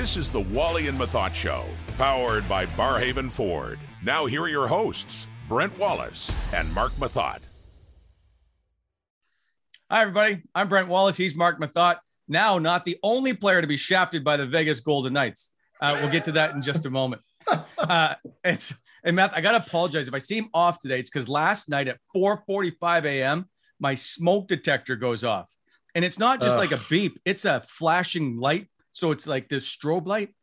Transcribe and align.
This 0.00 0.16
is 0.16 0.30
the 0.30 0.40
Wally 0.40 0.88
and 0.88 0.98
Methot 0.98 1.34
Show, 1.34 1.66
powered 1.98 2.48
by 2.48 2.64
Barrhaven 2.64 3.30
Ford. 3.30 3.78
Now, 4.02 4.24
here 4.24 4.40
are 4.40 4.48
your 4.48 4.66
hosts, 4.66 5.28
Brent 5.46 5.78
Wallace 5.78 6.32
and 6.54 6.72
Mark 6.72 6.92
Methot. 6.92 7.40
Hi, 9.90 10.00
everybody. 10.00 10.42
I'm 10.54 10.70
Brent 10.70 10.88
Wallace. 10.88 11.18
He's 11.18 11.34
Mark 11.34 11.60
Methot. 11.60 11.98
Now, 12.28 12.58
not 12.58 12.86
the 12.86 12.96
only 13.02 13.34
player 13.34 13.60
to 13.60 13.66
be 13.66 13.76
shafted 13.76 14.24
by 14.24 14.38
the 14.38 14.46
Vegas 14.46 14.80
Golden 14.80 15.12
Knights. 15.12 15.54
Uh, 15.82 15.94
we'll 16.00 16.10
get 16.10 16.24
to 16.24 16.32
that 16.32 16.54
in 16.54 16.62
just 16.62 16.86
a 16.86 16.90
moment. 16.90 17.20
Uh, 17.76 18.14
it's 18.44 18.72
and 19.04 19.16
Matt, 19.16 19.32
I 19.34 19.40
gotta 19.40 19.56
apologize 19.56 20.06
if 20.06 20.14
I 20.14 20.18
seem 20.18 20.48
off 20.54 20.78
today. 20.80 21.00
It's 21.00 21.10
because 21.10 21.28
last 21.28 21.68
night 21.68 21.88
at 21.88 21.98
4:45 22.14 23.04
a.m. 23.04 23.48
my 23.80 23.94
smoke 23.94 24.48
detector 24.48 24.96
goes 24.96 25.24
off, 25.24 25.48
and 25.94 26.04
it's 26.04 26.18
not 26.18 26.40
just 26.40 26.56
Ugh. 26.56 26.70
like 26.70 26.72
a 26.72 26.82
beep; 26.88 27.18
it's 27.24 27.44
a 27.44 27.62
flashing 27.66 28.38
light. 28.38 28.69
So 29.00 29.12
it's 29.12 29.26
like 29.26 29.48
this 29.48 29.66
strobe 29.66 30.06
light. 30.06 30.34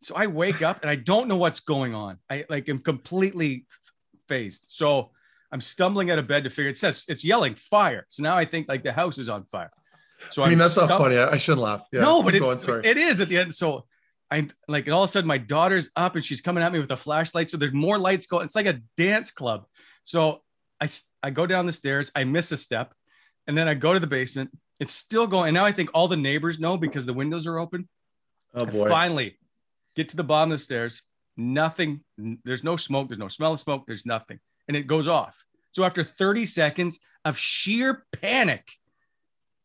So 0.00 0.14
I 0.14 0.26
wake 0.28 0.62
up 0.62 0.82
and 0.82 0.90
I 0.90 0.96
don't 0.96 1.28
know 1.28 1.36
what's 1.36 1.60
going 1.60 1.94
on. 1.94 2.18
I 2.30 2.44
like 2.48 2.68
am 2.68 2.78
completely 2.78 3.66
phased. 4.28 4.66
So 4.68 5.10
I'm 5.50 5.60
stumbling 5.60 6.10
out 6.10 6.18
of 6.18 6.28
bed 6.28 6.44
to 6.44 6.50
figure 6.50 6.70
it 6.70 6.78
says 6.78 7.04
it's 7.08 7.24
yelling 7.24 7.56
fire. 7.56 8.06
So 8.08 8.22
now 8.22 8.36
I 8.36 8.44
think 8.44 8.68
like 8.68 8.82
the 8.82 8.92
house 8.92 9.18
is 9.18 9.28
on 9.28 9.44
fire. 9.44 9.70
So 10.30 10.42
I 10.42 10.46
mean, 10.46 10.54
I'm 10.54 10.58
that's 10.58 10.76
not 10.76 10.88
funny. 10.88 11.16
I, 11.16 11.32
I 11.32 11.38
shouldn't 11.38 11.62
laugh. 11.62 11.86
Yeah, 11.92 12.00
no, 12.00 12.22
but 12.22 12.34
it, 12.34 12.40
going, 12.40 12.58
sorry. 12.58 12.86
it 12.86 12.96
is 12.96 13.20
at 13.20 13.28
the 13.28 13.38
end. 13.38 13.54
So 13.54 13.84
I 14.30 14.48
like 14.68 14.88
all 14.88 15.02
of 15.02 15.08
a 15.08 15.12
sudden 15.12 15.28
my 15.28 15.38
daughter's 15.38 15.90
up 15.96 16.14
and 16.14 16.24
she's 16.24 16.40
coming 16.40 16.62
at 16.62 16.72
me 16.72 16.78
with 16.78 16.90
a 16.90 16.96
flashlight. 16.96 17.50
So 17.50 17.56
there's 17.56 17.72
more 17.72 17.98
lights 17.98 18.26
going. 18.26 18.44
It's 18.44 18.54
like 18.54 18.66
a 18.66 18.80
dance 18.96 19.30
club. 19.30 19.64
So 20.02 20.42
I 20.80 20.88
I 21.22 21.30
go 21.30 21.46
down 21.46 21.66
the 21.66 21.72
stairs. 21.72 22.10
I 22.14 22.24
miss 22.24 22.52
a 22.52 22.56
step, 22.56 22.94
and 23.46 23.56
then 23.56 23.68
I 23.68 23.74
go 23.74 23.92
to 23.92 24.00
the 24.00 24.06
basement. 24.06 24.50
It's 24.80 24.92
still 24.92 25.26
going. 25.26 25.48
And 25.48 25.54
now 25.54 25.64
I 25.64 25.72
think 25.72 25.90
all 25.94 26.08
the 26.08 26.16
neighbors 26.16 26.58
know 26.58 26.76
because 26.76 27.06
the 27.06 27.14
windows 27.14 27.46
are 27.46 27.58
open. 27.58 27.88
Oh 28.54 28.62
I 28.62 28.70
boy. 28.70 28.88
finally 28.88 29.38
get 29.96 30.08
to 30.10 30.16
the 30.16 30.24
bottom 30.24 30.52
of 30.52 30.58
the 30.58 30.62
stairs. 30.62 31.02
Nothing. 31.36 32.00
There's 32.44 32.64
no 32.64 32.76
smoke. 32.76 33.08
There's 33.08 33.18
no 33.18 33.28
smell 33.28 33.52
of 33.54 33.60
smoke. 33.60 33.84
There's 33.86 34.06
nothing. 34.06 34.38
And 34.68 34.76
it 34.76 34.86
goes 34.86 35.08
off. 35.08 35.36
So 35.72 35.84
after 35.84 36.04
30 36.04 36.44
seconds 36.44 37.00
of 37.24 37.36
sheer 37.36 38.04
panic, 38.12 38.68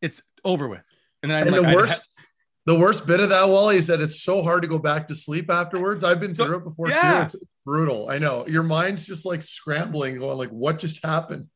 it's 0.02 0.22
over 0.44 0.68
with. 0.68 0.84
And 1.22 1.30
then 1.30 1.38
I'm 1.38 1.46
and 1.48 1.56
like, 1.56 1.62
the 1.62 1.68
I- 1.68 1.74
worst, 1.74 2.08
the 2.66 2.78
worst 2.78 3.06
bit 3.06 3.20
of 3.20 3.28
that, 3.30 3.48
Wally, 3.48 3.76
is 3.76 3.86
that 3.86 4.00
it's 4.00 4.22
so 4.22 4.42
hard 4.42 4.62
to 4.62 4.68
go 4.68 4.78
back 4.78 5.08
to 5.08 5.14
sleep 5.14 5.50
afterwards. 5.50 6.04
I've 6.04 6.20
been 6.20 6.34
through 6.34 6.56
it 6.56 6.64
before 6.64 6.88
yeah. 6.88 7.24
too. 7.24 7.38
It's 7.38 7.44
brutal. 7.64 8.10
I 8.10 8.18
know. 8.18 8.46
Your 8.46 8.62
mind's 8.62 9.06
just 9.06 9.24
like 9.24 9.42
scrambling, 9.42 10.18
going 10.18 10.36
like, 10.36 10.50
"What 10.50 10.78
just 10.78 11.04
happened?" 11.04 11.48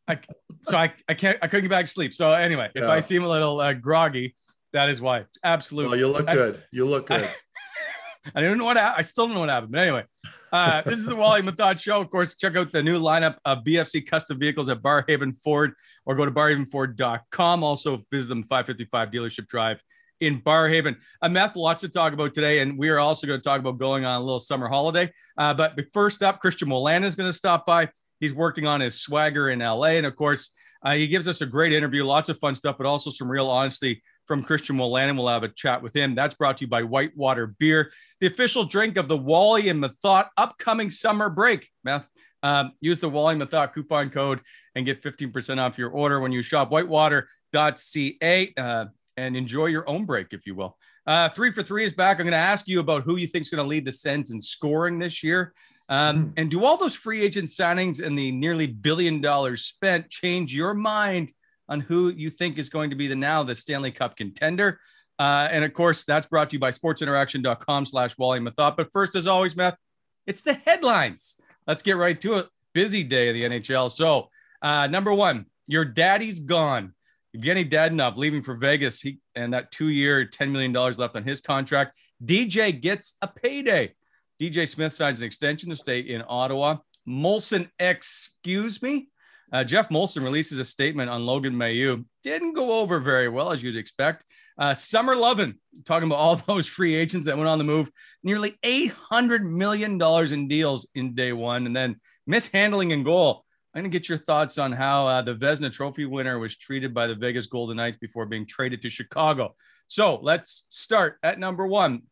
so 0.67 0.77
I, 0.77 0.93
I 1.09 1.15
can't 1.15 1.39
I 1.43 1.47
couldn't 1.47 1.65
get 1.65 1.71
back 1.71 1.85
to 1.85 1.91
sleep. 1.91 2.15
So 2.15 2.33
anyway, 2.33 2.71
if 2.75 2.83
Yeah. 2.83 2.91
I 2.91 3.01
seem 3.01 3.23
a 3.23 3.29
little 3.29 3.61
uh, 3.61 3.75
groggy, 3.75 4.35
that 4.75 4.91
is 4.91 5.01
why. 5.01 5.25
Absolutely. 5.43 5.91
Well, 5.91 5.99
you 5.99 6.09
look 6.09 6.29
I- 6.29 6.35
good. 6.35 6.63
You 6.71 6.85
look 6.85 7.07
good. 7.09 7.29
I 8.35 8.41
don't 8.41 8.57
know 8.57 8.65
what 8.65 8.79
I 8.79 9.03
still 9.03 9.27
don't 9.27 9.35
know 9.35 9.41
what 9.41 9.51
happened. 9.51 9.73
But 9.73 9.83
anyway, 9.83 10.05
uh, 10.51 10.81
this 10.83 10.99
is 10.99 11.05
the 11.05 11.15
Wally 11.15 11.43
Methot 11.43 11.79
Show. 11.79 12.01
Of 12.01 12.09
course, 12.09 12.37
check 12.37 12.57
out 12.57 12.73
the 12.73 12.83
new 12.83 12.99
lineup 12.99 13.37
of 13.45 13.59
BFC 13.65 14.07
custom 14.07 14.39
vehicles 14.39 14.71
at 14.71 14.81
Barrhaven 14.83 15.39
Ford 15.43 15.75
or 16.07 16.15
go 16.15 16.25
to 16.25 16.31
barhavenford.com. 16.31 17.63
Also 17.63 18.01
visit 18.11 18.29
them 18.29 18.43
555 18.45 19.11
Dealership 19.11 19.47
Drive 19.47 19.83
in 20.21 20.41
Barrhaven. 20.41 20.97
A 21.21 21.29
meth, 21.29 21.55
lots 21.55 21.83
to 21.83 21.89
talk 21.89 22.15
about 22.15 22.33
today, 22.33 22.61
and 22.61 22.79
we 22.79 22.89
are 22.89 22.99
also 22.99 23.27
going 23.27 23.39
to 23.39 23.45
talk 23.45 23.61
about 23.61 23.79
going 23.79 24.07
on 24.07 24.23
a 24.23 24.25
little 24.25 24.41
summer 24.41 24.69
holiday. 24.69 25.13
Uh, 25.37 25.53
but 25.53 25.79
first 25.93 26.23
up, 26.23 26.41
Christian 26.41 26.69
Wolanin 26.69 27.05
is 27.05 27.15
going 27.15 27.29
to 27.29 27.33
stop 27.33 27.67
by. 27.67 27.91
He's 28.21 28.33
working 28.33 28.67
on 28.67 28.81
his 28.81 29.03
swagger 29.03 29.51
in 29.51 29.59
LA, 29.59 29.97
and 29.99 30.07
of 30.07 30.17
course, 30.17 30.55
uh, 30.83 30.95
he 30.95 31.07
gives 31.07 31.29
us 31.29 31.41
a 31.41 31.47
great 31.47 31.73
interview, 31.73 32.05
lots 32.05 32.29
of 32.29 32.39
fun 32.39 32.55
stuff, 32.55 32.77
but 32.79 32.87
also 32.87 33.11
some 33.11 33.31
real 33.31 33.51
honesty 33.51 34.03
from 34.27 34.43
Christian 34.43 34.81
and 34.81 35.19
We'll 35.19 35.29
have 35.29 35.43
a 35.43 35.49
chat 35.49 35.83
with 35.83 35.95
him. 35.95 36.15
That's 36.15 36.35
brought 36.35 36.59
to 36.59 36.65
you 36.65 36.69
by 36.69 36.83
Whitewater 36.83 37.49
Beer, 37.59 37.93
the 38.21 38.27
official 38.27 38.65
drink 38.65 38.97
of 38.97 39.09
the 39.09 39.17
Wally 39.17 39.69
and 39.69 39.83
Methot 39.83 40.29
upcoming 40.37 40.91
summer 40.91 41.31
break. 41.31 41.69
Meth, 41.85 42.09
um, 42.43 42.73
use 42.81 42.99
the 42.99 43.09
Wally 43.09 43.37
Methot 43.37 43.73
coupon 43.73 44.11
code 44.11 44.41
and 44.75 44.87
get 44.87 45.03
15% 45.03 45.59
off 45.59 45.79
your 45.79 45.91
order 45.91 46.21
when 46.21 46.33
you 46.33 46.43
shop 46.43 46.71
whitewater.ca 46.71 48.55
uh, 48.57 48.85
and 49.17 49.37
enjoy 49.37 49.67
your 49.67 49.89
own 49.89 50.05
break, 50.05 50.29
if 50.33 50.47
you 50.47 50.55
will. 50.55 50.77
Uh, 51.07 51.29
three 51.31 51.53
for 51.53 51.63
three 51.63 51.85
is 51.85 51.93
back. 51.93 52.19
I'm 52.19 52.25
going 52.25 52.33
to 52.33 52.39
ask 52.39 52.67
you 52.67 52.81
about 52.81 53.03
who 53.03 53.17
you 53.17 53.27
think 53.27 53.43
is 53.43 53.51
going 53.51 53.63
to 53.63 53.69
lead 53.69 53.85
the 53.85 53.93
Sens 53.93 54.31
in 54.31 54.41
scoring 54.41 54.99
this 54.99 55.23
year. 55.23 55.53
Um, 55.91 56.33
And 56.39 56.51
do 56.51 56.65
all 56.65 56.79
those 56.79 56.95
free 56.95 57.21
agent 57.23 57.49
signings 57.49 58.03
and 58.03 58.19
the 58.19 58.33
nearly 58.33 58.67
billion 58.67 59.21
dollars 59.21 59.67
spent 59.67 60.09
change 60.09 60.55
your 60.55 60.73
mind 60.73 61.33
on 61.69 61.81
who 61.81 62.11
you 62.11 62.31
think 62.31 62.59
is 62.59 62.69
going 62.69 62.91
to 62.91 62.97
be 62.97 63.07
the 63.07 63.17
now 63.17 63.43
the 63.43 63.55
Stanley 63.55 63.91
Cup 63.91 64.17
contender? 64.17 64.81
Uh, 65.19 65.49
and 65.51 65.65
of 65.65 65.73
course, 65.73 66.05
that's 66.05 66.27
brought 66.27 66.51
to 66.51 66.55
you 66.55 66.61
by 66.61 66.71
sportsinteraction.com 66.71 67.87
slash 67.87 68.17
Wally 68.19 68.41
Methot. 68.41 68.77
But 68.77 68.93
first, 68.93 69.15
as 69.15 69.27
always, 69.27 69.57
Meth, 69.57 69.79
it's 70.27 70.43
the 70.43 70.55
headlines. 70.55 71.41
Let's 71.67 71.83
get 71.83 71.97
right 71.97 72.21
to 72.21 72.35
it. 72.35 72.49
Busy 72.73 73.05
day 73.05 73.29
of 73.29 73.35
the 73.35 73.45
NHL. 73.45 73.91
So, 73.91 74.29
uh, 74.63 74.87
number 74.89 75.15
one, 75.15 75.47
your 75.67 75.85
daddy's 75.85 76.41
gone. 76.41 76.95
Evgeny 77.37 77.69
Dadonov 77.69 78.17
leaving 78.17 78.43
for 78.43 78.55
Vegas. 78.55 79.01
He 79.01 79.19
and 79.35 79.53
that 79.53 79.71
two-year, 79.71 80.27
$10 80.27 80.51
million 80.51 80.73
left 80.73 81.17
on 81.17 81.25
his 81.25 81.41
contract. 81.41 81.97
DJ 82.25 82.81
gets 82.81 83.17
a 83.23 83.29
payday. 83.29 83.95
DJ 84.41 84.69
Smith 84.69 84.93
signs 84.93 85.21
an 85.21 85.27
extension 85.27 85.71
to 85.71 85.77
stay 85.77 86.01
in 86.01 86.23
Ottawa. 86.29 86.79
Molson, 87.09 87.69
excuse 87.79 88.83
me. 88.83 89.09
Uh, 89.55 89.63
Geoff 89.63 89.89
Molson 89.89 90.25
releases 90.25 90.59
a 90.59 90.65
statement 90.65 91.09
on 91.09 91.25
Logan 91.25 91.55
Mailloux. 91.55 92.05
Didn't 92.25 92.55
go 92.55 92.81
over 92.81 92.99
very 92.99 93.29
well, 93.29 93.53
as 93.53 93.63
you'd 93.63 93.77
expect. 93.77 94.25
Uh, 94.59 94.75
Summer 94.75 95.15
Lovin, 95.15 95.61
talking 95.85 96.09
about 96.09 96.19
all 96.19 96.35
those 96.49 96.67
free 96.67 96.97
agents 96.97 97.27
that 97.27 97.37
went 97.37 97.49
on 97.49 97.59
the 97.59 97.65
move, 97.65 97.89
nearly 98.25 98.57
$800 98.65 99.43
million 99.43 100.03
in 100.33 100.49
deals 100.49 100.89
in 100.97 101.15
day 101.15 101.33
one. 101.33 101.67
And 101.67 101.77
then 101.77 102.01
mishandling 102.27 102.91
in 102.91 103.05
goal. 103.05 103.45
I'm 103.73 103.83
going 103.83 103.93
to 103.93 103.97
get 103.97 104.09
your 104.09 104.19
thoughts 104.19 104.59
on 104.59 104.73
how 104.73 105.07
uh, 105.07 105.23
the 105.23 105.37
Vezina 105.37 105.73
Trophy 105.73 106.05
winner 106.05 106.41
was 106.41 106.57
treated 106.57 106.93
by 106.93 107.07
the 107.07 107.15
Vegas 107.15 107.47
Golden 107.47 107.77
Knights 107.77 107.99
before 107.99 108.27
being 108.27 108.47
traded 108.47 108.83
to 108.83 108.91
Chicago. 108.91 109.55
So 109.87 110.19
let's 110.21 110.67
start 110.71 111.19
at 111.23 111.39
number 111.39 111.65
one. 111.65 112.03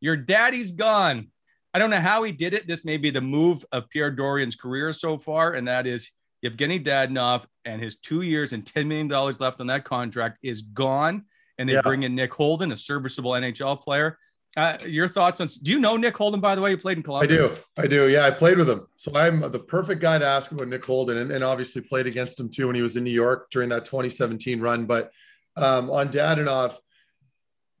Your 0.00 0.16
daddy's 0.16 0.72
gone. 0.72 1.28
I 1.72 1.78
don't 1.78 1.90
know 1.90 2.00
how 2.00 2.24
he 2.24 2.32
did 2.32 2.54
it. 2.54 2.66
This 2.66 2.84
may 2.84 2.96
be 2.96 3.10
the 3.10 3.20
move 3.20 3.64
of 3.70 3.88
Pierre 3.88 4.10
Dorion's 4.10 4.56
career 4.56 4.92
so 4.92 5.16
far, 5.16 5.52
and 5.52 5.68
that 5.68 5.86
is 5.86 6.10
Evgeny 6.44 6.84
Dadonov 6.84 7.44
and 7.64 7.82
his 7.82 7.96
two 7.96 8.22
years 8.22 8.52
and 8.52 8.64
$10 8.64 8.86
million 8.86 9.08
left 9.08 9.60
on 9.60 9.66
that 9.66 9.84
contract 9.84 10.38
is 10.42 10.62
gone. 10.62 11.24
And 11.58 11.68
they 11.68 11.74
yeah. 11.74 11.82
bring 11.82 12.04
in 12.04 12.14
Nick 12.14 12.32
Holden, 12.32 12.70
a 12.70 12.76
serviceable 12.76 13.32
NHL 13.32 13.80
player. 13.82 14.18
Uh, 14.56 14.76
your 14.86 15.08
thoughts 15.08 15.40
on? 15.40 15.48
Do 15.62 15.70
you 15.70 15.78
know 15.78 15.96
Nick 15.96 16.16
Holden? 16.16 16.40
By 16.40 16.54
the 16.54 16.60
way, 16.60 16.70
you 16.70 16.78
played 16.78 16.96
in 16.96 17.02
Columbus. 17.02 17.30
I 17.30 17.36
do. 17.36 17.56
I 17.76 17.86
do. 17.86 18.08
Yeah, 18.08 18.26
I 18.26 18.30
played 18.30 18.56
with 18.56 18.68
him, 18.68 18.86
so 18.96 19.14
I'm 19.14 19.40
the 19.40 19.58
perfect 19.58 20.00
guy 20.00 20.18
to 20.18 20.26
ask 20.26 20.50
about 20.50 20.68
Nick 20.68 20.84
Holden, 20.84 21.18
and, 21.18 21.30
and 21.30 21.44
obviously 21.44 21.82
played 21.82 22.06
against 22.06 22.40
him 22.40 22.48
too 22.48 22.66
when 22.66 22.74
he 22.74 22.82
was 22.82 22.96
in 22.96 23.04
New 23.04 23.12
York 23.12 23.50
during 23.50 23.68
that 23.68 23.84
2017 23.84 24.58
run. 24.60 24.86
But 24.86 25.12
um, 25.56 25.90
on 25.90 26.08
Dadonov, 26.08 26.76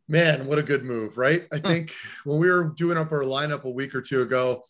man, 0.08 0.46
what 0.46 0.58
a 0.58 0.62
good 0.62 0.84
move, 0.84 1.16
right? 1.16 1.46
I 1.52 1.58
think 1.58 1.92
when 2.24 2.38
we 2.38 2.50
were 2.50 2.72
doing 2.76 2.98
up 2.98 3.12
our 3.12 3.22
lineup 3.22 3.64
a 3.64 3.70
week 3.70 3.94
or 3.94 4.02
two 4.02 4.20
ago, 4.20 4.62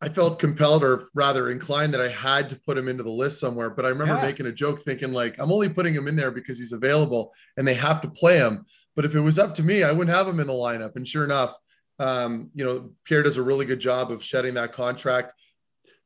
I 0.00 0.08
felt 0.08 0.38
compelled 0.38 0.84
or 0.84 1.08
rather 1.14 1.50
inclined 1.50 1.92
that 1.92 2.00
I 2.00 2.08
had 2.08 2.48
to 2.50 2.60
put 2.60 2.78
him 2.78 2.86
into 2.86 3.02
the 3.02 3.10
list 3.10 3.40
somewhere. 3.40 3.70
But 3.70 3.84
I 3.84 3.88
remember 3.88 4.14
yeah. 4.14 4.22
making 4.22 4.46
a 4.46 4.52
joke 4.52 4.82
thinking, 4.82 5.12
like, 5.12 5.36
I'm 5.38 5.50
only 5.50 5.68
putting 5.68 5.94
him 5.94 6.06
in 6.06 6.14
there 6.14 6.30
because 6.30 6.58
he's 6.58 6.72
available 6.72 7.32
and 7.56 7.66
they 7.66 7.74
have 7.74 8.00
to 8.02 8.08
play 8.08 8.38
him. 8.38 8.64
But 8.94 9.04
if 9.04 9.14
it 9.14 9.20
was 9.20 9.38
up 9.38 9.54
to 9.56 9.62
me, 9.62 9.82
I 9.82 9.90
wouldn't 9.90 10.16
have 10.16 10.28
him 10.28 10.40
in 10.40 10.46
the 10.46 10.52
lineup. 10.52 10.94
And 10.94 11.06
sure 11.06 11.24
enough, 11.24 11.56
um, 11.98 12.50
you 12.54 12.64
know, 12.64 12.90
Pierre 13.04 13.24
does 13.24 13.38
a 13.38 13.42
really 13.42 13.64
good 13.64 13.80
job 13.80 14.12
of 14.12 14.22
shedding 14.22 14.54
that 14.54 14.72
contract. 14.72 15.32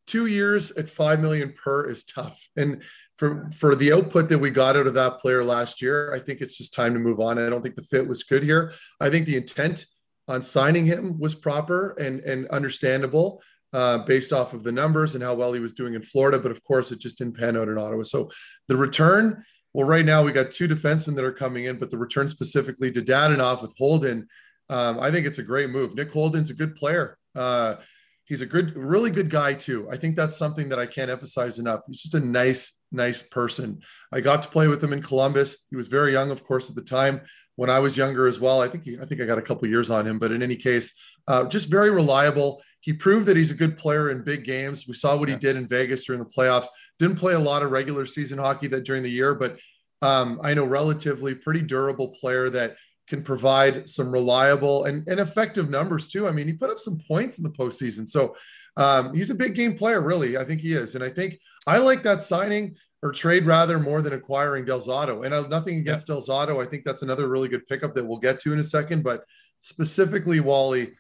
Two 0.07 0.27
years 0.27 0.71
at 0.73 0.91
five 0.91 1.21
million 1.21 1.53
per 1.53 1.89
is 1.89 2.03
tough. 2.03 2.49
And 2.57 2.83
for 3.17 3.51
for 3.55 3.77
the 3.77 3.93
output 3.93 4.29
that 4.31 4.39
we 4.39 4.51
got 4.51 4.77
out 4.77 4.87
of 4.87 4.95
that 4.95 5.19
player 5.19 5.45
last 5.45 5.81
year, 5.83 6.13
I 6.15 6.19
think 6.19 6.41
it's 6.41 6.57
just 6.57 6.75
time 6.75 6.95
to 6.95 6.99
move 6.99 7.21
on. 7.21 7.39
I 7.39 7.49
don't 7.51 7.63
think 7.63 7.77
the 7.77 7.83
fit 7.83 8.09
was 8.09 8.25
good 8.25 8.43
here. 8.43 8.73
I 9.01 9.11
think 9.11 9.27
the 9.27 9.37
intent 9.37 9.87
on 10.29 10.43
signing 10.43 10.87
him 10.87 11.21
was 11.21 11.35
proper 11.35 11.91
and 12.01 12.21
and 12.21 12.49
understandable 12.49 13.43
uh, 13.73 13.99
based 13.99 14.33
off 14.33 14.53
of 14.53 14.63
the 14.63 14.73
numbers 14.73 15.15
and 15.15 15.25
how 15.25 15.35
well 15.35 15.53
he 15.53 15.61
was 15.61 15.73
doing 15.73 15.95
in 15.95 16.03
Florida. 16.03 16.39
But 16.39 16.51
of 16.51 16.63
course, 16.63 16.93
it 16.93 16.99
just 16.99 17.19
didn't 17.19 17.39
pan 17.39 17.57
out 17.57 17.69
in 17.69 17.79
Ottawa. 17.79 18.03
So 18.03 18.31
the 18.69 18.77
return, 18.77 19.45
well, 19.73 19.87
right 19.87 20.05
now 20.05 20.23
we 20.23 20.33
got 20.33 20.51
two 20.51 20.69
defensemen 20.69 21.17
that 21.17 21.25
are 21.25 21.33
coming 21.33 21.65
in, 21.65 21.79
but 21.79 21.91
the 21.91 21.99
return 21.99 22.29
specifically 22.29 22.93
to 22.93 23.03
Dadonov 23.03 23.63
with 23.63 23.75
Holden, 23.79 24.29
um, 24.69 24.99
I 25.01 25.11
think 25.11 25.27
it's 25.27 25.39
a 25.39 25.43
great 25.43 25.71
move. 25.71 25.95
Nick 25.95 26.13
Holden's 26.13 26.51
a 26.51 26.55
good 26.55 26.77
player. 26.77 27.19
Uh, 27.35 27.77
he's 28.25 28.41
a 28.41 28.47
good, 28.47 28.77
really 28.77 29.11
good 29.11 29.31
guy 29.31 29.55
too. 29.55 29.89
I 29.91 29.97
think 29.97 30.17
that's 30.17 30.37
something 30.37 30.69
that 30.69 30.79
I 30.79 30.87
can't 30.87 31.11
emphasize 31.11 31.59
enough. 31.59 31.81
He's 31.87 32.03
just 32.03 32.15
a 32.15 32.21
nice, 32.21 32.79
nice 32.91 33.23
person. 33.23 33.81
I 34.13 34.21
got 34.21 34.43
to 34.43 34.49
play 34.49 34.69
with 34.69 34.83
him 34.83 34.93
in 34.93 35.03
Columbus. 35.03 35.65
He 35.71 35.77
was 35.77 35.89
very 35.89 36.13
young, 36.13 36.31
of 36.31 36.45
course, 36.45 36.71
at 36.71 36.77
the 36.77 36.83
time. 36.83 37.23
When 37.57 37.69
I 37.69 37.79
was 37.81 37.97
younger 37.97 38.27
as 38.27 38.41
well, 38.41 38.63
I 38.63 38.69
think 38.69 38.85
he, 38.85 38.99
I 38.99 39.05
think 39.05 39.21
I 39.21 39.27
got 39.27 39.39
a 39.39 39.43
couple 39.43 39.69
years 39.69 39.91
on 39.91 40.07
him. 40.07 40.19
But 40.19 40.33
in 40.33 40.43
any 40.43 40.57
case, 40.57 40.93
uh, 41.29 41.45
just 41.45 41.71
very 41.71 41.91
reliable 41.91 42.63
he 42.83 42.93
proved 42.93 43.27
that 43.27 43.37
he's 43.37 43.53
a 43.53 43.55
good 43.55 43.77
player 43.77 44.11
in 44.11 44.25
big 44.25 44.45
games. 44.45 44.89
We 44.89 44.95
saw 44.95 45.17
what 45.17 45.29
yeah. 45.29 45.37
he 45.37 45.41
did 45.41 45.57
in 45.57 45.69
Vegas 45.69 46.05
during 46.05 46.19
the 46.19 46.29
playoffs. 46.29 46.67
Didn't 46.99 47.17
play 47.17 47.35
a 47.35 47.39
lot 47.39 47.63
of 47.63 47.71
regular 47.71 48.07
season 48.07 48.39
hockey 48.39 48.67
that 48.69 48.85
during 48.85 49.05
the 49.05 49.11
year, 49.11 49.37
but 49.37 49.59
um, 50.03 50.41
I 50.43 50.53
know 50.53 50.65
relatively 50.65 51.33
pretty 51.35 51.63
durable 51.63 52.09
player 52.09 52.51
that 52.51 52.77
can 53.07 53.23
provide 53.23 53.89
some 53.89 54.11
reliable 54.11 54.85
and, 54.85 55.07
and 55.07 55.21
effective 55.21 55.71
numbers 55.71 56.09
too. 56.09 56.27
I 56.27 56.33
mean, 56.33 56.49
he 56.49 56.55
put 56.55 56.71
up 56.71 56.79
some 56.79 57.01
points 57.07 57.39
in 57.39 57.45
the 57.45 57.51
postseason. 57.51 58.09
So 58.09 58.35
um, 58.77 59.15
he's 59.15 59.31
a 59.31 59.35
big 59.35 59.55
game 59.55 59.79
player, 59.79 60.01
really. 60.01 60.37
I 60.37 60.45
think 60.45 60.61
he 60.61 60.73
is. 60.73 60.97
And 60.97 61.05
I 61.05 61.09
think 61.09 61.39
I 61.69 61.79
like 61.79 62.03
that 62.03 62.23
signing 62.23 62.75
or 63.01 63.13
trade 63.13 63.47
rather 63.47 63.79
more 63.79 64.03
than 64.03 64.13
acquiring 64.13 64.65
Del 64.65 64.81
Zotto. 64.81 65.25
And 65.25 65.33
I, 65.33 65.47
nothing 65.47 65.77
against 65.77 66.09
yeah. 66.09 66.17
Del 66.17 66.23
Zotto. 66.23 66.61
I 66.61 66.69
think 66.69 66.85
that's 66.85 67.03
another 67.03 67.29
really 67.29 67.49
good 67.49 67.67
pickup 67.69 67.95
that 67.95 68.05
we'll 68.05 68.19
get 68.19 68.41
to 68.41 68.53
in 68.53 68.59
a 68.59 68.65
second. 68.65 69.05
But 69.05 69.25
specifically, 69.61 70.41
Wally, 70.41 70.93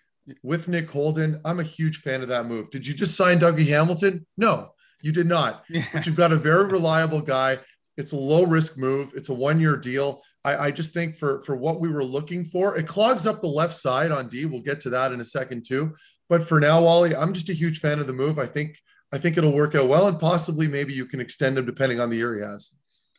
with 0.43 0.69
Nick 0.69 0.91
Holden. 0.91 1.41
I'm 1.45 1.61
a 1.61 1.65
huge 1.65 1.99
fan 1.99 2.23
of 2.23 2.29
that 2.29 2.47
move. 2.47 2.71
Did 2.71 2.87
you 2.87 2.95
just 2.95 3.17
sign 3.17 3.41
Dougie 3.41 3.69
Hamilton? 3.69 4.27
No, 4.37 4.73
you 5.01 5.13
did 5.13 5.27
not. 5.27 5.65
Yeah. 5.71 5.85
But 5.93 6.07
you've 6.07 6.17
got 6.17 6.33
a 6.33 6.37
very 6.37 6.67
reliable 6.67 7.21
guy. 7.21 7.59
It's 7.97 8.13
a 8.13 8.17
low 8.17 8.45
risk 8.45 8.79
move. 8.79 9.13
It's 9.15 9.29
a 9.29 9.35
one 9.35 9.61
year 9.61 9.77
deal. 9.77 10.23
I, 10.45 10.57
I, 10.57 10.71
just 10.71 10.93
think 10.95 11.17
for 11.17 11.41
for 11.41 11.57
what 11.57 11.81
we 11.81 11.89
were 11.89 12.03
looking 12.03 12.45
for, 12.45 12.77
it 12.77 12.89
clogs 12.89 13.27
up 13.27 13.41
the 13.41 13.49
left 13.49 13.75
side 13.75 14.11
on 14.11 14.29
D. 14.29 14.47
We'll 14.47 14.63
get 14.63 14.81
to 14.83 14.91
that 14.91 15.13
in 15.13 15.21
a 15.21 15.25
second 15.25 15.65
too. 15.65 15.95
But 16.29 16.45
for 16.45 16.59
now, 16.59 16.83
Wally, 16.83 17.15
I'm 17.15 17.33
just 17.33 17.51
a 17.51 17.55
huge 17.55 17.81
fan 17.81 18.01
of 18.01 18.07
the 18.07 18.13
move. 18.13 18.39
I 18.39 18.47
think 18.47 18.79
I 19.13 19.19
think 19.19 19.37
it'll 19.37 19.53
work 19.53 19.75
out 19.75 19.89
well, 19.89 20.09
and 20.09 20.19
possibly 20.19 20.67
maybe 20.67 20.95
you 20.95 21.05
can 21.05 21.21
extend 21.21 21.59
him 21.59 21.67
depending 21.67 22.01
on 22.01 22.11
the 22.11 22.17
year 22.17 22.35
he 22.35 22.41
has. 22.41 22.71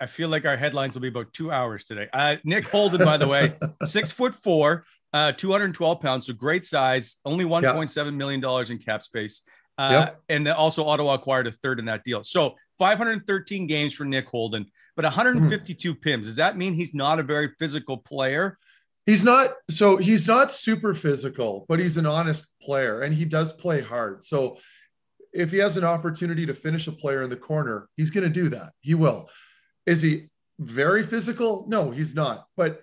I 0.02 0.08
feel 0.08 0.28
like 0.28 0.46
our 0.46 0.58
headlines 0.58 0.96
will 0.96 1.02
be 1.02 1.08
about 1.08 1.32
two 1.34 1.52
hours 1.52 1.86
today. 1.86 2.10
Uh, 2.12 2.38
Nick 2.44 2.68
Holden, 2.68 3.06
by 3.06 3.18
the 3.18 3.28
way, 3.28 3.56
six 3.84 4.12
foot 4.12 4.34
four, 4.34 4.84
uh, 5.14 5.32
212 5.32 6.02
pounds, 6.02 6.28
so 6.28 6.34
great 6.34 6.64
size, 6.64 7.18
only 7.24 7.46
$1.7 7.46 7.96
yep. 7.96 8.14
million 8.14 8.42
dollars 8.42 8.70
in 8.72 8.80
cap 8.80 9.04
space. 9.04 9.44
Uh, 9.78 9.90
yep. 9.92 10.22
And 10.30 10.48
also, 10.48 10.86
Ottawa 10.86 11.16
acquired 11.16 11.48
a 11.48 11.52
third 11.52 11.80
in 11.80 11.86
that 11.86 12.04
deal. 12.04 12.24
So 12.24 12.56
513 12.80 13.68
games 13.68 13.94
for 13.94 14.06
Nick 14.06 14.28
Holden, 14.28 14.66
but 14.96 15.06
152 15.06 15.96
mm. 15.96 16.02
PIMS. 16.02 16.28
Does 16.28 16.36
that 16.36 16.58
mean 16.58 16.74
he's 16.74 16.94
not 16.94 17.20
a 17.20 17.24
very 17.24 17.50
physical 17.60 17.98
player? 17.98 18.58
He's 19.06 19.24
not. 19.24 19.50
So 19.70 19.98
he's 19.98 20.28
not 20.28 20.52
super 20.52 20.94
physical, 20.94 21.66
but 21.68 21.80
he's 21.80 21.98
an 21.98 22.06
honest 22.06 22.48
player 22.62 23.02
and 23.02 23.14
he 23.14 23.26
does 23.26 23.52
play 23.52 23.82
hard. 23.82 24.24
So 24.24 24.58
if 25.34 25.52
he 25.52 25.58
has 25.58 25.78
an 25.78 25.84
opportunity 25.84 26.46
to 26.46 26.54
finish 26.54 26.88
a 26.88 26.92
player 26.92 27.24
in 27.24 27.30
the 27.30 27.36
corner, 27.36 27.90
he's 27.98 28.12
going 28.12 28.24
to 28.24 28.30
do 28.30 28.50
that. 28.50 28.72
He 28.82 28.94
will. 28.94 29.30
Is 29.86 30.02
he 30.02 30.30
very 30.60 31.04
physical? 31.04 31.66
No, 31.68 31.92
he's 31.92 32.16
not. 32.16 32.46
But 32.56 32.82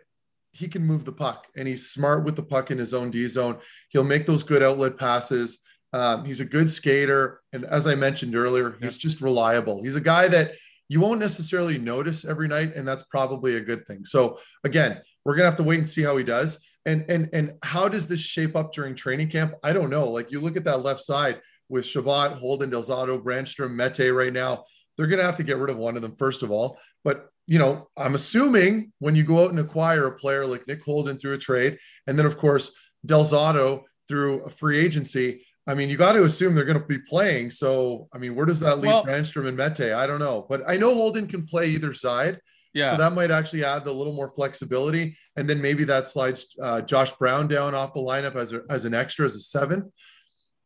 he 0.52 0.68
can 0.68 0.84
move 0.84 1.04
the 1.04 1.12
puck 1.12 1.46
and 1.56 1.68
he's 1.68 1.90
smart 1.90 2.24
with 2.24 2.36
the 2.36 2.42
puck 2.42 2.70
in 2.70 2.78
his 2.78 2.94
own 2.94 3.10
D 3.10 3.26
zone. 3.28 3.58
He'll 3.90 4.04
make 4.04 4.26
those 4.26 4.42
good 4.42 4.62
outlet 4.62 4.98
passes. 4.98 5.60
Um, 5.92 6.24
he's 6.24 6.40
a 6.40 6.44
good 6.44 6.70
skater. 6.70 7.40
And 7.52 7.64
as 7.64 7.86
I 7.86 7.94
mentioned 7.94 8.36
earlier, 8.36 8.76
he's 8.80 8.96
yeah. 8.96 9.00
just 9.00 9.20
reliable. 9.20 9.82
He's 9.82 9.96
a 9.96 10.00
guy 10.00 10.28
that 10.28 10.52
you 10.88 11.00
won't 11.00 11.20
necessarily 11.20 11.78
notice 11.78 12.24
every 12.24 12.48
night. 12.48 12.74
And 12.74 12.86
that's 12.86 13.04
probably 13.04 13.56
a 13.56 13.60
good 13.60 13.86
thing. 13.86 14.04
So 14.04 14.38
again, 14.64 15.00
we're 15.24 15.34
going 15.34 15.44
to 15.44 15.50
have 15.50 15.56
to 15.56 15.62
wait 15.62 15.78
and 15.78 15.88
see 15.88 16.02
how 16.02 16.16
he 16.16 16.24
does. 16.24 16.58
And, 16.86 17.04
and, 17.08 17.28
and 17.32 17.52
how 17.62 17.88
does 17.88 18.08
this 18.08 18.20
shape 18.20 18.56
up 18.56 18.72
during 18.72 18.94
training 18.94 19.28
camp? 19.28 19.54
I 19.62 19.72
don't 19.72 19.90
know. 19.90 20.08
Like 20.08 20.32
you 20.32 20.40
look 20.40 20.56
at 20.56 20.64
that 20.64 20.82
left 20.82 21.00
side 21.00 21.40
with 21.68 21.86
Chabot, 21.86 22.32
Holden, 22.32 22.70
Del 22.70 22.82
Zotto, 22.82 23.22
Brannstrom, 23.22 23.74
Mete 23.74 24.12
right 24.12 24.32
now. 24.32 24.64
They're 24.96 25.06
going 25.06 25.20
to 25.20 25.24
have 25.24 25.36
to 25.36 25.44
get 25.44 25.58
rid 25.58 25.70
of 25.70 25.76
one 25.76 25.96
of 25.96 26.02
them, 26.02 26.14
first 26.14 26.42
of 26.42 26.50
all. 26.50 26.78
But 27.04 27.28
you 27.50 27.58
know, 27.58 27.88
I'm 27.96 28.14
assuming 28.14 28.92
when 29.00 29.16
you 29.16 29.24
go 29.24 29.42
out 29.42 29.50
and 29.50 29.58
acquire 29.58 30.06
a 30.06 30.16
player 30.16 30.46
like 30.46 30.68
Nick 30.68 30.84
Holden 30.84 31.18
through 31.18 31.32
a 31.32 31.38
trade, 31.38 31.78
and 32.06 32.16
then 32.16 32.24
of 32.24 32.38
course 32.38 32.70
Del 33.04 33.24
Zotto 33.24 33.82
through 34.06 34.44
a 34.44 34.50
free 34.50 34.78
agency, 34.78 35.44
I 35.66 35.74
mean, 35.74 35.88
you 35.88 35.96
got 35.96 36.12
to 36.12 36.22
assume 36.22 36.54
they're 36.54 36.64
going 36.64 36.80
to 36.80 36.86
be 36.86 37.00
playing. 37.00 37.50
So, 37.50 38.06
I 38.14 38.18
mean, 38.18 38.36
where 38.36 38.46
does 38.46 38.60
that 38.60 38.78
leave 38.78 38.92
well, 38.92 39.04
Brannstrom 39.04 39.48
and 39.48 39.56
Mete? 39.56 39.92
I 39.92 40.06
don't 40.06 40.20
know, 40.20 40.46
but 40.48 40.62
I 40.68 40.76
know 40.76 40.94
Holden 40.94 41.26
can 41.26 41.44
play 41.44 41.70
either 41.70 41.92
side. 41.92 42.38
Yeah. 42.72 42.92
So 42.92 42.98
that 42.98 43.14
might 43.14 43.32
actually 43.32 43.64
add 43.64 43.84
a 43.84 43.92
little 43.92 44.12
more 44.12 44.32
flexibility, 44.32 45.16
and 45.34 45.50
then 45.50 45.60
maybe 45.60 45.82
that 45.84 46.06
slides 46.06 46.46
uh, 46.62 46.82
Josh 46.82 47.10
Brown 47.12 47.48
down 47.48 47.74
off 47.74 47.94
the 47.94 48.00
lineup 48.00 48.36
as 48.36 48.52
a, 48.52 48.60
as 48.70 48.84
an 48.84 48.94
extra 48.94 49.26
as 49.26 49.34
a 49.34 49.40
seventh. 49.40 49.86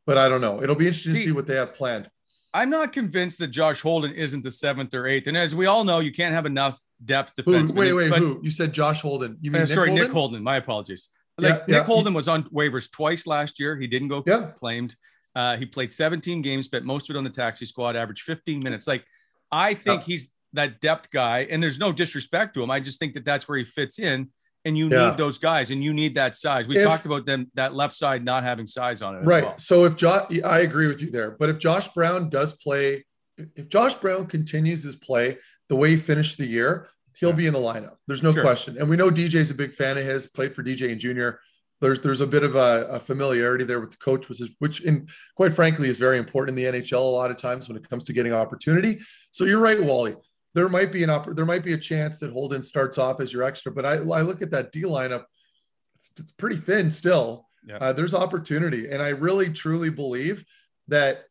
But 0.07 0.19
I 0.19 0.29
don't 0.29 0.43
know. 0.43 0.63
It'll 0.63 0.77
be 0.77 0.87
interesting 0.87 1.15
see, 1.15 1.21
to 1.21 1.25
see 1.25 1.33
what 1.33 1.47
they 1.47 1.57
have 1.57 1.73
planned. 1.73 2.11
I'm 2.55 2.71
not 2.71 2.93
convinced 2.93 3.39
that 3.41 3.49
Josh 3.49 3.81
Holden 3.81 4.13
isn't 4.13 4.45
the 4.45 4.51
seventh 4.51 4.95
or 4.95 5.09
eighth. 5.09 5.27
And 5.27 5.37
as 5.37 5.57
we 5.57 5.67
all 5.67 5.83
know, 5.83 5.99
you 5.99 6.13
can't 6.13 6.33
have 6.33 6.47
enough 6.47 6.81
depth 7.05 7.35
defense. 7.35 7.73
Wait, 7.73 7.93
wait, 7.93 8.11
but, 8.11 8.21
who? 8.21 8.41
You 8.45 8.53
said 8.53 8.73
Josh 8.73 9.01
Holden. 9.01 9.37
You 9.41 9.51
mean 9.51 9.63
uh, 9.63 9.65
Nick 9.65 9.75
sorry, 9.75 9.89
Holden? 9.89 10.05
Nick 10.05 10.13
Holden. 10.13 10.43
My 10.43 10.57
apologies. 10.57 11.11
Like 11.37 11.51
yeah, 11.51 11.59
Nick 11.59 11.69
yeah. 11.69 11.83
Holden 11.83 12.15
was 12.15 12.29
on 12.29 12.45
waivers 12.45 12.89
twice 12.91 13.27
last 13.27 13.59
year. 13.59 13.77
He 13.77 13.89
didn't 13.89 14.07
go 14.07 14.23
yeah. 14.25 14.53
claimed. 14.57 14.95
Uh, 15.35 15.57
he 15.57 15.67
played 15.67 15.93
17 15.93 16.43
games, 16.43 16.67
spent 16.67 16.85
most 16.85 17.11
of 17.11 17.17
it 17.17 17.19
on 17.19 17.25
the 17.25 17.31
taxi 17.31 17.67
squad, 17.67 17.97
averaged 17.97 18.23
15 18.23 18.61
minutes. 18.61 18.87
Like 18.87 19.05
I 19.51 19.75
think 19.75 20.05
he's 20.05 20.33
that 20.53 20.81
depth 20.81 21.11
guy, 21.11 21.49
and 21.51 21.61
there's 21.61 21.81
no 21.81 21.91
disrespect 21.91 22.55
to 22.55 22.63
him. 22.63 22.71
I 22.71 22.79
just 22.79 23.01
think 23.01 23.15
that 23.15 23.25
that's 23.25 23.49
where 23.49 23.59
he 23.59 23.65
fits 23.65 23.99
in 23.99 24.31
and 24.65 24.77
you 24.77 24.89
yeah. 24.89 25.11
need 25.11 25.19
those 25.19 25.39
guys 25.39 25.71
and 25.71 25.85
you 25.85 25.93
need 25.93 26.15
that 26.15 26.35
size. 26.35 26.67
We 26.67 26.79
if, 26.79 26.87
talked 26.87 27.07
about 27.07 27.27
them 27.27 27.51
that 27.55 27.75
left 27.75 27.95
side 27.95 28.25
not 28.25 28.45
having 28.45 28.67
size 28.67 29.03
on 29.03 29.17
it. 29.17 29.21
Right. 29.21 29.45
Well. 29.45 29.59
So 29.59 29.85
if 29.85 29.97
Josh, 29.97 30.31
I 30.45 30.61
agree 30.61 30.87
with 30.87 31.03
you 31.03 31.11
there. 31.11 31.33
But 31.33 31.51
if 31.51 31.59
Josh 31.59 31.89
Brown 31.89 32.29
does 32.29 32.53
play 32.55 33.05
if 33.37 33.69
Josh 33.69 33.95
Brown 33.95 34.27
continues 34.27 34.83
his 34.83 34.97
play 34.97 35.39
the 35.69 35.77
way 35.77 35.91
he 35.91 35.97
finished 35.97 36.39
the 36.39 36.47
year, 36.47 36.89
he'll 37.17 37.31
yeah. 37.31 37.37
be 37.37 37.47
in 37.47 37.53
the 37.53 37.59
lineup. 37.59 37.97
There's 38.07 38.23
no 38.23 38.33
sure. 38.33 38.43
question. 38.43 38.79
And 38.79 38.89
we 38.89 38.97
know 38.97 39.11
DJ's 39.11 39.51
a 39.51 39.55
big 39.55 39.75
fan 39.75 39.99
of 39.99 40.05
his, 40.05 40.27
played 40.27 40.55
for 40.55 40.63
DJ 40.63 40.93
and 40.93 41.01
junior. 41.01 41.41
there's 41.81 42.01
there's 42.01 42.21
a 42.21 42.27
bit 42.27 42.43
of 42.43 42.55
a, 42.55 42.87
a 42.91 43.01
familiarity 43.01 43.65
there 43.65 43.81
with 43.81 43.91
the 43.91 43.97
coach, 43.97 44.29
which 44.29 44.41
is 44.41 44.55
which 44.59 44.81
in 44.83 45.09
quite 45.37 45.53
frankly 45.53 45.89
is 45.89 45.99
very 45.99 46.19
important 46.19 46.59
in 46.59 46.73
the 46.73 46.79
NHL 46.79 46.99
a 46.99 46.99
lot 46.99 47.31
of 47.31 47.37
times 47.37 47.69
when 47.69 47.77
it 47.77 47.89
comes 47.89 48.05
to 48.05 48.13
getting 48.13 48.33
opportunity. 48.33 49.01
So 49.31 49.45
you're 49.45 49.61
right, 49.61 49.83
Wally. 49.83 50.15
There 50.55 50.69
might 50.69 50.93
be 50.93 51.03
an 51.03 51.11
op- 51.11 51.35
there 51.35 51.45
might 51.45 51.65
be 51.65 51.73
a 51.73 51.79
chance 51.79 52.19
that 52.21 52.33
Holden 52.33 52.63
starts 52.63 52.97
off 52.97 53.21
as 53.21 53.33
your 53.33 53.43
extra, 53.43 53.73
but 53.73 53.85
I, 53.85 53.95
I 53.95 54.23
look 54.23 54.41
at 54.41 54.51
that 54.53 54.71
D 54.73 54.83
lineup, 54.83 55.25
it's, 55.97 56.13
it's 56.19 56.33
pretty 56.33 56.57
thin 56.57 56.89
still. 56.89 57.47
Yeah. 57.67 57.79
Uh, 57.81 57.93
there's 57.93 58.15
opportunity, 58.15 58.91
and 58.91 59.03
I 59.03 59.09
really 59.09 59.51
truly 59.51 59.91
believe 59.91 60.45
that 60.89 61.25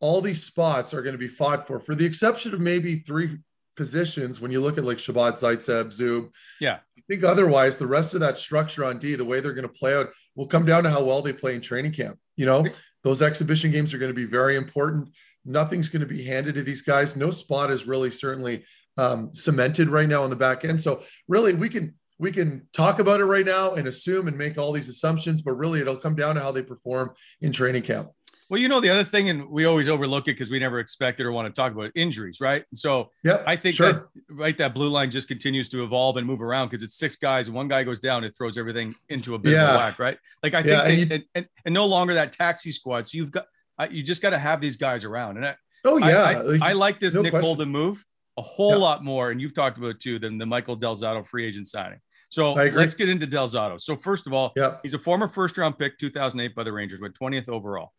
all 0.00 0.20
these 0.20 0.42
spots 0.42 0.92
are 0.92 1.00
going 1.02 1.14
to 1.14 1.18
be 1.18 1.28
fought 1.28 1.66
for, 1.66 1.80
for 1.80 1.94
the 1.94 2.04
exception 2.04 2.52
of 2.52 2.60
maybe 2.60 2.96
three 2.96 3.38
positions. 3.76 4.40
When 4.40 4.50
you 4.50 4.60
look 4.60 4.78
at 4.78 4.84
like 4.84 4.98
Chabot, 4.98 5.34
Zaitsev, 5.34 5.86
Zub, 5.86 6.30
yeah, 6.60 6.78
I 6.98 7.02
think 7.08 7.24
otherwise 7.24 7.78
the 7.78 7.86
rest 7.86 8.14
of 8.14 8.20
that 8.20 8.38
structure 8.38 8.84
on 8.84 8.98
D, 8.98 9.14
the 9.14 9.24
way 9.24 9.40
they're 9.40 9.54
going 9.54 9.62
to 9.62 9.72
play 9.72 9.94
out, 9.94 10.08
will 10.34 10.46
come 10.46 10.66
down 10.66 10.82
to 10.82 10.90
how 10.90 11.02
well 11.02 11.22
they 11.22 11.32
play 11.32 11.54
in 11.54 11.60
training 11.60 11.92
camp. 11.92 12.18
You 12.36 12.46
know, 12.46 12.66
those 13.04 13.22
exhibition 13.22 13.70
games 13.70 13.94
are 13.94 13.98
going 13.98 14.10
to 14.10 14.14
be 14.14 14.26
very 14.26 14.56
important. 14.56 15.10
Nothing's 15.46 15.88
going 15.88 16.00
to 16.00 16.06
be 16.06 16.24
handed 16.24 16.56
to 16.56 16.62
these 16.62 16.82
guys. 16.82 17.16
No 17.16 17.30
spot 17.30 17.70
is 17.70 17.86
really 17.86 18.10
certainly 18.10 18.64
um, 18.98 19.34
cemented 19.34 19.88
right 19.88 20.08
now 20.08 20.22
on 20.22 20.30
the 20.30 20.36
back 20.36 20.64
end. 20.64 20.80
So 20.80 21.02
really, 21.28 21.54
we 21.54 21.68
can 21.68 21.94
we 22.18 22.32
can 22.32 22.66
talk 22.72 22.98
about 22.98 23.20
it 23.20 23.24
right 23.24 23.44
now 23.44 23.74
and 23.74 23.86
assume 23.86 24.26
and 24.26 24.38
make 24.38 24.58
all 24.58 24.72
these 24.72 24.88
assumptions, 24.88 25.42
but 25.42 25.52
really 25.52 25.80
it'll 25.80 25.98
come 25.98 26.14
down 26.14 26.34
to 26.36 26.40
how 26.40 26.50
they 26.50 26.62
perform 26.62 27.12
in 27.40 27.52
training 27.52 27.82
camp. 27.82 28.10
Well, 28.48 28.60
you 28.60 28.68
know, 28.68 28.80
the 28.80 28.90
other 28.90 29.02
thing, 29.02 29.28
and 29.28 29.48
we 29.48 29.64
always 29.64 29.88
overlook 29.88 30.24
it 30.24 30.32
because 30.32 30.50
we 30.50 30.60
never 30.60 30.78
expect 30.78 31.18
it 31.18 31.24
or 31.24 31.32
want 31.32 31.52
to 31.52 31.60
talk 31.60 31.72
about 31.72 31.86
it, 31.86 31.92
injuries, 31.96 32.40
right? 32.40 32.64
So 32.74 33.10
yeah, 33.24 33.42
I 33.44 33.56
think 33.56 33.74
sure. 33.74 33.92
that 33.92 34.04
right 34.30 34.56
that 34.58 34.72
blue 34.72 34.88
line 34.88 35.10
just 35.10 35.26
continues 35.26 35.68
to 35.70 35.82
evolve 35.82 36.16
and 36.16 36.26
move 36.26 36.40
around 36.40 36.68
because 36.68 36.84
it's 36.84 36.96
six 36.96 37.16
guys 37.16 37.48
and 37.48 37.56
one 37.56 37.66
guy 37.66 37.82
goes 37.82 37.98
down, 37.98 38.22
it 38.22 38.36
throws 38.36 38.56
everything 38.56 38.94
into 39.08 39.34
a 39.34 39.38
bit 39.38 39.52
yeah. 39.52 39.70
of 39.70 39.76
whack, 39.76 39.98
right? 39.98 40.18
Like 40.44 40.54
I 40.54 40.62
think, 40.62 40.72
yeah, 40.72 40.82
and, 40.82 40.90
they, 40.90 40.96
you, 40.96 41.06
and, 41.10 41.24
and, 41.34 41.46
and, 41.64 41.74
no 41.74 41.86
longer 41.86 42.14
that 42.14 42.32
taxi 42.32 42.70
squad. 42.70 43.08
So 43.08 43.18
you've 43.18 43.32
got 43.32 43.46
you 43.90 44.02
just 44.02 44.22
got 44.22 44.30
to 44.30 44.38
have 44.38 44.60
these 44.60 44.76
guys 44.76 45.04
around. 45.04 45.36
And 45.36 45.46
I, 45.46 45.56
oh 45.84 45.98
yeah, 45.98 46.22
I, 46.22 46.32
I, 46.32 46.70
I 46.70 46.72
like 46.72 46.98
this 46.98 47.14
no 47.14 47.22
Nick 47.22 47.32
question. 47.32 47.46
Holden 47.46 47.68
move 47.68 48.04
a 48.36 48.42
whole 48.42 48.72
yeah. 48.72 48.76
lot 48.76 49.04
more, 49.04 49.30
and 49.30 49.40
you've 49.40 49.54
talked 49.54 49.78
about 49.78 49.90
it 49.90 50.00
too 50.00 50.18
than 50.18 50.38
the 50.38 50.46
Michael 50.46 50.76
Del 50.76 50.96
Zotto 50.96 51.26
free 51.26 51.46
agent 51.46 51.66
signing. 51.66 52.00
So 52.28 52.52
let's 52.52 52.94
get 52.94 53.08
into 53.08 53.26
Del 53.26 53.48
Zotto. 53.48 53.80
So 53.80 53.96
first 53.96 54.26
of 54.26 54.32
all, 54.32 54.52
yeah. 54.56 54.76
he's 54.82 54.94
a 54.94 54.98
former 54.98 55.28
first 55.28 55.56
round 55.58 55.78
pick, 55.78 55.96
2008 55.98 56.54
by 56.54 56.64
the 56.64 56.72
Rangers, 56.72 57.00
went 57.00 57.18
20th 57.18 57.48
overall. 57.48 57.92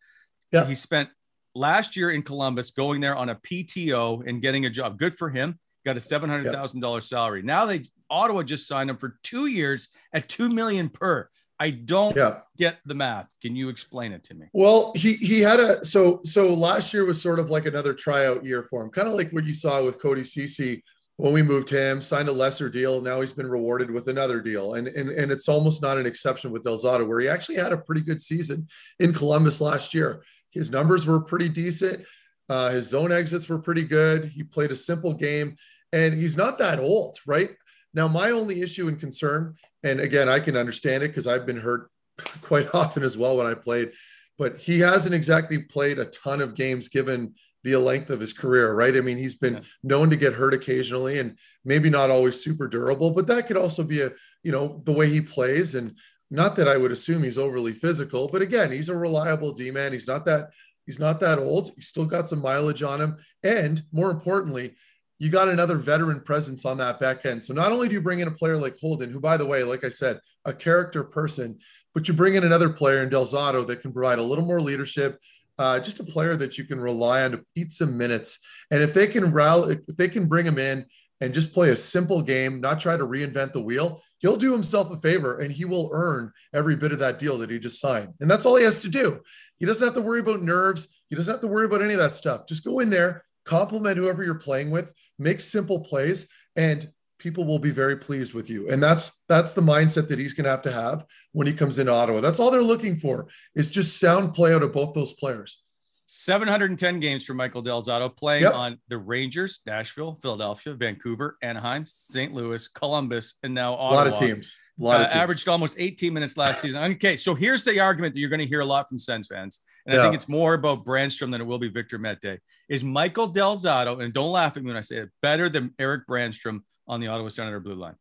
Yeah. 0.52 0.66
He 0.66 0.74
spent 0.74 1.08
last 1.54 1.96
year 1.96 2.10
in 2.10 2.22
Columbus 2.22 2.70
going 2.70 3.00
there 3.00 3.16
on 3.16 3.30
a 3.30 3.36
PTO 3.36 4.28
and 4.28 4.40
getting 4.40 4.66
a 4.66 4.70
job. 4.70 4.98
Good 4.98 5.16
for 5.16 5.30
him. 5.30 5.58
Got 5.84 5.96
a 5.96 6.00
$700,000 6.00 6.94
yeah. 6.94 6.98
salary. 7.00 7.42
Now 7.42 7.66
they 7.66 7.84
Ottawa 8.10 8.42
just 8.42 8.66
signed 8.66 8.90
him 8.90 8.96
for 8.96 9.18
2 9.22 9.46
years 9.46 9.88
at 10.12 10.28
2 10.28 10.48
million 10.48 10.88
per. 10.88 11.28
I 11.60 11.70
don't 11.70 12.16
yeah. 12.16 12.40
get 12.56 12.78
the 12.86 12.94
math. 12.94 13.28
Can 13.42 13.56
you 13.56 13.68
explain 13.68 14.12
it 14.12 14.22
to 14.24 14.34
me? 14.34 14.46
Well, 14.52 14.92
he 14.94 15.14
he 15.14 15.40
had 15.40 15.58
a 15.58 15.84
so 15.84 16.20
so 16.24 16.54
last 16.54 16.94
year 16.94 17.04
was 17.04 17.20
sort 17.20 17.38
of 17.38 17.50
like 17.50 17.66
another 17.66 17.94
tryout 17.94 18.44
year 18.44 18.62
for 18.62 18.82
him, 18.82 18.90
kind 18.90 19.08
of 19.08 19.14
like 19.14 19.30
what 19.32 19.44
you 19.44 19.54
saw 19.54 19.84
with 19.84 20.00
Cody 20.00 20.24
Ceci 20.24 20.82
when 21.18 21.32
we 21.32 21.42
moved 21.42 21.68
him, 21.68 22.00
signed 22.00 22.28
a 22.28 22.32
lesser 22.32 22.70
deal. 22.70 23.02
Now 23.02 23.20
he's 23.20 23.32
been 23.32 23.48
rewarded 23.48 23.90
with 23.90 24.06
another 24.06 24.40
deal. 24.40 24.74
And, 24.74 24.86
and, 24.86 25.10
and 25.10 25.32
it's 25.32 25.48
almost 25.48 25.82
not 25.82 25.98
an 25.98 26.06
exception 26.06 26.52
with 26.52 26.62
Del 26.62 26.78
Zotto, 26.78 27.08
where 27.08 27.18
he 27.18 27.28
actually 27.28 27.56
had 27.56 27.72
a 27.72 27.76
pretty 27.76 28.02
good 28.02 28.22
season 28.22 28.68
in 29.00 29.12
Columbus 29.12 29.60
last 29.60 29.94
year. 29.94 30.22
His 30.52 30.70
numbers 30.70 31.06
were 31.06 31.20
pretty 31.20 31.48
decent. 31.48 32.04
Uh, 32.48 32.70
his 32.70 32.88
zone 32.88 33.10
exits 33.10 33.48
were 33.48 33.58
pretty 33.58 33.82
good. 33.82 34.26
He 34.26 34.44
played 34.44 34.70
a 34.70 34.76
simple 34.76 35.12
game 35.12 35.56
and 35.92 36.14
he's 36.14 36.36
not 36.36 36.56
that 36.58 36.78
old, 36.78 37.18
right? 37.26 37.50
Now, 37.94 38.06
my 38.06 38.30
only 38.30 38.62
issue 38.62 38.86
and 38.86 39.00
concern, 39.00 39.56
and 39.82 40.00
again, 40.00 40.28
I 40.28 40.40
can 40.40 40.56
understand 40.56 41.02
it 41.02 41.08
because 41.08 41.26
I've 41.26 41.46
been 41.46 41.60
hurt 41.60 41.90
quite 42.42 42.74
often 42.74 43.02
as 43.02 43.16
well 43.16 43.36
when 43.36 43.46
I 43.46 43.54
played, 43.54 43.92
but 44.38 44.58
he 44.60 44.80
hasn't 44.80 45.14
exactly 45.14 45.58
played 45.58 45.98
a 45.98 46.06
ton 46.06 46.40
of 46.40 46.54
games 46.54 46.88
given– 46.88 47.34
the 47.64 47.76
length 47.76 48.10
of 48.10 48.20
his 48.20 48.32
career, 48.32 48.72
right? 48.72 48.96
I 48.96 49.00
mean, 49.00 49.18
he's 49.18 49.34
been 49.34 49.62
known 49.82 50.10
to 50.10 50.16
get 50.16 50.34
hurt 50.34 50.54
occasionally 50.54 51.18
and 51.18 51.36
maybe 51.64 51.90
not 51.90 52.10
always 52.10 52.42
super 52.42 52.68
durable, 52.68 53.10
but 53.10 53.26
that 53.26 53.46
could 53.46 53.56
also 53.56 53.82
be 53.82 54.00
a, 54.02 54.12
you 54.42 54.52
know, 54.52 54.80
the 54.84 54.92
way 54.92 55.08
he 55.08 55.20
plays. 55.20 55.74
And 55.74 55.96
not 56.30 56.56
that 56.56 56.68
I 56.68 56.76
would 56.76 56.92
assume 56.92 57.22
he's 57.22 57.38
overly 57.38 57.72
physical, 57.72 58.28
but 58.28 58.42
again, 58.42 58.70
he's 58.70 58.88
a 58.88 58.94
reliable 58.94 59.52
D 59.52 59.70
man. 59.70 59.92
He's 59.92 60.06
not 60.06 60.24
that, 60.26 60.50
he's 60.86 60.98
not 60.98 61.20
that 61.20 61.38
old. 61.38 61.70
He's 61.74 61.88
still 61.88 62.06
got 62.06 62.28
some 62.28 62.40
mileage 62.40 62.82
on 62.82 63.00
him. 63.00 63.16
And 63.42 63.82
more 63.92 64.10
importantly, 64.10 64.76
you 65.18 65.30
got 65.30 65.48
another 65.48 65.76
veteran 65.76 66.20
presence 66.20 66.64
on 66.64 66.78
that 66.78 67.00
back 67.00 67.26
end. 67.26 67.42
So 67.42 67.52
not 67.52 67.72
only 67.72 67.88
do 67.88 67.94
you 67.94 68.00
bring 68.00 68.20
in 68.20 68.28
a 68.28 68.32
player 68.32 68.56
like 68.56 68.78
Holden, 68.78 69.10
who, 69.10 69.20
by 69.20 69.36
the 69.36 69.46
way, 69.46 69.64
like 69.64 69.84
I 69.84 69.90
said, 69.90 70.20
a 70.44 70.52
character 70.52 71.02
person, 71.02 71.58
but 71.94 72.06
you 72.06 72.14
bring 72.14 72.36
in 72.36 72.44
another 72.44 72.70
player 72.70 73.02
in 73.02 73.08
Del 73.08 73.26
Zotto 73.26 73.66
that 73.66 73.82
can 73.82 73.92
provide 73.92 74.18
a 74.18 74.22
little 74.22 74.44
more 74.44 74.60
leadership, 74.60 75.18
uh, 75.58 75.80
just 75.80 75.98
a 75.98 76.04
player 76.04 76.36
that 76.36 76.56
you 76.56 76.64
can 76.64 76.80
rely 76.80 77.22
on 77.24 77.32
to 77.32 77.44
eat 77.56 77.72
some 77.72 77.98
minutes. 77.98 78.38
And 78.70 78.82
if 78.82 78.94
they 78.94 79.08
can 79.08 79.32
rally, 79.32 79.80
if 79.88 79.96
they 79.96 80.08
can 80.08 80.26
bring 80.26 80.46
him 80.46 80.58
in 80.58 80.86
and 81.20 81.34
just 81.34 81.52
play 81.52 81.70
a 81.70 81.76
simple 81.76 82.22
game, 82.22 82.60
not 82.60 82.80
try 82.80 82.96
to 82.96 83.04
reinvent 83.04 83.52
the 83.52 83.60
wheel, 83.60 84.00
he'll 84.18 84.36
do 84.36 84.52
himself 84.52 84.92
a 84.92 84.96
favor 84.98 85.40
and 85.40 85.50
he 85.50 85.64
will 85.64 85.90
earn 85.92 86.32
every 86.54 86.76
bit 86.76 86.92
of 86.92 87.00
that 87.00 87.18
deal 87.18 87.38
that 87.38 87.50
he 87.50 87.58
just 87.58 87.80
signed. 87.80 88.14
And 88.20 88.30
that's 88.30 88.46
all 88.46 88.54
he 88.54 88.64
has 88.64 88.78
to 88.80 88.88
do. 88.88 89.20
He 89.56 89.66
doesn't 89.66 89.84
have 89.84 89.94
to 89.94 90.00
worry 90.00 90.20
about 90.20 90.42
nerves. 90.42 90.86
He 91.08 91.16
doesn't 91.16 91.32
have 91.32 91.40
to 91.40 91.48
worry 91.48 91.64
about 91.64 91.82
any 91.82 91.94
of 91.94 91.98
that 91.98 92.14
stuff. 92.14 92.46
Just 92.46 92.64
go 92.64 92.78
in 92.78 92.90
there, 92.90 93.24
compliment 93.48 93.96
whoever 93.96 94.22
you're 94.22 94.34
playing 94.34 94.70
with, 94.70 94.92
make 95.18 95.40
simple 95.40 95.80
plays, 95.80 96.28
and 96.54 96.90
people 97.18 97.44
will 97.44 97.58
be 97.58 97.70
very 97.70 97.96
pleased 97.96 98.34
with 98.34 98.50
you. 98.50 98.68
And 98.68 98.82
that's 98.82 99.22
that's 99.28 99.52
the 99.52 99.62
mindset 99.62 100.08
that 100.08 100.18
he's 100.18 100.34
going 100.34 100.44
to 100.44 100.50
have 100.50 100.62
to 100.62 100.72
have 100.72 101.06
when 101.32 101.46
he 101.46 101.52
comes 101.52 101.78
into 101.78 101.92
Ottawa. 101.92 102.20
That's 102.20 102.38
all 102.38 102.50
they're 102.50 102.62
looking 102.62 102.96
for 102.96 103.28
is 103.54 103.70
just 103.70 103.98
sound 103.98 104.34
play 104.34 104.54
out 104.54 104.62
of 104.62 104.72
both 104.72 104.94
those 104.94 105.14
players. 105.14 105.62
710 106.10 107.00
games 107.00 107.24
for 107.24 107.34
Michael 107.34 107.60
Del 107.60 107.82
Zotto 107.82 108.14
playing 108.16 108.44
yep. 108.44 108.54
on 108.54 108.78
the 108.88 108.96
Rangers, 108.96 109.60
Nashville, 109.66 110.18
Philadelphia, 110.22 110.72
Vancouver, 110.72 111.36
Anaheim, 111.42 111.84
St. 111.84 112.32
Louis, 112.32 112.66
Columbus, 112.66 113.34
and 113.42 113.52
now 113.52 113.74
Ottawa. 113.74 113.90
A 113.90 114.04
lot 114.04 114.06
of 114.06 114.18
teams. 114.18 114.58
A 114.80 114.82
lot 114.82 115.00
uh, 115.00 115.04
of 115.04 115.10
teams. 115.10 115.20
Averaged 115.20 115.48
almost 115.48 115.76
18 115.78 116.14
minutes 116.14 116.38
last 116.38 116.62
season. 116.62 116.82
Okay, 116.92 117.18
so 117.18 117.34
here's 117.34 117.62
the 117.62 117.78
argument 117.78 118.14
that 118.14 118.20
you're 118.20 118.30
going 118.30 118.40
to 118.40 118.46
hear 118.46 118.60
a 118.60 118.66
lot 118.66 118.88
from 118.88 118.98
Sens 118.98 119.26
fans. 119.26 119.60
And 119.88 119.94
yeah. 119.94 120.00
I 120.00 120.04
think 120.04 120.16
it's 120.16 120.28
more 120.28 120.52
about 120.52 120.84
Brannstrom 120.84 121.32
than 121.32 121.40
it 121.40 121.44
will 121.44 121.58
be 121.58 121.68
Victor 121.70 121.98
Mete. 121.98 122.40
Is 122.68 122.84
Michael 122.84 123.26
Del 123.26 123.56
Zotto, 123.56 124.04
and 124.04 124.12
don't 124.12 124.30
laugh 124.30 124.54
at 124.54 124.62
me 124.62 124.68
when 124.68 124.76
I 124.76 124.82
say 124.82 124.96
it, 124.96 125.08
better 125.22 125.48
than 125.48 125.74
Erik 125.78 126.06
Brannstrom 126.06 126.60
on 126.86 127.00
the 127.00 127.06
Ottawa 127.06 127.30
Senator 127.30 127.58
blue 127.58 127.74
line? 127.74 127.94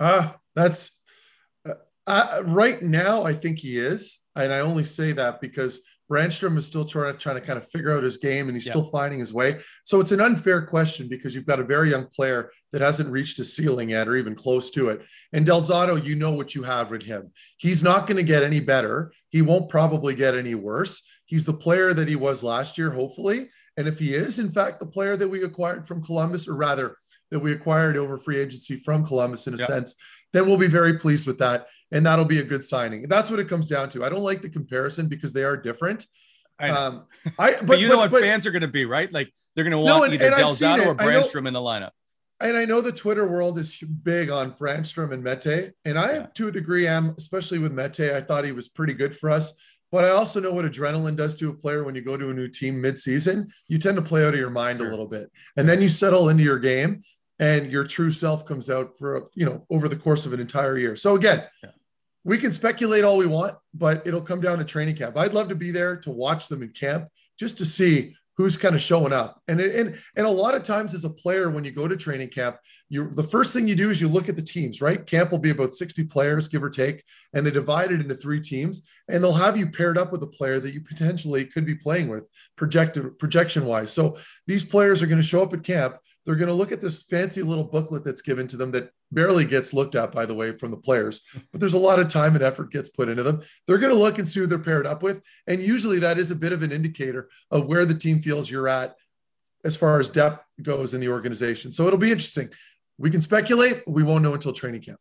Uh, 0.00 0.32
that's 0.54 0.98
uh, 1.68 1.74
uh, 2.06 2.42
right 2.46 2.82
now. 2.82 3.24
I 3.24 3.34
think 3.34 3.58
he 3.58 3.76
is, 3.76 4.20
and 4.36 4.50
I 4.50 4.60
only 4.60 4.84
say 4.84 5.12
that 5.12 5.42
because 5.42 5.82
Brannstrom 6.10 6.56
is 6.56 6.66
still 6.66 6.86
trying 6.86 7.12
to, 7.12 7.18
trying 7.18 7.36
to 7.36 7.42
kind 7.42 7.58
of 7.58 7.68
figure 7.68 7.92
out 7.92 8.02
his 8.02 8.16
game 8.16 8.48
and 8.48 8.56
he's 8.56 8.64
still 8.64 8.84
finding 8.84 9.20
his 9.20 9.34
way. 9.34 9.60
So 9.84 10.00
it's 10.00 10.12
an 10.12 10.22
unfair 10.22 10.62
question 10.62 11.06
because 11.06 11.34
you've 11.34 11.46
got 11.46 11.60
a 11.60 11.64
very 11.64 11.90
young 11.90 12.06
player 12.06 12.50
that 12.72 12.80
hasn't 12.80 13.10
reached 13.10 13.36
his 13.36 13.54
ceiling 13.54 13.90
yet 13.90 14.08
or 14.08 14.16
even 14.16 14.34
close 14.34 14.70
to 14.70 14.88
it. 14.88 15.02
And 15.34 15.44
Del 15.44 15.60
Zotto, 15.60 16.02
you 16.02 16.16
know 16.16 16.32
what 16.32 16.54
you 16.54 16.62
have 16.62 16.90
with 16.90 17.02
him. 17.02 17.30
He's 17.58 17.82
not 17.82 18.06
going 18.06 18.16
to 18.16 18.22
get 18.22 18.42
any 18.42 18.60
better. 18.60 19.12
He 19.28 19.42
won't 19.42 19.68
probably 19.68 20.14
get 20.14 20.34
any 20.34 20.54
worse. 20.54 21.02
He's 21.28 21.44
the 21.44 21.54
player 21.54 21.92
that 21.92 22.08
he 22.08 22.16
was 22.16 22.42
last 22.42 22.78
year, 22.78 22.90
hopefully. 22.90 23.50
And 23.76 23.86
if 23.86 23.98
he 23.98 24.14
is, 24.14 24.38
in 24.38 24.50
fact, 24.50 24.80
the 24.80 24.86
player 24.86 25.14
that 25.14 25.28
we 25.28 25.44
acquired 25.44 25.86
from 25.86 26.02
Columbus, 26.02 26.48
or 26.48 26.56
rather, 26.56 26.96
that 27.30 27.38
we 27.38 27.52
acquired 27.52 27.98
over 27.98 28.16
free 28.16 28.38
agency 28.38 28.76
from 28.76 29.06
Columbus 29.06 29.46
in 29.46 29.52
a 29.52 29.58
yep. 29.58 29.68
sense, 29.68 29.94
then 30.32 30.46
we'll 30.46 30.56
be 30.56 30.66
very 30.66 30.98
pleased 30.98 31.26
with 31.26 31.38
that. 31.38 31.66
And 31.92 32.04
that'll 32.06 32.24
be 32.24 32.38
a 32.38 32.44
good 32.44 32.64
signing. 32.64 33.08
That's 33.08 33.30
what 33.30 33.40
it 33.40 33.48
comes 33.48 33.68
down 33.68 33.90
to. 33.90 34.04
I 34.04 34.08
don't 34.08 34.22
like 34.22 34.40
the 34.40 34.48
comparison 34.48 35.06
because 35.06 35.34
they 35.34 35.44
are 35.44 35.56
different. 35.56 36.06
I 36.58 36.70
um, 36.70 37.04
I, 37.38 37.52
but, 37.52 37.66
but 37.66 37.80
you 37.80 37.88
know 37.88 37.96
but, 37.96 38.00
what 38.00 38.10
but, 38.12 38.20
fans 38.22 38.46
are 38.46 38.50
going 38.50 38.62
to 38.62 38.68
be, 38.68 38.86
right? 38.86 39.12
Like 39.12 39.30
they're 39.54 39.64
going 39.64 39.72
to 39.72 39.78
want 39.78 39.88
no, 39.88 40.04
and, 40.04 40.14
either 40.14 40.26
and 40.26 40.36
Del 40.36 40.48
Zotto 40.54 40.86
or 40.86 40.94
Brannstrom 40.94 41.46
in 41.46 41.52
the 41.52 41.60
lineup. 41.60 41.90
And 42.40 42.56
I 42.56 42.64
know 42.64 42.80
the 42.80 42.92
Twitter 42.92 43.26
world 43.26 43.58
is 43.58 43.78
big 43.80 44.30
on 44.30 44.52
Brannstrom 44.52 45.12
and 45.12 45.22
Mete. 45.22 45.72
And 45.84 45.98
I, 45.98 46.12
yeah. 46.12 46.26
to 46.34 46.48
a 46.48 46.52
degree, 46.52 46.86
am, 46.86 47.14
especially 47.18 47.58
with 47.58 47.72
Mete, 47.72 48.12
I 48.12 48.20
thought 48.20 48.44
he 48.44 48.52
was 48.52 48.68
pretty 48.68 48.94
good 48.94 49.16
for 49.16 49.28
us. 49.30 49.52
But 49.90 50.04
I 50.04 50.10
also 50.10 50.40
know 50.40 50.52
what 50.52 50.64
adrenaline 50.64 51.16
does 51.16 51.34
to 51.36 51.48
a 51.50 51.54
player 51.54 51.84
when 51.84 51.94
you 51.94 52.02
go 52.02 52.16
to 52.16 52.30
a 52.30 52.34
new 52.34 52.48
team 52.48 52.80
mid-season. 52.80 53.48
You 53.68 53.78
tend 53.78 53.96
to 53.96 54.02
play 54.02 54.26
out 54.26 54.34
of 54.34 54.40
your 54.40 54.50
mind 54.50 54.80
sure. 54.80 54.86
a 54.86 54.90
little 54.90 55.06
bit, 55.06 55.30
and 55.56 55.68
then 55.68 55.80
you 55.80 55.88
settle 55.88 56.28
into 56.28 56.44
your 56.44 56.58
game 56.58 57.02
and 57.38 57.70
your 57.70 57.84
true 57.84 58.12
self 58.12 58.44
comes 58.44 58.68
out 58.68 58.98
for 58.98 59.28
you 59.34 59.46
know 59.46 59.64
over 59.70 59.88
the 59.88 59.96
course 59.96 60.26
of 60.26 60.32
an 60.32 60.40
entire 60.40 60.76
year. 60.76 60.96
So 60.96 61.14
again, 61.14 61.44
yeah. 61.62 61.70
we 62.24 62.38
can 62.38 62.52
speculate 62.52 63.04
all 63.04 63.16
we 63.16 63.26
want, 63.26 63.56
but 63.74 64.06
it'll 64.06 64.22
come 64.22 64.40
down 64.40 64.58
to 64.58 64.64
training 64.64 64.96
camp. 64.96 65.16
I'd 65.16 65.34
love 65.34 65.48
to 65.48 65.54
be 65.54 65.70
there 65.70 65.96
to 65.98 66.10
watch 66.10 66.48
them 66.48 66.62
in 66.62 66.70
camp 66.70 67.08
just 67.38 67.58
to 67.58 67.64
see 67.64 68.14
who's 68.38 68.56
kind 68.56 68.74
of 68.74 68.80
showing 68.80 69.12
up. 69.12 69.42
And 69.48 69.60
and 69.60 69.98
and 70.16 70.26
a 70.26 70.30
lot 70.30 70.54
of 70.54 70.62
times 70.62 70.94
as 70.94 71.04
a 71.04 71.10
player, 71.10 71.50
when 71.50 71.64
you 71.64 71.72
go 71.72 71.86
to 71.86 71.96
training 71.96 72.28
camp, 72.28 72.56
you 72.88 73.10
the 73.14 73.24
first 73.24 73.52
thing 73.52 73.68
you 73.68 73.74
do 73.74 73.90
is 73.90 74.00
you 74.00 74.08
look 74.08 74.28
at 74.28 74.36
the 74.36 74.42
teams. 74.42 74.80
Right, 74.80 75.04
camp 75.04 75.30
will 75.30 75.38
be 75.40 75.50
about 75.50 75.74
sixty 75.74 76.04
players, 76.04 76.48
give 76.48 76.62
or 76.62 76.70
take, 76.70 77.04
and 77.34 77.44
they 77.44 77.50
divide 77.50 77.92
it 77.92 78.00
into 78.00 78.14
three 78.14 78.40
teams, 78.40 78.88
and 79.08 79.22
they'll 79.22 79.32
have 79.32 79.56
you 79.58 79.70
paired 79.70 79.98
up 79.98 80.12
with 80.12 80.22
a 80.22 80.28
player 80.28 80.60
that 80.60 80.72
you 80.72 80.80
potentially 80.80 81.44
could 81.44 81.66
be 81.66 81.74
playing 81.74 82.08
with 82.08 82.24
projected 82.56 83.18
projection 83.18 83.66
wise. 83.66 83.92
So 83.92 84.16
these 84.46 84.64
players 84.64 85.02
are 85.02 85.06
going 85.06 85.20
to 85.20 85.26
show 85.26 85.42
up 85.42 85.52
at 85.52 85.64
camp 85.64 85.96
they're 86.28 86.36
going 86.36 86.48
to 86.48 86.52
look 86.52 86.72
at 86.72 86.82
this 86.82 87.04
fancy 87.04 87.40
little 87.40 87.64
booklet 87.64 88.04
that's 88.04 88.20
given 88.20 88.46
to 88.46 88.58
them 88.58 88.70
that 88.72 88.90
barely 89.12 89.46
gets 89.46 89.72
looked 89.72 89.94
at, 89.94 90.12
by 90.12 90.26
the 90.26 90.34
way, 90.34 90.54
from 90.58 90.70
the 90.70 90.76
players, 90.76 91.22
but 91.50 91.58
there's 91.58 91.72
a 91.72 91.78
lot 91.78 91.98
of 91.98 92.08
time 92.08 92.34
and 92.34 92.44
effort 92.44 92.70
gets 92.70 92.90
put 92.90 93.08
into 93.08 93.22
them. 93.22 93.40
They're 93.66 93.78
going 93.78 93.94
to 93.94 93.98
look 93.98 94.18
and 94.18 94.28
see 94.28 94.40
who 94.40 94.46
they're 94.46 94.58
paired 94.58 94.86
up 94.86 95.02
with. 95.02 95.22
And 95.46 95.62
usually 95.62 95.98
that 96.00 96.18
is 96.18 96.30
a 96.30 96.36
bit 96.36 96.52
of 96.52 96.62
an 96.62 96.70
indicator 96.70 97.30
of 97.50 97.66
where 97.66 97.86
the 97.86 97.94
team 97.94 98.20
feels 98.20 98.50
you're 98.50 98.68
at 98.68 98.94
as 99.64 99.74
far 99.74 99.98
as 100.00 100.10
depth 100.10 100.44
goes 100.60 100.92
in 100.92 101.00
the 101.00 101.08
organization. 101.08 101.72
So 101.72 101.86
it'll 101.86 101.98
be 101.98 102.12
interesting. 102.12 102.50
We 102.98 103.08
can 103.08 103.22
speculate, 103.22 103.86
but 103.86 103.92
we 103.92 104.02
won't 104.02 104.22
know 104.22 104.34
until 104.34 104.52
training 104.52 104.82
camp. 104.82 105.00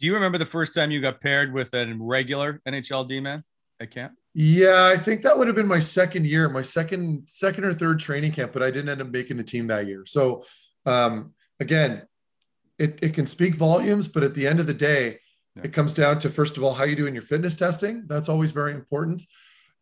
Do 0.00 0.06
you 0.06 0.14
remember 0.14 0.38
the 0.38 0.44
first 0.44 0.74
time 0.74 0.90
you 0.90 1.00
got 1.00 1.20
paired 1.20 1.52
with 1.52 1.72
a 1.72 1.94
regular 2.00 2.60
NHL 2.66 3.06
D 3.06 3.20
man 3.20 3.44
at 3.78 3.92
camp? 3.92 4.14
Yeah, 4.38 4.84
I 4.84 4.98
think 4.98 5.22
that 5.22 5.38
would 5.38 5.46
have 5.46 5.56
been 5.56 5.66
my 5.66 5.80
second 5.80 6.26
year, 6.26 6.46
my 6.50 6.60
second 6.60 7.26
second 7.26 7.64
or 7.64 7.72
third 7.72 7.98
training 7.98 8.32
camp, 8.32 8.52
but 8.52 8.62
I 8.62 8.70
didn't 8.70 8.90
end 8.90 9.00
up 9.00 9.10
making 9.10 9.38
the 9.38 9.42
team 9.42 9.66
that 9.68 9.86
year. 9.86 10.04
So 10.04 10.44
um, 10.84 11.32
again, 11.58 12.02
it, 12.78 12.98
it 13.00 13.14
can 13.14 13.24
speak 13.24 13.54
volumes, 13.54 14.08
but 14.08 14.22
at 14.22 14.34
the 14.34 14.46
end 14.46 14.60
of 14.60 14.66
the 14.66 14.74
day, 14.74 15.20
yeah. 15.54 15.62
it 15.64 15.72
comes 15.72 15.94
down 15.94 16.18
to 16.18 16.28
first 16.28 16.58
of 16.58 16.62
all 16.62 16.74
how 16.74 16.84
you 16.84 16.94
do 16.94 17.06
in 17.06 17.14
your 17.14 17.22
fitness 17.22 17.56
testing. 17.56 18.04
That's 18.08 18.28
always 18.28 18.52
very 18.52 18.74
important. 18.74 19.22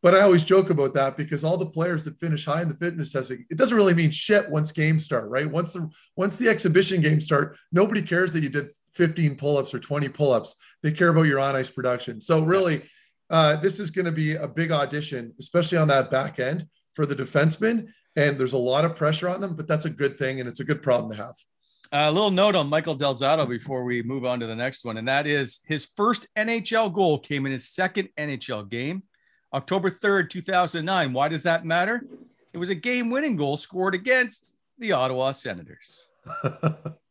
But 0.05 0.15
I 0.15 0.21
always 0.21 0.45
joke 0.45 0.71
about 0.71 0.95
that 0.95 1.17
because 1.17 1.43
all 1.43 1.57
the 1.57 1.67
players 1.67 2.05
that 2.05 2.21
finish 2.21 2.45
high 2.45 2.63
in 2.63 2.69
the 2.69 2.77
fitness 2.77 3.11
testing, 3.11 3.45
it 3.51 3.59
doesn't 3.59 3.77
really 3.77 3.95
mean 3.95 4.13
shit 4.13 4.49
once 4.49 4.71
games 4.71 5.05
start, 5.05 5.31
right? 5.31 5.51
Once 5.51 5.73
the 5.73 5.91
once 6.15 6.39
the 6.39 6.49
exhibition 6.49 7.01
games 7.01 7.25
start, 7.25 7.57
nobody 7.73 8.03
cares 8.03 8.33
that 8.33 8.45
you 8.45 8.51
did 8.51 8.69
15 8.93 9.35
pull-ups 9.35 9.75
or 9.75 9.81
20 9.81 10.09
pull-ups. 10.11 10.55
They 10.85 10.93
care 10.93 11.09
about 11.09 11.23
your 11.23 11.41
on 11.41 11.57
ice 11.57 11.71
production. 11.71 12.21
So 12.21 12.45
really, 12.45 12.85
uh, 13.31 13.57
this 13.57 13.81
is 13.81 13.91
going 13.91 14.05
to 14.05 14.13
be 14.13 14.35
a 14.35 14.49
big 14.49 14.71
audition, 14.71 15.33
especially 15.39 15.79
on 15.79 15.89
that 15.89 16.11
back 16.11 16.39
end 16.39 16.67
for 16.95 17.07
the 17.07 17.15
defensemen. 17.15 17.89
And 18.17 18.39
there's 18.39 18.53
a 18.53 18.59
lot 18.59 18.85
of 18.85 18.95
pressure 18.95 19.29
on 19.29 19.41
them, 19.41 19.57
but 19.57 19.67
that's 19.67 19.87
a 19.87 19.91
good 19.91 20.19
thing, 20.19 20.41
and 20.41 20.49
it's 20.49 20.61
a 20.61 20.65
good 20.65 20.83
problem 20.83 21.11
to 21.13 21.17
have. 21.17 21.35
A 21.93 22.11
little 22.11 22.31
note 22.31 22.55
on 22.55 22.69
Michael 22.69 22.95
Del 22.95 23.15
Zotto 23.15 23.49
before 23.49 23.85
we 23.85 24.03
move 24.03 24.25
on 24.25 24.41
to 24.41 24.47
the 24.47 24.55
next 24.55 24.85
one, 24.85 24.97
and 24.97 25.07
that 25.09 25.27
is 25.27 25.61
his 25.67 25.89
first 25.97 26.27
NHL 26.37 26.93
goal 26.93 27.19
came 27.19 27.47
in 27.47 27.53
his 27.53 27.69
second 27.69 28.09
NHL 28.19 28.69
game 28.69 29.03
October 29.53 29.91
3rd, 29.91 30.31
2009. 30.31 31.13
Why 31.13 31.29
does 31.29 31.45
that 31.45 31.65
matter? 31.65 32.05
It 32.53 32.59
was 32.59 32.71
a 32.71 32.75
game 32.75 33.11
winning 33.11 33.37
goal 33.37 33.57
scored 33.57 33.95
against 33.95 34.57
the 34.79 34.93
Ottawa 34.93 35.31
Senators. 35.33 36.07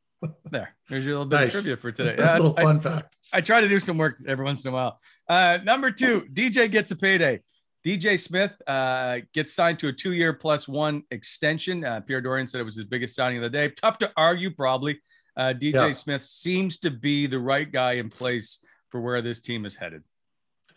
there, 0.52 0.76
there's 0.90 1.06
your 1.06 1.16
little 1.16 1.26
bit 1.28 1.36
nice. 1.36 1.56
of 1.56 1.64
trivia 1.64 1.78
for 1.78 1.92
today. 1.92 2.16
Yeah, 2.20 2.38
little 2.38 2.54
fun 2.54 2.78
I, 2.78 2.82
fact. 2.82 3.16
I 3.34 3.42
try 3.42 3.62
to 3.62 3.68
do 3.68 3.80
some 3.80 3.98
work 3.98 4.18
every 4.28 4.46
once 4.46 4.64
in 4.66 4.72
a 4.72 4.74
while. 4.74 5.00
Uh, 5.28 5.60
number 5.64 5.92
two, 5.92 6.28
DJ 6.34 6.70
gets 6.70 6.92
a 6.92 6.96
payday. 6.96 7.42
DJ 7.86 8.20
Smith 8.20 8.54
uh, 8.66 9.20
gets 9.34 9.54
signed 9.54 9.80
to 9.80 9.90
a 9.90 9.94
two 9.94 10.14
year 10.14 10.34
plus 10.34 10.68
one 10.68 11.04
extension. 11.12 11.84
Uh, 11.84 12.00
Pierre 12.00 12.22
Dorion 12.22 12.48
said 12.48 12.62
it 12.62 12.64
was 12.64 12.76
his 12.76 12.86
biggest 12.86 13.16
signing 13.16 13.38
of 13.38 13.44
the 13.44 13.50
day. 13.50 13.70
Tough 13.70 13.98
to 14.00 14.12
argue, 14.16 14.52
probably. 14.52 15.02
Uh, 15.36 15.54
DJ 15.54 15.74
yeah. 15.74 15.92
Smith 15.94 16.24
seems 16.24 16.78
to 16.80 16.92
be 16.92 17.28
the 17.28 17.40
right 17.40 17.70
guy 17.70 17.94
in 17.94 18.10
place 18.10 18.66
for 18.90 19.02
where 19.02 19.22
this 19.22 19.42
team 19.42 19.66
is 19.66 19.76
headed. 19.76 20.04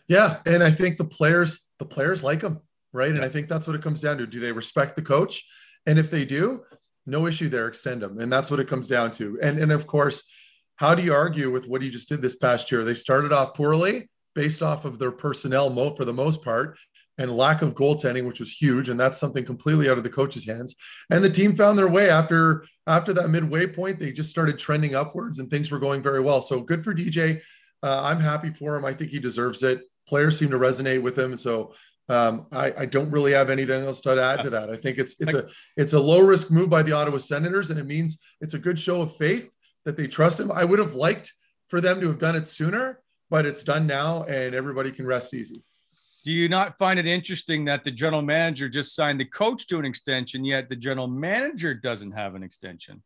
Yeah, 0.07 0.37
and 0.45 0.63
I 0.63 0.71
think 0.71 0.97
the 0.97 1.05
players 1.05 1.69
the 1.79 1.85
players 1.85 2.23
like 2.23 2.41
him, 2.41 2.59
right? 2.93 3.11
And 3.11 3.23
I 3.23 3.29
think 3.29 3.47
that's 3.47 3.67
what 3.67 3.75
it 3.75 3.81
comes 3.81 4.01
down 4.01 4.17
to. 4.17 4.27
Do 4.27 4.39
they 4.39 4.51
respect 4.51 4.95
the 4.95 5.01
coach? 5.01 5.45
And 5.85 5.97
if 5.97 6.11
they 6.11 6.25
do, 6.25 6.63
no 7.07 7.27
issue 7.27 7.49
there. 7.49 7.67
Extend 7.67 8.01
them, 8.01 8.19
and 8.19 8.31
that's 8.31 8.51
what 8.51 8.59
it 8.59 8.67
comes 8.67 8.87
down 8.87 9.11
to. 9.11 9.37
And 9.41 9.59
and 9.59 9.71
of 9.71 9.87
course, 9.87 10.23
how 10.75 10.95
do 10.95 11.03
you 11.03 11.13
argue 11.13 11.51
with 11.51 11.67
what 11.67 11.81
he 11.81 11.89
just 11.89 12.09
did 12.09 12.21
this 12.21 12.35
past 12.35 12.71
year? 12.71 12.83
They 12.83 12.93
started 12.93 13.31
off 13.31 13.53
poorly 13.53 14.09
based 14.35 14.61
off 14.61 14.85
of 14.85 14.99
their 14.99 15.11
personnel 15.11 15.69
mo- 15.69 15.95
for 15.95 16.05
the 16.05 16.13
most 16.13 16.43
part 16.43 16.77
and 17.17 17.35
lack 17.35 17.63
of 17.63 17.73
goaltending, 17.73 18.27
which 18.27 18.39
was 18.39 18.53
huge, 18.53 18.89
and 18.89 18.99
that's 18.99 19.17
something 19.17 19.43
completely 19.43 19.89
out 19.89 19.97
of 19.97 20.03
the 20.03 20.09
coach's 20.09 20.45
hands. 20.45 20.75
And 21.09 21.23
the 21.23 21.29
team 21.29 21.55
found 21.55 21.79
their 21.79 21.89
way 21.89 22.09
after 22.09 22.65
after 22.85 23.13
that 23.13 23.29
midway 23.29 23.65
point. 23.67 23.99
They 23.99 24.11
just 24.11 24.29
started 24.29 24.59
trending 24.59 24.95
upwards, 24.95 25.39
and 25.39 25.49
things 25.49 25.71
were 25.71 25.79
going 25.79 26.03
very 26.03 26.21
well. 26.21 26.41
So 26.41 26.61
good 26.61 26.83
for 26.83 26.93
DJ. 26.93 27.41
Uh, 27.83 28.01
I'm 28.03 28.19
happy 28.19 28.49
for 28.49 28.75
him. 28.75 28.85
I 28.85 28.93
think 28.93 29.11
he 29.11 29.19
deserves 29.19 29.63
it 29.63 29.81
players 30.07 30.39
seem 30.39 30.49
to 30.51 30.57
resonate 30.57 31.01
with 31.01 31.17
him. 31.17 31.35
So 31.37 31.73
um, 32.09 32.47
I, 32.51 32.73
I, 32.79 32.85
don't 32.85 33.11
really 33.11 33.33
have 33.33 33.49
anything 33.49 33.83
else 33.83 33.99
to 34.01 34.21
add 34.21 34.41
to 34.43 34.49
that. 34.51 34.69
I 34.69 34.77
think 34.77 34.97
it's 34.97 35.15
it's 35.19 35.33
a 35.33 35.47
it's 35.75 35.93
a 35.93 35.99
low 35.99 36.21
risk 36.21 36.49
move 36.49 36.69
by 36.69 36.81
the 36.81 36.93
Ottawa 36.93 37.17
Senators, 37.17 37.69
and 37.69 37.79
it 37.79 37.85
means 37.85 38.19
it's 38.39 38.53
a 38.53 38.59
good 38.59 38.79
show 38.79 39.01
of 39.01 39.15
faith 39.15 39.49
that 39.83 39.97
they 39.97 40.07
trust 40.07 40.39
him. 40.39 40.51
I 40.51 40.63
would 40.63 40.79
have 40.79 40.95
liked 40.95 41.33
for 41.67 41.81
them 41.81 41.99
to 41.99 42.07
have 42.07 42.19
done 42.19 42.35
it 42.35 42.47
sooner, 42.47 43.01
but 43.29 43.45
it's 43.45 43.61
done 43.61 43.87
now, 43.87 44.23
and 44.23 44.55
everybody 44.55 44.91
can 44.91 45.05
rest 45.05 45.33
easy. 45.33 45.63
Do 46.23 46.31
you 46.31 46.49
not 46.49 46.77
find 46.77 46.97
it 46.99 47.05
interesting 47.05 47.65
that 47.65 47.83
the 47.83 47.91
general 47.91 48.21
manager 48.21 48.69
just 48.69 48.95
signed 48.95 49.19
the 49.19 49.25
coach 49.25 49.67
to 49.67 49.79
an 49.79 49.85
extension, 49.85 50.45
yet 50.45 50.69
the 50.69 50.75
general 50.75 51.07
manager 51.07 51.73
doesn't 51.73 52.11
have 52.11 52.35
an 52.35 52.43
extension? 52.43 53.03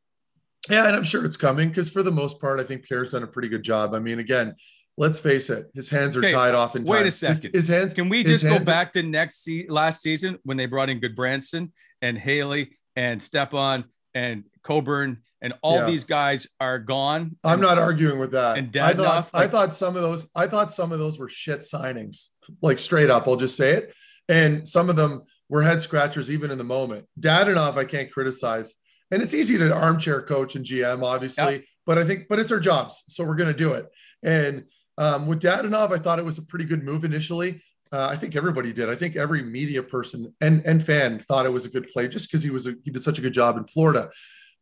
Yeah, 0.70 0.88
and 0.88 0.96
I'm 0.96 1.04
sure 1.04 1.26
it's 1.26 1.38
coming 1.38 1.70
because 1.70 1.90
for 1.90 2.04
the 2.04 2.12
most 2.12 2.40
part, 2.40 2.60
I 2.60 2.64
think 2.64 2.84
Pierre's 2.84 3.10
done 3.10 3.24
a 3.24 3.28
pretty 3.28 3.48
good 3.48 3.64
job. 3.64 3.96
I 3.96 4.00
mean, 4.00 4.20
again, 4.20 4.56
let's 4.98 5.20
face 5.20 5.50
it, 5.50 5.72
his 5.74 5.90
hands 5.90 6.16
are 6.16 6.20
okay, 6.20 6.32
tied 6.32 6.54
off 6.54 6.76
in 6.76 6.86
time. 6.86 6.94
Wait 6.98 7.08
a 7.08 7.12
second. 7.12 7.52
His, 7.54 7.68
his 7.68 7.68
hands. 7.68 7.94
Can 7.94 8.10
we 8.10 8.24
just 8.24 8.44
go 8.44 8.64
back 8.64 8.94
to 8.94 9.04
next 9.04 9.44
se- 9.44 9.68
last 9.70 10.02
season 10.02 10.38
when 10.44 10.58
they 10.58 10.66
brought 10.66 10.90
in 10.90 11.00
Gudbranson 11.00 11.72
and 12.02 12.18
Haley 12.18 12.78
and 12.96 13.22
Stepan 13.22 13.86
and 14.14 14.44
Coburn 14.64 15.22
and 15.42 15.54
all 15.64 15.78
yeah. 15.78 15.86
these 15.86 16.04
guys 16.04 16.48
are 16.60 16.78
gone. 16.78 17.36
I'm 17.44 17.62
not 17.62 17.78
arguing 17.78 18.20
with 18.20 18.32
that. 18.32 18.58
And 18.58 18.76
I 18.78 18.94
thought 18.94 19.34
like, 19.34 19.46
I 19.46 19.48
thought 19.48 19.74
some 19.74 19.96
of 19.96 20.02
those 20.02 20.28
I 20.36 20.48
thought 20.48 20.72
some 20.72 20.92
of 20.92 21.00
those 21.00 21.18
were 21.18 21.30
shit 21.30 21.62
signings, 21.62 22.28
like 22.62 22.80
straight 22.80 23.10
up. 23.10 23.28
I'll 23.28 23.36
just 23.36 23.58
say 23.58 23.72
it. 23.72 23.94
And 24.30 24.68
some 24.68 24.90
of 24.90 24.96
them 24.96 25.24
were 25.50 25.64
head 25.64 25.82
scratchers 25.82 26.30
even 26.30 26.52
in 26.52 26.58
the 26.58 26.64
moment. 26.64 27.06
Dadonov, 27.20 27.78
I 27.78 27.84
can't 27.84 28.12
criticize. 28.12 28.76
And 29.12 29.22
it's 29.22 29.34
easy 29.34 29.58
to 29.58 29.74
armchair 29.74 30.22
coach 30.22 30.56
and 30.56 30.66
GM, 30.66 31.04
obviously, 31.04 31.54
yeah. 31.56 31.62
but 31.86 31.98
I 31.98 32.06
think, 32.06 32.28
but 32.30 32.40
it's 32.40 32.52
our 32.52 32.62
jobs, 32.62 33.04
so 33.08 33.26
we're 33.26 33.36
going 33.36 33.52
to 33.52 33.58
do 33.58 33.74
it. 33.74 33.88
And 34.24 34.64
um, 35.02 35.26
with 35.26 35.42
Dadonov, 35.42 35.92
I 35.92 35.98
thought 35.98 36.20
it 36.20 36.26
was 36.26 36.38
a 36.38 36.44
pretty 36.44 36.66
good 36.66 36.84
move 36.84 37.04
initially. 37.04 37.64
Uh, 37.92 38.08
I 38.12 38.16
think 38.16 38.36
everybody 38.36 38.72
did. 38.72 38.88
I 38.88 38.94
think 38.94 39.16
every 39.16 39.42
media 39.42 39.82
person 39.82 40.32
and, 40.42 40.62
and 40.64 40.86
fan 40.86 41.18
thought 41.18 41.48
it 41.48 41.52
was 41.52 41.66
a 41.66 41.70
good 41.70 41.88
play 41.88 42.08
just 42.08 42.30
because 42.30 42.44
he 42.44 42.52
was 42.52 42.68
a, 42.68 42.76
he 42.84 42.92
did 42.92 43.02
such 43.02 43.18
a 43.18 43.22
good 43.22 43.34
job 43.34 43.58
in 43.58 43.66
Florida. 43.66 44.12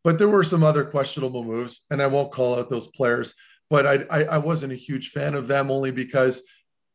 But 0.02 0.18
there 0.18 0.30
were 0.30 0.42
some 0.42 0.62
other 0.62 0.82
questionable 0.82 1.44
moves, 1.44 1.84
and 1.90 2.00
I 2.00 2.06
won't 2.06 2.32
call 2.32 2.58
out 2.58 2.70
those 2.70 2.86
players. 2.86 3.34
But 3.68 3.86
I, 3.86 4.04
I, 4.10 4.24
I 4.24 4.38
wasn't 4.38 4.72
a 4.72 4.76
huge 4.76 5.10
fan 5.10 5.34
of 5.34 5.46
them 5.46 5.70
only 5.70 5.90
because 5.90 6.42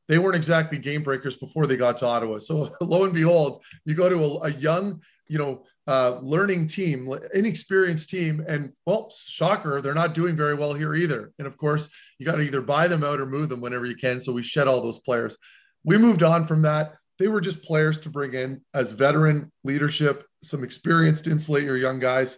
they 0.07 0.17
weren't 0.17 0.35
exactly 0.35 0.79
game 0.79 1.03
breakers 1.03 1.37
before 1.37 1.67
they 1.67 1.77
got 1.77 1.99
to 1.99 2.07
Ottawa. 2.07 2.39
So 2.39 2.75
lo 2.81 3.03
and 3.03 3.13
behold, 3.13 3.63
you 3.85 3.93
go 3.93 4.09
to 4.09 4.23
a, 4.23 4.47
a 4.47 4.49
young, 4.53 5.01
you 5.27 5.37
know, 5.37 5.63
uh, 5.87 6.19
learning 6.21 6.67
team, 6.67 7.11
inexperienced 7.33 8.09
team, 8.09 8.43
and 8.47 8.73
well, 8.85 9.11
shocker, 9.15 9.81
they're 9.81 9.93
not 9.93 10.13
doing 10.13 10.35
very 10.35 10.55
well 10.55 10.73
here 10.73 10.95
either. 10.95 11.31
And 11.37 11.47
of 11.47 11.57
course, 11.57 11.89
you 12.19 12.25
got 12.25 12.35
to 12.35 12.41
either 12.41 12.61
buy 12.61 12.87
them 12.87 13.03
out 13.03 13.19
or 13.19 13.25
move 13.25 13.49
them 13.49 13.61
whenever 13.61 13.85
you 13.85 13.95
can. 13.95 14.21
So 14.21 14.33
we 14.33 14.43
shed 14.43 14.67
all 14.67 14.81
those 14.81 14.99
players. 14.99 15.37
We 15.83 15.97
moved 15.97 16.23
on 16.23 16.45
from 16.45 16.63
that. 16.63 16.93
They 17.19 17.27
were 17.27 17.41
just 17.41 17.63
players 17.63 17.99
to 17.99 18.09
bring 18.09 18.33
in 18.33 18.61
as 18.73 18.91
veteran 18.91 19.51
leadership, 19.63 20.25
some 20.43 20.63
experience 20.63 21.21
to 21.21 21.31
insulate 21.31 21.63
your 21.63 21.77
young 21.77 21.99
guys. 21.99 22.37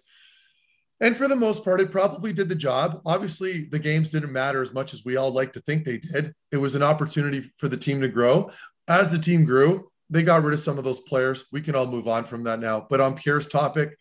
And 0.99 1.15
for 1.15 1.27
the 1.27 1.35
most 1.35 1.63
part, 1.63 1.79
it 1.79 1.91
probably 1.91 2.33
did 2.33 2.49
the 2.49 2.55
job. 2.55 3.01
Obviously, 3.05 3.65
the 3.65 3.79
games 3.79 4.09
didn't 4.09 4.31
matter 4.31 4.61
as 4.61 4.73
much 4.73 4.93
as 4.93 5.05
we 5.05 5.15
all 5.15 5.31
like 5.31 5.53
to 5.53 5.61
think 5.61 5.85
they 5.85 5.97
did. 5.97 6.33
It 6.51 6.57
was 6.57 6.75
an 6.75 6.83
opportunity 6.83 7.51
for 7.57 7.67
the 7.67 7.77
team 7.77 8.01
to 8.01 8.07
grow. 8.07 8.51
As 8.87 9.11
the 9.11 9.19
team 9.19 9.45
grew, 9.45 9.89
they 10.09 10.23
got 10.23 10.43
rid 10.43 10.53
of 10.53 10.59
some 10.59 10.77
of 10.77 10.83
those 10.83 10.99
players. 10.99 11.45
We 11.51 11.61
can 11.61 11.75
all 11.75 11.85
move 11.85 12.07
on 12.07 12.23
from 12.25 12.43
that 12.43 12.59
now. 12.59 12.85
But 12.89 13.01
on 13.01 13.15
Pierre's 13.15 13.47
topic, 13.47 13.97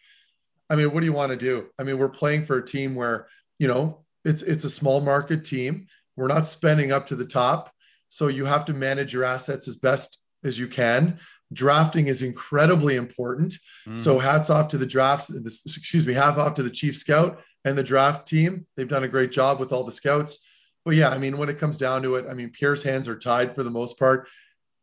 I 0.71 0.77
mean, 0.77 0.93
what 0.93 1.01
do 1.01 1.07
you 1.07 1.13
want 1.13 1.31
to 1.31 1.37
do? 1.37 1.69
I 1.79 1.83
mean, 1.83 1.99
we're 1.99 2.09
playing 2.09 2.45
for 2.45 2.59
a 2.59 2.65
team 2.65 2.95
where, 2.95 3.29
you 3.59 3.69
know, 3.69 4.05
it's 4.25 4.43
it's 4.43 4.65
a 4.65 4.71
small 4.71 5.01
market 5.01 5.45
team. 5.45 5.87
We're 6.17 6.29
not 6.29 6.47
spending 6.47 6.93
up 6.93 7.07
to 7.09 7.17
the 7.17 7.27
top. 7.27 7.73
So 8.09 8.29
you 8.29 8.45
have 8.45 8.65
to 8.67 8.75
manage 8.75 9.13
your 9.13 9.25
assets 9.25 9.69
as 9.69 9.77
best 9.77 10.19
as 10.45 10.59
you 10.59 10.69
can. 10.69 11.19
Drafting 11.53 12.07
is 12.09 12.23
incredibly 12.23 12.97
important. 12.97 13.57
Mm. 13.87 13.99
So 13.99 14.19
hats 14.19 14.51
off 14.51 14.69
to 14.69 14.79
the 14.79 14.87
drafts, 14.87 15.31
excuse 15.31 16.07
me, 16.07 16.15
half 16.15 16.39
off 16.39 16.55
to 16.55 16.63
the 16.63 16.71
chief 16.71 16.97
scout 16.97 17.41
and 17.65 17.77
the 17.77 17.85
draft 17.85 18.27
team. 18.27 18.67
They've 18.77 18.89
done 18.89 19.05
a 19.05 19.09
great 19.09 19.33
job 19.33 19.61
with 19.61 19.73
all 19.73 19.85
the 19.85 19.93
scouts. 19.93 20.39
But 20.85 20.95
yeah, 20.95 21.11
I 21.11 21.19
mean, 21.19 21.37
when 21.37 21.49
it 21.49 21.59
comes 21.59 21.77
down 21.77 22.03
to 22.03 22.15
it, 22.15 22.27
I 22.31 22.35
mean, 22.35 22.51
Pierre's 22.51 22.83
hands 22.83 23.09
are 23.09 23.19
tied 23.19 23.55
for 23.55 23.63
the 23.63 23.71
most 23.71 23.99
part. 23.99 24.29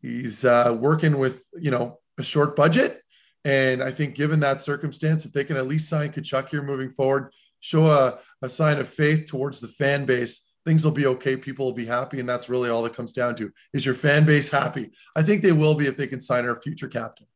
He's 0.03 0.43
uh, 0.43 0.77
working 0.77 1.17
with 1.17 1.43
you 1.59 1.71
know 1.71 1.99
a 2.19 2.23
short 2.23 2.57
budget, 2.57 3.01
and 3.45 3.81
I 3.81 3.89
think 3.89 4.15
given 4.15 4.41
that 4.41 4.61
circumstance, 4.61 5.25
if 5.25 5.31
they 5.31 5.45
can 5.45 5.55
at 5.55 5.65
least 5.65 5.89
sign 5.89 6.11
Tkachuk 6.11 6.49
here 6.49 6.61
moving 6.61 6.89
forward, 6.89 7.31
show 7.61 7.85
a, 7.85 8.19
a 8.41 8.49
sign 8.49 8.79
of 8.79 8.89
faith 8.89 9.27
towards 9.27 9.61
the 9.61 9.69
fan 9.69 10.05
base, 10.05 10.45
things 10.65 10.83
will 10.83 10.91
be 10.91 11.05
okay. 11.05 11.37
People 11.37 11.65
will 11.65 11.73
be 11.73 11.85
happy, 11.85 12.19
and 12.19 12.27
that's 12.27 12.49
really 12.49 12.69
all 12.69 12.85
it 12.85 12.93
comes 12.93 13.13
down 13.13 13.37
to: 13.37 13.49
is 13.73 13.85
your 13.85 13.95
fan 13.95 14.25
base 14.25 14.49
happy? 14.49 14.91
I 15.15 15.23
think 15.23 15.41
they 15.41 15.53
will 15.53 15.73
be 15.73 15.87
if 15.87 15.95
they 15.95 16.07
can 16.07 16.19
sign 16.19 16.47
our 16.47 16.61
future 16.61 16.89
captain. 16.89 17.27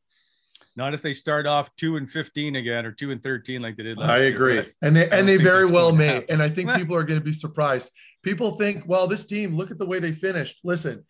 Not 0.75 0.93
if 0.93 1.01
they 1.01 1.13
start 1.13 1.47
off 1.47 1.73
two 1.77 1.95
and 1.95 2.12
fifteen 2.12 2.58
again 2.58 2.86
or 2.86 2.91
two 2.91 3.12
and 3.12 3.23
thirteen 3.23 3.62
like 3.62 3.77
they 3.77 3.84
did. 3.84 4.01
I 4.01 4.17
agree, 4.23 4.56
year, 4.56 4.67
and 4.82 4.93
they 4.93 5.10
and 5.10 5.25
they 5.25 5.38
very 5.38 5.65
well 5.65 5.93
may. 5.93 6.08
Happen. 6.08 6.25
And 6.32 6.43
I 6.43 6.49
think 6.49 6.69
people 6.75 6.97
are 6.97 7.06
going 7.06 7.19
to 7.19 7.25
be 7.25 7.32
surprised. 7.32 7.91
People 8.23 8.58
think, 8.58 8.84
well, 8.88 9.08
this 9.08 9.25
team, 9.25 9.56
look 9.56 9.71
at 9.71 9.80
the 9.80 9.86
way 9.86 9.99
they 9.99 10.12
finished. 10.12 10.60
Listen, 10.65 11.06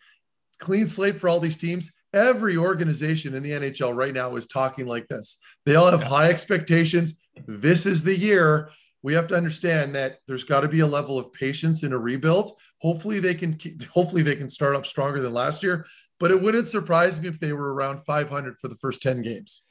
clean 0.58 0.86
slate 0.86 1.20
for 1.20 1.28
all 1.28 1.40
these 1.40 1.56
teams. 1.56 1.90
Every 2.14 2.56
organization 2.56 3.34
in 3.34 3.42
the 3.42 3.50
NHL 3.50 3.94
right 3.94 4.14
now 4.14 4.36
is 4.36 4.46
talking 4.46 4.86
like 4.86 5.06
this. 5.08 5.38
They 5.66 5.74
all 5.74 5.90
have 5.90 6.02
high 6.02 6.28
expectations. 6.28 7.14
This 7.46 7.84
is 7.84 8.02
the 8.02 8.16
year. 8.16 8.70
We 9.02 9.12
have 9.14 9.28
to 9.28 9.34
understand 9.36 9.94
that 9.94 10.18
there's 10.26 10.44
got 10.44 10.60
to 10.62 10.68
be 10.68 10.80
a 10.80 10.86
level 10.86 11.18
of 11.18 11.32
patience 11.32 11.82
in 11.82 11.92
a 11.92 11.98
rebuild. 11.98 12.50
Hopefully 12.80 13.20
they 13.20 13.34
can 13.34 13.54
keep, 13.54 13.84
hopefully 13.84 14.22
they 14.22 14.36
can 14.36 14.48
start 14.48 14.74
off 14.74 14.86
stronger 14.86 15.20
than 15.20 15.32
last 15.32 15.62
year, 15.62 15.86
but 16.18 16.30
it 16.30 16.40
wouldn't 16.40 16.68
surprise 16.68 17.20
me 17.20 17.28
if 17.28 17.38
they 17.38 17.52
were 17.52 17.74
around 17.74 18.00
500 18.04 18.58
for 18.58 18.68
the 18.68 18.76
first 18.76 19.02
10 19.02 19.22
games. 19.22 19.64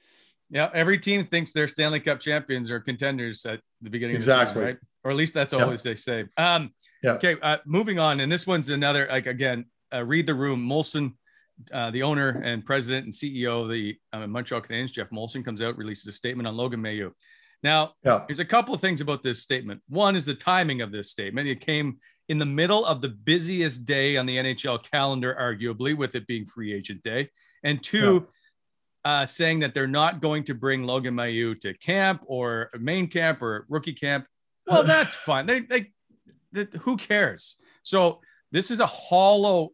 Yeah, 0.50 0.70
every 0.74 0.98
team 0.98 1.26
thinks 1.26 1.52
they're 1.52 1.68
Stanley 1.68 2.00
Cup 2.00 2.20
champions 2.20 2.72
or 2.72 2.80
contenders 2.80 3.46
at 3.46 3.60
the 3.82 3.90
beginning 3.90 4.16
exactly. 4.16 4.50
of 4.50 4.54
the 4.54 4.60
season, 4.60 4.68
right? 4.68 4.78
Or 5.04 5.12
at 5.12 5.18
least 5.18 5.34
that's 5.34 5.54
always 5.54 5.84
yeah. 5.84 5.92
they 5.92 5.96
say. 5.96 6.26
Um, 6.38 6.74
yeah. 7.04 7.14
Okay, 7.14 7.36
uh, 7.42 7.58
moving 7.66 8.00
on, 8.00 8.22
and 8.22 8.32
this 8.32 8.48
one's 8.48 8.70
another 8.70 9.08
like 9.10 9.26
again, 9.26 9.66
uh, 9.94 10.04
read 10.04 10.26
the 10.26 10.36
room. 10.36 10.68
Molson, 10.68 11.14
uh, 11.74 11.92
the 11.92 12.04
owner 12.04 12.42
and 12.44 12.66
president 12.66 13.06
and 13.06 13.14
CEO 13.14 13.64
of 13.64 13.70
the 13.70 13.98
uh, 14.14 14.28
Montreal 14.28 14.62
Canadiens, 14.62 14.92
Geoff 14.92 15.10
Molson, 15.10 15.44
comes 15.44 15.62
out 15.62 15.78
releases 15.78 16.08
a 16.08 16.12
statement 16.12 16.48
on 16.48 16.56
Logan 16.56 16.82
Mailloux. 16.82 17.12
Now, 17.64 17.94
yeah. 18.04 18.24
there's 18.28 18.40
a 18.40 18.46
couple 18.46 18.74
of 18.74 18.82
things 18.82 19.02
about 19.02 19.24
this 19.24 19.42
statement. 19.42 19.82
One 19.90 20.16
is 20.16 20.26
the 20.26 20.36
timing 20.36 20.82
of 20.82 20.92
this 20.92 21.10
statement. 21.10 21.48
It 21.48 21.60
came 21.60 21.98
in 22.30 22.38
the 22.38 22.46
middle 22.46 22.86
of 22.86 23.02
the 23.02 23.10
busiest 23.10 23.86
day 23.86 24.18
on 24.18 24.26
the 24.26 24.38
NHL 24.38 24.84
calendar, 24.84 25.36
arguably, 25.40 25.96
with 25.96 26.14
it 26.16 26.28
being 26.28 26.46
free 26.46 26.74
agent 26.74 27.02
day. 27.02 27.30
And 27.64 27.82
two, 27.82 28.28
uh, 29.06 29.26
saying 29.26 29.60
that 29.62 29.74
they're 29.74 29.88
not 29.88 30.22
going 30.22 30.44
to 30.44 30.54
bring 30.54 30.84
Logan 30.84 31.16
Mailloux 31.16 31.60
to 31.62 31.74
camp 31.76 32.22
or 32.26 32.70
main 32.78 33.08
camp 33.08 33.42
or 33.42 33.66
rookie 33.70 33.94
camp. 33.94 34.28
Well, 34.66 34.84
that's 34.86 35.16
fine. 35.16 35.46
They, 35.46 35.62
they, 35.62 35.92
they, 36.52 36.68
who 36.80 36.98
cares? 36.98 37.56
So 37.84 38.20
this 38.52 38.70
is 38.70 38.80
a 38.80 38.86
hollow, 38.86 39.70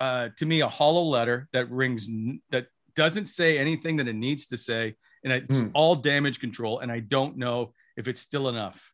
uh, 0.00 0.28
to 0.36 0.46
me, 0.46 0.60
a 0.60 0.68
hollow 0.68 1.02
letter 1.02 1.48
that 1.52 1.70
rings 1.70 2.08
that 2.50 2.66
doesn't 2.94 3.26
say 3.26 3.58
anything 3.58 3.96
that 3.96 4.08
it 4.08 4.14
needs 4.14 4.46
to 4.48 4.56
say, 4.56 4.94
and 5.24 5.32
it's 5.32 5.58
mm. 5.58 5.70
all 5.74 5.94
damage 5.94 6.40
control. 6.40 6.80
And 6.80 6.90
I 6.90 7.00
don't 7.00 7.36
know 7.36 7.72
if 7.96 8.08
it's 8.08 8.20
still 8.20 8.48
enough. 8.48 8.92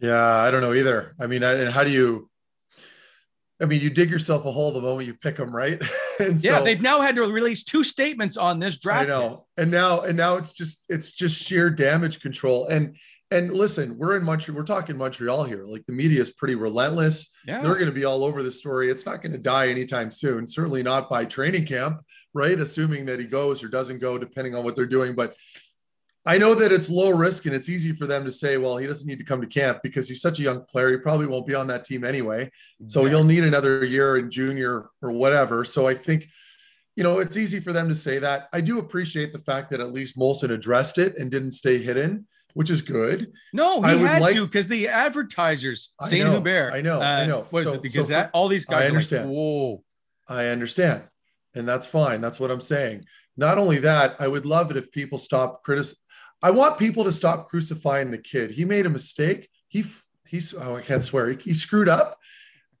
Yeah, 0.00 0.22
I 0.22 0.50
don't 0.50 0.60
know 0.60 0.74
either. 0.74 1.14
I 1.20 1.26
mean, 1.26 1.44
I, 1.44 1.52
and 1.52 1.72
how 1.72 1.84
do 1.84 1.90
you? 1.90 2.28
I 3.62 3.66
mean, 3.66 3.80
you 3.80 3.88
dig 3.88 4.10
yourself 4.10 4.44
a 4.44 4.50
hole 4.50 4.72
the 4.72 4.80
moment 4.80 5.06
you 5.06 5.14
pick 5.14 5.36
them, 5.36 5.54
right? 5.54 5.80
and 6.20 6.38
so, 6.38 6.50
yeah, 6.50 6.60
they've 6.60 6.80
now 6.80 7.00
had 7.00 7.14
to 7.14 7.22
release 7.22 7.62
two 7.62 7.84
statements 7.84 8.36
on 8.36 8.58
this 8.58 8.78
draft. 8.78 9.04
I 9.04 9.06
know, 9.06 9.46
and 9.56 9.70
now 9.70 10.00
and 10.00 10.16
now 10.16 10.36
it's 10.36 10.52
just 10.52 10.84
it's 10.88 11.10
just 11.12 11.40
sheer 11.42 11.70
damage 11.70 12.20
control. 12.20 12.66
And 12.66 12.96
and 13.34 13.52
listen, 13.52 13.98
we're 13.98 14.16
in 14.16 14.24
Montreal. 14.24 14.56
We're 14.56 14.64
talking 14.64 14.96
Montreal 14.96 15.44
here. 15.44 15.64
Like 15.64 15.84
the 15.86 15.92
media 15.92 16.20
is 16.20 16.30
pretty 16.30 16.54
relentless. 16.54 17.30
Yeah. 17.46 17.60
They're 17.60 17.74
going 17.74 17.86
to 17.86 17.92
be 17.92 18.04
all 18.04 18.24
over 18.24 18.42
the 18.42 18.52
story. 18.52 18.90
It's 18.90 19.04
not 19.04 19.22
going 19.22 19.32
to 19.32 19.38
die 19.38 19.68
anytime 19.68 20.10
soon. 20.10 20.46
Certainly 20.46 20.84
not 20.84 21.10
by 21.10 21.24
training 21.24 21.66
camp, 21.66 22.00
right? 22.32 22.58
Assuming 22.58 23.06
that 23.06 23.18
he 23.18 23.26
goes 23.26 23.62
or 23.64 23.68
doesn't 23.68 23.98
go, 23.98 24.18
depending 24.18 24.54
on 24.54 24.62
what 24.62 24.76
they're 24.76 24.86
doing. 24.86 25.14
But 25.14 25.34
I 26.26 26.38
know 26.38 26.54
that 26.54 26.72
it's 26.72 26.88
low 26.88 27.10
risk 27.10 27.44
and 27.46 27.54
it's 27.54 27.68
easy 27.68 27.92
for 27.92 28.06
them 28.06 28.24
to 28.24 28.30
say, 28.30 28.56
well, 28.56 28.76
he 28.76 28.86
doesn't 28.86 29.06
need 29.06 29.18
to 29.18 29.24
come 29.24 29.40
to 29.40 29.46
camp 29.46 29.80
because 29.82 30.08
he's 30.08 30.22
such 30.22 30.38
a 30.38 30.42
young 30.42 30.64
player. 30.64 30.92
He 30.92 30.96
probably 30.98 31.26
won't 31.26 31.46
be 31.46 31.54
on 31.54 31.66
that 31.66 31.84
team 31.84 32.04
anyway. 32.04 32.50
Exactly. 32.80 32.88
So 32.88 33.04
he'll 33.04 33.24
need 33.24 33.44
another 33.44 33.84
year 33.84 34.16
in 34.16 34.30
junior 34.30 34.90
or 35.02 35.10
whatever. 35.10 35.64
So 35.64 35.88
I 35.88 35.94
think, 35.94 36.28
you 36.96 37.02
know, 37.02 37.18
it's 37.18 37.36
easy 37.36 37.58
for 37.58 37.72
them 37.72 37.88
to 37.88 37.94
say 37.96 38.20
that. 38.20 38.48
I 38.52 38.60
do 38.60 38.78
appreciate 38.78 39.32
the 39.32 39.40
fact 39.40 39.70
that 39.70 39.80
at 39.80 39.92
least 39.92 40.16
Molson 40.16 40.50
addressed 40.50 40.98
it 40.98 41.18
and 41.18 41.30
didn't 41.30 41.52
stay 41.52 41.78
hidden, 41.78 42.26
which 42.54 42.70
is 42.70 42.82
good. 42.82 43.32
No, 43.52 43.82
he 43.82 43.90
I 43.90 43.96
had 43.96 44.22
like, 44.22 44.34
to 44.34 44.46
because 44.46 44.68
the 44.68 44.88
advertisers, 44.88 45.92
St. 46.02 46.28
Hubert, 46.28 46.72
I 46.72 46.80
know, 46.80 47.00
uh, 47.00 47.04
I 47.04 47.26
know. 47.26 47.46
What 47.50 47.64
so, 47.64 47.68
is 47.70 47.74
it? 47.74 47.82
Because 47.82 48.06
so 48.06 48.14
that 48.14 48.30
all 48.32 48.48
these 48.48 48.64
guys, 48.64 48.82
I 48.82 48.86
understand. 48.86 49.28
Like, 49.28 49.36
Whoa, 49.36 49.84
I 50.28 50.46
understand, 50.46 51.02
and 51.54 51.68
that's 51.68 51.86
fine. 51.86 52.20
That's 52.20 52.40
what 52.40 52.50
I'm 52.50 52.60
saying. 52.60 53.04
Not 53.36 53.58
only 53.58 53.78
that, 53.78 54.16
I 54.20 54.28
would 54.28 54.46
love 54.46 54.70
it 54.70 54.76
if 54.76 54.90
people 54.92 55.18
stop 55.18 55.62
criticizing 55.64 55.98
I 56.44 56.50
want 56.50 56.76
people 56.76 57.04
to 57.04 57.12
stop 57.12 57.48
crucifying 57.48 58.10
the 58.10 58.18
kid. 58.18 58.50
He 58.50 58.66
made 58.66 58.84
a 58.84 58.90
mistake. 58.90 59.48
He 59.68 59.82
he's 60.26 60.52
oh 60.52 60.76
I 60.76 60.82
can't 60.82 61.02
swear. 61.02 61.30
He, 61.30 61.36
he 61.36 61.54
screwed 61.54 61.88
up. 61.88 62.18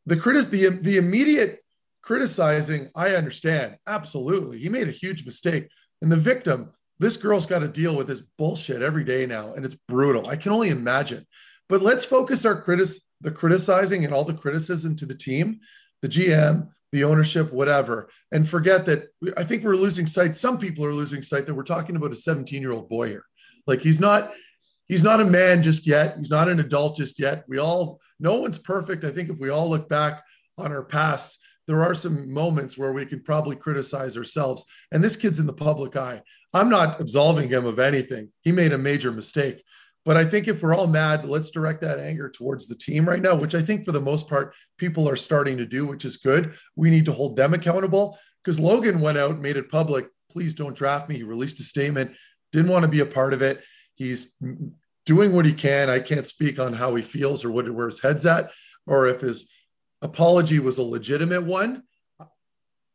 The 0.04 0.18
critic 0.18 0.50
the 0.50 0.68
the 0.68 0.98
immediate 0.98 1.60
criticizing 2.02 2.90
I 2.94 3.14
understand 3.14 3.78
absolutely. 3.86 4.58
He 4.58 4.68
made 4.68 4.86
a 4.86 4.92
huge 4.92 5.24
mistake, 5.24 5.68
and 6.02 6.12
the 6.12 6.16
victim. 6.16 6.74
This 6.98 7.16
girl's 7.16 7.46
got 7.46 7.60
to 7.60 7.68
deal 7.68 7.96
with 7.96 8.06
this 8.06 8.22
bullshit 8.38 8.82
every 8.82 9.04
day 9.04 9.26
now, 9.26 9.54
and 9.54 9.64
it's 9.64 9.74
brutal. 9.74 10.28
I 10.28 10.36
can 10.36 10.52
only 10.52 10.70
imagine. 10.70 11.26
But 11.68 11.82
let's 11.82 12.04
focus 12.04 12.44
our 12.44 12.60
critic 12.60 12.88
the 13.20 13.30
criticizing 13.30 14.04
and 14.04 14.12
all 14.12 14.24
the 14.24 14.34
criticism 14.34 14.94
to 14.96 15.06
the 15.06 15.14
team, 15.14 15.60
the 16.02 16.08
GM, 16.08 16.68
the 16.92 17.04
ownership, 17.04 17.52
whatever, 17.52 18.08
and 18.32 18.48
forget 18.48 18.84
that 18.86 19.08
I 19.36 19.44
think 19.44 19.64
we're 19.64 19.74
losing 19.74 20.06
sight. 20.06 20.36
Some 20.36 20.58
people 20.58 20.84
are 20.84 20.94
losing 20.94 21.22
sight 21.22 21.46
that 21.46 21.54
we're 21.54 21.62
talking 21.64 21.96
about 21.96 22.12
a 22.12 22.16
17 22.16 22.60
year 22.60 22.70
old 22.70 22.88
boy 22.88 23.08
here. 23.08 23.24
Like 23.66 23.80
he's 23.80 23.98
not 23.98 24.32
he's 24.86 25.02
not 25.02 25.20
a 25.20 25.24
man 25.24 25.62
just 25.62 25.86
yet. 25.86 26.16
He's 26.18 26.30
not 26.30 26.48
an 26.48 26.60
adult 26.60 26.96
just 26.96 27.18
yet. 27.18 27.44
We 27.48 27.58
all 27.58 28.00
no 28.20 28.36
one's 28.40 28.58
perfect. 28.58 29.04
I 29.04 29.10
think 29.10 29.30
if 29.30 29.38
we 29.38 29.48
all 29.48 29.68
look 29.68 29.88
back 29.88 30.22
on 30.58 30.70
our 30.70 30.84
past, 30.84 31.38
there 31.66 31.82
are 31.82 31.94
some 31.94 32.32
moments 32.32 32.76
where 32.78 32.92
we 32.92 33.06
could 33.06 33.24
probably 33.24 33.56
criticize 33.56 34.16
ourselves. 34.16 34.64
And 34.92 35.02
this 35.02 35.16
kid's 35.16 35.40
in 35.40 35.46
the 35.46 35.52
public 35.52 35.96
eye. 35.96 36.22
I'm 36.54 36.68
not 36.68 37.00
absolving 37.00 37.48
him 37.48 37.66
of 37.66 37.78
anything. 37.78 38.30
He 38.42 38.52
made 38.52 38.72
a 38.72 38.78
major 38.78 39.10
mistake. 39.10 39.62
But 40.04 40.16
I 40.16 40.24
think 40.24 40.48
if 40.48 40.62
we're 40.62 40.74
all 40.74 40.86
mad, 40.86 41.24
let's 41.24 41.50
direct 41.50 41.80
that 41.80 41.98
anger 41.98 42.28
towards 42.28 42.68
the 42.68 42.74
team 42.74 43.08
right 43.08 43.22
now, 43.22 43.34
which 43.34 43.54
I 43.54 43.62
think 43.62 43.84
for 43.84 43.92
the 43.92 44.00
most 44.00 44.28
part, 44.28 44.54
people 44.76 45.08
are 45.08 45.16
starting 45.16 45.56
to 45.56 45.66
do, 45.66 45.86
which 45.86 46.04
is 46.04 46.18
good. 46.18 46.54
We 46.76 46.90
need 46.90 47.06
to 47.06 47.12
hold 47.12 47.36
them 47.36 47.54
accountable 47.54 48.18
because 48.42 48.60
Logan 48.60 49.00
went 49.00 49.16
out, 49.16 49.40
made 49.40 49.56
it 49.56 49.70
public. 49.70 50.08
Please 50.30 50.54
don't 50.54 50.76
draft 50.76 51.08
me. 51.08 51.16
He 51.16 51.22
released 51.22 51.60
a 51.60 51.62
statement 51.62 52.14
didn't 52.54 52.70
want 52.70 52.84
to 52.84 52.88
be 52.88 53.00
a 53.00 53.06
part 53.06 53.34
of 53.34 53.42
it. 53.42 53.64
He's 53.96 54.34
doing 55.04 55.32
what 55.32 55.44
he 55.44 55.52
can. 55.52 55.90
I 55.90 55.98
can't 55.98 56.24
speak 56.24 56.60
on 56.60 56.72
how 56.72 56.94
he 56.94 57.02
feels 57.02 57.44
or 57.44 57.50
what 57.50 57.68
where 57.68 57.86
his 57.86 58.00
head's 58.00 58.24
at, 58.24 58.52
or 58.86 59.08
if 59.08 59.20
his 59.20 59.50
apology 60.02 60.60
was 60.60 60.78
a 60.78 60.82
legitimate 60.82 61.42
one. 61.42 61.82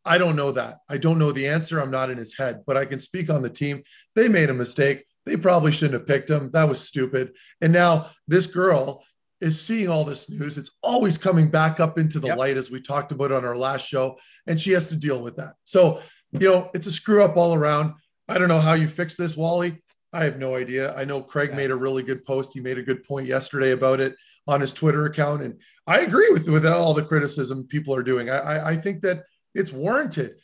I 0.10 0.18
don't 0.18 0.36
know 0.36 0.52
that. 0.54 0.80
I 0.90 0.98
don't 0.98 1.20
know 1.20 1.32
the 1.32 1.48
answer. 1.48 1.80
I'm 1.80 1.92
not 1.92 2.10
in 2.10 2.18
his 2.18 2.36
head, 2.36 2.64
but 2.66 2.76
I 2.76 2.86
can 2.86 3.00
speak 3.00 3.30
on 3.30 3.44
the 3.44 3.50
team. 3.50 3.84
They 4.16 4.28
made 4.28 4.50
a 4.50 4.56
mistake. 4.56 5.06
They 5.28 5.38
probably 5.38 5.72
shouldn't 5.72 6.00
have 6.00 6.08
picked 6.08 6.32
him. 6.32 6.50
That 6.52 6.68
was 6.68 6.82
stupid. 6.82 7.36
And 7.62 7.72
now 7.72 8.08
this 8.28 8.48
girl 8.48 9.06
is 9.40 9.62
seeing 9.62 9.88
all 9.88 10.04
this 10.04 10.28
news. 10.28 10.58
It's 10.58 10.72
always 10.82 11.20
coming 11.20 11.50
back 11.50 11.80
up 11.80 12.00
into 12.00 12.20
the 12.20 12.30
yep. 12.30 12.40
light, 12.40 12.58
as 12.58 12.72
we 12.72 12.82
talked 12.82 13.12
about 13.12 13.32
on 13.32 13.46
our 13.46 13.56
last 13.56 13.88
show, 13.88 14.18
and 14.48 14.60
she 14.60 14.72
has 14.72 14.88
to 14.88 14.96
deal 14.96 15.22
with 15.22 15.36
that. 15.38 15.54
So, 15.64 16.02
you 16.32 16.50
know, 16.50 16.72
it's 16.74 16.88
a 16.88 16.92
screw 16.92 17.24
up 17.24 17.38
all 17.38 17.54
around. 17.54 17.94
I 18.28 18.40
don't 18.40 18.50
know 18.50 18.60
how 18.60 18.74
you 18.74 18.88
fix 18.88 19.16
this, 19.16 19.38
Wally. 19.38 19.82
I 20.12 20.24
have 20.24 20.40
no 20.40 20.56
idea. 20.56 20.96
I 20.96 21.06
know 21.06 21.22
Craig 21.22 21.52
yeah. 21.52 21.58
made 21.58 21.72
a 21.72 21.76
really 21.76 22.02
good 22.02 22.26
post. 22.26 22.54
He 22.54 22.62
made 22.62 22.80
a 22.80 22.84
good 22.84 23.04
point 23.04 23.28
yesterday 23.28 23.72
about 23.72 24.00
it 24.00 24.16
on 24.48 24.60
his 24.60 24.74
Twitter 24.74 25.06
account, 25.06 25.44
and 25.44 25.62
I 25.86 26.00
agree 26.00 26.30
with 26.32 26.50
with 26.50 26.66
all 26.66 26.96
the 26.96 27.06
criticism 27.06 27.68
people 27.68 27.94
are 27.94 28.02
doing. 28.02 28.32
I, 28.32 28.38
I, 28.40 28.70
I 28.72 28.76
think 28.76 29.02
that 29.04 29.26
it's 29.54 29.72
warranted. 29.72 30.36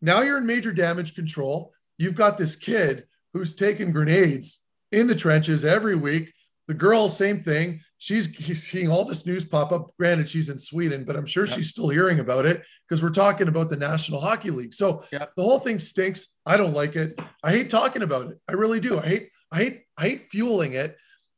Now 0.00 0.22
you're 0.22 0.38
in 0.38 0.46
major 0.46 0.72
damage 0.72 1.14
control. 1.14 1.72
You've 1.98 2.14
got 2.14 2.38
this 2.38 2.56
kid 2.56 3.04
who's 3.32 3.54
taking 3.54 3.92
grenades 3.92 4.60
in 4.92 5.06
the 5.06 5.14
trenches 5.14 5.64
every 5.64 5.94
week. 5.94 6.32
The 6.68 6.74
girl, 6.74 7.08
same 7.08 7.42
thing 7.42 7.80
she's 8.04 8.62
seeing 8.70 8.90
all 8.90 9.04
this 9.04 9.26
news 9.26 9.44
pop 9.44 9.72
up. 9.72 9.90
Granted, 9.98 10.28
she's 10.28 10.48
in 10.48 10.58
Sweden, 10.58 11.04
but 11.04 11.16
I'm 11.16 11.26
sure 11.26 11.46
yep. 11.46 11.56
she's 11.56 11.70
still 11.70 11.88
hearing 11.88 12.20
about 12.20 12.44
it 12.44 12.62
because 12.88 13.02
we're 13.02 13.10
talking 13.10 13.48
about 13.48 13.70
the 13.70 13.76
National 13.76 14.20
Hockey 14.20 14.50
League. 14.50 14.74
So 14.74 15.04
yep. 15.10 15.32
the 15.36 15.42
whole 15.42 15.58
thing 15.58 15.78
stinks. 15.78 16.34
I 16.44 16.56
don't 16.56 16.74
like 16.74 16.96
it. 16.96 17.18
I 17.42 17.50
hate 17.50 17.70
talking 17.70 18.02
about 18.02 18.28
it. 18.28 18.38
I 18.48 18.52
really 18.52 18.80
do. 18.80 18.98
I 18.98 19.06
hate, 19.06 19.28
I 19.50 19.58
hate, 19.58 19.82
I 19.96 20.02
hate 20.02 20.30
fueling 20.30 20.74
it 20.74 20.96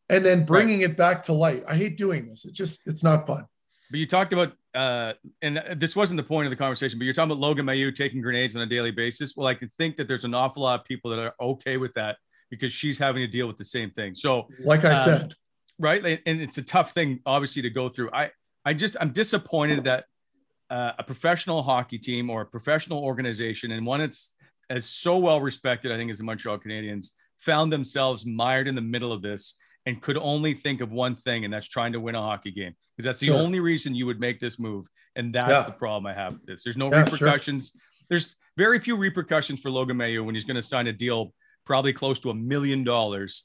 and 0.09 0.25
then 0.25 0.45
bringing 0.45 0.81
right. 0.81 0.91
it 0.91 0.97
back 0.97 1.23
to 1.25 1.33
light. 1.33 1.63
I 1.69 1.77
hate 1.77 1.97
doing 1.97 2.27
this. 2.27 2.45
It 2.45 2.55
just, 2.55 2.87
it's 2.87 3.05
not 3.05 3.27
fun. 3.27 3.47
But 3.91 4.01
you 4.01 4.07
talked 4.07 4.33
about, 4.33 4.53
uh, 4.75 5.13
and 5.43 5.63
this 5.77 5.95
wasn't 5.95 6.17
the 6.19 6.25
point 6.25 6.47
of 6.47 6.51
the 6.51 6.57
conversation, 6.57 6.99
but 6.99 7.05
you're 7.05 7.15
talking 7.15 7.31
about 7.31 7.41
Logan 7.41 7.67
Mailloux 7.67 7.95
taking 7.95 8.21
grenades 8.21 8.57
on 8.57 8.63
a 8.63 8.67
daily 8.67 8.91
basis. 8.91 9.35
Well, 9.37 9.47
I 9.47 9.55
can 9.55 9.69
think 9.79 9.97
that 9.97 10.09
there's 10.09 10.25
an 10.25 10.35
awful 10.35 10.63
lot 10.63 10.81
of 10.81 10.87
people 10.87 11.11
that 11.13 11.21
are 11.21 11.35
okay 11.41 11.77
with 11.77 11.95
that 11.95 12.17
because 12.51 12.73
she's 12.73 12.99
having 12.99 13.23
to 13.23 13.27
deal 13.27 13.47
with 13.47 13.57
the 13.57 13.65
same 13.65 13.91
thing. 13.91 14.15
So, 14.15 14.49
like 14.65 14.85
I 14.85 14.95
um, 14.95 14.97
said, 14.97 15.35
right? 15.79 16.21
And 16.27 16.41
it's 16.41 16.59
a 16.59 16.63
tough 16.63 16.93
thing, 16.93 17.21
obviously, 17.27 17.63
to 17.63 17.71
go 17.71 17.89
through. 17.89 18.11
I, 18.13 18.31
I 18.65 18.75
just, 18.75 18.97
I'm 19.01 19.11
disappointed 19.11 19.85
that 19.85 20.05
uh, 20.71 20.93
a 20.99 21.05
professional 21.05 21.63
hockey 21.63 21.99
team 21.99 22.29
or 22.31 22.43
a 22.43 22.47
professional 22.47 23.05
organization, 23.05 23.71
and 23.71 23.87
one 23.87 24.01
that's 24.01 24.35
as 24.69 24.87
so 24.87 25.17
well 25.19 25.41
respected, 25.41 25.93
I 25.93 25.97
think, 25.97 26.11
as 26.11 26.19
the 26.19 26.25
Montreal 26.25 26.59
Canadiens, 26.59 27.11
found 27.39 27.73
themselves 27.73 28.27
mired 28.27 28.67
in 28.67 28.75
the 28.75 28.81
middle 28.81 29.13
of 29.13 29.23
this 29.23 29.57
and 29.87 30.03
could 30.03 30.19
only 30.19 30.53
think 30.53 30.81
of 30.81 30.93
one 30.93 31.15
thing, 31.15 31.45
and 31.45 31.55
that's 31.55 31.69
trying 31.69 31.93
to 31.93 32.01
win 32.01 32.15
a 32.15 32.21
hockey 32.21 32.51
game. 32.51 32.75
Because 32.97 33.07
that's 33.07 33.21
the 33.21 33.27
sure. 33.27 33.37
only 33.37 33.61
reason 33.61 33.95
you 33.95 34.07
would 34.07 34.21
make 34.21 34.41
this 34.41 34.59
move. 34.59 34.87
And 35.15 35.33
that's 35.33 35.49
yeah. 35.49 35.63
the 35.63 35.73
problem 35.73 36.07
I 36.07 36.15
have 36.15 36.35
with 36.35 36.47
this. 36.47 36.65
There's 36.65 36.77
no 36.77 36.91
yeah, 36.91 37.05
repercussions. 37.05 37.71
Sure. 37.73 37.81
There's 38.11 38.35
very 38.57 38.81
few 38.81 38.97
repercussions 38.97 39.61
for 39.61 39.71
Logan 39.71 39.97
Mailloux 39.97 40.25
when 40.25 40.35
he's 40.35 40.45
going 40.45 40.57
to 40.57 40.63
sign 40.63 40.87
a 40.89 40.93
deal 40.93 41.33
probably 41.65 41.93
close 41.93 42.21
to 42.21 42.31
a 42.31 42.35
million 42.35 42.85
dollars 42.85 43.45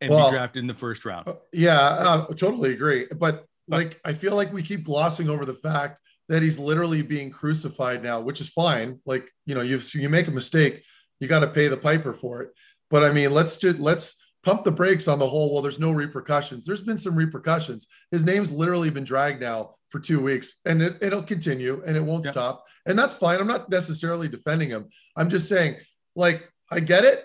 and 0.00 0.10
well, 0.10 0.30
be 0.30 0.36
drafted 0.36 0.60
in 0.60 0.66
the 0.66 0.74
first 0.74 1.04
round. 1.04 1.28
Uh, 1.28 1.34
yeah, 1.52 1.78
uh, 1.78 2.26
totally 2.28 2.72
agree. 2.72 3.06
But 3.16 3.44
like, 3.68 4.00
I 4.04 4.12
feel 4.12 4.34
like 4.34 4.52
we 4.52 4.62
keep 4.62 4.84
glossing 4.84 5.28
over 5.28 5.44
the 5.44 5.54
fact 5.54 6.00
that 6.28 6.42
he's 6.42 6.58
literally 6.58 7.02
being 7.02 7.30
crucified 7.30 8.02
now, 8.02 8.20
which 8.20 8.40
is 8.40 8.48
fine. 8.48 9.00
Like, 9.04 9.28
you 9.46 9.54
know, 9.54 9.62
you 9.62 9.80
you 9.94 10.08
make 10.08 10.28
a 10.28 10.32
mistake, 10.32 10.82
you 11.20 11.28
got 11.28 11.40
to 11.40 11.48
pay 11.48 11.68
the 11.68 11.76
piper 11.76 12.14
for 12.14 12.42
it. 12.42 12.50
But 12.90 13.04
I 13.04 13.12
mean, 13.12 13.32
let's 13.32 13.56
just 13.56 13.78
let's 13.78 14.16
pump 14.42 14.64
the 14.64 14.70
brakes 14.70 15.08
on 15.08 15.18
the 15.18 15.28
whole. 15.28 15.52
Well, 15.52 15.62
there's 15.62 15.78
no 15.78 15.90
repercussions. 15.90 16.64
There's 16.64 16.80
been 16.80 16.98
some 16.98 17.14
repercussions. 17.14 17.86
His 18.10 18.24
name's 18.24 18.52
literally 18.52 18.90
been 18.90 19.04
dragged 19.04 19.40
now 19.40 19.76
for 19.88 20.00
two 20.00 20.20
weeks, 20.20 20.56
and 20.64 20.82
it, 20.82 20.96
it'll 21.00 21.22
continue, 21.22 21.82
and 21.86 21.96
it 21.96 22.04
won't 22.04 22.24
yeah. 22.24 22.30
stop, 22.30 22.64
and 22.86 22.98
that's 22.98 23.14
fine. 23.14 23.40
I'm 23.40 23.46
not 23.46 23.68
necessarily 23.70 24.28
defending 24.28 24.70
him. 24.70 24.88
I'm 25.16 25.28
just 25.28 25.48
saying, 25.48 25.76
like, 26.14 26.48
I 26.70 26.80
get 26.80 27.04
it. 27.04 27.24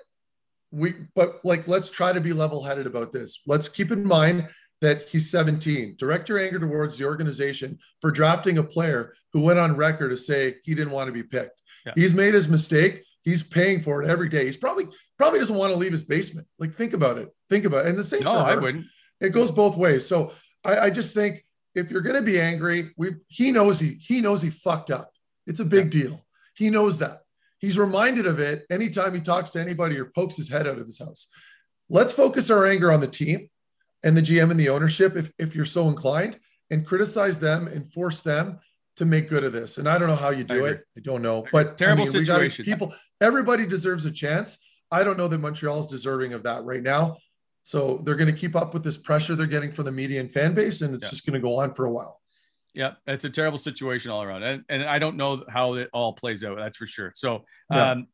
We, 0.71 0.93
but 1.13 1.39
like, 1.43 1.67
let's 1.67 1.89
try 1.89 2.11
to 2.11 2.19
be 2.19 2.33
level-headed 2.33 2.87
about 2.87 3.13
this. 3.13 3.41
Let's 3.45 3.69
keep 3.69 3.91
in 3.91 4.03
mind 4.03 4.49
that 4.81 5.07
he's 5.07 5.29
17. 5.29 5.95
Direct 5.97 6.27
your 6.27 6.39
anger 6.39 6.59
towards 6.59 6.97
the 6.97 7.05
organization 7.05 7.79
for 8.01 8.11
drafting 8.11 8.57
a 8.57 8.63
player 8.63 9.13
who 9.31 9.41
went 9.41 9.59
on 9.59 9.75
record 9.75 10.09
to 10.09 10.17
say 10.17 10.55
he 10.63 10.75
didn't 10.75 10.91
want 10.91 11.07
to 11.07 11.13
be 11.13 11.23
picked. 11.23 11.61
Yeah. 11.85 11.93
He's 11.95 12.13
made 12.13 12.33
his 12.33 12.47
mistake. 12.47 13.03
He's 13.25 13.41
paying 13.41 13.81
for 13.81 14.01
it 14.01 14.07
every 14.07 14.29
day. 14.29 14.45
He's 14.45 14.55
probably 14.55 14.85
probably 15.17 15.39
doesn't 15.39 15.55
want 15.55 15.73
to 15.73 15.79
leave 15.79 15.91
his 15.91 16.03
basement. 16.03 16.47
Like 16.59 16.73
think 16.73 16.93
about 16.93 17.17
it. 17.17 17.29
Think 17.49 17.65
about 17.65 17.85
it. 17.85 17.89
And 17.89 17.97
the 17.97 18.03
same. 18.03 18.23
No, 18.23 18.37
I 18.37 18.55
wouldn't. 18.55 18.85
It 19.19 19.29
goes 19.29 19.49
both 19.49 19.75
ways. 19.75 20.07
So 20.07 20.31
I, 20.63 20.77
I 20.77 20.89
just 20.91 21.15
think 21.15 21.43
if 21.73 21.89
you're 21.89 22.01
going 22.01 22.15
to 22.15 22.21
be 22.21 22.39
angry, 22.39 22.91
we 22.97 23.15
he 23.27 23.51
knows 23.51 23.79
he 23.79 23.97
he 23.99 24.21
knows 24.21 24.43
he 24.43 24.51
fucked 24.51 24.91
up. 24.91 25.11
It's 25.47 25.59
a 25.59 25.65
big 25.65 25.93
yeah. 25.93 26.03
deal. 26.03 26.25
He 26.55 26.69
knows 26.69 26.99
that. 26.99 27.21
He's 27.59 27.79
reminded 27.79 28.27
of 28.27 28.39
it 28.39 28.65
anytime 28.69 29.15
he 29.15 29.21
talks 29.21 29.51
to 29.51 29.59
anybody 29.59 29.99
or 29.99 30.05
pokes 30.05 30.37
his 30.37 30.49
head 30.49 30.67
out 30.67 30.77
of 30.77 30.85
his 30.85 30.99
house. 30.99 31.27
Let's 31.89 32.13
focus 32.13 32.51
our 32.51 32.67
anger 32.67 32.91
on 32.91 33.01
the 33.01 33.07
team 33.07 33.49
and 34.03 34.15
the 34.15 34.21
GM 34.21 34.51
and 34.51 34.59
the 34.59 34.69
ownership, 34.69 35.15
if, 35.15 35.31
if 35.39 35.55
you're 35.55 35.65
so 35.65 35.87
inclined, 35.87 36.39
and 36.69 36.85
criticize 36.85 37.39
them 37.39 37.67
and 37.67 37.91
force 37.91 38.21
them 38.21 38.59
to 38.97 39.05
make 39.05 39.29
good 39.29 39.43
of 39.43 39.53
this. 39.53 39.77
And 39.77 39.87
I 39.89 39.97
don't 39.97 40.07
know 40.07 40.15
how 40.15 40.29
you 40.29 40.43
do 40.43 40.65
I 40.65 40.69
it. 40.69 40.85
I 40.97 41.01
don't 41.01 41.21
know. 41.21 41.45
But 41.51 41.77
terrible 41.77 42.03
I 42.03 42.05
mean, 42.05 42.25
situation. 42.25 42.65
people, 42.65 42.93
everybody 43.21 43.65
deserves 43.65 44.05
a 44.05 44.11
chance. 44.11 44.57
I 44.91 45.03
don't 45.03 45.17
know 45.17 45.27
that 45.27 45.39
Montreal 45.39 45.79
is 45.79 45.87
deserving 45.87 46.33
of 46.33 46.43
that 46.43 46.63
right 46.63 46.81
now. 46.81 47.17
So 47.63 47.99
they're 48.03 48.15
going 48.15 48.33
to 48.33 48.39
keep 48.39 48.55
up 48.55 48.73
with 48.75 48.83
this 48.83 48.95
pressure 48.95 49.35
they're 49.35 49.47
getting 49.47 49.71
from 49.71 49.85
the 49.85 49.91
media 49.91 50.19
and 50.19 50.31
fan 50.31 50.53
base, 50.53 50.81
and 50.81 50.93
it's 50.93 51.05
yeah. 51.05 51.09
just 51.09 51.25
going 51.25 51.33
to 51.33 51.39
go 51.39 51.57
on 51.59 51.73
for 51.73 51.85
a 51.85 51.91
while. 51.91 52.21
Yeah, 52.75 52.91
it's 53.07 53.23
a 53.23 53.29
terrible 53.29 53.57
situation 53.57 54.11
all 54.11 54.21
around, 54.21 54.43
and, 54.43 54.63
and 54.69 54.83
I 54.83 54.99
don't 54.99 55.17
know 55.17 55.43
how 55.49 55.73
it 55.73 55.89
all 55.91 56.13
plays 56.13 56.43
out. 56.43 56.57
That's 56.57 56.77
for 56.77 56.85
sure. 56.85 57.11
So, 57.15 57.43
yeah. 57.71 57.91
um, 57.91 58.07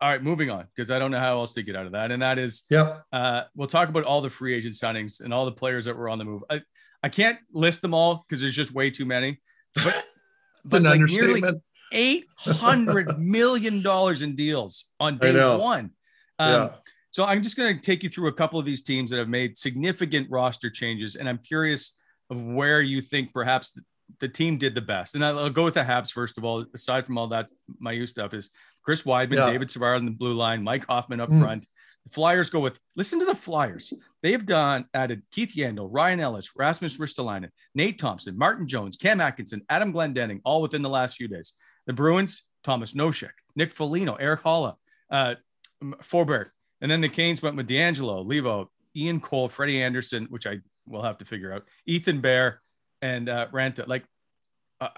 all 0.00 0.08
right, 0.08 0.22
moving 0.22 0.50
on 0.50 0.68
because 0.74 0.90
I 0.90 0.98
don't 0.98 1.10
know 1.10 1.18
how 1.18 1.36
else 1.38 1.52
to 1.54 1.62
get 1.62 1.76
out 1.76 1.84
of 1.84 1.92
that, 1.92 2.12
and 2.12 2.22
that 2.22 2.38
is, 2.38 2.64
yeah, 2.70 3.00
uh, 3.12 3.42
we'll 3.54 3.68
talk 3.68 3.90
about 3.90 4.04
all 4.04 4.22
the 4.22 4.30
free 4.30 4.54
agent 4.54 4.74
signings 4.74 5.20
and 5.20 5.34
all 5.34 5.44
the 5.44 5.52
players 5.52 5.84
that 5.84 5.94
were 5.94 6.08
on 6.08 6.18
the 6.18 6.24
move. 6.24 6.42
I, 6.48 6.62
I 7.02 7.10
can't 7.10 7.38
list 7.52 7.82
them 7.82 7.92
all 7.92 8.24
because 8.26 8.40
there's 8.40 8.54
just 8.54 8.72
way 8.72 8.88
too 8.88 9.04
many, 9.04 9.40
but 9.84 10.06
it's 10.64 10.74
an 10.74 10.84
like 10.84 10.94
understatement. 10.94 11.62
Eight 11.90 12.26
hundred 12.36 13.18
million 13.18 13.80
dollars 13.80 14.20
in 14.20 14.36
deals 14.36 14.90
on 15.00 15.16
day 15.16 15.32
one. 15.56 15.92
Um, 16.38 16.52
yeah. 16.52 16.70
So 17.10 17.24
I'm 17.24 17.42
just 17.42 17.56
going 17.56 17.74
to 17.74 17.82
take 17.82 18.02
you 18.02 18.10
through 18.10 18.28
a 18.28 18.32
couple 18.32 18.60
of 18.60 18.66
these 18.66 18.82
teams 18.82 19.10
that 19.10 19.18
have 19.18 19.28
made 19.28 19.56
significant 19.56 20.30
roster 20.30 20.68
changes, 20.68 21.16
and 21.16 21.28
I'm 21.28 21.38
curious 21.38 21.96
of 22.30 22.42
where 22.42 22.82
you 22.82 23.00
think 23.00 23.32
perhaps 23.32 23.70
the, 23.70 23.82
the 24.20 24.28
team 24.28 24.58
did 24.58 24.74
the 24.74 24.82
best. 24.82 25.14
And 25.14 25.24
I'll 25.24 25.48
go 25.48 25.64
with 25.64 25.74
the 25.74 25.80
Habs 25.80 26.12
first 26.12 26.36
of 26.36 26.44
all. 26.44 26.66
Aside 26.74 27.06
from 27.06 27.16
all 27.16 27.28
that 27.28 27.50
Mailloux 27.82 28.06
stuff, 28.06 28.34
is 28.34 28.50
Chris 28.82 29.02
Wideman, 29.02 29.36
yeah. 29.36 29.50
David 29.50 29.70
Savard 29.70 29.96
on 29.96 30.04
the 30.04 30.10
blue 30.10 30.34
line, 30.34 30.62
Mike 30.62 30.86
Hoffman 30.86 31.20
up 31.20 31.30
mm. 31.30 31.40
front. 31.40 31.66
The 32.04 32.10
Flyers 32.10 32.50
go 32.50 32.60
with 32.60 32.78
listen 32.96 33.18
to 33.20 33.24
the 33.24 33.34
Flyers. 33.34 33.92
They 34.22 34.32
have 34.32 34.46
done 34.46 34.86
added 34.94 35.22
Keith 35.30 35.54
Yandle, 35.54 35.88
Ryan 35.90 36.20
Ellis, 36.20 36.50
Rasmus 36.56 36.98
Ristolainen, 36.98 37.50
Nate 37.74 37.98
Thompson, 37.98 38.36
Martin 38.36 38.66
Jones, 38.66 38.96
Cam 38.96 39.20
Atkinson, 39.20 39.62
Adam 39.68 39.92
Glendening, 39.92 40.40
all 40.44 40.60
within 40.60 40.82
the 40.82 40.88
last 40.88 41.16
few 41.16 41.28
days. 41.28 41.54
The 41.86 41.92
Bruins, 41.92 42.42
Thomas 42.64 42.92
Nosek, 42.92 43.30
Nick 43.54 43.72
Foligno, 43.72 44.14
Erik 44.14 44.42
Haula, 44.42 44.74
uh, 45.10 45.34
Forbort. 46.02 46.46
And 46.80 46.90
then 46.90 47.00
the 47.00 47.08
Canes 47.08 47.42
went 47.42 47.56
with 47.56 47.68
DeAngelo, 47.68 48.26
Levo, 48.26 48.66
Ian 48.96 49.20
Cole, 49.20 49.48
Freddie 49.48 49.82
Andersen, 49.82 50.26
which 50.30 50.46
I 50.46 50.58
will 50.86 51.02
have 51.02 51.18
to 51.18 51.24
figure 51.24 51.52
out, 51.52 51.64
Ethan 51.86 52.20
Bear, 52.20 52.60
and 53.00 53.28
uh, 53.28 53.46
Raanta. 53.52 53.86
Like, 53.86 54.04
uh, 54.80 54.88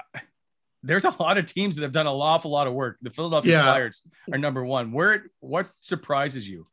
there's 0.83 1.04
a 1.04 1.14
lot 1.22 1.37
of 1.38 1.44
teams 1.44 1.76
that 1.76 1.83
have 1.83 1.92
done 1.92 2.06
an 2.06 2.12
awful 2.12 2.50
lot 2.50 2.66
of 2.66 2.72
work. 2.72 2.96
The 3.02 3.11
Philadelphia 3.11 3.52
yeah. 3.52 3.62
Flyers 3.64 4.02
are 4.33 4.38
number 4.38 4.64
one. 4.64 4.92
Where 4.92 5.26
what 5.40 5.70
surprises 5.80 6.48
you? 6.48 6.66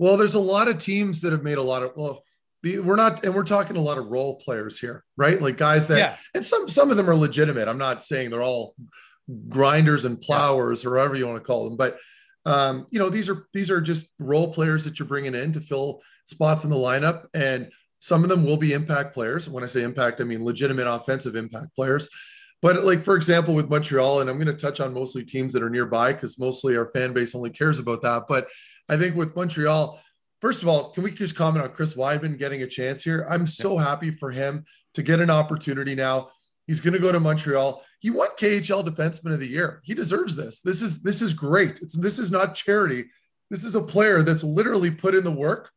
Well, 0.00 0.16
there's 0.16 0.34
a 0.34 0.40
lot 0.40 0.66
of 0.66 0.78
teams 0.78 1.20
that 1.20 1.32
have 1.32 1.42
made 1.42 1.58
a 1.58 1.62
lot 1.62 1.82
of 1.82 1.92
well, 1.94 2.24
we're 2.64 2.96
not 2.96 3.22
and 3.22 3.34
we're 3.34 3.44
talking 3.44 3.76
a 3.76 3.82
lot 3.82 3.98
of 3.98 4.06
role 4.06 4.40
players 4.40 4.78
here, 4.78 5.04
right? 5.18 5.40
Like 5.40 5.58
guys 5.58 5.88
that 5.88 5.98
yeah. 5.98 6.16
and 6.34 6.42
some 6.42 6.70
some 6.70 6.90
of 6.90 6.96
them 6.96 7.10
are 7.10 7.14
legitimate. 7.14 7.68
I'm 7.68 7.76
not 7.76 8.02
saying 8.02 8.30
they're 8.30 8.42
all 8.42 8.74
grinders 9.50 10.06
and 10.06 10.18
plowers 10.18 10.86
or 10.86 10.92
whatever 10.92 11.16
you 11.16 11.26
want 11.26 11.36
to 11.36 11.44
call 11.44 11.64
them, 11.64 11.76
but 11.76 11.98
um, 12.46 12.86
you 12.90 12.98
know, 12.98 13.10
these 13.10 13.28
are 13.28 13.46
these 13.52 13.70
are 13.70 13.78
just 13.82 14.06
role 14.18 14.50
players 14.54 14.84
that 14.84 14.98
you're 14.98 15.06
bringing 15.06 15.34
in 15.34 15.52
to 15.52 15.60
fill 15.60 16.00
spots 16.24 16.64
in 16.64 16.70
the 16.70 16.76
lineup 16.76 17.26
and 17.34 17.70
some 17.98 18.22
of 18.22 18.30
them 18.30 18.42
will 18.42 18.56
be 18.56 18.72
impact 18.72 19.12
players. 19.12 19.50
When 19.50 19.62
I 19.62 19.66
say 19.66 19.82
impact, 19.82 20.22
I 20.22 20.24
mean 20.24 20.42
legitimate 20.42 20.86
offensive 20.86 21.36
impact 21.36 21.76
players. 21.76 22.08
But 22.62 22.84
like 22.84 23.04
for 23.04 23.16
example, 23.16 23.54
with 23.54 23.68
Montreal, 23.68 24.22
and 24.22 24.30
I'm 24.30 24.36
going 24.36 24.46
to 24.46 24.54
touch 24.54 24.80
on 24.80 24.94
mostly 24.94 25.24
teams 25.24 25.52
that 25.52 25.62
are 25.62 25.68
nearby 25.68 26.14
because 26.14 26.38
mostly 26.38 26.74
our 26.78 26.88
fan 26.88 27.12
base 27.12 27.34
only 27.34 27.50
cares 27.50 27.78
about 27.78 28.00
that. 28.00 28.24
But 28.28 28.48
I 28.90 28.96
think 28.96 29.14
with 29.14 29.36
Montreal, 29.36 30.00
first 30.40 30.62
of 30.62 30.68
all, 30.68 30.90
can 30.90 31.04
we 31.04 31.12
just 31.12 31.36
comment 31.36 31.64
on 31.64 31.72
Chris 31.72 31.94
Wideman 31.94 32.38
getting 32.38 32.62
a 32.62 32.66
chance 32.66 33.04
here? 33.04 33.24
I'm 33.30 33.46
so 33.46 33.78
happy 33.78 34.10
for 34.10 34.32
him 34.32 34.64
to 34.94 35.02
get 35.02 35.20
an 35.20 35.30
opportunity 35.30 35.94
now. 35.94 36.30
He's 36.66 36.80
going 36.80 36.94
to 36.94 36.98
go 36.98 37.12
to 37.12 37.20
Montreal. 37.20 37.82
He 38.00 38.10
won 38.10 38.28
KHL 38.38 38.84
Defenseman 38.84 39.32
of 39.32 39.40
the 39.40 39.46
Year. 39.46 39.80
He 39.84 39.94
deserves 39.94 40.34
this. 40.36 40.60
This 40.60 40.82
is 40.82 41.02
this 41.02 41.22
is 41.22 41.32
great. 41.32 41.78
It's 41.80 41.96
this 41.96 42.18
is 42.18 42.30
not 42.30 42.54
charity. 42.54 43.06
This 43.48 43.64
is 43.64 43.76
a 43.76 43.82
player 43.82 44.22
that's 44.22 44.44
literally 44.44 44.90
put 44.90 45.14
in 45.14 45.24
the 45.24 45.30
work 45.30 45.70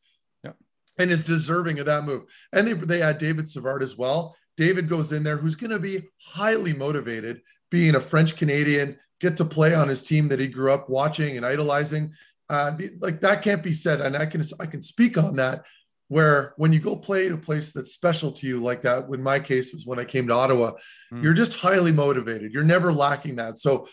and 0.97 1.11
is 1.11 1.23
deserving 1.23 1.79
of 1.79 1.85
that 1.85 2.03
move. 2.03 2.23
And 2.51 2.67
they 2.67 2.73
they 2.73 3.01
add 3.01 3.17
David 3.17 3.47
Savard 3.47 3.83
as 3.83 3.97
well. 3.97 4.35
David 4.57 4.87
goes 4.87 5.11
in 5.11 5.23
there, 5.23 5.37
who's 5.37 5.55
going 5.55 5.71
to 5.71 5.79
be 5.79 6.03
highly 6.23 6.73
motivated, 6.73 7.41
being 7.71 7.95
a 7.95 8.01
French 8.01 8.35
Canadian, 8.35 8.97
get 9.19 9.37
to 9.37 9.45
play 9.45 9.73
on 9.73 9.87
his 9.87 10.03
team 10.03 10.27
that 10.27 10.39
he 10.39 10.47
grew 10.47 10.71
up 10.71 10.89
watching 10.89 11.37
and 11.37 11.45
idolizing. 11.45 12.13
Uh, 12.49 12.73
like 12.99 13.21
that 13.21 13.41
can't 13.41 13.63
be 13.63 13.73
said, 13.73 14.01
and 14.01 14.15
I 14.17 14.25
can 14.25 14.43
I 14.59 14.65
can 14.65 14.81
speak 14.81 15.17
on 15.17 15.35
that. 15.37 15.63
Where 16.09 16.53
when 16.57 16.73
you 16.73 16.79
go 16.79 16.95
play 16.95 17.27
a 17.29 17.37
place 17.37 17.73
that's 17.73 17.93
special 17.93 18.31
to 18.33 18.45
you 18.45 18.61
like 18.61 18.81
that, 18.81 19.07
in 19.09 19.23
my 19.23 19.39
case 19.39 19.73
was 19.73 19.85
when 19.85 19.99
I 19.99 20.05
came 20.05 20.27
to 20.27 20.33
Ottawa, 20.33 20.73
mm. 21.11 21.23
you're 21.23 21.33
just 21.33 21.53
highly 21.55 21.91
motivated. 21.91 22.53
You're 22.53 22.63
never 22.63 22.93
lacking 22.93 23.37
that. 23.37 23.57
So 23.57 23.87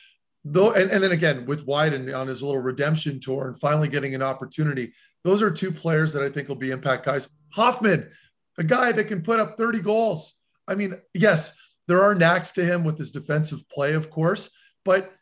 though, 0.45 0.73
and, 0.73 0.91
and 0.91 1.03
then 1.03 1.13
again 1.13 1.47
with 1.47 1.67
Wideman 1.67 2.15
on 2.15 2.27
his 2.27 2.43
little 2.43 2.61
redemption 2.61 3.21
tour 3.21 3.47
and 3.47 3.59
finally 3.59 3.89
getting 3.89 4.15
an 4.15 4.23
opportunity, 4.23 4.93
those 5.25 5.41
are 5.41 5.51
two 5.51 5.71
players 5.71 6.13
that 6.13 6.23
I 6.23 6.29
think 6.29 6.49
will 6.49 6.57
be 6.57 6.73
impact 6.73 7.07
guys. 7.07 7.29
Hoffman, 7.55 8.11
a 8.59 8.65
guy 8.65 8.93
that 8.93 9.05
can 9.05 9.23
put 9.23 9.41
up 9.41 9.57
30 9.57 9.81
goals 9.81 10.41
I 10.71 10.77
mean, 10.77 10.95
yes, 11.13 11.53
there 11.89 12.01
are 12.01 12.15
knacks 12.15 12.53
to 12.53 12.65
him 12.65 12.85
with 12.85 12.97
his 12.97 13.11
defensive 13.11 13.69
play, 13.69 13.95
of 13.95 14.09
course, 14.09 14.51
but 14.85 15.13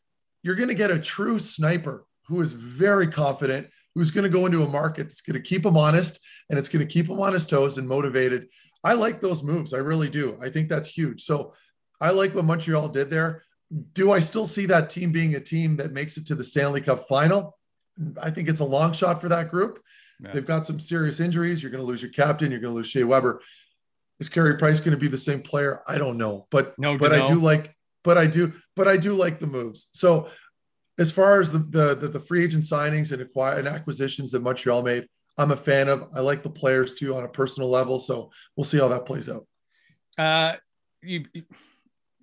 you're 0.43 0.55
going 0.55 0.69
to 0.69 0.75
get 0.75 0.91
a 0.91 0.99
true 0.99 1.39
sniper 1.39 2.05
who 2.29 2.41
is 2.41 2.53
very 2.53 3.07
confident, 3.07 3.69
who's 3.95 4.11
going 4.11 4.25
to 4.25 4.31
go 4.31 4.47
into 4.47 4.63
a 4.63 4.69
market 4.69 5.05
that's 5.05 5.23
going 5.23 5.35
to 5.35 5.41
keep 5.41 5.65
him 5.65 5.77
honest 5.77 6.21
and 6.51 6.59
it's 6.59 6.69
going 6.69 6.87
to 6.87 6.93
keep 6.93 7.09
him 7.09 7.21
on 7.21 7.33
his 7.33 7.47
toes 7.47 7.79
and 7.79 7.89
motivated. 7.89 8.49
I 8.85 8.93
like 8.93 9.21
those 9.21 9.43
moves. 9.43 9.75
I 9.75 9.79
really 9.79 10.09
do. 10.09 10.39
I 10.41 10.51
think 10.51 10.69
that's 10.69 10.89
huge. 10.89 11.23
So 11.25 11.55
I 12.01 12.11
like 12.11 12.35
what 12.35 12.45
Montreal 12.45 12.89
did 12.89 13.11
there. 13.11 13.43
Do 13.93 14.13
I 14.13 14.21
still 14.21 14.47
see 14.47 14.67
that 14.67 14.89
team 14.89 15.11
being 15.11 15.35
a 15.35 15.41
team 15.41 15.77
that 15.77 15.93
makes 15.93 16.17
it 16.17 16.27
to 16.27 16.35
the 16.35 16.45
Stanley 16.45 16.81
Cup 16.81 17.07
final? 17.09 17.59
I 18.23 18.31
think 18.31 18.49
it's 18.49 18.61
a 18.61 18.65
long 18.65 18.93
shot 18.93 19.21
for 19.21 19.29
that 19.29 19.51
group. 19.51 19.83
Yeah. 20.21 20.33
They've 20.33 20.47
got 20.47 20.65
some 20.65 20.81
serious 20.81 21.21
injuries. 21.21 21.63
You're 21.63 21.73
going 21.73 21.83
to 21.83 21.87
lose 21.87 22.03
your 22.03 22.13
captain. 22.13 22.51
You're 22.51 22.61
going 22.61 22.73
to 22.73 22.77
lose 22.77 22.89
Shea 22.89 23.05
Weber. 23.05 23.41
Is 24.21 24.29
Carey 24.29 24.57
Price 24.57 24.81
going 24.81 24.93
to 24.93 24.97
be 24.97 25.09
the 25.09 25.19
same 25.19 25.43
player? 25.43 25.83
I 25.87 25.99
don't 25.99 26.19
know, 26.19 26.47
but 26.51 26.77
no, 26.79 26.99
but 26.99 27.13
I 27.13 27.27
do 27.27 27.37
like, 27.37 27.75
but 28.03 28.19
I 28.19 28.27
do, 28.27 28.53
but 28.75 28.89
I 28.89 28.97
do 28.97 29.13
like 29.13 29.39
the 29.39 29.47
moves. 29.47 29.89
So 29.93 30.29
as 30.99 31.13
far 31.13 31.41
as 31.41 31.53
the 31.53 31.59
the 31.59 32.09
the, 32.09 32.21
free 32.21 32.45
agent 32.45 32.65
signings 32.65 33.13
and 33.13 33.23
acquire 33.23 33.59
and 33.59 33.69
acquisitions 33.69 34.33
that 34.33 34.43
Montreal 34.43 34.83
made, 34.83 35.07
I'm 35.39 35.53
a 35.53 35.57
fan 35.57 35.89
of. 35.89 36.09
I 36.15 36.21
like 36.21 36.43
the 36.43 36.51
players 36.51 36.95
too 36.97 37.15
on 37.15 37.25
a 37.25 37.29
personal 37.29 37.71
level. 37.71 37.99
So 37.99 38.31
we'll 38.57 38.65
see 38.65 38.79
how 38.79 38.89
that 38.89 39.07
plays 39.07 39.29
out. 39.29 39.47
Uh, 40.19 40.57
you, 41.03 41.25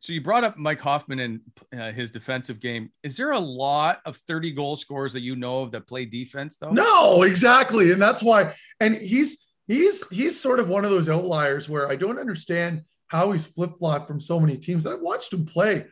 so 0.01 0.13
you 0.13 0.21
brought 0.21 0.43
up 0.43 0.57
Mike 0.57 0.79
Hoffman 0.79 1.19
and 1.19 1.41
uh, 1.75 1.91
his 1.91 2.09
defensive 2.09 2.59
game. 2.59 2.91
Is 3.01 3.17
there 3.17 3.31
a 3.31 3.39
lot 3.39 4.01
of 4.05 4.17
30 4.27 4.51
goal 4.51 4.75
scorers 4.75 5.13
that 5.13 5.21
you 5.21 5.35
know 5.35 5.61
of 5.61 5.71
that 5.71 5.87
play 5.87 6.05
defense 6.05 6.57
though? 6.57 6.69
No, 6.69 7.23
exactly, 7.23 7.91
and 7.91 8.01
that's 8.01 8.21
why. 8.21 8.53
And 8.79 8.95
he's 8.95 9.45
he's 9.67 10.07
he's 10.09 10.39
sort 10.39 10.59
of 10.59 10.69
one 10.69 10.85
of 10.85 10.91
those 10.91 11.09
outliers 11.09 11.69
where 11.69 11.89
I 11.89 11.95
don't 11.95 12.19
understand 12.19 12.83
how 13.07 13.31
he's 13.31 13.45
flip 13.45 13.71
flopped 13.79 14.07
from 14.07 14.19
so 14.19 14.39
many 14.39 14.57
teams. 14.57 14.85
I 14.85 14.95
watched 14.95 15.33
him 15.33 15.45
play. 15.45 15.85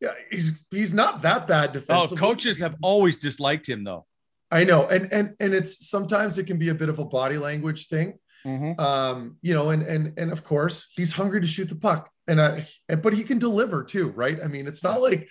Yeah, 0.00 0.12
he's 0.30 0.52
he's 0.70 0.94
not 0.94 1.22
that 1.22 1.48
bad 1.48 1.72
defensively. 1.72 2.18
Oh, 2.18 2.20
coaches 2.20 2.60
have 2.60 2.76
always 2.82 3.16
disliked 3.16 3.68
him 3.68 3.84
though. 3.84 4.06
I 4.50 4.64
know, 4.64 4.86
and 4.86 5.12
and 5.12 5.34
and 5.40 5.54
it's 5.54 5.88
sometimes 5.88 6.38
it 6.38 6.46
can 6.46 6.58
be 6.58 6.68
a 6.68 6.74
bit 6.74 6.88
of 6.88 6.98
a 6.98 7.04
body 7.04 7.36
language 7.36 7.88
thing. 7.88 8.18
Mm-hmm. 8.46 8.80
Um, 8.80 9.36
you 9.42 9.52
know, 9.54 9.70
and 9.70 9.82
and 9.82 10.18
and 10.18 10.32
of 10.32 10.44
course 10.44 10.86
he's 10.94 11.12
hungry 11.12 11.40
to 11.40 11.46
shoot 11.46 11.68
the 11.68 11.74
puck. 11.74 12.10
and 12.28 12.40
I, 12.40 12.66
but 13.02 13.14
he 13.14 13.24
can 13.24 13.38
deliver 13.38 13.82
too, 13.82 14.10
right? 14.10 14.38
I 14.42 14.46
mean, 14.46 14.66
it's 14.66 14.84
not 14.84 15.00
like 15.00 15.28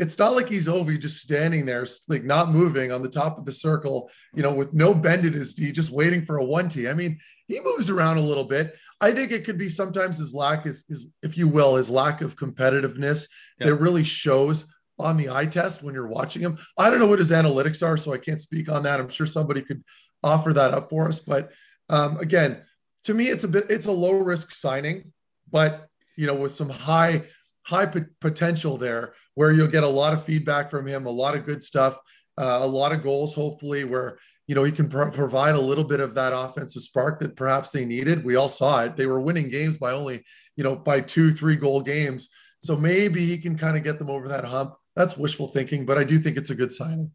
it's 0.00 0.18
not 0.18 0.34
like 0.34 0.48
he's 0.48 0.66
Ovi 0.66 0.98
just 0.98 1.20
standing 1.20 1.66
there, 1.66 1.86
like 2.08 2.24
not 2.24 2.48
moving 2.48 2.90
on 2.90 3.02
the 3.02 3.08
top 3.08 3.36
of 3.36 3.44
the 3.44 3.52
circle, 3.52 4.10
you 4.34 4.42
know, 4.42 4.52
with 4.52 4.72
no 4.72 4.94
bend 4.94 5.26
in 5.26 5.34
his 5.34 5.52
D, 5.52 5.72
just 5.72 5.90
waiting 5.90 6.24
for 6.24 6.38
a 6.38 6.44
one 6.44 6.70
T. 6.70 6.88
I 6.88 6.94
mean, 6.94 7.18
he 7.48 7.60
moves 7.60 7.90
around 7.90 8.16
a 8.16 8.22
little 8.22 8.44
bit. 8.44 8.78
I 9.02 9.12
think 9.12 9.30
it 9.30 9.44
could 9.44 9.58
be 9.58 9.68
sometimes 9.68 10.16
his 10.16 10.32
lack 10.32 10.64
is, 10.64 10.84
is 10.88 11.10
if 11.22 11.36
you 11.36 11.48
will, 11.48 11.76
his 11.76 11.90
lack 11.90 12.22
of 12.22 12.36
competitiveness 12.36 13.28
yeah. 13.58 13.66
that 13.66 13.74
really 13.74 14.02
shows 14.02 14.64
on 14.98 15.18
the 15.18 15.28
eye 15.28 15.44
test 15.44 15.82
when 15.82 15.92
you're 15.92 16.06
watching 16.06 16.40
him. 16.40 16.56
I 16.78 16.88
don't 16.88 16.98
know 16.98 17.06
what 17.06 17.18
his 17.18 17.30
analytics 17.30 17.86
are, 17.86 17.98
so 17.98 18.14
I 18.14 18.18
can't 18.18 18.40
speak 18.40 18.70
on 18.70 18.82
that. 18.84 19.00
I'm 19.00 19.10
sure 19.10 19.26
somebody 19.26 19.60
could 19.60 19.84
offer 20.22 20.54
that 20.54 20.72
up 20.72 20.88
for 20.88 21.10
us. 21.10 21.20
But 21.20 21.50
um, 21.90 22.16
again, 22.16 22.62
to 23.04 23.12
me, 23.12 23.26
it's 23.26 23.44
a 23.44 23.48
bit, 23.48 23.66
it's 23.68 23.86
a 23.86 23.92
low 23.92 24.12
risk 24.12 24.52
signing, 24.52 25.12
but 25.50 25.88
you 26.16 26.26
know, 26.26 26.34
with 26.34 26.54
some 26.54 26.70
high 26.70 27.24
high 27.64 27.86
p- 27.86 28.00
potential 28.20 28.78
there 28.78 29.12
where 29.40 29.52
you'll 29.52 29.66
get 29.66 29.84
a 29.84 29.88
lot 29.88 30.12
of 30.12 30.22
feedback 30.22 30.68
from 30.70 30.86
him, 30.86 31.06
a 31.06 31.10
lot 31.10 31.34
of 31.34 31.46
good 31.46 31.62
stuff, 31.62 31.98
uh, 32.36 32.58
a 32.60 32.66
lot 32.66 32.92
of 32.92 33.02
goals, 33.02 33.34
hopefully, 33.34 33.84
where 33.84 34.18
you 34.46 34.54
know 34.54 34.64
he 34.64 34.70
can 34.70 34.86
pro- 34.86 35.10
provide 35.10 35.54
a 35.54 35.60
little 35.60 35.82
bit 35.82 35.98
of 35.98 36.14
that 36.14 36.34
offensive 36.36 36.82
spark 36.82 37.20
that 37.20 37.36
perhaps 37.36 37.70
they 37.70 37.86
needed. 37.86 38.22
We 38.22 38.36
all 38.36 38.50
saw 38.50 38.82
it; 38.82 38.98
they 38.98 39.06
were 39.06 39.18
winning 39.18 39.48
games 39.48 39.78
by 39.78 39.92
only 39.92 40.22
you 40.56 40.64
know 40.64 40.76
by 40.76 41.00
two, 41.00 41.32
three 41.32 41.56
goal 41.56 41.80
games. 41.80 42.28
So 42.60 42.76
maybe 42.76 43.24
he 43.24 43.38
can 43.38 43.56
kind 43.56 43.78
of 43.78 43.82
get 43.82 43.98
them 43.98 44.10
over 44.10 44.28
that 44.28 44.44
hump. 44.44 44.74
That's 44.94 45.16
wishful 45.16 45.48
thinking, 45.48 45.86
but 45.86 45.96
I 45.96 46.04
do 46.04 46.18
think 46.18 46.36
it's 46.36 46.50
a 46.50 46.54
good 46.54 46.70
signing. 46.70 47.10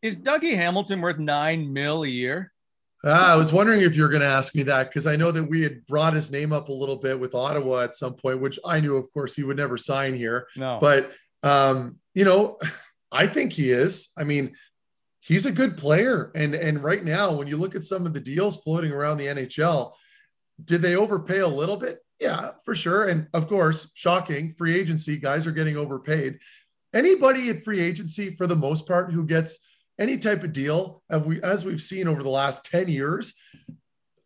Is 0.00 0.16
Dougie 0.16 0.56
Hamilton 0.56 1.02
worth 1.02 1.18
nine 1.18 1.70
mil 1.70 2.04
a 2.04 2.08
year? 2.08 2.54
Ah, 3.06 3.34
I 3.34 3.36
was 3.36 3.52
wondering 3.52 3.82
if 3.82 3.94
you're 3.94 4.08
going 4.08 4.22
to 4.22 4.26
ask 4.26 4.54
me 4.54 4.62
that 4.62 4.88
because 4.88 5.06
I 5.06 5.14
know 5.14 5.30
that 5.30 5.44
we 5.44 5.60
had 5.60 5.84
brought 5.84 6.14
his 6.14 6.30
name 6.30 6.54
up 6.54 6.70
a 6.70 6.72
little 6.72 6.96
bit 6.96 7.20
with 7.20 7.34
Ottawa 7.34 7.80
at 7.80 7.92
some 7.92 8.14
point, 8.14 8.40
which 8.40 8.58
I 8.64 8.80
knew, 8.80 8.96
of 8.96 9.12
course, 9.12 9.34
he 9.34 9.42
would 9.42 9.58
never 9.58 9.76
sign 9.76 10.16
here. 10.16 10.46
No. 10.56 10.78
But, 10.80 11.12
um, 11.44 11.98
you 12.14 12.24
know, 12.24 12.58
I 13.12 13.28
think 13.28 13.52
he 13.52 13.70
is. 13.70 14.08
I 14.18 14.24
mean, 14.24 14.56
he's 15.20 15.46
a 15.46 15.52
good 15.52 15.76
player. 15.76 16.32
And, 16.34 16.54
and 16.54 16.82
right 16.82 17.04
now, 17.04 17.32
when 17.32 17.46
you 17.46 17.56
look 17.56 17.76
at 17.76 17.84
some 17.84 18.06
of 18.06 18.12
the 18.12 18.20
deals 18.20 18.56
floating 18.56 18.90
around 18.90 19.18
the 19.18 19.26
NHL, 19.26 19.92
did 20.64 20.82
they 20.82 20.96
overpay 20.96 21.38
a 21.38 21.48
little 21.48 21.76
bit? 21.76 22.00
Yeah, 22.20 22.50
for 22.64 22.74
sure. 22.74 23.08
And 23.08 23.28
of 23.32 23.48
course, 23.48 23.92
shocking 23.94 24.50
free 24.50 24.74
agency 24.74 25.16
guys 25.16 25.46
are 25.46 25.52
getting 25.52 25.76
overpaid. 25.76 26.38
Anybody 26.92 27.50
at 27.50 27.62
free 27.62 27.80
agency, 27.80 28.34
for 28.34 28.48
the 28.48 28.56
most 28.56 28.86
part, 28.86 29.12
who 29.12 29.24
gets– 29.24 29.60
any 29.98 30.18
type 30.18 30.42
of 30.42 30.52
deal, 30.52 31.02
we, 31.24 31.40
as 31.42 31.64
we've 31.64 31.80
seen 31.80 32.08
over 32.08 32.22
the 32.22 32.28
last 32.28 32.64
10 32.64 32.88
years, 32.88 33.34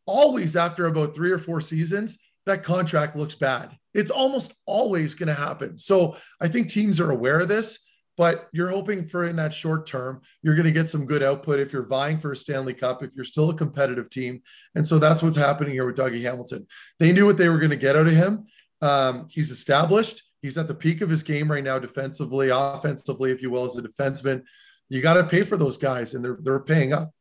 always 0.07 0.57
after 0.57 0.87
about 0.87 1.15
three 1.15 1.31
or 1.31 1.39
four 1.39 1.61
seasons, 1.61 2.19
that 2.47 2.63
contract 2.63 3.17
looks 3.17 3.35
bad. 3.35 3.77
It's 3.95 4.11
almost 4.11 4.55
always 4.67 5.15
going 5.15 5.29
to 5.29 5.35
happen. 5.35 5.79
So 5.79 6.17
I 6.41 6.49
think 6.49 6.69
teams 6.69 7.01
are 7.01 7.11
aware 7.11 7.41
of 7.41 7.49
this, 7.49 7.79
but 8.17 8.49
you're 8.53 8.69
hoping 8.69 9.07
for 9.07 9.25
in 9.25 9.37
that 9.37 9.55
short 9.55 9.87
term, 9.87 10.21
you're 10.43 10.55
going 10.55 10.67
to 10.67 10.73
get 10.73 10.89
some 10.89 11.07
good 11.07 11.23
output 11.23 11.61
if 11.61 11.73
you're 11.73 11.87
vying 11.87 12.19
for 12.19 12.33
a 12.33 12.37
Stanley 12.37 12.75
Cup, 12.75 13.03
if 13.03 13.11
you're 13.15 13.25
still 13.25 13.51
a 13.51 13.55
competitive 13.55 14.11
team. 14.11 14.43
And 14.75 14.87
so 14.87 14.99
that's 14.99 15.23
what's 15.23 15.37
happening 15.37 15.73
here 15.73 15.87
with 15.87 15.97
Dougie 15.97 16.23
Hamilton. 16.23 16.67
They 16.99 17.13
knew 17.13 17.27
what 17.27 17.39
they 17.39 17.49
were 17.49 17.59
going 17.59 17.71
to 17.71 17.77
get 17.77 17.97
out 17.97 18.07
of 18.07 18.13
him. 18.13 18.47
Um, 18.83 19.29
he's 19.31 19.51
established. 19.51 20.23
He's 20.43 20.59
at 20.59 20.69
the 20.69 20.75
peak 20.75 21.01
of 21.01 21.11
his 21.11 21.23
game 21.23 21.51
right 21.51 21.65
now, 21.65 21.79
defensively, 21.79 22.51
offensively, 22.51 23.33
if 23.33 23.43
you 23.43 23.51
will, 23.51 23.65
as 23.65 23.77
a 23.77 23.83
defenseman 23.83 24.43
you 24.89 25.03
got 25.03 25.15
to 25.15 25.25
pay 25.25 25.43
for 25.43 25.57
those 25.57 25.77
guys, 25.77 26.15
and 26.15 26.25
they're 26.25 26.39
they're 26.41 26.61
paying 26.61 26.93
up. 26.93 27.13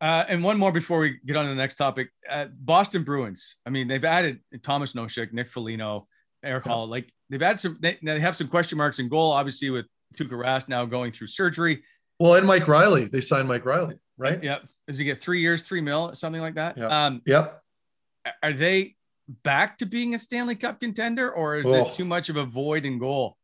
Uh, 0.00 0.24
and 0.28 0.42
one 0.42 0.58
more 0.58 0.72
before 0.72 0.98
we 0.98 1.18
get 1.24 1.36
on 1.36 1.44
to 1.44 1.48
the 1.48 1.54
next 1.54 1.76
topic. 1.76 2.10
Uh, 2.28 2.46
Boston 2.60 3.02
Bruins. 3.02 3.56
I 3.64 3.70
mean, 3.70 3.88
they've 3.88 4.04
added 4.04 4.40
Thomas 4.62 4.92
Nosek, 4.92 5.32
Nick 5.32 5.48
Foligno, 5.48 6.06
Erik 6.42 6.66
yeah. 6.66 6.74
Like 6.74 7.12
they've 7.30 7.40
had 7.40 7.58
some. 7.58 7.78
They, 7.80 7.98
they, 8.02 8.20
have 8.20 8.36
some 8.36 8.48
question 8.48 8.78
marks 8.78 8.98
in 8.98 9.08
goal. 9.08 9.32
Obviously, 9.32 9.70
with 9.70 9.86
Tuukka 10.16 10.32
Rask 10.32 10.68
now 10.68 10.84
going 10.84 11.12
through 11.12 11.28
surgery. 11.28 11.82
Well, 12.18 12.34
and 12.34 12.46
Mike 12.46 12.68
Reilly. 12.68 13.04
They 13.04 13.20
signed 13.20 13.48
Mike 13.48 13.64
Reilly, 13.64 13.98
right? 14.16 14.42
Yeah. 14.42 14.58
Does 14.86 14.98
he 14.98 15.04
get 15.04 15.20
three 15.20 15.40
years, 15.40 15.62
three 15.62 15.80
mil, 15.80 16.14
something 16.14 16.40
like 16.40 16.54
that? 16.54 16.78
Yeah. 16.78 17.06
Um, 17.06 17.22
yep. 17.26 17.62
Are 18.42 18.52
they 18.52 18.96
back 19.42 19.78
to 19.78 19.86
being 19.86 20.14
a 20.14 20.18
Stanley 20.18 20.54
Cup 20.56 20.80
contender, 20.80 21.30
or 21.30 21.56
is 21.56 21.66
oh. 21.66 21.86
it 21.86 21.94
too 21.94 22.04
much 22.04 22.28
of 22.28 22.36
a 22.36 22.44
void 22.44 22.84
in 22.84 22.98
goal? 22.98 23.36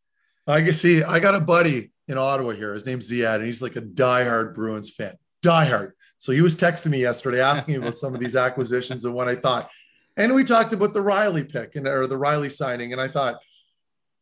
I 0.46 0.60
can 0.62 0.74
see. 0.74 1.02
I 1.02 1.18
got 1.18 1.34
a 1.34 1.40
buddy 1.40 1.92
in 2.08 2.18
Ottawa 2.18 2.50
here. 2.50 2.74
His 2.74 2.86
name's 2.86 3.10
Ziad, 3.10 3.36
and 3.36 3.46
he's 3.46 3.62
like 3.62 3.76
a 3.76 3.82
diehard 3.82 4.54
Bruins 4.54 4.90
fan. 4.90 5.14
Diehard. 5.44 5.92
So 6.22 6.30
he 6.30 6.40
was 6.40 6.54
texting 6.54 6.92
me 6.92 7.00
yesterday 7.00 7.40
asking 7.40 7.74
about 7.74 7.96
some 7.96 8.14
of 8.14 8.20
these 8.20 8.36
acquisitions 8.36 9.04
and 9.04 9.12
what 9.12 9.26
I 9.26 9.34
thought. 9.34 9.68
And 10.16 10.32
we 10.36 10.44
talked 10.44 10.72
about 10.72 10.92
the 10.92 11.00
Reilly 11.00 11.42
pick 11.42 11.74
and 11.74 11.84
or 11.84 12.06
the 12.06 12.16
Reilly 12.16 12.48
signing. 12.48 12.92
And 12.92 13.00
I 13.00 13.08
thought, 13.08 13.40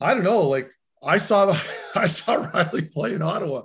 I 0.01 0.15
don't 0.15 0.25
know, 0.25 0.49
like 0.49 0.71
I 1.03 1.19
saw 1.19 1.55
I 1.95 2.07
saw 2.07 2.37
Reilly 2.55 2.87
play 2.87 3.13
in 3.13 3.21
Ottawa. 3.21 3.65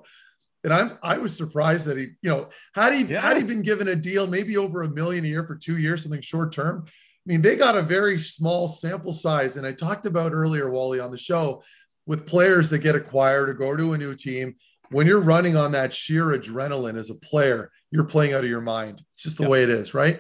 And 0.66 0.74
I'm 0.74 1.00
I 1.02 1.18
was 1.18 1.34
surprised 1.34 1.88
that 1.88 1.98
he, 1.98 2.08
you 2.24 2.30
know, 2.30 2.50
had 2.76 2.94
he 2.94 3.04
yes. 3.04 3.24
had 3.24 3.38
he 3.38 3.44
been 3.46 3.62
given 3.62 3.88
a 3.88 3.96
deal, 3.96 4.28
maybe 4.28 4.58
over 4.58 4.84
a 4.84 4.90
million 4.90 5.24
a 5.24 5.30
year 5.30 5.48
for 5.48 5.56
two 5.56 5.78
years, 5.78 6.04
something 6.04 6.20
short 6.20 6.52
term. 6.52 6.84
I 6.88 6.92
mean, 7.26 7.42
they 7.42 7.56
got 7.56 7.78
a 7.78 7.82
very 7.82 8.20
small 8.20 8.68
sample 8.68 9.14
size. 9.14 9.56
And 9.56 9.66
I 9.66 9.72
talked 9.72 10.06
about 10.06 10.34
earlier, 10.34 10.70
Wally, 10.70 11.00
on 11.00 11.12
the 11.12 11.18
show 11.18 11.64
with 12.06 12.28
players 12.28 12.70
that 12.72 12.80
get 12.80 12.96
acquired 12.96 13.48
or 13.48 13.54
go 13.54 13.78
to 13.78 13.94
a 13.94 13.98
new 13.98 14.14
team, 14.14 14.56
when 14.90 15.08
you're 15.08 15.22
running 15.22 15.56
on 15.56 15.72
that 15.74 15.94
sheer 15.94 16.26
adrenaline 16.26 16.98
as 16.98 17.10
a 17.10 17.16
player, 17.16 17.72
you're 17.92 18.04
playing 18.04 18.34
out 18.34 18.44
of 18.44 18.50
your 18.50 18.62
mind. 18.62 19.02
It's 19.12 19.24
just 19.24 19.38
the 19.38 19.44
yep. 19.44 19.52
way 19.52 19.64
it 19.64 19.70
is, 19.70 19.94
right? 19.94 20.20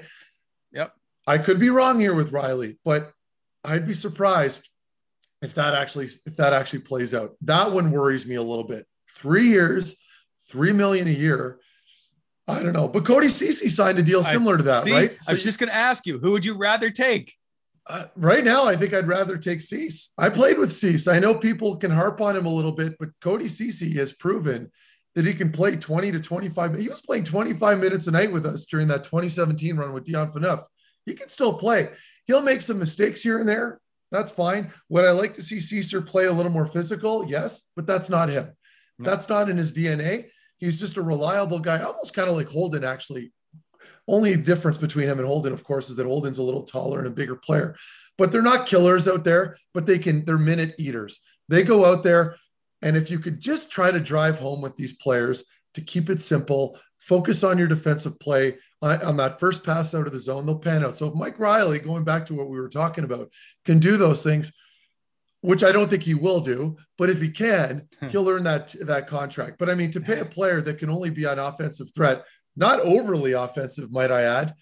Yep. 0.71 0.93
I 1.27 1.37
could 1.37 1.59
be 1.59 1.69
wrong 1.69 1.99
here 1.99 2.13
with 2.13 2.31
Reilly, 2.31 2.77
but 2.85 3.11
I'd 3.63 3.87
be 3.87 3.93
surprised 3.93 4.69
if 5.41 5.55
that 5.55 5.73
actually 5.73 6.09
if 6.25 6.37
that 6.37 6.53
actually 6.53 6.79
plays 6.79 7.13
out. 7.13 7.35
That 7.41 7.71
one 7.71 7.91
worries 7.91 8.25
me 8.25 8.35
a 8.35 8.43
little 8.43 8.63
bit. 8.63 8.85
Three 9.15 9.47
years, 9.47 9.95
three 10.49 10.71
million 10.71 11.07
a 11.07 11.11
year. 11.11 11.59
I 12.47 12.61
don't 12.61 12.73
know, 12.73 12.87
but 12.87 13.05
Cody 13.05 13.29
Ceci 13.29 13.69
signed 13.69 13.97
a 13.97 14.03
deal 14.03 14.23
similar 14.23 14.53
I, 14.53 14.57
to 14.57 14.63
that, 14.63 14.83
see, 14.83 14.93
right? 14.93 15.23
So 15.23 15.31
I 15.31 15.33
was 15.33 15.43
just 15.43 15.59
going 15.59 15.69
to 15.69 15.75
ask 15.75 16.05
you, 16.05 16.19
who 16.19 16.31
would 16.31 16.45
you 16.45 16.55
rather 16.55 16.91
take? 16.91 17.33
Uh, 17.87 18.05
right 18.15 18.43
now, 18.43 18.65
I 18.65 18.75
think 18.75 18.93
I'd 18.93 19.07
rather 19.07 19.37
take 19.37 19.61
Cease. 19.61 20.11
I 20.17 20.29
played 20.29 20.57
with 20.57 20.73
Cease. 20.73 21.07
I 21.07 21.19
know 21.19 21.35
people 21.35 21.75
can 21.75 21.91
harp 21.91 22.19
on 22.19 22.35
him 22.35 22.45
a 22.45 22.53
little 22.53 22.71
bit, 22.71 22.95
but 22.99 23.09
Cody 23.21 23.47
Ceci 23.47 23.93
has 23.93 24.11
proven 24.11 24.71
that 25.13 25.25
he 25.25 25.33
can 25.33 25.51
play 25.51 25.75
20 25.75 26.11
to 26.11 26.19
25. 26.19 26.77
He 26.77 26.89
was 26.89 27.01
playing 27.01 27.25
25 27.25 27.79
minutes 27.79 28.07
a 28.07 28.11
night 28.11 28.31
with 28.31 28.45
us 28.45 28.65
during 28.65 28.87
that 28.87 29.03
2017 29.03 29.77
run 29.77 29.93
with 29.93 30.03
Dion 30.03 30.31
Phaneuf. 30.31 30.65
He 31.05 31.13
can 31.13 31.27
still 31.27 31.53
play. 31.53 31.89
He'll 32.25 32.41
make 32.41 32.63
some 32.63 32.79
mistakes 32.79 33.21
here 33.21 33.39
and 33.39 33.47
there. 33.47 33.79
That's 34.11 34.31
fine. 34.31 34.71
Would 34.89 35.05
I 35.05 35.11
like 35.11 35.35
to 35.35 35.43
see 35.43 35.59
Caesar 35.59 36.01
play 36.01 36.25
a 36.25 36.33
little 36.33 36.51
more 36.51 36.67
physical? 36.67 37.25
Yes, 37.27 37.61
but 37.75 37.85
that's 37.85 38.09
not 38.09 38.29
him. 38.29 38.51
No. 38.97 39.09
That's 39.09 39.29
not 39.29 39.49
in 39.49 39.57
his 39.57 39.73
DNA. 39.73 40.29
He's 40.57 40.79
just 40.79 40.97
a 40.97 41.01
reliable 41.01 41.59
guy, 41.59 41.81
almost 41.81 42.13
kind 42.13 42.29
of 42.29 42.35
like 42.35 42.49
Holden, 42.49 42.83
actually, 42.83 43.31
only 44.07 44.35
difference 44.37 44.77
between 44.77 45.07
him 45.07 45.19
and 45.19 45.27
Holden, 45.27 45.53
of 45.53 45.63
course, 45.63 45.89
is 45.89 45.97
that 45.97 46.05
Holden's 46.05 46.37
a 46.37 46.43
little 46.43 46.63
taller 46.63 46.99
and 46.99 47.07
a 47.07 47.11
bigger 47.11 47.35
player. 47.35 47.75
But 48.17 48.31
they're 48.31 48.41
not 48.41 48.65
killers 48.65 49.07
out 49.07 49.23
there, 49.23 49.57
but 49.73 49.85
they 49.85 49.99
can, 49.99 50.23
they're 50.25 50.37
minute 50.37 50.75
eaters. 50.77 51.19
They 51.49 51.63
go 51.63 51.85
out 51.85 52.03
there. 52.03 52.37
And 52.81 52.95
if 52.95 53.09
you 53.09 53.19
could 53.19 53.39
just 53.39 53.71
try 53.71 53.91
to 53.91 53.99
drive 53.99 54.39
home 54.39 54.61
with 54.61 54.75
these 54.75 54.93
players 54.93 55.43
to 55.73 55.81
keep 55.81 56.09
it 56.09 56.21
simple, 56.21 56.77
focus 56.99 57.43
on 57.43 57.57
your 57.57 57.67
defensive 57.67 58.19
play 58.19 58.57
uh, 58.81 58.99
on 59.03 59.17
that 59.17 59.39
first 59.39 59.63
pass 59.63 59.93
out 59.93 60.07
of 60.07 60.13
the 60.13 60.19
zone, 60.19 60.45
they'll 60.45 60.59
pan 60.59 60.83
out. 60.83 60.97
So 60.97 61.07
if 61.07 61.13
Mike 61.13 61.39
Reilly, 61.39 61.79
going 61.79 62.03
back 62.03 62.25
to 62.27 62.35
what 62.35 62.49
we 62.49 62.59
were 62.59 62.69
talking 62.69 63.03
about, 63.03 63.29
can 63.65 63.79
do 63.79 63.97
those 63.97 64.23
things, 64.23 64.51
which 65.41 65.63
I 65.63 65.71
don't 65.71 65.89
think 65.89 66.03
he 66.03 66.13
will 66.13 66.39
do, 66.39 66.77
but 66.97 67.09
if 67.09 67.21
he 67.21 67.29
can, 67.29 67.87
he'll 68.09 68.27
earn 68.29 68.43
that 68.43 68.75
that 68.81 69.07
contract. 69.07 69.57
But 69.59 69.69
I 69.69 69.75
mean, 69.75 69.91
to 69.91 70.01
pay 70.01 70.19
a 70.19 70.25
player 70.25 70.61
that 70.61 70.79
can 70.79 70.89
only 70.89 71.09
be 71.09 71.25
an 71.25 71.39
offensive 71.39 71.93
threat 71.93 72.23
not 72.55 72.79
overly 72.79 73.33
offensive, 73.33 73.91
might 73.91 74.11
I 74.11 74.23
add. 74.23 74.55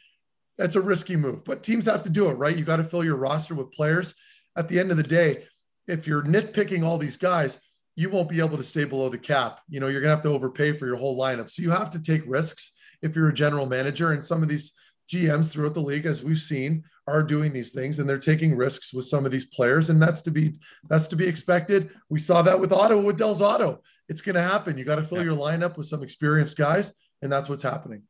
That's 0.58 0.76
a 0.76 0.82
risky 0.82 1.16
move, 1.16 1.44
but 1.44 1.64
teams 1.64 1.86
have 1.86 2.04
to 2.04 2.10
do 2.10 2.30
it, 2.30 2.34
right? 2.34 2.56
You 2.56 2.64
got 2.64 2.78
to 2.78 2.84
fill 2.84 3.04
your 3.04 3.16
roster 3.16 3.56
with 3.56 3.72
players. 3.72 4.14
At 4.56 4.70
the 4.70 4.80
end 4.80 4.92
of 4.92 4.98
the 4.98 5.04
day, 5.04 5.46
if 5.88 6.06
you're 6.06 6.24
nitpicking 6.24 6.84
all 6.84 6.98
these 6.98 7.18
guys, 7.18 7.60
you 7.96 8.10
won't 8.10 8.30
be 8.30 8.40
able 8.40 8.58
to 8.58 8.64
stay 8.64 8.86
below 8.86 9.10
the 9.10 9.18
cap. 9.18 9.60
You 9.68 9.80
know, 9.80 9.88
you're 9.88 10.02
going 10.02 10.10
to 10.10 10.16
have 10.16 10.24
to 10.24 10.30
overpay 10.30 10.74
for 10.74 10.86
your 10.86 10.96
whole 10.96 11.20
lineup. 11.20 11.50
So 11.50 11.62
you 11.62 11.72
have 11.72 11.90
to 11.92 12.02
take 12.02 12.24
risks 12.26 12.72
if 13.02 13.16
you're 13.16 13.30
a 13.30 13.34
general 13.34 13.66
manager. 13.66 14.12
And 14.12 14.24
some 14.24 14.42
of 14.42 14.50
these 14.50 14.74
GMs 15.12 15.52
throughout 15.52 15.74
the 15.74 15.82
league, 15.82 16.06
as 16.06 16.24
we've 16.24 16.40
seen, 16.40 16.84
are 17.08 17.22
doing 17.22 17.52
these 17.52 17.74
things 17.74 18.00
and 18.00 18.10
they're 18.10 18.18
taking 18.18 18.56
risks 18.56 18.94
with 18.94 19.06
some 19.06 19.26
of 19.26 19.32
these 19.32 19.46
players. 19.46 19.90
And 19.90 20.02
that's 20.02 20.22
to 20.22 20.32
be 20.32 20.54
that's 20.90 21.08
to 21.08 21.16
be 21.16 21.28
expected. 21.28 21.92
We 22.10 22.20
saw 22.20 22.42
that 22.44 22.60
with 22.60 22.72
Ottawa 22.72 23.02
with 23.02 23.18
Del's 23.18 23.42
Auto. 23.42 23.82
It's 24.08 24.22
going 24.22 24.36
to 24.36 24.42
happen. 24.42 24.78
You 24.78 24.86
got 24.86 24.96
to 24.96 25.04
fill 25.04 25.20
yeah. 25.20 25.26
your 25.26 25.36
lineup 25.36 25.78
with 25.78 25.88
some 25.88 26.02
experienced 26.02 26.58
guys 26.58 26.94
and 27.24 27.32
that's 27.32 27.50
what's 27.50 27.64
happening. 27.64 28.04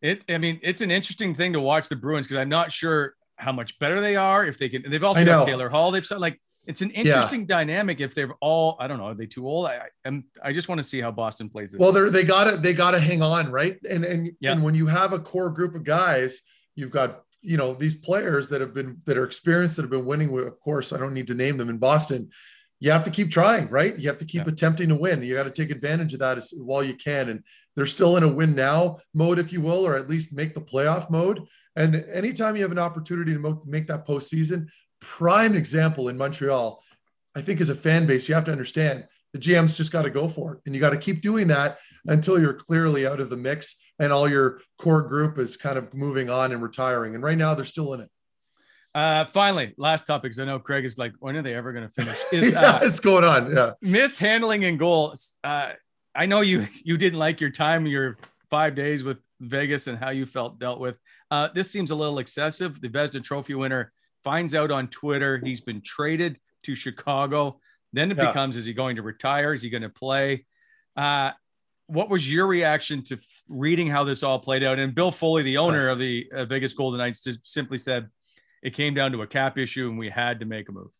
It, 0.00 0.24
I 0.28 0.38
mean, 0.38 0.58
it's 0.62 0.80
an 0.80 0.90
interesting 0.90 1.34
thing 1.34 1.52
to 1.52 1.60
watch 1.60 1.88
the 1.88 1.96
Bruins 1.96 2.26
because 2.26 2.40
I'm 2.40 2.48
not 2.48 2.72
sure 2.72 3.14
how 3.36 3.52
much 3.52 3.78
better 3.78 4.00
they 4.00 4.16
are. 4.16 4.44
If 4.44 4.58
they 4.58 4.68
can, 4.68 4.88
they've 4.88 5.02
also 5.02 5.24
got 5.24 5.46
Taylor 5.46 5.68
Hall. 5.68 5.90
They've 5.90 6.06
said 6.06 6.18
like 6.18 6.40
it's 6.66 6.80
an 6.80 6.90
interesting 6.90 7.40
yeah. 7.40 7.46
dynamic. 7.46 8.00
If 8.00 8.14
they're 8.14 8.32
all, 8.40 8.76
I 8.78 8.86
don't 8.86 8.98
know, 8.98 9.06
are 9.06 9.14
they 9.14 9.26
too 9.26 9.46
old? 9.46 9.66
I, 9.66 9.88
am 10.04 10.24
I 10.42 10.52
just 10.52 10.68
want 10.68 10.78
to 10.78 10.82
see 10.82 11.00
how 11.00 11.10
Boston 11.10 11.48
plays 11.48 11.72
this. 11.72 11.80
Well, 11.80 11.92
they're 11.92 12.10
they 12.10 12.24
got 12.24 12.44
to 12.44 12.56
they 12.56 12.72
got 12.72 12.92
to 12.92 13.00
hang 13.00 13.22
on, 13.22 13.50
right? 13.50 13.78
And 13.88 14.04
and 14.04 14.32
yeah. 14.40 14.52
and 14.52 14.62
when 14.62 14.74
you 14.74 14.86
have 14.86 15.12
a 15.12 15.18
core 15.18 15.50
group 15.50 15.74
of 15.74 15.84
guys, 15.84 16.40
you've 16.74 16.90
got 16.90 17.22
you 17.40 17.56
know 17.56 17.74
these 17.74 17.96
players 17.96 18.48
that 18.50 18.60
have 18.60 18.74
been 18.74 19.00
that 19.04 19.18
are 19.18 19.24
experienced 19.24 19.76
that 19.76 19.82
have 19.82 19.90
been 19.90 20.06
winning. 20.06 20.30
With, 20.30 20.46
of 20.46 20.60
course, 20.60 20.92
I 20.92 20.98
don't 20.98 21.14
need 21.14 21.26
to 21.28 21.34
name 21.34 21.56
them 21.56 21.68
in 21.68 21.78
Boston. 21.78 22.30
You 22.78 22.90
have 22.90 23.04
to 23.04 23.10
keep 23.10 23.30
trying, 23.30 23.68
right? 23.68 23.96
You 23.96 24.08
have 24.08 24.18
to 24.18 24.24
keep 24.24 24.44
yeah. 24.44 24.52
attempting 24.52 24.88
to 24.88 24.96
win. 24.96 25.22
You 25.22 25.34
got 25.34 25.44
to 25.44 25.50
take 25.50 25.70
advantage 25.70 26.14
of 26.14 26.18
that 26.18 26.38
as, 26.38 26.52
while 26.56 26.82
you 26.82 26.94
can. 26.94 27.28
And 27.28 27.44
they're 27.74 27.86
still 27.86 28.16
in 28.16 28.22
a 28.22 28.28
win 28.28 28.54
now 28.54 28.98
mode, 29.14 29.38
if 29.38 29.52
you 29.52 29.60
will, 29.60 29.86
or 29.86 29.96
at 29.96 30.08
least 30.08 30.32
make 30.32 30.54
the 30.54 30.60
playoff 30.60 31.10
mode. 31.10 31.46
And 31.76 31.96
anytime 32.12 32.56
you 32.56 32.62
have 32.62 32.72
an 32.72 32.78
opportunity 32.78 33.34
to 33.34 33.62
make 33.66 33.86
that 33.86 34.06
postseason, 34.06 34.68
prime 35.00 35.54
example 35.54 36.08
in 36.08 36.16
Montreal, 36.16 36.82
I 37.34 37.40
think 37.40 37.60
as 37.60 37.70
a 37.70 37.74
fan 37.74 38.06
base, 38.06 38.28
you 38.28 38.34
have 38.34 38.44
to 38.44 38.52
understand 38.52 39.06
the 39.32 39.38
GM's 39.38 39.74
just 39.74 39.92
got 39.92 40.02
to 40.02 40.10
go 40.10 40.28
for 40.28 40.54
it. 40.54 40.60
And 40.66 40.74
you 40.74 40.80
got 40.80 40.90
to 40.90 40.98
keep 40.98 41.22
doing 41.22 41.48
that 41.48 41.78
until 42.06 42.38
you're 42.38 42.52
clearly 42.52 43.06
out 43.06 43.20
of 43.20 43.30
the 43.30 43.36
mix 43.36 43.76
and 43.98 44.12
all 44.12 44.28
your 44.28 44.60
core 44.78 45.02
group 45.02 45.38
is 45.38 45.56
kind 45.56 45.78
of 45.78 45.94
moving 45.94 46.28
on 46.28 46.52
and 46.52 46.62
retiring. 46.62 47.14
And 47.14 47.24
right 47.24 47.38
now 47.38 47.54
they're 47.54 47.64
still 47.64 47.94
in 47.94 48.00
it. 48.00 48.10
Uh, 48.94 49.24
finally, 49.24 49.72
last 49.78 50.06
topic, 50.06 50.38
I 50.38 50.44
know 50.44 50.58
Craig 50.58 50.84
is 50.84 50.98
like, 50.98 51.14
when 51.20 51.34
are 51.36 51.42
they 51.42 51.54
ever 51.54 51.72
going 51.72 51.88
to 51.88 51.94
finish? 51.94 52.18
Is 52.32 52.52
yeah, 52.52 52.60
uh, 52.60 52.80
it's 52.82 53.00
going 53.00 53.24
on. 53.24 53.54
Yeah, 53.54 53.72
mishandling 53.80 54.64
in 54.64 54.76
goal. 54.76 55.14
Uh, 55.42 55.70
I 56.14 56.26
know 56.26 56.40
you 56.40 56.66
you 56.84 56.96
didn't 56.96 57.18
like 57.18 57.40
your 57.40 57.50
time, 57.50 57.86
your 57.86 58.18
five 58.50 58.74
days 58.74 59.04
with 59.04 59.18
Vegas, 59.40 59.86
and 59.86 59.98
how 59.98 60.10
you 60.10 60.26
felt 60.26 60.58
dealt 60.58 60.80
with. 60.80 60.96
Uh, 61.30 61.48
this 61.54 61.70
seems 61.70 61.90
a 61.90 61.94
little 61.94 62.18
excessive. 62.18 62.80
The 62.80 62.88
Vezina 62.88 63.22
Trophy 63.24 63.54
winner 63.54 63.92
finds 64.22 64.54
out 64.54 64.70
on 64.70 64.88
Twitter 64.88 65.38
he's 65.38 65.60
been 65.60 65.80
traded 65.80 66.38
to 66.64 66.74
Chicago. 66.74 67.58
Then 67.92 68.10
it 68.10 68.18
yeah. 68.18 68.26
becomes: 68.26 68.56
Is 68.56 68.64
he 68.64 68.72
going 68.72 68.96
to 68.96 69.02
retire? 69.02 69.54
Is 69.54 69.62
he 69.62 69.70
going 69.70 69.82
to 69.82 69.88
play? 69.88 70.46
Uh, 70.96 71.32
what 71.86 72.08
was 72.08 72.30
your 72.32 72.46
reaction 72.46 73.02
to 73.02 73.18
reading 73.48 73.88
how 73.88 74.04
this 74.04 74.22
all 74.22 74.38
played 74.38 74.62
out? 74.62 74.78
And 74.78 74.94
Bill 74.94 75.10
Foley, 75.10 75.42
the 75.42 75.58
owner 75.58 75.88
of 75.88 75.98
the 75.98 76.26
uh, 76.32 76.44
Vegas 76.46 76.72
Golden 76.72 76.98
Knights, 76.98 77.20
just 77.20 77.46
simply 77.46 77.76
said 77.76 78.08
it 78.62 78.72
came 78.72 78.94
down 78.94 79.12
to 79.12 79.22
a 79.22 79.26
cap 79.26 79.58
issue 79.58 79.88
and 79.88 79.98
we 79.98 80.08
had 80.08 80.40
to 80.40 80.46
make 80.46 80.68
a 80.68 80.72
move. 80.72 80.90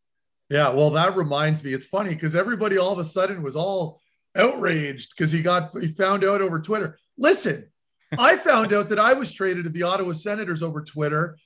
Yeah, 0.50 0.70
well, 0.70 0.90
that 0.90 1.16
reminds 1.16 1.64
me. 1.64 1.72
It's 1.72 1.86
funny 1.86 2.10
because 2.10 2.36
everybody 2.36 2.76
all 2.76 2.92
of 2.92 2.98
a 2.98 3.06
sudden 3.06 3.42
was 3.42 3.56
all 3.56 4.01
outraged 4.36 5.12
because 5.16 5.32
he 5.32 5.42
got 5.42 5.70
he 5.80 5.88
found 5.88 6.24
out 6.24 6.40
over 6.40 6.60
Twitter. 6.60 6.98
Listen, 7.18 7.68
I 8.18 8.36
found 8.36 8.72
out 8.72 8.88
that 8.88 8.98
I 8.98 9.12
was 9.14 9.32
traded 9.32 9.64
to 9.64 9.70
the 9.70 9.82
Ottawa 9.82 10.12
Senators 10.12 10.62
over 10.62 10.82
Twitter 10.82 11.38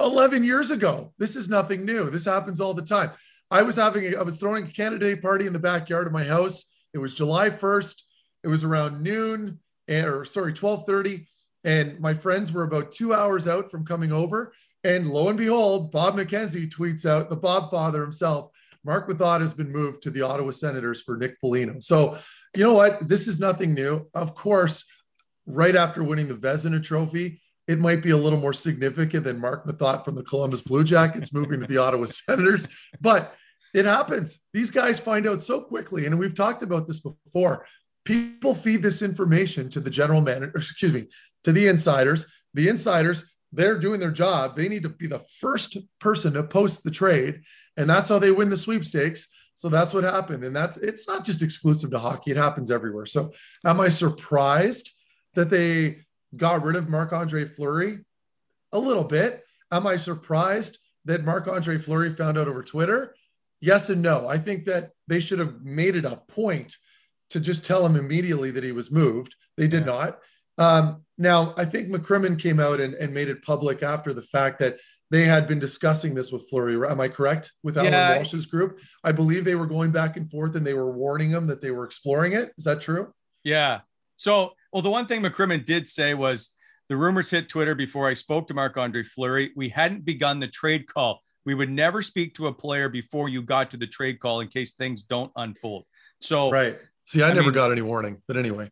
11 0.00 0.44
years 0.44 0.70
ago. 0.70 1.12
This 1.18 1.36
is 1.36 1.48
nothing 1.48 1.84
new. 1.84 2.10
This 2.10 2.24
happens 2.24 2.60
all 2.60 2.74
the 2.74 2.82
time. 2.82 3.10
I 3.50 3.62
was 3.62 3.76
having 3.76 4.12
a, 4.12 4.18
I 4.18 4.22
was 4.22 4.38
throwing 4.38 4.66
a 4.66 4.70
Canada 4.70 5.16
party 5.16 5.46
in 5.46 5.52
the 5.52 5.58
backyard 5.58 6.06
of 6.06 6.12
my 6.12 6.24
house. 6.24 6.66
It 6.92 6.98
was 6.98 7.14
July 7.14 7.50
1st. 7.50 8.02
It 8.44 8.48
was 8.48 8.64
around 8.64 9.02
noon 9.02 9.58
eh, 9.88 10.04
or 10.04 10.24
sorry, 10.24 10.52
1230. 10.52 11.26
And 11.64 11.98
my 11.98 12.14
friends 12.14 12.52
were 12.52 12.62
about 12.62 12.92
two 12.92 13.12
hours 13.12 13.48
out 13.48 13.70
from 13.70 13.84
coming 13.84 14.12
over. 14.12 14.52
And 14.84 15.08
lo 15.08 15.28
and 15.28 15.38
behold, 15.38 15.90
Bob 15.90 16.16
McKenzie 16.16 16.70
tweets 16.70 17.04
out 17.04 17.30
the 17.30 17.36
Bob 17.36 17.70
father 17.70 18.00
himself. 18.00 18.50
Marc 18.88 19.06
Methot 19.06 19.42
has 19.42 19.52
been 19.52 19.70
moved 19.70 20.02
to 20.02 20.10
the 20.10 20.22
Ottawa 20.22 20.50
Senators 20.50 21.02
for 21.02 21.18
Nick 21.18 21.36
Foligno. 21.42 21.78
So, 21.78 22.16
you 22.56 22.64
know 22.64 22.72
what? 22.72 23.06
This 23.06 23.28
is 23.28 23.38
nothing 23.38 23.74
new. 23.74 24.06
Of 24.14 24.34
course, 24.34 24.82
right 25.44 25.76
after 25.76 26.02
winning 26.02 26.26
the 26.26 26.34
Vezina 26.34 26.82
Trophy, 26.82 27.38
it 27.66 27.78
might 27.78 28.02
be 28.02 28.12
a 28.12 28.16
little 28.16 28.40
more 28.40 28.54
significant 28.54 29.24
than 29.24 29.38
Marc 29.38 29.66
Methot 29.66 30.06
from 30.06 30.14
the 30.14 30.22
Columbus 30.22 30.62
Blue 30.62 30.84
Jackets 30.84 31.34
moving 31.34 31.60
to 31.60 31.66
the 31.66 31.76
Ottawa 31.76 32.06
Senators. 32.06 32.66
But 32.98 33.34
it 33.74 33.84
happens. 33.84 34.38
These 34.54 34.70
guys 34.70 34.98
find 34.98 35.28
out 35.28 35.42
so 35.42 35.60
quickly. 35.60 36.06
And 36.06 36.18
we've 36.18 36.34
talked 36.34 36.62
about 36.62 36.88
this 36.88 37.00
before. 37.00 37.66
People 38.06 38.54
feed 38.54 38.82
this 38.82 39.02
information 39.02 39.68
to 39.68 39.80
the 39.80 39.90
general 39.90 40.22
manager, 40.22 40.56
excuse 40.56 40.94
me, 40.94 41.08
to 41.44 41.52
the 41.52 41.68
insiders. 41.68 42.24
The 42.54 42.70
insiders, 42.70 43.30
they're 43.52 43.78
doing 43.78 44.00
their 44.00 44.10
job. 44.10 44.56
They 44.56 44.66
need 44.66 44.84
to 44.84 44.88
be 44.88 45.06
the 45.06 45.20
first 45.40 45.76
person 46.00 46.32
to 46.32 46.42
post 46.42 46.84
the 46.84 46.90
trade. 46.90 47.42
And 47.78 47.88
that's 47.88 48.10
how 48.10 48.18
they 48.18 48.32
win 48.32 48.50
the 48.50 48.56
sweepstakes. 48.56 49.28
So 49.54 49.68
that's 49.68 49.94
what 49.94 50.04
happened. 50.04 50.44
And 50.44 50.54
that's 50.54 50.76
it's 50.76 51.08
not 51.08 51.24
just 51.24 51.42
exclusive 51.42 51.90
to 51.92 51.98
hockey, 51.98 52.32
it 52.32 52.36
happens 52.36 52.70
everywhere. 52.70 53.06
So 53.06 53.32
am 53.64 53.80
I 53.80 53.88
surprised 53.88 54.92
that 55.34 55.48
they 55.48 56.00
got 56.36 56.62
rid 56.62 56.76
of 56.76 56.90
Marc 56.90 57.12
Andre 57.12 57.44
Fleury? 57.46 58.00
A 58.72 58.78
little 58.78 59.04
bit. 59.04 59.42
Am 59.72 59.86
I 59.86 59.96
surprised 59.96 60.78
that 61.06 61.24
Marc 61.24 61.48
Andre 61.48 61.78
Fleury 61.78 62.10
found 62.10 62.36
out 62.36 62.48
over 62.48 62.62
Twitter? 62.62 63.14
Yes 63.60 63.88
and 63.88 64.02
no. 64.02 64.28
I 64.28 64.38
think 64.38 64.66
that 64.66 64.90
they 65.06 65.20
should 65.20 65.38
have 65.38 65.62
made 65.62 65.96
it 65.96 66.04
a 66.04 66.16
point 66.28 66.76
to 67.30 67.40
just 67.40 67.64
tell 67.64 67.84
him 67.84 67.96
immediately 67.96 68.50
that 68.50 68.64
he 68.64 68.72
was 68.72 68.90
moved. 68.90 69.34
They 69.56 69.68
did 69.68 69.86
yeah. 69.86 69.92
not. 69.92 70.18
Um, 70.58 71.04
now, 71.16 71.54
I 71.56 71.64
think 71.64 71.88
McCrimmon 71.88 72.38
came 72.38 72.58
out 72.60 72.80
and, 72.80 72.94
and, 72.94 73.14
made 73.14 73.28
it 73.28 73.44
public 73.44 73.82
after 73.82 74.12
the 74.12 74.22
fact 74.22 74.58
that 74.58 74.78
they 75.10 75.24
had 75.24 75.46
been 75.46 75.58
discussing 75.58 76.14
this 76.14 76.30
with 76.30 76.48
Fleury. 76.48 76.76
Am 76.88 77.00
I 77.00 77.08
correct? 77.08 77.52
With 77.62 77.78
Alan 77.78 77.92
yeah. 77.92 78.16
Walsh's 78.16 78.46
group? 78.46 78.80
I 79.02 79.12
believe 79.12 79.44
they 79.44 79.54
were 79.54 79.66
going 79.66 79.90
back 79.90 80.16
and 80.16 80.30
forth 80.30 80.54
and 80.54 80.66
they 80.66 80.74
were 80.74 80.90
warning 80.90 81.30
him 81.30 81.46
that 81.46 81.62
they 81.62 81.70
were 81.70 81.84
exploring 81.84 82.34
it. 82.34 82.52
Is 82.58 82.64
that 82.64 82.80
true? 82.80 83.12
Yeah. 83.42 83.80
So, 84.16 84.52
well, 84.72 84.82
the 84.82 84.90
one 84.90 85.06
thing 85.06 85.22
McCrimmon 85.22 85.64
did 85.64 85.88
say 85.88 86.12
was 86.14 86.54
the 86.88 86.96
rumors 86.96 87.30
hit 87.30 87.48
Twitter 87.48 87.74
before 87.74 88.08
I 88.08 88.14
spoke 88.14 88.46
to 88.48 88.54
Marc 88.54 88.76
Andre 88.76 89.02
Fleury. 89.02 89.52
We 89.56 89.68
hadn't 89.68 90.04
begun 90.04 90.40
the 90.40 90.48
trade 90.48 90.86
call. 90.86 91.22
We 91.44 91.54
would 91.54 91.70
never 91.70 92.02
speak 92.02 92.34
to 92.34 92.48
a 92.48 92.52
player 92.52 92.88
before 92.88 93.28
you 93.28 93.42
got 93.42 93.70
to 93.70 93.76
the 93.76 93.86
trade 93.86 94.20
call 94.20 94.40
in 94.40 94.48
case 94.48 94.74
things 94.74 95.02
don't 95.02 95.32
unfold. 95.36 95.84
So 96.20 96.50
right. 96.50 96.78
See, 97.06 97.22
I, 97.22 97.30
I 97.30 97.32
never 97.32 97.44
mean, 97.44 97.54
got 97.54 97.72
any 97.72 97.80
warning, 97.80 98.20
but 98.26 98.36
anyway, 98.36 98.70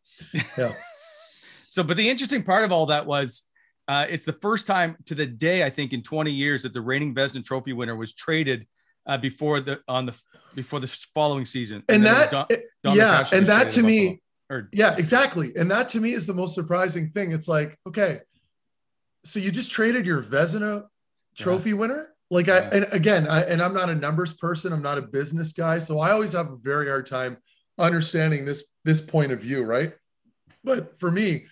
yeah. 0.59 0.75
so, 1.69 1.83
but 1.83 1.97
the 1.97 2.07
interesting 2.07 2.43
part 2.43 2.65
of 2.65 2.73
all 2.73 2.87
that 2.87 3.07
was 3.07 3.45
uh, 3.89 4.07
it's 4.09 4.25
the 4.25 4.33
first 4.35 4.67
time 4.67 4.97
to 5.07 5.15
the 5.15 5.27
day 5.27 5.65
I 5.65 5.71
think 5.71 5.93
in 5.93 6.03
20 6.03 6.31
years 6.31 6.63
that 6.63 6.73
the 6.73 6.81
reigning 6.81 7.15
Vezina 7.15 7.45
Trophy 7.45 7.73
winner 7.73 7.97
was 7.97 8.15
traded 8.15 8.67
uh, 9.07 9.17
before 9.19 9.61
the 9.61 9.81
on 9.87 10.07
the 10.07 10.15
before 10.55 10.81
the 10.81 10.89
following 11.15 11.47
season. 11.47 11.85
And, 11.89 11.97
and 11.97 12.07
that, 12.07 12.31
Don, 12.31 12.47
Don 12.83 12.97
yeah, 12.97 13.27
and 13.33 13.47
that 13.47 13.71
to 13.71 13.83
me, 13.83 14.21
or, 14.51 14.69
yeah, 14.73 14.97
exactly. 14.97 15.53
And 15.57 15.71
that 15.71 15.89
to 15.91 16.01
me 16.01 16.13
is 16.13 16.27
the 16.27 16.35
most 16.35 16.55
surprising 16.55 17.11
thing. 17.11 17.33
It's 17.33 17.47
like, 17.47 17.79
okay, 17.87 18.21
so 19.25 19.39
you 19.39 19.51
just 19.51 19.71
traded 19.71 20.07
your 20.07 20.23
Vezina 20.23 20.87
Trophy 21.37 21.71
yeah. 21.71 21.77
winner 21.77 22.17
like 22.31 22.49
I 22.49 22.59
and 22.59 22.87
again, 22.93 23.29
I, 23.29 23.43
and 23.43 23.63
I'm 23.63 23.75
not 23.75 23.89
a 23.89 23.95
numbers 23.95 24.33
person. 24.33 24.73
I'm 24.73 24.83
not 24.83 24.99
a 24.99 25.03
business 25.03 25.53
guy, 25.53 25.79
so 25.79 26.01
I 26.01 26.11
always 26.11 26.33
have 26.33 26.51
a 26.51 26.57
very 26.57 26.89
hard 26.89 27.07
time 27.07 27.37
understanding 27.79 28.45
this 28.45 28.65
this 28.85 29.01
point 29.01 29.33
of 29.33 29.41
view, 29.41 29.65
right? 29.65 29.95
But 30.65 30.99
for 30.99 31.11
me, 31.11 31.45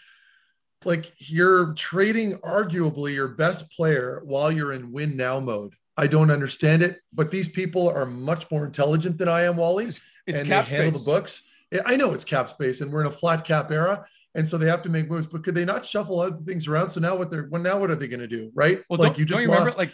like 0.87 1.13
you're 1.19 1.73
trading 1.75 2.35
arguably 2.39 3.15
your 3.15 3.29
best 3.29 3.71
player 3.71 4.23
while 4.25 4.51
you're 4.51 4.73
in 4.73 4.93
win 4.93 5.17
now 5.17 5.41
mode. 5.41 5.75
I 5.97 6.07
don't 6.07 6.31
understand 6.31 6.83
it, 6.83 7.01
but 7.13 7.31
these 7.31 7.49
people 7.49 7.89
are 7.89 8.07
much 8.07 8.51
more 8.51 8.65
intelligent 8.65 9.19
than 9.19 9.29
I 9.29 9.43
am, 9.43 9.57
Wally. 9.57 9.87
It's, 9.87 10.01
it's 10.27 10.41
and 10.41 10.49
cap 10.49 10.67
they 10.67 10.77
handle 10.77 10.93
space. 10.93 11.05
the 11.05 11.11
books. 11.11 11.43
I 11.87 11.97
know 11.97 12.13
it's 12.13 12.25
cap 12.25 12.49
space, 12.49 12.81
and 12.81 12.93
we're 12.93 13.01
in 13.01 13.07
a 13.07 13.13
flat 13.13 13.45
cap 13.45 13.71
era, 13.71 14.05
and 14.35 14.47
so 14.47 14.59
they 14.59 14.69
have 14.69 14.83
to 14.83 14.89
make 14.89 15.09
moves. 15.09 15.27
But 15.27 15.45
could 15.45 15.55
they 15.55 15.65
not 15.65 15.85
shuffle 15.85 16.21
other 16.21 16.39
things 16.45 16.67
around? 16.67 16.91
So 16.91 17.01
now 17.01 17.17
what 17.17 17.31
they're 17.31 17.49
well, 17.51 17.63
now 17.63 17.79
what 17.79 17.91
are 17.91 17.97
they 17.97 18.09
going 18.09 18.21
to 18.21 18.29
do? 18.29 18.51
Right? 18.55 18.83
Well, 18.89 18.99
like 18.99 19.19
you 19.19 19.25
just 19.25 19.41
you 19.41 19.49
remember 19.49 19.73
like 19.73 19.91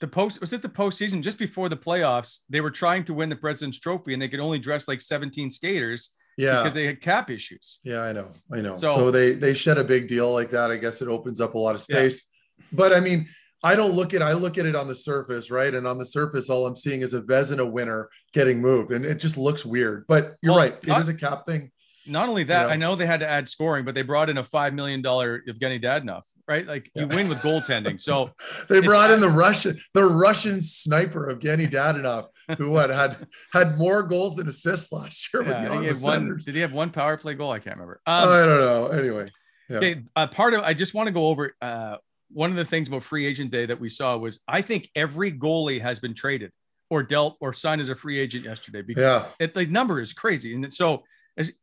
the 0.00 0.08
post 0.08 0.40
was 0.40 0.52
it 0.52 0.62
the 0.62 0.68
postseason 0.68 1.22
just 1.22 1.38
before 1.38 1.68
the 1.68 1.76
playoffs? 1.76 2.40
They 2.48 2.60
were 2.60 2.70
trying 2.70 3.04
to 3.04 3.14
win 3.14 3.28
the 3.28 3.36
President's 3.36 3.78
Trophy 3.78 4.12
and 4.12 4.22
they 4.22 4.28
could 4.28 4.40
only 4.40 4.58
dress 4.58 4.88
like 4.88 5.00
17 5.00 5.50
skaters. 5.50 6.14
Yeah, 6.36 6.62
because 6.62 6.74
they 6.74 6.86
had 6.86 7.00
cap 7.00 7.30
issues. 7.30 7.80
Yeah, 7.84 8.00
I 8.00 8.12
know, 8.12 8.32
I 8.52 8.60
know. 8.60 8.76
So, 8.76 8.94
so 8.94 9.10
they 9.10 9.32
they 9.32 9.54
shed 9.54 9.78
a 9.78 9.84
big 9.84 10.08
deal 10.08 10.32
like 10.32 10.50
that. 10.50 10.70
I 10.70 10.76
guess 10.76 11.02
it 11.02 11.08
opens 11.08 11.40
up 11.40 11.54
a 11.54 11.58
lot 11.58 11.74
of 11.74 11.82
space. 11.82 12.24
Yeah. 12.58 12.64
But 12.72 12.92
I 12.92 13.00
mean, 13.00 13.28
I 13.62 13.74
don't 13.74 13.92
look 13.92 14.14
at 14.14 14.22
I 14.22 14.32
look 14.32 14.58
at 14.58 14.66
it 14.66 14.74
on 14.74 14.88
the 14.88 14.96
surface, 14.96 15.50
right? 15.50 15.74
And 15.74 15.86
on 15.86 15.98
the 15.98 16.06
surface, 16.06 16.48
all 16.48 16.66
I'm 16.66 16.76
seeing 16.76 17.02
is 17.02 17.14
a 17.14 17.22
Vezina 17.22 17.70
winner 17.70 18.08
getting 18.32 18.60
moved, 18.60 18.92
and 18.92 19.04
it 19.04 19.18
just 19.18 19.36
looks 19.36 19.64
weird. 19.64 20.06
But 20.08 20.36
you're 20.42 20.54
well, 20.54 20.62
right, 20.62 20.74
it 20.74 20.86
not, 20.86 21.00
is 21.00 21.08
a 21.08 21.14
cap 21.14 21.46
thing. 21.46 21.70
Not 22.06 22.28
only 22.28 22.44
that? 22.44 22.70
I 22.70 22.76
know 22.76 22.96
they 22.96 23.06
had 23.06 23.20
to 23.20 23.28
add 23.28 23.48
scoring, 23.48 23.84
but 23.84 23.94
they 23.94 24.02
brought 24.02 24.30
in 24.30 24.38
a 24.38 24.44
five 24.44 24.72
million 24.72 25.02
dollar 25.02 25.42
Evgeny 25.48 25.82
Dadonov 25.82 26.22
right? 26.50 26.66
Like 26.66 26.90
you 26.96 27.06
win 27.06 27.28
with 27.28 27.38
goaltending. 27.38 28.00
So 28.00 28.32
they 28.68 28.80
brought 28.80 29.12
in 29.12 29.20
the 29.20 29.28
Russian, 29.28 29.78
the 29.94 30.04
Russian 30.04 30.60
sniper 30.60 31.30
of 31.30 31.38
Evgeny 31.38 31.70
Dadonov, 31.70 32.26
who 32.58 32.70
what 32.70 32.90
had 32.90 33.26
had 33.52 33.78
more 33.78 34.02
goals 34.02 34.36
than 34.36 34.48
assists 34.48 34.92
last 34.92 35.28
year 35.34 35.42
yeah, 35.42 35.48
with 35.48 35.62
the 35.62 35.70
Ottawa 35.70 35.94
Senators. 35.94 36.44
Did 36.44 36.54
he 36.54 36.60
have 36.60 36.72
one 36.72 36.90
power 36.90 37.16
play 37.16 37.34
goal? 37.34 37.50
I 37.50 37.58
can't 37.58 37.76
remember. 37.76 38.00
Um, 38.06 38.28
I 38.28 38.46
don't 38.46 38.60
know. 38.60 38.86
Anyway, 38.88 39.26
yeah. 39.68 39.76
okay. 39.76 40.02
Uh, 40.16 40.26
part 40.26 40.54
of 40.54 40.62
I 40.62 40.74
just 40.74 40.94
want 40.94 41.06
to 41.08 41.12
go 41.12 41.26
over 41.26 41.54
uh, 41.60 41.96
one 42.30 42.50
of 42.50 42.56
the 42.56 42.64
things 42.64 42.88
about 42.88 43.02
free 43.02 43.26
agent 43.26 43.50
day 43.50 43.66
that 43.66 43.80
we 43.80 43.88
saw 43.88 44.16
was 44.16 44.40
I 44.46 44.62
think 44.62 44.88
every 44.94 45.32
goalie 45.32 45.80
has 45.80 45.98
been 45.98 46.14
traded 46.14 46.52
or 46.88 47.02
dealt 47.02 47.36
or 47.40 47.52
signed 47.52 47.80
as 47.80 47.88
a 47.88 47.94
free 47.94 48.18
agent 48.18 48.44
yesterday 48.44 48.82
because 48.82 49.02
yeah. 49.02 49.26
it, 49.38 49.54
the 49.54 49.66
number 49.66 50.00
is 50.00 50.12
crazy. 50.12 50.54
And 50.54 50.72
so 50.72 51.04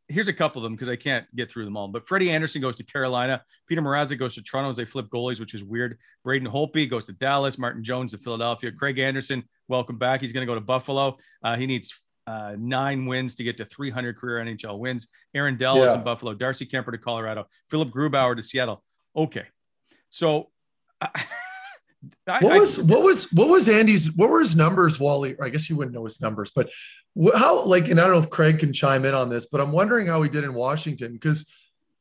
here's 0.08 0.28
a 0.28 0.32
couple 0.32 0.60
of 0.60 0.64
them 0.64 0.74
because 0.74 0.88
I 0.88 0.96
can't 0.96 1.24
get 1.36 1.50
through 1.50 1.64
them 1.64 1.76
all. 1.76 1.88
But 1.88 2.06
Freddie 2.06 2.30
Andersen 2.30 2.60
goes 2.62 2.76
to 2.76 2.84
Carolina. 2.84 3.42
Peter 3.66 3.82
Mrazek 3.82 4.18
goes 4.18 4.34
to 4.34 4.42
Toronto 4.42 4.70
as 4.70 4.76
they 4.76 4.84
flip 4.84 5.08
goalies, 5.08 5.40
which 5.40 5.54
is 5.54 5.62
weird. 5.62 5.98
Braden 6.24 6.48
Holtby 6.48 6.88
goes 6.88 7.06
to 7.06 7.12
Dallas. 7.12 7.58
Martin 7.58 7.84
Jones 7.84 8.12
to 8.12 8.18
Philadelphia. 8.18 8.72
Craig 8.72 8.98
Anderson, 8.98 9.44
welcome 9.68 9.98
back. 9.98 10.20
He's 10.20 10.32
going 10.32 10.46
to 10.46 10.50
go 10.50 10.54
to 10.54 10.60
Buffalo. 10.60 11.16
Uh, 11.42 11.56
he 11.56 11.66
needs 11.66 11.98
uh, 12.26 12.56
nine 12.58 13.06
wins 13.06 13.34
to 13.36 13.44
get 13.44 13.56
to 13.58 13.64
300 13.64 14.16
career 14.16 14.44
NHL 14.44 14.78
wins. 14.78 15.08
Aaron 15.34 15.56
Dell 15.56 15.78
yeah. 15.78 15.84
is 15.84 15.94
in 15.94 16.02
Buffalo. 16.02 16.34
Darcy 16.34 16.66
Kuemper 16.66 16.92
to 16.92 16.98
Colorado. 16.98 17.46
Philip 17.70 17.90
Grubauer 17.90 18.36
to 18.36 18.42
Seattle. 18.42 18.82
Okay. 19.16 19.44
So 20.10 20.50
uh, 21.00 21.08
I, 22.26 22.38
What 22.40 22.52
I- 22.52 22.58
was 22.58 22.78
what 22.82 23.02
was 23.02 23.32
what 23.32 23.48
was 23.48 23.68
Andy's? 23.68 24.14
What 24.14 24.30
were 24.30 24.40
his 24.40 24.54
numbers, 24.54 25.00
Wally? 25.00 25.36
I 25.42 25.48
guess 25.48 25.68
you 25.68 25.76
wouldn't 25.76 25.94
know 25.94 26.04
his 26.04 26.20
numbers, 26.20 26.52
but 26.54 26.70
how 27.34 27.64
like, 27.64 27.88
and 27.88 27.98
I 27.98 28.04
don't 28.04 28.12
know 28.12 28.20
if 28.20 28.30
Craig 28.30 28.58
can 28.60 28.72
chime 28.72 29.04
in 29.04 29.14
on 29.14 29.28
this, 29.30 29.46
but 29.46 29.60
I'm 29.60 29.72
wondering 29.72 30.06
how 30.06 30.22
he 30.22 30.28
did 30.28 30.44
in 30.44 30.54
Washington 30.54 31.14
because 31.14 31.50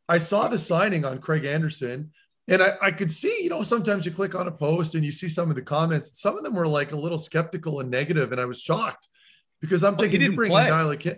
I 0.08 0.20
saw 0.20 0.48
the 0.48 0.60
signing 0.60 1.04
on 1.06 1.20
Craig 1.20 1.46
Anderson, 1.46 2.12
and 2.48 2.62
I, 2.62 2.72
I 2.82 2.92
could 2.92 3.12
see, 3.12 3.44
you 3.44 3.50
know, 3.50 3.64
sometimes 3.64 4.06
you 4.06 4.12
click 4.12 4.36
on 4.36 4.48
a 4.48 4.52
post 4.52 4.96
and 4.96 5.04
you 5.04 5.12
see 5.12 5.28
some 5.28 5.50
of 5.50 5.56
the 5.56 5.62
comments. 5.62 6.22
Some 6.22 6.38
of 6.38 6.44
them 6.44 6.56
were 6.56 6.68
like 6.68 6.92
a 6.92 6.96
little 6.96 7.18
skeptical 7.18 7.80
and 7.82 7.90
negative, 7.92 8.32
and 8.32 8.40
I 8.40 8.46
was 8.46 8.62
shocked 8.62 9.08
because 9.62 9.84
I'm 9.84 9.96
Well, 9.96 10.04
he 10.04 10.12
thinking 10.12 10.22
you 10.22 10.28
didn't 10.28 10.38
bring 10.38 10.52
play. 10.52 10.66
a 10.66 10.70
guy 10.70 10.82
like 10.84 11.04
him. 11.04 11.18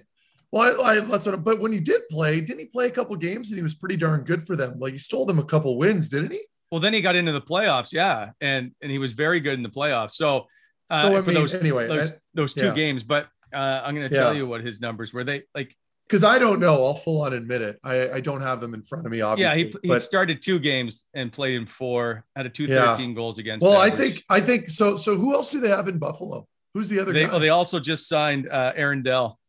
Well, 0.52 0.82
I, 0.82 0.94
I 0.94 1.00
that's 1.02 1.26
what. 1.28 1.44
But 1.44 1.60
when 1.60 1.72
he 1.72 1.80
did 1.80 2.02
play, 2.10 2.42
didn't 2.42 2.60
he 2.60 2.66
play 2.66 2.88
a 2.88 2.92
couple 2.92 3.16
games 3.16 3.52
and 3.52 3.58
he 3.58 3.64
was 3.64 3.76
pretty 3.76 3.98
darn 3.98 4.24
good 4.24 4.48
for 4.48 4.56
them? 4.56 4.80
Like 4.80 4.94
he 4.94 5.00
stole 5.00 5.26
them 5.26 5.38
a 5.40 5.44
couple 5.46 5.78
wins, 5.78 6.10
didn't 6.10 6.32
he? 6.32 6.42
well, 6.72 6.80
then 6.80 6.94
he 6.94 7.02
got 7.02 7.16
into 7.16 7.32
the 7.32 7.42
playoffs, 7.42 7.92
yeah, 7.94 8.30
and 8.42 8.72
and 8.82 8.92
he 8.92 8.98
was 9.00 9.14
very 9.14 9.40
good 9.40 9.54
in 9.54 9.64
the 9.64 9.70
playoffs. 9.70 10.12
So, 10.14 10.48
uh, 10.90 11.02
So, 11.04 11.18
I 11.18 11.22
for 11.22 11.28
mean, 11.32 11.34
those 11.36 11.54
anyway, 11.56 11.88
those, 11.88 12.12
I- 12.12 12.16
those 12.34 12.54
two 12.54 12.66
yeah. 12.68 12.74
games, 12.76 13.04
but 13.04 13.28
uh, 13.54 13.82
I'm 13.84 13.96
going 13.96 14.08
to 14.10 14.14
tell 14.14 14.34
Yeah. 14.34 14.40
you 14.40 14.48
what 14.48 14.62
his 14.62 14.80
numbers 14.82 15.12
were. 15.14 15.24
They 15.24 15.44
like, 15.56 15.76
because 16.10 16.24
I 16.24 16.40
don't 16.40 16.60
know. 16.60 16.74
I'll 16.86 16.96
full 16.96 17.22
on 17.22 17.34
admit 17.34 17.62
it. 17.62 17.80
I, 17.84 18.10
I 18.10 18.20
don't 18.20 18.42
have 18.42 18.60
them 18.62 18.74
in 18.74 18.82
front 18.82 19.06
of 19.06 19.12
me, 19.12 19.20
yeah, 19.20 19.26
obviously. 19.28 19.64
he, 19.66 19.76
he 19.84 19.88
but 19.90 20.02
started 20.02 20.42
two 20.42 20.58
games 20.58 21.06
and 21.14 21.32
played 21.32 21.56
in 21.56 21.68
four, 21.68 22.26
had 22.36 22.48
a 22.48 22.50
two 22.50 22.68
thirteen 22.68 23.10
Yeah. 23.12 23.16
goals 23.16 23.38
against. 23.38 23.64
well, 23.64 23.78
I 23.80 23.90
think 23.92 24.24
I 24.30 24.42
think 24.42 24.70
so. 24.70 24.96
So 24.98 25.16
who 25.16 25.34
else 25.36 25.50
do 25.52 25.60
they 25.60 25.70
have 25.70 25.88
in 25.88 26.00
Buffalo? 26.00 26.48
Who's 26.74 26.90
the 26.90 27.00
other 27.00 27.14
they 27.14 27.26
guy? 27.26 27.32
oh, 27.32 27.40
they 27.40 27.50
also 27.50 27.80
just 27.80 28.08
signed 28.08 28.50
uh, 28.50 28.74
Aaron 28.76 29.04
Dell. 29.04 29.40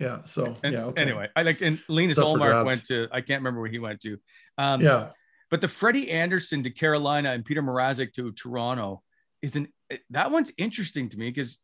yeah. 0.00 0.24
So 0.24 0.56
And 0.64 0.72
yeah. 0.72 0.84
Okay. 0.86 1.00
Anyway, 1.02 1.28
I 1.36 1.42
like 1.42 1.60
and 1.60 1.80
Linus 1.88 2.18
Ullmark 2.18 2.66
went 2.66 2.84
to 2.86 3.06
I 3.12 3.20
can't 3.20 3.40
remember 3.40 3.60
where 3.60 3.70
he 3.70 3.78
went 3.78 4.00
to. 4.00 4.18
Um, 4.58 4.80
Yeah. 4.80 5.10
But 5.50 5.60
the 5.60 5.68
Freddie 5.68 6.10
Andersen 6.10 6.64
to 6.64 6.70
Carolina 6.70 7.30
and 7.30 7.44
Peter 7.44 7.62
Mrazek 7.62 8.12
to 8.14 8.32
Toronto 8.32 9.02
is 9.42 9.54
an 9.56 9.68
that 10.10 10.32
one's 10.32 10.50
interesting 10.58 11.08
to 11.10 11.16
me 11.18 11.28
because 11.30 11.60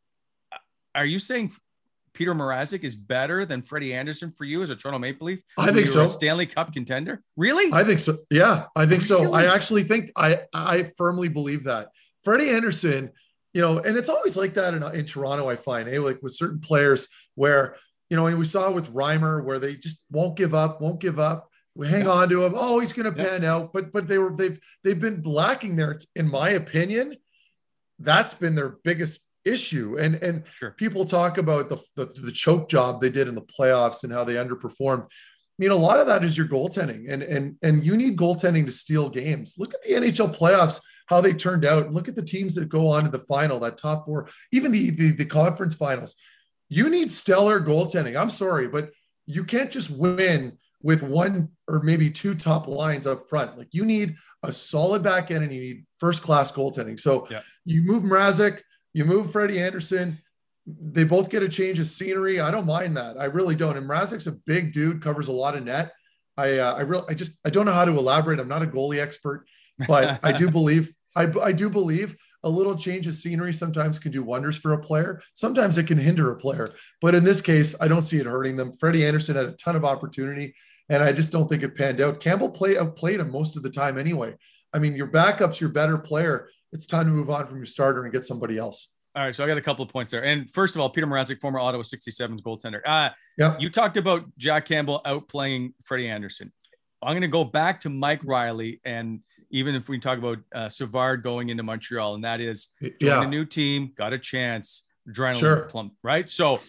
are 0.94 1.04
you 1.06 1.18
saying 1.18 1.52
Peter 2.12 2.34
Mrazek 2.34 2.82
is 2.84 2.96
better 2.96 3.44
than 3.46 3.62
Freddie 3.62 3.94
Andersen 3.94 4.32
for 4.32 4.44
you 4.44 4.62
as 4.62 4.70
a 4.70 4.76
Toronto 4.76 4.98
Maple 4.98 5.26
Leaf? 5.28 5.40
I 5.58 5.72
think 5.72 5.86
so. 5.86 6.06
Stanley 6.06 6.46
Cup 6.46 6.72
contender. 6.72 7.22
Really? 7.36 7.72
I 7.72 7.84
think 7.84 8.00
so. 8.00 8.18
Yeah, 8.30 8.66
I 8.76 8.86
think 8.86 9.02
so. 9.02 9.32
I 9.32 9.52
actually 9.54 9.84
think 9.84 10.10
I 10.16 10.40
I 10.52 10.82
firmly 10.98 11.28
believe 11.28 11.64
that 11.64 11.88
Freddie 12.24 12.50
Anderson, 12.50 13.10
you 13.54 13.62
know, 13.62 13.78
and 13.78 13.96
it's 13.96 14.08
always 14.08 14.36
like 14.36 14.54
that 14.54 14.74
in, 14.74 14.82
in 14.94 15.06
Toronto. 15.06 15.48
I 15.48 15.56
find, 15.56 15.88
eh, 15.88 16.00
like 16.00 16.20
with 16.22 16.32
certain 16.34 16.60
players 16.60 17.08
where 17.36 17.76
you 18.10 18.16
know, 18.16 18.26
and 18.26 18.38
we 18.38 18.44
saw 18.44 18.70
with 18.72 18.92
Reimer 18.92 19.44
where 19.44 19.60
they 19.60 19.76
just 19.76 20.04
won't 20.10 20.36
give 20.36 20.52
up, 20.52 20.80
won't 20.80 20.98
give 21.00 21.20
up. 21.20 21.48
We 21.76 21.86
hang 21.86 22.06
Yeah. 22.06 22.10
on 22.10 22.28
to 22.30 22.44
him. 22.44 22.54
Oh, 22.56 22.80
he's 22.80 22.92
going 22.92 23.14
to 23.14 23.16
Yeah. 23.22 23.28
pan 23.28 23.44
out, 23.44 23.72
but 23.72 23.92
but 23.92 24.08
they 24.08 24.18
were 24.18 24.34
they've 24.34 24.58
they've 24.82 24.98
been 25.00 25.22
lacking 25.22 25.76
there. 25.76 25.96
In 26.16 26.28
my 26.28 26.50
opinion, 26.50 27.16
that's 28.00 28.34
been 28.34 28.56
their 28.56 28.70
biggest 28.82 29.20
issue. 29.44 29.96
And 29.98 30.16
and 30.16 30.44
Sure. 30.58 30.72
people 30.72 31.04
talk 31.04 31.38
about 31.38 31.68
the, 31.68 31.78
the 31.96 32.06
the 32.06 32.32
choke 32.32 32.68
job 32.68 33.00
they 33.00 33.10
did 33.10 33.28
in 33.28 33.34
the 33.34 33.42
playoffs 33.42 34.02
and 34.04 34.12
how 34.12 34.24
they 34.24 34.34
underperformed. 34.34 35.04
I 35.04 35.08
mean, 35.58 35.70
a 35.70 35.76
lot 35.76 36.00
of 36.00 36.06
that 36.06 36.24
is 36.24 36.36
your 36.38 36.46
goaltending, 36.48 37.10
and 37.10 37.22
and 37.22 37.56
and 37.62 37.84
you 37.84 37.96
need 37.96 38.16
goaltending 38.16 38.66
to 38.66 38.72
steal 38.72 39.08
games. 39.10 39.54
Look 39.58 39.74
at 39.74 39.82
the 39.82 39.94
NHL 39.94 40.34
playoffs, 40.34 40.80
how 41.06 41.20
they 41.20 41.32
turned 41.34 41.64
out. 41.64 41.92
Look 41.92 42.08
at 42.08 42.16
the 42.16 42.22
teams 42.22 42.54
that 42.54 42.68
go 42.68 42.86
on 42.88 43.04
to 43.04 43.10
the 43.10 43.18
final, 43.26 43.60
that 43.60 43.76
top 43.76 44.06
four, 44.06 44.28
even 44.52 44.72
the 44.72 44.90
the, 44.90 45.12
the 45.12 45.24
conference 45.26 45.74
finals. 45.74 46.16
You 46.68 46.88
need 46.88 47.10
stellar 47.10 47.60
goaltending. 47.60 48.18
I'm 48.18 48.30
sorry, 48.30 48.68
but 48.68 48.90
you 49.26 49.44
can't 49.44 49.70
just 49.70 49.90
win 49.90 50.56
with 50.82 51.02
one 51.02 51.50
or 51.68 51.82
maybe 51.82 52.10
two 52.10 52.34
top 52.34 52.66
lines 52.66 53.06
up 53.06 53.28
front. 53.28 53.58
Like 53.58 53.68
you 53.72 53.84
need 53.84 54.16
a 54.42 54.52
solid 54.52 55.02
back 55.02 55.30
end 55.30 55.44
and 55.44 55.52
you 55.52 55.60
need 55.60 55.86
first 55.98 56.22
class 56.22 56.50
goaltending. 56.50 56.98
So 56.98 57.26
Yeah. 57.30 57.42
you 57.66 57.82
move 57.82 58.02
Mrazek, 58.02 58.60
you 58.92 59.04
move 59.04 59.32
Freddie 59.32 59.60
Andersen. 59.60 60.18
They 60.66 61.04
both 61.04 61.30
get 61.30 61.42
a 61.42 61.48
change 61.48 61.78
of 61.78 61.86
scenery. 61.86 62.40
I 62.40 62.50
don't 62.50 62.66
mind 62.66 62.96
that. 62.96 63.18
I 63.18 63.24
really 63.24 63.54
don't. 63.54 63.76
And 63.76 63.88
Mrazek's 63.88 64.26
a 64.26 64.32
big 64.32 64.72
dude, 64.72 65.02
covers 65.02 65.28
a 65.28 65.32
lot 65.32 65.56
of 65.56 65.64
net. 65.64 65.92
I 66.36 66.58
uh, 66.58 66.74
I 66.74 66.80
really 66.80 67.04
I 67.08 67.14
just 67.14 67.38
I 67.44 67.50
don't 67.50 67.66
know 67.66 67.72
how 67.72 67.84
to 67.84 67.92
elaborate. 67.92 68.40
I'm 68.40 68.48
not 68.48 68.62
a 68.62 68.66
goalie 68.66 69.00
expert, 69.00 69.46
but 69.86 70.20
I 70.22 70.32
do 70.32 70.50
believe 70.50 70.92
I 71.16 71.30
I 71.42 71.52
do 71.52 71.68
believe 71.68 72.16
a 72.42 72.48
little 72.48 72.76
change 72.76 73.06
of 73.06 73.14
scenery 73.14 73.52
sometimes 73.52 73.98
can 73.98 74.12
do 74.12 74.22
wonders 74.22 74.56
for 74.56 74.72
a 74.72 74.78
player. 74.78 75.20
Sometimes 75.34 75.76
it 75.76 75.86
can 75.86 75.98
hinder 75.98 76.30
a 76.30 76.36
player. 76.36 76.68
But 77.02 77.14
in 77.14 77.24
this 77.24 77.40
case, 77.42 77.74
I 77.80 77.88
don't 77.88 78.02
see 78.02 78.18
it 78.18 78.26
hurting 78.26 78.56
them. 78.56 78.72
Freddie 78.72 79.04
Andersen 79.04 79.36
had 79.36 79.44
a 79.44 79.52
ton 79.52 79.76
of 79.76 79.84
opportunity, 79.84 80.54
and 80.88 81.02
I 81.02 81.12
just 81.12 81.32
don't 81.32 81.48
think 81.48 81.62
it 81.62 81.76
panned 81.76 82.00
out. 82.00 82.20
Campbell 82.20 82.50
play 82.50 82.78
outplayed 82.78 83.20
him 83.20 83.30
most 83.30 83.56
of 83.56 83.62
the 83.62 83.70
time 83.70 83.98
anyway. 83.98 84.34
I 84.72 84.78
mean, 84.78 84.94
your 84.94 85.08
backup's 85.08 85.60
your 85.60 85.70
better 85.70 85.98
player. 85.98 86.48
It's 86.72 86.86
time 86.86 87.06
to 87.06 87.12
move 87.12 87.30
on 87.30 87.46
from 87.46 87.56
your 87.56 87.66
starter 87.66 88.04
and 88.04 88.12
get 88.12 88.24
somebody 88.24 88.56
else. 88.58 88.92
All 89.16 89.24
right, 89.24 89.34
so 89.34 89.42
I 89.42 89.48
got 89.48 89.58
a 89.58 89.62
couple 89.62 89.84
of 89.84 89.90
points 89.90 90.12
there. 90.12 90.24
And 90.24 90.48
first 90.50 90.76
of 90.76 90.80
all, 90.80 90.88
Peter 90.88 91.06
Mrazek, 91.06 91.40
former 91.40 91.58
Ottawa 91.58 91.82
67s 91.82 92.40
goaltender. 92.42 92.80
Uh, 92.86 93.10
Yep. 93.38 93.60
You 93.60 93.70
talked 93.70 93.96
about 93.96 94.24
Jack 94.36 94.66
Campbell 94.66 95.00
outplaying 95.06 95.72
Freddie 95.84 96.08
Andersen. 96.08 96.52
I'm 97.02 97.12
going 97.12 97.22
to 97.22 97.28
go 97.28 97.42
back 97.42 97.80
to 97.80 97.88
Mike 97.88 98.20
Reilly, 98.22 98.80
and 98.84 99.20
even 99.50 99.74
if 99.74 99.88
we 99.88 99.98
talk 99.98 100.18
about 100.18 100.38
uh, 100.54 100.68
Savard 100.68 101.22
going 101.22 101.48
into 101.48 101.62
Montreal, 101.62 102.14
and 102.16 102.24
that 102.24 102.40
is 102.42 102.68
Yeah. 103.00 103.22
a 103.22 103.26
new 103.26 103.46
team, 103.46 103.92
got 103.96 104.12
a 104.12 104.18
chance, 104.18 104.86
adrenaline 105.08 105.38
Sure. 105.40 105.60
plump, 105.62 105.94
right? 106.02 106.28
So, 106.28 106.60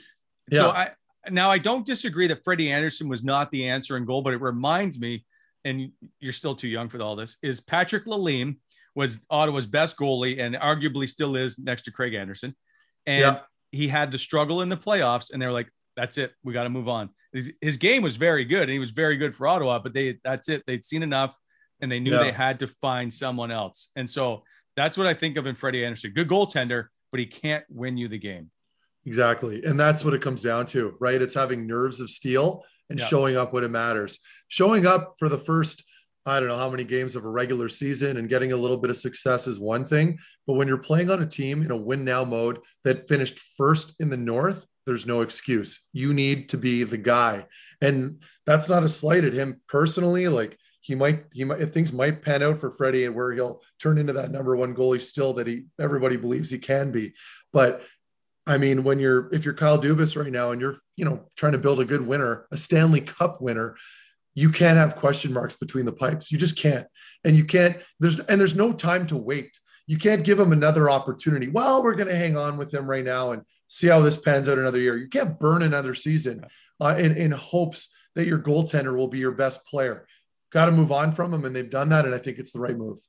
so 0.53 0.69
I 0.69 0.91
now 1.29 1.51
I 1.51 1.57
don't 1.57 1.85
disagree 1.85 2.25
that 2.27 2.43
Freddie 2.45 2.71
Andersen 2.71 3.09
was 3.09 3.21
not 3.23 3.51
the 3.51 3.67
answer 3.67 3.97
in 3.97 4.05
goal, 4.05 4.21
but 4.21 4.33
it 4.33 4.39
reminds 4.41 4.97
me, 4.97 5.25
and 5.65 5.91
you're 6.21 6.31
still 6.33 6.55
too 6.55 6.69
young 6.69 6.87
for 6.87 7.01
all 7.01 7.17
this, 7.17 7.37
is 7.43 7.59
Patrick 7.59 8.05
Lalime 8.05 8.55
was 8.95 9.25
Ottawa's 9.29 9.67
best 9.67 9.97
goalie 9.97 10.39
and 10.39 10.55
arguably 10.55 11.07
still 11.07 11.35
is 11.35 11.57
next 11.57 11.83
to 11.83 11.91
Craig 11.91 12.13
Anderson. 12.13 12.55
And 13.05 13.21
Yeah. 13.21 13.37
he 13.71 13.87
had 13.87 14.11
the 14.11 14.17
struggle 14.17 14.61
in 14.61 14.69
the 14.69 14.77
playoffs, 14.77 15.31
and 15.31 15.41
they 15.41 15.45
were 15.45 15.51
like, 15.51 15.69
that's 15.95 16.17
it. 16.17 16.33
We 16.43 16.53
got 16.53 16.63
to 16.63 16.69
move 16.69 16.87
on. 16.87 17.09
His- 17.61 17.77
game 17.77 18.01
was 18.01 18.17
very 18.17 18.43
good, 18.45 18.63
and 18.63 18.71
he 18.71 18.79
was 18.79 18.91
very 18.91 19.15
good 19.17 19.35
for 19.35 19.47
Ottawa, 19.47 19.79
but 19.79 19.93
they 19.93 20.19
that's 20.23 20.49
it. 20.49 20.63
They'd 20.67 20.83
seen 20.83 21.03
enough, 21.03 21.37
and 21.79 21.91
they 21.91 21.99
knew 21.99 22.11
Yeah. 22.11 22.23
they 22.23 22.31
had 22.31 22.59
to 22.59 22.67
find 22.67 23.13
someone 23.13 23.51
else. 23.51 23.91
And 23.95 24.09
so 24.09 24.43
that's 24.75 24.97
what 24.97 25.07
I 25.07 25.13
think 25.13 25.37
of 25.37 25.47
in 25.47 25.55
Freddie 25.55 25.85
Andersen. 25.85 26.11
Good 26.13 26.27
goaltender, 26.27 26.87
but 27.11 27.19
he 27.19 27.25
can't 27.25 27.63
win 27.69 27.97
you 27.97 28.07
the 28.07 28.17
game. 28.19 28.49
Exactly. 29.05 29.63
And 29.63 29.79
that's 29.79 30.03
what 30.05 30.13
it 30.13 30.21
comes 30.21 30.43
down 30.43 30.65
to, 30.67 30.95
right? 30.99 31.21
It's 31.21 31.33
having 31.33 31.65
nerves 31.65 31.99
of 31.99 32.09
steel 32.09 32.63
and 32.89 32.99
Yeah. 32.99 33.05
showing 33.07 33.35
up 33.37 33.51
when 33.53 33.63
it 33.63 33.69
matters. 33.71 34.19
Showing 34.47 34.85
up 34.85 35.15
for 35.17 35.27
the 35.27 35.37
first, 35.39 35.83
I 36.25 36.39
don't 36.39 36.49
know 36.49 36.57
how 36.57 36.69
many 36.69 36.83
games 36.83 37.15
of 37.15 37.25
a 37.25 37.29
regular 37.29 37.67
season 37.67 38.17
and 38.17 38.29
getting 38.29 38.51
a 38.51 38.57
little 38.57 38.77
bit 38.77 38.91
of 38.91 38.97
success 38.97 39.47
is 39.47 39.59
one 39.59 39.85
thing. 39.85 40.19
But 40.45 40.53
when 40.53 40.67
you're 40.67 40.77
playing 40.77 41.09
on 41.09 41.21
a 41.21 41.25
team 41.25 41.63
in 41.63 41.71
a 41.71 41.77
win 41.77 42.03
now 42.03 42.23
mode 42.23 42.59
that 42.83 43.07
finished 43.07 43.39
first 43.39 43.95
in 43.99 44.09
the 44.09 44.17
North, 44.17 44.65
there's 44.85 45.05
no 45.05 45.21
excuse. 45.21 45.79
You 45.93 46.13
need 46.13 46.49
to 46.49 46.57
be 46.57 46.83
the 46.83 46.97
guy. 46.97 47.45
And 47.81 48.21
that's 48.45 48.69
not 48.69 48.83
a 48.83 48.89
slight 48.89 49.23
at 49.23 49.33
him 49.33 49.61
personally. 49.67 50.27
Like 50.27 50.57
he 50.81 50.95
might, 50.95 51.25
he 51.33 51.43
might, 51.43 51.73
things 51.73 51.93
might 51.93 52.23
pan 52.23 52.43
out 52.43 52.59
for 52.59 52.69
Freddie 52.69 53.05
and 53.05 53.15
where 53.15 53.31
he'll 53.31 53.61
turn 53.79 53.97
into 53.97 54.13
that 54.13 54.31
number 54.31 54.55
one 54.55 54.75
goalie 54.75 55.01
still 55.01 55.33
that 55.33 55.47
he, 55.47 55.65
everybody 55.79 56.17
believes 56.17 56.49
he 56.49 56.57
can 56.59 56.91
be. 56.91 57.13
But 57.53 57.83
I 58.47 58.57
mean, 58.57 58.83
when 58.83 58.99
you're 58.99 59.29
if 59.31 59.45
you're 59.45 59.53
Kyle 59.53 59.79
Dubas 59.79 60.21
right 60.21 60.31
now 60.31 60.51
and 60.51 60.59
you're 60.59 60.75
you 60.95 61.05
know 61.05 61.27
trying 61.35 61.51
to 61.51 61.59
build 61.59 61.79
a 61.79 61.85
good 61.85 62.05
winner, 62.05 62.47
a 62.51 62.57
Stanley 62.57 63.01
Cup 63.01 63.39
winner, 63.39 63.75
you 64.33 64.49
can't 64.49 64.77
have 64.77 64.95
question 64.95 65.33
marks 65.33 65.55
between 65.55 65.85
the 65.85 65.91
pipes. 65.91 66.31
You 66.31 66.37
just 66.37 66.57
can't, 66.57 66.87
and 67.23 67.35
you 67.35 67.45
can't. 67.45 67.77
There's 67.99 68.19
and 68.19 68.39
there's 68.39 68.55
no 68.55 68.71
time 68.71 69.07
to 69.07 69.17
wait. 69.17 69.59
You 69.87 69.97
can't 69.97 70.23
give 70.23 70.39
him 70.39 70.53
another 70.53 70.89
opportunity. 70.89 71.47
Well, 71.47 71.83
we're 71.83 71.95
going 71.95 72.07
to 72.07 72.15
hang 72.15 72.37
on 72.37 72.57
with 72.57 72.73
him 72.73 72.89
right 72.89 73.03
now 73.03 73.31
and 73.31 73.41
see 73.67 73.87
how 73.87 73.99
this 73.99 74.17
pans 74.17 74.47
out 74.47 74.57
another 74.57 74.79
year. 74.79 74.95
You 74.95 75.09
can't 75.09 75.37
burn 75.39 75.63
another 75.63 75.95
season 75.95 76.45
uh, 76.79 76.95
in 76.97 77.15
in 77.17 77.31
hopes 77.31 77.89
that 78.15 78.27
your 78.27 78.39
goaltender 78.39 78.95
will 78.95 79.07
be 79.07 79.19
your 79.19 79.31
best 79.31 79.65
player. 79.65 80.07
Got 80.51 80.65
to 80.65 80.71
move 80.71 80.91
on 80.91 81.11
from 81.11 81.33
him, 81.33 81.45
and 81.45 81.55
they've 81.55 81.69
done 81.69 81.89
that, 81.89 82.05
and 82.05 82.15
I 82.15 82.17
think 82.17 82.37
it's 82.37 82.51
the 82.51 82.59
right 82.59 82.77
move. 82.77 82.99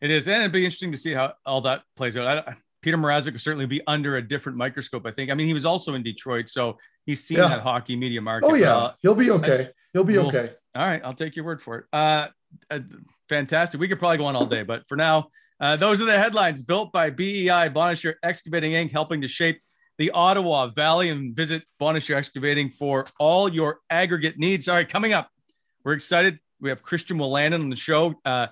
It 0.00 0.10
is, 0.10 0.26
and 0.26 0.42
it'd 0.42 0.52
be 0.52 0.64
interesting 0.64 0.92
to 0.92 0.98
see 0.98 1.12
how 1.12 1.34
all 1.46 1.60
that 1.62 1.82
plays 1.96 2.16
out. 2.16 2.48
I, 2.48 2.56
Peter 2.82 2.96
Mrazek 2.96 3.32
would 3.32 3.40
certainly 3.40 3.66
be 3.66 3.80
under 3.86 4.16
a 4.16 4.22
different 4.22 4.58
microscope. 4.58 5.06
I 5.06 5.12
think. 5.12 5.30
I 5.30 5.34
mean, 5.34 5.46
he 5.46 5.54
was 5.54 5.64
also 5.64 5.94
in 5.94 6.02
Detroit, 6.02 6.48
so 6.48 6.78
he's 7.06 7.24
seen 7.24 7.38
Yeah. 7.38 7.48
that 7.48 7.60
hockey 7.60 7.96
media 7.96 8.20
market. 8.20 8.46
Oh 8.46 8.54
yeah, 8.54 8.92
he'll 9.00 9.14
be 9.14 9.30
okay. 9.30 9.70
He'll 9.92 10.04
be 10.04 10.14
we'll- 10.18 10.28
okay. 10.28 10.52
All 10.74 10.82
right, 10.86 11.02
I'll 11.04 11.14
take 11.14 11.36
your 11.36 11.44
word 11.44 11.60
for 11.60 11.78
it. 11.78 11.84
Uh, 11.92 12.28
uh, 12.70 12.80
fantastic. 13.28 13.78
We 13.78 13.88
could 13.88 13.98
probably 13.98 14.18
go 14.18 14.24
on 14.24 14.34
all 14.36 14.46
day, 14.46 14.62
but 14.62 14.86
for 14.86 14.96
now, 14.96 15.28
uh, 15.60 15.76
those 15.76 16.00
are 16.00 16.06
the 16.06 16.18
headlines 16.18 16.62
built 16.62 16.92
by 16.92 17.10
BEI 17.10 17.68
Bonnechere 17.68 18.14
Excavating 18.22 18.72
Inc., 18.72 18.90
helping 18.90 19.20
to 19.20 19.28
shape 19.28 19.60
the 19.98 20.10
Ottawa 20.12 20.68
Valley. 20.68 21.10
And 21.10 21.36
visit 21.36 21.62
Bonnechere 21.80 22.16
Excavating 22.16 22.70
for 22.70 23.04
all 23.20 23.50
your 23.50 23.80
aggregate 23.90 24.38
needs. 24.38 24.66
All 24.66 24.76
right, 24.76 24.88
coming 24.88 25.12
up, 25.12 25.28
we're 25.84 25.92
excited. 25.92 26.38
We 26.60 26.70
have 26.70 26.82
Christian 26.82 27.18
Wolanin 27.18 27.60
on 27.60 27.68
the 27.68 27.76
show. 27.76 28.14
Uh, 28.24 28.46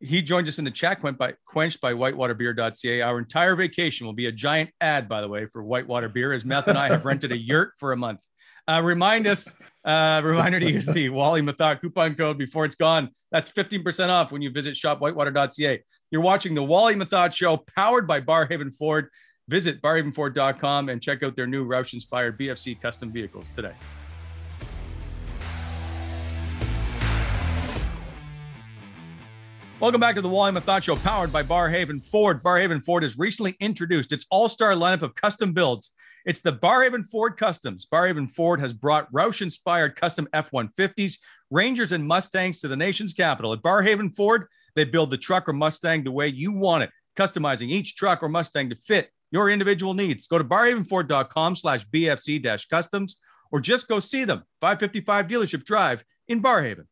he 0.00 0.22
joined 0.22 0.48
us 0.48 0.58
in 0.58 0.64
the 0.64 0.70
chat 0.70 1.00
quenched 1.00 1.18
by, 1.18 1.34
quenched 1.46 1.80
by 1.80 1.92
whitewaterbeer.ca. 1.92 3.00
Our 3.00 3.18
entire 3.18 3.56
vacation 3.56 4.06
will 4.06 4.14
be 4.14 4.26
a 4.26 4.32
giant 4.32 4.70
ad, 4.80 5.08
by 5.08 5.20
the 5.20 5.28
way, 5.28 5.46
for 5.46 5.62
Whitewater 5.62 6.08
Beer, 6.08 6.32
as 6.32 6.44
Meth 6.44 6.68
and 6.68 6.78
I 6.78 6.88
have 6.88 7.04
rented 7.04 7.32
a 7.32 7.38
yurt 7.38 7.72
for 7.78 7.92
a 7.92 7.96
month. 7.96 8.24
Uh, 8.68 8.82
remind 8.82 9.26
us, 9.26 9.54
uh, 9.84 10.20
reminder 10.22 10.60
to 10.60 10.70
use 10.70 10.86
the 10.86 11.08
Wally 11.08 11.40
Methot 11.40 11.80
coupon 11.80 12.14
code 12.14 12.38
before 12.38 12.64
it's 12.64 12.76
gone. 12.76 13.10
That's 13.32 13.50
15% 13.50 14.10
off 14.10 14.30
when 14.30 14.42
you 14.42 14.50
visit 14.50 14.74
shopwhitewater.ca. 14.74 15.82
You're 16.10 16.22
watching 16.22 16.54
the 16.54 16.62
Wally 16.62 16.94
Methot 16.94 17.32
Show 17.32 17.64
powered 17.74 18.06
by 18.06 18.20
Barrhaven 18.20 18.74
Ford. 18.74 19.08
Visit 19.48 19.80
barhavenford.com 19.80 20.90
and 20.90 21.00
check 21.00 21.22
out 21.22 21.34
their 21.34 21.46
new 21.46 21.66
Roush 21.66 21.94
inspired 21.94 22.38
BFC 22.38 22.80
custom 22.80 23.10
vehicles 23.10 23.48
today. 23.48 23.72
Welcome 29.80 30.00
back 30.00 30.16
to 30.16 30.20
the 30.20 30.28
Wally 30.28 30.50
Methot 30.50 30.82
Show, 30.82 30.96
powered 30.96 31.32
by 31.32 31.44
Barrhaven 31.44 32.04
Ford. 32.04 32.42
Barrhaven 32.42 32.82
Ford 32.82 33.04
has 33.04 33.16
recently 33.16 33.56
introduced 33.60 34.10
its 34.10 34.26
all-star 34.28 34.72
lineup 34.72 35.02
of 35.02 35.14
custom 35.14 35.52
builds. 35.52 35.92
It's 36.26 36.40
the 36.40 36.52
Barrhaven 36.52 37.06
Ford 37.06 37.36
Customs. 37.36 37.86
Barrhaven 37.86 38.28
Ford 38.28 38.58
has 38.58 38.72
brought 38.72 39.10
Roush-inspired 39.12 39.94
custom 39.94 40.26
F-150s, 40.32 41.18
Rangers, 41.52 41.92
and 41.92 42.04
Mustangs 42.04 42.58
to 42.58 42.66
the 42.66 42.74
nation's 42.74 43.12
capital. 43.12 43.52
At 43.52 43.62
Barrhaven 43.62 44.12
Ford, 44.12 44.48
they 44.74 44.82
build 44.82 45.10
the 45.10 45.16
truck 45.16 45.48
or 45.48 45.52
Mustang 45.52 46.02
the 46.02 46.10
way 46.10 46.26
you 46.26 46.50
want 46.50 46.82
it, 46.82 46.90
customizing 47.16 47.68
each 47.68 47.94
truck 47.94 48.20
or 48.20 48.28
Mustang 48.28 48.70
to 48.70 48.76
fit 48.76 49.12
your 49.30 49.48
individual 49.48 49.94
needs. 49.94 50.26
Go 50.26 50.38
to 50.38 50.44
barrhavenford.com 50.44 51.54
slash 51.54 51.86
BFC-customs 51.86 53.20
or 53.52 53.60
just 53.60 53.86
go 53.86 54.00
see 54.00 54.24
them, 54.24 54.42
555 54.60 55.28
Dealership 55.28 55.64
Drive 55.64 56.04
in 56.26 56.42
Barrhaven. 56.42 56.86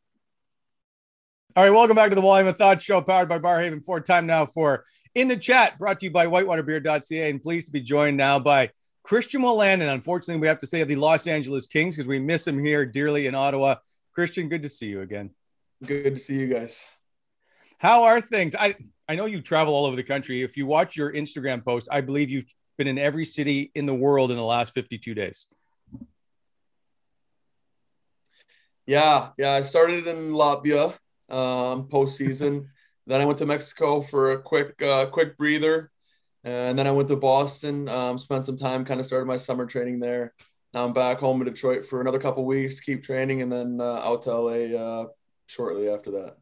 All 1.57 1.63
right, 1.63 1.73
welcome 1.73 1.97
back 1.97 2.11
to 2.11 2.15
the 2.15 2.21
Wally 2.21 2.53
Thought 2.53 2.83
Show, 2.83 3.01
powered 3.01 3.31
by 3.31 3.39
Barrhaven 3.39 3.83
Ford. 3.83 4.05
Time 4.05 4.27
now 4.27 4.45
for 4.45 4.85
In 5.15 5.27
the 5.27 5.39
Chat, 5.39 5.79
brought 5.79 5.99
to 6.01 6.05
you 6.05 6.13
by 6.13 6.27
whitewaterbeer.ca, 6.27 7.31
and 7.31 7.43
pleased 7.43 7.65
to 7.65 7.73
be 7.73 7.81
joined 7.81 8.19
now 8.19 8.39
by 8.39 8.69
Christian 9.05 9.41
Wolanin. 9.41 9.91
Unfortunately, 9.91 10.39
we 10.39 10.49
have 10.49 10.59
to 10.59 10.67
say 10.67 10.85
the 10.85 10.97
Los 10.97 11.27
Angeles 11.27 11.67
Kings 11.67 11.97
because 11.97 12.07
we 12.07 12.19
miss 12.19 12.47
him 12.47 12.63
here 12.63 12.85
dearly 12.85 13.27
in 13.27 13.35
Ottawa. 13.35 13.77
Christian, 14.13 14.51
good 14.51 14.65
to 14.65 14.69
see 14.69 14.89
you 14.89 15.01
again. 15.01 15.31
Good 15.83 16.17
to 16.17 16.21
see 16.21 16.39
you 16.39 16.47
guys. 16.47 16.85
How 17.79 18.05
are 18.05 18.21
things? 18.21 18.55
I 18.55 18.75
I 19.09 19.15
know 19.15 19.25
you 19.25 19.41
travel 19.41 19.73
all 19.73 19.87
over 19.87 19.97
the 19.97 20.03
country. 20.03 20.43
If 20.43 20.59
you 20.59 20.67
watch 20.67 20.95
your 20.95 21.11
Instagram 21.11 21.65
posts, 21.65 21.89
I 21.91 22.03
believe 22.03 22.29
you've 22.29 22.55
been 22.77 22.87
in 22.87 22.99
every 22.99 23.25
city 23.25 23.73
in 23.75 23.87
the 23.87 23.95
world 23.95 24.31
in 24.31 24.37
the 24.37 24.45
last 24.45 24.75
52 24.75 25.15
days. 25.15 25.47
Yeah, 28.85 29.31
yeah. 29.39 29.53
I 29.53 29.63
started 29.63 30.07
in 30.07 30.33
Latvia 30.33 30.93
um, 31.29 31.89
postseason. 31.89 32.67
then 33.07 33.21
I 33.21 33.25
went 33.25 33.39
to 33.39 33.47
Mexico 33.47 34.01
for 34.01 34.33
a 34.33 34.43
quick 34.43 34.81
uh, 34.83 35.07
quick 35.07 35.37
breather, 35.37 35.91
and 36.45 36.79
then 36.79 36.87
I 36.87 36.91
went 36.91 37.09
to 37.09 37.17
Boston. 37.17 37.89
Um, 37.89 38.19
spent 38.19 38.45
some 38.45 38.57
time, 38.57 38.85
kind 38.85 39.01
of 39.01 39.07
started 39.07 39.27
my 39.27 39.39
summer 39.39 39.67
training 39.67 40.01
there. 40.01 40.35
Now 40.75 40.85
I'm 40.85 40.93
back 40.93 41.19
home 41.19 41.41
in 41.41 41.47
Detroit 41.47 41.87
for 41.87 42.01
another 42.01 42.19
couple 42.19 42.45
weeks, 42.45 42.81
keep 42.81 43.03
training, 43.03 43.43
and 43.43 43.51
then 43.51 43.81
uh, 43.81 44.01
out 44.05 44.23
to 44.23 44.35
LA 44.35 44.77
uh, 44.77 45.07
shortly 45.47 45.89
after 45.89 46.11
that. 46.13 46.37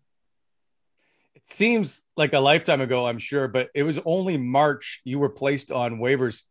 It 1.34 1.46
seems 1.46 2.02
like 2.16 2.32
a 2.32 2.40
lifetime 2.40 2.80
ago, 2.80 3.06
I'm 3.06 3.18
sure, 3.18 3.48
but 3.48 3.68
it 3.74 3.82
was 3.82 4.00
only 4.04 4.36
March 4.36 5.02
you 5.04 5.18
were 5.18 5.28
placed 5.28 5.70
on 5.70 5.98
waivers. 5.98 6.42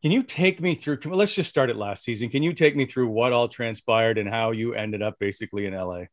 Can 0.00 0.10
you 0.10 0.22
take 0.22 0.60
me 0.60 0.74
through? 0.74 0.98
Let's 1.04 1.34
just 1.34 1.50
start 1.50 1.70
it 1.70 1.76
last 1.76 2.02
season. 2.02 2.28
Can 2.28 2.42
you 2.42 2.52
take 2.52 2.76
me 2.76 2.86
through 2.86 3.08
what 3.08 3.32
all 3.32 3.48
transpired 3.48 4.18
and 4.18 4.28
how 4.28 4.52
you 4.52 4.74
ended 4.74 5.02
up 5.02 5.18
basically 5.18 5.66
in 5.66 5.74
LA? 5.74 6.04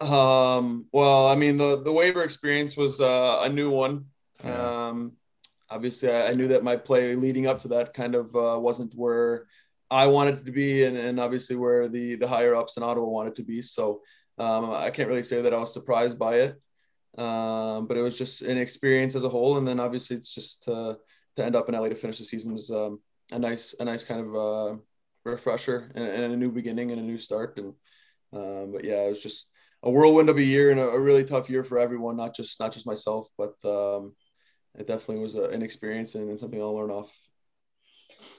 Um, 0.00 0.86
well, 0.92 1.28
I 1.28 1.36
mean, 1.36 1.56
the, 1.56 1.80
the 1.82 1.92
waiver 1.92 2.22
experience 2.22 2.76
was 2.76 3.00
uh, 3.00 3.40
a 3.42 3.48
new 3.48 3.70
one. 3.70 4.06
Yeah. 4.42 4.88
Um, 4.88 5.16
obviously, 5.70 6.10
I, 6.10 6.28
I, 6.28 6.32
knew 6.34 6.48
that 6.48 6.64
my 6.64 6.76
play 6.76 7.14
leading 7.14 7.46
up 7.46 7.60
to 7.60 7.68
that 7.68 7.94
kind 7.94 8.14
of 8.14 8.34
uh, 8.34 8.58
wasn't 8.58 8.94
where 8.94 9.46
I 9.90 10.06
wanted 10.06 10.38
it 10.38 10.44
to 10.46 10.52
be, 10.52 10.84
and, 10.84 10.96
and 10.96 11.20
obviously 11.20 11.56
where 11.56 11.88
the 11.88 12.16
the 12.16 12.28
higher 12.28 12.54
ups 12.54 12.76
in 12.76 12.82
Ottawa 12.82 13.06
wanted 13.06 13.36
to 13.36 13.42
be. 13.42 13.62
So 13.62 14.02
um, 14.38 14.70
I 14.70 14.90
can't 14.90 15.08
really 15.08 15.24
say 15.24 15.42
that 15.42 15.54
I 15.54 15.58
was 15.58 15.72
surprised 15.72 16.18
by 16.18 16.34
it, 16.36 16.60
um, 17.16 17.86
but 17.86 17.96
it 17.96 18.02
was 18.02 18.18
just 18.18 18.42
an 18.42 18.58
experience 18.58 19.14
as 19.14 19.22
a 19.22 19.28
whole. 19.28 19.56
And 19.56 19.66
then 19.66 19.80
obviously, 19.80 20.16
it's 20.16 20.34
just 20.34 20.64
to 20.64 20.98
to 21.36 21.44
end 21.44 21.56
up 21.56 21.68
in 21.68 21.74
LA 21.74 21.88
to 21.88 21.94
finish 21.94 22.18
the 22.18 22.24
season 22.24 22.52
was 22.52 22.70
um, 22.70 23.00
a 23.32 23.38
nice 23.38 23.74
a 23.78 23.84
nice 23.84 24.04
kind 24.04 24.20
of 24.20 24.34
uh, 24.34 24.76
refresher 25.24 25.90
and, 25.94 26.06
and, 26.06 26.32
a 26.32 26.36
new 26.36 26.50
beginning 26.50 26.90
and 26.90 27.00
a 27.00 27.04
new 27.04 27.18
start. 27.18 27.58
And 27.58 27.74
um, 28.32 28.72
but 28.72 28.84
yeah, 28.84 29.02
it 29.02 29.10
was 29.10 29.22
just 29.22 29.48
a 29.84 29.90
whirlwind 29.90 30.28
of 30.28 30.38
a 30.38 30.42
year 30.42 30.70
and 30.70 30.80
a, 30.80 30.88
a, 30.88 30.98
really 30.98 31.24
tough 31.24 31.48
year 31.50 31.62
for 31.62 31.78
everyone, 31.78 32.16
not 32.16 32.34
just 32.34 32.58
not 32.58 32.72
just 32.72 32.86
myself, 32.86 33.28
but 33.36 33.54
um, 33.64 34.14
it 34.76 34.86
definitely 34.86 35.22
was 35.22 35.34
a, 35.34 35.44
an 35.44 35.62
experience 35.62 36.14
and, 36.14 36.28
and, 36.28 36.40
something 36.40 36.60
I'll 36.60 36.74
learn 36.74 36.90
off. 36.90 37.12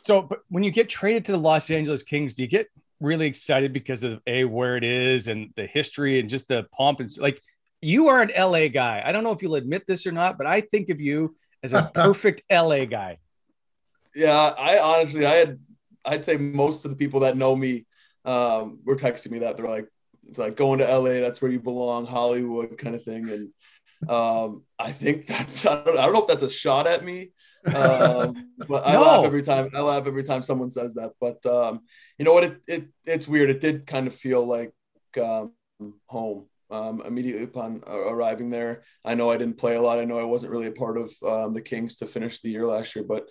So, 0.01 0.23
but 0.23 0.39
when 0.49 0.63
you 0.63 0.71
get 0.71 0.89
traded 0.89 1.25
to 1.25 1.31
the 1.31 1.37
Los 1.37 1.69
Angeles 1.69 2.03
Kings, 2.03 2.33
do 2.33 2.43
you 2.43 2.49
get 2.49 2.67
really 2.99 3.27
excited 3.27 3.73
because 3.73 4.03
of 4.03 4.19
a 4.25 4.43
where 4.43 4.75
it 4.75 4.83
is 4.83 5.27
and 5.27 5.51
the 5.55 5.67
history 5.67 6.19
and 6.19 6.29
just 6.29 6.47
the 6.47 6.65
pomp 6.71 6.99
and 6.99 7.09
like 7.19 7.41
you 7.81 8.07
are 8.07 8.21
an 8.21 8.31
LA 8.35 8.67
guy. 8.67 9.03
I 9.05 9.11
don't 9.11 9.23
know 9.23 9.31
if 9.31 9.41
you'll 9.43 9.55
admit 9.55 9.85
this 9.85 10.07
or 10.07 10.11
not, 10.11 10.37
but 10.39 10.47
I 10.47 10.61
think 10.61 10.89
of 10.89 10.99
you 10.99 11.35
as 11.61 11.73
a 11.73 11.83
perfect 11.93 12.41
LA 12.51 12.85
guy. 12.85 13.19
Yeah, 14.15 14.53
I 14.57 14.79
honestly, 14.79 15.25
I 15.25 15.33
had, 15.33 15.59
I'd 16.03 16.23
say 16.23 16.37
most 16.37 16.85
of 16.85 16.91
the 16.91 16.97
people 16.97 17.19
that 17.19 17.37
know 17.37 17.55
me 17.55 17.85
um, 18.23 18.81
were 18.85 18.95
texting 18.95 19.31
me 19.31 19.39
that 19.39 19.57
they're 19.57 19.67
like, 19.67 19.87
it's 20.28 20.38
like 20.38 20.55
going 20.55 20.80
to 20.80 20.97
LA, 20.97 21.21
that's 21.21 21.41
where 21.41 21.51
you 21.51 21.59
belong, 21.59 22.05
Hollywood 22.05 22.78
kind 22.78 22.95
of 22.95 23.03
thing. 23.03 23.30
And 23.30 24.09
um, 24.09 24.63
I 24.80 24.91
think 24.91 25.28
that's 25.28 25.65
I 25.65 25.84
don't, 25.84 25.97
I 25.97 26.03
don't 26.03 26.13
know 26.13 26.21
if 26.21 26.28
that's 26.28 26.43
a 26.43 26.49
shot 26.49 26.88
at 26.88 27.03
me. 27.03 27.32
um, 27.67 28.51
but 28.67 28.86
I 28.86 28.93
no. 28.93 29.01
laugh 29.01 29.26
every 29.26 29.41
time. 29.41 29.69
I 29.73 29.82
laugh 29.82 30.07
every 30.07 30.23
time 30.23 30.43
someone 30.43 30.69
says 30.69 30.93
that. 30.95 31.11
But 31.19 31.45
um, 31.45 31.82
you 32.17 32.26
know 32.26 32.34
what? 32.34 32.43
It, 32.43 32.57
it 32.67 32.88
it's 33.05 33.28
weird. 33.28 33.49
It 33.49 33.59
did 33.59 33.88
kind 33.88 34.07
of 34.07 34.15
feel 34.15 34.45
like 34.45 34.71
um, 35.21 35.53
home 36.05 36.47
um, 36.69 37.01
immediately 37.05 37.43
upon 37.43 37.84
arriving 37.88 38.49
there. 38.49 38.84
I 39.03 39.15
know 39.15 39.32
I 39.32 39.38
didn't 39.38 39.57
play 39.57 39.76
a 39.76 39.82
lot. 39.82 39.99
I 39.99 40.05
know 40.05 40.19
I 40.19 40.23
wasn't 40.23 40.51
really 40.51 40.67
a 40.67 40.71
part 40.71 40.97
of 40.97 41.13
um, 41.26 41.53
the 41.53 41.61
Kings 41.61 41.97
to 41.97 42.07
finish 42.07 42.41
the 42.41 42.49
year 42.49 42.65
last 42.65 42.95
year, 42.95 43.05
but 43.07 43.28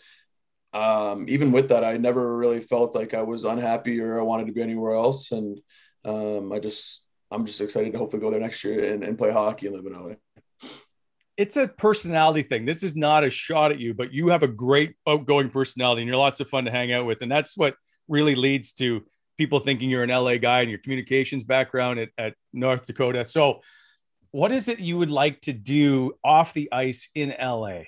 um, 0.73 1.27
even 1.29 1.53
with 1.53 1.69
that, 1.69 1.85
I 1.85 1.97
never 1.97 2.37
really 2.37 2.61
felt 2.61 2.95
like 2.95 3.15
I 3.15 3.23
was 3.23 3.45
unhappy 3.45 4.01
or 4.01 4.19
I 4.19 4.23
wanted 4.23 4.49
to 4.49 4.53
be 4.53 4.63
anywhere 4.63 4.95
else. 4.95 5.31
And 5.31 5.61
um, 6.05 6.53
I 6.53 6.59
just 6.59 7.05
I'm 7.31 7.47
just 7.47 7.61
excited 7.61 7.93
to 7.93 7.99
hopefully 7.99 8.21
go 8.21 8.31
there 8.31 8.41
next 8.41 8.63
year 8.65 8.93
and, 8.93 9.03
and 9.03 9.19
play 9.19 9.33
hockey 9.33 9.67
and 9.67 9.77
live 9.77 9.87
in 9.87 9.93
LA. 9.93 10.15
It's 11.37 11.57
a 11.57 11.67
personality 11.67 12.43
thing. 12.43 12.65
This 12.65 12.85
is 12.85 12.95
not 12.95 13.25
a 13.25 13.31
shot 13.31 13.73
at 13.73 13.81
you, 13.81 13.93
but 13.93 14.13
you 14.13 14.29
have 14.29 14.45
a 14.45 14.49
great 14.49 14.95
outgoing 15.09 15.49
personality 15.49 16.03
and 16.03 16.09
you're 16.09 16.17
lots 16.17 16.39
of 16.39 16.49
fun 16.49 16.65
to 16.67 16.71
hang 16.71 16.93
out 16.93 17.07
with. 17.07 17.23
And 17.23 17.33
that's 17.33 17.57
what 17.57 17.75
really 18.07 18.37
leads 18.37 18.73
to 18.75 19.03
people 19.37 19.59
thinking 19.59 19.91
you're 19.91 20.05
an 20.05 20.11
LA 20.11 20.37
guy 20.37 20.61
and 20.61 20.71
your 20.71 20.79
communications 20.79 21.43
background 21.43 21.99
at, 21.99 22.11
at 22.19 22.35
North 22.53 22.87
Dakota. 22.87 23.25
So, 23.25 23.61
what 24.31 24.53
is 24.53 24.69
it 24.69 24.81
you 24.81 24.99
would 24.99 25.11
like 25.11 25.41
to 25.43 25.53
do 25.53 26.13
off 26.25 26.55
the 26.55 26.69
ice 26.73 27.09
in 27.15 27.35
LA? 27.41 27.83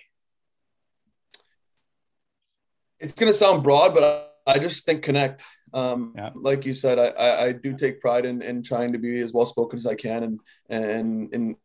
It's 3.01 3.15
going 3.15 3.31
to 3.31 3.37
sound 3.37 3.63
broad, 3.63 3.95
but 3.95 4.37
I 4.47 4.59
just 4.61 4.87
think 4.87 5.03
connect. 5.03 5.43
Um, 5.77 6.15
yeah. 6.17 6.31
Like 6.35 6.65
you 6.65 6.75
said, 6.75 6.99
I, 6.99 7.09
I, 7.09 7.45
I, 7.45 7.53
do 7.53 7.77
take 7.77 8.01
pride 8.01 8.25
in, 8.25 8.41
in 8.41 8.63
trying 8.63 8.93
to 8.95 8.99
be 8.99 9.21
as 9.21 9.35
well 9.35 9.45
spoken 9.45 9.79
as 9.79 9.85
I 9.85 9.95
can 9.95 10.23
and 10.23 10.41
and 10.71 11.35
and 11.35 11.57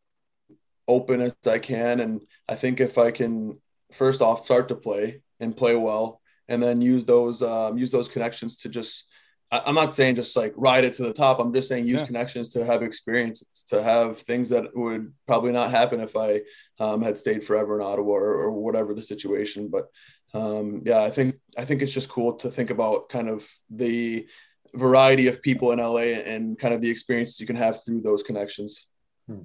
open 0.86 1.22
as 1.22 1.34
I 1.47 1.59
can. 1.59 2.01
And 2.01 2.22
I 2.49 2.55
think 2.55 2.82
if 2.82 2.97
I 2.97 3.12
can 3.12 3.62
first 3.93 4.22
off 4.22 4.43
start 4.43 4.68
to 4.68 4.76
play 4.76 5.22
and 5.39 5.55
play 5.55 5.76
well, 5.76 6.20
and 6.49 6.62
then 6.62 6.82
use 6.82 7.05
those 7.05 7.41
um, 7.41 7.78
use 7.78 7.91
those 7.91 8.09
connections 8.09 8.57
to 8.57 8.70
just 8.70 9.05
I, 9.49 9.70
am 9.70 9.76
not 9.76 9.93
saying 9.93 10.16
just 10.16 10.36
like 10.36 10.53
ride 10.57 10.84
it 10.84 10.93
to 10.95 11.03
the 11.03 11.14
top. 11.14 11.39
I'm 11.39 11.53
just 11.53 11.70
saying 11.70 11.86
use 11.86 12.01
yeah. 12.01 12.05
connections 12.05 12.49
to 12.49 12.66
have 12.66 12.84
experiences, 12.84 13.64
to 13.68 13.82
have 13.82 14.18
things 14.18 14.49
that 14.49 14.76
would 14.76 15.14
probably 15.26 15.53
not 15.53 15.72
happen 15.72 16.01
if 16.01 16.18
I 16.18 16.41
um, 16.80 17.01
had 17.01 17.18
stayed 17.18 17.45
forever 17.45 17.80
in 17.80 17.86
Ottawa 17.86 18.14
or, 18.14 18.34
or 18.34 18.51
whatever 18.51 18.93
the 18.93 19.03
situation. 19.03 19.70
But 19.70 19.88
um, 20.34 20.82
yeah, 20.86 21.02
I 21.02 21.10
think 21.10 21.36
I 21.58 21.66
think 21.66 21.82
it's 21.82 21.94
just 21.94 22.10
cool 22.10 22.34
to 22.38 22.50
think 22.50 22.70
about 22.70 23.10
kind 23.10 23.30
of 23.30 23.48
the 23.70 24.28
variety 24.74 25.28
of 25.28 25.42
people 25.42 25.72
in 25.72 25.80
LA 25.80 26.22
and 26.24 26.58
kind 26.58 26.74
of 26.74 26.82
the 26.82 26.90
experiences 26.90 27.40
you 27.40 27.48
can 27.48 27.58
have 27.58 27.84
through 27.84 28.02
those 28.02 28.24
connections. 28.24 28.88
Hmm. 29.28 29.42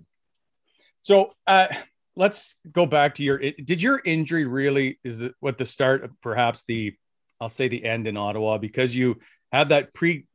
So 1.01 1.33
uh, 1.47 1.69
let's 2.15 2.59
go 2.71 2.87
back 2.87 3.17
to 3.17 3.23
your. 3.23 3.39
Did 3.39 3.83
your 3.83 4.01
injury 4.05 4.45
really 4.45 5.01
is 5.03 5.19
the, 5.19 5.33
what 5.41 5.59
the 5.59 5.65
start 5.65 6.05
of 6.05 6.11
perhaps 6.21 6.65
the 6.67 6.95
I'll 7.41 7.49
say 7.49 7.69
the 7.69 7.85
end 7.85 8.07
in 8.07 8.17
Ottawa 8.17 8.59
because 8.59 8.95
you 8.95 9.19
have 9.53 9.69
that 9.69 9.93
pre 9.93 10.27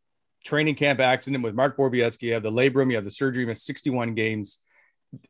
training 0.44 0.76
camp 0.76 1.00
accident 1.00 1.44
with 1.44 1.56
Mark 1.56 1.78
Borowiecki, 1.78 2.24
you 2.24 2.34
have 2.34 2.44
the 2.44 2.52
labrum, 2.52 2.90
you 2.90 2.96
have 2.96 3.04
the 3.04 3.12
surgery, 3.12 3.42
you 3.42 3.48
missed 3.48 3.66
61 3.66 4.16
games. 4.16 4.60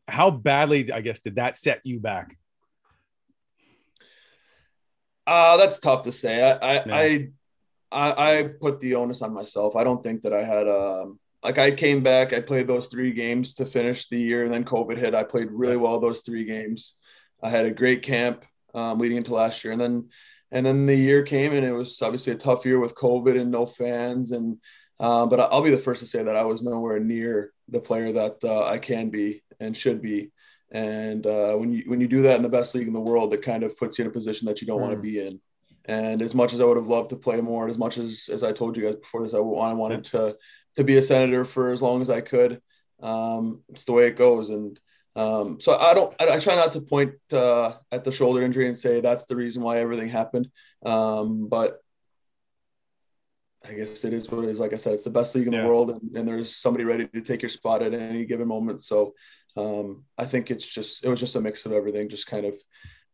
How 0.07 0.31
badly, 0.31 0.91
I 0.91 1.01
guess, 1.01 1.19
did 1.19 1.35
that 1.35 1.55
set 1.55 1.81
you 1.83 1.99
back? 1.99 2.37
Uh, 5.27 5.57
that's 5.57 5.79
tough 5.79 6.03
to 6.03 6.11
say. 6.11 6.43
I, 6.43 6.77
I, 6.77 7.05
yeah. 7.05 7.17
I, 7.91 8.39
I, 8.39 8.43
put 8.59 8.79
the 8.79 8.95
onus 8.95 9.21
on 9.21 9.33
myself. 9.33 9.75
I 9.75 9.83
don't 9.83 10.01
think 10.01 10.23
that 10.23 10.33
I 10.33 10.43
had, 10.43 10.67
um, 10.67 11.19
like 11.43 11.57
I 11.57 11.71
came 11.71 12.01
back, 12.01 12.33
I 12.33 12.41
played 12.41 12.67
those 12.67 12.87
three 12.87 13.11
games 13.11 13.53
to 13.55 13.65
finish 13.65 14.07
the 14.07 14.19
year 14.19 14.43
and 14.43 14.53
then 14.53 14.63
COVID 14.63 14.97
hit. 14.97 15.13
I 15.13 15.23
played 15.23 15.49
really 15.51 15.77
well 15.77 15.99
those 15.99 16.21
three 16.21 16.45
games. 16.45 16.95
I 17.41 17.49
had 17.49 17.65
a 17.65 17.71
great 17.71 18.01
camp 18.01 18.45
um, 18.73 18.99
leading 18.99 19.17
into 19.17 19.33
last 19.33 19.63
year. 19.63 19.71
And 19.71 19.81
then 19.81 20.09
and 20.51 20.65
then 20.65 20.85
the 20.85 20.95
year 20.95 21.23
came, 21.23 21.53
and 21.53 21.65
it 21.65 21.71
was 21.71 22.01
obviously 22.01 22.33
a 22.33 22.37
tough 22.37 22.65
year 22.65 22.79
with 22.79 22.95
COVID 22.95 23.39
and 23.39 23.51
no 23.51 23.65
fans. 23.65 24.31
And 24.31 24.59
uh, 24.99 25.25
but 25.25 25.39
I'll 25.39 25.61
be 25.61 25.71
the 25.71 25.77
first 25.77 26.01
to 26.01 26.05
say 26.05 26.21
that 26.23 26.35
I 26.35 26.43
was 26.43 26.61
nowhere 26.61 26.99
near 26.99 27.53
the 27.69 27.79
player 27.79 28.11
that 28.11 28.37
uh, 28.43 28.65
I 28.65 28.77
can 28.77 29.09
be 29.09 29.43
and 29.59 29.75
should 29.75 30.01
be. 30.01 30.31
And 30.71 31.27
uh, 31.27 31.55
when 31.55 31.73
you 31.73 31.83
when 31.87 31.99
you 31.99 32.07
do 32.07 32.21
that 32.23 32.37
in 32.37 32.43
the 32.43 32.49
best 32.49 32.73
league 32.73 32.87
in 32.87 32.93
the 32.93 32.99
world, 32.99 33.33
it 33.33 33.41
kind 33.41 33.63
of 33.63 33.77
puts 33.77 33.97
you 33.97 34.05
in 34.05 34.09
a 34.09 34.13
position 34.13 34.47
that 34.47 34.61
you 34.61 34.67
don't 34.67 34.79
mm. 34.79 34.83
want 34.83 34.93
to 34.93 35.01
be 35.01 35.19
in. 35.19 35.41
And 35.85 36.21
as 36.21 36.33
much 36.33 36.53
as 36.53 36.61
I 36.61 36.65
would 36.65 36.77
have 36.77 36.87
loved 36.87 37.09
to 37.09 37.17
play 37.17 37.41
more, 37.41 37.67
as 37.67 37.77
much 37.77 37.97
as 37.97 38.29
as 38.31 38.43
I 38.43 38.51
told 38.51 38.77
you 38.77 38.83
guys 38.83 38.95
before 38.95 39.23
this, 39.23 39.33
I 39.33 39.39
wanted 39.39 40.05
to 40.05 40.37
to 40.77 40.83
be 40.83 40.97
a 40.97 41.03
senator 41.03 41.43
for 41.43 41.71
as 41.71 41.81
long 41.81 42.01
as 42.01 42.09
I 42.09 42.21
could. 42.21 42.61
Um, 43.01 43.63
it's 43.69 43.85
the 43.85 43.93
way 43.93 44.07
it 44.07 44.15
goes, 44.15 44.49
and 44.49 44.79
um, 45.15 45.59
so 45.59 45.77
I 45.77 45.93
don't. 45.93 46.15
I, 46.21 46.35
I, 46.35 46.39
try 46.39 46.55
not 46.55 46.71
to 46.73 46.81
point 46.81 47.15
uh, 47.33 47.73
at 47.91 48.03
the 48.03 48.11
shoulder 48.11 48.41
injury 48.41 48.67
and 48.67 48.77
say 48.77 49.01
that's 49.01 49.25
the 49.25 49.35
reason 49.35 49.61
why 49.61 49.79
everything 49.79 50.07
happened. 50.07 50.49
Um, 50.85 51.49
but 51.49 51.79
I 53.67 53.73
guess 53.73 54.05
it 54.05 54.13
is 54.13 54.29
what 54.29 54.45
it 54.45 54.49
is. 54.49 54.59
Like 54.59 54.73
I 54.73 54.77
said, 54.77 54.93
it's 54.93 55.03
the 55.03 55.09
best 55.09 55.35
league 55.35 55.47
in 55.47 55.53
yeah. 55.53 55.63
the 55.63 55.67
world, 55.67 55.91
and, 55.91 56.15
and, 56.15 56.27
there's 56.27 56.55
somebody 56.55 56.85
ready 56.85 57.07
to 57.07 57.21
take 57.21 57.41
your 57.41 57.49
spot 57.49 57.83
at 57.83 57.93
any 57.93 58.25
given 58.25 58.47
moment. 58.47 58.83
So 58.83 59.13
um, 59.57 60.05
I 60.17 60.25
think 60.25 60.51
it's 60.51 60.65
just 60.65 61.03
it 61.03 61.09
was 61.09 61.19
just 61.19 61.35
a 61.35 61.41
mix 61.41 61.65
of 61.65 61.73
everything, 61.73 62.09
just 62.09 62.27
kind 62.27 62.45
of 62.45 62.55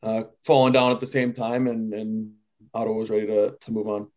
uh, 0.04 0.24
falling 0.46 0.74
down 0.74 0.92
at 0.92 1.00
the 1.00 1.08
same 1.08 1.34
time, 1.34 1.68
and 1.68 1.94
and 1.94 2.34
Ottawa 2.74 2.98
was 2.98 3.10
ready 3.10 3.28
to 3.28 3.58
to 3.60 3.72
move 3.72 3.88
on. 3.88 4.08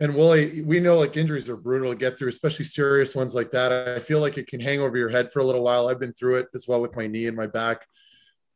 And 0.00 0.14
Willie, 0.14 0.62
we 0.62 0.78
know 0.78 0.96
like 0.96 1.16
injuries 1.16 1.48
are 1.48 1.56
brutal 1.56 1.90
to 1.90 1.98
get 1.98 2.16
through, 2.16 2.28
especially 2.28 2.64
serious 2.64 3.16
ones 3.16 3.34
like 3.34 3.50
that. 3.50 3.72
I 3.72 3.98
feel 3.98 4.20
like 4.20 4.38
it 4.38 4.46
can 4.46 4.60
hang 4.60 4.80
over 4.80 4.96
your 4.96 5.08
head 5.08 5.32
for 5.32 5.40
a 5.40 5.44
little 5.44 5.64
while. 5.64 5.88
I've 5.88 5.98
been 5.98 6.12
through 6.12 6.36
it 6.36 6.46
as 6.54 6.68
well 6.68 6.80
with 6.80 6.94
my 6.94 7.08
knee 7.08 7.26
and 7.26 7.36
my 7.36 7.48
back. 7.48 7.84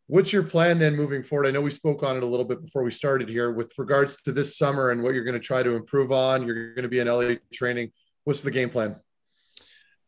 What's 0.06 0.32
your 0.32 0.44
plan 0.44 0.78
then 0.78 0.94
moving 0.94 1.22
forward? 1.22 1.46
I 1.46 1.50
know 1.50 1.60
we 1.60 1.70
spoke 1.70 2.04
on 2.04 2.16
it 2.16 2.22
a 2.22 2.26
little 2.26 2.44
bit 2.44 2.62
before 2.62 2.84
we 2.84 2.92
started 2.92 3.28
here 3.28 3.50
with 3.50 3.72
regards 3.76 4.16
to 4.22 4.30
this 4.30 4.56
summer 4.56 4.90
and 4.90 5.02
what 5.02 5.14
you're 5.14 5.24
going 5.24 5.34
to 5.34 5.40
try 5.40 5.62
to 5.62 5.74
improve 5.74 6.12
on. 6.12 6.46
You're 6.46 6.74
going 6.74 6.82
to 6.82 6.88
be 6.88 7.00
in 7.00 7.08
LA 7.08 7.36
training. 7.52 7.90
What's 8.24 8.42
the 8.42 8.50
game 8.50 8.70
plan? 8.70 8.96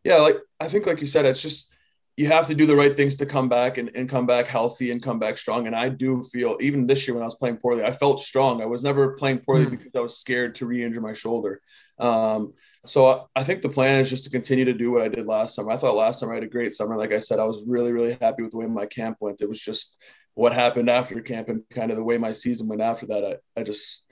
Yeah, 0.05 0.16
like 0.16 0.36
I 0.61 0.68
think, 0.68 0.86
like 0.86 1.00
you 1.00 1.07
said, 1.07 1.24
it's 1.24 1.42
just 1.42 1.74
you 2.16 2.28
have 2.28 2.46
to 2.46 2.54
do 2.54 2.66
the 2.66 2.76
right 2.76 2.96
things 2.96 3.16
to 3.16 3.26
come 3.26 3.48
back 3.48 3.76
and, 3.76 3.90
and 3.96 4.08
come 4.08 4.26
back 4.26 4.46
healthy 4.46 4.92
and 4.92 5.02
come 5.02 5.18
back 5.18 5.36
strong. 5.36 5.66
And 5.66 5.74
I 5.74 5.88
do 5.88 6.22
feel 6.22 6.56
even 6.60 6.86
this 6.86 7.06
year 7.06 7.14
when 7.14 7.22
I 7.22 7.26
was 7.26 7.34
playing 7.34 7.56
poorly, 7.56 7.84
I 7.84 7.90
felt 7.90 8.20
strong. 8.20 8.62
I 8.62 8.66
was 8.66 8.84
never 8.84 9.14
playing 9.14 9.40
poorly 9.40 9.66
mm. 9.66 9.70
because 9.70 9.92
I 9.96 10.00
was 10.00 10.18
scared 10.18 10.54
to 10.56 10.66
re-injure 10.66 11.00
my 11.00 11.12
shoulder. 11.12 11.60
Um, 11.98 12.52
so 12.86 13.06
I, 13.06 13.40
I, 13.40 13.44
think 13.44 13.62
the 13.62 13.68
plan 13.68 14.00
is 14.00 14.10
just 14.10 14.24
to 14.24 14.30
continue 14.30 14.64
to 14.64 14.72
do 14.72 14.90
what 14.90 15.02
I 15.02 15.08
did 15.08 15.26
last 15.26 15.54
summer. 15.54 15.70
I 15.70 15.76
thought 15.76 15.96
last 15.96 16.20
summer 16.20 16.32
I 16.32 16.36
had 16.36 16.44
a 16.44 16.48
great 16.48 16.72
summer. 16.72 16.96
Like 16.96 17.12
I 17.12 17.20
said, 17.20 17.38
I 17.38 17.44
was 17.44 17.64
really, 17.66 17.92
really 17.92 18.16
happy 18.20 18.42
with 18.42 18.52
the 18.52 18.58
way 18.58 18.66
my 18.66 18.86
camp 18.86 19.18
went. 19.20 19.40
It 19.40 19.48
was 19.48 19.60
just 19.60 19.96
what 20.34 20.52
happened 20.52 20.90
after 20.90 21.20
camp 21.20 21.48
and 21.48 21.62
kind 21.70 21.90
of 21.90 21.96
the 21.96 22.04
way 22.04 22.18
my 22.18 22.32
season 22.32 22.68
went 22.68 22.82
after 22.82 23.06
that. 23.06 23.24
I, 23.56 23.60
I 23.60 23.62
just, 23.64 24.10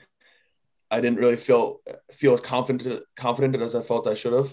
I 0.91 1.01
didn't 1.01 1.19
really 1.19 1.37
feel, 1.37 1.81
feel 2.13 2.35
as 2.35 2.41
confident, 2.41 3.03
confident 3.17 3.57
as 3.57 3.75
I 3.75 3.83
felt 3.83 4.07
I 4.07 4.15
should 4.15 4.33
have. 4.33 4.53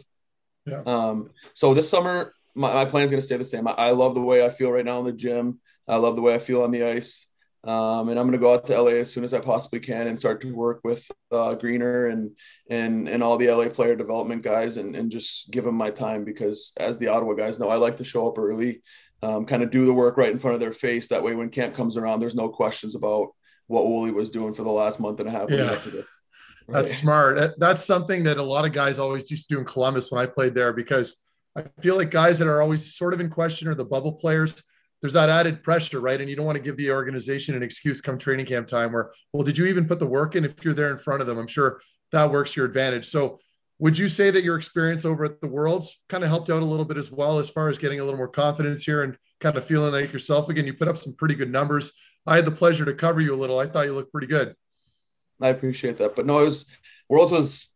Yeah. 0.66 0.82
Um, 0.86 1.30
so 1.54 1.74
this 1.74 1.90
summer 1.90 2.34
my, 2.60 2.74
my 2.74 2.86
plan 2.86 3.06
is 3.06 3.12
going 3.12 3.22
to 3.22 3.26
stay 3.26 3.38
the 3.38 3.46
same. 3.46 3.68
I, 3.68 3.72
I, 3.72 3.92
love 3.92 4.14
the 4.14 4.22
way 4.22 4.46
I 4.46 4.50
feel 4.50 4.70
right 4.70 4.84
now 4.84 5.00
in 5.00 5.06
the 5.06 5.14
gym. 5.14 5.62
I 5.88 5.96
love 5.96 6.18
the 6.18 6.22
way 6.22 6.36
I 6.36 6.40
feel 6.40 6.62
on 6.64 6.72
the 6.72 6.84
ice. 6.84 7.26
Um, 7.64 8.10
and 8.10 8.20
I'm 8.20 8.26
going 8.26 8.34
to 8.34 8.38
go 8.38 8.54
out 8.54 8.66
to 8.68 8.82
LA 8.82 8.92
as 8.92 9.12
soon 9.12 9.24
as 9.24 9.34
I 9.34 9.40
possibly 9.40 9.80
can 9.80 10.08
and 10.08 10.20
start 10.20 10.42
to 10.42 10.54
work 10.54 10.82
with 10.84 11.10
uh, 11.32 11.56
Greener 11.56 12.08
and 12.08 12.32
and 12.70 13.10
and 13.10 13.22
all 13.22 13.38
the 13.38 13.52
LA 13.52 13.68
player 13.68 13.98
development 13.98 14.44
guys 14.44 14.78
and, 14.78 14.96
and 14.96 15.12
just 15.12 15.52
give 15.52 15.66
them 15.66 15.76
my 15.76 15.90
time 15.90 16.24
because 16.24 16.72
as 16.78 16.98
the 16.98 17.08
Ottawa 17.08 17.34
guys 17.34 17.60
know, 17.60 17.70
I 17.70 17.76
like 17.76 17.98
to 17.98 18.06
show 18.06 18.30
up 18.30 18.38
early, 18.38 18.82
um, 19.24 19.44
kind 19.44 19.62
of 19.62 19.72
do 19.72 19.86
the 19.86 19.94
work 19.94 20.16
right 20.16 20.32
in 20.32 20.40
front 20.40 20.54
of 20.54 20.62
their 20.62 20.72
face. 20.72 21.10
That 21.10 21.24
way, 21.24 21.36
when 21.36 21.50
camp 21.50 21.76
comes 21.76 21.98
around, 21.98 22.22
there's 22.22 22.36
no 22.36 22.48
questions 22.48 22.96
about 22.96 23.30
what 23.68 23.88
Wooly 23.88 24.12
was 24.12 24.32
doing 24.32 24.54
for 24.54 24.64
the 24.64 24.72
last 24.72 25.02
month 25.02 25.20
and 25.20 25.28
a 25.28 25.32
half. 25.32 25.50
Yeah. 25.50 25.78
That's 26.70 26.96
smart. 26.96 27.56
That's 27.58 27.84
something 27.84 28.24
that 28.24 28.38
a 28.38 28.44
lot 28.44 28.64
of 28.66 28.72
guys 28.74 29.00
always 29.00 29.30
used 29.30 29.50
to 29.50 29.56
do 29.56 29.60
in 29.60 29.66
Columbus 29.66 30.12
when 30.12 30.22
I 30.22 30.28
played 30.28 30.56
there 30.56 30.72
because– 30.74 31.22
I 31.60 31.82
feel 31.82 31.96
like 31.96 32.12
guys 32.12 32.40
that 32.40 32.48
are 32.48 32.62
always 32.62 32.96
sort 32.96 33.14
of 33.14 33.20
in 33.20 33.30
question 33.30 33.68
are 33.68 33.76
the 33.76 33.86
bubble 33.86 34.14
players. 34.14 34.64
There's 35.02 35.14
that 35.14 35.30
added 35.30 35.64
pressure, 35.64 36.00
right? 36.00 36.20
And 36.20 36.30
you 36.30 36.36
don't 36.36 36.46
want 36.46 36.58
to 36.58 36.64
give 36.64 36.78
the 36.78 36.92
organization 36.92 37.56
an 37.56 37.64
excuse 37.64 38.02
come 38.02 38.18
training 38.18 38.46
camp 38.46 38.68
time 38.68 38.92
where, 38.92 39.12
well, 39.32 39.44
did 39.44 39.58
you 39.58 39.66
even 39.66 39.88
put 39.88 40.00
the 40.00 40.06
work 40.06 40.36
in 40.36 40.46
if 40.46 40.64
you're 40.64 40.74
there 40.74 40.92
in 40.92 40.98
front 40.98 41.22
of 41.22 41.28
them? 41.28 41.38
I'm 41.38 41.48
sure 41.48 41.82
that 42.12 42.32
works 42.32 42.56
your 42.56 42.66
advantage. 42.66 43.08
So, 43.08 43.40
would 43.82 43.98
you 43.98 44.10
say 44.10 44.30
that 44.30 44.44
your 44.44 44.58
experience 44.58 45.06
over 45.06 45.24
at 45.24 45.40
the 45.40 45.48
Worlds 45.48 46.04
kind 46.10 46.26
of 46.26 46.30
helped 46.30 46.50
out 46.50 46.62
a 46.62 46.66
little 46.66 46.84
bit 46.84 46.98
as 46.98 47.10
well 47.10 47.40
as 47.40 47.50
far 47.50 47.70
as 47.70 47.78
getting 47.78 48.02
a 48.02 48.04
little 48.04 48.18
more 48.18 48.28
confidence 48.28 48.84
here 48.84 49.04
and 49.04 49.18
kind 49.40 49.56
of 49.56 49.64
feeling 49.64 49.94
like 49.94 50.12
yourself 50.12 50.50
again? 50.50 50.68
You 50.68 50.74
put 50.74 50.90
up 50.90 50.98
some 50.98 51.16
pretty 51.16 51.36
good 51.36 51.50
numbers. 51.50 51.94
I 52.28 52.36
had 52.36 52.44
the 52.44 52.52
pleasure 52.52 52.84
to 52.84 52.94
cover 52.94 53.22
you 53.22 53.34
a 53.34 53.38
little. 53.38 53.58
I 53.58 53.68
thought 53.68 53.86
you 53.86 53.94
looked 53.94 54.12
pretty 54.12 54.28
good. 54.28 54.54
I 55.42 55.48
appreciate 55.48 55.98
that, 56.00 56.18
but 56.18 56.26
no, 56.26 56.42
it 56.42 56.46
was 56.46 56.70
Worlds 57.08 57.32
was 57.32 57.74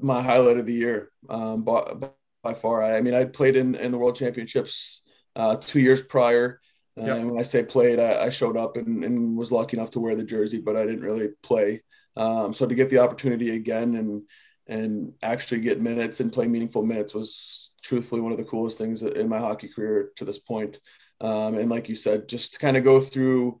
my 0.00 0.20
highlight 0.22 0.58
of 0.58 0.66
the 0.66 0.74
year. 0.74 1.10
Um, 1.28 1.62
but 1.62 2.16
by 2.44 2.54
far. 2.54 2.82
I, 2.82 2.98
I 2.98 3.00
mean, 3.00 3.14
I 3.14 3.24
played 3.24 3.56
in, 3.56 3.74
in 3.74 3.90
the 3.90 3.98
World 3.98 4.16
Championships 4.16 5.02
uh, 5.34 5.56
two 5.56 5.80
years 5.80 6.02
prior. 6.02 6.60
And 6.96 7.06
yep. 7.06 7.24
when 7.24 7.40
I 7.40 7.42
say 7.42 7.64
played, 7.64 7.98
I, 7.98 8.26
I 8.26 8.30
showed 8.30 8.56
up 8.56 8.76
and, 8.76 9.02
and, 9.02 9.36
was 9.36 9.50
lucky 9.50 9.76
enough 9.76 9.90
to 9.92 10.00
wear 10.00 10.14
the 10.14 10.22
jersey, 10.22 10.60
but 10.60 10.76
I 10.76 10.86
didn't 10.86 11.02
really 11.02 11.30
play. 11.42 11.82
Um, 12.16 12.54
so 12.54 12.66
to 12.66 12.74
get 12.76 12.88
the 12.88 12.98
opportunity 12.98 13.56
again 13.56 13.96
and 13.96 14.22
and 14.66 15.12
actually 15.22 15.60
get 15.60 15.80
minutes 15.80 16.20
and 16.20 16.32
play 16.32 16.46
meaningful 16.46 16.82
minutes 16.82 17.12
was 17.12 17.72
truthfully 17.82 18.20
one 18.20 18.32
of 18.32 18.38
the 18.38 18.44
coolest 18.44 18.78
things 18.78 19.02
in 19.02 19.28
my 19.28 19.38
hockey 19.38 19.68
career 19.68 20.10
to 20.16 20.24
this 20.24 20.38
point. 20.38 20.78
Um, 21.20 21.58
and 21.58 21.68
like 21.68 21.88
you 21.88 21.96
said, 21.96 22.28
just 22.28 22.54
to 22.54 22.58
kind 22.60 22.76
of 22.76 22.84
go 22.84 23.00
through 23.00 23.60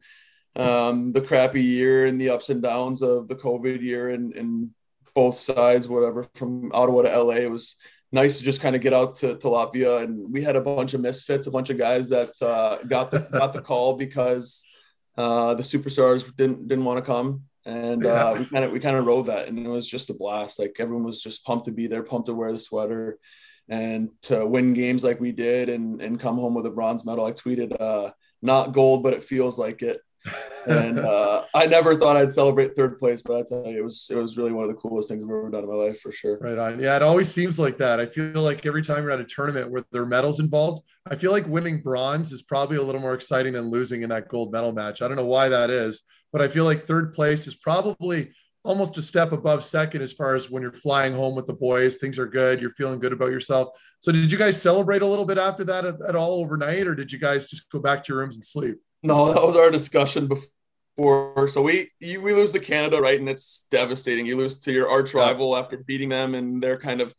um, 0.56 1.12
the 1.12 1.20
crappy 1.20 1.62
year 1.62 2.06
and 2.06 2.18
the 2.18 2.30
ups 2.30 2.48
and 2.48 2.62
downs 2.62 3.02
of 3.02 3.28
the 3.28 3.34
COVID 3.34 3.82
year 3.82 4.10
and, 4.10 4.34
and 4.34 4.70
both 5.14 5.40
sides, 5.40 5.88
whatever, 5.88 6.26
from 6.34 6.70
Ottawa 6.72 7.02
to 7.02 7.22
LA, 7.22 7.34
it 7.34 7.50
was 7.50 7.76
nice 8.14 8.38
to 8.38 8.44
just 8.44 8.60
kind 8.60 8.76
of 8.76 8.80
get 8.80 8.94
out 8.94 9.16
to, 9.16 9.36
to 9.36 9.46
Latvia. 9.48 10.02
And 10.02 10.32
we 10.32 10.42
had 10.42 10.56
a 10.56 10.60
bunch 10.60 10.94
of 10.94 11.00
misfits, 11.00 11.46
a 11.46 11.50
bunch 11.50 11.68
of 11.68 11.76
guys 11.76 12.08
that 12.08 12.30
uh, 12.40 12.78
got 12.88 13.10
the 13.10 13.18
got 13.18 13.52
the 13.52 13.60
call 13.60 13.96
because 13.96 14.64
uh, 15.18 15.54
the 15.54 15.62
superstars 15.62 16.24
didn't 16.36 16.68
didn't 16.68 16.84
want 16.84 16.98
to 16.98 17.04
come. 17.04 17.42
And 17.66 18.04
uh, 18.04 18.36
we 18.38 18.46
kind 18.46 18.64
of 18.64 18.72
we 18.72 18.80
kind 18.80 18.96
of 18.96 19.06
rode 19.06 19.26
that, 19.26 19.48
and 19.48 19.58
it 19.58 19.68
was 19.68 19.88
just 19.88 20.10
a 20.10 20.14
blast. 20.14 20.58
Like 20.58 20.76
everyone 20.78 21.04
was 21.04 21.22
just 21.22 21.44
pumped 21.44 21.66
to 21.66 21.72
be 21.72 21.86
there, 21.86 22.02
pumped 22.02 22.26
to 22.26 22.34
wear 22.34 22.52
the 22.52 22.60
sweater, 22.60 23.18
and 23.68 24.10
to 24.22 24.46
win 24.46 24.74
games 24.74 25.02
like 25.02 25.18
we 25.20 25.32
did, 25.32 25.68
and 25.68 26.00
and 26.00 26.20
come 26.20 26.36
home 26.36 26.54
with 26.54 26.66
a 26.66 26.70
bronze 26.70 27.04
medal. 27.06 27.24
I 27.24 27.32
tweeted, 27.32 27.74
uh, 27.80 28.10
"Not 28.42 28.72
gold, 28.72 29.02
but 29.02 29.14
it 29.14 29.24
feels 29.24 29.58
like 29.58 29.82
it." 29.82 29.98
And 30.66 30.98
uh, 31.00 31.44
I 31.54 31.66
never 31.66 31.94
thought 31.94 32.16
I'd 32.16 32.32
celebrate 32.32 32.74
third 32.74 32.98
place, 32.98 33.22
but 33.22 33.36
I 33.36 33.42
tell 33.48 33.66
you, 33.66 33.78
it 33.78 33.84
was 33.84 34.08
it 34.10 34.16
was 34.16 34.36
really 34.36 34.52
one 34.52 34.64
of 34.64 34.70
the 34.70 34.76
coolest 34.76 35.08
things 35.08 35.22
I've 35.22 35.30
ever 35.30 35.50
done 35.50 35.64
in 35.64 35.70
my 35.70 35.76
life 35.76 36.00
for 36.00 36.12
sure. 36.12 36.38
Right 36.38 36.58
on. 36.58 36.80
Yeah, 36.80 36.96
it 36.96 37.02
always 37.02 37.30
seems 37.30 37.58
like 37.58 37.78
that. 37.78 38.00
I 38.00 38.06
feel 38.06 38.32
like 38.34 38.66
every 38.66 38.82
time 38.82 39.02
you're 39.02 39.12
at 39.12 39.20
a 39.20 39.24
tournament 39.24 39.70
where 39.70 39.84
there 39.92 40.02
are 40.02 40.06
medals 40.06 40.40
involved, 40.40 40.82
I 41.10 41.16
feel 41.16 41.32
like 41.32 41.46
winning 41.46 41.82
bronze 41.82 42.32
is 42.32 42.42
probably 42.42 42.76
a 42.76 42.82
little 42.82 43.00
more 43.00 43.14
exciting 43.14 43.52
than 43.52 43.70
losing 43.70 44.02
in 44.02 44.10
that 44.10 44.28
gold 44.28 44.52
medal 44.52 44.72
match. 44.72 45.02
I 45.02 45.08
don't 45.08 45.16
know 45.16 45.26
why 45.26 45.48
that 45.48 45.70
is, 45.70 46.02
but 46.32 46.42
I 46.42 46.48
feel 46.48 46.64
like 46.64 46.84
third 46.86 47.12
place 47.12 47.46
is 47.46 47.54
probably 47.54 48.32
almost 48.64 48.96
a 48.96 49.02
step 49.02 49.32
above 49.32 49.62
second 49.62 50.00
as 50.00 50.14
far 50.14 50.34
as 50.34 50.50
when 50.50 50.62
you're 50.62 50.72
flying 50.72 51.14
home 51.14 51.34
with 51.34 51.46
the 51.46 51.52
boys. 51.52 51.98
Things 51.98 52.18
are 52.18 52.26
good. 52.26 52.60
You're 52.60 52.70
feeling 52.70 52.98
good 52.98 53.12
about 53.12 53.30
yourself. 53.30 53.68
So, 54.00 54.10
did 54.10 54.32
you 54.32 54.38
guys 54.38 54.60
celebrate 54.60 55.02
a 55.02 55.06
little 55.06 55.26
bit 55.26 55.38
after 55.38 55.64
that 55.64 55.84
at, 55.84 55.96
at 56.08 56.16
all 56.16 56.40
overnight, 56.42 56.86
or 56.86 56.94
did 56.94 57.12
you 57.12 57.18
guys 57.18 57.46
just 57.46 57.70
go 57.70 57.78
back 57.78 58.02
to 58.04 58.12
your 58.12 58.20
rooms 58.20 58.36
and 58.36 58.44
sleep? 58.44 58.78
No, 59.04 59.32
that 59.32 59.42
was 59.42 59.54
our 59.54 59.70
discussion 59.70 60.26
before. 60.26 61.48
So 61.48 61.62
we 61.62 61.90
you, 62.00 62.22
we 62.22 62.32
lose 62.32 62.52
to 62.52 62.58
Canada, 62.58 63.00
right? 63.00 63.20
And 63.20 63.28
it's 63.28 63.66
devastating. 63.70 64.26
You 64.26 64.36
lose 64.38 64.58
to 64.60 64.72
your 64.72 64.88
arch 64.88 65.12
rival 65.12 65.52
yeah. 65.52 65.58
after 65.58 65.76
beating 65.76 66.08
them, 66.08 66.34
and 66.34 66.62
they're 66.62 66.78
kind 66.78 67.02
of 67.02 67.14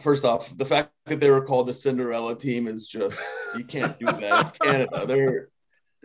first 0.00 0.24
off, 0.24 0.56
the 0.56 0.64
fact 0.64 0.92
that 1.06 1.20
they 1.20 1.30
were 1.30 1.44
called 1.44 1.66
the 1.66 1.74
Cinderella 1.74 2.36
team 2.36 2.66
is 2.66 2.86
just 2.86 3.20
you 3.56 3.64
can't 3.64 3.98
do 3.98 4.06
that. 4.06 4.40
It's 4.40 4.58
Canada. 4.58 5.06
They're, 5.06 5.48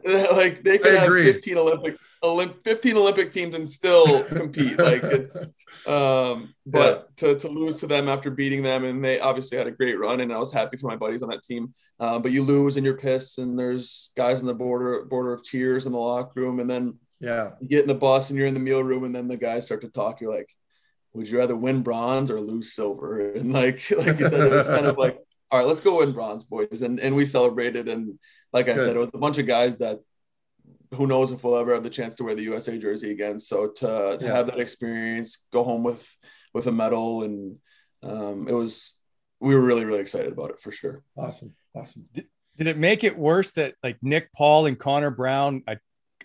they're 0.03 0.31
like 0.31 0.63
they 0.63 0.77
could 0.77 0.93
have 0.93 1.11
15 1.11 1.57
Olympic 1.57 1.97
Olymp, 2.23 2.63
15 2.63 2.95
Olympic 2.97 3.31
teams 3.31 3.53
and 3.53 3.67
still 3.67 4.23
compete. 4.23 4.79
like 4.79 5.03
it's 5.03 5.43
um 5.87 6.53
but 6.65 7.09
yeah. 7.21 7.33
to, 7.33 7.39
to 7.39 7.47
lose 7.47 7.79
to 7.79 7.87
them 7.87 8.09
after 8.09 8.29
beating 8.29 8.61
them 8.61 8.83
and 8.83 9.03
they 9.03 9.19
obviously 9.19 9.57
had 9.57 9.67
a 9.67 9.71
great 9.71 9.97
run 9.97 10.19
and 10.19 10.33
I 10.33 10.37
was 10.37 10.51
happy 10.51 10.77
for 10.77 10.87
my 10.87 10.95
buddies 10.95 11.23
on 11.23 11.29
that 11.29 11.43
team. 11.43 11.73
Uh, 11.99 12.17
but 12.19 12.31
you 12.31 12.43
lose 12.43 12.77
and 12.77 12.85
you're 12.85 12.97
pissed 12.97 13.39
and 13.39 13.57
there's 13.57 14.11
guys 14.15 14.41
in 14.41 14.47
the 14.47 14.53
border 14.53 15.05
border 15.05 15.33
of 15.33 15.43
tears 15.43 15.85
in 15.85 15.91
the 15.91 15.97
locker 15.97 16.41
room 16.41 16.59
and 16.59 16.69
then 16.69 16.97
yeah 17.19 17.51
you 17.59 17.67
get 17.67 17.81
in 17.81 17.87
the 17.87 17.95
bus 17.95 18.29
and 18.29 18.37
you're 18.37 18.47
in 18.47 18.53
the 18.53 18.59
meal 18.59 18.83
room 18.83 19.03
and 19.03 19.13
then 19.13 19.27
the 19.27 19.37
guys 19.37 19.65
start 19.65 19.81
to 19.81 19.89
talk. 19.89 20.21
You're 20.21 20.33
like, 20.33 20.49
would 21.13 21.29
you 21.29 21.37
rather 21.37 21.55
win 21.55 21.81
bronze 21.81 22.29
or 22.31 22.39
lose 22.39 22.73
silver? 22.73 23.31
And 23.35 23.51
like 23.53 23.89
like 23.91 24.19
you 24.19 24.29
said, 24.29 24.51
it 24.51 24.55
was 24.55 24.67
kind 24.67 24.85
of 24.85 24.97
like, 24.97 25.17
all 25.51 25.59
right, 25.59 25.67
let's 25.67 25.81
go 25.81 25.99
win 25.99 26.11
bronze, 26.11 26.43
boys. 26.43 26.81
And 26.81 26.99
and 26.99 27.15
we 27.15 27.25
celebrated 27.25 27.87
and 27.87 28.19
like 28.53 28.69
I 28.69 28.73
Good. 28.73 28.85
said, 28.85 28.95
it 28.95 28.99
was 28.99 29.11
a 29.13 29.17
bunch 29.17 29.37
of 29.37 29.45
guys 29.45 29.77
that 29.77 29.99
who 30.93 31.07
knows 31.07 31.31
if 31.31 31.43
we'll 31.43 31.57
ever 31.57 31.73
have 31.73 31.83
the 31.83 31.89
chance 31.89 32.15
to 32.15 32.23
wear 32.23 32.35
the 32.35 32.43
USA 32.43 32.77
jersey 32.77 33.11
again. 33.11 33.39
So 33.39 33.67
to 33.67 34.17
to 34.19 34.25
yeah. 34.25 34.31
have 34.31 34.47
that 34.47 34.59
experience, 34.59 35.47
go 35.51 35.63
home 35.63 35.83
with 35.83 36.07
with 36.53 36.67
a 36.67 36.71
medal, 36.71 37.23
and 37.23 37.57
um, 38.03 38.47
it 38.47 38.53
was 38.53 38.99
we 39.39 39.55
were 39.55 39.61
really 39.61 39.85
really 39.85 40.01
excited 40.01 40.31
about 40.31 40.51
it 40.51 40.59
for 40.59 40.71
sure. 40.71 41.03
Awesome, 41.17 41.55
awesome. 41.75 42.07
Did, 42.13 42.27
did 42.57 42.67
it 42.67 42.77
make 42.77 43.03
it 43.03 43.17
worse 43.17 43.51
that 43.51 43.75
like 43.83 43.97
Nick 44.01 44.33
Paul 44.33 44.65
and 44.65 44.77
Connor 44.77 45.11
Brown? 45.11 45.63
I 45.67 45.77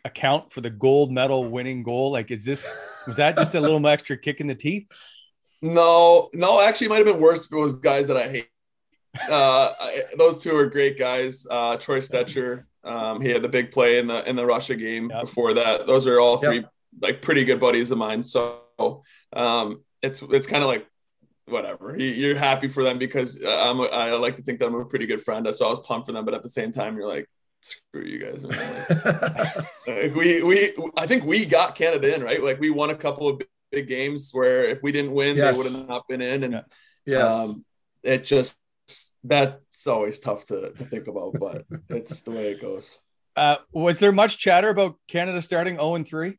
account 0.04 0.52
for 0.52 0.60
the 0.60 0.70
gold 0.70 1.10
medal 1.10 1.44
winning 1.48 1.82
goal? 1.82 2.12
Like, 2.12 2.30
is 2.30 2.44
this 2.44 2.72
was 3.06 3.16
that 3.16 3.36
just 3.36 3.54
a 3.54 3.60
little 3.60 3.84
extra 3.86 4.16
kick 4.16 4.40
in 4.40 4.46
the 4.46 4.54
teeth? 4.54 4.88
No, 5.62 6.28
no, 6.34 6.60
actually, 6.60 6.86
it 6.86 6.90
might 6.90 6.96
have 6.98 7.06
been 7.06 7.20
worse 7.20 7.46
if 7.46 7.52
it 7.52 7.56
was 7.56 7.74
guys 7.74 8.08
that 8.08 8.16
I 8.16 8.28
hate. 8.28 8.48
Uh, 9.28 9.72
I, 9.80 10.04
those 10.18 10.42
two 10.42 10.54
are 10.56 10.66
great 10.66 10.98
guys. 10.98 11.46
Uh, 11.48 11.76
Troy 11.76 12.00
Stecher, 12.00 12.64
um, 12.84 13.20
he 13.20 13.30
had 13.30 13.42
the 13.42 13.48
big 13.48 13.70
play 13.70 13.98
in 13.98 14.06
the 14.06 14.28
in 14.28 14.36
the 14.36 14.46
Russia 14.46 14.74
game. 14.76 15.10
Yep. 15.10 15.20
Before 15.22 15.54
that, 15.54 15.86
those 15.86 16.06
are 16.06 16.20
all 16.20 16.38
three 16.38 16.60
yep. 16.60 16.70
like 17.00 17.22
pretty 17.22 17.44
good 17.44 17.60
buddies 17.60 17.90
of 17.90 17.98
mine. 17.98 18.22
So 18.22 18.62
um, 19.32 19.82
it's 20.02 20.22
it's 20.22 20.46
kind 20.46 20.62
of 20.62 20.68
like 20.68 20.86
whatever. 21.46 21.96
You're 21.98 22.36
happy 22.36 22.68
for 22.68 22.82
them 22.82 22.98
because 22.98 23.42
uh, 23.42 23.48
I'm 23.48 23.80
a, 23.80 23.84
I 23.84 24.12
like 24.12 24.36
to 24.36 24.42
think 24.42 24.58
that 24.60 24.66
I'm 24.66 24.74
a 24.74 24.84
pretty 24.84 25.06
good 25.06 25.22
friend. 25.22 25.46
So 25.54 25.66
I 25.66 25.70
was 25.70 25.86
pumped 25.86 26.06
for 26.06 26.12
them, 26.12 26.24
but 26.24 26.34
at 26.34 26.42
the 26.42 26.48
same 26.48 26.72
time, 26.72 26.96
you're 26.96 27.08
like, 27.08 27.28
screw 27.60 28.04
you 28.04 28.18
guys. 28.18 28.44
like, 29.86 30.14
we 30.14 30.42
we 30.42 30.74
I 30.96 31.06
think 31.06 31.24
we 31.24 31.46
got 31.46 31.74
Canada 31.74 32.14
in 32.14 32.22
right. 32.22 32.42
Like 32.42 32.60
we 32.60 32.70
won 32.70 32.90
a 32.90 32.94
couple 32.94 33.28
of 33.28 33.40
big 33.72 33.88
games 33.88 34.30
where 34.32 34.64
if 34.64 34.82
we 34.82 34.92
didn't 34.92 35.12
win, 35.12 35.36
yes. 35.36 35.56
they 35.56 35.62
would 35.62 35.72
have 35.72 35.88
not 35.88 36.08
been 36.08 36.20
in. 36.20 36.44
And 36.44 36.64
yeah. 37.06 37.26
um, 37.26 37.64
it 38.02 38.24
just 38.24 38.56
that's 39.22 39.86
always 39.86 40.20
tough 40.20 40.46
to, 40.46 40.72
to 40.72 40.84
think 40.84 41.06
about, 41.06 41.34
but 41.38 41.64
it's 41.88 42.22
the 42.22 42.30
way 42.30 42.50
it 42.50 42.60
goes. 42.60 42.98
Uh, 43.36 43.56
was 43.72 43.98
there 43.98 44.12
much 44.12 44.38
chatter 44.38 44.68
about 44.68 44.96
Canada 45.08 45.42
starting 45.42 45.76
0 45.76 45.96
and 45.96 46.06
3? 46.06 46.38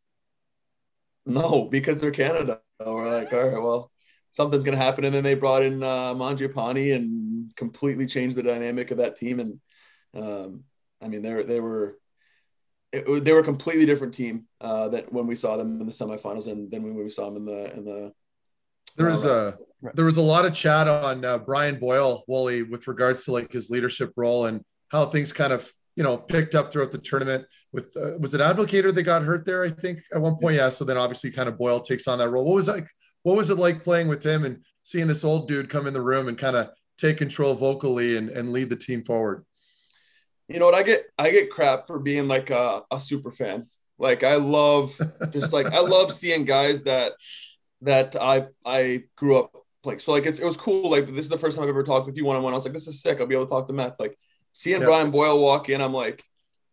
No, 1.26 1.68
because 1.70 2.00
they're 2.00 2.12
Canada. 2.12 2.62
We're 2.80 3.12
like, 3.12 3.34
all 3.34 3.48
right, 3.48 3.62
well, 3.62 3.91
something's 4.32 4.64
going 4.64 4.78
to 4.78 4.84
happen. 4.84 5.06
And 5.06 5.14
then 5.14 5.24
they 5.24 5.36
brought 5.36 5.64
in 5.64 5.82
uh, 5.82 6.14
Mangiapane 6.14 6.96
and 6.96 7.56
completely 7.56 8.06
changed 8.06 8.36
the 8.36 8.43
dynamic 8.43 8.91
of 8.91 8.98
that 8.98 9.16
team. 9.16 9.39
And 9.39 9.60
um, 10.14 10.64
I 11.02 11.08
mean, 11.08 11.22
they 11.22 11.34
were, 11.34 11.43
they 11.43 11.60
were 11.60 11.98
it, 12.91 13.24
they 13.24 13.34
were 13.34 13.39
a 13.39 13.43
completely 13.43 13.86
different 13.86 14.14
team 14.14 14.48
uh, 14.62 14.89
that 14.89 15.12
when 15.12 15.28
we 15.28 15.36
saw 15.36 15.58
them 15.58 15.82
in 15.82 15.88
the 15.88 15.93
semifinals 15.93 16.48
and 16.48 16.72
then 16.72 16.84
when 16.84 16.96
we 16.96 17.10
saw 17.10 17.26
them 17.26 17.38
in 17.38 17.46
the 17.46 17.74
in 17.76 17.86
the. 17.86 18.14
There 18.98 19.10
was 19.10 19.26
a 19.26 19.58
there 19.93 20.06
was 20.06 20.18
a 20.18 20.22
lot 20.22 20.46
of 20.46 20.54
chat 20.54 20.88
on 20.88 21.24
uh, 21.24 21.38
Brian 21.38 21.80
Boyle 21.80 22.24
Wooly 22.28 22.64
with 22.64 22.88
regards 22.88 23.26
to 23.26 23.32
like 23.32 23.52
his 23.52 23.70
leadership 23.70 24.14
role 24.16 24.46
and 24.46 24.64
how 24.89 25.06
things 25.06 25.32
kind 25.32 25.54
of 25.54 25.72
you 25.96 26.04
know 26.04 26.18
picked 26.18 26.56
up 26.56 26.72
throughout 26.72 26.91
the 26.91 26.98
tournament. 26.98 27.46
With 27.72 27.96
uh, 27.96 28.18
was 28.20 28.34
it 28.34 28.41
Abdelkader 28.41 28.93
that 28.93 29.04
got 29.04 29.22
hurt 29.22 29.46
there? 29.46 29.64
I 29.64 29.70
think 29.70 30.00
at 30.14 30.22
one 30.22 30.38
point, 30.38 30.56
yeah. 30.56 30.70
So 30.70 30.86
then 30.86 30.98
obviously, 30.98 31.32
kind 31.32 31.50
of 31.50 31.58
Boyle 31.58 31.80
takes 31.80 32.08
on 32.08 32.20
that 32.20 32.30
role. 32.30 32.46
What 32.46 32.56
was 32.56 32.68
like? 32.68 32.88
What 33.24 33.38
was 33.38 33.50
it 33.50 33.58
like 33.58 33.84
playing 33.84 34.08
with 34.08 34.24
him 34.24 34.46
and 34.46 34.64
seeing 34.84 35.08
this 35.08 35.24
old 35.24 35.48
dude 35.48 35.70
come 35.70 35.88
in 35.88 35.93
the 35.93 36.02
room 36.02 36.28
and 36.28 36.38
kind 36.38 36.56
of 36.56 36.70
take 36.98 37.18
control 37.18 37.56
vocally 37.56 38.18
and, 38.18 38.30
and 38.30 38.52
lead 38.52 38.70
the 38.70 38.76
team 38.76 39.04
forward? 39.04 39.43
You 40.48 40.60
know 40.60 40.66
what? 40.66 40.76
I 40.76 40.84
get 40.84 41.06
I 41.18 41.32
get 41.32 41.50
crap 41.50 41.88
for 41.88 42.00
being 42.00 42.28
like 42.28 42.50
a, 42.50 42.84
a 42.91 43.00
super 43.00 43.32
fan. 43.32 43.68
Like 43.98 44.24
I 44.24 44.36
love 44.36 44.96
just 45.32 45.54
like 45.54 45.68
I 45.68 45.80
love 45.80 46.14
seeing 46.14 46.46
guys 46.46 46.84
that 46.84 47.14
that 47.86 48.16
I 48.16 48.48
I 48.66 49.04
grew 49.16 49.38
up 49.38 49.56
like 49.84 50.02
so 50.02 50.12
like 50.12 50.26
it's, 50.26 50.40
it 50.40 50.46
was 50.46 50.58
cool. 50.58 50.90
Like 50.90 51.08
this 51.08 51.26
is 51.26 51.30
the 51.30 51.38
first 51.38 51.58
time 51.58 51.64
I've 51.64 51.70
ever 51.70 51.84
talked 51.84 52.08
with 52.08 52.18
you 52.18 52.26
one 52.26 52.36
on 52.36 52.44
one. 52.44 52.54
I 52.54 52.56
was 52.56 52.66
like, 52.66 52.74
this 52.74 52.88
is 52.88 53.02
sick. 53.02 53.20
I'll 53.20 53.28
be 53.28 53.36
able 53.36 53.46
to 53.46 53.50
talk 53.50 53.68
to 53.68 53.74
Mets. 53.74 54.00
Like 54.00 54.18
seeing 54.52 54.82
yeah. 54.82 54.88
Brian 54.88 55.12
Boyle 55.12 55.40
walk 55.40 55.70
in, 55.70 55.82
I'm 55.82 55.94
like, 55.94 56.24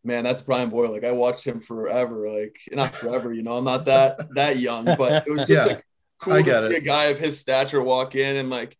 man, 0.04 0.24
that's 0.24 0.40
Brian 0.40 0.70
Boyle. 0.70 0.90
Like 0.90 1.04
I 1.04 1.12
watched 1.12 1.46
him 1.46 1.60
forever. 1.60 2.30
Like 2.30 2.58
not 2.72 2.94
forever, 2.94 3.32
you 3.32 3.42
know. 3.42 3.56
I'm 3.56 3.64
not 3.64 3.84
that 3.86 4.34
that 4.34 4.58
young, 4.58 4.84
but 4.84 5.26
it 5.26 5.30
was 5.30 5.46
just 5.46 5.50
yeah. 5.50 5.64
like 5.64 5.86
cool 6.20 6.34
I 6.34 6.42
to 6.42 6.68
see 6.68 6.76
it. 6.76 6.78
a 6.78 6.80
guy 6.80 7.04
of 7.04 7.18
his 7.18 7.38
stature 7.38 7.82
walk 7.82 8.14
in 8.14 8.36
and 8.36 8.48
like 8.50 8.76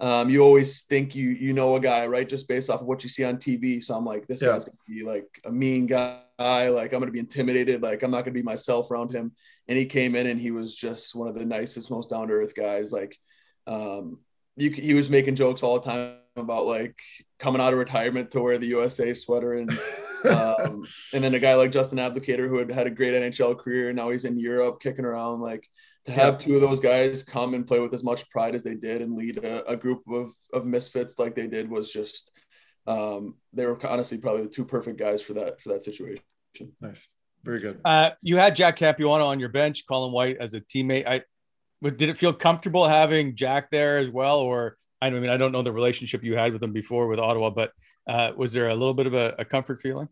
um, 0.00 0.30
you 0.30 0.42
always 0.42 0.82
think 0.82 1.14
you 1.14 1.30
you 1.30 1.52
know 1.52 1.76
a 1.76 1.80
guy 1.80 2.06
right 2.06 2.28
just 2.28 2.48
based 2.48 2.70
off 2.70 2.80
of 2.80 2.86
what 2.86 3.02
you 3.02 3.10
see 3.10 3.24
on 3.24 3.36
TV. 3.36 3.82
So 3.82 3.94
I'm 3.94 4.04
like, 4.04 4.26
this 4.26 4.40
yeah. 4.40 4.48
guy's 4.48 4.64
gonna 4.64 4.78
be 4.86 5.04
like 5.04 5.28
a 5.44 5.52
mean 5.52 5.86
guy. 5.86 6.20
Like 6.38 6.92
I'm 6.92 7.00
gonna 7.00 7.12
be 7.12 7.18
intimidated. 7.18 7.82
Like 7.82 8.02
I'm 8.02 8.10
not 8.10 8.24
gonna 8.24 8.34
be 8.34 8.42
myself 8.42 8.90
around 8.90 9.12
him. 9.12 9.32
And 9.70 9.78
he 9.78 9.86
came 9.86 10.16
in 10.16 10.26
and 10.26 10.38
he 10.38 10.50
was 10.50 10.76
just 10.76 11.14
one 11.14 11.28
of 11.28 11.34
the 11.34 11.46
nicest, 11.46 11.90
most 11.90 12.10
down 12.10 12.28
to 12.28 12.34
earth 12.34 12.54
guys. 12.54 12.90
Like 12.92 13.16
um, 13.66 14.18
you, 14.56 14.70
he 14.70 14.94
was 14.94 15.08
making 15.08 15.36
jokes 15.36 15.62
all 15.62 15.78
the 15.78 15.88
time 15.88 16.16
about 16.36 16.66
like 16.66 16.98
coming 17.38 17.60
out 17.60 17.72
of 17.72 17.78
retirement 17.78 18.30
to 18.32 18.40
wear 18.40 18.58
the 18.58 18.66
USA 18.66 19.14
sweater 19.14 19.54
and 19.54 19.70
um, 20.30 20.84
and 21.14 21.24
then 21.24 21.34
a 21.34 21.38
guy 21.38 21.54
like 21.54 21.72
Justin 21.72 21.98
Abdelkader 21.98 22.48
who 22.48 22.58
had 22.58 22.70
had 22.70 22.86
a 22.86 22.90
great 22.90 23.14
NHL 23.14 23.58
career 23.58 23.88
and 23.88 23.96
now 23.96 24.10
he's 24.10 24.24
in 24.24 24.38
Europe 24.38 24.80
kicking 24.80 25.04
around 25.04 25.40
like 25.40 25.66
to 26.04 26.12
have 26.12 26.38
two 26.38 26.54
of 26.54 26.60
those 26.60 26.80
guys 26.80 27.22
come 27.22 27.54
and 27.54 27.66
play 27.66 27.78
with 27.78 27.94
as 27.94 28.04
much 28.04 28.28
pride 28.30 28.54
as 28.54 28.64
they 28.64 28.74
did 28.74 29.02
and 29.02 29.16
lead 29.16 29.38
a, 29.38 29.68
a 29.68 29.76
group 29.76 30.02
of, 30.08 30.32
of 30.52 30.66
misfits 30.66 31.18
like 31.18 31.34
they 31.34 31.46
did 31.46 31.70
was 31.70 31.92
just 31.92 32.30
um, 32.86 33.36
they 33.52 33.66
were 33.66 33.78
honestly 33.86 34.18
probably 34.18 34.42
the 34.42 34.48
two 34.48 34.64
perfect 34.64 34.98
guys 34.98 35.22
for 35.22 35.34
that 35.34 35.60
for 35.60 35.70
that 35.70 35.82
situation. 35.82 36.22
Nice, 36.80 37.08
very 37.44 37.60
good. 37.60 37.80
Uh, 37.84 38.10
you 38.22 38.36
had 38.36 38.56
Jack 38.56 38.76
Capuano 38.76 39.26
on 39.26 39.40
your 39.40 39.48
bench, 39.48 39.86
Colin 39.86 40.12
White 40.12 40.36
as 40.38 40.54
a 40.54 40.60
teammate. 40.60 41.06
I, 41.06 41.22
but 41.82 41.96
did 41.96 42.08
it 42.08 42.18
feel 42.18 42.32
comfortable 42.32 42.86
having 42.86 43.34
Jack 43.34 43.70
there 43.70 43.98
as 43.98 44.10
well, 44.10 44.40
or 44.40 44.76
I 45.00 45.10
mean 45.10 45.30
I 45.30 45.36
don't 45.36 45.52
know 45.52 45.62
the 45.62 45.72
relationship 45.72 46.22
you 46.22 46.36
had 46.36 46.52
with 46.52 46.62
him 46.62 46.72
before 46.72 47.06
with 47.06 47.18
Ottawa, 47.18 47.50
but 47.50 47.72
uh, 48.06 48.32
was 48.36 48.52
there 48.52 48.68
a 48.68 48.74
little 48.74 48.94
bit 48.94 49.06
of 49.06 49.14
a, 49.14 49.34
a 49.38 49.44
comfort 49.44 49.80
feeling? 49.80 50.08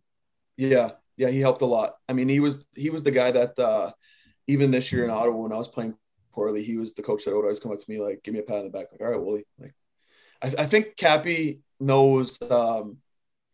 Yeah, 0.56 0.92
yeah, 1.16 1.28
he 1.28 1.40
helped 1.40 1.62
a 1.62 1.66
lot. 1.66 1.94
I 2.08 2.12
mean, 2.12 2.28
he 2.28 2.40
was 2.40 2.64
he 2.74 2.90
was 2.90 3.02
the 3.02 3.10
guy 3.10 3.30
that. 3.30 3.58
Uh, 3.58 3.92
even 4.48 4.70
this 4.70 4.90
year 4.90 5.04
in 5.04 5.10
Ottawa 5.10 5.36
when 5.36 5.52
I 5.52 5.56
was 5.56 5.68
playing 5.68 5.94
poorly, 6.32 6.64
he 6.64 6.78
was 6.78 6.94
the 6.94 7.02
coach 7.02 7.24
that 7.24 7.34
would 7.34 7.42
always 7.42 7.60
come 7.60 7.70
up 7.70 7.78
to 7.78 7.90
me 7.90 8.00
like, 8.00 8.22
give 8.22 8.32
me 8.32 8.40
a 8.40 8.42
pat 8.42 8.56
on 8.56 8.64
the 8.64 8.70
back, 8.70 8.86
like, 8.90 9.00
all 9.00 9.08
right, 9.08 9.20
Wooly. 9.20 9.44
Like, 9.58 9.74
I, 10.42 10.62
I 10.62 10.66
think 10.66 10.96
Cappy 10.96 11.60
knows. 11.78 12.40
Um, 12.42 12.96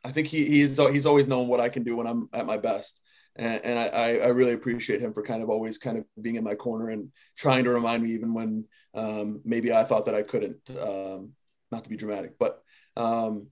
I 0.04 0.12
think 0.12 0.28
he 0.28 0.44
he's 0.44 0.76
he's 0.76 1.06
always 1.06 1.26
known 1.26 1.48
what 1.48 1.60
I 1.60 1.68
can 1.68 1.82
do 1.82 1.96
when 1.96 2.06
I'm 2.06 2.28
at 2.32 2.46
my 2.46 2.58
best, 2.58 3.00
and, 3.36 3.64
and 3.64 3.78
I 3.78 4.18
I 4.18 4.28
really 4.28 4.52
appreciate 4.52 5.00
him 5.00 5.12
for 5.12 5.22
kind 5.22 5.42
of 5.42 5.50
always 5.50 5.78
kind 5.78 5.98
of 5.98 6.04
being 6.20 6.36
in 6.36 6.44
my 6.44 6.54
corner 6.54 6.90
and 6.90 7.10
trying 7.36 7.64
to 7.64 7.70
remind 7.70 8.02
me 8.02 8.10
even 8.10 8.34
when 8.34 8.66
um, 8.94 9.40
maybe 9.44 9.72
I 9.72 9.84
thought 9.84 10.06
that 10.06 10.14
I 10.14 10.22
couldn't. 10.22 10.60
Um, 10.80 11.32
not 11.72 11.82
to 11.82 11.90
be 11.90 11.96
dramatic, 11.96 12.38
but 12.38 12.62
um, 12.96 13.48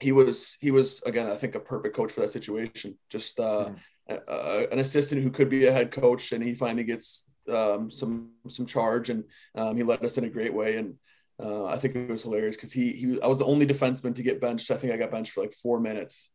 he 0.00 0.12
was 0.12 0.56
he 0.60 0.70
was 0.70 1.02
again 1.02 1.28
I 1.28 1.36
think 1.36 1.54
a 1.54 1.60
perfect 1.60 1.94
coach 1.94 2.12
for 2.12 2.20
that 2.20 2.30
situation. 2.30 2.98
Just 3.10 3.38
uh, 3.38 3.66
mm 3.68 3.76
uh, 4.08 4.64
an 4.72 4.78
assistant 4.78 5.22
who 5.22 5.30
could 5.30 5.48
be 5.48 5.66
a 5.66 5.72
head 5.72 5.90
coach, 5.90 6.32
and 6.32 6.42
he 6.42 6.54
finally 6.54 6.84
gets 6.84 7.24
um, 7.48 7.90
some 7.90 8.30
some 8.48 8.66
charge, 8.66 9.10
and 9.10 9.24
um, 9.54 9.76
he 9.76 9.82
led 9.82 10.04
us 10.04 10.18
in 10.18 10.24
a 10.24 10.30
great 10.30 10.52
way. 10.52 10.76
And 10.76 10.94
uh, 11.42 11.66
I 11.66 11.76
think 11.76 11.94
it 11.94 12.08
was 12.08 12.22
hilarious 12.22 12.56
because 12.56 12.72
he 12.72 12.92
he 12.92 13.20
I 13.22 13.26
was 13.26 13.38
the 13.38 13.44
only 13.44 13.66
defenseman 13.66 14.14
to 14.16 14.22
get 14.22 14.40
benched. 14.40 14.70
I 14.70 14.76
think 14.76 14.92
I 14.92 14.96
got 14.96 15.10
benched 15.10 15.32
for 15.32 15.42
like 15.42 15.54
four 15.54 15.80
minutes, 15.80 16.30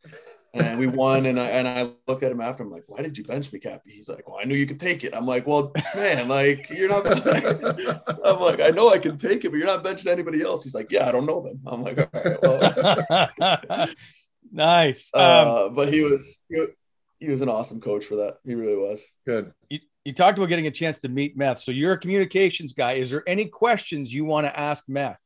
and 0.60 0.80
we 0.80 0.88
won. 0.88 1.26
And 1.26 1.40
I 1.40 1.48
and 1.48 1.68
I 1.68 1.90
looked 2.08 2.24
at 2.24 2.32
him 2.32 2.42
after. 2.42 2.64
I'm 2.64 2.72
like, 2.72 2.84
why 2.88 3.02
did 3.02 3.18
you 3.18 3.24
bench 3.24 3.52
me, 3.52 3.60
Cappy? 3.60 3.92
He's 3.92 4.10
like, 4.10 4.28
well, 4.28 4.40
I 4.42 4.46
knew 4.46 4.56
you 4.56 4.66
could 4.66 4.80
take 4.80 5.04
it. 5.04 5.16
I'm 5.16 5.26
like, 5.26 5.48
well, 5.48 5.72
man, 5.96 6.28
like 6.28 6.70
you're 6.70 6.90
not. 6.90 7.06
I'm 8.26 8.40
like, 8.40 8.62
I 8.62 8.70
know 8.70 8.90
I 8.90 9.00
can 9.00 9.18
take 9.18 9.46
it, 9.46 9.50
but 9.50 9.58
you're 9.58 9.68
not 9.68 9.84
benching 9.84 10.08
anybody 10.08 10.42
else. 10.42 10.64
He's 10.64 10.76
like, 10.76 10.92
yeah, 10.92 11.08
I 11.08 11.12
don't 11.12 11.26
know 11.26 11.42
them. 11.42 11.60
I'm 11.66 11.84
like, 11.84 12.00
all 12.00 12.10
right, 12.14 13.40
well. 13.40 13.90
nice. 14.52 15.12
Uh, 15.14 15.68
um, 15.68 15.74
but 15.74 15.94
he 15.94 16.02
was, 16.02 16.40
he 16.50 16.60
was 16.60 16.70
he 17.20 17.30
was 17.30 17.42
an 17.42 17.50
awesome 17.50 17.82
coach 17.82 18.06
for 18.06 18.16
that. 18.18 18.38
He 18.46 18.56
really 18.56 18.76
was. 18.76 19.04
Good. 19.26 19.52
You, 19.70 19.80
you 20.06 20.14
talked 20.14 20.38
about 20.38 20.50
getting 20.50 20.68
a 20.68 20.72
chance 20.72 21.00
to 21.00 21.10
meet 21.10 21.38
Meth. 21.38 21.60
So 21.60 21.72
you're 21.72 21.94
a 21.94 22.00
communications 22.00 22.74
guy. 22.74 22.94
Is 22.94 23.12
there 23.12 23.24
any 23.28 23.46
questions 23.46 24.14
you 24.14 24.26
want 24.26 24.46
to 24.46 24.58
ask 24.58 24.84
Meth? 24.88 25.22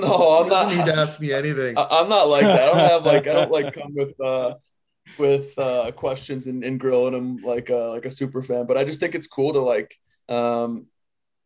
No, 0.00 0.40
I'm 0.40 0.48
not. 0.48 0.74
need 0.74 0.86
to 0.86 0.96
ask 0.96 1.20
me 1.20 1.32
anything. 1.32 1.78
I, 1.78 2.00
am 2.00 2.08
not 2.08 2.28
like 2.28 2.42
that. 2.42 2.60
I 2.60 2.66
don't 2.66 2.78
have 2.78 3.06
like 3.06 3.26
I 3.26 3.32
don't 3.32 3.50
like 3.50 3.74
come 3.74 3.94
with 3.94 4.20
uh 4.20 4.54
with 5.18 5.58
uh 5.58 5.90
questions 5.92 6.46
and, 6.46 6.64
and 6.64 6.80
grilling 6.80 7.14
him 7.14 7.36
like 7.36 7.70
uh 7.70 7.90
like 7.90 8.04
a 8.04 8.10
super 8.10 8.42
fan. 8.42 8.66
But 8.66 8.76
I 8.76 8.84
just 8.84 9.00
think 9.00 9.14
it's 9.14 9.26
cool 9.26 9.52
to 9.52 9.60
like 9.60 9.96
um 10.28 10.86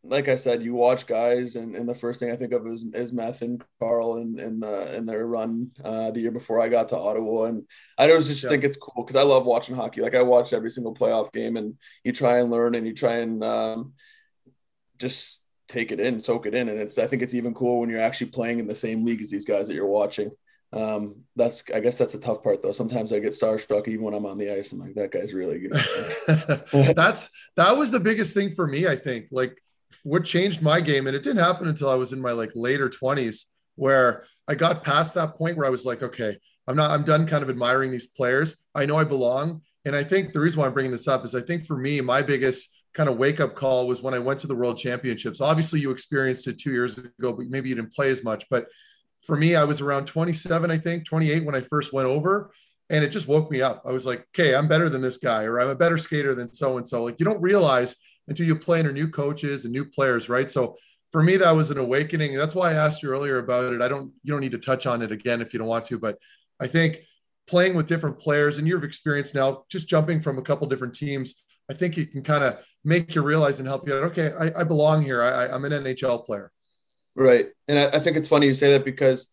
like 0.04 0.28
I 0.28 0.36
said, 0.36 0.62
you 0.62 0.74
watch 0.74 1.06
guys, 1.06 1.56
and, 1.56 1.74
and 1.74 1.88
the 1.88 1.94
first 1.94 2.20
thing 2.20 2.30
I 2.30 2.36
think 2.36 2.52
of 2.52 2.66
is, 2.66 2.84
is 2.94 3.12
Meth 3.12 3.42
and 3.42 3.62
Carl 3.80 4.18
and 4.18 4.38
in, 4.38 4.60
the, 4.60 4.94
in 4.94 5.06
their 5.06 5.26
run 5.26 5.72
uh, 5.84 6.12
the 6.12 6.20
year 6.20 6.30
before 6.30 6.60
I 6.60 6.68
got 6.68 6.88
to 6.90 6.98
Ottawa. 6.98 7.44
And 7.44 7.66
I 7.98 8.08
always 8.08 8.28
just 8.28 8.44
yeah. 8.44 8.50
think 8.50 8.64
it's 8.64 8.76
cool 8.76 9.04
because 9.04 9.16
I 9.16 9.22
love 9.22 9.44
watching 9.44 9.74
hockey. 9.74 10.00
Like 10.00 10.14
I 10.14 10.22
watch 10.22 10.52
every 10.52 10.70
single 10.70 10.94
playoff 10.94 11.32
game, 11.32 11.56
and 11.56 11.78
you 12.04 12.12
try 12.12 12.38
and 12.38 12.50
learn 12.50 12.74
and 12.74 12.86
you 12.86 12.94
try 12.94 13.16
and 13.16 13.42
um, 13.42 13.94
just 14.98 15.44
take 15.68 15.92
it 15.92 16.00
in, 16.00 16.20
soak 16.20 16.46
it 16.46 16.54
in. 16.54 16.68
And 16.68 16.78
it's 16.78 16.98
I 16.98 17.06
think 17.06 17.22
it's 17.22 17.34
even 17.34 17.54
cool 17.54 17.80
when 17.80 17.90
you're 17.90 18.00
actually 18.00 18.30
playing 18.30 18.58
in 18.58 18.66
the 18.66 18.74
same 18.74 19.04
league 19.04 19.20
as 19.20 19.30
these 19.30 19.44
guys 19.44 19.68
that 19.68 19.74
you're 19.74 19.86
watching. 19.86 20.30
Um, 20.72 21.22
that's 21.34 21.62
I 21.74 21.80
guess 21.80 21.96
that's 21.96 22.14
a 22.14 22.20
tough 22.20 22.42
part 22.42 22.62
though. 22.62 22.72
Sometimes 22.72 23.12
I 23.12 23.20
get 23.20 23.32
starstruck 23.32 23.88
even 23.88 24.04
when 24.04 24.14
I'm 24.14 24.26
on 24.26 24.38
the 24.38 24.52
ice. 24.52 24.72
I'm 24.72 24.78
like, 24.78 24.94
that 24.94 25.12
guy's 25.12 25.32
really 25.32 25.60
good. 25.60 26.94
that's 26.96 27.30
that 27.56 27.76
was 27.76 27.90
the 27.90 28.00
biggest 28.00 28.34
thing 28.34 28.54
for 28.54 28.66
me, 28.66 28.86
I 28.86 28.96
think. 28.96 29.26
Like 29.30 29.56
what 30.02 30.24
changed 30.24 30.62
my 30.62 30.80
game, 30.80 31.06
and 31.06 31.16
it 31.16 31.22
didn't 31.22 31.44
happen 31.44 31.68
until 31.68 31.88
I 31.88 31.94
was 31.94 32.12
in 32.12 32.20
my 32.20 32.32
like 32.32 32.50
later 32.54 32.88
20s, 32.88 33.44
where 33.76 34.24
I 34.46 34.54
got 34.54 34.84
past 34.84 35.14
that 35.14 35.36
point 35.36 35.56
where 35.56 35.66
I 35.66 35.70
was 35.70 35.86
like, 35.86 36.02
okay, 36.02 36.36
I'm 36.66 36.76
not, 36.76 36.90
I'm 36.90 37.04
done 37.04 37.26
kind 37.26 37.42
of 37.42 37.48
admiring 37.48 37.90
these 37.90 38.06
players. 38.06 38.56
I 38.74 38.84
know 38.84 38.96
I 38.96 39.04
belong. 39.04 39.62
And 39.86 39.96
I 39.96 40.04
think 40.04 40.32
the 40.32 40.40
reason 40.40 40.60
why 40.60 40.66
I'm 40.66 40.74
bringing 40.74 40.92
this 40.92 41.08
up 41.08 41.24
is 41.24 41.34
I 41.34 41.40
think 41.40 41.64
for 41.64 41.78
me, 41.78 42.00
my 42.02 42.20
biggest 42.20 42.77
kind 42.98 43.08
of 43.08 43.16
wake 43.16 43.38
up 43.38 43.54
call 43.54 43.86
was 43.86 44.02
when 44.02 44.12
I 44.12 44.18
went 44.18 44.40
to 44.40 44.48
the 44.48 44.56
World 44.56 44.76
Championships. 44.76 45.40
Obviously, 45.40 45.78
you 45.78 45.92
experienced 45.92 46.48
it 46.48 46.58
two 46.58 46.72
years 46.72 46.98
ago, 46.98 47.32
but 47.32 47.46
maybe 47.48 47.68
you 47.68 47.76
didn't 47.76 47.92
play 47.92 48.10
as 48.10 48.24
much. 48.24 48.44
But 48.50 48.66
for 49.22 49.36
me, 49.36 49.54
I 49.54 49.62
was 49.62 49.80
around 49.80 50.06
27, 50.06 50.68
I 50.68 50.78
think, 50.78 51.06
28 51.06 51.44
when 51.44 51.54
I 51.54 51.60
first 51.60 51.92
went 51.92 52.08
over. 52.08 52.50
and 52.90 53.04
it 53.04 53.10
just 53.10 53.28
woke 53.28 53.50
me 53.50 53.60
up. 53.60 53.82
I 53.86 53.92
was 53.92 54.06
like, 54.06 54.26
okay, 54.34 54.54
I'm 54.54 54.66
better 54.66 54.88
than 54.88 55.02
this 55.02 55.18
guy, 55.18 55.44
or 55.44 55.60
I'm 55.60 55.68
a 55.68 55.74
better 55.74 55.98
skater 55.98 56.34
than 56.34 56.52
so 56.52 56.78
and 56.78 56.88
so. 56.88 57.04
Like 57.04 57.16
you 57.20 57.24
don't 57.24 57.40
realize 57.40 57.96
until 58.28 58.46
you 58.46 58.56
play 58.56 58.78
under 58.78 58.92
new 58.92 59.08
coaches 59.08 59.64
and 59.64 59.72
new 59.72 59.84
players, 59.84 60.28
right? 60.28 60.50
So 60.50 60.76
for 61.12 61.22
me, 61.22 61.36
that 61.36 61.52
was 61.52 61.70
an 61.70 61.78
awakening. 61.78 62.34
That's 62.34 62.54
why 62.54 62.70
I 62.70 62.74
asked 62.74 63.02
you 63.02 63.10
earlier 63.10 63.38
about 63.38 63.72
it. 63.72 63.82
I 63.82 63.88
don't, 63.88 64.12
you 64.22 64.32
don't 64.32 64.40
need 64.40 64.52
to 64.52 64.58
touch 64.58 64.86
on 64.86 65.02
it 65.02 65.12
again 65.12 65.40
if 65.40 65.52
you 65.52 65.58
don't 65.58 65.68
want 65.68 65.84
to, 65.86 65.98
but 65.98 66.18
I 66.60 66.66
think 66.66 67.00
playing 67.46 67.74
with 67.74 67.86
different 67.86 68.18
players 68.18 68.58
and 68.58 68.66
your 68.66 68.84
experience 68.84 69.34
now, 69.34 69.64
just 69.70 69.88
jumping 69.88 70.20
from 70.20 70.38
a 70.38 70.42
couple 70.42 70.66
different 70.66 70.94
teams, 70.94 71.42
I 71.70 71.74
think 71.74 71.96
you 71.96 72.06
can 72.06 72.22
kind 72.22 72.44
of 72.44 72.58
make 72.84 73.14
you 73.14 73.22
realize 73.22 73.58
and 73.58 73.68
help 73.68 73.88
you 73.88 73.94
out. 73.94 74.04
Okay, 74.04 74.32
I, 74.38 74.60
I 74.60 74.64
belong 74.64 75.02
here. 75.02 75.22
I, 75.22 75.48
I'm 75.48 75.64
an 75.64 75.72
NHL 75.72 76.24
player. 76.24 76.50
Right, 77.16 77.46
and 77.66 77.78
I, 77.78 77.96
I 77.96 78.00
think 78.00 78.16
it's 78.16 78.28
funny 78.28 78.46
you 78.46 78.54
say 78.54 78.72
that 78.72 78.84
because 78.84 79.28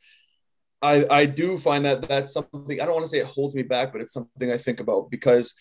I 0.82 1.06
I 1.10 1.26
do 1.26 1.58
find 1.58 1.86
that 1.86 2.08
that's 2.08 2.34
something 2.34 2.82
I 2.82 2.86
don't 2.86 2.94
want 2.94 3.06
to 3.06 3.10
say 3.10 3.20
it 3.20 3.26
holds 3.26 3.56
me 3.56 3.64
back, 3.64 3.92
but 3.92 4.02
it's 4.02 4.14
something 4.14 4.52
I 4.52 4.58
think 4.58 4.80
about 4.80 5.10
because 5.10 5.54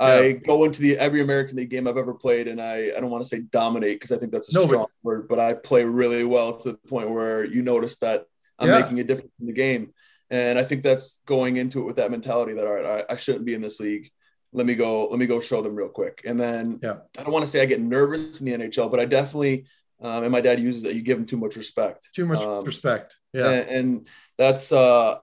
yeah. 0.00 0.06
I 0.06 0.32
go 0.32 0.64
into 0.64 0.80
the 0.80 0.96
every 0.98 1.20
American 1.20 1.56
League 1.56 1.70
game 1.70 1.88
I've 1.88 1.96
ever 1.96 2.14
played, 2.14 2.48
and 2.48 2.60
I 2.60 2.92
I 2.96 3.00
don't 3.00 3.10
want 3.10 3.24
to 3.24 3.28
say 3.28 3.40
dominate 3.40 3.96
because 4.00 4.16
I 4.16 4.20
think 4.20 4.32
that's 4.32 4.52
a 4.52 4.54
no, 4.54 4.66
strong 4.66 4.82
but, 4.82 4.90
word, 5.02 5.28
but 5.28 5.38
I 5.38 5.54
play 5.54 5.84
really 5.84 6.24
well 6.24 6.56
to 6.58 6.72
the 6.72 6.78
point 6.88 7.10
where 7.10 7.44
you 7.44 7.62
notice 7.62 7.98
that 7.98 8.24
I'm 8.58 8.68
yeah. 8.68 8.80
making 8.80 9.00
a 9.00 9.04
difference 9.04 9.32
in 9.40 9.46
the 9.46 9.52
game, 9.52 9.92
and 10.30 10.58
I 10.58 10.64
think 10.64 10.82
that's 10.82 11.20
going 11.26 11.56
into 11.56 11.80
it 11.80 11.84
with 11.84 11.96
that 11.96 12.10
mentality 12.10 12.54
that 12.54 12.66
all 12.66 12.74
right, 12.74 13.04
I, 13.08 13.14
I 13.14 13.16
shouldn't 13.16 13.44
be 13.44 13.54
in 13.54 13.62
this 13.62 13.80
league. 13.80 14.10
Let 14.58 14.66
me 14.66 14.74
go. 14.74 15.08
Let 15.08 15.18
me 15.18 15.26
go 15.26 15.40
show 15.40 15.62
them 15.62 15.74
real 15.74 15.88
quick, 15.88 16.20
and 16.26 16.38
then 16.38 16.80
yeah. 16.82 16.98
I 17.18 17.22
don't 17.22 17.32
want 17.32 17.44
to 17.44 17.50
say 17.50 17.62
I 17.62 17.66
get 17.66 17.80
nervous 17.80 18.40
in 18.40 18.46
the 18.46 18.52
NHL, 18.52 18.90
but 18.90 19.00
I 19.00 19.06
definitely 19.06 19.64
um, 20.00 20.22
and 20.22 20.32
my 20.32 20.40
dad 20.40 20.60
uses 20.60 20.84
it. 20.84 20.94
You 20.94 21.02
give 21.02 21.18
him 21.18 21.26
too 21.26 21.36
much 21.36 21.56
respect. 21.56 22.08
Too 22.14 22.26
much 22.26 22.40
um, 22.40 22.64
respect. 22.64 23.16
Yeah. 23.32 23.50
And, 23.50 23.68
and 23.68 24.08
that's, 24.36 24.70
uh, 24.70 25.18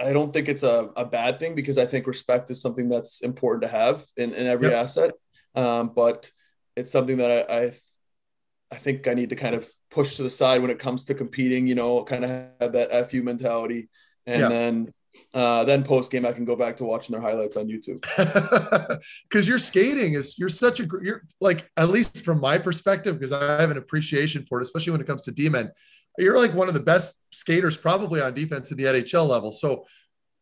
I 0.00 0.12
don't 0.12 0.32
think 0.32 0.48
it's 0.48 0.62
a, 0.62 0.90
a 0.96 1.04
bad 1.04 1.40
thing 1.40 1.54
because 1.54 1.78
I 1.78 1.86
think 1.86 2.06
respect 2.06 2.50
is 2.50 2.60
something 2.60 2.88
that's 2.88 3.22
important 3.22 3.62
to 3.62 3.68
have 3.68 4.04
in, 4.16 4.34
in 4.34 4.46
every 4.46 4.68
yep. 4.68 4.84
asset. 4.84 5.12
Um, 5.54 5.92
but 5.94 6.30
it's 6.76 6.92
something 6.92 7.16
that 7.18 7.50
I, 7.50 7.58
I, 7.58 7.72
I 8.70 8.76
think 8.76 9.08
I 9.08 9.14
need 9.14 9.30
to 9.30 9.36
kind 9.36 9.54
of 9.54 9.66
push 9.90 10.16
to 10.16 10.22
the 10.22 10.30
side 10.30 10.60
when 10.60 10.70
it 10.70 10.78
comes 10.78 11.04
to 11.04 11.14
competing, 11.14 11.66
you 11.66 11.74
know, 11.74 12.04
kind 12.04 12.24
of 12.24 12.30
have 12.60 12.72
that 12.72 13.10
FU 13.10 13.22
mentality. 13.22 13.88
And 14.26 14.42
yeah. 14.42 14.48
then 14.48 14.94
uh, 15.34 15.64
then 15.64 15.82
post 15.84 16.10
game, 16.10 16.24
I 16.24 16.32
can 16.32 16.44
go 16.44 16.56
back 16.56 16.76
to 16.78 16.84
watching 16.84 17.12
their 17.12 17.20
highlights 17.20 17.56
on 17.56 17.68
YouTube. 17.68 18.04
Because 19.28 19.46
your 19.46 19.58
skating 19.58 20.14
is 20.14 20.38
you're 20.38 20.48
such 20.48 20.80
a 20.80 20.88
you're 21.02 21.22
like 21.40 21.70
at 21.76 21.90
least 21.90 22.24
from 22.24 22.40
my 22.40 22.58
perspective, 22.58 23.18
because 23.18 23.32
I 23.32 23.60
have 23.60 23.70
an 23.70 23.76
appreciation 23.76 24.44
for 24.44 24.60
it, 24.60 24.64
especially 24.64 24.92
when 24.92 25.00
it 25.00 25.06
comes 25.06 25.22
to 25.22 25.30
D-men. 25.30 25.70
You're 26.18 26.38
like 26.38 26.54
one 26.54 26.68
of 26.68 26.74
the 26.74 26.80
best 26.80 27.14
skaters 27.30 27.76
probably 27.76 28.20
on 28.20 28.34
defense 28.34 28.72
at 28.72 28.78
the 28.78 28.84
NHL 28.84 29.28
level. 29.28 29.52
So 29.52 29.84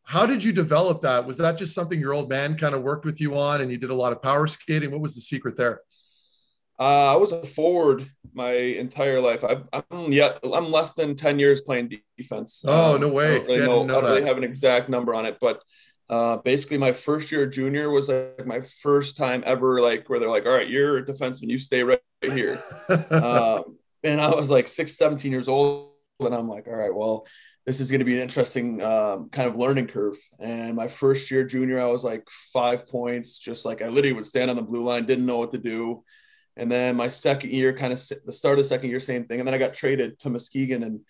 how 0.05 0.25
did 0.25 0.43
you 0.43 0.53
develop 0.53 1.01
that? 1.03 1.27
Was 1.27 1.37
that 1.39 1.59
just 1.59 1.75
something 1.75 1.99
your 1.99 2.15
old 2.15 2.29
man 2.31 2.57
kind 2.57 2.75
of 2.75 2.83
worked 2.83 3.05
with 3.05 3.21
you 3.21 3.37
on 3.37 3.61
and 3.61 3.71
you 3.71 3.77
did 3.77 3.91
a 3.91 3.95
lot 3.95 4.13
of 4.13 4.23
power 4.23 4.47
skating? 4.47 4.93
What 4.93 5.01
was 5.01 5.17
the 5.17 5.21
secret 5.21 5.57
there? 5.57 5.81
Uh, 6.79 7.15
I 7.15 7.17
was 7.17 7.33
a 7.33 7.47
forward 7.47 8.11
my 8.35 8.53
entire 8.53 9.21
life. 9.21 9.43
I, 9.45 9.63
am 9.91 10.13
yeah, 10.13 10.33
I'm 10.43 10.71
less 10.71 10.93
than 10.93 11.17
ten 11.17 11.39
years 11.39 11.63
playing 11.63 11.99
defense. 12.19 12.65
Oh 12.67 12.97
um, 12.97 13.01
no 13.01 13.09
way! 13.09 13.37
I 13.37 13.39
don't 13.39 13.47
really, 13.47 13.67
know, 13.67 13.85
know 13.85 13.99
I 13.99 14.01
don't 14.01 14.11
really 14.11 14.27
have 14.27 14.37
an 14.37 14.45
exact 14.45 14.89
number 14.89 15.15
on 15.15 15.25
it, 15.25 15.39
but 15.41 15.63
uh, 16.09 16.37
basically 16.39 16.79
my 16.79 16.93
first 16.93 17.33
year 17.33 17.47
junior 17.47 17.91
was 17.91 18.09
like 18.09 18.47
my 18.47 18.61
first 18.61 19.17
time 19.17 19.43
ever 19.45 19.81
like 19.81 20.09
where 20.09 20.21
they're 20.21 20.31
like, 20.31 20.47
all 20.47 20.53
right, 20.53 20.69
you're 20.69 20.99
a 20.99 21.05
defenseman, 21.05 21.49
you 21.49 21.59
stay 21.59 21.83
right 21.83 22.01
here. 22.23 22.63
um, 23.11 23.79
and 24.05 24.21
I 24.21 24.31
was 24.31 24.51
like 24.51 24.69
six, 24.69 24.97
17 24.97 25.33
years 25.33 25.49
old, 25.49 25.91
and 26.21 26.35
I'm 26.35 26.49
like, 26.49 26.69
all 26.69 26.77
right, 26.77 26.95
well, 26.95 27.27
this 27.65 27.81
is 27.81 27.91
going 27.91 27.99
to 27.99 28.05
be 28.05 28.15
an 28.15 28.21
interesting 28.21 28.81
um, 28.83 29.29
kind 29.31 29.49
of 29.49 29.57
learning 29.57 29.89
curve. 29.89 30.17
And 30.39 30.77
my 30.77 30.87
first 30.87 31.29
year 31.33 31.43
junior, 31.43 31.81
I 31.81 31.87
was 31.87 32.05
like 32.05 32.29
five 32.31 32.89
points, 32.89 33.39
just 33.39 33.65
like 33.65 33.83
I 33.83 33.89
literally 33.89 34.13
would 34.13 34.27
stand 34.27 34.51
on 34.51 34.57
the 34.57 34.63
blue 34.63 34.83
line, 34.83 35.07
didn't 35.07 35.27
know 35.27 35.39
what 35.39 35.53
to 35.53 35.59
do. 35.59 36.05
And 36.57 36.71
then 36.71 36.97
my 36.97 37.09
second 37.09 37.51
year, 37.51 37.73
kind 37.73 37.93
of 37.93 38.03
the 38.25 38.33
start 38.33 38.59
of 38.59 38.65
the 38.65 38.69
second 38.69 38.91
year, 38.91 39.01
same 39.01 39.25
thing. 39.25 39.41
And 39.41 39.47
then 39.47 39.55
I 39.55 39.59
got 39.59 39.75
traded 39.75 40.19
to 40.21 40.31
Muskegon, 40.31 40.83
and 40.83 41.01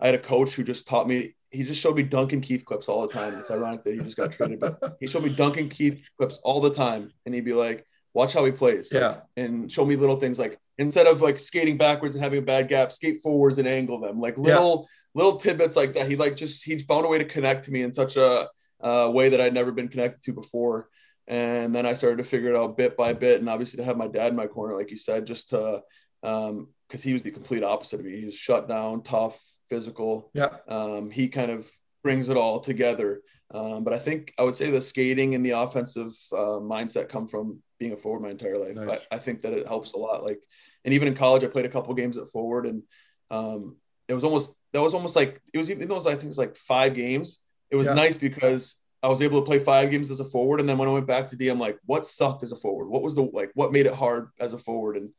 I 0.00 0.06
had 0.06 0.14
a 0.14 0.18
coach 0.18 0.54
who 0.54 0.64
just 0.64 0.86
taught 0.86 1.08
me. 1.08 1.34
He 1.50 1.62
just 1.62 1.80
showed 1.80 1.96
me 1.96 2.02
Duncan 2.02 2.40
Keith 2.40 2.64
clips 2.64 2.88
all 2.88 3.06
the 3.06 3.12
time. 3.12 3.34
It's 3.38 3.50
ironic 3.50 3.84
that 3.84 3.94
he 3.94 4.00
just 4.00 4.16
got 4.16 4.32
traded, 4.32 4.60
but 4.60 4.96
he 5.00 5.06
showed 5.06 5.22
me 5.22 5.30
Duncan 5.30 5.68
Keith 5.68 6.08
clips 6.16 6.36
all 6.42 6.60
the 6.60 6.72
time, 6.72 7.12
and 7.26 7.34
he'd 7.34 7.44
be 7.44 7.52
like, 7.52 7.86
"Watch 8.14 8.32
how 8.32 8.44
he 8.44 8.50
plays." 8.50 8.88
Yeah, 8.92 9.20
and 9.36 9.70
show 9.70 9.84
me 9.84 9.96
little 9.96 10.16
things 10.16 10.38
like 10.38 10.58
instead 10.78 11.06
of 11.06 11.22
like 11.22 11.38
skating 11.38 11.76
backwards 11.76 12.14
and 12.14 12.24
having 12.24 12.38
a 12.38 12.42
bad 12.42 12.68
gap, 12.68 12.92
skate 12.92 13.20
forwards 13.22 13.58
and 13.58 13.68
angle 13.68 14.00
them. 14.00 14.20
Like 14.20 14.38
little 14.38 14.88
yeah. 14.88 15.22
little 15.22 15.38
tidbits 15.38 15.76
like 15.76 15.94
that. 15.94 16.08
He 16.08 16.16
like 16.16 16.36
just 16.36 16.64
he 16.64 16.78
found 16.78 17.04
a 17.04 17.08
way 17.08 17.18
to 17.18 17.24
connect 17.24 17.66
to 17.66 17.70
me 17.70 17.82
in 17.82 17.92
such 17.92 18.16
a 18.16 18.48
uh, 18.80 19.10
way 19.12 19.28
that 19.28 19.40
I'd 19.40 19.54
never 19.54 19.72
been 19.72 19.88
connected 19.88 20.22
to 20.22 20.32
before. 20.32 20.88
And 21.26 21.74
then 21.74 21.86
I 21.86 21.94
started 21.94 22.18
to 22.18 22.24
figure 22.24 22.50
it 22.50 22.56
out 22.56 22.76
bit 22.76 22.96
by 22.96 23.12
bit. 23.12 23.40
And 23.40 23.48
obviously 23.48 23.78
to 23.78 23.84
have 23.84 23.96
my 23.96 24.08
dad 24.08 24.28
in 24.28 24.36
my 24.36 24.46
corner, 24.46 24.76
like 24.76 24.90
you 24.90 24.98
said, 24.98 25.26
just 25.26 25.50
to, 25.50 25.82
um, 26.22 26.68
cause 26.90 27.02
he 27.02 27.12
was 27.12 27.22
the 27.22 27.30
complete 27.30 27.64
opposite 27.64 28.00
of 28.00 28.06
me. 28.06 28.18
He 28.18 28.26
was 28.26 28.34
shut 28.34 28.68
down, 28.68 29.02
tough, 29.02 29.42
physical. 29.68 30.30
Yeah. 30.34 30.56
Um, 30.68 31.10
he 31.10 31.28
kind 31.28 31.50
of 31.50 31.70
brings 32.02 32.28
it 32.28 32.36
all 32.36 32.60
together. 32.60 33.22
Um, 33.50 33.84
but 33.84 33.92
I 33.92 33.98
think 33.98 34.34
I 34.38 34.42
would 34.42 34.54
say 34.54 34.70
the 34.70 34.82
skating 34.82 35.34
and 35.34 35.44
the 35.44 35.52
offensive 35.52 36.12
uh, 36.32 36.60
mindset 36.60 37.08
come 37.08 37.28
from 37.28 37.62
being 37.78 37.92
a 37.92 37.96
forward 37.96 38.22
my 38.22 38.30
entire 38.30 38.58
life. 38.58 38.74
Nice. 38.74 39.00
I, 39.10 39.16
I, 39.16 39.18
think 39.18 39.42
that 39.42 39.52
it 39.52 39.66
helps 39.66 39.92
a 39.92 39.96
lot. 39.96 40.24
Like, 40.24 40.40
and 40.84 40.92
even 40.94 41.08
in 41.08 41.14
college, 41.14 41.44
I 41.44 41.48
played 41.48 41.64
a 41.64 41.70
couple 41.70 41.94
games 41.94 42.16
at 42.16 42.28
forward, 42.28 42.66
and 42.66 42.82
um, 43.30 43.76
it 44.08 44.14
was 44.14 44.24
almost 44.24 44.56
that 44.72 44.80
was 44.80 44.94
almost 44.94 45.16
like 45.16 45.40
it 45.52 45.58
was 45.58 45.70
even 45.70 45.88
though 45.88 45.94
it 45.94 45.98
was 45.98 46.06
I 46.06 46.12
think 46.12 46.24
it 46.24 46.28
was 46.28 46.38
like 46.38 46.56
five 46.56 46.94
games. 46.94 47.42
It 47.70 47.76
was 47.76 47.86
yeah. 47.86 47.94
nice 47.94 48.16
because 48.16 48.80
I 49.04 49.08
was 49.08 49.20
able 49.20 49.38
to 49.38 49.44
play 49.44 49.58
five 49.58 49.90
games 49.90 50.10
as 50.10 50.20
a 50.20 50.24
forward, 50.24 50.60
and 50.60 50.68
then 50.68 50.78
when 50.78 50.88
I 50.88 50.92
went 50.92 51.06
back 51.06 51.26
to 51.28 51.36
D, 51.36 51.50
I'm 51.50 51.58
like, 51.58 51.78
what 51.84 52.06
sucked 52.06 52.42
as 52.42 52.52
a 52.52 52.56
forward? 52.56 52.88
What 52.88 53.02
was 53.02 53.14
the 53.14 53.20
like? 53.20 53.50
What 53.52 53.70
made 53.70 53.84
it 53.84 53.92
hard 53.92 54.30
as 54.40 54.54
a 54.54 54.58
forward? 54.58 54.96
And 54.96 55.10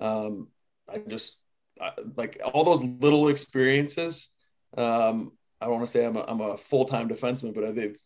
um, 0.00 0.48
I 0.92 0.98
just 0.98 1.40
I, 1.80 1.92
like 2.16 2.40
all 2.44 2.64
those 2.64 2.82
little 2.82 3.28
experiences. 3.28 4.32
Um, 4.76 5.34
I 5.60 5.66
don't 5.66 5.74
want 5.74 5.86
to 5.86 5.90
say 5.92 6.04
I'm 6.04 6.16
a, 6.16 6.24
I'm 6.26 6.40
a 6.40 6.56
full 6.56 6.84
time 6.84 7.08
defenseman, 7.08 7.54
but 7.54 7.76
they've 7.76 7.96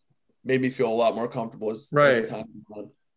made 0.45 0.61
me 0.61 0.69
feel 0.69 0.87
a 0.87 0.93
lot 0.93 1.15
more 1.15 1.27
comfortable 1.27 1.71
as, 1.71 1.89
right. 1.91 2.25
As 2.25 2.29
time 2.29 2.45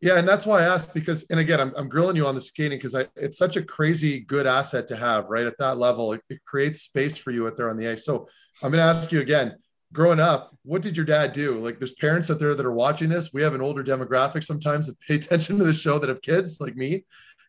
Yeah, 0.00 0.18
and 0.18 0.26
that's 0.26 0.46
why 0.46 0.62
I 0.62 0.64
asked 0.64 0.94
because, 0.94 1.26
and 1.28 1.38
again, 1.38 1.60
I'm, 1.60 1.74
I'm 1.76 1.90
grilling 1.90 2.16
you 2.16 2.26
on 2.26 2.34
the 2.34 2.40
skating 2.40 2.78
because 2.78 2.94
I 2.94 3.04
it's 3.14 3.36
such 3.36 3.56
a 3.56 3.62
crazy 3.62 4.20
good 4.20 4.46
asset 4.46 4.88
to 4.88 4.96
have 4.96 5.26
right 5.28 5.44
at 5.44 5.58
that 5.58 5.76
level. 5.76 6.14
It, 6.14 6.22
it 6.30 6.42
creates 6.46 6.80
space 6.80 7.18
for 7.18 7.30
you 7.30 7.46
out 7.46 7.58
there 7.58 7.68
on 7.68 7.76
the 7.76 7.86
ice. 7.88 8.06
So 8.06 8.26
I'm 8.62 8.72
going 8.72 8.82
to 8.82 8.88
ask 8.88 9.12
you 9.12 9.20
again 9.20 9.58
growing 9.97 10.20
up, 10.20 10.55
what 10.62 10.82
did 10.82 10.97
your 10.97 11.07
dad 11.07 11.32
do? 11.32 11.55
Like, 11.55 11.78
there's 11.78 11.92
parents 11.92 12.30
out 12.30 12.38
there 12.38 12.55
that 12.55 12.66
are 12.66 12.72
watching 12.72 13.09
this. 13.09 13.32
We 13.32 13.42
have 13.42 13.55
an 13.55 13.62
older 13.62 13.82
demographic 13.82 14.44
sometimes 14.44 14.86
that 14.86 15.01
pay 15.01 15.14
attention 15.20 15.59
to 15.59 15.64
the 15.64 15.74
show 15.74 15.99
that 15.99 16.09
have 16.09 16.22
kids 16.22 16.61
like 16.61 16.76
me. 16.76 17.05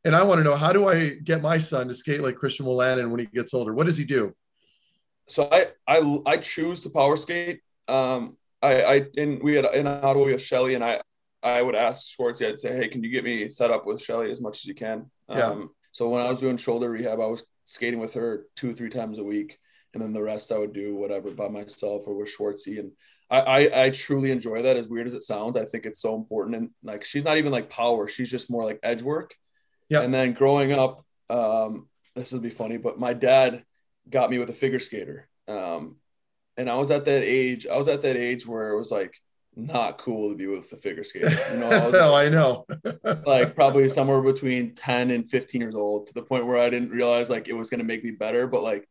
And 0.05 0.15
I 0.15 0.23
want 0.23 0.39
to 0.39 0.43
know 0.43 0.55
how 0.55 0.71
do 0.71 0.87
I 0.87 1.09
get 1.09 1.41
my 1.41 1.57
son 1.57 1.89
to 1.89 1.95
skate 1.95 2.21
like 2.21 2.35
Christian 2.35 2.65
Wolanin 2.65 3.09
when 3.11 3.19
he 3.19 3.25
gets 3.25 3.53
older? 3.53 3.73
What 3.73 3.85
does 3.85 3.97
he 3.97 4.05
do? 4.05 4.33
So 5.27 5.49
I 5.51 5.67
I 5.85 6.19
I 6.25 6.37
choose 6.37 6.81
to 6.83 6.89
power 6.89 7.17
skate. 7.17 7.59
Um, 7.89 8.37
I 8.61 8.83
I 8.83 9.01
in 9.15 9.39
we 9.43 9.55
had 9.55 9.65
in 9.65 9.85
Ottawa 9.85 10.23
we 10.23 10.31
have 10.31 10.41
Shelly 10.41 10.75
and 10.75 10.83
I 10.85 11.01
I 11.43 11.61
would 11.61 11.75
ask 11.75 12.07
Schwartzy. 12.07 12.47
I'd 12.47 12.59
say, 12.59 12.73
hey, 12.77 12.87
can 12.87 13.03
you 13.03 13.09
get 13.09 13.25
me 13.25 13.49
set 13.49 13.69
up 13.69 13.85
with 13.85 14.01
Shelly 14.01 14.31
as 14.31 14.39
much 14.39 14.59
as 14.59 14.65
you 14.65 14.75
can? 14.75 15.11
Yeah. 15.27 15.47
Um, 15.47 15.71
so 15.91 16.07
when 16.07 16.25
I 16.25 16.29
was 16.29 16.39
doing 16.39 16.55
shoulder 16.55 16.89
rehab, 16.89 17.19
I 17.19 17.25
was 17.25 17.43
skating 17.65 17.99
with 17.99 18.13
her 18.13 18.45
two 18.55 18.73
three 18.73 18.89
times 18.89 19.17
a 19.17 19.23
week 19.23 19.59
and 19.93 20.03
then 20.03 20.13
the 20.13 20.21
rest 20.21 20.51
I 20.51 20.57
would 20.57 20.73
do 20.73 20.95
whatever 20.95 21.31
by 21.31 21.47
myself 21.47 22.03
or 22.05 22.15
with 22.15 22.33
Schwartzy. 22.35 22.79
And 22.79 22.91
I, 23.29 23.39
I, 23.39 23.85
I 23.85 23.89
truly 23.89 24.31
enjoy 24.31 24.61
that. 24.63 24.77
As 24.77 24.87
weird 24.87 25.07
as 25.07 25.13
it 25.13 25.23
sounds, 25.23 25.57
I 25.57 25.65
think 25.65 25.85
it's 25.85 26.01
so 26.01 26.15
important. 26.15 26.55
And 26.55 26.69
like 26.83 27.05
she's 27.05 27.25
not 27.25 27.37
even 27.37 27.51
like 27.51 27.69
power; 27.69 28.07
she's 28.07 28.29
just 28.29 28.49
more 28.49 28.65
like 28.65 28.79
edge 28.83 29.01
work. 29.01 29.33
Yeah. 29.89 30.01
And 30.01 30.13
then 30.13 30.33
growing 30.33 30.73
up, 30.73 31.05
um, 31.29 31.87
this 32.15 32.31
will 32.31 32.39
be 32.39 32.49
funny, 32.49 32.77
but 32.77 32.99
my 32.99 33.13
dad 33.13 33.63
got 34.09 34.29
me 34.29 34.39
with 34.39 34.49
a 34.49 34.53
figure 34.53 34.79
skater. 34.79 35.29
Um, 35.47 35.97
and 36.57 36.69
I 36.69 36.75
was 36.75 36.91
at 36.91 37.05
that 37.05 37.23
age. 37.23 37.67
I 37.67 37.77
was 37.77 37.87
at 37.87 38.01
that 38.01 38.17
age 38.17 38.45
where 38.45 38.69
it 38.71 38.77
was 38.77 38.91
like 38.91 39.13
not 39.55 39.97
cool 39.97 40.29
to 40.29 40.35
be 40.35 40.47
with 40.47 40.69
the 40.69 40.77
figure 40.77 41.03
skater. 41.03 41.29
You 41.53 41.59
know, 41.59 41.69
I, 41.69 41.91
oh, 41.93 42.13
I 42.13 42.29
know. 42.29 42.65
like 43.25 43.55
probably 43.55 43.89
somewhere 43.89 44.21
between 44.21 44.73
10 44.73 45.11
and 45.11 45.27
15 45.27 45.61
years 45.61 45.75
old 45.75 46.07
to 46.07 46.13
the 46.13 46.21
point 46.21 46.45
where 46.45 46.59
I 46.59 46.69
didn't 46.69 46.91
realize 46.91 47.29
like 47.29 47.47
it 47.47 47.55
was 47.55 47.69
going 47.69 47.79
to 47.79 47.85
make 47.85 48.03
me 48.03 48.11
better. 48.11 48.47
But 48.47 48.63
like 48.63 48.87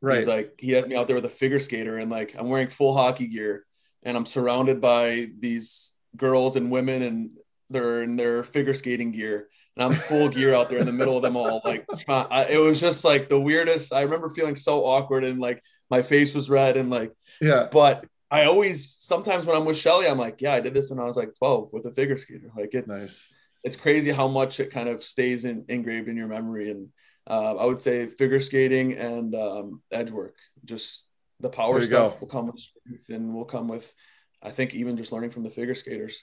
Right. 0.00 0.18
He's 0.18 0.26
like, 0.26 0.54
he 0.58 0.72
has 0.72 0.86
me 0.86 0.96
out 0.96 1.06
there 1.06 1.16
with 1.16 1.24
a 1.24 1.30
figure 1.30 1.60
skater 1.60 1.98
and 1.98 2.10
like 2.10 2.34
I'm 2.38 2.48
wearing 2.48 2.68
full 2.68 2.96
hockey 2.96 3.26
gear 3.26 3.64
and 4.02 4.16
I'm 4.16 4.26
surrounded 4.26 4.80
by 4.80 5.26
these 5.38 5.92
girls 6.16 6.56
and 6.56 6.70
women 6.70 7.02
and 7.02 7.38
they're 7.70 8.02
in 8.02 8.16
their 8.16 8.44
figure 8.44 8.74
skating 8.74 9.12
gear. 9.12 9.48
And 9.76 9.84
I'm 9.84 9.98
full 9.98 10.28
gear 10.28 10.54
out 10.54 10.70
there 10.70 10.78
in 10.78 10.86
the 10.86 10.92
middle 10.92 11.16
of 11.16 11.22
them 11.22 11.36
all. 11.36 11.60
Like 11.64 11.86
I, 12.08 12.46
it 12.50 12.58
was 12.58 12.80
just 12.80 13.04
like 13.04 13.28
the 13.28 13.40
weirdest. 13.40 13.92
I 13.92 14.02
remember 14.02 14.30
feeling 14.30 14.56
so 14.56 14.84
awkward 14.84 15.24
and 15.24 15.38
like 15.38 15.62
my 15.90 16.02
face 16.02 16.34
was 16.34 16.50
red 16.50 16.76
and 16.76 16.90
like, 16.90 17.12
yeah. 17.40 17.68
But 17.70 18.06
I 18.30 18.44
always, 18.44 18.94
sometimes 18.98 19.46
when 19.46 19.56
I'm 19.56 19.64
with 19.64 19.78
Shelly, 19.78 20.06
I'm 20.06 20.18
like, 20.18 20.40
yeah, 20.40 20.54
I 20.54 20.60
did 20.60 20.74
this 20.74 20.90
when 20.90 20.98
I 20.98 21.04
was 21.04 21.16
like 21.16 21.34
12 21.38 21.72
with 21.72 21.86
a 21.86 21.92
figure 21.92 22.18
skater. 22.18 22.50
Like 22.56 22.70
it's, 22.72 22.88
nice. 22.88 23.34
it's 23.64 23.76
crazy 23.76 24.10
how 24.10 24.28
much 24.28 24.60
it 24.60 24.70
kind 24.70 24.88
of 24.88 25.02
stays 25.02 25.44
in, 25.44 25.64
engraved 25.68 26.08
in 26.08 26.16
your 26.16 26.26
memory. 26.26 26.70
And 26.70 26.88
uh, 27.28 27.56
I 27.56 27.66
would 27.66 27.80
say 27.80 28.06
figure 28.06 28.40
skating 28.40 28.94
and 28.94 29.34
um, 29.34 29.82
edge 29.92 30.10
work. 30.10 30.34
Just 30.64 31.04
the 31.40 31.50
power 31.50 31.80
stuff 31.84 32.14
go. 32.14 32.18
will 32.20 32.28
come 32.28 32.46
with 32.46 32.58
strength 32.58 33.08
and 33.10 33.34
will 33.34 33.44
come 33.44 33.68
with 33.68 33.94
I 34.42 34.50
think 34.50 34.74
even 34.74 34.96
just 34.96 35.12
learning 35.12 35.30
from 35.30 35.42
the 35.42 35.50
figure 35.50 35.74
skaters. 35.74 36.22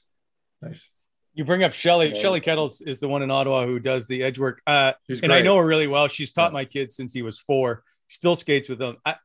Nice. 0.61 0.89
You 1.33 1.43
bring 1.43 1.63
up 1.63 1.73
Shelly. 1.73 2.13
Yeah. 2.13 2.15
Shelly 2.15 2.39
Kettles 2.39 2.79
is 2.81 3.01
the 3.01 3.09
one 3.09 3.21
in 3.21 3.29
Ottawa 3.29 3.65
who 3.65 3.77
does 3.77 4.07
the 4.07 4.23
edge 4.23 4.39
work. 4.39 4.61
Uh, 4.65 4.93
She's 5.07 5.21
and 5.21 5.33
I 5.33 5.41
know 5.41 5.57
her 5.57 5.65
really 5.65 5.87
well. 5.87 6.07
She's 6.07 6.31
taught 6.31 6.51
Yeah. 6.51 6.53
my 6.53 6.65
kid 6.65 6.91
since 6.91 7.13
he 7.13 7.21
was 7.21 7.37
four. 7.37 7.83
Still 8.07 8.37
skates 8.37 8.69
with 8.69 8.79
them. 8.79 8.97
I, 9.05 9.15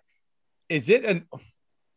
is 0.68 0.90
it 0.90 1.04
an 1.04 1.26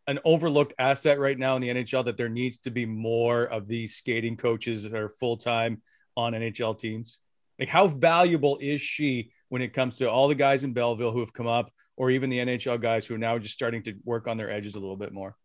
an 0.06 0.20
overlooked 0.26 0.74
asset 0.78 1.18
right 1.18 1.40
now 1.40 1.56
in 1.56 1.62
the 1.62 1.70
NHL 1.70 2.06
that 2.06 2.18
there 2.18 2.30
needs 2.30 2.58
to 2.60 2.70
be 2.72 2.86
more 2.86 3.44
of 3.44 3.68
these 3.68 3.96
skating 3.96 4.36
coaches 4.38 4.84
that 4.84 4.94
are 5.00 5.10
full 5.10 5.38
time 5.38 5.82
on 6.16 6.34
NHL 6.34 6.78
teams? 6.78 7.20
Like, 7.58 7.70
how 7.70 7.88
valuable 7.88 8.58
is 8.62 8.82
she 8.82 9.32
when 9.54 9.62
it 9.62 9.72
comes 9.72 9.98
to 9.98 10.10
all 10.10 10.28
the 10.28 10.34
guys 10.34 10.64
in 10.64 10.74
Belleville 10.74 11.12
who 11.12 11.20
have 11.20 11.32
come 11.32 11.46
up, 11.46 11.72
or 11.96 12.10
even 12.10 12.32
the 12.32 12.40
NHL 12.40 12.82
guys 12.82 13.06
who 13.06 13.14
are 13.14 13.20
now 13.20 13.38
just 13.38 13.54
starting 13.54 13.84
to 13.84 13.94
work 14.04 14.28
on 14.28 14.36
their 14.36 14.50
edges 14.50 14.74
a 14.74 14.80
little 14.80 14.98
bit 14.98 15.14
more? 15.14 15.38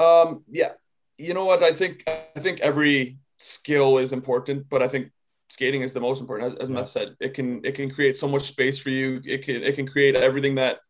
Um, 0.00 0.42
yeah, 0.50 0.72
you 1.16 1.32
know 1.32 1.44
what? 1.44 1.62
I 1.62 1.70
think 1.70 2.02
I 2.08 2.40
think 2.40 2.58
every 2.58 3.18
skill 3.36 3.98
is 3.98 4.12
important, 4.12 4.68
but 4.68 4.82
I 4.82 4.88
think 4.88 5.12
skating 5.48 5.82
is 5.82 5.92
the 5.92 6.00
most 6.00 6.20
important. 6.20 6.54
As, 6.54 6.58
as 6.64 6.70
Meth 6.70 6.88
said, 6.88 7.14
it 7.20 7.34
can 7.34 7.64
it 7.64 7.76
can 7.76 7.88
create 7.88 8.16
so 8.16 8.26
much 8.26 8.48
space 8.48 8.78
for 8.78 8.90
you. 8.90 9.20
It 9.24 9.44
can 9.44 9.62
it 9.62 9.76
can 9.76 9.86
create 9.86 10.16
everything 10.16 10.56
that 10.56 10.80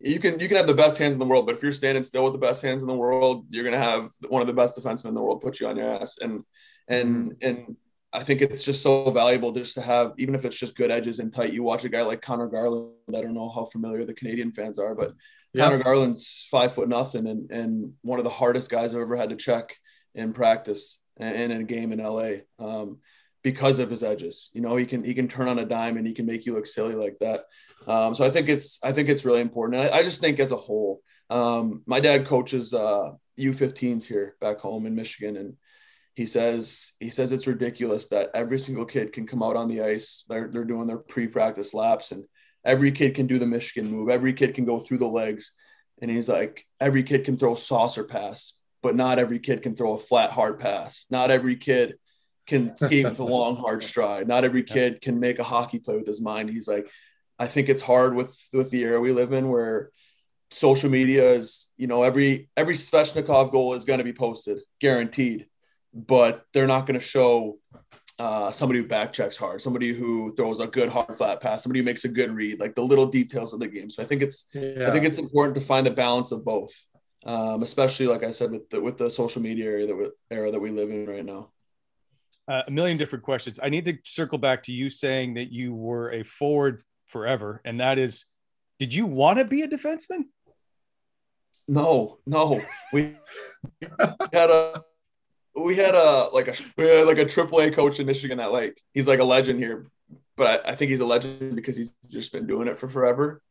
you 0.00 0.18
can 0.18 0.40
you 0.40 0.48
can 0.48 0.56
have 0.56 0.66
the 0.66 0.72
best 0.72 0.96
hands 0.96 1.12
in 1.12 1.18
the 1.18 1.26
world, 1.26 1.44
but 1.44 1.56
if 1.56 1.62
you're 1.62 1.72
standing 1.72 2.04
still 2.04 2.24
with 2.24 2.32
the 2.32 2.38
best 2.38 2.62
hands 2.62 2.82
in 2.82 2.88
the 2.88 2.94
world, 2.94 3.44
you're 3.50 3.64
gonna 3.64 3.76
have 3.76 4.12
one 4.30 4.40
of 4.40 4.46
the 4.46 4.54
best 4.54 4.78
defensemen 4.78 5.10
in 5.10 5.14
the 5.14 5.20
world 5.20 5.42
put 5.42 5.60
you 5.60 5.68
on 5.68 5.76
your 5.76 5.90
ass. 5.90 6.16
And 6.22 6.42
and 6.88 7.36
and 7.42 7.76
I 8.12 8.22
think 8.22 8.40
it's 8.40 8.64
just 8.64 8.82
so 8.82 9.10
valuable 9.10 9.52
just 9.52 9.74
to 9.74 9.82
have, 9.82 10.14
even 10.18 10.34
if 10.34 10.44
it's 10.44 10.58
just 10.58 10.76
good 10.76 10.90
edges 10.90 11.18
and 11.18 11.32
tight. 11.32 11.52
You 11.52 11.62
watch 11.62 11.84
a 11.84 11.88
guy 11.88 12.02
like 12.02 12.22
Conor 12.22 12.46
Garland. 12.48 12.92
I 13.14 13.20
don't 13.20 13.34
know 13.34 13.50
how 13.50 13.64
familiar 13.64 14.04
the 14.04 14.14
Canadian 14.14 14.52
fans 14.52 14.78
are, 14.78 14.94
but 14.94 15.12
Yeah. 15.52 15.64
Conor 15.64 15.82
Garland's 15.82 16.46
five 16.50 16.72
foot 16.74 16.88
nothing 16.88 17.26
and, 17.26 17.50
and 17.50 17.94
one 18.02 18.18
of 18.18 18.24
the 18.24 18.30
hardest 18.30 18.70
guys 18.70 18.92
I've 18.94 19.00
ever 19.00 19.16
had 19.16 19.30
to 19.30 19.36
check 19.36 19.74
in 20.14 20.32
practice 20.32 21.00
and 21.18 21.52
in 21.52 21.60
a 21.60 21.64
game 21.64 21.92
in 21.92 21.98
LA 21.98 22.30
um, 22.58 22.98
because 23.42 23.78
of 23.78 23.90
his 23.90 24.02
edges. 24.02 24.50
You 24.54 24.60
know, 24.60 24.76
he 24.76 24.86
can 24.86 25.04
he 25.04 25.14
can 25.14 25.28
turn 25.28 25.48
on 25.48 25.58
a 25.58 25.64
dime 25.64 25.96
and 25.96 26.06
he 26.06 26.14
can 26.14 26.26
make 26.26 26.46
you 26.46 26.54
look 26.54 26.66
silly 26.66 26.94
like 26.94 27.16
that. 27.20 27.44
Um, 27.86 28.14
so 28.14 28.24
I 28.24 28.30
think 28.30 28.48
it's 28.48 28.78
I 28.82 28.92
think 28.92 29.08
it's 29.08 29.24
really 29.24 29.40
important. 29.40 29.82
And 29.82 29.92
I, 29.92 29.98
I 29.98 30.02
just 30.02 30.20
think 30.20 30.40
as 30.40 30.52
a 30.52 30.56
whole, 30.56 31.00
um, 31.30 31.82
my 31.86 32.00
dad 32.00 32.26
coaches 32.26 32.72
uh, 32.72 33.12
U15s 33.38 34.04
here 34.04 34.36
back 34.40 34.58
home 34.58 34.86
in 34.86 34.94
Michigan, 34.94 35.36
and 35.36 35.54
he 36.16 36.26
says 36.26 36.92
he 36.98 37.10
says 37.10 37.30
it's 37.30 37.46
ridiculous 37.46 38.06
that 38.06 38.30
every 38.34 38.58
single 38.58 38.86
kid 38.86 39.12
can 39.12 39.26
come 39.26 39.42
out 39.42 39.54
on 39.54 39.68
the 39.68 39.82
ice. 39.82 40.24
They're 40.28 40.48
they're 40.48 40.64
doing 40.64 40.86
their 40.86 40.96
pre-practice 40.96 41.74
laps 41.74 42.10
and 42.10 42.24
every 42.64 42.90
kid 42.90 43.14
can 43.14 43.26
do 43.26 43.38
the 43.38 43.46
Michigan 43.46 43.90
move. 43.90 44.08
Every 44.08 44.32
kid 44.32 44.54
can 44.54 44.64
go 44.64 44.78
through 44.78 44.98
the 44.98 45.06
legs. 45.06 45.52
And 46.00 46.10
he's 46.10 46.28
like, 46.28 46.66
every 46.80 47.02
kid 47.02 47.24
can 47.24 47.36
throw 47.36 47.54
a 47.54 47.58
saucer 47.58 48.04
pass, 48.04 48.58
but 48.82 48.96
not 48.96 49.18
every 49.18 49.38
kid 49.38 49.62
can 49.62 49.74
throw 49.74 49.92
a 49.92 49.98
flat, 49.98 50.30
hard 50.30 50.58
pass. 50.58 51.06
Not 51.10 51.30
every 51.30 51.56
kid 51.56 51.96
can 52.46 52.76
skate 52.76 53.04
with 53.04 53.18
a 53.18 53.24
long, 53.24 53.56
hard 53.56 53.82
stride. 53.82 54.26
Not 54.26 54.44
every 54.44 54.62
kid 54.62 55.02
can 55.02 55.20
make 55.20 55.38
a 55.38 55.44
hockey 55.44 55.78
play 55.78 55.96
with 55.96 56.06
his 56.06 56.20
mind. 56.20 56.48
He's 56.48 56.68
like, 56.68 56.90
I 57.38 57.46
think 57.46 57.68
it's 57.68 57.82
hard 57.82 58.14
with 58.14 58.34
with 58.54 58.70
the 58.70 58.82
era 58.82 59.00
we 59.00 59.12
live 59.12 59.32
in 59.32 59.50
where 59.50 59.90
social 60.50 60.88
media 60.88 61.32
is, 61.32 61.70
you 61.76 61.86
know, 61.86 62.02
every 62.04 62.48
every 62.56 62.74
Svechnikov 62.74 63.52
goal 63.52 63.74
is 63.74 63.84
going 63.84 63.98
to 63.98 64.04
be 64.04 64.14
posted, 64.14 64.58
guaranteed. 64.80 65.46
But 65.96 66.44
they're 66.52 66.66
not 66.66 66.86
going 66.86 67.00
to 67.00 67.04
show 67.04 67.58
uh, 68.18 68.52
somebody 68.52 68.80
who 68.80 68.86
back 68.86 69.12
checks 69.14 69.36
hard, 69.36 69.62
somebody 69.62 69.94
who 69.94 70.34
throws 70.36 70.60
a 70.60 70.66
good 70.66 70.90
hard 70.90 71.16
flat 71.16 71.40
pass, 71.40 71.62
somebody 71.62 71.80
who 71.80 71.84
makes 71.86 72.04
a 72.04 72.08
good 72.08 72.30
read, 72.30 72.60
like 72.60 72.74
the 72.74 72.82
little 72.82 73.06
details 73.06 73.54
of 73.54 73.60
the 73.60 73.68
game. 73.68 73.90
So 73.90 74.02
I 74.02 74.06
think 74.06 74.20
it's 74.22 74.46
Yeah. 74.52 74.88
I 74.88 74.90
think 74.90 75.04
it's 75.06 75.18
important 75.18 75.54
to 75.54 75.60
find 75.62 75.86
the 75.86 75.90
balance 75.90 76.32
of 76.32 76.44
both, 76.44 76.70
um, 77.24 77.62
especially 77.62 78.06
like 78.06 78.24
I 78.24 78.32
said 78.32 78.50
with 78.50 78.68
the 78.68 78.80
with 78.80 78.98
the 78.98 79.10
social 79.10 79.40
media 79.40 79.64
area 79.64 79.86
that 79.86 79.96
we, 79.96 80.10
era 80.30 80.50
that 80.50 80.60
we 80.60 80.70
live 80.70 80.90
in 80.90 81.06
right 81.06 81.24
now. 81.24 81.50
uh, 82.48 82.62
a 82.66 82.70
million 82.70 82.96
different 82.98 83.24
questions. 83.24 83.58
I 83.62 83.70
need 83.70 83.84
to 83.86 83.98
circle 84.04 84.38
back 84.38 84.62
to 84.64 84.72
you 84.72 84.88
saying 84.90 85.34
that 85.34 85.50
you 85.50 85.74
were 85.74 86.12
a 86.12 86.22
forward 86.22 86.82
forever, 87.06 87.60
and 87.64 87.80
that 87.80 87.98
is, 87.98 88.26
did 88.78 88.94
you 88.94 89.06
want 89.06 89.38
to 89.38 89.44
be 89.44 89.62
a 89.62 89.68
defenseman? 89.68 90.24
No, 91.68 92.18
no, 92.26 92.62
we 92.92 93.16
had 94.32 94.50
a 94.50 94.84
we 95.56 95.76
had 95.76 95.94
a 95.94 96.28
like 96.32 96.48
a 96.48 96.54
we 96.76 96.86
had 96.86 97.06
like 97.06 97.18
a 97.18 97.24
triple 97.24 97.60
A 97.60 97.70
coach 97.70 97.98
in 97.98 98.06
Michigan 98.06 98.38
that 98.38 98.52
like 98.52 98.80
he's 98.92 99.08
like 99.08 99.20
a 99.20 99.24
legend 99.24 99.58
here, 99.58 99.86
but 100.36 100.66
I, 100.66 100.72
I 100.72 100.74
think 100.74 100.90
he's 100.90 101.00
a 101.00 101.06
legend 101.06 101.56
because 101.56 101.76
he's 101.76 101.94
just 102.08 102.32
been 102.32 102.46
doing 102.46 102.68
it 102.68 102.78
for 102.78 102.88
forever. 102.88 103.42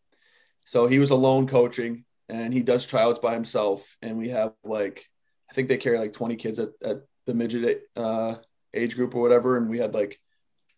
So 0.65 0.87
he 0.87 0.99
was 0.99 1.11
alone 1.11 1.47
coaching, 1.47 2.05
and 2.29 2.53
he 2.53 2.61
does 2.63 2.85
tryouts 2.85 3.19
by 3.19 3.33
himself, 3.33 3.97
and 4.01 4.17
we 4.17 4.29
have 4.29 4.53
like 4.63 5.05
I 5.49 5.53
think 5.53 5.67
they 5.67 5.77
carry 5.77 5.97
like 5.97 6.13
twenty 6.13 6.35
kids 6.35 6.59
at, 6.59 6.69
at 6.83 6.97
the 7.25 7.33
midget 7.33 7.83
uh, 7.95 8.35
age 8.73 8.95
group 8.95 9.15
or 9.15 9.21
whatever, 9.21 9.57
and 9.57 9.69
we 9.69 9.79
had 9.79 9.93
like 9.93 10.19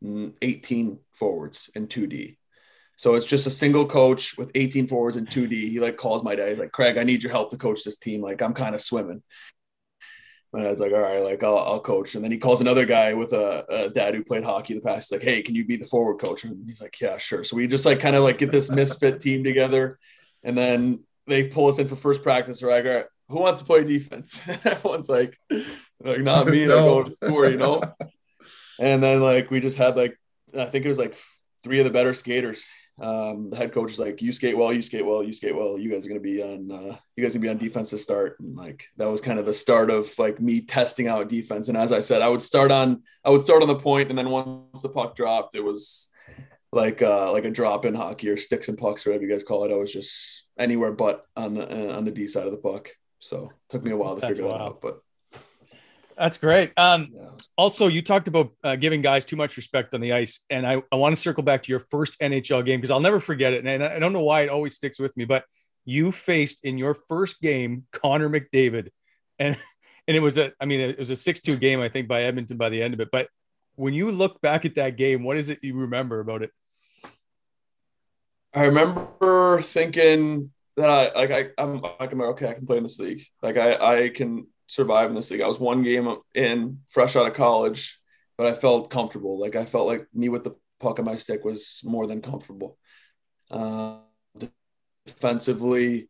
mm, 0.03 0.33
eighteen 0.41 0.99
forwards 1.13 1.69
and 1.75 1.89
two 1.89 2.07
D. 2.07 2.37
So 2.97 3.13
it's 3.13 3.27
just 3.27 3.45
a 3.45 3.51
single 3.51 3.85
coach 3.85 4.39
with 4.39 4.49
18 4.55 4.87
forwards 4.87 5.17
and 5.17 5.29
2D. 5.29 5.51
He 5.51 5.79
like 5.79 5.97
calls 5.97 6.23
my 6.23 6.33
dad, 6.33 6.49
he's 6.49 6.57
like, 6.57 6.71
Craig, 6.71 6.97
I 6.97 7.03
need 7.03 7.21
your 7.21 7.31
help 7.31 7.51
to 7.51 7.57
coach 7.57 7.83
this 7.83 7.97
team. 7.97 8.21
Like 8.23 8.41
I'm 8.41 8.55
kind 8.55 8.73
of 8.73 8.81
swimming. 8.81 9.21
And 10.53 10.65
I 10.65 10.69
was 10.69 10.79
like, 10.79 10.93
all 10.93 11.01
right, 11.01 11.19
like 11.21 11.43
I'll, 11.43 11.57
I'll 11.59 11.79
coach. 11.79 12.15
And 12.15 12.23
then 12.23 12.31
he 12.31 12.37
calls 12.37 12.61
another 12.61 12.85
guy 12.85 13.13
with 13.13 13.33
a, 13.33 13.65
a 13.69 13.89
dad 13.89 14.15
who 14.15 14.23
played 14.23 14.43
hockey 14.43 14.73
in 14.73 14.79
the 14.79 14.85
past. 14.85 15.09
He's 15.09 15.19
like, 15.19 15.27
hey, 15.27 15.41
can 15.41 15.55
you 15.55 15.65
be 15.65 15.75
the 15.75 15.85
forward 15.85 16.19
coach? 16.19 16.43
And 16.45 16.65
he's 16.67 16.81
like, 16.81 16.99
yeah, 17.01 17.17
sure. 17.17 17.43
So 17.43 17.57
we 17.57 17.67
just 17.67 17.85
like 17.85 17.99
kind 17.99 18.15
of 18.15 18.23
like 18.23 18.37
get 18.37 18.51
this 18.51 18.69
misfit 18.71 19.19
team 19.21 19.43
together. 19.43 19.99
And 20.43 20.57
then 20.57 21.03
they 21.27 21.47
pull 21.49 21.67
us 21.67 21.79
in 21.79 21.87
for 21.87 21.95
first 21.97 22.23
practice. 22.23 22.61
We're 22.61 22.71
like, 22.71 22.85
all 22.85 22.91
right, 22.91 23.05
who 23.29 23.39
wants 23.39 23.59
to 23.59 23.65
play 23.65 23.83
defense? 23.83 24.41
And 24.47 24.65
everyone's 24.65 25.09
like, 25.09 25.37
like 26.01 26.21
not 26.21 26.47
me. 26.47 26.63
And 26.63 26.71
I 26.71 26.75
No. 26.77 26.85
go 26.85 27.03
to 27.03 27.13
score, 27.15 27.49
you 27.49 27.57
know? 27.57 27.81
And 28.79 29.01
then 29.01 29.21
like 29.21 29.49
we 29.51 29.59
just 29.59 29.77
had 29.77 29.97
like 29.97 30.15
I 30.57 30.65
think 30.65 30.85
it 30.85 30.89
was 30.89 30.99
like 30.99 31.17
three 31.63 31.79
of 31.79 31.85
the 31.85 31.91
better 31.91 32.13
skaters. 32.13 32.63
Um, 32.99 33.51
the 33.51 33.57
head 33.57 33.73
coach 33.73 33.91
is 33.91 33.99
like, 33.99 34.21
"You 34.21 34.31
skate 34.31 34.57
well, 34.57 34.73
you 34.73 34.81
skate 34.81 35.05
well, 35.05 35.21
you 35.21 35.33
skate 35.33 35.55
well. 35.55 35.77
You 35.77 35.91
guys 35.91 36.05
are 36.05 36.09
gonna 36.09 36.19
be 36.19 36.41
on. 36.41 36.71
Uh, 36.71 36.97
you 37.15 37.23
guys 37.23 37.33
gonna 37.33 37.43
be 37.43 37.49
on 37.49 37.57
defense 37.57 37.91
to 37.91 37.97
start." 37.97 38.39
And 38.39 38.55
like 38.55 38.87
that 38.97 39.09
was 39.09 39.21
kind 39.21 39.39
of 39.39 39.45
the 39.45 39.53
start 39.53 39.91
of 39.91 40.11
like 40.17 40.39
me 40.39 40.61
testing 40.61 41.07
out 41.07 41.29
defense. 41.29 41.67
And 41.67 41.77
as 41.77 41.91
I 41.91 41.99
said, 41.99 42.21
I 42.21 42.29
would 42.29 42.41
start 42.41 42.71
on 42.71 43.03
I 43.23 43.29
would 43.29 43.43
start 43.43 43.61
on 43.61 43.67
the 43.67 43.75
point, 43.75 44.09
and 44.09 44.17
then 44.17 44.29
once 44.29 44.81
the 44.81 44.89
puck 44.89 45.15
dropped, 45.15 45.53
it 45.55 45.63
was 45.63 46.09
like 46.71 47.01
uh, 47.01 47.31
like 47.31 47.45
a 47.45 47.51
drop 47.51 47.85
in 47.85 47.93
hockey 47.93 48.29
or 48.29 48.37
sticks 48.37 48.67
and 48.67 48.77
pucks 48.77 49.05
or 49.05 49.11
whatever 49.11 49.25
you 49.25 49.31
guys 49.31 49.43
call 49.43 49.65
it. 49.65 49.71
I 49.71 49.75
was 49.75 49.93
just 49.93 50.49
anywhere 50.57 50.91
but 50.91 51.23
on 51.35 51.53
the 51.53 51.91
uh, 51.91 51.97
on 51.97 52.03
the 52.03 52.11
D 52.11 52.27
side 52.27 52.45
of 52.45 52.51
the 52.51 52.57
puck. 52.57 52.89
So 53.19 53.45
it 53.45 53.69
took 53.69 53.83
me 53.83 53.91
a 53.91 53.97
while 53.97 54.15
to 54.15 54.21
That's 54.21 54.37
figure 54.37 54.51
that 54.51 54.61
out, 54.61 54.81
but 54.81 54.99
That's 56.17 56.37
great. 56.37 56.71
Um, 56.77 57.09
yeah. 57.13 57.29
also, 57.57 57.87
you 57.87 58.01
talked 58.01 58.27
about 58.27 58.51
uh, 58.63 58.75
giving 58.75 59.01
guys 59.01 59.23
too 59.23 59.35
much 59.35 59.55
respect 59.55 59.93
on 59.93 60.01
the 60.01 60.13
ice, 60.13 60.43
and 60.49 60.65
I, 60.65 60.81
I 60.91 60.95
want 60.95 61.15
to 61.15 61.21
circle 61.21 61.43
back 61.43 61.61
to 61.63 61.71
your 61.71 61.79
first 61.79 62.19
NHL 62.19 62.65
game 62.65 62.79
because 62.79 62.89
I'll 62.89 62.99
never 62.99 63.19
forget 63.19 63.53
it, 63.53 63.65
and 63.65 63.83
I 63.83 63.99
don't 63.99 64.13
know 64.13 64.23
why 64.23 64.41
it 64.41 64.49
always 64.49 64.75
sticks 64.75 64.99
with 64.99 65.15
me. 65.15 65.25
But 65.25 65.43
you 65.85 66.11
faced 66.11 66.65
in 66.65 66.77
your 66.77 66.95
first 66.95 67.39
game 67.39 67.85
Connor 67.91 68.29
McDavid, 68.29 68.89
and 69.37 69.57
and 70.07 70.17
it 70.17 70.21
was 70.21 70.37
a 70.37 70.51
I 70.59 70.65
mean 70.65 70.79
it 70.79 70.97
was 70.97 71.11
a 71.11 71.15
six 71.15 71.39
two 71.39 71.55
game 71.55 71.79
I 71.79 71.89
think 71.89 72.07
by 72.07 72.23
Edmonton 72.23 72.57
by 72.57 72.69
the 72.69 72.81
end 72.81 72.93
of 72.95 72.99
it. 72.99 73.09
But 73.11 73.27
when 73.75 73.93
you 73.93 74.11
look 74.11 74.41
back 74.41 74.65
at 74.65 74.75
that 74.75 74.97
game, 74.97 75.23
what 75.23 75.37
is 75.37 75.49
it 75.49 75.59
you 75.61 75.75
remember 75.75 76.19
about 76.19 76.41
it? 76.41 76.51
I 78.53 78.63
remember 78.63 79.61
thinking 79.61 80.51
that 80.77 80.89
I 80.89 81.11
like 81.13 81.31
I 81.31 81.61
I'm 81.61 81.79
like 81.81 82.11
I'm 82.11 82.21
okay 82.21 82.49
I 82.49 82.53
can 82.53 82.65
play 82.65 82.77
in 82.77 82.83
this 82.83 82.99
league 82.99 83.21
like 83.43 83.57
I 83.57 83.75
I 83.75 84.09
can 84.09 84.47
survive 84.67 85.09
in 85.09 85.15
this 85.15 85.31
league. 85.31 85.41
I 85.41 85.47
was 85.47 85.59
one 85.59 85.83
game 85.83 86.13
in 86.35 86.79
fresh 86.89 87.15
out 87.15 87.27
of 87.27 87.33
college, 87.33 87.99
but 88.37 88.47
I 88.47 88.53
felt 88.53 88.91
comfortable. 88.91 89.39
Like 89.39 89.55
I 89.55 89.65
felt 89.65 89.87
like 89.87 90.07
me 90.13 90.29
with 90.29 90.43
the 90.43 90.55
puck 90.79 90.99
on 90.99 91.05
my 91.05 91.17
stick 91.17 91.43
was 91.43 91.81
more 91.83 92.07
than 92.07 92.21
comfortable. 92.21 92.77
Uh, 93.49 93.97
defensively, 95.05 96.09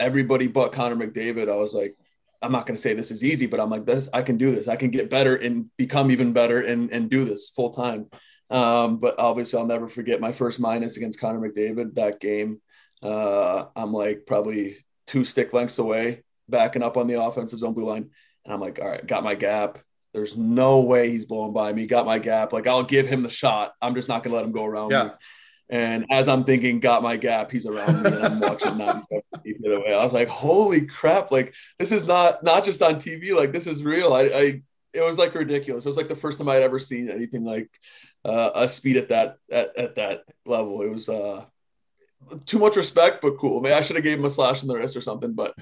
everybody 0.00 0.48
but 0.48 0.72
Connor 0.72 0.96
McDavid, 0.96 1.48
I 1.50 1.56
was 1.56 1.74
like, 1.74 1.96
I'm 2.42 2.52
not 2.52 2.66
going 2.66 2.76
to 2.76 2.82
say 2.82 2.92
this 2.92 3.10
is 3.10 3.24
easy, 3.24 3.46
but 3.46 3.60
I'm 3.60 3.70
like 3.70 3.86
this. 3.86 4.08
I 4.12 4.22
can 4.22 4.36
do 4.36 4.50
this. 4.50 4.68
I 4.68 4.76
can 4.76 4.90
get 4.90 5.10
better 5.10 5.36
and 5.36 5.70
become 5.78 6.10
even 6.10 6.32
better 6.32 6.60
and 6.60 6.90
and 6.90 7.08
do 7.08 7.24
this 7.24 7.48
full 7.48 7.70
time. 7.70 8.10
Um, 8.50 8.98
but 8.98 9.18
obviously, 9.18 9.58
I'll 9.58 9.66
never 9.66 9.88
forget 9.88 10.20
my 10.20 10.32
first 10.32 10.60
minus 10.60 10.96
against 10.96 11.20
Connor 11.20 11.40
McDavid 11.40 11.94
that 11.94 12.20
game. 12.20 12.60
Uh, 13.02 13.66
I'm 13.74 13.92
like 13.92 14.26
probably 14.26 14.76
two 15.06 15.24
stick 15.24 15.52
lengths 15.52 15.78
away, 15.78 16.22
backing 16.48 16.82
up 16.82 16.96
on 16.96 17.06
the 17.06 17.20
offensive 17.20 17.58
zone 17.58 17.74
blue 17.74 17.84
line. 17.86 18.10
And 18.44 18.54
I'm 18.54 18.60
like, 18.60 18.78
all 18.80 18.88
right, 18.88 19.06
got 19.06 19.24
my 19.24 19.34
gap. 19.34 19.78
There's 20.12 20.36
no 20.36 20.80
way 20.80 21.10
he's 21.10 21.24
blowing 21.24 21.52
by 21.52 21.72
me. 21.72 21.86
Got 21.86 22.06
my 22.06 22.18
gap. 22.18 22.52
Like, 22.52 22.66
I'll 22.68 22.84
give 22.84 23.06
him 23.08 23.22
the 23.22 23.30
shot. 23.30 23.72
I'm 23.82 23.94
just 23.94 24.08
not 24.08 24.22
going 24.22 24.30
to 24.32 24.36
let 24.36 24.44
him 24.44 24.52
go 24.52 24.64
around 24.64 24.90
Yeah. 24.92 25.04
me. 25.04 25.10
And 25.70 26.04
as 26.10 26.28
I'm 26.28 26.44
thinking, 26.44 26.78
got 26.78 27.02
my 27.02 27.16
gap, 27.16 27.50
he's 27.50 27.64
around 27.64 28.02
me, 28.02 28.10
and 28.10 28.22
I'm 28.22 28.38
watching 28.38 28.76
97 28.76 29.22
feet 29.42 29.56
the 29.62 29.68
other 29.74 29.80
way. 29.80 29.94
I 29.94 30.04
was 30.04 30.12
like, 30.12 30.28
holy 30.28 30.86
crap! 30.86 31.32
Like 31.32 31.54
this 31.78 31.90
is 31.90 32.06
not 32.06 32.44
not 32.44 32.64
just 32.64 32.82
on 32.82 32.96
TV. 32.96 33.34
Like 33.34 33.50
this 33.50 33.66
is 33.66 33.82
real. 33.82 34.12
I, 34.12 34.20
I 34.24 34.62
it 34.92 35.00
was 35.00 35.16
like 35.16 35.34
ridiculous. 35.34 35.86
It 35.86 35.88
was 35.88 35.96
like 35.96 36.08
the 36.08 36.14
first 36.14 36.36
time 36.38 36.50
I'd 36.50 36.62
ever 36.62 36.78
seen 36.78 37.08
anything 37.08 37.44
like 37.44 37.70
uh, 38.26 38.50
a 38.54 38.68
speed 38.68 38.98
at 38.98 39.08
that 39.08 39.38
at, 39.50 39.74
at 39.78 39.94
that 39.94 40.24
level. 40.44 40.82
It 40.82 40.90
was 40.90 41.08
uh, 41.08 41.46
too 42.44 42.58
much 42.58 42.76
respect, 42.76 43.22
but 43.22 43.38
cool. 43.38 43.62
Maybe 43.62 43.72
I 43.72 43.80
should 43.80 43.96
have 43.96 44.04
gave 44.04 44.18
him 44.18 44.24
a 44.26 44.30
slash 44.30 44.60
in 44.60 44.68
the 44.68 44.76
wrist 44.76 44.96
or 44.96 45.00
something. 45.00 45.32
But 45.32 45.54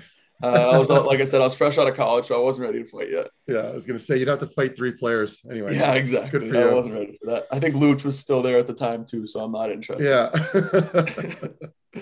Uh, 0.42 0.70
I 0.72 0.78
was 0.78 0.88
like 0.88 1.20
I 1.20 1.24
said, 1.24 1.40
I 1.40 1.44
was 1.44 1.54
fresh 1.54 1.78
out 1.78 1.88
of 1.88 1.94
college, 1.94 2.26
so 2.26 2.34
I 2.34 2.42
wasn't 2.42 2.66
ready 2.66 2.82
to 2.82 2.88
fight 2.88 3.10
yet. 3.10 3.28
Yeah, 3.46 3.58
I 3.58 3.72
was 3.72 3.86
gonna 3.86 3.98
say 3.98 4.18
you'd 4.18 4.28
have 4.28 4.40
to 4.40 4.46
fight 4.46 4.76
three 4.76 4.92
players 4.92 5.44
anyway. 5.50 5.76
Yeah, 5.76 5.94
exactly. 5.94 6.40
Good 6.40 6.50
for 6.50 6.56
I 6.56 6.68
you. 6.68 6.74
wasn't 6.76 6.94
ready 6.94 7.18
for 7.22 7.30
that. 7.30 7.44
I 7.52 7.60
think 7.60 7.76
Luch 7.76 8.04
was 8.04 8.18
still 8.18 8.42
there 8.42 8.58
at 8.58 8.66
the 8.66 8.74
time 8.74 9.04
too, 9.04 9.26
so 9.26 9.40
I'm 9.40 9.52
not 9.52 9.70
interested. 9.70 10.04
Yeah. 10.04 10.30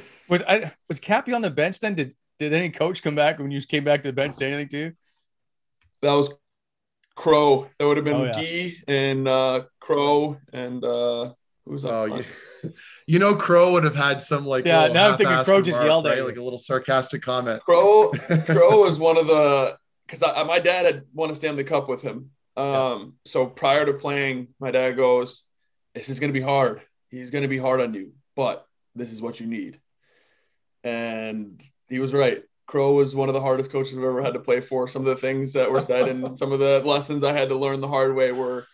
Was 0.29 0.43
I 0.47 0.73
was 0.89 1.01
Cappy 1.01 1.33
on 1.33 1.43
the 1.43 1.51
bench 1.51 1.81
then? 1.81 1.97
Did 1.97 2.15
did 2.39 2.53
any 2.53 2.71
coach 2.71 3.03
come 3.03 3.17
back 3.17 3.41
when 3.41 3.51
you 3.51 3.61
came 3.63 3.83
back 3.83 4.03
to 4.05 4.09
the 4.09 4.13
bench 4.13 4.35
say 4.35 4.47
anything 4.47 4.69
to 4.69 4.79
you? 4.79 4.93
That 6.03 6.13
was 6.13 6.33
Crow. 7.17 7.69
That 7.79 7.87
would 7.87 7.97
have 7.97 8.05
been 8.05 8.15
Oh, 8.17 8.25
yeah. 8.27 8.33
Gee 8.41 8.79
and 8.87 9.27
uh, 9.27 9.65
Crow 9.81 10.39
and 10.53 10.85
uh, 10.85 11.33
who 11.71 11.75
was 11.75 11.85
Oh, 11.85 12.05
you, 12.07 12.25
you 13.07 13.19
know, 13.19 13.35
Crow 13.35 13.73
would 13.73 13.85
have 13.85 13.95
had 13.97 14.21
some 14.21 14.45
like 14.45 14.65
Yeah, 14.67 14.89
now 14.89 15.11
I'm 15.13 15.17
thinking 15.17 15.37
Crow 15.45 15.63
just 15.63 15.77
remark, 15.79 15.87
yelled 15.89 16.07
at 16.07 16.11
right? 16.11 16.19
you. 16.19 16.25
like 16.27 16.37
a 16.37 16.43
little 16.43 16.59
sarcastic 16.59 17.23
comment. 17.23 17.63
Crow 17.63 18.11
Crow 18.47 18.81
was 18.83 18.99
one 18.99 19.17
of 19.17 19.27
the 19.27 19.77
because 20.07 20.23
my 20.47 20.59
dad 20.59 20.87
had 20.87 21.05
won 21.15 21.31
a 21.31 21.37
Stanley 21.37 21.65
Cup 21.65 21.89
with 21.89 22.03
him. 22.03 22.31
Um, 22.57 23.15
so 23.25 23.47
prior 23.47 23.87
to 23.87 23.93
playing, 23.95 24.49
my 24.59 24.73
dad 24.73 24.97
goes, 24.97 25.45
"This 25.95 26.09
is 26.09 26.19
going 26.19 26.33
to 26.33 26.39
be 26.39 26.45
hard. 26.45 26.83
He's 27.09 27.31
going 27.31 27.43
to 27.43 27.49
be 27.49 27.59
hard 27.59 27.81
on 27.81 27.95
you, 27.95 28.13
but 28.35 28.67
this 28.97 29.13
is 29.13 29.23
what 29.23 29.39
you 29.39 29.47
need." 29.47 29.81
And 30.83 31.61
he 31.89 31.99
was 32.01 32.13
right. 32.13 32.43
Crow 32.67 32.93
was 32.93 33.15
one 33.15 33.29
of 33.29 33.35
the 33.35 33.41
hardest 33.41 33.71
coaches 33.73 33.97
I've 33.97 34.05
ever 34.05 34.23
had 34.23 34.35
to 34.35 34.41
play 34.41 34.61
for. 34.61 34.87
Some 34.89 35.03
of 35.03 35.07
the 35.15 35.21
things 35.21 35.53
that 35.55 35.71
were 35.71 35.85
said 35.85 36.09
and 36.09 36.39
some 36.39 36.53
of 36.53 36.59
the 36.61 36.83
lessons 36.85 37.25
I 37.25 37.33
had 37.33 37.49
to 37.49 37.57
learn 37.57 37.81
the 37.81 37.89
hard 37.89 38.15
way 38.15 38.33
were, 38.33 38.67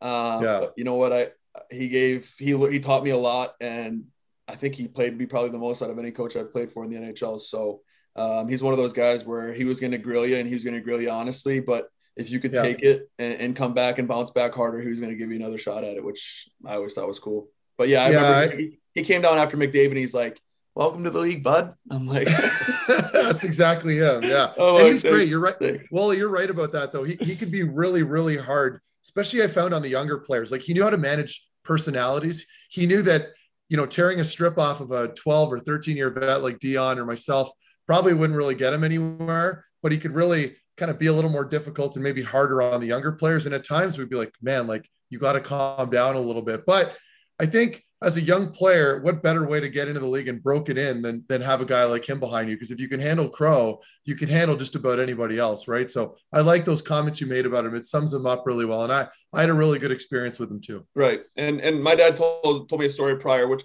um, 0.00 0.42
Yeah. 0.44 0.66
you 0.76 0.84
know 0.84 0.94
what? 0.94 1.12
I 1.12 1.28
he 1.70 1.88
gave 1.88 2.32
he 2.38 2.56
he 2.70 2.80
taught 2.80 3.04
me 3.04 3.10
a 3.10 3.16
lot, 3.16 3.54
and 3.60 4.04
I 4.48 4.54
think 4.56 4.74
he 4.74 4.88
played 4.88 5.16
me 5.16 5.26
probably 5.26 5.50
the 5.50 5.58
most 5.58 5.82
out 5.82 5.90
of 5.90 5.98
any 5.98 6.10
coach 6.10 6.36
I've 6.36 6.52
played 6.52 6.72
for 6.72 6.84
in 6.84 6.90
the 6.90 6.96
NHL. 6.98 7.40
So 7.40 7.80
um, 8.16 8.48
he's 8.48 8.62
one 8.62 8.72
of 8.72 8.78
those 8.78 8.92
guys 8.92 9.24
where 9.24 9.52
he 9.52 9.64
was 9.64 9.80
going 9.80 9.92
to 9.92 9.98
grill 9.98 10.26
you 10.26 10.36
and 10.36 10.46
he 10.48 10.54
was 10.54 10.64
going 10.64 10.74
to 10.74 10.80
grill 10.80 11.00
you 11.00 11.10
honestly, 11.10 11.60
but 11.60 11.88
if 12.16 12.30
you 12.30 12.40
could 12.40 12.52
Yeah. 12.52 12.62
take 12.62 12.82
it 12.82 13.08
and, 13.18 13.40
and 13.40 13.56
come 13.56 13.72
back 13.72 13.98
and 13.98 14.06
bounce 14.06 14.30
back 14.30 14.52
harder, 14.54 14.80
he 14.80 14.88
was 14.88 14.98
going 15.00 15.10
to 15.10 15.16
give 15.16 15.30
you 15.30 15.36
another 15.36 15.56
shot 15.58 15.84
at 15.84 15.96
it, 15.96 16.04
which 16.04 16.48
I 16.66 16.74
always 16.74 16.92
thought 16.94 17.08
was 17.08 17.18
cool. 17.18 17.48
But 17.78 17.88
yeah, 17.88 18.04
I 18.04 18.10
Yeah, 18.10 18.20
remember 18.26 18.52
I- 18.52 18.56
he, 18.56 18.78
he 18.94 19.02
came 19.02 19.22
down 19.22 19.38
after 19.38 19.56
McDavid 19.56 19.88
and 19.90 19.96
he's 19.96 20.12
like, 20.12 20.38
"Welcome 20.74 21.04
to 21.04 21.10
the 21.10 21.20
league, 21.20 21.42
bud." 21.42 21.74
I'm 21.90 22.06
like, 22.06 22.28
That's 23.12 23.44
exactly 23.44 23.96
him. 23.96 24.24
Yeah. 24.24 24.52
Oh, 24.58 24.78
and 24.78 24.88
he's 24.88 25.02
great. 25.02 25.28
You're 25.28 25.40
right. 25.40 25.54
Well, 25.90 26.12
you're 26.12 26.28
right 26.28 26.50
about 26.50 26.72
that 26.72 26.92
though. 26.92 27.04
He, 27.04 27.16
he 27.20 27.34
could 27.36 27.50
be 27.50 27.62
really, 27.62 28.02
really 28.02 28.36
hard, 28.36 28.80
especially 29.02 29.42
I 29.42 29.48
found 29.48 29.74
on 29.74 29.82
the 29.82 29.88
younger 29.88 30.18
players. 30.18 30.50
Like 30.50 30.62
he 30.62 30.74
knew 30.74 30.84
how 30.84 30.90
to 30.90 30.98
manage 30.98 31.46
personalities. 31.64 32.46
He 32.70 32.86
knew 32.86 33.02
that, 33.02 33.28
you 33.68 33.76
know, 33.76 33.86
tearing 33.86 34.20
a 34.20 34.24
strip 34.24 34.58
off 34.58 34.80
of 34.80 34.90
a 34.90 35.08
12 35.08 35.52
or 35.52 35.60
13 35.60 35.96
year 35.96 36.10
vet 36.10 36.42
like 36.42 36.58
Dion 36.58 36.98
or 36.98 37.04
myself 37.04 37.50
probably 37.86 38.14
wouldn't 38.14 38.36
really 38.36 38.54
get 38.54 38.72
him 38.72 38.84
anywhere, 38.84 39.64
but 39.82 39.92
he 39.92 39.98
could 39.98 40.14
really 40.14 40.56
kind 40.76 40.90
of 40.90 40.98
be 40.98 41.06
a 41.06 41.12
little 41.12 41.30
more 41.30 41.44
difficult 41.44 41.96
and 41.96 42.02
maybe 42.02 42.22
harder 42.22 42.62
on 42.62 42.80
the 42.80 42.86
younger 42.86 43.12
players. 43.12 43.46
And 43.46 43.54
at 43.54 43.64
times 43.64 43.98
we'd 43.98 44.08
be 44.08 44.16
like, 44.16 44.32
man, 44.40 44.66
like 44.66 44.88
you 45.10 45.18
got 45.18 45.34
to 45.34 45.40
calm 45.40 45.90
down 45.90 46.16
a 46.16 46.20
little 46.20 46.42
bit. 46.42 46.64
But 46.66 46.96
I 47.38 47.46
think 47.46 47.84
as 48.02 48.16
a 48.16 48.20
young 48.20 48.50
player, 48.50 49.00
what 49.00 49.22
better 49.22 49.46
way 49.46 49.60
to 49.60 49.68
get 49.68 49.88
into 49.88 50.00
the 50.00 50.06
league 50.06 50.28
and 50.28 50.42
broke 50.42 50.68
it 50.68 50.76
in 50.76 51.02
than, 51.02 51.24
than 51.28 51.40
have 51.40 51.60
a 51.60 51.64
guy 51.64 51.84
like 51.84 52.08
him 52.08 52.20
behind 52.20 52.48
you? 52.48 52.56
Because 52.56 52.70
if 52.70 52.80
you 52.80 52.88
can 52.88 53.00
handle 53.00 53.28
Crow, 53.28 53.80
you 54.04 54.14
can 54.14 54.28
handle 54.28 54.56
just 54.56 54.74
about 54.74 54.98
anybody 54.98 55.38
else, 55.38 55.68
right? 55.68 55.90
So 55.90 56.16
I 56.32 56.40
like 56.40 56.64
those 56.64 56.82
comments 56.82 57.20
you 57.20 57.26
made 57.26 57.46
about 57.46 57.64
him. 57.64 57.74
It 57.74 57.86
sums 57.86 58.12
him 58.12 58.26
up 58.26 58.46
really 58.46 58.64
well. 58.64 58.84
And 58.84 58.92
I, 58.92 59.08
I 59.32 59.40
had 59.40 59.50
a 59.50 59.54
really 59.54 59.78
good 59.78 59.92
experience 59.92 60.38
with 60.38 60.50
him 60.50 60.60
too. 60.60 60.86
Right. 60.94 61.20
And 61.36 61.60
and 61.60 61.82
my 61.82 61.94
dad 61.94 62.16
told 62.16 62.68
told 62.68 62.80
me 62.80 62.86
a 62.86 62.90
story 62.90 63.16
prior, 63.18 63.46
which 63.48 63.62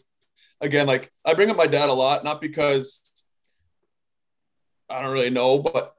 again, 0.62 0.88
like 0.88 1.12
I 1.26 1.34
bring 1.34 1.50
up 1.50 1.58
my 1.58 1.68
dad 1.68 1.90
a 1.90 1.94
lot, 1.94 2.24
not 2.24 2.40
because 2.40 3.12
I 4.90 5.02
don't 5.02 5.14
really 5.14 5.30
know, 5.30 5.60
but 5.60 5.96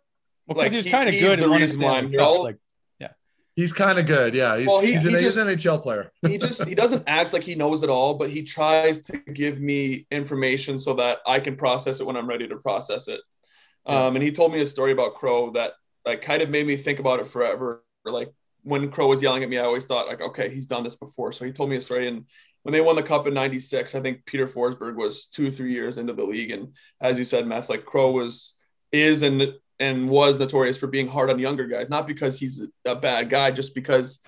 Well, 0.47 0.57
because 0.57 0.65
Like, 0.65 0.73
he 0.73 0.77
was 0.79 0.91
kind 0.91 1.09
of 1.09 1.15
he's 1.15 1.23
good 1.23 1.39
the 1.39 1.43
and 1.43 1.51
won 1.51 1.61
a 1.61 1.65
reason 1.65 1.81
why 1.83 1.99
I'm 1.99 2.11
Cup. 2.13 2.39
Like, 2.39 2.57
He's 3.59 3.73
kind 3.73 3.99
of 3.99 4.07
good. 4.07 4.35
Yeah. 4.37 4.57
He's, 4.57 4.69
Well, 4.69 4.83
he- 4.83 4.93
he's, 4.93 5.05
an, 5.05 5.17
he 5.17 5.25
he's 5.25 5.37
an 5.37 5.49
NHL 5.49 5.83
player. 5.83 6.13
he 6.29 6.39
just 6.39 6.69
he 6.69 6.77
doesn't 6.77 7.03
act 7.09 7.33
like 7.33 7.43
he 7.43 7.57
knows 7.57 7.83
it 7.83 7.91
all, 7.91 8.15
but 8.15 8.31
he 8.31 8.45
tries 8.45 9.03
to 9.07 9.19
give 9.19 9.61
me 9.61 10.07
information 10.13 10.79
so 10.79 10.95
that 10.95 11.19
I 11.27 11.41
can 11.41 11.57
process 11.57 11.99
it 11.99 12.07
when 12.07 12.17
I'm 12.17 12.29
ready 12.29 12.47
to 12.47 12.57
process 12.59 13.09
it. 13.09 13.21
Um, 13.85 14.15
and 14.15 14.23
he 14.23 14.31
told 14.31 14.53
me 14.53 14.61
a 14.61 14.67
story 14.69 14.93
about 14.93 15.17
Crow 15.17 15.51
that 15.55 15.73
like 16.07 16.23
kind 16.23 16.41
of 16.41 16.51
made 16.51 16.69
me 16.69 16.77
think 16.77 17.01
about 17.01 17.19
it 17.19 17.27
forever. 17.27 17.83
Like 18.05 18.33
when 18.63 18.93
Crow 18.93 19.09
was 19.09 19.23
yelling 19.23 19.43
at 19.43 19.49
me, 19.49 19.59
I 19.59 19.65
always 19.65 19.87
thought 19.87 20.07
like, 20.07 20.21
okay, 20.21 20.55
he's 20.55 20.69
done 20.69 20.85
this 20.85 20.95
before. 20.95 21.33
So 21.33 21.45
he 21.45 21.51
told 21.51 21.69
me 21.69 21.79
a 21.79 21.83
story. 21.83 22.07
And 22.07 22.27
when 22.63 22.73
they 22.73 22.81
won 22.81 22.95
the 22.95 23.03
cup 23.03 23.27
in 23.27 23.35
'96, 23.35 23.97
I 23.97 24.01
think 24.01 24.25
Peter 24.25 24.47
Forsberg 24.47 24.95
was 24.95 25.27
two, 25.27 25.51
three 25.51 25.73
years 25.73 25.99
into 25.99 26.13
the 26.13 26.23
league. 26.23 26.53
And 26.53 26.75
as 27.01 27.19
you 27.19 27.25
said, 27.25 27.45
Meth, 27.45 27.69
like 27.69 27.85
Crow 27.85 28.13
was 28.13 28.55
is 28.93 29.23
and 29.23 29.53
and 29.81 30.09
was 30.09 30.39
notorious 30.39 30.77
for 30.79 30.87
being 30.87 31.07
hard 31.09 31.31
on 31.31 31.39
younger 31.39 31.67
guys, 31.67 31.89
not 31.91 32.07
because 32.07 32.39
he's 32.39 32.67
a 32.85 32.97
bad 32.97 33.31
guy, 33.31 33.51
just 33.51 33.75
because 33.75 34.21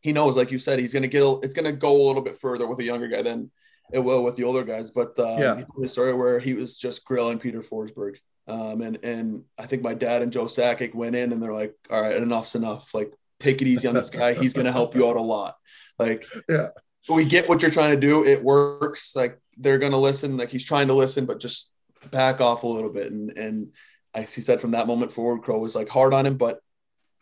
he 0.00 0.12
knows, 0.12 0.36
like 0.36 0.50
you 0.50 0.58
said, 0.58 0.78
he's 0.78 0.92
gonna 0.92 1.06
get 1.06 1.22
it's 1.42 1.54
gonna 1.54 1.72
go 1.72 1.96
a 1.96 2.06
little 2.06 2.22
bit 2.22 2.36
further 2.38 2.66
with 2.66 2.78
a 2.80 2.84
younger 2.84 3.08
guy 3.08 3.22
than 3.22 3.50
it 3.92 3.98
will 4.00 4.22
with 4.24 4.36
the 4.36 4.44
older 4.44 4.64
guys. 4.64 4.90
But 4.90 5.18
um, 5.18 5.38
Yeah. 5.38 5.56
he 5.56 5.62
told 5.62 5.78
me 5.78 5.86
a 5.86 5.90
story 5.90 6.14
where 6.14 6.38
he 6.38 6.54
was 6.54 6.76
just 6.76 7.04
grilling 7.04 7.38
Peter 7.38 7.60
Forsberg. 7.62 8.16
Um, 8.48 8.80
and 8.82 8.98
and 9.04 9.44
I 9.58 9.66
think 9.66 9.82
my 9.82 9.94
dad 9.94 10.22
and 10.22 10.32
Joe 10.32 10.46
Sakic 10.46 10.94
went 10.94 11.16
in 11.16 11.32
and 11.32 11.42
they're 11.42 11.52
like, 11.52 11.74
all 11.90 12.00
right, 12.02 12.16
enough's 12.16 12.54
enough. 12.54 12.94
Like, 12.94 13.12
take 13.40 13.60
it 13.62 13.68
easy 13.68 13.88
on 13.88 13.94
this 13.94 14.10
guy. 14.10 14.34
He's 14.34 14.52
gonna 14.52 14.72
help 14.72 14.94
you 14.94 15.08
out 15.08 15.16
a 15.16 15.20
lot. 15.22 15.56
Like, 15.98 16.24
Yeah. 16.48 16.68
we 17.08 17.24
get 17.24 17.48
what 17.48 17.62
you're 17.62 17.70
trying 17.72 17.94
to 17.94 18.00
do. 18.00 18.24
It 18.24 18.42
works. 18.44 19.14
Like 19.16 19.40
they're 19.56 19.78
gonna 19.78 19.98
listen. 19.98 20.36
Like 20.36 20.50
he's 20.50 20.64
trying 20.64 20.88
to 20.88 20.94
listen, 20.94 21.26
but 21.26 21.40
just 21.40 21.72
back 22.12 22.40
off 22.40 22.62
a 22.62 22.68
little 22.68 22.92
bit. 22.92 23.10
And 23.10 23.36
and 23.36 23.72
as 24.16 24.34
he 24.34 24.40
said, 24.40 24.60
from 24.60 24.72
that 24.72 24.86
moment 24.86 25.12
forward, 25.12 25.42
Crow 25.42 25.58
was 25.58 25.74
like 25.74 25.88
hard 25.88 26.12
on 26.14 26.26
him, 26.26 26.36
but 26.36 26.58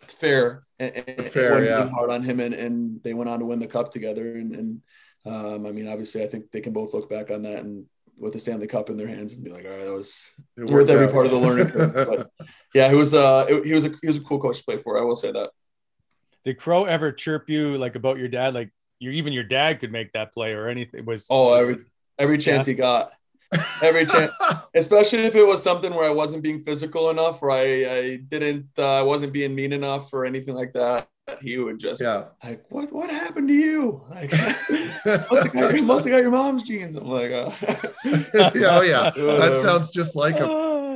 fair. 0.03 0.63
And, 0.79 0.97
and 0.97 1.27
Fair, 1.29 1.65
yeah. 1.65 1.89
hard 1.89 2.11
on 2.11 2.23
him, 2.23 2.41
and, 2.41 2.53
and 2.55 3.03
they 3.03 3.15
went 3.15 3.29
on 3.31 3.39
to 3.41 3.45
win 3.47 3.61
the 3.61 3.67
cup 3.67 3.93
together. 3.93 4.35
And 4.37 4.53
and 4.55 4.83
um, 5.27 5.67
I 5.67 5.71
mean, 5.73 5.89
obviously, 5.89 6.23
I 6.23 6.27
think 6.27 6.51
they 6.51 6.61
can 6.61 6.73
both 6.73 6.93
look 6.95 7.09
back 7.09 7.31
on 7.31 7.43
that 7.43 7.63
and 7.65 7.87
with 8.17 8.33
the 8.33 8.41
Stanley 8.41 8.67
Cup 8.69 8.91
in 8.91 8.97
their 8.97 9.09
hands 9.09 9.35
and 9.35 9.43
be 9.45 9.51
like, 9.51 9.65
all 9.65 9.71
right, 9.73 9.85
that 9.85 9.93
was 9.93 10.31
It 10.57 10.67
worth 10.67 10.89
every 10.91 11.07
out. 11.07 11.13
part 11.13 11.27
of 11.27 11.33
the 11.33 11.39
learning 11.39 11.69
curve. 11.71 11.95
But 12.09 12.31
yeah, 12.75 12.89
he 12.89 12.95
was 12.97 13.13
uh 13.15 13.47
it- 13.49 13.65
he 13.67 13.75
was 13.75 13.85
a 13.87 13.93
he 14.03 14.09
was 14.09 14.17
a 14.19 14.21
cool 14.21 14.41
coach 14.41 14.59
to 14.59 14.65
play 14.65 14.77
for. 14.77 14.99
I 14.99 15.03
will 15.03 15.17
say 15.17 15.33
that. 15.33 15.51
did 16.45 16.59
Crow 16.59 16.85
ever 16.85 17.11
chirp 17.13 17.49
you 17.49 17.77
like 17.79 17.95
about 17.97 18.19
your 18.19 18.29
dad? 18.29 18.55
Like, 18.55 18.71
you 19.01 19.11
even 19.13 19.33
your 19.33 19.43
dad 19.45 19.81
could 19.81 19.91
make 19.93 20.13
that 20.13 20.33
play 20.35 20.53
or 20.53 20.69
anything. 20.69 21.05
Was 21.07 21.27
Oh, 21.31 21.57
was- 21.57 21.71
every 21.71 21.85
every 22.19 22.39
chance 22.39 22.67
he 22.67 22.75
got. 22.75 23.13
Every 23.83 24.07
chance, 24.13 24.33
especially 24.75 25.25
if 25.25 25.35
it 25.35 25.45
was 25.45 25.63
something 25.63 25.95
where 25.95 26.07
I 26.09 26.13
wasn't 26.13 26.43
being 26.43 26.63
physical 26.63 27.11
enough, 27.11 27.43
or 27.43 27.51
I, 27.51 27.63
I 27.63 28.17
didn't, 28.17 28.69
uh, 28.79 29.01
I 29.01 29.03
wasn't 29.03 29.33
being 29.33 29.55
mean 29.55 29.73
enough, 29.73 30.13
or 30.13 30.25
anything 30.25 30.55
like 30.55 30.73
that. 30.75 31.09
He 31.41 31.57
would 31.57 31.79
just 31.79 32.03
yeah. 32.03 32.25
like, 32.43 32.65
what, 32.69 32.93
what 32.93 33.09
happened 33.09 33.49
to 33.49 33.55
you? 33.55 34.05
Like, 34.11 34.31
must 35.31 35.45
have 35.45 35.53
got, 35.53 35.75
your- 35.75 35.83
must 35.83 36.05
have 36.05 36.13
got 36.13 36.21
your 36.21 36.31
mom's 36.31 36.65
jeans. 36.65 36.97
I'm 36.97 37.07
like, 37.07 37.33
uh, 37.33 37.51
yeah. 38.35 38.51
Oh, 38.71 38.83
yeah. 38.83 39.11
That 39.15 39.57
sounds 39.57 39.91
just 39.91 40.17
like 40.17 40.37
him. 40.37 40.51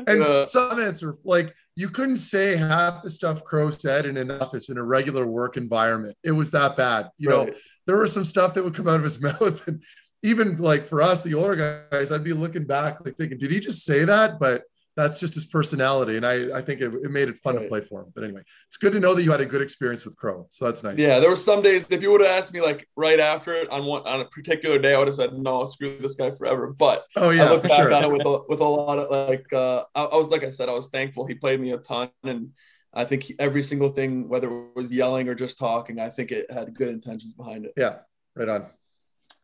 And 0.07 0.47
some 0.47 0.81
answer, 0.81 1.17
like 1.25 1.55
you 1.79 1.89
couldn't 1.89 2.17
say 2.17 2.57
half 2.57 3.05
the 3.05 3.11
stuff 3.11 3.45
Crow 3.45 3.71
said 3.71 4.05
in 4.05 4.17
an 4.17 4.33
office 4.33 4.69
in 4.69 4.79
a 4.79 4.83
regular 4.83 5.25
work 5.27 5.57
environment. 5.57 6.17
It 6.25 6.33
was 6.33 6.51
that 6.51 6.77
bad. 6.77 7.09
You 7.19 7.29
know, 7.29 7.49
there 7.87 7.99
was 7.99 8.13
some 8.13 8.25
stuff 8.25 8.55
that 8.55 8.65
would 8.65 8.75
come 8.75 8.89
out 8.89 8.97
of 8.97 9.05
his 9.05 9.23
mouth. 9.23 9.67
And 9.69 9.81
even 10.23 10.59
like 10.59 10.85
for 10.87 11.03
us, 11.03 11.23
the 11.23 11.35
older 11.35 11.87
guys, 11.91 12.11
I'd 12.13 12.25
be 12.25 12.33
looking 12.33 12.65
back, 12.65 13.05
like 13.05 13.17
thinking, 13.17 13.39
did 13.39 13.51
he 13.51 13.61
just 13.61 13.85
say 13.85 14.05
that? 14.05 14.39
But 14.41 14.63
that's 14.97 15.21
just 15.21 15.35
his 15.35 15.47
personality. 15.47 16.17
And 16.17 16.27
I, 16.27 16.59
I 16.59 16.61
think 16.61 16.81
it, 16.81 16.93
it 16.93 17.11
made 17.13 17.29
it 17.29 17.39
fun 17.39 17.55
to 17.55 17.61
play 17.69 17.81
for 17.81 18.01
him. 18.01 18.11
But 18.17 18.25
anyway, 18.25 18.43
it's 18.67 18.77
good 18.77 18.93
to 18.95 18.99
know 18.99 19.15
that 19.15 19.23
you 19.23 19.31
had 19.31 19.41
a 19.41 19.47
good 19.47 19.63
experience 19.63 20.05
with 20.05 20.17
Crow. 20.17 20.49
So 20.51 20.65
that's 20.65 20.83
nice. 20.83 20.99
Yeah, 20.99 21.21
there 21.21 21.31
were 21.31 21.37
some 21.37 21.63
days. 21.63 21.93
If 21.93 22.03
you 22.03 22.11
would 22.11 22.21
have 22.21 22.31
asked 22.31 22.53
me 22.53 22.61
like 22.61 22.89
right 22.97 23.21
after 23.21 23.55
it 23.55 23.71
on 23.71 23.85
one 23.87 24.03
on 24.09 24.21
a 24.21 24.25
particular 24.25 24.77
day, 24.77 24.95
I 24.95 24.99
would 24.99 25.07
have 25.07 25.15
said 25.15 25.35
no, 25.35 25.65
screw 25.67 25.99
this 26.01 26.17
guy 26.17 26.33
forever. 26.33 26.75
But 26.77 27.05
Oh, 27.15 27.31
I 27.31 27.35
yeah, 27.35 27.51
look 27.51 27.63
for 27.63 27.69
back 27.69 27.77
sure. 27.77 27.93
on 27.95 28.03
it 28.05 28.11
with 28.11 28.27
a, 28.27 28.41
with 28.49 28.59
a 28.61 28.65
lot 28.65 28.99
of 28.99 29.29
like 29.29 29.53
uh, 29.53 29.85
I, 29.95 30.03
I 30.03 30.17
was 30.17 30.29
like 30.29 30.43
I 30.43 30.51
said 30.51 30.69
I 30.69 30.73
was 30.73 30.89
thankful 30.89 31.27
he 31.27 31.35
played 31.35 31.61
me 31.61 31.71
a 31.71 31.79
ton 31.79 32.11
and 32.25 32.51
I 32.93 33.05
think 33.05 33.23
he, 33.23 33.37
every 33.39 33.63
single 33.63 33.91
thing 33.91 34.29
whether 34.29 34.49
it 34.51 34.75
was 34.75 34.93
yelling 34.93 35.29
or 35.29 35.37
just 35.37 35.59
talking 35.59 36.01
I 36.01 36.09
think 36.09 36.33
it 36.33 36.51
had 36.51 36.75
good 36.75 36.89
intentions 36.89 37.35
behind 37.35 37.67
it. 37.67 37.73
Yeah, 37.77 37.99
right 38.35 38.49
on. 38.49 38.67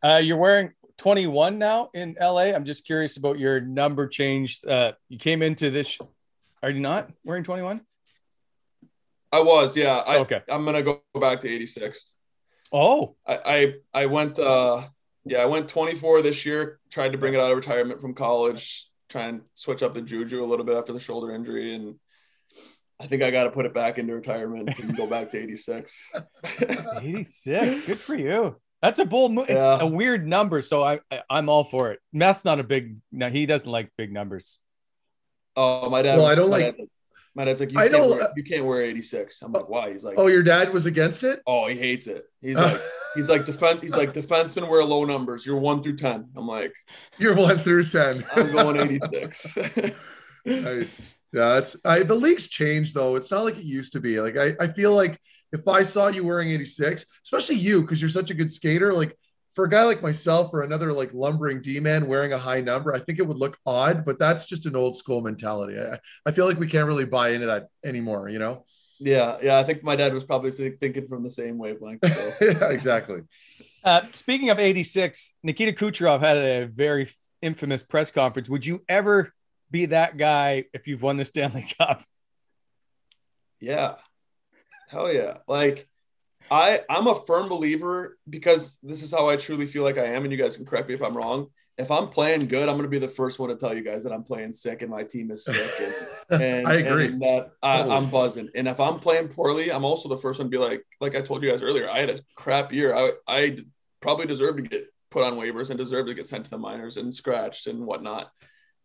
Uh, 0.05 0.17
you're 0.17 0.37
wearing 0.37 0.71
21 0.97 1.57
now 1.57 1.89
in 1.95 2.15
LA. 2.21 2.53
I'm 2.53 2.63
just 2.63 2.85
curious 2.85 3.17
about 3.17 3.39
your 3.39 3.59
number 3.59 4.07
change. 4.07 4.59
Uh, 4.67 4.91
you 5.09 5.17
came 5.17 5.41
into 5.41 5.71
this. 5.71 5.97
Are 6.61 6.69
you 6.69 6.79
not 6.79 7.09
wearing 7.23 7.43
21? 7.43 7.81
I 9.31 9.39
was 9.39 9.75
yeah 9.75 9.97
I, 10.05 10.19
Okay. 10.19 10.41
I'm 10.47 10.63
gonna 10.63 10.83
go 10.83 11.01
back 11.19 11.39
to 11.39 11.49
86. 11.49 12.13
Oh, 12.71 13.15
I 13.25 13.39
I, 13.45 13.73
I 14.03 14.05
went 14.05 14.37
uh 14.37 14.83
yeah 15.25 15.39
I 15.39 15.45
went 15.45 15.67
24 15.67 16.21
this 16.21 16.45
year 16.45 16.79
tried 16.91 17.13
to 17.13 17.17
bring 17.17 17.33
it 17.33 17.39
out 17.39 17.49
of 17.49 17.57
retirement 17.57 17.99
from 17.99 18.13
college 18.13 18.87
try 19.09 19.23
and 19.23 19.41
switch 19.55 19.81
up 19.81 19.93
the 19.93 20.01
juju 20.01 20.43
a 20.43 20.45
little 20.45 20.65
bit 20.65 20.77
after 20.77 20.93
the 20.93 20.99
shoulder 20.99 21.33
injury 21.33 21.73
and. 21.73 21.95
I 22.97 23.07
think 23.07 23.23
I 23.23 23.29
got 23.29 23.43
to 23.43 23.51
put 23.51 23.65
it 23.65 23.73
back 23.73 23.97
into 23.97 24.15
retirement 24.15 24.79
and 24.79 24.95
go 24.95 25.05
back 25.05 25.29
to 25.31 25.37
86. 25.37 26.11
86. 27.01 27.81
Good 27.81 27.99
for 27.99 28.15
you. 28.15 28.55
That's 28.85 28.99
a 28.99 29.05
bold 29.05 29.31
move. 29.33 29.47
It's 29.49 29.65
Yeah. 29.65 29.79
a 29.81 29.87
weird 29.87 30.27
number, 30.27 30.61
so 30.61 30.83
I, 30.83 30.99
I 31.09 31.21
I'm 31.29 31.49
all 31.49 31.63
for 31.63 31.91
it. 31.91 31.99
Matt's 32.13 32.45
not 32.45 32.59
a 32.59 32.63
big. 32.63 32.97
No, 33.11 33.29
he 33.31 33.45
doesn't 33.47 33.69
like 33.71 33.89
big 33.97 34.13
numbers. 34.13 34.59
Oh, 35.55 35.89
my 35.89 36.03
dad. 36.03 36.17
Well, 36.17 36.27
I 36.27 36.35
don't 36.35 36.49
my 36.51 36.57
like- 36.57 36.77
dad- 36.77 36.87
My 37.37 37.43
dad's 37.45 37.59
like, 37.59 37.71
you, 37.73 37.79
I 37.79 37.89
can't, 37.89 37.93
know- 37.93 38.09
wear, 38.15 38.21
uh, 38.23 38.27
you 38.37 38.43
can't 38.43 38.63
wear 38.63 38.81
86. 38.81 39.41
I'm 39.41 39.51
like, 39.51 39.67
why? 39.67 39.91
He's 39.91 40.03
like, 40.03 40.17
Oh, 40.17 40.27
your 40.27 40.43
dad 40.43 40.71
was 40.71 40.85
against 40.85 41.23
it? 41.23 41.41
oh, 41.47 41.67
he 41.67 41.75
hates 41.77 42.07
it. 42.07 42.23
He's 42.41 42.55
uh. 42.57 42.63
like, 42.63 42.81
he's 43.15 43.27
like 43.29 43.45
defense. 43.45 43.81
He's 43.81 43.97
like 43.97 44.13
defensemen 44.21 44.69
wear 44.69 44.83
low 44.85 45.03
numbers. 45.03 45.45
You're 45.45 45.57
one 45.59 45.81
through 45.83 45.97
ten. 45.97 46.29
I'm 46.37 46.47
like, 46.47 46.73
You're 47.17 47.35
one 47.35 47.57
through 47.57 47.85
10. 47.85 48.23
I'm 48.37 48.51
going 48.53 48.79
86. 48.79 49.47
nice. 50.45 51.01
Yeah, 51.33 51.57
it's 51.57 51.75
I 51.83 52.03
the 52.03 52.15
league's 52.15 52.47
changed 52.47 52.95
though. 52.95 53.17
It's 53.17 53.31
not 53.31 53.43
like 53.43 53.57
it 53.57 53.65
used 53.65 53.91
to 53.93 53.99
be. 53.99 54.21
Like 54.21 54.37
I, 54.37 54.53
I 54.59 54.67
feel 54.69 54.93
like 54.95 55.19
if 55.51 55.67
I 55.67 55.83
saw 55.83 56.07
you 56.07 56.23
wearing 56.23 56.49
86, 56.49 57.05
especially 57.23 57.55
you, 57.55 57.81
because 57.81 58.01
you're 58.01 58.09
such 58.09 58.31
a 58.31 58.35
good 58.35 58.51
skater, 58.51 58.93
like 58.93 59.17
for 59.53 59.65
a 59.65 59.69
guy 59.69 59.83
like 59.83 60.01
myself 60.01 60.51
or 60.53 60.63
another 60.63 60.91
like 60.91 61.13
lumbering 61.13 61.61
D 61.61 61.79
man 61.79 62.07
wearing 62.07 62.33
a 62.33 62.37
high 62.37 62.61
number, 62.61 62.93
I 62.93 62.99
think 62.99 63.19
it 63.19 63.27
would 63.27 63.37
look 63.37 63.57
odd, 63.65 64.05
but 64.05 64.19
that's 64.19 64.45
just 64.45 64.65
an 64.65 64.75
old 64.75 64.95
school 64.97 65.21
mentality. 65.21 65.79
I, 65.79 65.99
I 66.25 66.31
feel 66.31 66.45
like 66.45 66.59
we 66.59 66.67
can't 66.67 66.87
really 66.87 67.05
buy 67.05 67.29
into 67.29 67.47
that 67.47 67.67
anymore, 67.83 68.29
you 68.29 68.39
know? 68.39 68.65
yeah, 68.99 69.37
yeah. 69.41 69.57
I 69.57 69.63
think 69.63 69.83
my 69.83 69.95
dad 69.95 70.13
was 70.13 70.23
probably 70.23 70.51
thinking 70.51 71.07
from 71.07 71.23
the 71.23 71.31
same 71.31 71.57
wavelength. 71.57 72.05
So. 72.05 72.31
yeah, 72.45 72.69
exactly. 72.69 73.21
Uh, 73.83 74.01
speaking 74.11 74.49
of 74.49 74.59
86, 74.59 75.35
Nikita 75.43 75.73
Kucherov 75.73 76.21
had 76.21 76.37
a 76.37 76.65
very 76.65 77.09
infamous 77.41 77.83
press 77.83 78.11
conference. 78.11 78.49
Would 78.49 78.65
you 78.65 78.83
ever 78.89 79.33
be 79.69 79.87
that 79.87 80.17
guy 80.17 80.65
if 80.73 80.87
you've 80.87 81.01
won 81.01 81.17
the 81.17 81.25
Stanley 81.25 81.67
Cup? 81.77 82.03
Yeah. 83.59 83.95
Hell 84.87 85.11
yeah. 85.11 85.37
Like 85.47 85.87
I 86.51 86.79
I'm 86.89 87.07
a 87.07 87.15
firm 87.15 87.49
believer 87.49 88.17
because 88.29 88.77
this 88.83 89.01
is 89.01 89.11
how 89.11 89.29
I 89.29 89.35
truly 89.35 89.67
feel 89.67 89.83
like 89.83 89.97
I 89.97 90.05
am 90.05 90.23
and 90.23 90.31
you 90.31 90.37
guys 90.37 90.57
can 90.57 90.65
correct 90.65 90.87
me 90.87 90.95
if 90.95 91.01
I'm 91.01 91.15
wrong. 91.17 91.47
If 91.77 91.91
I'm 91.91 92.07
playing 92.07 92.47
good, 92.47 92.69
I'm 92.69 92.75
going 92.75 92.83
to 92.83 92.89
be 92.89 92.99
the 92.99 93.09
first 93.09 93.37
one 93.37 93.49
to 93.49 93.55
tell 93.57 93.75
you 93.75 93.83
guys 93.83 94.05
that 94.05 94.13
I'm 94.13 94.23
playing 94.23 94.53
sick 94.53 94.81
and 94.81 94.89
my 94.89 95.03
team 95.03 95.29
is 95.29 95.43
sick 95.43 95.71
and, 96.29 96.41
and 96.41 96.67
I 96.67 96.75
agree. 96.75 97.07
and 97.07 97.21
that 97.21 97.51
I, 97.61 97.79
Totally. 97.79 97.95
I'm 97.97 98.09
buzzing. 98.09 98.49
And 98.55 98.67
if 98.69 98.79
I'm 98.79 98.99
playing 98.99 99.27
poorly, 99.27 99.73
I'm 99.73 99.83
also 99.83 100.07
the 100.07 100.17
first 100.17 100.39
one 100.39 100.49
to 100.49 100.49
be 100.49 100.57
like 100.57 100.83
like 101.01 101.15
I 101.15 101.21
told 101.21 101.43
you 101.43 101.49
guys 101.49 101.61
earlier, 101.61 101.89
I 101.89 101.99
had 101.99 102.09
a 102.11 102.19
crap 102.35 102.71
year. 102.71 102.95
I 102.95 103.11
I 103.27 103.57
probably 103.99 104.25
deserve 104.25 104.55
to 104.57 104.61
get 104.61 104.85
put 105.11 105.23
on 105.23 105.33
waivers 105.33 105.69
and 105.69 105.77
deserve 105.77 106.07
to 106.07 106.13
get 106.13 106.27
sent 106.27 106.45
to 106.45 106.51
the 106.51 106.57
minors 106.57 106.97
and 106.97 107.13
scratched 107.13 107.67
and 107.67 107.85
whatnot. 107.85 108.31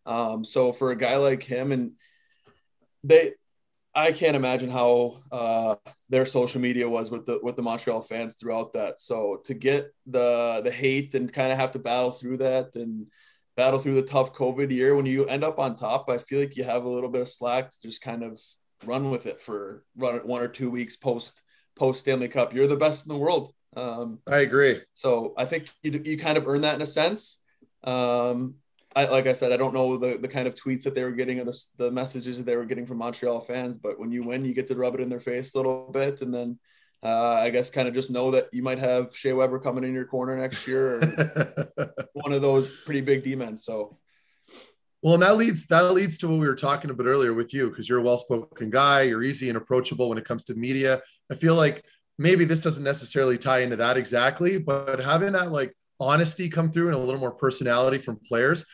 Um, 0.07 0.45
so 0.45 0.73
for 0.73 0.91
a 0.91 0.97
guy 0.97 1.17
like 1.17 1.43
him 1.43 1.73
and 1.73 1.93
they 3.05 3.33
I 4.01 4.13
can't 4.13 4.37
imagine 4.37 4.71
how 4.71 5.21
uh, 5.31 5.77
their 6.09 6.27
social 6.27 6.61
media 6.61 6.89
was 6.89 7.11
with 7.11 7.27
the 7.27 7.39
with 7.43 7.57
the 7.57 7.63
Montreal 7.63 8.01
fans 8.01 8.35
throughout 8.35 8.73
that. 8.73 8.99
So 8.99 9.41
to 9.45 9.55
get 9.55 9.93
the 10.07 10.61
the 10.65 10.71
hate 10.71 11.15
and 11.15 11.33
kind 11.33 11.53
of 11.53 11.59
have 11.59 11.73
to 11.73 11.79
battle 11.79 12.11
through 12.11 12.39
that 12.39 12.75
and 12.75 13.07
battle 13.57 13.79
through 13.79 13.97
the 13.97 14.03
tough 14.03 14.33
COVID 14.33 14.71
year, 14.71 14.95
when 14.95 15.07
you 15.07 15.27
end 15.27 15.45
up 15.45 15.59
on 15.59 15.75
top, 15.75 16.09
I 16.09 16.19
feel 16.19 16.41
like 16.41 16.57
you 16.57 16.65
have 16.65 16.85
a 16.85 16.89
little 16.89 17.11
bit 17.11 17.23
of 17.23 17.29
slack 17.29 17.71
to 17.71 17.81
just 17.83 18.01
kind 18.01 18.23
of 18.23 18.41
run 18.85 19.11
with 19.11 19.27
it 19.27 19.41
for 19.41 19.85
run 19.97 20.17
it 20.17 20.27
one 20.27 20.43
or 20.43 20.49
two 20.49 20.71
weeks 20.71 20.97
post 20.97 21.43
post 21.77 22.01
Stanley 22.01 22.29
Cup. 22.29 22.55
You're 22.55 22.67
the 22.67 22.77
best 22.77 23.07
in 23.07 23.13
the 23.13 23.19
world. 23.19 23.53
Um, 23.77 24.19
I 24.27 24.39
agree. 24.39 24.81
so 24.95 25.33
I 25.37 25.45
think 25.45 25.69
you, 25.83 26.01
you 26.05 26.19
kind 26.19 26.37
of 26.37 26.49
earn 26.49 26.63
that 26.63 26.75
in 26.75 26.83
a 26.83 26.87
sense. 26.87 27.41
Um, 27.85 28.57
I, 28.97 29.07
like 29.07 29.27
I 29.27 29.35
said, 29.35 29.53
I 29.53 29.57
don't 29.57 29.75
know 29.75 29.97
the, 29.97 30.19
the 30.19 30.29
kind 30.29 30.49
of 30.49 30.55
tweets 30.55 30.83
that 30.83 30.95
they 30.95 31.05
were 31.05 31.13
getting 31.13 31.39
or 31.39 31.45
the, 31.45 31.65
the 31.77 31.91
messages 31.91 32.39
that 32.39 32.47
they 32.47 32.57
were 32.57 32.65
getting 32.65 32.87
from 32.87 32.99
Montreal 32.99 33.41
fans, 33.41 33.79
but 33.79 34.01
when 34.01 34.11
you 34.11 34.25
win, 34.25 34.45
you 34.45 34.53
get 34.53 34.67
to 34.69 34.75
rub 34.75 34.95
it 34.95 35.01
in 35.01 35.09
their 35.09 35.21
face 35.21 35.55
a 35.55 35.57
little 35.57 35.91
bit. 35.93 36.23
And 36.23 36.35
then 36.35 36.59
uh, 37.03 37.35
I 37.35 37.51
guess 37.51 37.71
kind 37.71 37.87
of 37.89 37.95
just 37.95 38.11
know 38.11 38.33
that 38.33 38.49
you 38.53 38.63
might 38.63 38.79
have 38.81 39.17
Shea 39.17 39.33
Weber 39.33 39.61
coming 39.61 39.85
in 39.85 39.95
your 39.95 40.07
corner 40.07 40.37
next 40.37 40.67
year 40.67 40.97
or 40.97 41.95
one 42.15 42.33
of 42.33 42.43
those 42.43 42.69
pretty 42.69 43.01
big 43.01 43.23
demons. 43.23 43.65
So 43.65 43.99
Well, 45.03 45.15
and 45.15 45.23
that 45.23 45.37
leads 45.37 45.67
that 45.67 45.93
leads 45.93 46.19
to 46.19 46.29
what 46.29 46.41
we 46.41 46.47
were 46.49 46.57
talking 46.57 46.91
about 46.91 47.07
earlier 47.07 47.33
with 47.33 47.55
you, 47.55 47.71
because 47.71 47.89
you're 47.89 48.01
a 48.01 48.03
well-spoken 48.03 48.71
guy, 48.71 49.03
you're 49.03 49.23
easy 49.23 49.49
and 49.49 49.57
approachable 49.57 50.09
when 50.09 50.19
it 50.19 50.25
comes 50.25 50.45
to 50.45 50.55
media. 50.55 51.01
I 51.31 51.37
feel 51.37 51.55
like 51.55 51.85
maybe 52.19 52.45
this 52.45 52.61
doesn't 52.61 52.85
necessarily 52.85 53.39
tie 53.39 53.61
into 53.61 53.77
that 53.77 53.97
exactly, 53.97 54.59
but 54.59 55.01
having 55.01 55.33
that 55.33 55.53
like 55.53 55.75
honesty 56.01 56.49
come 56.49 56.71
through 56.71 56.89
and 56.89 56.97
a 56.97 56.99
little 56.99 57.21
more 57.21 57.33
personality 57.33 57.99
from 57.99 58.17
players, 58.27 58.67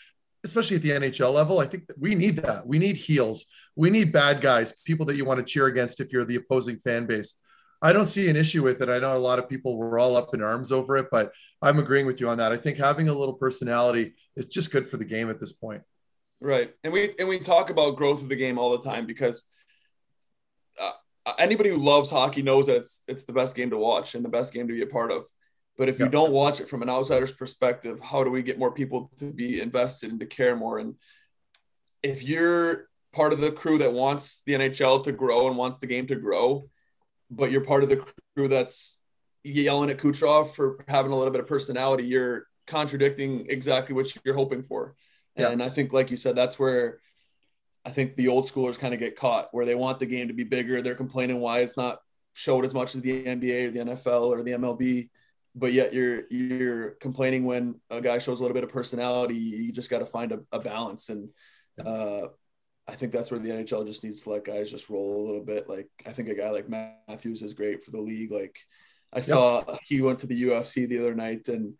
especially 0.46 0.76
at 0.76 0.82
the 0.82 0.90
NHL 0.90 1.32
level, 1.32 1.58
I 1.58 1.66
think 1.66 1.84
we 1.98 2.14
need 2.14 2.36
that. 2.38 2.66
We 2.66 2.78
need 2.78 2.96
heels. 2.96 3.44
We 3.74 3.90
need 3.90 4.12
bad 4.12 4.40
guys, 4.40 4.72
people 4.84 5.04
that 5.06 5.16
you 5.16 5.24
want 5.24 5.38
to 5.38 5.44
cheer 5.44 5.66
against 5.66 6.00
if 6.00 6.12
you're 6.12 6.24
the 6.24 6.36
opposing 6.36 6.78
fan 6.78 7.06
base. 7.06 7.34
I 7.82 7.92
don't 7.92 8.06
see 8.06 8.30
an 8.30 8.36
issue 8.36 8.62
with 8.62 8.80
it. 8.80 8.88
I 8.88 8.98
know 8.98 9.16
a 9.16 9.18
lot 9.18 9.38
of 9.38 9.48
people 9.48 9.76
were 9.76 9.98
all 9.98 10.16
up 10.16 10.34
in 10.34 10.42
arms 10.42 10.72
over 10.72 10.96
it, 10.96 11.06
but 11.10 11.32
I'm 11.60 11.78
agreeing 11.78 12.06
with 12.06 12.20
you 12.20 12.28
on 12.28 12.38
that. 12.38 12.52
I 12.52 12.56
think 12.56 12.78
having 12.78 13.08
a 13.08 13.12
little 13.12 13.34
personality 13.34 14.14
is 14.34 14.48
just 14.48 14.70
good 14.70 14.88
for 14.88 14.96
the 14.96 15.04
game 15.04 15.28
at 15.28 15.40
this 15.40 15.52
point. 15.52 15.82
Right, 16.40 16.72
and 16.84 16.92
we 16.92 17.14
and 17.18 17.28
we 17.28 17.38
talk 17.38 17.70
about 17.70 17.96
growth 17.96 18.22
of 18.22 18.28
the 18.28 18.36
game 18.36 18.58
all 18.58 18.76
the 18.76 18.88
time 18.88 19.06
because 19.06 19.44
uh, 20.80 20.92
anybody 21.38 21.70
who 21.70 21.78
loves 21.78 22.10
hockey 22.10 22.42
knows 22.42 22.66
that 22.66 22.76
it's 22.76 23.02
it's 23.08 23.24
the 23.24 23.32
best 23.32 23.56
game 23.56 23.70
to 23.70 23.78
watch 23.78 24.14
and 24.14 24.24
the 24.24 24.28
best 24.28 24.52
game 24.52 24.68
to 24.68 24.74
be 24.74 24.82
a 24.82 24.86
part 24.86 25.10
of. 25.10 25.26
But 25.76 25.88
if 25.88 25.98
Yeah. 25.98 26.06
you 26.06 26.10
don't 26.10 26.32
watch 26.32 26.60
it 26.60 26.68
from 26.68 26.82
an 26.82 26.88
outsider's 26.88 27.32
perspective, 27.32 28.00
how 28.00 28.24
do 28.24 28.30
we 28.30 28.42
get 28.42 28.58
more 28.58 28.72
people 28.72 29.10
to 29.18 29.32
be 29.32 29.60
invested 29.60 30.10
and 30.10 30.20
to 30.20 30.26
care 30.26 30.56
more? 30.56 30.78
And 30.78 30.96
if 32.02 32.22
you're 32.22 32.88
part 33.12 33.32
of 33.32 33.40
the 33.40 33.52
crew 33.52 33.78
that 33.78 33.92
wants 33.92 34.42
the 34.42 34.54
NHL 34.54 35.04
to 35.04 35.12
grow 35.12 35.48
and 35.48 35.56
wants 35.56 35.78
the 35.78 35.86
game 35.86 36.06
to 36.08 36.16
grow, 36.16 36.68
but 37.30 37.50
you're 37.50 37.64
part 37.64 37.82
of 37.82 37.88
the 37.88 38.04
crew 38.34 38.48
that's 38.48 39.02
yelling 39.42 39.90
at 39.90 39.98
Kucherov 39.98 40.54
for 40.54 40.84
having 40.88 41.12
a 41.12 41.16
little 41.16 41.32
bit 41.32 41.40
of 41.40 41.46
personality, 41.46 42.04
you're 42.04 42.46
contradicting 42.66 43.46
exactly 43.48 43.94
what 43.94 44.12
you're 44.24 44.34
hoping 44.34 44.62
for. 44.62 44.94
Yeah. 45.36 45.50
And 45.50 45.62
I 45.62 45.68
think, 45.68 45.92
like 45.92 46.10
you 46.10 46.16
said, 46.16 46.34
that's 46.36 46.58
where 46.58 47.00
I 47.84 47.90
think 47.90 48.16
the 48.16 48.28
old 48.28 48.50
schoolers 48.50 48.78
kind 48.78 48.94
of 48.94 49.00
get 49.00 49.16
caught, 49.16 49.48
where 49.52 49.64
they 49.64 49.74
want 49.74 49.98
the 49.98 50.06
game 50.06 50.28
to 50.28 50.34
be 50.34 50.44
bigger. 50.44 50.82
They're 50.82 50.94
complaining 50.94 51.40
why 51.40 51.60
it's 51.60 51.76
not 51.76 52.00
showed 52.32 52.64
as 52.64 52.74
much 52.74 52.94
as 52.94 53.02
the 53.02 53.24
NBA 53.24 53.68
or 53.68 53.70
the 53.70 53.80
NFL 53.80 54.22
or 54.22 54.42
the 54.42 54.52
MLB, 54.52 55.08
but 55.56 55.72
yet 55.72 55.94
you're 55.94 56.24
you're 56.30 56.90
complaining 57.00 57.46
when 57.46 57.80
a 57.90 58.00
guy 58.00 58.18
shows 58.18 58.38
a 58.38 58.42
little 58.42 58.54
bit 58.54 58.62
of 58.62 58.70
personality. 58.70 59.36
You 59.36 59.72
just 59.72 59.90
got 59.90 60.00
to 60.00 60.06
find 60.06 60.30
a, 60.32 60.40
a 60.52 60.60
balance, 60.60 61.08
and 61.08 61.30
uh, 61.84 62.28
I 62.86 62.92
think 62.92 63.10
that's 63.10 63.30
where 63.30 63.40
the 63.40 63.50
NHL 63.50 63.86
just 63.86 64.04
needs 64.04 64.22
to 64.22 64.30
let 64.30 64.44
guys 64.44 64.70
just 64.70 64.90
roll 64.90 65.16
a 65.16 65.26
little 65.26 65.44
bit. 65.44 65.68
Like 65.68 65.88
I 66.06 66.12
think 66.12 66.28
a 66.28 66.34
guy 66.34 66.50
like 66.50 66.68
Matthews 66.68 67.42
is 67.42 67.54
great 67.54 67.82
for 67.82 67.90
the 67.90 68.00
league. 68.00 68.30
Like 68.30 68.58
I 69.12 69.22
saw 69.22 69.64
he 69.82 70.02
went 70.02 70.18
to 70.20 70.26
the 70.26 70.44
UFC 70.44 70.86
the 70.86 70.98
other 70.98 71.14
night 71.14 71.48
and 71.48 71.74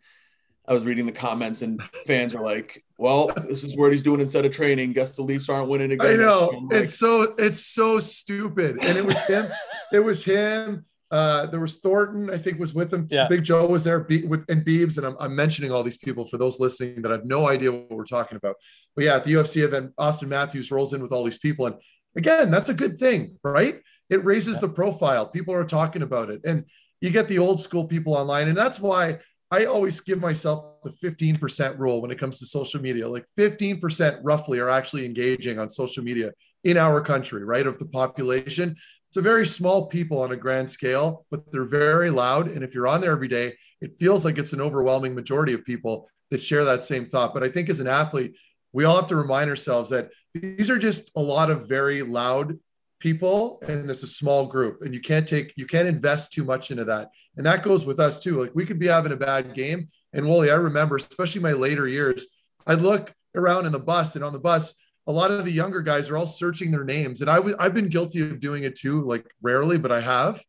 I 0.67 0.73
was 0.73 0.83
reading 0.83 1.05
the 1.05 1.13
comments 1.13 1.61
and 1.61 1.81
fans 2.05 2.35
are 2.35 2.43
like, 2.43 2.83
"Well, 2.97 3.27
this 3.47 3.63
is 3.63 3.77
what 3.77 3.93
he's 3.93 4.03
doing 4.03 4.19
instead 4.19 4.45
of 4.45 4.51
training. 4.51 4.93
Guess 4.93 5.15
the 5.15 5.21
Leafs 5.21 5.49
aren't 5.49 5.69
winning 5.69 5.91
again." 5.91 6.19
I 6.19 6.23
know 6.23 6.47
like, 6.69 6.81
it's 6.81 6.97
so 6.97 7.35
it's 7.37 7.65
so 7.65 7.99
stupid, 7.99 8.77
and 8.81 8.97
it 8.97 9.05
was 9.05 9.19
him. 9.21 9.47
it 9.93 9.99
was 9.99 10.23
him. 10.23 10.85
Uh, 11.09 11.45
there 11.45 11.59
was 11.59 11.77
Thornton, 11.77 12.29
I 12.29 12.37
think, 12.37 12.59
was 12.59 12.73
with 12.73 12.93
him. 12.93 13.07
Yeah. 13.09 13.27
Big 13.29 13.43
Joe 13.43 13.65
was 13.65 13.83
there, 13.83 14.01
Be- 14.01 14.25
with, 14.25 14.43
and 14.49 14.65
Beebs, 14.65 14.97
and 14.97 15.07
I'm, 15.07 15.15
I'm 15.19 15.35
mentioning 15.35 15.71
all 15.71 15.83
these 15.83 15.97
people 15.97 16.27
for 16.27 16.37
those 16.37 16.59
listening 16.59 17.01
that 17.01 17.11
have 17.11 17.25
no 17.25 17.47
idea 17.47 17.71
what 17.71 17.89
we're 17.89 18.03
talking 18.03 18.35
about. 18.35 18.55
But 18.95 19.05
yeah, 19.05 19.15
at 19.15 19.23
the 19.23 19.33
UFC 19.33 19.63
event, 19.63 19.95
Auston 19.97 20.27
Matthews 20.27 20.69
rolls 20.69 20.93
in 20.93 21.01
with 21.01 21.13
all 21.13 21.23
these 21.23 21.37
people, 21.37 21.65
and 21.67 21.75
again, 22.17 22.51
that's 22.51 22.69
a 22.69 22.73
good 22.73 22.99
thing, 22.99 23.37
right? 23.43 23.79
It 24.09 24.25
raises 24.25 24.59
the 24.59 24.69
profile. 24.69 25.27
People 25.27 25.53
are 25.53 25.65
talking 25.65 26.01
about 26.01 26.29
it, 26.29 26.41
and 26.45 26.65
you 26.99 27.09
get 27.09 27.27
the 27.27 27.39
old 27.39 27.59
school 27.59 27.85
people 27.85 28.15
online, 28.15 28.49
and 28.49 28.57
that's 28.57 28.79
why 28.79 29.19
I 29.49 29.65
always 29.65 29.99
give 30.01 30.19
myself 30.19 30.65
the 30.83 30.89
15% 30.89 31.79
rule 31.79 32.01
when 32.01 32.11
it 32.11 32.19
comes 32.19 32.39
to 32.39 32.45
social 32.45 32.81
media. 32.81 33.07
Like 33.07 33.25
15% 33.37 34.19
roughly 34.23 34.59
are 34.59 34.69
actually 34.69 35.05
engaging 35.05 35.57
on 35.57 35.69
social 35.69 36.03
media 36.03 36.31
in 36.63 36.77
our 36.77 36.99
country, 37.01 37.45
right? 37.45 37.65
Of 37.65 37.79
the 37.79 37.85
population. 37.85 38.75
It's 39.09 39.17
a 39.17 39.21
very 39.21 39.45
small 39.45 39.87
people 39.87 40.21
on 40.21 40.31
a 40.31 40.35
grand 40.35 40.69
scale, 40.69 41.25
but 41.31 41.51
they're 41.51 41.65
very 41.65 42.09
loud. 42.09 42.49
And 42.49 42.63
if 42.63 42.73
you're 42.73 42.87
on 42.87 43.01
there 43.01 43.11
every 43.11 43.27
day, 43.27 43.53
it 43.81 43.97
feels 43.97 44.25
like 44.25 44.37
it's 44.37 44.53
an 44.53 44.61
overwhelming 44.61 45.15
majority 45.15 45.53
of 45.53 45.63
people 45.63 46.09
that 46.31 46.41
share 46.41 46.65
that 46.65 46.83
same 46.83 47.05
thought. 47.05 47.33
But 47.33 47.43
I 47.43 47.49
think 47.49 47.69
as 47.69 47.79
an 47.79 47.87
athlete, 47.87 48.35
we 48.73 48.83
all 48.83 48.97
have 48.97 49.07
to 49.07 49.15
remind 49.15 49.49
ourselves 49.49 49.89
that 49.91 50.09
these 50.33 50.69
are 50.69 50.77
just 50.77 51.11
a 51.15 51.21
lot 51.21 51.49
of 51.49 51.69
very 51.69 52.01
loud 52.01 52.59
people 52.99 53.61
and 53.67 53.89
it's 53.89 54.03
a 54.03 54.07
small 54.07 54.47
group 54.47 54.81
and 54.81 54.93
you 54.93 54.99
can't 54.99 55.27
take 55.27 55.53
you 55.55 55.67
can't 55.67 55.87
invest 55.87 56.31
too 56.31 56.43
much 56.43 56.71
into 56.71 56.83
that 56.83 57.09
and 57.35 57.45
that 57.45 57.61
goes 57.61 57.85
with 57.85 57.99
us 57.99 58.19
too 58.19 58.41
like 58.41 58.51
we 58.55 58.65
could 58.65 58.79
be 58.79 58.87
having 58.87 59.11
a 59.11 59.15
bad 59.15 59.53
game 59.53 59.87
and 60.13 60.27
Wooly, 60.27 60.49
I 60.49 60.55
remember 60.55 60.97
especially 60.97 61.41
my 61.41 61.51
later 61.51 61.87
years 61.87 62.25
I'd 62.65 62.81
look 62.81 63.13
around 63.35 63.67
in 63.67 63.71
the 63.71 63.79
bus 63.79 64.15
and 64.15 64.25
on 64.25 64.33
the 64.33 64.39
bus 64.39 64.73
a 65.07 65.11
lot 65.11 65.31
of 65.31 65.45
the 65.45 65.51
younger 65.51 65.81
guys 65.81 66.09
are 66.09 66.17
all 66.17 66.27
searching 66.27 66.71
their 66.71 66.83
names 66.83 67.21
and 67.21 67.29
I 67.29 67.37
w- 67.37 67.55
I've 67.59 67.73
been 67.73 67.89
guilty 67.89 68.21
of 68.21 68.39
doing 68.39 68.63
it 68.63 68.75
too 68.75 69.03
like 69.03 69.25
rarely 69.41 69.77
but 69.77 69.91
I 69.91 70.01
have. 70.01 70.41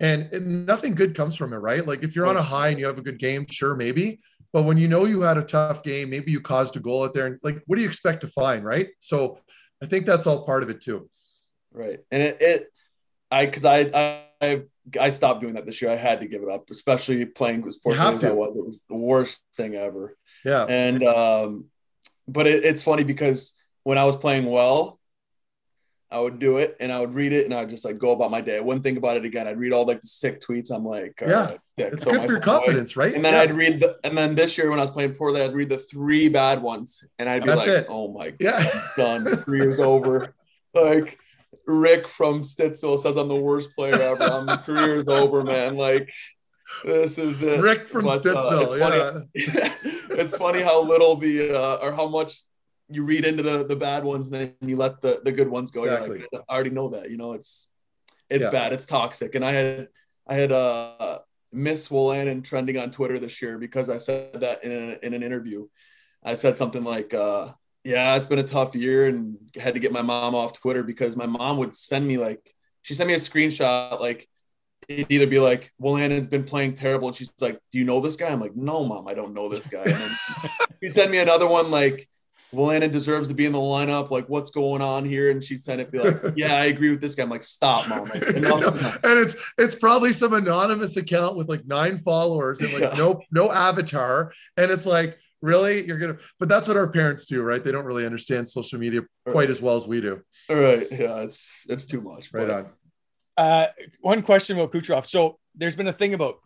And, 0.00 0.32
and 0.32 0.66
nothing 0.66 0.96
good 0.96 1.14
comes 1.14 1.36
from 1.36 1.52
it 1.52 1.58
right? 1.58 1.86
Like 1.86 2.02
if 2.02 2.16
you're 2.16 2.26
on 2.26 2.36
a 2.36 2.42
high 2.42 2.68
and 2.68 2.78
you 2.78 2.86
have 2.86 2.98
a 2.98 3.02
good 3.02 3.18
game 3.18 3.46
sure 3.48 3.74
maybe. 3.74 4.20
But 4.52 4.64
when 4.64 4.76
you 4.76 4.86
know 4.86 5.06
you 5.06 5.22
had 5.22 5.38
a 5.38 5.44
tough 5.44 5.82
game 5.82 6.10
maybe 6.10 6.32
you 6.32 6.40
caused 6.40 6.76
a 6.76 6.80
goal 6.80 7.04
out 7.04 7.14
there 7.14 7.26
and 7.26 7.38
like 7.42 7.62
what 7.66 7.76
do 7.76 7.82
you 7.82 7.88
expect 7.88 8.20
to 8.22 8.28
find 8.28 8.64
right? 8.64 8.88
So 8.98 9.38
I 9.82 9.86
think 9.86 10.06
that's 10.06 10.26
all 10.26 10.44
part 10.44 10.62
of 10.62 10.70
it 10.70 10.80
too. 10.80 11.08
Right, 11.72 11.98
and 12.10 12.22
it, 12.22 12.36
it 12.40 12.62
I 13.30 13.46
because 13.46 13.64
I, 13.64 13.78
I 13.94 14.22
I 14.40 14.62
I 15.00 15.08
stopped 15.10 15.40
doing 15.40 15.54
that 15.54 15.64
this 15.64 15.80
year. 15.80 15.90
I 15.90 15.96
had 15.96 16.20
to 16.20 16.26
give 16.26 16.42
it 16.42 16.50
up, 16.50 16.70
especially 16.70 17.24
playing 17.24 17.62
poorly 17.82 17.98
have 17.98 18.22
I 18.22 18.30
was. 18.30 18.56
It 18.56 18.66
was 18.66 18.82
the 18.88 18.96
worst 18.96 19.44
thing 19.56 19.74
ever. 19.74 20.16
yeah. 20.44 20.66
And 20.68 21.02
um, 21.04 21.66
but 22.28 22.46
it, 22.46 22.64
it's 22.64 22.82
funny 22.82 23.04
because 23.04 23.54
when 23.84 23.98
I 23.98 24.04
was 24.04 24.16
playing 24.16 24.46
well, 24.46 24.98
I 26.10 26.18
would 26.20 26.38
do 26.38 26.58
it 26.58 26.76
and 26.78 26.92
I 26.92 27.00
would 27.00 27.14
read 27.14 27.32
it 27.32 27.46
and 27.46 27.54
I'd 27.54 27.70
just 27.70 27.84
like 27.86 27.98
go 27.98 28.12
about 28.12 28.30
my 28.30 28.42
day. 28.42 28.58
I 28.58 28.60
wouldn't 28.60 28.84
think 28.84 28.98
about 28.98 29.16
it 29.16 29.24
again. 29.24 29.48
I'd 29.48 29.58
read 29.58 29.72
all 29.72 29.86
like 29.86 30.02
the 30.02 30.06
sick 30.08 30.42
tweets. 30.42 30.70
I'm 30.70 30.84
like, 30.84 31.14
Yeah. 31.22 31.46
right. 31.46 31.58
It's 31.78 32.04
So 32.04 32.10
good 32.10 32.26
for 32.26 32.32
your 32.32 32.40
confidence, 32.40 32.96
right? 32.98 33.14
And 33.14 33.24
then 33.24 33.32
Yeah. 33.32 33.40
I'd 33.40 33.52
read 33.52 33.80
the, 33.80 33.96
and 34.04 34.16
then 34.16 34.34
this 34.34 34.58
year 34.58 34.68
when 34.68 34.78
I 34.78 34.82
was 34.82 34.90
playing 34.90 35.14
poorly, 35.14 35.40
I'd 35.40 35.54
read 35.54 35.70
the 35.70 35.78
three 35.78 36.28
bad 36.28 36.60
ones 36.60 37.02
and 37.18 37.30
I'd 37.30 37.42
be 37.44 37.46
That's 37.48 37.66
like, 37.66 37.76
it. 37.78 37.86
oh 37.88 38.12
my 38.12 38.34
Yeah. 38.38 38.70
done. 38.96 39.24
Three 39.24 39.60
Career's 39.60 39.78
over. 39.80 40.34
Like 40.74 41.18
Rick 41.66 42.08
from 42.08 42.42
Stittsville 42.42 42.98
says 42.98 43.16
I'm 43.16 43.28
the 43.28 43.34
worst 43.36 43.70
player 43.76 43.94
ever. 43.94 44.22
I'm 44.24 44.46
the 44.46 44.56
career's 44.56 45.06
over, 45.08 45.44
man. 45.44 45.76
Like 45.76 46.10
this 46.84 47.18
is 47.18 47.42
it. 47.42 47.60
Rick 47.60 47.88
from 47.88 48.06
But, 48.06 48.24
uh, 48.26 48.34
Stittsville. 48.34 48.62
it's 48.62 48.78
yeah. 48.78 48.88
funny- 49.60 49.96
it's 50.22 50.36
funny 50.36 50.60
how 50.62 50.82
little 50.82 51.16
the 51.16 51.52
uh, 51.58 51.76
or 51.82 51.92
how 51.92 52.08
much 52.08 52.40
you 52.88 53.04
read 53.04 53.24
into 53.24 53.42
the 53.42 53.64
the 53.64 53.76
bad 53.76 54.04
ones 54.04 54.28
and 54.28 54.34
then 54.34 54.54
you 54.68 54.76
let 54.76 55.00
the 55.00 55.20
the 55.24 55.32
good 55.32 55.48
ones 55.48 55.70
go. 55.70 55.84
You're 55.84 55.94
Exactly. 55.94 56.26
like, 56.32 56.42
I 56.48 56.54
already 56.54 56.70
know 56.70 56.88
that. 56.90 57.10
You 57.10 57.16
know, 57.16 57.32
it's 57.32 57.68
it's 58.28 58.42
Yeah. 58.42 58.50
bad. 58.50 58.72
It's 58.72 58.86
toxic. 58.86 59.34
And 59.34 59.44
I 59.44 59.52
had 59.52 59.88
I 60.26 60.34
had 60.34 60.52
uh 60.52 61.18
Miss 61.52 61.88
Wolanin 61.88 62.42
trending 62.44 62.78
on 62.78 62.90
Twitter 62.90 63.18
this 63.18 63.42
year 63.42 63.58
because 63.58 63.88
I 63.88 63.98
said 63.98 64.40
that 64.40 64.64
in 64.64 64.72
a, 64.72 64.98
in 65.06 65.14
an 65.14 65.22
interview. 65.22 65.68
I 66.24 66.34
said 66.34 66.56
something 66.56 66.84
like, 66.84 67.12
uh, 67.14 67.52
"Yeah, 67.84 68.16
it's 68.16 68.26
been 68.26 68.38
a 68.38 68.44
tough 68.44 68.74
year, 68.74 69.06
and 69.06 69.36
had 69.56 69.74
to 69.74 69.80
get 69.80 69.92
my 69.92 70.02
mom 70.02 70.34
off 70.34 70.54
Twitter 70.60 70.82
because 70.82 71.16
my 71.16 71.26
mom 71.26 71.58
would 71.58 71.74
send 71.74 72.06
me 72.06 72.16
like 72.16 72.54
she 72.82 72.94
sent 72.94 73.08
me 73.08 73.14
a 73.14 73.18
screenshot 73.18 74.00
like." 74.00 74.28
It'd 74.88 75.06
either 75.10 75.28
be 75.28 75.38
like, 75.38 75.72
well, 75.78 75.96
Annan's 75.96 76.26
been 76.26 76.42
playing 76.42 76.74
terrible. 76.74 77.06
And 77.06 77.16
she's 77.16 77.32
like, 77.40 77.56
do 77.70 77.78
you 77.78 77.84
know 77.84 78.00
this 78.00 78.16
guy? 78.16 78.30
I'm 78.32 78.40
like, 78.40 78.56
no, 78.56 78.82
mom, 78.84 79.06
I 79.06 79.14
don't 79.14 79.32
know 79.32 79.48
this 79.48 79.68
guy. 79.68 79.84
And 79.84 79.94
then 79.94 80.10
she'd 80.82 80.92
send 80.92 81.12
me 81.12 81.18
another 81.18 81.46
one 81.46 81.70
like, 81.70 82.08
well, 82.52 82.70
Annan 82.70 82.92
deserves 82.92 83.28
to 83.28 83.34
be 83.34 83.46
in 83.46 83.52
the 83.52 83.58
lineup. 83.58 84.10
Like, 84.10 84.28
what's 84.28 84.50
going 84.50 84.82
on 84.82 85.04
here? 85.04 85.30
And 85.30 85.42
she'd 85.42 85.62
send 85.62 85.80
it, 85.80 85.90
be 85.90 85.98
like, 85.98 86.20
yeah, 86.36 86.54
I 86.56 86.66
agree 86.66 86.90
with 86.90 87.00
this 87.00 87.14
guy. 87.14 87.22
I'm 87.22 87.30
like, 87.30 87.42
stop, 87.42 87.88
mom. 87.88 88.04
Like, 88.04 88.22
enough's 88.36 88.66
and 88.70 89.18
it's 89.18 89.36
it's 89.58 89.74
probably 89.74 90.12
some 90.12 90.34
anonymous 90.34 90.96
account 90.96 91.36
with 91.36 91.48
like 91.48 91.66
nine 91.66 91.98
followers 91.98 92.60
and 92.60 92.72
like 92.72 92.82
Yeah. 92.82 92.94
no 92.96 93.20
no 93.30 93.50
avatar 93.50 94.32
and 94.56 94.70
it's 94.70 94.86
like 94.86 95.18
really 95.40 95.84
you're 95.86 95.98
gonna 95.98 96.18
but 96.38 96.48
that's 96.48 96.68
what 96.68 96.76
our 96.76 96.88
parents 96.92 97.26
do 97.26 97.42
right 97.42 97.64
they 97.64 97.72
don't 97.72 97.84
really 97.84 98.06
understand 98.06 98.46
social 98.46 98.78
media 98.78 99.00
quite 99.26 99.50
as 99.50 99.60
well 99.60 99.74
as 99.76 99.88
we 99.88 100.00
do 100.00 100.22
All 100.48 100.56
right. 100.56 100.86
Yeah, 100.90 101.22
it's 101.22 101.64
it's 101.68 101.86
too 101.86 102.00
much. 102.00 102.32
right 102.32 102.46
but- 102.48 102.56
on 102.56 102.70
Uh, 103.36 103.66
one 104.02 104.22
question 104.22 104.58
about 104.58 104.70
Kucherov. 104.72 105.06
So 105.06 105.38
there's 105.54 105.74
been 105.74 105.88
a 105.88 105.92
thing 105.92 106.12
about 106.14 106.36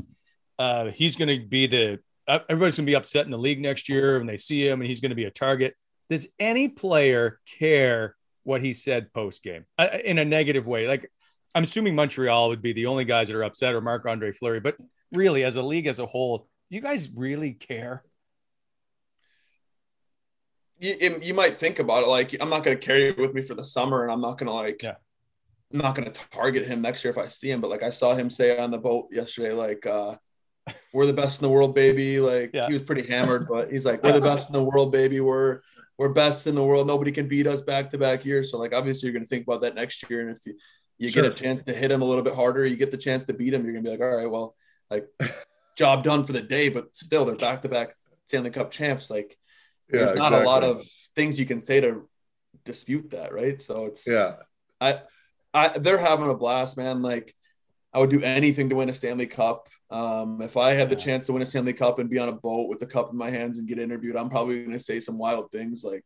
uh, 0.58 0.86
he's 0.90 1.16
going 1.16 1.28
to 1.28 1.44
be 1.46 1.66
the 1.66 1.98
uh, 2.28 2.38
everybody's 2.48 2.76
going 2.76 2.86
to 2.86 2.90
be 2.90 2.96
upset 2.96 3.24
in 3.24 3.30
the 3.32 3.38
league 3.38 3.60
next 3.60 3.88
year 3.88 4.18
when 4.18 4.26
they 4.26 4.36
see 4.36 4.66
him, 4.66 4.80
and 4.80 4.88
he's 4.88 5.00
going 5.00 5.10
to 5.10 5.16
be 5.16 5.24
a 5.24 5.30
target. 5.30 5.74
Does 6.08 6.28
any 6.38 6.68
player 6.68 7.40
care 7.58 8.16
what 8.44 8.62
he 8.62 8.72
said 8.72 9.12
post 9.12 9.42
game 9.42 9.64
uh, 9.78 9.88
in 10.04 10.18
a 10.18 10.24
negative 10.24 10.66
way? 10.66 10.86
Like 10.86 11.10
I'm 11.54 11.64
assuming 11.64 11.94
Montreal 11.94 12.50
would 12.50 12.62
be 12.62 12.72
the 12.72 12.86
only 12.86 13.04
guys 13.04 13.28
that 13.28 13.36
are 13.36 13.44
upset, 13.44 13.74
or 13.74 13.80
Marc 13.80 14.04
Andre 14.06 14.32
Fleury. 14.32 14.60
But 14.60 14.76
really, 15.12 15.42
as 15.44 15.56
a 15.56 15.62
league 15.62 15.86
as 15.86 15.98
a 15.98 16.06
whole, 16.06 16.48
do 16.70 16.76
you 16.76 16.80
guys 16.82 17.08
really 17.14 17.52
care? 17.52 18.04
you, 20.78 21.18
you 21.22 21.34
might 21.34 21.56
think 21.56 21.78
about 21.78 22.02
it 22.02 22.08
like 22.08 22.36
I'm 22.40 22.50
not 22.50 22.62
going 22.62 22.78
to 22.78 22.84
carry 22.86 23.08
it 23.08 23.18
with 23.18 23.34
me 23.34 23.42
for 23.42 23.54
the 23.54 23.64
summer, 23.64 24.02
and 24.02 24.12
I'm 24.12 24.20
not 24.20 24.38
going 24.38 24.46
to 24.48 24.52
like, 24.52 24.82
Yeah. 24.82 24.96
I'm 25.72 25.78
not 25.80 25.94
going 25.96 26.10
to 26.10 26.20
target 26.30 26.66
him 26.66 26.80
next 26.80 27.02
year 27.02 27.10
if 27.10 27.18
I 27.18 27.26
see 27.26 27.50
him. 27.50 27.60
But 27.60 27.70
like 27.70 27.82
I 27.82 27.90
saw 27.90 28.14
him 28.14 28.30
say 28.30 28.56
on 28.56 28.70
the 28.70 28.78
boat 28.78 29.08
yesterday, 29.10 29.52
like, 29.52 29.84
uh, 29.84 30.14
"We're 30.92 31.06
the 31.06 31.12
best 31.12 31.40
in 31.40 31.42
the 31.48 31.52
world, 31.52 31.74
baby." 31.74 32.20
Like 32.20 32.50
Yeah. 32.54 32.68
he 32.68 32.74
was 32.74 32.82
pretty 32.82 33.06
hammered, 33.06 33.48
but 33.48 33.72
he's 33.72 33.84
like, 33.84 34.02
"We're 34.04 34.12
the 34.12 34.20
best 34.34 34.48
in 34.48 34.52
the 34.52 34.62
world, 34.62 34.92
baby. 34.92 35.20
We're 35.20 35.62
we're 35.98 36.12
best 36.12 36.46
in 36.46 36.54
the 36.54 36.64
world. 36.64 36.86
Nobody 36.86 37.12
can 37.12 37.28
beat 37.28 37.46
us 37.46 37.60
back 37.60 37.90
to 37.90 37.98
back 37.98 38.24
years." 38.24 38.50
So 38.50 38.58
like 38.58 38.74
obviously 38.74 39.06
you're 39.06 39.12
going 39.14 39.24
to 39.24 39.28
think 39.28 39.46
about 39.46 39.62
that 39.62 39.74
next 39.74 40.08
year, 40.08 40.20
and 40.20 40.30
if 40.30 40.38
you 40.46 40.56
you 40.98 41.08
Sure. 41.08 41.22
get 41.22 41.32
a 41.32 41.34
chance 41.34 41.62
to 41.64 41.72
hit 41.72 41.90
him 41.90 42.02
a 42.02 42.04
little 42.04 42.24
bit 42.24 42.34
harder, 42.34 42.64
you 42.64 42.76
get 42.76 42.90
the 42.90 42.96
chance 42.96 43.24
to 43.26 43.34
beat 43.34 43.52
him, 43.52 43.64
you're 43.64 43.72
going 43.72 43.84
to 43.84 43.90
be 43.90 43.96
like, 43.96 44.00
"All 44.04 44.16
right, 44.16 44.30
well, 44.30 44.54
like." 44.90 45.06
Job 45.76 46.02
done 46.04 46.24
for 46.24 46.32
the 46.32 46.40
day, 46.40 46.70
but 46.70 46.96
still 46.96 47.26
they're 47.26 47.36
back 47.36 47.60
to 47.60 47.68
back 47.68 47.92
Stanley 48.24 48.48
Cup 48.48 48.70
champs. 48.70 49.10
Like 49.10 49.36
yeah 49.92 50.06
there's 50.06 50.18
not 50.18 50.32
a 50.32 50.38
lot 50.38 50.64
of 50.64 50.82
things 51.14 51.38
you 51.38 51.44
can 51.44 51.60
say 51.60 51.82
to 51.82 52.08
dispute 52.64 53.10
that, 53.10 53.34
right? 53.34 53.60
So 53.60 53.84
it's 53.84 54.06
yeah 54.06 54.36
I 54.80 55.00
I 55.52 55.68
they're 55.76 55.98
having 55.98 56.30
a 56.30 56.34
blast, 56.34 56.78
man. 56.78 57.02
Like 57.02 57.34
I 57.96 57.98
would 57.98 58.10
do 58.10 58.20
anything 58.20 58.68
to 58.68 58.76
win 58.76 58.90
a 58.90 58.94
Stanley 58.94 59.26
Cup. 59.26 59.70
Um, 59.88 60.42
if 60.42 60.58
I 60.58 60.72
had 60.74 60.90
the 60.90 60.96
chance 60.96 61.24
to 61.26 61.32
win 61.32 61.40
a 61.40 61.46
Stanley 61.46 61.72
Cup 61.72 61.98
and 61.98 62.10
be 62.10 62.18
on 62.18 62.28
a 62.28 62.32
boat 62.32 62.68
with 62.68 62.78
the 62.78 62.84
cup 62.86 63.10
in 63.10 63.16
my 63.16 63.30
hands 63.30 63.56
and 63.56 63.66
get 63.66 63.78
interviewed, 63.78 64.16
I'm 64.16 64.28
probably 64.28 64.58
going 64.60 64.76
to 64.76 64.84
say 64.84 65.00
some 65.00 65.16
wild 65.16 65.50
things. 65.50 65.82
Like, 65.82 66.04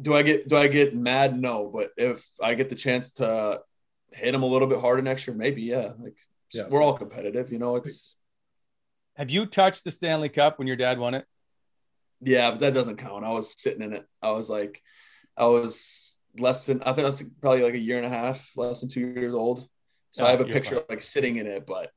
do 0.00 0.14
I 0.14 0.22
get 0.22 0.48
do 0.48 0.56
I 0.56 0.68
get 0.68 0.94
mad? 0.94 1.36
No, 1.36 1.68
but 1.70 1.90
if 1.98 2.26
I 2.42 2.54
get 2.54 2.70
the 2.70 2.74
chance 2.74 3.10
to 3.12 3.60
hit 4.12 4.34
him 4.34 4.42
a 4.42 4.46
little 4.46 4.66
bit 4.66 4.80
harder 4.80 5.02
next 5.02 5.26
year, 5.26 5.36
maybe 5.36 5.60
yeah. 5.60 5.92
Like, 5.98 6.16
Yeah. 6.54 6.68
we're 6.70 6.80
all 6.82 6.96
competitive, 6.96 7.52
you 7.52 7.58
know. 7.58 7.76
It's 7.76 8.16
Have 9.16 9.28
you 9.28 9.44
touched 9.44 9.84
the 9.84 9.90
Stanley 9.90 10.30
Cup 10.30 10.58
when 10.58 10.66
your 10.66 10.76
dad 10.76 10.98
won 10.98 11.12
it? 11.12 11.26
Yeah, 12.22 12.52
but 12.52 12.60
that 12.60 12.72
doesn't 12.72 12.96
count. 12.96 13.26
I 13.26 13.30
was 13.30 13.54
sitting 13.60 13.82
in 13.82 13.92
it. 13.92 14.06
I 14.22 14.30
was 14.30 14.48
like, 14.48 14.80
I 15.36 15.48
was 15.48 16.18
less 16.38 16.64
than, 16.64 16.80
I 16.82 16.94
think 16.94 17.04
I 17.04 17.10
was 17.10 17.22
probably 17.42 17.62
like 17.62 17.74
a 17.74 17.78
year 17.78 17.98
and 17.98 18.06
a 18.06 18.08
half, 18.08 18.52
less 18.56 18.80
than 18.80 18.88
two 18.88 19.00
years 19.00 19.34
old. 19.34 19.68
So 20.16 20.24
Yeah, 20.24 20.28
I 20.28 20.30
have 20.32 20.40
a 20.40 20.44
picture 20.46 20.76
fine. 20.76 20.84
like 20.88 21.02
sitting 21.02 21.36
in 21.36 21.46
it, 21.46 21.66
but 21.66 21.90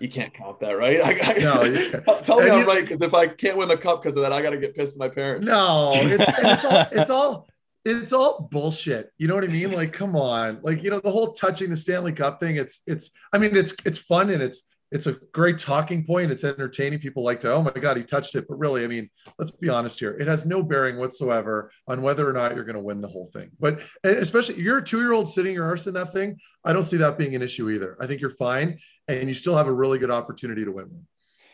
you 0.00 0.08
can't 0.08 0.32
count 0.34 0.60
that, 0.60 0.72
right? 0.72 1.00
I, 1.04 1.16
I, 1.36 1.38
No, 1.40 1.64
you 1.64 1.78
can't. 1.90 2.04
tell, 2.04 2.20
tell 2.22 2.40
me 2.42 2.50
I'm 2.50 2.66
right 2.66 2.82
because 2.82 3.00
if 3.02 3.14
I 3.14 3.26
can't 3.26 3.56
win 3.56 3.68
the 3.68 3.76
cup 3.76 4.02
because 4.02 4.16
of 4.16 4.22
that, 4.22 4.32
I 4.32 4.42
got 4.42 4.50
to 4.50 4.58
get 4.58 4.74
pissed 4.76 4.96
at 4.96 5.00
my 5.00 5.08
parents. 5.08 5.46
no 5.46 5.90
it's 5.94 6.28
it's 6.28 6.64
all 6.64 6.86
it's 6.92 7.10
all 7.10 7.48
it's 7.84 8.12
all 8.12 8.48
bullshit 8.50 9.10
you 9.18 9.28
know 9.28 9.34
what 9.34 9.44
i 9.44 9.46
mean 9.46 9.72
like 9.72 9.92
come 9.92 10.14
on 10.16 10.58
like 10.62 10.82
you 10.82 10.90
know 10.90 11.00
the 11.00 11.10
whole 11.10 11.32
touching 11.32 11.70
the 11.70 11.76
stanley 11.76 12.12
cup 12.12 12.38
thing 12.40 12.56
it's 12.56 12.80
it's 12.86 13.10
i 13.32 13.38
mean 13.38 13.56
it's 13.56 13.72
it's 13.86 13.98
fun 13.98 14.30
and 14.30 14.42
it's 14.42 14.64
it's 14.90 15.06
a 15.06 15.12
great 15.32 15.58
talking 15.58 16.04
point. 16.04 16.30
It's 16.30 16.44
entertaining. 16.44 16.98
People 16.98 17.22
like 17.22 17.40
to 17.40 17.52
oh 17.52 17.62
my 17.62 17.70
god 17.70 17.96
he 17.96 18.02
touched 18.02 18.34
it. 18.34 18.46
But 18.48 18.58
really 18.58 18.84
i 18.84 18.86
mean 18.86 19.10
let's 19.38 19.50
be 19.50 19.68
honest 19.68 19.98
here. 19.98 20.12
It 20.12 20.28
has 20.28 20.44
no 20.44 20.62
bearing 20.62 20.98
whatsoever 20.98 21.70
on 21.86 22.02
whether 22.02 22.28
or 22.28 22.32
not 22.32 22.54
you're 22.54 22.64
going 22.64 22.76
to 22.76 22.82
win 22.82 23.00
the 23.00 23.08
whole 23.08 23.28
thing. 23.32 23.50
But 23.60 23.80
eh, 24.04 24.10
especially 24.10 24.60
you're 24.60 24.78
a 24.78 24.84
two-year-old 24.84 25.28
sitting 25.28 25.54
your 25.54 25.66
arse 25.66 25.86
in 25.86 25.94
that 25.94 26.12
thing 26.12 26.38
i 26.64 26.72
don't 26.72 26.84
see 26.84 26.96
that 26.98 27.18
being 27.18 27.34
an 27.34 27.42
issue 27.42 27.70
either. 27.70 27.96
I 28.00 28.06
think 28.06 28.20
you're 28.20 28.30
fine 28.30 28.78
and 29.08 29.28
you 29.28 29.34
still 29.34 29.56
have 29.56 29.66
a 29.66 29.72
really 29.72 29.98
good 29.98 30.10
opportunity 30.10 30.64
to 30.64 30.70
win 30.70 30.90
one. 30.90 31.06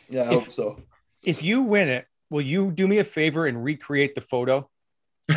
Yeah, 0.09 0.23
I 0.23 0.27
hope 0.27 0.53
so. 0.53 0.81
If 1.25 1.43
you 1.43 1.63
win 1.63 1.89
it, 1.89 2.07
will 2.31 2.43
you 2.43 2.71
do 2.71 2.87
me 2.87 2.99
a 2.99 3.05
favor 3.05 3.47
and 3.47 3.63
recreate 3.63 4.15
the 4.15 4.21
photo? 4.21 4.69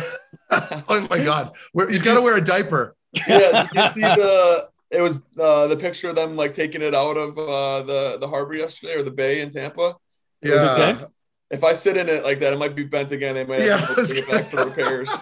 oh 0.50 1.06
my 1.08 1.18
god. 1.24 1.56
Where, 1.72 1.88
he's 1.88 2.02
got 2.02 2.14
to 2.14 2.22
wear 2.22 2.36
a 2.36 2.44
diaper. 2.44 2.96
Yeah, 3.26 3.66
did 3.72 3.74
you 3.74 3.90
see 3.94 4.00
the? 4.02 4.68
It 4.90 5.02
was 5.02 5.16
uh, 5.38 5.66
the 5.66 5.76
picture 5.76 6.08
of 6.08 6.16
them 6.16 6.36
like 6.36 6.54
taking 6.54 6.80
it 6.82 6.94
out 6.94 7.16
of 7.16 7.36
uh, 7.38 7.82
the 7.82 8.18
the 8.18 8.28
harbor 8.28 8.54
yesterday 8.54 8.94
or 8.94 9.02
the 9.02 9.10
bay 9.10 9.40
in 9.40 9.50
Tampa. 9.50 9.96
it 10.42 10.48
yeah 10.50 10.76
bent? 10.76 11.04
If 11.50 11.64
I 11.64 11.72
sit 11.72 11.96
in 11.96 12.08
it 12.10 12.24
like 12.24 12.40
that, 12.40 12.52
it 12.52 12.58
might 12.58 12.76
be 12.76 12.84
bent 12.84 13.10
again. 13.12 13.34
They 13.34 13.44
might 13.44 13.60
Yeah, 13.60 13.78
have 13.78 13.94
to 13.94 14.00
was 14.00 14.10
bring 14.12 14.22
it 14.24 14.30
back 14.30 14.50
for 14.50 14.56
gonna- 14.56 14.70
repairs. 14.70 15.08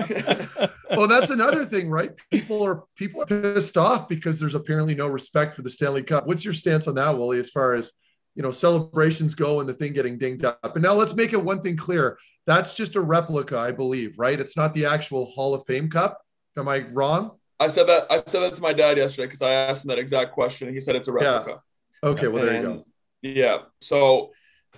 well, 0.96 1.06
that's 1.06 1.30
another 1.30 1.64
thing, 1.64 1.88
right? 1.90 2.10
People 2.30 2.62
are 2.64 2.84
people 2.96 3.22
are 3.22 3.26
pissed 3.26 3.76
off 3.76 4.08
because 4.08 4.40
there's 4.40 4.54
apparently 4.54 4.94
no 4.94 5.06
respect 5.08 5.54
for 5.54 5.62
the 5.62 5.70
Stanley 5.70 6.02
Cup. 6.02 6.26
What's 6.26 6.44
your 6.44 6.54
stance 6.54 6.88
on 6.88 6.94
that, 6.96 7.16
Willie? 7.16 7.38
As 7.38 7.50
far 7.50 7.74
as 7.74 7.92
you 8.36 8.42
know, 8.42 8.52
celebrations 8.52 9.34
go 9.34 9.60
and 9.60 9.68
the 9.68 9.74
thing 9.74 9.92
getting 9.92 10.16
dinged 10.18 10.44
up. 10.44 10.58
And 10.74 10.82
now 10.82 10.94
let's 10.94 11.14
make 11.14 11.32
it 11.32 11.44
one 11.44 11.62
thing 11.62 11.76
clear: 11.76 12.18
that's 12.46 12.74
just 12.74 12.96
a 12.96 13.00
replica, 13.00 13.58
I 13.58 13.72
believe, 13.72 14.18
right? 14.18 14.38
It's 14.40 14.56
not 14.56 14.72
the 14.74 14.86
actual 14.86 15.26
Hall 15.32 15.54
of 15.54 15.64
Fame 15.66 15.90
Cup. 15.90 16.18
Am 16.56 16.68
I 16.68 16.80
wrong? 16.92 17.38
I 17.60 17.68
said 17.68 17.86
that 17.88 18.06
I 18.10 18.22
said 18.26 18.40
that 18.40 18.54
to 18.56 18.62
my 18.62 18.72
dad 18.72 18.96
yesterday 18.96 19.26
because 19.26 19.42
I 19.42 19.52
asked 19.52 19.84
him 19.84 19.88
that 19.88 19.98
exact 19.98 20.32
question. 20.32 20.66
and 20.68 20.74
He 20.74 20.80
said 20.80 20.96
it's 20.96 21.08
a 21.08 21.12
replica. 21.12 21.60
Okay, 22.02 22.26
well 22.28 22.42
there 22.42 22.56
you 22.56 22.62
go. 22.62 22.86
Yeah. 23.22 23.58
So 23.82 24.30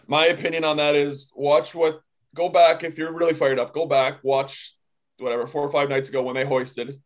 my 0.08 0.26
opinion 0.26 0.64
on 0.64 0.78
that 0.78 0.96
is 0.96 1.30
watch 1.36 1.74
what 1.74 2.00
go 2.34 2.48
back 2.48 2.82
if 2.82 2.98
you're 2.98 3.12
really 3.12 3.34
fired 3.34 3.60
up. 3.60 3.72
Go 3.72 3.86
back, 3.86 4.18
watch 4.24 4.76
whatever 5.18 5.46
four 5.46 5.62
or 5.62 5.70
five 5.70 5.88
nights 5.88 6.08
ago 6.08 6.22
when 6.22 6.34
they 6.34 6.44
hoisted 6.44 7.00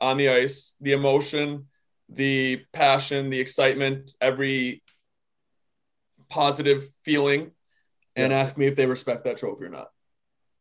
on 0.00 0.16
the 0.16 0.30
ice, 0.30 0.74
the 0.80 0.92
emotion, 0.92 1.68
the 2.08 2.62
passion, 2.72 3.30
the 3.30 3.38
excitement, 3.38 4.12
every 4.20 4.82
positive 6.28 6.88
feeling, 7.02 7.52
and 8.16 8.32
ask 8.32 8.58
me 8.58 8.66
if 8.66 8.74
they 8.74 8.86
respect 8.86 9.24
that 9.24 9.36
trophy 9.36 9.64
or 9.64 9.68
not. 9.68 9.88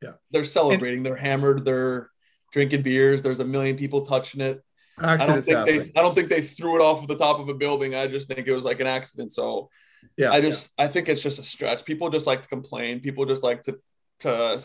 Yeah. 0.01 0.13
They're 0.31 0.43
celebrating. 0.43 1.03
they're 1.03 1.15
hammered. 1.15 1.65
They're 1.65 2.09
drinking 2.51 2.81
beers. 2.81 3.21
There's 3.23 3.39
a 3.39 3.45
million 3.45 3.75
people 3.77 4.01
touching 4.05 4.41
it. 4.41 4.63
I 5.01 5.15
don't 5.17 5.43
think 5.43 5.57
happen. 5.57 5.77
they. 5.77 5.91
I 5.99 6.01
don't 6.03 6.13
think 6.13 6.27
they 6.29 6.41
threw 6.41 6.75
it 6.75 6.81
off 6.83 7.01
of 7.01 7.07
the 7.07 7.15
top 7.15 7.39
of 7.39 7.47
a 7.47 7.53
building. 7.53 7.95
I 7.95 8.07
just 8.07 8.27
think 8.27 8.47
it 8.47 8.53
was 8.53 8.65
like 8.65 8.79
an 8.81 8.87
accident. 8.87 9.31
So 9.31 9.69
Yeah, 10.17 10.31
I 10.31 10.41
just 10.41 10.71
I 10.77 10.87
think 10.87 11.07
it's 11.07 11.21
just 11.23 11.39
a 11.39 11.43
stretch. 11.43 11.85
People 11.85 12.09
just 12.09 12.27
like 12.27 12.41
to 12.41 12.47
complain. 12.49 12.99
People 12.99 13.25
just 13.25 13.43
like 13.43 13.63
to 13.63 13.79
to 14.19 14.61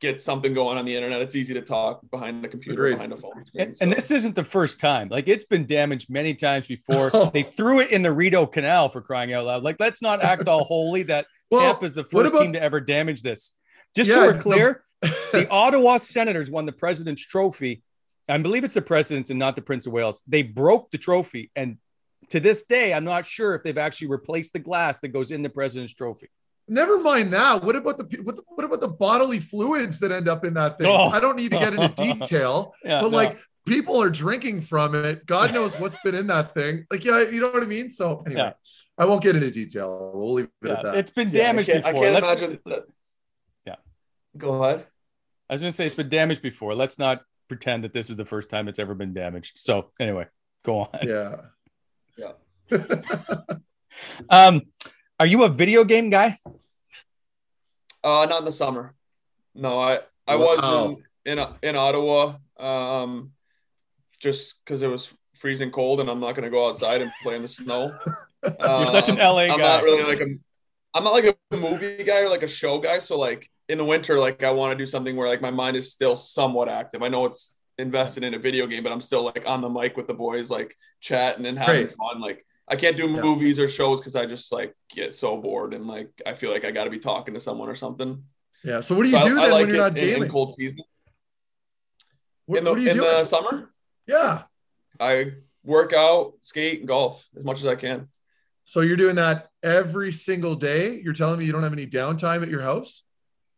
get 0.00 0.22
something 0.22 0.54
going 0.54 0.78
on 0.78 0.84
the 0.84 0.94
internet. 0.94 1.20
It's 1.22 1.34
easy 1.34 1.54
to 1.54 1.60
talk 1.60 2.08
behind 2.12 2.44
the 2.44 2.46
computer, 2.48 2.80
Agreed. 2.82 2.92
behind 2.94 3.12
a 3.12 3.16
phone 3.16 3.42
screen. 3.42 3.66
And, 3.66 3.76
and 3.80 3.92
this 3.92 4.12
isn't 4.12 4.36
the 4.36 4.44
first 4.44 4.78
time. 4.78 5.08
Like 5.08 5.26
it's 5.26 5.42
been 5.44 5.66
damaged 5.66 6.08
many 6.08 6.34
times 6.34 6.68
before. 6.68 7.10
Oh. 7.14 7.28
They 7.34 7.42
threw 7.42 7.80
it 7.80 7.90
in 7.90 8.02
the 8.02 8.12
Rideau 8.12 8.46
Canal 8.46 8.88
for 8.90 9.00
crying 9.00 9.32
out 9.34 9.44
loud. 9.46 9.64
Like 9.64 9.76
let's 9.80 10.00
not 10.00 10.22
act 10.22 10.46
all 10.46 10.62
holy 10.74 11.02
that 11.04 11.26
Well, 11.50 11.62
Tampa's 11.72 11.94
the 11.94 12.04
first 12.04 12.30
about- 12.30 12.42
team 12.42 12.52
to 12.52 12.62
ever 12.62 12.80
damage 12.80 13.22
this. 13.22 13.56
Just 13.96 14.10
Yeah, 14.10 14.14
so 14.16 14.26
we're 14.28 14.32
the- 14.34 14.38
clear, 14.38 14.84
the 15.02 15.46
Ottawa 15.50 15.98
Senators 15.98 16.50
won 16.50 16.66
the 16.66 16.72
President's 16.72 17.24
Trophy 17.24 17.82
I 18.30 18.36
believe 18.36 18.62
it's 18.62 18.74
the 18.74 18.82
presidents 18.82 19.30
and 19.30 19.38
not 19.38 19.56
the 19.56 19.62
Prince 19.62 19.86
of 19.86 19.94
Wales. 19.94 20.22
They 20.28 20.42
broke 20.42 20.90
the 20.90 20.98
trophy, 20.98 21.50
and 21.56 21.78
to 22.28 22.40
this 22.40 22.66
day, 22.66 22.92
I'm 22.92 23.04
not 23.04 23.24
sure 23.24 23.54
if 23.54 23.62
they've 23.62 23.78
actually 23.78 24.08
replaced 24.08 24.52
the 24.52 24.58
glass 24.58 24.98
that 24.98 25.08
goes 25.14 25.30
in 25.30 25.42
the 25.42 25.48
president's 25.48 25.94
trophy. 25.94 26.28
Never 26.68 26.98
mind 27.00 27.32
that. 27.32 27.64
What 27.64 27.74
about 27.74 27.96
the 27.96 28.04
what, 28.22 28.38
what 28.48 28.64
about 28.64 28.82
the 28.82 28.88
bodily 28.88 29.38
fluids 29.40 29.98
that 30.00 30.12
end 30.12 30.28
up 30.28 30.44
in 30.44 30.52
that 30.54 30.78
thing? 30.78 30.88
Oh. 30.90 31.08
I 31.08 31.20
don't 31.20 31.36
need 31.36 31.52
to 31.52 31.58
get 31.58 31.72
into 31.72 31.88
detail, 32.18 32.74
Yeah, 32.84 33.00
but 33.00 33.12
no. 33.12 33.16
like 33.16 33.38
people 33.64 34.02
are 34.02 34.10
drinking 34.10 34.60
from 34.60 34.94
it. 34.94 35.24
God 35.24 35.54
knows 35.54 35.74
what's 35.80 35.96
been 36.04 36.14
in 36.14 36.26
that 36.26 36.52
thing. 36.52 36.84
Like, 36.90 37.06
yeah, 37.06 37.20
you 37.22 37.40
know 37.40 37.48
what 37.48 37.62
I 37.62 37.66
mean. 37.66 37.88
So 37.88 38.22
anyway, 38.26 38.42
Yeah. 38.42 38.52
I 38.98 39.06
won't 39.06 39.22
get 39.22 39.36
into 39.36 39.50
detail. 39.50 40.10
We'll 40.14 40.34
leave 40.34 40.48
it 40.62 40.68
Yeah, 40.68 40.72
at 40.74 40.82
that. 40.82 40.94
it's 40.98 41.12
been 41.12 41.30
Yeah, 41.30 41.44
I 41.44 41.46
damaged 41.46 41.68
can't- 41.70 41.84
I 41.86 41.92
before. 41.92 42.04
can't 42.04 42.14
Let's, 42.26 42.32
imagine 42.32 42.58
that- 42.66 42.74
Yeah. 42.74 42.80
Go 44.38 44.62
ahead. 44.62 44.86
I 45.50 45.54
was 45.54 45.60
going 45.62 45.70
to 45.70 45.76
say 45.76 45.86
it's 45.86 45.94
been 45.94 46.08
damaged 46.08 46.42
before. 46.42 46.74
Let's 46.74 46.98
not 46.98 47.22
pretend 47.48 47.84
that 47.84 47.92
this 47.92 48.10
is 48.10 48.16
the 48.16 48.24
first 48.24 48.48
time 48.50 48.68
it's 48.68 48.78
ever 48.78 48.94
been 48.94 49.14
damaged. 49.14 49.58
So 49.58 49.90
anyway, 49.98 50.26
go 50.64 50.80
on. 50.80 50.98
yeah. 51.02 51.36
Yeah. 52.16 52.32
Um, 54.30 54.62
are 55.18 55.26
you 55.26 55.42
a 55.44 55.48
video 55.48 55.82
game 55.82 56.08
guy? 56.10 56.38
Uh, 58.04 58.26
not 58.28 58.40
in 58.40 58.44
the 58.44 58.52
summer. 58.52 58.94
No, 59.54 59.80
I 59.80 60.00
I 60.26 60.36
Wow. 60.36 60.44
was 60.44 60.98
in, 61.24 61.38
in 61.38 61.46
in 61.62 61.76
Ottawa. 61.76 62.36
Um, 62.58 63.32
just 64.20 64.64
because 64.64 64.82
it 64.82 64.86
was 64.88 65.12
freezing 65.36 65.70
cold 65.72 66.00
and 66.00 66.08
I'm 66.08 66.20
not 66.20 66.32
going 66.32 66.44
to 66.44 66.50
go 66.50 66.68
outside 66.68 67.00
and 67.02 67.10
play 67.22 67.34
in 67.36 67.42
the 67.42 67.48
snow. 67.48 67.92
You're 68.60 68.86
such 68.86 69.08
an 69.08 69.20
Um, 69.20 69.34
LA 69.34 69.42
I'm 69.42 69.58
guy. 69.58 69.76
not 69.76 69.82
really 69.82 70.02
like 70.04 70.20
a. 70.20 70.26
I'm 70.94 71.04
not 71.04 71.12
like 71.12 71.36
a 71.50 71.56
movie 71.56 72.04
guy 72.04 72.22
or 72.22 72.28
like 72.28 72.42
a 72.44 72.48
show 72.48 72.78
guy. 72.78 73.00
So 73.00 73.18
like 73.18 73.50
in 73.68 73.78
the 73.78 73.84
winter, 73.84 74.18
like 74.18 74.42
I 74.42 74.50
want 74.50 74.72
to 74.76 74.82
do 74.82 74.86
something 74.86 75.14
where 75.16 75.28
like 75.28 75.42
my 75.42 75.50
mind 75.50 75.76
is 75.76 75.90
still 75.90 76.16
somewhat 76.16 76.68
active. 76.68 77.02
I 77.02 77.08
know 77.08 77.26
it's 77.26 77.58
invested 77.78 78.24
in 78.24 78.34
a 78.34 78.38
video 78.38 78.66
game, 78.66 78.82
but 78.82 78.92
I'm 78.92 79.00
still 79.00 79.22
like 79.24 79.44
on 79.46 79.60
the 79.60 79.68
mic 79.68 79.96
with 79.96 80.06
the 80.06 80.14
boys, 80.14 80.50
like 80.50 80.74
chatting 81.00 81.46
and 81.46 81.58
having 81.58 81.86
Great. 81.86 81.96
fun. 81.96 82.20
Like 82.20 82.44
I 82.66 82.76
can't 82.76 82.96
do 82.96 83.08
Yeah. 83.08 83.20
movies 83.22 83.58
or 83.58 83.68
shows 83.68 84.00
because 84.00 84.16
I 84.16 84.26
just 84.26 84.50
like 84.52 84.74
get 84.90 85.14
so 85.14 85.36
bored 85.36 85.74
and 85.74 85.86
like 85.86 86.08
I 86.26 86.34
feel 86.34 86.50
like 86.50 86.64
I 86.64 86.70
got 86.70 86.84
to 86.84 86.90
be 86.90 86.98
talking 86.98 87.34
to 87.34 87.40
someone 87.40 87.68
or 87.68 87.74
something. 87.74 88.24
Yeah. 88.64 88.80
So 88.80 88.94
what 88.96 89.04
do 89.04 89.10
you 89.10 89.20
So 89.20 89.28
do 89.28 89.38
I 89.38 89.42
then 89.42 89.50
like 89.52 89.60
when 89.66 89.74
you're 89.74 89.84
not 89.84 89.98
in- 89.98 90.04
in 90.08 90.14
gaming? 90.14 90.30
cold 90.30 90.54
season. 90.54 90.78
What, 92.46 92.58
in 92.58 92.64
the, 92.64 92.70
what 92.70 92.80
in 92.80 92.86
doing? 92.86 92.98
the 92.98 93.24
summer, 93.24 93.70
yeah. 94.06 94.42
I 94.98 95.32
work 95.62 95.92
out, 95.92 96.32
skate, 96.40 96.78
and 96.80 96.88
golf 96.88 97.28
as 97.36 97.44
much 97.44 97.58
as 97.58 97.66
I 97.66 97.74
can. 97.74 98.08
So 98.64 98.80
you're 98.80 98.96
doing 98.96 99.16
that 99.16 99.50
every 99.62 100.12
single 100.12 100.54
day. 100.54 100.98
You're 101.00 101.12
telling 101.12 101.38
me 101.38 101.44
you 101.44 101.52
don't 101.52 101.62
have 101.62 101.72
any 101.74 101.86
downtime 101.86 102.42
at 102.42 102.48
your 102.48 102.62
house? 102.62 103.02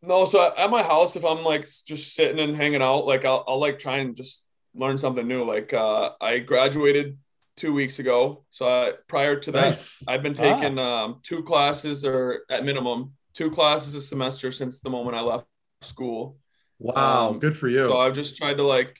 No, 0.03 0.25
so 0.25 0.53
at 0.57 0.69
my 0.69 0.81
house, 0.81 1.15
if 1.15 1.23
I'm 1.23 1.43
like 1.43 1.67
just 1.85 2.15
sitting 2.15 2.39
and 2.39 2.55
hanging 2.55 2.81
out, 2.81 3.05
like 3.05 3.23
I'll, 3.23 3.43
I'll 3.47 3.59
like 3.59 3.77
try 3.77 3.97
and 3.97 4.15
just 4.15 4.45
learn 4.73 4.97
something 4.97 5.27
new. 5.27 5.43
Like 5.43 5.73
uh, 5.73 6.11
I 6.19 6.39
graduated 6.39 7.17
two 7.55 7.73
weeks 7.73 7.99
ago, 7.99 8.43
so 8.49 8.67
I, 8.67 8.93
prior 9.07 9.35
to 9.39 9.51
that, 9.51 9.61
Nice. 9.61 10.03
I've 10.07 10.23
been 10.23 10.33
taking 10.33 10.79
um, 10.79 11.19
two 11.21 11.43
classes 11.43 12.03
or 12.03 12.43
at 12.49 12.65
minimum 12.65 13.13
two 13.33 13.49
classes 13.49 13.93
a 13.93 14.01
semester 14.01 14.51
since 14.51 14.79
the 14.79 14.89
moment 14.89 15.15
I 15.15 15.21
left 15.21 15.45
school. 15.81 16.37
Wow. 16.79 17.29
Um, 17.29 17.39
good 17.39 17.55
for 17.55 17.67
you. 17.67 17.83
So 17.87 17.99
I've 17.99 18.15
just 18.15 18.37
tried 18.37 18.57
to 18.57 18.63
like, 18.63 18.99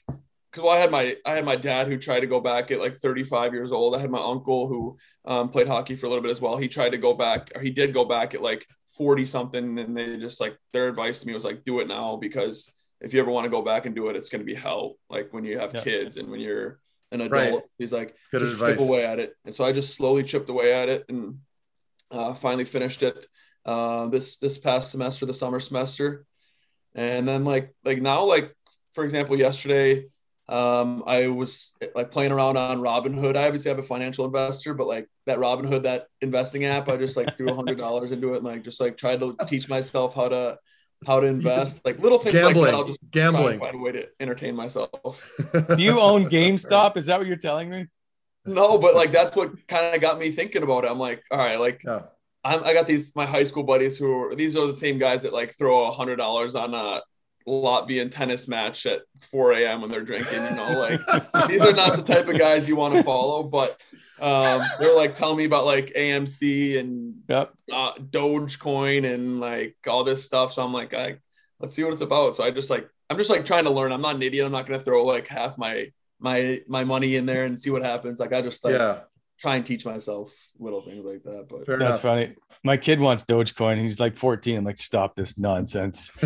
because 0.52 0.64
well, 0.64 0.74
I 0.76 0.78
had 0.78 0.90
my 0.90 1.16
I 1.24 1.32
had 1.32 1.44
my 1.46 1.56
dad 1.56 1.88
who 1.88 1.96
tried 1.96 2.20
to 2.20 2.26
go 2.26 2.40
back 2.40 2.70
at 2.70 2.78
like 2.78 2.96
35 2.96 3.54
years 3.54 3.72
old. 3.72 3.96
I 3.96 3.98
had 3.98 4.10
my 4.10 4.22
uncle 4.22 4.68
who 4.68 4.98
um, 5.24 5.48
played 5.48 5.66
hockey 5.66 5.96
for 5.96 6.06
a 6.06 6.08
little 6.10 6.22
bit 6.22 6.30
as 6.30 6.40
well. 6.40 6.56
He 6.58 6.68
tried 6.68 6.90
to 6.90 6.98
go 6.98 7.14
back, 7.14 7.50
or 7.54 7.62
he 7.62 7.70
did 7.70 7.94
go 7.94 8.04
back 8.04 8.34
at 8.34 8.42
like 8.42 8.66
40 8.96 9.24
something, 9.24 9.78
and 9.78 9.96
they 9.96 10.18
just 10.18 10.40
like 10.40 10.56
their 10.74 10.88
advice 10.88 11.20
to 11.20 11.26
me 11.26 11.32
was 11.34 11.44
like, 11.44 11.64
do 11.64 11.80
it 11.80 11.88
now 11.88 12.16
because 12.16 12.70
if 13.00 13.14
you 13.14 13.20
ever 13.20 13.30
want 13.30 13.44
to 13.44 13.50
go 13.50 13.62
back 13.62 13.86
and 13.86 13.94
do 13.96 14.08
it, 14.08 14.16
it's 14.16 14.28
going 14.28 14.40
to 14.40 14.44
be 14.44 14.54
hell. 14.54 14.96
Like 15.08 15.32
when 15.32 15.44
you 15.44 15.58
have 15.58 15.74
Yeah. 15.74 15.80
kids 15.80 16.16
and 16.18 16.30
when 16.30 16.40
you're 16.40 16.78
an 17.10 17.22
adult, 17.22 17.32
Right. 17.32 17.62
he's 17.78 17.92
like, 17.92 18.14
Good 18.30 18.42
just 18.42 18.54
advice. 18.54 18.72
chip 18.72 18.80
away 18.80 19.04
at 19.06 19.18
it. 19.18 19.34
And 19.44 19.54
so 19.54 19.64
I 19.64 19.72
just 19.72 19.94
slowly 19.96 20.22
chipped 20.22 20.48
away 20.50 20.72
at 20.74 20.88
it 20.88 21.06
and 21.08 21.38
uh, 22.10 22.34
finally 22.34 22.64
finished 22.64 23.02
it 23.02 23.26
uh, 23.64 24.06
this 24.06 24.36
this 24.36 24.58
past 24.58 24.90
semester, 24.90 25.24
the 25.26 25.34
summer 25.34 25.60
semester. 25.60 26.26
And 26.94 27.26
then 27.26 27.44
like 27.44 27.74
like 27.84 28.02
now, 28.02 28.24
like 28.24 28.54
for 28.92 29.02
example, 29.04 29.38
yesterday 29.38 30.06
um, 30.52 31.02
I 31.06 31.28
was 31.28 31.76
like 31.94 32.10
playing 32.10 32.32
around 32.32 32.56
on 32.56 32.78
Robinhood. 32.80 33.36
I 33.36 33.46
obviously 33.46 33.70
have 33.70 33.78
a 33.78 33.82
financial 33.82 34.24
investor, 34.26 34.74
but 34.74 34.86
like 34.86 35.08
that 35.26 35.38
Robinhood, 35.38 35.84
that 35.84 36.06
investing 36.20 36.64
app, 36.66 36.88
I 36.88 36.96
just 36.96 37.16
like 37.16 37.36
threw 37.36 37.50
a 37.50 37.54
hundred 37.54 37.78
dollars 37.78 38.12
into 38.12 38.34
it 38.34 38.38
and 38.38 38.44
like 38.44 38.62
just 38.62 38.80
like 38.80 38.96
tried 38.96 39.20
to 39.20 39.34
teach 39.46 39.68
myself 39.68 40.14
how 40.14 40.28
to 40.28 40.58
how 41.06 41.20
to 41.20 41.26
invest, 41.26 41.84
like 41.84 41.98
little 41.98 42.18
things 42.18 42.34
like 42.42 42.54
that. 42.54 42.74
I'll 42.74 42.84
Gambling. 42.84 42.86
just 42.86 43.00
try 43.12 43.22
and 43.22 43.34
Gambling. 43.34 43.58
find 43.58 43.74
a 43.74 43.78
way 43.78 43.92
to 43.92 44.08
entertain 44.20 44.54
myself. 44.54 45.28
Do 45.76 45.82
you 45.82 45.98
own 46.00 46.26
GameStop? 46.26 46.96
Is 46.96 47.06
that 47.06 47.18
what 47.18 47.26
you're 47.26 47.36
telling 47.36 47.70
me? 47.70 47.86
No, 48.44 48.76
but 48.78 48.94
like 48.94 49.10
that's 49.10 49.34
what 49.34 49.66
kind 49.68 49.94
of 49.94 50.00
got 50.00 50.18
me 50.18 50.30
thinking 50.32 50.62
about 50.62 50.84
it. 50.84 50.90
I'm 50.90 50.98
like, 50.98 51.22
all 51.30 51.38
right, 51.38 51.58
like 51.58 51.82
Yeah. 51.84 52.02
I'm, 52.44 52.62
I 52.64 52.74
got 52.74 52.86
these 52.88 53.14
my 53.14 53.24
high 53.24 53.44
school 53.44 53.62
buddies 53.62 53.96
who 53.96 54.12
are 54.12 54.34
these 54.34 54.56
are 54.56 54.66
the 54.66 54.76
same 54.76 54.98
guys 54.98 55.22
that 55.22 55.32
like 55.32 55.56
throw 55.56 55.86
a 55.86 55.92
hundred 55.92 56.16
dollars 56.16 56.54
on 56.56 56.74
a 56.74 57.00
Latvian 57.46 58.10
tennis 58.10 58.48
match 58.48 58.86
at 58.86 59.02
4 59.30 59.52
a.m. 59.52 59.80
when 59.80 59.90
they're 59.90 60.02
drinking. 60.04 60.42
You 60.44 60.56
know, 60.56 60.78
like 60.78 61.00
these 61.48 61.62
are 61.62 61.72
not 61.72 61.96
the 61.96 62.02
type 62.02 62.28
of 62.28 62.38
guys 62.38 62.68
you 62.68 62.76
want 62.76 62.94
to 62.94 63.02
follow. 63.02 63.42
But 63.42 63.80
um, 64.20 64.62
they're 64.78 64.94
like 64.96 65.14
telling 65.14 65.36
me 65.36 65.44
about 65.44 65.64
like 65.64 65.92
AMC 65.94 66.78
and 66.78 67.14
Yep. 67.28 67.52
uh, 67.72 67.92
Dogecoin 67.94 69.12
and 69.12 69.40
like 69.40 69.76
all 69.88 70.04
this 70.04 70.24
stuff. 70.24 70.52
So 70.52 70.62
I'm 70.62 70.72
like, 70.72 70.94
I 70.94 71.18
let's 71.60 71.74
see 71.74 71.84
what 71.84 71.92
it's 71.92 72.02
about. 72.02 72.36
So 72.36 72.44
I 72.44 72.50
just 72.50 72.70
like 72.70 72.88
I'm 73.10 73.16
just 73.16 73.30
like 73.30 73.44
trying 73.44 73.64
to 73.64 73.70
learn. 73.70 73.92
I'm 73.92 74.02
not 74.02 74.16
an 74.16 74.22
idiot. 74.22 74.46
I'm 74.46 74.52
not 74.52 74.66
gonna 74.66 74.80
throw 74.80 75.04
like 75.04 75.28
half 75.28 75.58
my 75.58 75.92
my 76.18 76.60
my 76.68 76.84
money 76.84 77.16
in 77.16 77.26
there 77.26 77.44
and 77.44 77.58
see 77.58 77.70
what 77.70 77.82
happens. 77.82 78.20
Like 78.20 78.32
I 78.32 78.42
just 78.42 78.64
like 78.64 78.74
yeah. 78.74 79.00
Try 79.42 79.56
and 79.56 79.66
teach 79.66 79.84
myself 79.84 80.32
little 80.60 80.80
things 80.82 81.04
like 81.04 81.24
that. 81.24 81.48
But 81.48 81.66
Fair 81.66 81.76
That's 81.76 81.90
enough. 81.90 82.02
funny. 82.02 82.36
My 82.62 82.76
kid 82.76 83.00
wants 83.00 83.24
Dogecoin. 83.24 83.80
He's 83.80 83.98
like 83.98 84.16
14. 84.16 84.56
I'm 84.58 84.64
like, 84.64 84.78
stop 84.78 85.16
this 85.16 85.36
nonsense. 85.36 86.12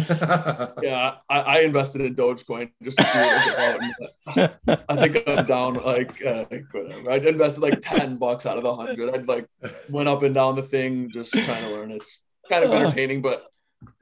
yeah, 0.82 1.14
I, 1.30 1.40
I 1.40 1.60
invested 1.60 2.02
in 2.02 2.14
Dogecoin 2.14 2.70
just 2.82 2.98
to 2.98 3.04
see 3.04 3.18
what 3.18 3.90
it's 4.36 4.60
about. 4.66 4.84
I 4.90 5.08
think 5.08 5.26
I'm 5.26 5.46
down 5.46 5.74
like 5.82 6.24
uh, 6.24 6.44
whatever. 6.72 7.10
I 7.10 7.16
invested 7.16 7.62
like 7.62 7.80
ten 7.80 8.18
bucks 8.18 8.44
out 8.44 8.58
of 8.58 8.62
the 8.64 8.76
hundred. 8.76 9.14
I'd 9.14 9.26
like 9.26 9.48
went 9.88 10.08
up 10.08 10.22
and 10.22 10.34
down 10.34 10.56
the 10.56 10.62
thing 10.62 11.10
just 11.10 11.32
trying 11.32 11.64
to 11.64 11.70
learn. 11.70 11.90
It's 11.90 12.20
kind 12.50 12.64
of 12.64 12.70
entertaining, 12.74 13.22
but 13.22 13.46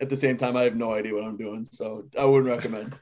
at 0.00 0.08
the 0.08 0.16
same 0.16 0.36
time, 0.36 0.56
I 0.56 0.64
have 0.64 0.74
no 0.76 0.92
idea 0.92 1.14
what 1.14 1.24
I'm 1.24 1.36
doing, 1.36 1.64
so 1.64 2.08
I 2.18 2.24
wouldn't 2.24 2.50
recommend. 2.50 2.94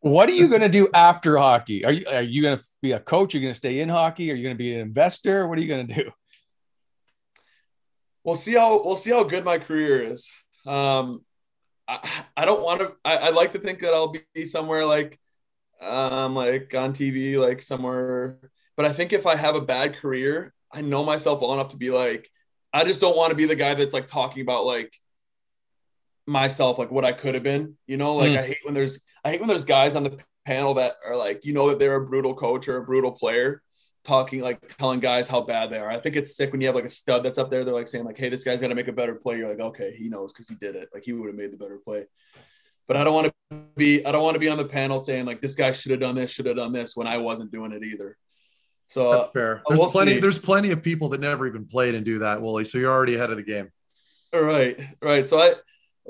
What 0.00 0.30
are 0.30 0.32
you 0.32 0.48
going 0.48 0.62
to 0.62 0.68
do 0.68 0.88
after 0.94 1.36
hockey? 1.36 1.84
Are 1.84 1.92
you 1.92 2.06
are 2.06 2.22
you 2.22 2.42
going 2.42 2.56
to 2.56 2.64
be 2.80 2.92
a 2.92 3.00
coach? 3.00 3.34
Are 3.34 3.38
you 3.38 3.42
going 3.42 3.52
to 3.52 3.58
stay 3.58 3.80
in 3.80 3.88
hockey? 3.88 4.32
Are 4.32 4.34
you 4.34 4.42
going 4.42 4.54
to 4.54 4.58
be 4.58 4.74
an 4.74 4.80
investor? 4.80 5.46
What 5.46 5.58
are 5.58 5.60
you 5.60 5.68
going 5.68 5.86
to 5.86 5.94
do? 5.94 6.10
We'll 8.24 8.34
see 8.34 8.54
how 8.54 8.82
we'll 8.82 8.96
see 8.96 9.10
how 9.10 9.24
good 9.24 9.44
my 9.44 9.58
career 9.58 10.00
is. 10.00 10.30
Um, 10.66 11.24
I, 11.86 12.24
I 12.36 12.44
don't 12.46 12.62
want 12.62 12.80
to. 12.80 12.94
I, 13.04 13.18
I'd 13.18 13.34
like 13.34 13.52
to 13.52 13.58
think 13.58 13.80
that 13.80 13.92
I'll 13.92 14.14
be 14.34 14.46
somewhere 14.46 14.86
like, 14.86 15.18
um, 15.82 16.34
like 16.34 16.74
on 16.74 16.92
TV, 16.94 17.36
like 17.36 17.60
somewhere. 17.60 18.38
But 18.76 18.86
I 18.86 18.92
think 18.92 19.12
if 19.12 19.26
I 19.26 19.36
have 19.36 19.54
a 19.54 19.60
bad 19.60 19.96
career, 19.96 20.54
I 20.72 20.80
know 20.80 21.04
myself 21.04 21.42
well 21.42 21.52
enough 21.52 21.70
to 21.70 21.76
be 21.76 21.90
like, 21.90 22.30
I 22.72 22.84
just 22.84 23.00
don't 23.00 23.16
want 23.16 23.30
to 23.30 23.36
be 23.36 23.46
the 23.46 23.56
guy 23.56 23.74
that's 23.74 23.94
like 23.94 24.06
talking 24.06 24.42
about 24.42 24.64
like 24.64 24.94
myself, 26.26 26.78
like 26.78 26.90
what 26.90 27.04
I 27.04 27.12
could 27.12 27.34
have 27.34 27.42
been. 27.42 27.76
You 27.86 27.96
know, 27.96 28.16
like 28.16 28.32
Mm. 28.32 28.38
I 28.38 28.42
hate 28.42 28.58
when 28.64 28.74
there's 28.74 29.00
I 29.24 29.30
hate 29.32 29.40
when 29.40 29.48
there's 29.48 29.64
guys 29.64 29.94
on 29.94 30.04
the 30.04 30.18
panel 30.46 30.74
that 30.74 30.94
are 31.06 31.16
like, 31.16 31.44
you 31.44 31.52
know, 31.52 31.68
that 31.70 31.78
they're 31.78 31.96
a 31.96 32.04
brutal 32.04 32.34
coach 32.34 32.68
or 32.68 32.78
a 32.78 32.84
brutal 32.84 33.12
player, 33.12 33.62
talking 34.04 34.40
like 34.40 34.60
telling 34.78 35.00
guys 35.00 35.28
how 35.28 35.40
bad 35.42 35.70
they 35.70 35.78
are. 35.78 35.90
I 35.90 35.98
think 35.98 36.16
it's 36.16 36.36
sick 36.36 36.52
when 36.52 36.60
you 36.60 36.66
have 36.68 36.74
like 36.76 36.84
a 36.84 36.90
stud 36.90 37.22
that's 37.22 37.38
up 37.38 37.50
there. 37.50 37.64
They're 37.64 37.74
like 37.74 37.88
saying 37.88 38.04
like, 38.04 38.16
"Hey, 38.18 38.28
this 38.28 38.44
guy's 38.44 38.60
gonna 38.60 38.74
make 38.74 38.88
a 38.88 38.92
better 38.92 39.14
play." 39.14 39.36
You're 39.38 39.48
like, 39.48 39.60
"Okay, 39.60 39.94
he 39.96 40.08
knows 40.08 40.32
because 40.32 40.48
he 40.48 40.54
did 40.54 40.76
it. 40.76 40.88
Like 40.94 41.04
he 41.04 41.12
would 41.12 41.26
have 41.26 41.36
made 41.36 41.52
the 41.52 41.56
better 41.56 41.78
play." 41.84 42.06
But 42.88 42.96
I 42.96 43.04
don't 43.04 43.14
want 43.14 43.26
to 43.52 43.62
be 43.76 44.04
I 44.04 44.10
don't 44.12 44.22
want 44.22 44.34
to 44.34 44.40
be 44.40 44.48
on 44.48 44.56
the 44.58 44.64
panel 44.64 44.98
saying 45.00 45.26
like 45.26 45.40
this 45.40 45.54
guy 45.54 45.72
should 45.72 45.90
have 45.92 46.00
done 46.00 46.14
this, 46.14 46.30
should 46.30 46.46
have 46.46 46.56
done 46.56 46.72
this 46.72 46.96
when 46.96 47.06
I 47.06 47.18
wasn't 47.18 47.52
doing 47.52 47.72
it 47.72 47.84
either. 47.84 48.16
So 48.88 49.12
That's 49.12 49.26
fair. 49.28 49.58
uh, 49.58 49.60
There's 49.68 49.80
we'll 49.80 49.90
plenty. 49.90 50.14
see. 50.14 50.20
There's 50.20 50.38
plenty 50.38 50.70
of 50.72 50.82
people 50.82 51.08
that 51.10 51.20
never 51.20 51.46
even 51.46 51.66
played 51.66 51.94
and 51.94 52.04
do 52.04 52.18
that, 52.20 52.42
Wooly. 52.42 52.64
So 52.64 52.78
you're 52.78 52.90
already 52.90 53.14
ahead 53.14 53.30
of 53.30 53.36
the 53.36 53.44
game. 53.44 53.70
All 54.32 54.42
right, 54.42 54.80
right. 55.00 55.26
So 55.28 55.38
I 55.38 55.54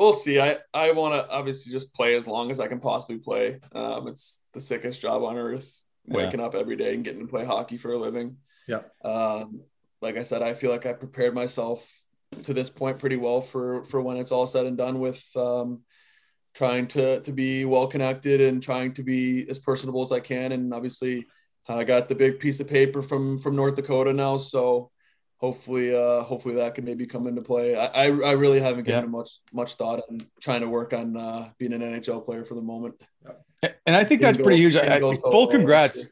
we'll 0.00 0.12
see. 0.14 0.40
I 0.40 0.56
I 0.74 0.92
want 0.92 1.14
to 1.14 1.30
obviously 1.30 1.70
just 1.72 1.92
play 1.94 2.16
as 2.16 2.26
long 2.26 2.50
as 2.50 2.58
I 2.58 2.66
can 2.66 2.80
possibly 2.80 3.18
play. 3.18 3.60
Um, 3.72 4.08
it's 4.08 4.44
the 4.54 4.60
sickest 4.60 5.00
job 5.02 5.22
on 5.22 5.36
earth, 5.36 5.80
Yeah. 6.06 6.16
waking 6.16 6.40
up 6.40 6.54
every 6.54 6.76
day 6.76 6.94
and 6.94 7.04
getting 7.04 7.20
to 7.20 7.26
play 7.30 7.44
hockey 7.44 7.76
for 7.76 7.92
a 7.92 7.98
living. 7.98 8.38
Yeah. 8.66 8.82
Um, 9.04 9.60
like 10.00 10.16
I 10.16 10.24
said, 10.24 10.42
I 10.42 10.54
feel 10.54 10.70
like 10.70 10.86
I 10.86 10.94
prepared 10.94 11.34
myself 11.34 11.86
to 12.44 12.54
this 12.54 12.70
point 12.70 12.98
pretty 12.98 13.16
well 13.16 13.40
for 13.40 13.84
for 13.84 14.00
when 14.00 14.16
it's 14.16 14.32
all 14.32 14.46
said 14.46 14.64
and 14.66 14.76
done 14.78 14.98
with 15.00 15.22
um, 15.36 15.82
trying 16.54 16.86
to 16.88 17.20
to 17.20 17.32
be 17.32 17.64
well 17.64 17.86
connected 17.86 18.40
and 18.40 18.62
trying 18.62 18.94
to 18.94 19.02
be 19.02 19.46
as 19.50 19.58
personable 19.58 20.02
as 20.02 20.12
I 20.12 20.20
can. 20.20 20.52
And 20.52 20.72
obviously, 20.72 21.26
I 21.68 21.84
got 21.84 22.08
the 22.08 22.14
big 22.14 22.40
piece 22.40 22.58
of 22.60 22.68
paper 22.68 23.02
from 23.02 23.38
from 23.38 23.54
North 23.56 23.76
Dakota 23.76 24.12
now, 24.14 24.38
so 24.38 24.90
hopefully, 25.40 25.94
uh, 25.94 26.22
hopefully 26.22 26.54
that 26.56 26.74
can 26.74 26.84
maybe 26.84 27.06
come 27.06 27.26
into 27.26 27.40
play. 27.42 27.74
I, 27.74 27.86
I, 27.86 28.04
I 28.06 28.32
really 28.32 28.60
haven't 28.60 28.84
given 28.84 29.04
Yeah. 29.04 29.10
much 29.10 29.30
much 29.52 29.74
thought 29.74 30.02
on 30.08 30.18
trying 30.40 30.60
to 30.60 30.68
work 30.68 30.92
on 30.92 31.16
uh, 31.16 31.48
being 31.58 31.72
an 31.72 31.80
NHL 31.80 32.24
player 32.24 32.44
for 32.44 32.54
the 32.54 32.62
moment. 32.62 32.94
And 33.86 33.96
I 33.96 34.04
think 34.04 34.20
that's 34.20 34.36
Didn't 34.36 34.46
pretty 34.46 34.60
huge. 34.62 34.76
I, 34.76 34.96
I- 34.96 35.16
full 35.30 35.46
congrats. 35.46 36.10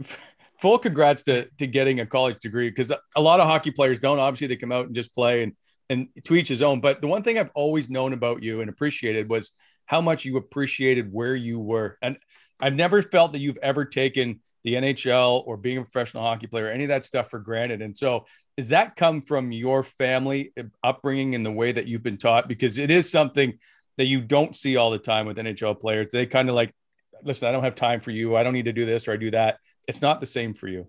Full 0.60 0.78
congrats 0.80 1.22
to, 1.22 1.48
to 1.58 1.68
getting 1.68 2.00
a 2.00 2.06
college 2.06 2.40
degree 2.40 2.68
because 2.68 2.90
a 3.14 3.20
lot 3.20 3.38
of 3.38 3.46
hockey 3.46 3.70
players 3.70 4.00
don't. 4.00 4.18
Obviously, 4.18 4.48
they 4.48 4.56
come 4.56 4.72
out 4.72 4.86
and 4.86 4.94
just 4.94 5.14
play 5.14 5.44
and, 5.44 5.52
and 5.88 6.08
to 6.24 6.34
each 6.34 6.48
his 6.48 6.62
own. 6.62 6.80
But 6.80 7.00
the 7.00 7.06
one 7.06 7.22
thing 7.22 7.38
I've 7.38 7.52
always 7.54 7.88
known 7.88 8.12
about 8.12 8.42
you 8.42 8.60
and 8.60 8.68
appreciated 8.68 9.28
was 9.28 9.52
how 9.86 10.00
much 10.00 10.24
you 10.24 10.36
appreciated 10.36 11.12
where 11.12 11.36
you 11.36 11.60
were. 11.60 11.96
And 12.02 12.18
I've 12.58 12.74
never 12.74 13.02
felt 13.02 13.30
that 13.32 13.38
you've 13.38 13.58
ever 13.62 13.84
taken 13.84 14.40
the 14.64 14.74
NHL 14.74 15.46
or 15.46 15.56
being 15.56 15.78
a 15.78 15.82
professional 15.82 16.24
hockey 16.24 16.48
player, 16.48 16.68
any 16.68 16.82
of 16.82 16.88
that 16.88 17.04
stuff 17.04 17.30
for 17.30 17.38
granted. 17.38 17.80
And 17.80 17.96
so, 17.96 18.26
does 18.58 18.70
that 18.70 18.96
come 18.96 19.22
from 19.22 19.52
your 19.52 19.84
family 19.84 20.52
upbringing 20.82 21.36
and 21.36 21.46
the 21.46 21.52
way 21.52 21.70
that 21.70 21.86
you've 21.86 22.02
been 22.02 22.18
taught? 22.18 22.48
Because 22.48 22.76
it 22.76 22.90
is 22.90 23.08
something 23.08 23.56
that 23.98 24.06
you 24.06 24.20
don't 24.20 24.56
see 24.56 24.74
all 24.74 24.90
the 24.90 24.98
time 24.98 25.26
with 25.26 25.36
NHL 25.36 25.80
players. 25.80 26.08
They 26.10 26.26
kind 26.26 26.48
of 26.48 26.56
like, 26.56 26.74
listen, 27.22 27.48
I 27.48 27.52
don't 27.52 27.62
have 27.62 27.76
time 27.76 28.00
for 28.00 28.10
you. 28.10 28.34
I 28.34 28.42
don't 28.42 28.54
need 28.54 28.64
to 28.64 28.72
do 28.72 28.84
this 28.84 29.06
or 29.06 29.12
I 29.12 29.16
do 29.16 29.30
that. 29.30 29.58
It's 29.86 30.02
not 30.02 30.18
the 30.18 30.26
same 30.26 30.54
for 30.54 30.66
you. 30.66 30.88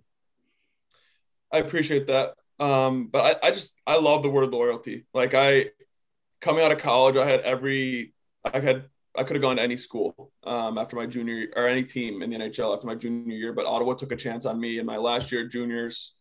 I 1.53 1.59
appreciate 1.59 2.07
that. 2.07 2.33
Um, 2.59 3.05
but 3.05 3.37
I, 3.43 3.49
I 3.49 3.51
just 3.51 3.79
I 3.85 3.99
love 3.99 4.23
the 4.23 4.31
word 4.31 4.49
loyalty. 4.49 5.05
Like 5.13 5.35
I 5.35 5.67
coming 6.41 6.63
out 6.63 6.71
of 6.71 6.79
college, 6.79 7.17
I 7.17 7.27
had 7.27 7.41
every 7.41 8.15
I 8.43 8.57
had 8.61 8.85
I 9.15 9.21
could 9.23 9.35
have 9.35 9.43
gone 9.43 9.57
to 9.57 9.61
any 9.61 9.77
school 9.77 10.31
um, 10.43 10.79
after 10.79 10.95
my 10.95 11.05
junior 11.05 11.49
or 11.55 11.67
any 11.67 11.83
team 11.83 12.23
in 12.23 12.31
the 12.31 12.37
NHL 12.37 12.73
after 12.73 12.87
my 12.87 12.95
junior 12.95 13.37
year, 13.37 13.53
but 13.53 13.67
Ottawa 13.67 13.93
took 13.93 14.11
a 14.11 14.15
chance 14.15 14.47
on 14.47 14.59
me 14.59 14.79
in 14.79 14.87
my 14.87 14.97
last 14.97 15.31
year 15.31 15.47
juniors, 15.47 16.15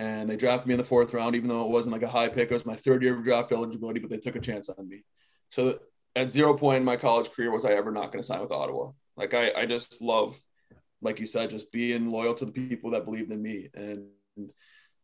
and 0.00 0.30
they 0.30 0.36
drafted 0.36 0.66
me 0.66 0.72
in 0.72 0.78
the 0.78 0.84
fourth 0.84 1.12
round, 1.12 1.36
even 1.36 1.50
though 1.50 1.62
it 1.62 1.70
wasn't 1.70 1.92
like 1.92 2.02
a 2.02 2.08
high 2.08 2.28
pick. 2.28 2.50
It 2.50 2.54
was 2.54 2.64
my 2.64 2.74
third 2.74 3.02
year 3.02 3.14
of 3.14 3.22
draft 3.22 3.52
eligibility, 3.52 4.00
but 4.00 4.08
they 4.08 4.16
took 4.16 4.34
a 4.34 4.40
chance 4.40 4.70
on 4.70 4.88
me. 4.88 5.04
So 5.50 5.78
at 6.16 6.30
zero 6.30 6.56
point 6.56 6.78
in 6.78 6.84
my 6.86 6.96
college 6.96 7.30
career 7.30 7.50
was 7.50 7.66
I 7.66 7.72
ever 7.72 7.90
not 7.92 8.10
going 8.10 8.22
to 8.22 8.26
sign 8.26 8.40
with 8.40 8.50
Ottawa. 8.50 8.92
Like 9.18 9.34
I, 9.34 9.52
I 9.52 9.66
just 9.66 10.00
love, 10.00 10.40
like 11.02 11.20
you 11.20 11.26
said, 11.26 11.50
just 11.50 11.70
being 11.70 12.10
loyal 12.10 12.32
to 12.32 12.46
the 12.46 12.52
people 12.52 12.92
that 12.92 13.04
believed 13.04 13.30
in 13.30 13.42
me, 13.42 13.68
and 13.74 14.06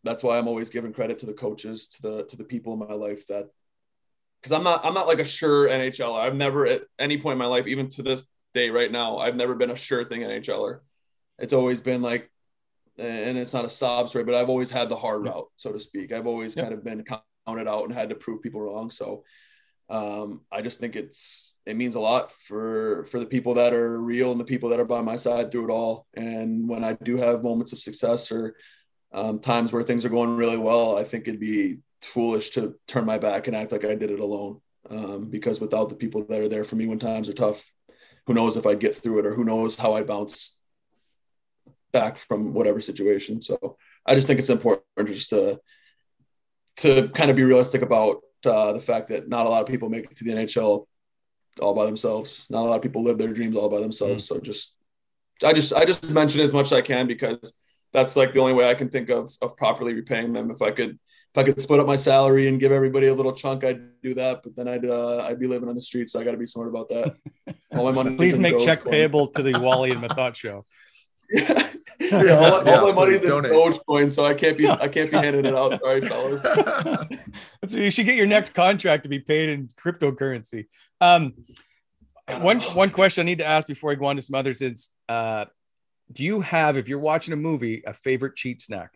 that's 0.02 0.22
why 0.22 0.38
I'm 0.38 0.48
always 0.48 0.70
giving 0.70 0.94
credit 0.94 1.18
to 1.18 1.26
the 1.26 1.34
coaches, 1.34 1.88
to 1.88 2.02
the 2.02 2.24
to 2.24 2.36
the 2.38 2.44
people 2.44 2.72
in 2.72 2.78
my 2.78 2.94
life 2.94 3.26
that 3.26 3.50
because 4.40 4.52
I'm 4.52 4.64
not 4.64 4.82
I'm 4.82 4.94
not 4.94 5.08
like 5.08 5.18
a 5.18 5.26
sure 5.26 5.68
NHLer. 5.68 6.18
I've 6.18 6.34
never 6.34 6.66
at 6.66 6.84
any 6.98 7.18
point 7.18 7.34
in 7.34 7.38
my 7.38 7.46
life, 7.46 7.66
even 7.66 7.90
to 7.90 8.02
this 8.02 8.24
day 8.54 8.70
right 8.70 8.90
now, 8.90 9.18
I've 9.18 9.36
never 9.36 9.54
been 9.56 9.70
a 9.70 9.76
sure 9.76 10.06
thing 10.06 10.22
NHLer. 10.22 10.80
It's 11.38 11.52
always 11.52 11.82
been 11.82 12.00
like, 12.00 12.30
and 12.98 13.36
it's 13.36 13.52
not 13.52 13.64
a 13.64 13.70
sob 13.70 14.08
story, 14.08 14.24
but 14.24 14.34
I've 14.34 14.48
always 14.48 14.70
had 14.70 14.88
the 14.88 14.96
hard 14.96 15.24
route, 15.24 15.48
so 15.56 15.72
to 15.72 15.80
speak. 15.80 16.12
I've 16.12 16.26
always 16.26 16.54
kind 16.54 16.72
of 16.72 16.84
been 16.84 17.04
counted 17.04 17.68
out 17.68 17.84
and 17.84 17.94
had 17.94 18.10
to 18.10 18.14
prove 18.14 18.42
people 18.42 18.60
wrong. 18.60 18.90
So 18.90 19.24
um, 19.88 20.42
I 20.50 20.62
just 20.62 20.80
think 20.80 20.96
it's 20.96 21.54
it 21.64 21.76
means 21.76 21.94
a 21.94 22.00
lot 22.00 22.32
for 22.32 23.04
for 23.06 23.20
the 23.20 23.26
people 23.26 23.54
that 23.54 23.72
are 23.72 24.00
real 24.00 24.32
and 24.32 24.40
the 24.40 24.44
people 24.44 24.70
that 24.70 24.80
are 24.80 24.84
by 24.84 25.00
my 25.00 25.16
side 25.16 25.50
through 25.50 25.68
it 25.68 25.72
all. 25.72 26.06
And 26.14 26.68
when 26.68 26.84
I 26.84 26.94
do 26.94 27.16
have 27.16 27.42
moments 27.42 27.72
of 27.72 27.78
success 27.78 28.32
or 28.32 28.56
um, 29.12 29.40
times 29.40 29.72
where 29.72 29.82
things 29.82 30.04
are 30.04 30.10
going 30.10 30.36
really 30.36 30.58
well, 30.58 30.96
I 30.96 31.04
think 31.04 31.28
it'd 31.28 31.40
be 31.40 31.78
foolish 32.02 32.50
to 32.50 32.74
turn 32.86 33.04
my 33.04 33.18
back 33.18 33.46
and 33.46 33.56
act 33.56 33.72
like 33.72 33.84
I 33.84 33.94
did 33.94 34.10
it 34.10 34.20
alone. 34.20 34.60
Um, 34.88 35.30
because 35.30 35.60
without 35.60 35.88
the 35.88 35.96
people 35.96 36.24
that 36.28 36.40
are 36.40 36.48
there 36.48 36.62
for 36.62 36.76
me 36.76 36.86
when 36.86 37.00
times 37.00 37.28
are 37.28 37.34
tough, 37.34 37.72
who 38.26 38.34
knows 38.34 38.56
if 38.56 38.66
I'd 38.66 38.80
get 38.80 38.94
through 38.94 39.20
it 39.20 39.26
or 39.26 39.34
who 39.34 39.44
knows 39.44 39.76
how 39.76 39.94
I 39.94 40.04
bounce 40.04 40.60
back 41.92 42.16
from 42.16 42.54
whatever 42.54 42.80
situation. 42.80 43.40
So 43.40 43.76
I 44.06 44.14
just 44.14 44.26
think 44.26 44.38
it's 44.38 44.50
important 44.50 44.84
just 45.06 45.30
to 45.30 45.60
to 46.78 47.08
kind 47.08 47.30
of 47.30 47.36
be 47.36 47.42
realistic 47.44 47.82
about 47.82 48.20
uh, 48.44 48.72
the 48.72 48.80
fact 48.80 49.08
that 49.08 49.28
not 49.28 49.46
a 49.46 49.48
lot 49.48 49.62
of 49.62 49.68
people 49.68 49.88
make 49.88 50.04
it 50.04 50.16
to 50.16 50.24
the 50.24 50.32
NHL 50.32 50.86
all 51.60 51.74
by 51.74 51.86
themselves. 51.86 52.46
Not 52.50 52.62
a 52.62 52.68
lot 52.68 52.76
of 52.76 52.82
people 52.82 53.02
live 53.02 53.18
their 53.18 53.32
dreams 53.32 53.56
all 53.56 53.70
by 53.70 53.80
themselves. 53.80 54.26
So 54.26 54.38
just 54.38 54.76
I 55.44 55.52
just 55.52 55.72
I 55.72 55.84
just 55.84 56.08
mention 56.10 56.40
as 56.40 56.54
much 56.54 56.66
as 56.66 56.72
I 56.72 56.82
can 56.82 57.06
because 57.06 57.58
that's 57.92 58.16
like 58.16 58.34
the 58.34 58.40
only 58.40 58.52
way 58.52 58.68
I 58.68 58.74
can 58.74 58.88
think 58.88 59.10
of 59.10 59.32
of 59.42 59.56
properly 59.56 59.94
repaying 59.94 60.32
them. 60.32 60.50
If 60.50 60.62
I 60.62 60.70
could 60.70 60.90
if 61.36 61.38
I 61.38 61.44
could 61.44 61.60
split 61.60 61.80
up 61.80 61.86
my 61.86 61.96
salary 61.96 62.48
and 62.48 62.60
give 62.60 62.72
everybody 62.72 63.08
a 63.08 63.14
little 63.14 63.32
chunk, 63.32 63.64
I'd 63.64 64.00
do 64.02 64.14
that. 64.14 64.42
But 64.42 64.56
then 64.56 64.68
I'd 64.68 64.84
uh, 64.86 65.18
I'd 65.18 65.38
be 65.38 65.46
living 65.46 65.68
on 65.68 65.74
the 65.74 65.82
streets, 65.82 66.12
so 66.12 66.20
I 66.20 66.24
got 66.24 66.32
to 66.32 66.38
be 66.38 66.46
smart 66.46 66.68
about 66.68 66.88
that. 66.90 67.16
All 67.76 67.84
my 67.84 67.92
money. 67.92 68.16
Please 68.16 68.38
make 68.38 68.58
check 68.58 68.84
payable 68.84 69.28
to 69.28 69.42
the 69.42 69.58
Wally 69.58 69.90
and 69.90 70.02
Methot 70.02 70.34
show. 70.34 70.64
Yeah, 71.30 71.72
yeah, 72.00 72.34
all, 72.34 72.64
Yeah, 72.64 72.78
all 72.78 72.86
my 72.88 72.92
money's 72.92 73.22
in 73.22 73.30
donate. 73.30 73.52
Dogecoin, 73.52 74.12
so 74.12 74.24
I 74.24 74.34
can't 74.34 74.56
be 74.56 74.68
I 74.68 74.88
can't 74.88 75.10
be 75.10 75.16
handing 75.26 75.44
it 75.44 75.54
out. 75.54 75.80
Sorry, 75.80 76.00
fellas. 76.00 76.42
so 77.66 77.78
you 77.78 77.90
should 77.90 78.06
get 78.06 78.16
your 78.16 78.26
next 78.26 78.54
contract 78.54 79.02
to 79.04 79.08
be 79.08 79.18
paid 79.18 79.50
in 79.50 79.68
cryptocurrency. 79.68 80.66
Um, 81.00 81.34
one 82.40 82.60
one 82.60 82.90
question 82.90 83.22
I 83.22 83.24
need 83.26 83.38
to 83.38 83.46
ask 83.46 83.66
before 83.66 83.92
I 83.92 83.94
go 83.94 84.06
on 84.06 84.16
to 84.16 84.22
some 84.22 84.34
others 84.34 84.60
is, 84.62 84.90
uh, 85.08 85.46
do 86.12 86.24
you 86.24 86.40
have, 86.40 86.76
if 86.76 86.88
you're 86.88 86.98
watching 86.98 87.32
a 87.32 87.36
movie, 87.36 87.82
a 87.86 87.92
favorite 87.92 88.36
cheat 88.36 88.60
snack? 88.60 88.92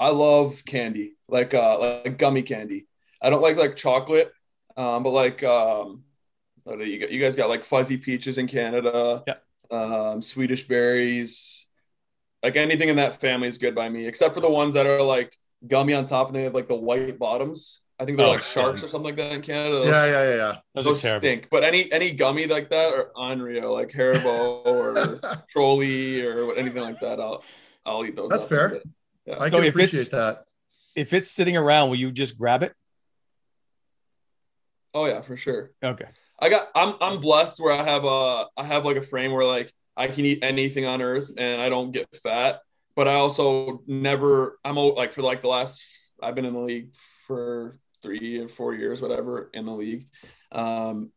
I 0.00 0.10
love 0.10 0.62
candy, 0.66 1.14
like 1.28 1.54
uh 1.54 1.78
like 1.78 2.18
gummy 2.18 2.42
candy. 2.42 2.86
I 3.22 3.30
don't 3.30 3.42
like 3.42 3.56
like 3.56 3.76
chocolate, 3.76 4.32
um, 4.76 5.02
but 5.02 5.10
like 5.10 5.42
um, 5.42 6.04
what 6.64 6.84
you 6.86 6.98
got? 6.98 7.10
You 7.10 7.20
guys 7.20 7.36
got 7.36 7.48
like 7.48 7.64
fuzzy 7.64 7.96
peaches 7.96 8.38
in 8.38 8.46
Canada, 8.46 9.22
Yeah. 9.26 9.34
Um, 9.74 10.22
Swedish 10.22 10.68
berries, 10.68 11.66
like 12.42 12.56
anything 12.56 12.88
in 12.90 12.96
that 12.96 13.20
family 13.20 13.48
is 13.48 13.58
good 13.58 13.74
by 13.74 13.88
me, 13.88 14.06
except 14.06 14.34
for 14.34 14.40
the 14.40 14.50
ones 14.50 14.74
that 14.74 14.86
are 14.86 15.02
like 15.02 15.36
gummy 15.66 15.94
on 15.94 16.06
top 16.06 16.28
and 16.28 16.36
they 16.36 16.44
have 16.44 16.54
like 16.54 16.68
the 16.68 16.76
white 16.76 17.18
bottoms. 17.18 17.80
I 17.98 18.04
think 18.04 18.18
they're 18.18 18.26
Oh, 18.26 18.32
like 18.32 18.42
sharks 18.42 18.82
or 18.82 18.88
something 18.88 19.02
like 19.04 19.16
that 19.16 19.32
in 19.32 19.42
Canada. 19.42 19.76
Those, 19.76 19.88
yeah, 19.88 20.06
yeah, 20.06 20.36
yeah, 20.36 20.56
Those, 20.74 20.84
those 20.84 20.98
are 20.98 21.02
terrible. 21.02 21.20
stink. 21.20 21.48
But 21.50 21.64
any 21.64 21.90
any 21.92 22.10
gummy 22.12 22.46
like 22.46 22.70
that 22.70 22.92
or 22.92 23.12
unreal, 23.16 23.72
like 23.72 23.90
Haribo 23.90 24.66
or 24.66 25.20
yeah. 25.22 25.36
Trolli 25.54 26.22
or 26.24 26.54
anything 26.56 26.82
like 26.82 27.00
that. 27.00 27.20
I'll 27.20 27.42
I'll 27.86 28.04
eat 28.04 28.16
those. 28.16 28.30
That's 28.30 28.44
fair. 28.44 28.82
Yeah. 29.26 29.36
I 29.40 29.48
So 29.50 29.58
can 29.58 29.68
appreciate 29.68 30.10
that. 30.10 30.44
If 30.96 31.12
it's 31.12 31.30
sitting 31.30 31.56
around, 31.56 31.88
will 31.90 31.96
you 31.96 32.12
just 32.12 32.38
grab 32.38 32.62
it? 32.62 32.74
Oh 34.92 35.06
yeah, 35.06 35.20
for 35.22 35.36
sure. 35.36 35.72
Okay. 35.82 36.06
I 36.38 36.48
got 36.48 36.68
I'm 36.74 36.94
I'm 37.00 37.20
blessed 37.20 37.60
where 37.60 37.72
I 37.72 37.82
have 37.82 38.04
a 38.04 38.46
I 38.56 38.64
have 38.64 38.84
like 38.84 38.96
a 38.96 39.02
frame 39.02 39.32
where 39.32 39.44
like 39.44 39.72
I 39.96 40.08
can 40.08 40.24
eat 40.24 40.40
anything 40.42 40.84
on 40.86 41.02
earth 41.02 41.32
and 41.36 41.60
I 41.60 41.68
don't 41.68 41.92
get 41.92 42.08
fat, 42.16 42.60
but 42.96 43.08
I 43.08 43.14
also 43.14 43.82
never 43.86 44.58
I'm 44.64 44.76
like 44.76 45.12
for 45.12 45.22
like 45.22 45.40
the 45.40 45.48
last 45.48 45.84
I've 46.22 46.34
been 46.34 46.44
in 46.44 46.54
the 46.54 46.60
league 46.60 46.94
for 47.26 47.78
3 48.02 48.38
or 48.40 48.48
4 48.48 48.74
years 48.74 49.00
whatever 49.00 49.50
in 49.54 49.66
the 49.66 49.72
league. 49.72 50.06
Um 50.52 51.10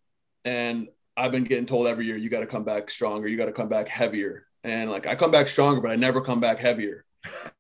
and 0.46 0.88
I've 1.18 1.32
been 1.32 1.44
getting 1.44 1.66
told 1.66 1.88
every 1.88 2.06
year 2.06 2.16
you 2.16 2.30
got 2.30 2.42
to 2.42 2.48
come 2.48 2.64
back 2.64 2.92
stronger, 2.92 3.28
you 3.28 3.38
got 3.38 3.48
to 3.48 3.52
come 3.52 3.70
back 3.70 3.90
heavier. 3.90 4.46
And 4.64 4.92
like 4.92 5.08
I 5.08 5.16
come 5.16 5.32
back 5.32 5.48
stronger, 5.48 5.82
but 5.82 5.92
I 5.92 5.96
never 5.96 6.22
come 6.22 6.40
back 6.40 6.60
heavier. 6.60 7.06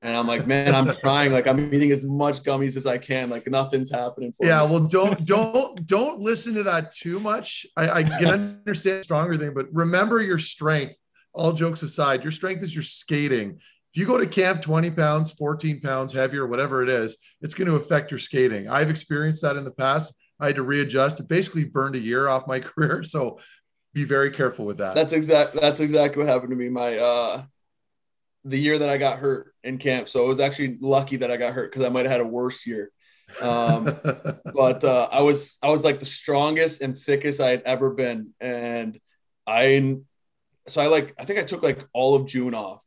And 0.01 0.15
I'm 0.15 0.27
like, 0.27 0.45
man, 0.47 0.73
I'm 0.75 0.95
trying. 0.97 1.31
Like 1.31 1.47
I'm 1.47 1.73
eating 1.73 1.91
as 1.91 2.03
much 2.03 2.43
gummies 2.43 2.77
as 2.77 2.85
I 2.85 2.97
can. 2.97 3.29
Like 3.29 3.47
nothing's 3.47 3.91
happening 3.91 4.31
for 4.31 4.45
Yeah, 4.45 4.65
me. 4.65 4.71
well, 4.71 4.79
don't 4.81 5.25
don't 5.25 5.85
don't 5.87 6.19
listen 6.19 6.53
to 6.55 6.63
that 6.63 6.91
too 6.91 7.19
much. 7.19 7.65
I, 7.75 7.89
I 7.89 8.03
can 8.03 8.27
understand 8.27 9.03
stronger 9.03 9.35
thing, 9.37 9.53
but 9.53 9.67
remember 9.73 10.21
your 10.21 10.39
strength. 10.39 10.95
All 11.33 11.53
jokes 11.53 11.83
aside, 11.83 12.23
your 12.23 12.31
strength 12.31 12.63
is 12.63 12.73
your 12.73 12.83
skating. 12.83 13.59
If 13.93 14.01
you 14.01 14.07
go 14.07 14.17
to 14.17 14.25
camp 14.25 14.61
20 14.61 14.89
pounds, 14.91 15.31
14 15.33 15.81
pounds 15.81 16.11
heavier, 16.11 16.47
whatever 16.47 16.81
it 16.81 16.89
is, 16.89 17.17
it's 17.41 17.53
going 17.53 17.67
to 17.67 17.75
affect 17.75 18.09
your 18.11 18.17
skating. 18.19 18.67
I've 18.67 18.89
experienced 18.89 19.43
that 19.43 19.55
in 19.55 19.63
the 19.63 19.71
past. 19.71 20.13
I 20.39 20.47
had 20.47 20.55
to 20.55 20.63
readjust. 20.63 21.19
It 21.19 21.27
basically 21.27 21.63
burned 21.63 21.95
a 21.95 21.99
year 21.99 22.27
off 22.27 22.47
my 22.47 22.59
career. 22.69 23.03
So 23.03 23.39
be 23.93 24.03
very 24.03 24.31
careful 24.31 24.65
with 24.65 24.77
that. 24.79 24.95
That's 24.95 25.13
exact. 25.13 25.53
That's 25.53 25.79
exactly 25.79 26.23
what 26.23 26.31
happened 26.31 26.49
to 26.51 26.55
me. 26.55 26.69
My 26.69 26.97
uh, 26.97 27.43
the 28.47 28.57
year 28.59 28.77
that 28.79 28.89
I 28.89 28.97
got 28.97 29.19
hurt 29.19 29.53
in 29.63 29.77
camp. 29.77 30.09
So 30.09 30.25
it 30.25 30.27
was 30.29 30.39
actually 30.39 30.77
lucky 30.79 31.17
that 31.17 31.29
I 31.31 31.37
got 31.37 31.53
hurt 31.53 31.71
because 31.71 31.85
I 31.85 31.89
might 31.89 32.05
have 32.05 32.11
had 32.11 32.21
a 32.21 32.27
worse 32.27 32.65
year. 32.65 32.91
Um, 33.41 33.83
but 34.53 34.83
uh, 34.83 35.09
I 35.11 35.21
was 35.21 35.57
I 35.61 35.69
was 35.69 35.83
like 35.83 35.99
the 35.99 36.05
strongest 36.05 36.81
and 36.81 36.97
thickest 36.97 37.41
I 37.41 37.49
had 37.49 37.61
ever 37.65 37.91
been, 37.91 38.33
and 38.39 38.99
I 39.45 39.97
so 40.67 40.81
I 40.81 40.87
like 40.87 41.13
I 41.19 41.25
think 41.25 41.39
I 41.39 41.43
took 41.43 41.63
like 41.63 41.85
all 41.93 42.15
of 42.15 42.25
June 42.25 42.53
off, 42.55 42.85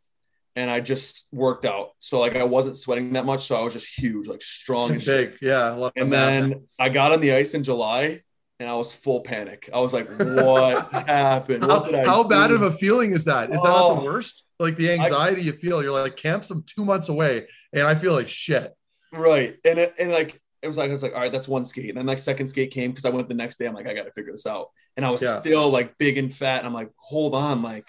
and 0.57 0.71
I 0.71 0.81
just 0.81 1.29
worked 1.33 1.67
out. 1.67 1.91
So 1.99 2.19
like 2.21 2.37
I 2.37 2.45
wasn't 2.45 2.79
sweating 2.79 3.13
that 3.13 3.27
much, 3.27 3.47
so 3.47 3.57
I 3.57 3.63
was 3.63 3.75
just 3.75 3.99
huge, 3.99 4.27
like 4.29 4.43
strong 4.43 4.93
and 4.93 5.05
big. 5.05 5.37
Yeah. 5.43 5.75
A 5.75 5.77
lot 5.77 5.93
of 5.97 6.03
And 6.03 6.13
then 6.13 6.67
I 6.79 6.89
got 6.89 7.13
on 7.13 7.21
the 7.21 7.33
ice 7.35 7.53
in 7.53 7.63
July, 7.63 8.21
and 8.59 8.69
I 8.69 8.75
was 8.77 8.93
full 8.93 9.21
panic. 9.21 9.69
I 9.75 9.81
was 9.81 9.93
like, 9.93 10.09
"What 10.19 10.91
happened? 11.07 11.67
What 11.67 11.95
how, 11.95 12.05
how 12.05 12.25
bad 12.25 12.51
of 12.51 12.63
a 12.63 12.73
feeling 12.73 13.13
is 13.13 13.27
that? 13.27 13.51
Is 13.55 13.61
that 13.63 13.69
not 13.69 13.95
the 13.97 14.01
Oh. 14.01 14.05
worst? 14.05 14.45
Like 14.61 14.77
the 14.77 14.91
anxiety 14.93 15.43
you 15.43 15.53
feel, 15.53 15.83
you're 15.83 15.91
like, 15.91 16.17
camp's 16.17 16.51
I'm 16.51 16.63
two 16.63 16.85
months 16.85 17.09
away, 17.09 17.47
and 17.73 17.83
I 17.83 17.95
feel 17.97 18.13
like 18.13 18.29
shit. 18.29 18.73
Right. 19.13 19.57
And 19.65 19.79
it, 19.79 19.95
and 19.99 20.13
like 20.13 20.41
it 20.63 20.69
was 20.69 20.77
like 20.77 20.91
I 20.91 20.93
was 20.93 21.03
like, 21.03 21.15
all 21.15 21.21
right, 21.21 21.33
that's 21.33 21.49
one 21.49 21.65
skate. 21.65 21.89
And 21.89 21.99
then 21.99 22.07
like 22.07 22.19
second 22.19 22.47
skate 22.49 22.71
came 22.71 22.91
because 22.91 23.05
I 23.07 23.11
went 23.11 23.29
the 23.29 23.35
next 23.35 23.59
day. 23.59 23.67
I'm 23.67 23.75
like, 23.75 23.89
I 23.89 23.95
gotta 23.95 24.13
figure 24.13 24.33
this 24.33 24.47
out. 24.47 24.69
And 24.97 25.05
I 25.07 25.11
was 25.11 25.23
Yeah. 25.23 25.41
still 25.41 25.71
like 25.71 25.97
big 25.99 26.19
and 26.19 26.33
fat. 26.33 26.59
And 26.59 26.67
I'm 26.67 26.75
like, 26.75 26.91
hold 26.97 27.35
on, 27.35 27.63
like. 27.63 27.87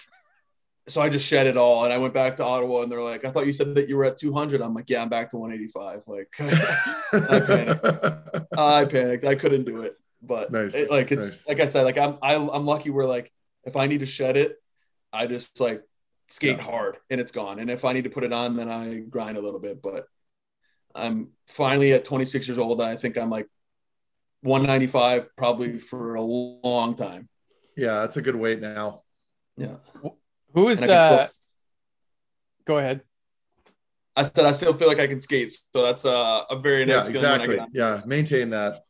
so 0.87 0.99
I 1.01 1.09
just 1.09 1.27
shed 1.27 1.45
it 1.45 1.57
all 1.57 1.83
and 1.83 1.93
I 1.93 1.97
went 1.99 2.13
back 2.13 2.37
to 2.37 2.43
Ottawa 2.45 2.81
and 2.81 2.91
they're 2.91 3.01
like, 3.03 3.23
I 3.25 3.29
thought 3.31 3.45
you 3.45 3.53
said 3.53 3.75
that 3.75 3.87
you 3.89 3.95
were 3.97 4.05
at 4.05 4.17
200. 4.17 4.61
I'm 4.61 4.73
like, 4.73 4.89
yeah, 4.89 5.01
I'm 5.03 5.09
back 5.09 5.29
to 5.31 5.37
185. 5.37 6.01
Like, 6.07 6.29
I 6.39 7.39
panicked. 7.39 8.57
I 8.57 8.85
panicked. 8.85 9.25
I 9.25 9.35
couldn't 9.35 9.65
do 9.65 9.81
it. 9.81 9.95
But 10.23 10.51
Nice, 10.51 10.73
it, 10.75 10.89
like, 10.91 11.11
it's 11.11 11.25
nice. 11.27 11.47
like 11.47 11.59
I 11.59 11.65
said, 11.67 11.83
like 11.83 11.97
I'm, 11.97 12.17
I, 12.21 12.35
I'm 12.35 12.65
lucky 12.65 12.89
where 12.89 13.05
like, 13.05 13.31
if 13.63 13.75
I 13.75 13.85
need 13.87 13.99
to 13.99 14.05
shed 14.05 14.37
it, 14.37 14.55
I 15.13 15.27
just 15.27 15.59
like 15.59 15.83
skate 16.31 16.57
Yeah. 16.57 16.63
hard 16.63 16.97
and 17.09 17.19
it's 17.21 17.31
gone. 17.31 17.59
And 17.59 17.69
if 17.69 17.83
I 17.85 17.93
need 17.93 18.05
to 18.05 18.09
put 18.09 18.23
it 18.23 18.33
on, 18.33 18.55
then 18.55 18.69
I 18.69 18.99
grind 18.99 19.37
a 19.37 19.41
little 19.41 19.59
bit, 19.59 19.81
but 19.81 20.05
I'm 20.95 21.31
finally 21.47 21.93
at 21.93 22.05
26 22.05 22.47
years 22.47 22.57
old. 22.57 22.79
And 22.81 22.89
I 22.89 22.95
think 22.95 23.17
I'm 23.17 23.29
like 23.29 23.47
195 24.41 25.35
probably 25.35 25.77
for 25.79 26.15
a 26.15 26.21
long 26.21 26.95
time. 26.95 27.27
yeah, 27.77 27.99
that's 28.01 28.17
a 28.17 28.21
good 28.21 28.35
weight 28.35 28.59
now. 28.61 29.03
Yeah. 29.57 29.75
Who 30.53 30.69
is 30.69 30.81
And 30.81 30.91
I 30.91 30.95
can 30.95 31.19
uh 31.19 31.25
still- 31.27 31.35
go 32.65 32.77
ahead. 32.77 33.01
I 34.15 34.23
said 34.23 34.45
I 34.45 34.51
still 34.51 34.73
feel 34.73 34.87
like 34.89 34.99
I 34.99 35.07
can 35.07 35.19
skate, 35.21 35.51
so 35.73 35.83
that's 35.83 36.03
uh, 36.05 36.43
a 36.49 36.59
very 36.59 36.81
Yeah, 36.85 36.95
nice 36.95 37.07
feeling. 37.07 37.23
when 37.23 37.41
I 37.41 37.43
exactly. 37.45 37.65
Yeah, 37.73 38.01
maintain 38.05 38.49
that. 38.51 38.83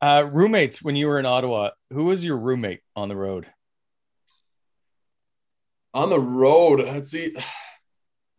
Uh 0.00 0.28
roommates 0.30 0.82
when 0.82 0.96
you 0.96 1.06
were 1.06 1.18
in 1.18 1.26
Ottawa, 1.26 1.70
who 1.90 2.04
was 2.06 2.24
your 2.24 2.36
roommate 2.36 2.80
on 2.96 3.08
the 3.08 3.16
road? 3.16 3.46
On 5.94 6.10
the 6.10 6.20
road, 6.20 6.80
let's 6.80 7.10
see. 7.10 7.34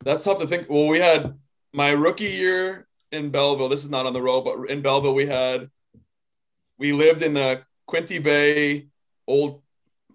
That's 0.03 0.25
tough 0.25 0.39
to 0.39 0.47
think. 0.47 0.69
Well, 0.69 0.87
we 0.87 0.99
had 0.99 1.33
my 1.73 1.91
rookie 1.91 2.25
year 2.25 2.87
in 3.13 3.31
Belleville. 3.31 3.69
This 3.69 3.83
is 3.83 3.89
not 3.89 4.05
on 4.05 4.13
the 4.13 4.21
road, 4.21 4.41
but 4.41 4.69
in 4.69 4.81
Belleville 4.81 5.15
we 5.15 5.25
had 5.25 5.69
we 6.77 6.91
lived 6.91 7.21
in 7.21 7.33
the 7.33 7.63
Quinte 7.89 8.21
Bay 8.21 8.87
old 9.25 9.61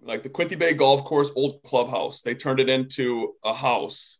like 0.03 0.23
the 0.23 0.29
Quinte 0.29 0.57
Bay 0.57 0.73
golf 0.73 1.03
course 1.03 1.31
old 1.35 1.63
clubhouse. 1.63 2.21
They 2.21 2.35
turned 2.35 2.59
it 2.59 2.69
into 2.69 3.33
a 3.43 3.53
house. 3.53 4.19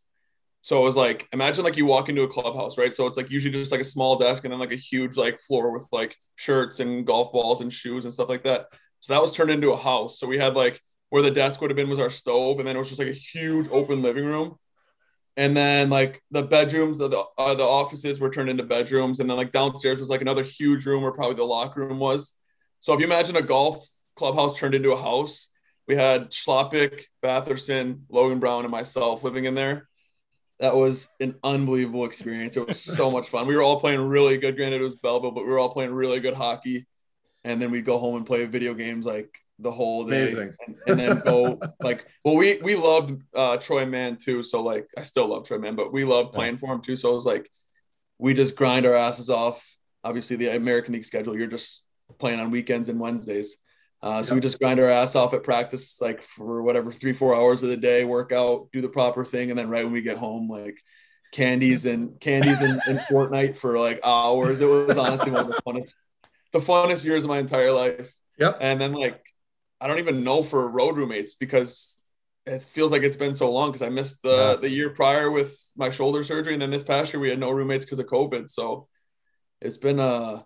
So 0.63 0.79
it 0.79 0.83
was 0.83 0.95
like 0.95 1.27
imagine 1.31 1.63
like 1.63 1.77
you 1.77 1.85
walk 1.85 2.09
into 2.09 2.23
a 2.23 2.27
clubhouse, 2.27 2.77
right? 2.77 2.93
So 2.93 3.05
it's 3.05 3.17
like 3.17 3.29
usually 3.29 3.53
just 3.53 3.71
like 3.71 3.81
a 3.81 3.85
small 3.85 4.17
desk 4.17 4.43
and 4.43 4.51
then 4.51 4.59
like 4.59 4.71
a 4.71 4.75
huge 4.75 5.15
like 5.15 5.39
floor 5.39 5.71
with 5.71 5.87
like 5.91 6.15
shirts 6.35 6.79
and 6.79 7.05
golf 7.05 7.31
balls 7.31 7.61
and 7.61 7.71
shoes 7.71 8.03
and 8.03 8.13
stuff 8.13 8.29
like 8.29 8.43
that. 8.43 8.65
So 8.99 9.13
that 9.13 9.21
was 9.21 9.33
turned 9.33 9.51
into 9.51 9.71
a 9.71 9.77
house. 9.77 10.19
So 10.19 10.27
we 10.27 10.37
had 10.39 10.55
like 10.55 10.81
where 11.11 11.21
the 11.21 11.29
desk 11.29 11.59
would 11.59 11.69
have 11.69 11.75
been 11.75 11.89
was 11.89 11.99
our 11.99 12.09
stove, 12.09 12.57
and 12.57 12.67
then 12.67 12.75
it 12.75 12.79
was 12.79 12.87
just 12.87 12.99
like 12.99 13.09
a 13.09 13.11
huge 13.11 13.67
open 13.69 14.01
living 14.01 14.25
room. 14.25 14.55
And 15.35 15.55
then 15.55 15.89
like 15.89 16.23
the 16.31 16.41
bedrooms, 16.41 16.97
the 16.99 17.09
the, 17.09 17.23
uh, 17.37 17.53
the 17.53 17.63
offices 17.63 18.19
were 18.19 18.29
turned 18.29 18.49
into 18.49 18.63
bedrooms, 18.63 19.19
and 19.19 19.29
then 19.29 19.35
like 19.35 19.51
downstairs 19.51 19.99
was 19.99 20.09
like 20.09 20.21
another 20.21 20.41
huge 20.43 20.85
room 20.85 21.03
where 21.03 21.11
probably 21.11 21.35
the 21.35 21.43
locker 21.43 21.81
room 21.81 21.99
was. 21.99 22.31
So 22.79 22.93
if 22.93 22.99
you 23.01 23.05
imagine 23.05 23.35
a 23.35 23.41
golf 23.41 23.85
clubhouse 24.15 24.57
turned 24.57 24.73
into 24.73 24.93
a 24.93 25.01
house, 25.01 25.49
we 25.85 25.97
had 25.97 26.31
Chlapik, 26.31 27.03
Batherson, 27.21 28.03
Logan 28.09 28.39
Brown, 28.39 28.63
and 28.63 28.71
myself 28.71 29.25
living 29.25 29.43
in 29.43 29.53
there. 29.53 29.89
That 30.61 30.75
was 30.77 31.09
an 31.19 31.35
unbelievable 31.43 32.05
experience. 32.05 32.55
It 32.55 32.65
was 32.65 32.79
so 32.97 33.11
much 33.11 33.29
fun. 33.29 33.47
We 33.47 33.55
were 33.57 33.63
all 33.63 33.81
playing 33.81 33.99
really 33.99 34.37
good. 34.37 34.55
Granted, 34.55 34.79
it 34.79 34.85
was 34.85 34.95
Belleville, 34.95 35.31
but 35.31 35.43
we 35.43 35.49
were 35.49 35.59
all 35.59 35.73
playing 35.73 35.91
really 35.91 36.21
good 36.21 36.35
hockey. 36.35 36.87
And 37.43 37.61
then 37.61 37.69
we'd 37.69 37.83
go 37.83 37.97
home 37.97 38.15
and 38.15 38.25
play 38.25 38.45
video 38.45 38.73
games 38.73 39.05
like 39.05 39.37
the 39.61 39.71
whole 39.71 40.05
day. 40.05 40.23
Amazing. 40.23 40.55
And, 40.65 40.77
and 40.87 40.99
then 40.99 41.19
go 41.19 41.59
like, 41.81 42.05
well, 42.23 42.35
we 42.35 42.59
we 42.61 42.75
loved 42.75 43.21
uh, 43.35 43.57
Troy 43.57 43.85
Mann 43.85 44.17
too. 44.17 44.43
So 44.43 44.61
like, 44.63 44.87
I 44.97 45.03
still 45.03 45.27
love 45.27 45.47
Troy 45.47 45.59
Mann, 45.59 45.75
but 45.75 45.93
we 45.93 46.03
loved 46.03 46.33
playing 46.33 46.57
for 46.57 46.73
him 46.73 46.81
too. 46.81 46.95
So 46.95 47.11
it 47.11 47.15
was 47.15 47.25
like, 47.25 47.49
we 48.17 48.33
just 48.33 48.55
grind 48.55 48.85
our 48.85 48.95
asses 48.95 49.29
off. 49.29 49.77
Obviously, 50.03 50.35
the 50.35 50.55
American 50.55 50.93
League 50.93 51.05
schedule, 51.05 51.37
you're 51.37 51.47
just 51.47 51.83
playing 52.17 52.39
on 52.39 52.51
weekends 52.51 52.89
and 52.89 52.99
Wednesdays. 52.99 53.57
Uh, 54.03 54.23
so 54.23 54.33
we 54.33 54.41
just 54.41 54.57
grind 54.59 54.79
our 54.79 54.89
ass 54.89 55.15
off 55.15 55.33
at 55.33 55.43
practice, 55.43 56.01
like 56.01 56.23
for 56.23 56.63
whatever 56.63 56.91
three, 56.91 57.13
four 57.13 57.35
hours 57.35 57.61
of 57.61 57.69
the 57.69 57.77
day, 57.77 58.03
work 58.03 58.31
out, 58.31 58.67
do 58.73 58.81
the 58.81 58.89
proper 58.89 59.23
thing, 59.23 59.51
and 59.51 59.59
then 59.59 59.69
right 59.69 59.83
when 59.83 59.93
we 59.93 60.01
get 60.01 60.17
home, 60.17 60.49
like 60.49 60.79
candies 61.31 61.85
and 61.85 62.19
candies 62.19 62.61
and, 62.61 62.81
and 62.87 62.99
Fortnite 63.11 63.57
for 63.57 63.77
like 63.77 63.99
hours. 64.03 64.59
It 64.59 64.65
was 64.65 64.97
honestly 64.97 65.31
one 65.31 65.45
of 65.45 65.47
the 65.47 65.61
funnest, 65.61 65.93
the 66.51 66.59
funnest 66.59 67.05
years 67.05 67.23
of 67.23 67.29
my 67.29 67.37
entire 67.37 67.71
life. 67.71 68.11
Yep. 68.39 68.57
And 68.59 68.81
then 68.81 68.93
like, 68.93 69.21
I 69.81 69.87
don't 69.87 69.99
even 69.99 70.23
know 70.23 70.43
for 70.43 70.67
road 70.69 70.95
roommates 70.95 71.33
because 71.33 72.01
it 72.45 72.61
feels 72.63 72.91
like 72.91 73.01
it's 73.03 73.17
been 73.17 73.33
so 73.33 73.51
long 73.51 73.69
because 73.71 73.81
I 73.81 73.89
missed 73.89 74.21
the 74.21 74.29
Yeah. 74.29 74.55
the 74.61 74.69
year 74.69 74.89
prior 74.91 75.29
with 75.31 75.59
my 75.75 75.89
shoulder 75.89 76.23
surgery, 76.23 76.53
and 76.53 76.61
then 76.61 76.69
this 76.69 76.83
past 76.83 77.11
year 77.11 77.19
we 77.19 77.29
had 77.29 77.39
no 77.39 77.49
roommates 77.49 77.83
because 77.83 77.99
of 77.99 78.05
COVID. 78.05 78.49
So 78.49 78.87
it's 79.59 79.77
been 79.77 79.99
uh 79.99 80.43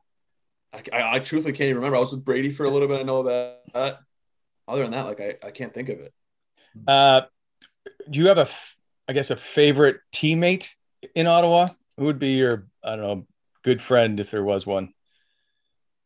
I, 0.74 0.82
I, 0.94 1.16
I 1.16 1.20
truthfully 1.20 1.54
can't 1.54 1.70
even 1.70 1.78
remember. 1.78 1.98
I 1.98 2.02
was 2.02 2.12
with 2.12 2.26
Brady 2.26 2.52
for 2.52 2.66
a 2.66 2.70
little 2.70 2.88
bit. 2.88 3.00
I 3.00 3.04
know 3.04 3.24
that. 3.24 3.62
that. 3.74 4.00
Other 4.68 4.84
than 4.84 4.92
that, 4.92 5.06
like 5.06 5.22
I, 5.22 5.36
I 5.48 5.52
can't 5.52 5.74
think 5.74 5.90
of 5.90 6.00
it. 6.00 6.14
Uh 6.88 7.22
do 8.10 8.20
you 8.20 8.28
have 8.28 8.38
a 8.38 8.42
f- 8.42 8.78
I 9.08 9.14
guess 9.14 9.32
a 9.32 9.36
favorite 9.36 9.98
teammate 10.12 10.70
in 11.14 11.28
Ottawa? 11.28 11.70
Who 11.98 12.06
would 12.06 12.20
be 12.20 12.38
your 12.38 12.68
I 12.84 12.96
don't 12.96 13.02
know, 13.02 13.28
good 13.64 13.82
friend 13.82 14.20
if 14.20 14.32
there 14.32 14.44
was 14.44 14.66
one? 14.66 14.94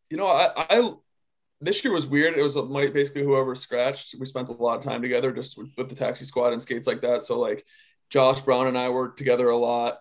You 0.09 0.17
know, 0.17 0.27
I, 0.27 0.49
I 0.55 0.93
this 1.61 1.83
year 1.83 1.93
was 1.93 2.07
weird. 2.07 2.37
It 2.37 2.43
was 2.43 2.55
like 2.55 2.93
basically 2.93 3.23
whoever 3.23 3.55
scratched. 3.55 4.15
We 4.17 4.25
spent 4.25 4.49
a 4.49 4.53
lot 4.53 4.77
of 4.77 4.83
time 4.83 5.01
together 5.01 5.31
just 5.31 5.57
with, 5.57 5.69
with 5.77 5.89
the 5.89 5.95
taxi 5.95 6.25
squad 6.25 6.53
and 6.53 6.61
skates 6.61 6.87
like 6.87 7.01
that. 7.01 7.23
So 7.23 7.39
like 7.39 7.65
Josh 8.09 8.41
Brown 8.41 8.67
and 8.67 8.77
I 8.77 8.89
worked 8.89 9.17
together 9.17 9.49
a 9.49 9.57
lot. 9.57 9.99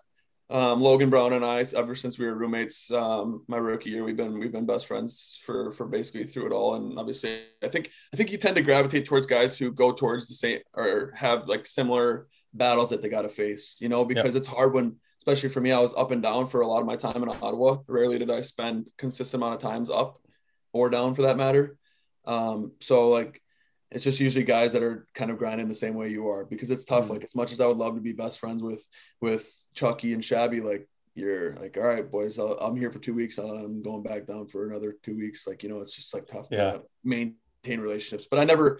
Um, 0.51 0.81
Logan 0.81 1.11
Brown 1.11 1.33
and 1.33 1.45
I, 1.45 1.63
ever 1.75 1.93
since 1.93 2.17
we 2.17 2.25
were 2.25 2.33
roommates, 2.33 2.89
um, 2.91 3.43
my 3.47 3.57
rookie 3.57 3.91
year, 3.91 4.03
we've 4.03 4.17
been 4.17 4.39
we've 4.39 4.51
been 4.51 4.65
best 4.65 4.87
friends 4.87 5.39
for 5.45 5.71
for 5.73 5.85
basically 5.85 6.23
through 6.23 6.47
it 6.47 6.51
all. 6.51 6.73
And 6.73 6.97
obviously, 6.97 7.41
I 7.61 7.67
think 7.67 7.91
I 8.11 8.17
think 8.17 8.31
you 8.31 8.37
tend 8.39 8.55
to 8.55 8.63
gravitate 8.63 9.05
towards 9.05 9.27
guys 9.27 9.57
who 9.59 9.71
go 9.71 9.91
towards 9.91 10.27
the 10.27 10.33
same 10.33 10.61
or 10.73 11.11
have 11.15 11.47
like 11.47 11.67
similar 11.67 12.27
battles 12.51 12.89
that 12.89 13.03
they 13.03 13.09
got 13.09 13.23
to 13.23 13.29
face. 13.29 13.75
You 13.79 13.89
know, 13.89 14.05
because 14.05 14.35
it's 14.35 14.47
hard 14.47 14.73
when, 14.73 14.95
especially 15.19 15.49
for 15.49 15.61
me, 15.61 15.71
I 15.71 15.79
was 15.79 15.93
up 15.93 16.09
and 16.09 16.23
down 16.23 16.47
for 16.47 16.61
a 16.61 16.67
lot 16.67 16.79
of 16.79 16.87
my 16.87 16.95
time 16.95 17.21
in 17.21 17.29
Ottawa. 17.29 17.77
Rarely 17.85 18.17
did 18.17 18.31
I 18.31 18.41
spend 18.41 18.87
consistent 18.97 19.43
amount 19.43 19.53
of 19.53 19.61
times 19.61 19.91
up 19.91 20.19
or 20.73 20.89
down 20.89 21.15
for 21.15 21.23
that 21.23 21.37
matter. 21.37 21.77
Um, 22.25 22.73
so 22.81 23.09
like 23.09 23.41
it's 23.91 24.03
just 24.03 24.19
usually 24.19 24.43
guys 24.43 24.73
that 24.73 24.83
are 24.83 25.07
kind 25.15 25.31
of 25.31 25.37
grinding 25.39 25.67
the 25.67 25.73
same 25.75 25.95
way 25.95 26.09
you 26.09 26.27
are 26.29 26.45
because 26.45 26.69
it's 26.69 26.85
tough. 26.85 27.09
Like 27.09 27.23
as 27.23 27.33
much 27.35 27.51
as 27.51 27.59
I 27.59 27.65
would 27.65 27.77
love 27.77 27.95
to 27.95 28.01
be 28.01 28.13
best 28.13 28.39
friends 28.39 28.61
with 28.61 28.85
with 29.19 29.51
Chucky 29.73 30.13
and 30.13 30.23
Shabby, 30.23 30.61
like 30.61 30.87
you're 31.15 31.55
like, 31.55 31.75
all 31.75 31.83
right, 31.83 32.09
boys, 32.09 32.37
I'll, 32.37 32.53
I'm 32.59 32.77
here 32.77 32.91
for 32.91 32.99
two 32.99 33.13
weeks. 33.15 33.37
I'm 33.39 33.81
going 33.81 34.03
back 34.03 34.27
down 34.27 34.47
for 34.47 34.69
another 34.69 34.95
two 35.03 35.17
weeks. 35.17 35.47
Like 35.47 35.63
you 35.63 35.69
know, 35.69 35.81
it's 35.81 35.95
just 35.95 36.13
like 36.13 36.27
tough 36.27 36.47
Yeah. 36.51 36.71
to 36.73 36.81
maintain 37.03 37.79
relationships. 37.81 38.27
But 38.29 38.39
I 38.39 38.43
never, 38.45 38.79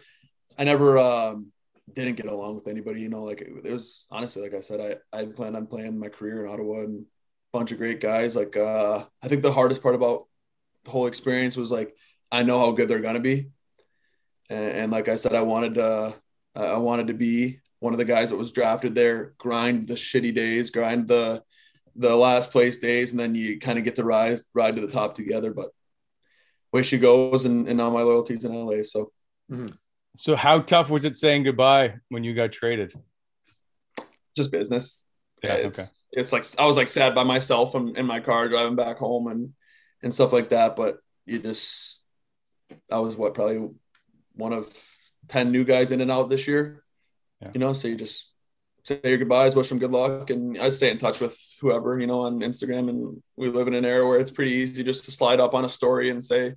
I 0.58 0.64
never 0.64 0.98
um, 1.00 1.48
didn't 1.92 2.16
get 2.18 2.28
along 2.28 2.56
with 2.56 2.68
anybody. 2.68 3.02
You 3.02 3.10
know, 3.10 3.24
like 3.24 3.42
it, 3.42 3.50
it 3.66 3.72
was 3.72 4.08
honestly, 4.12 4.44
like 4.44 4.54
I 4.54 4.62
said, 4.62 5.02
I 5.12 5.20
I 5.22 5.26
planned 5.26 5.56
on 5.58 5.66
playing 5.66 6.00
my 6.00 6.10
career 6.10 6.46
in 6.46 6.52
Ottawa 6.52 6.82
and 6.82 7.02
a 7.02 7.58
bunch 7.58 7.72
of 7.72 7.80
great 7.80 8.00
guys. 8.00 8.36
Like 8.36 8.56
uh, 8.56 9.06
I 9.24 9.28
think 9.28 9.42
the 9.42 9.52
hardest 9.52 9.82
part 9.82 9.96
about 9.96 10.28
whole 10.88 11.08
experience 11.08 11.56
was 11.56 11.72
like 11.72 11.96
I 12.32 12.44
know 12.44 12.60
how 12.60 12.72
good 12.72 12.88
they're 12.88 13.02
gonna 13.02 13.20
be, 13.20 13.50
and, 14.50 14.72
and 14.74 14.92
like 14.92 15.08
I 15.08 15.16
said, 15.16 15.34
I 15.34 15.42
wanted 15.42 15.76
to 15.76 16.16
I 16.56 16.78
wanted 16.78 17.08
to 17.08 17.14
be 17.14 17.60
one 17.80 17.94
of 17.94 18.00
the 18.00 18.06
guys 18.06 18.30
that 18.30 18.38
was 18.38 18.52
drafted 18.52 18.96
there, 18.96 19.34
grind 19.38 19.88
the 19.88 19.94
shitty 19.94 20.34
days, 20.34 20.70
grind 20.70 21.08
the 21.08 21.44
the 21.96 22.16
last 22.16 22.52
place 22.52 22.78
days, 22.78 23.12
and 23.12 23.20
then 23.20 23.36
you 23.36 23.60
kind 23.60 23.78
of 23.78 23.86
get 23.86 23.96
to 23.96 24.04
rise 24.04 24.44
ride 24.54 24.76
to 24.76 24.82
the 24.82 24.92
top 24.92 25.16
together. 25.16 25.54
But 25.54 25.70
way 26.72 26.84
she 26.84 26.98
goes, 26.98 27.46
and, 27.46 27.68
and 27.68 27.78
now 27.78 27.90
my 27.90 28.02
loyalties 28.02 28.46
in 28.46 28.54
LA. 28.54 28.84
So 28.84 29.12
mm-hmm. 29.52 29.68
So 30.16 30.36
how 30.36 30.60
tough 30.60 30.90
was 30.90 31.06
it 31.06 31.18
saying 31.18 31.44
goodbye 31.44 31.96
when 32.10 32.24
you 32.24 32.34
got 32.34 32.52
traded? 32.52 32.94
just 34.40 34.52
business. 34.52 35.06
Yeah, 35.44 35.54
it's, 35.54 35.80
okay. 35.80 35.90
it's 36.12 36.34
like 36.34 36.46
I 36.58 36.66
was 36.66 36.78
like 36.78 36.88
sad 36.88 37.16
by 37.16 37.24
myself 37.24 37.76
in, 37.76 37.96
in 37.96 38.06
my 38.06 38.20
car 38.20 38.50
driving 38.50 38.76
back 38.76 38.98
home 38.98 39.28
and 39.28 39.54
and 40.04 40.14
stuff 40.14 40.34
like 40.34 40.50
that. 40.50 40.76
But 40.76 41.00
you 41.26 41.40
just 41.40 42.04
I 42.92 43.00
was 43.00 43.16
what 43.16 43.34
probably 43.34 43.70
one 44.34 44.54
of 44.54 44.72
ten 45.28 45.52
new 45.52 45.64
guys 45.64 45.92
in 45.92 46.02
and 46.02 46.12
out 46.12 46.30
this 46.30 46.48
year. 46.48 46.84
Yeah. 47.42 47.52
You 47.54 47.60
know, 47.60 47.74
so 47.74 47.88
you 47.88 47.96
just 47.96 48.30
say 48.84 49.00
your 49.04 49.18
goodbyes, 49.18 49.56
wish 49.56 49.70
them 49.70 49.80
good 49.80 49.92
luck, 49.92 50.30
and 50.30 50.58
I 50.58 50.70
stay 50.70 50.92
in 50.92 50.98
touch 50.98 51.20
with 51.20 51.38
whoever 51.62 52.00
you 52.00 52.08
know 52.08 52.22
on 52.22 52.40
Instagram. 52.40 52.90
And 52.90 53.22
we 53.36 53.50
live 53.50 53.68
in 53.68 53.74
an 53.74 53.86
era 53.86 54.08
where 54.08 54.20
it's 54.20 54.32
pretty 54.32 54.52
easy 54.52 54.84
just 54.84 55.06
to 55.06 55.12
slide 55.12 55.40
up 55.40 55.54
on 55.54 55.66
a 55.66 55.70
story 55.70 56.10
and 56.10 56.24
say 56.24 56.56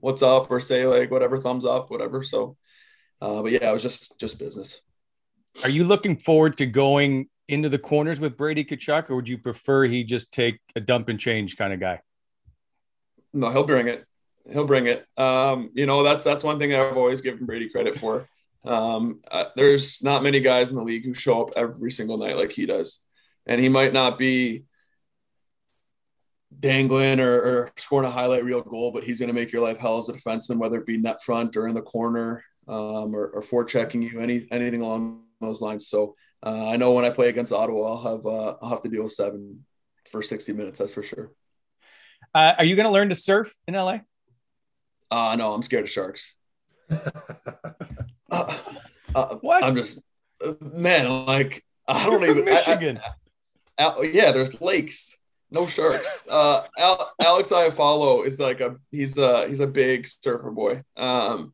what's 0.00 0.22
up 0.22 0.50
or 0.50 0.60
say 0.60 0.86
like 0.86 1.10
whatever 1.10 1.38
thumbs 1.38 1.64
up, 1.64 1.90
whatever. 1.90 2.22
So, 2.22 2.56
uh, 3.20 3.42
but 3.42 3.52
yeah, 3.52 3.70
it 3.70 3.72
was 3.72 3.82
just 3.82 4.18
just 4.18 4.38
business. 4.38 4.80
Are 5.62 5.70
you 5.70 5.84
looking 5.84 6.16
forward 6.16 6.56
to 6.56 6.66
going 6.66 7.28
into 7.46 7.68
the 7.68 7.78
corners 7.78 8.18
with 8.18 8.36
Brady 8.36 8.64
Tkachuk, 8.64 9.10
or 9.10 9.16
would 9.16 9.28
you 9.28 9.38
prefer 9.38 9.84
he 9.84 10.02
just 10.02 10.32
take 10.32 10.58
a 10.74 10.80
dump 10.80 11.08
and 11.08 11.20
change 11.20 11.56
kind 11.56 11.72
of 11.72 11.78
guy? 11.78 12.00
No, 13.34 13.50
he'll 13.50 13.64
bring 13.64 13.88
it. 13.88 14.04
He'll 14.50 14.64
bring 14.64 14.86
it. 14.86 15.04
Um, 15.18 15.70
you 15.74 15.86
know, 15.86 16.02
that's 16.02 16.24
that's 16.24 16.44
one 16.44 16.58
thing 16.58 16.74
I've 16.74 16.96
always 16.96 17.20
given 17.20 17.44
Brady 17.44 17.68
credit 17.68 17.96
for. 17.98 18.28
Um, 18.64 19.20
uh, 19.30 19.46
there's 19.56 20.02
not 20.02 20.22
many 20.22 20.40
guys 20.40 20.70
in 20.70 20.76
the 20.76 20.82
league 20.82 21.04
who 21.04 21.12
show 21.12 21.42
up 21.42 21.52
every 21.56 21.92
single 21.92 22.16
night 22.16 22.36
like 22.36 22.52
he 22.52 22.64
does, 22.64 23.02
and 23.46 23.60
he 23.60 23.68
might 23.68 23.92
not 23.92 24.18
be 24.18 24.64
dangling 26.60 27.20
or, 27.20 27.34
or 27.34 27.72
scoring 27.76 28.08
a 28.08 28.10
highlight 28.10 28.44
reel 28.44 28.62
goal, 28.62 28.92
but 28.92 29.04
he's 29.04 29.18
going 29.18 29.28
to 29.28 29.34
make 29.34 29.52
your 29.52 29.62
life 29.62 29.78
hell 29.78 29.98
as 29.98 30.08
a 30.08 30.12
defenseman, 30.12 30.58
whether 30.58 30.78
it 30.78 30.86
be 30.86 30.96
net 30.96 31.22
front 31.22 31.56
or 31.56 31.66
in 31.66 31.74
the 31.74 31.82
corner 31.82 32.44
um, 32.68 33.14
or, 33.14 33.28
or 33.28 33.42
forechecking 33.42 34.10
you, 34.10 34.20
any 34.20 34.46
anything 34.50 34.82
along 34.82 35.22
those 35.40 35.60
lines. 35.60 35.88
So 35.88 36.14
uh, 36.42 36.68
I 36.68 36.76
know 36.76 36.92
when 36.92 37.04
I 37.04 37.10
play 37.10 37.28
against 37.28 37.52
Ottawa, 37.52 37.94
I'll 37.94 38.16
have 38.16 38.26
uh, 38.26 38.56
I'll 38.62 38.70
have 38.70 38.82
to 38.82 38.88
deal 38.88 39.04
with 39.04 39.12
seven 39.12 39.64
for 40.10 40.22
60 40.22 40.52
minutes. 40.52 40.78
That's 40.78 40.92
for 40.92 41.02
sure. 41.02 41.32
Uh, 42.34 42.54
are 42.58 42.64
you 42.64 42.74
going 42.76 42.86
to 42.86 42.92
learn 42.92 43.08
to 43.10 43.14
surf 43.14 43.54
in 43.68 43.74
LA? 43.74 43.98
Uh, 45.10 45.36
no, 45.36 45.52
I'm 45.52 45.62
scared 45.62 45.84
of 45.84 45.90
sharks. 45.90 46.34
uh, 46.90 48.58
uh, 49.14 49.36
What? 49.40 49.62
I'm 49.64 49.76
just, 49.76 50.00
man, 50.60 51.26
like, 51.26 51.64
I 51.86 52.04
don't 52.04 52.20
You're 52.20 52.30
from 52.34 52.38
even, 52.38 52.48
I- 52.48 52.50
I- 52.50 52.54
Michigan. 52.54 53.00
Yeah, 54.12 54.32
there's 54.32 54.60
lakes, 54.60 55.16
no 55.50 55.66
sharks. 55.66 56.26
Uh, 56.28 56.62
Al- 56.78 57.12
Alex 57.20 57.50
Iafallo 57.50 58.24
is 58.26 58.38
like 58.40 58.60
a, 58.60 58.76
he's 58.90 59.18
a, 59.18 59.48
he's 59.48 59.60
a 59.60 59.66
big 59.66 60.06
surfer 60.06 60.50
boy. 60.50 60.82
Um, 60.96 61.52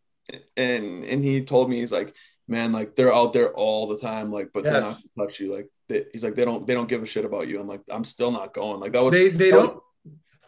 and, 0.57 1.05
and 1.05 1.25
he 1.25 1.43
told 1.43 1.69
me, 1.71 1.81
he's 1.81 1.93
like, 1.93 2.15
man, 2.47 2.73
like 2.73 2.95
they're 2.95 3.13
out 3.13 3.33
there 3.33 3.53
all 3.55 3.87
the 3.87 3.99
time. 3.99 4.31
Like, 4.31 4.51
but 4.53 4.65
they're 4.65 4.81
not 4.81 4.99
gonna 5.17 5.27
touch 5.29 5.41
you. 5.41 5.55
Like, 5.55 5.69
they, 5.89 6.05
he's 6.13 6.23
like, 6.23 6.35
they 6.35 6.45
don't, 6.45 6.67
they 6.67 6.75
don't 6.75 6.89
give 6.89 7.03
a 7.03 7.07
shit 7.07 7.25
about 7.25 7.49
you. 7.49 7.59
I'm 7.61 7.67
like, 7.69 7.81
I'm 7.91 8.05
still 8.05 8.31
not 8.31 8.53
going. 8.55 8.81
Like 8.81 8.93
that 8.93 9.03
was, 9.03 9.13
they 9.13 9.31
they 9.31 9.51
that 9.51 9.57
don't 9.57 9.83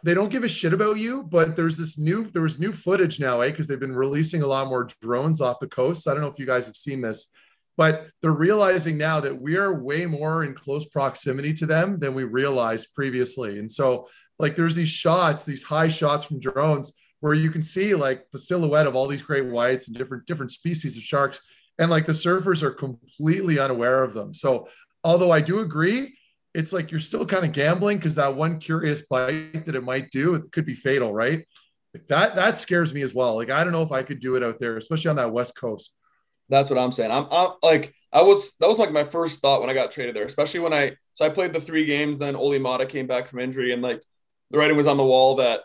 they 0.03 0.13
don't 0.13 0.31
give 0.31 0.43
a 0.43 0.49
shit 0.49 0.73
about 0.73 0.97
you 0.97 1.23
but 1.23 1.55
there's 1.55 1.77
this 1.77 1.97
new 1.97 2.25
there 2.31 2.41
was 2.41 2.59
new 2.59 2.71
footage 2.71 3.19
now 3.19 3.41
eh 3.41 3.49
because 3.49 3.67
they've 3.67 3.79
been 3.79 3.95
releasing 3.95 4.43
a 4.43 4.47
lot 4.47 4.67
more 4.67 4.87
drones 5.01 5.41
off 5.41 5.59
the 5.59 5.67
coast. 5.67 6.07
I 6.07 6.11
don't 6.11 6.21
know 6.21 6.27
if 6.27 6.39
you 6.39 6.45
guys 6.45 6.65
have 6.65 6.75
seen 6.75 7.01
this 7.01 7.29
but 7.75 8.07
they're 8.21 8.31
realizing 8.31 8.97
now 8.97 9.19
that 9.19 9.41
we 9.41 9.57
are 9.57 9.81
way 9.81 10.05
more 10.05 10.43
in 10.43 10.53
close 10.53 10.85
proximity 10.85 11.53
to 11.55 11.65
them 11.65 11.97
than 11.97 12.13
we 12.13 12.23
realized 12.23 12.93
previously. 12.93 13.57
And 13.57 13.71
so 13.71 14.07
like 14.37 14.55
there's 14.55 14.75
these 14.75 14.89
shots 14.89 15.45
these 15.45 15.63
high 15.63 15.87
shots 15.87 16.25
from 16.25 16.39
drones 16.39 16.93
where 17.21 17.33
you 17.33 17.49
can 17.49 17.63
see 17.63 17.95
like 17.95 18.29
the 18.31 18.39
silhouette 18.39 18.87
of 18.87 18.95
all 18.95 19.07
these 19.07 19.21
great 19.21 19.45
whites 19.45 19.87
and 19.87 19.97
different 19.97 20.25
different 20.25 20.51
species 20.51 20.97
of 20.97 21.03
sharks 21.03 21.41
and 21.79 21.89
like 21.89 22.05
the 22.05 22.13
surfers 22.13 22.61
are 22.61 22.71
completely 22.71 23.57
unaware 23.57 24.03
of 24.03 24.13
them. 24.13 24.33
So 24.33 24.67
although 25.03 25.31
i 25.31 25.41
do 25.41 25.59
agree 25.59 26.15
it's 26.53 26.71
like 26.73 26.91
you're 26.91 26.99
still 26.99 27.25
kind 27.25 27.45
of 27.45 27.51
gambling 27.51 27.97
because 27.97 28.15
that 28.15 28.35
one 28.35 28.59
curious 28.59 29.01
bite 29.09 29.65
that 29.65 29.75
it 29.75 29.83
might 29.83 30.11
do 30.11 30.35
it 30.35 30.51
could 30.51 30.65
be 30.65 30.75
fatal, 30.75 31.13
right? 31.13 31.45
Like 31.93 32.07
that 32.07 32.35
that 32.35 32.57
scares 32.57 32.93
me 32.93 33.01
as 33.01 33.13
well. 33.13 33.35
Like 33.35 33.49
I 33.51 33.63
don't 33.63 33.73
know 33.73 33.81
if 33.81 33.91
I 33.91 34.03
could 34.03 34.19
do 34.19 34.35
it 34.35 34.43
out 34.43 34.59
there, 34.59 34.77
especially 34.77 35.09
on 35.09 35.15
that 35.17 35.31
west 35.31 35.55
coast. 35.55 35.93
That's 36.49 36.69
what 36.69 36.77
I'm 36.77 36.91
saying. 36.91 37.09
I'm, 37.09 37.25
I'm 37.31 37.51
like, 37.63 37.93
I 38.11 38.21
was, 38.21 38.53
that 38.59 38.67
was 38.67 38.77
like 38.77 38.91
my 38.91 39.05
first 39.05 39.41
thought 39.41 39.61
when 39.61 39.69
I 39.69 39.73
got 39.73 39.91
traded 39.91 40.15
there, 40.15 40.25
especially 40.25 40.59
when 40.59 40.73
I, 40.73 40.97
so 41.13 41.25
I 41.25 41.29
played 41.29 41.53
the 41.53 41.61
three 41.61 41.85
games, 41.85 42.19
then 42.19 42.35
Olli 42.35 42.59
Maatta 42.59 42.85
came 42.87 43.07
back 43.07 43.27
from 43.27 43.39
injury 43.39 43.73
and 43.73 43.81
like 43.81 44.03
the 44.51 44.57
writing 44.57 44.75
was 44.77 44.85
on 44.85 44.97
the 44.97 45.05
wall 45.05 45.37
that 45.37 45.61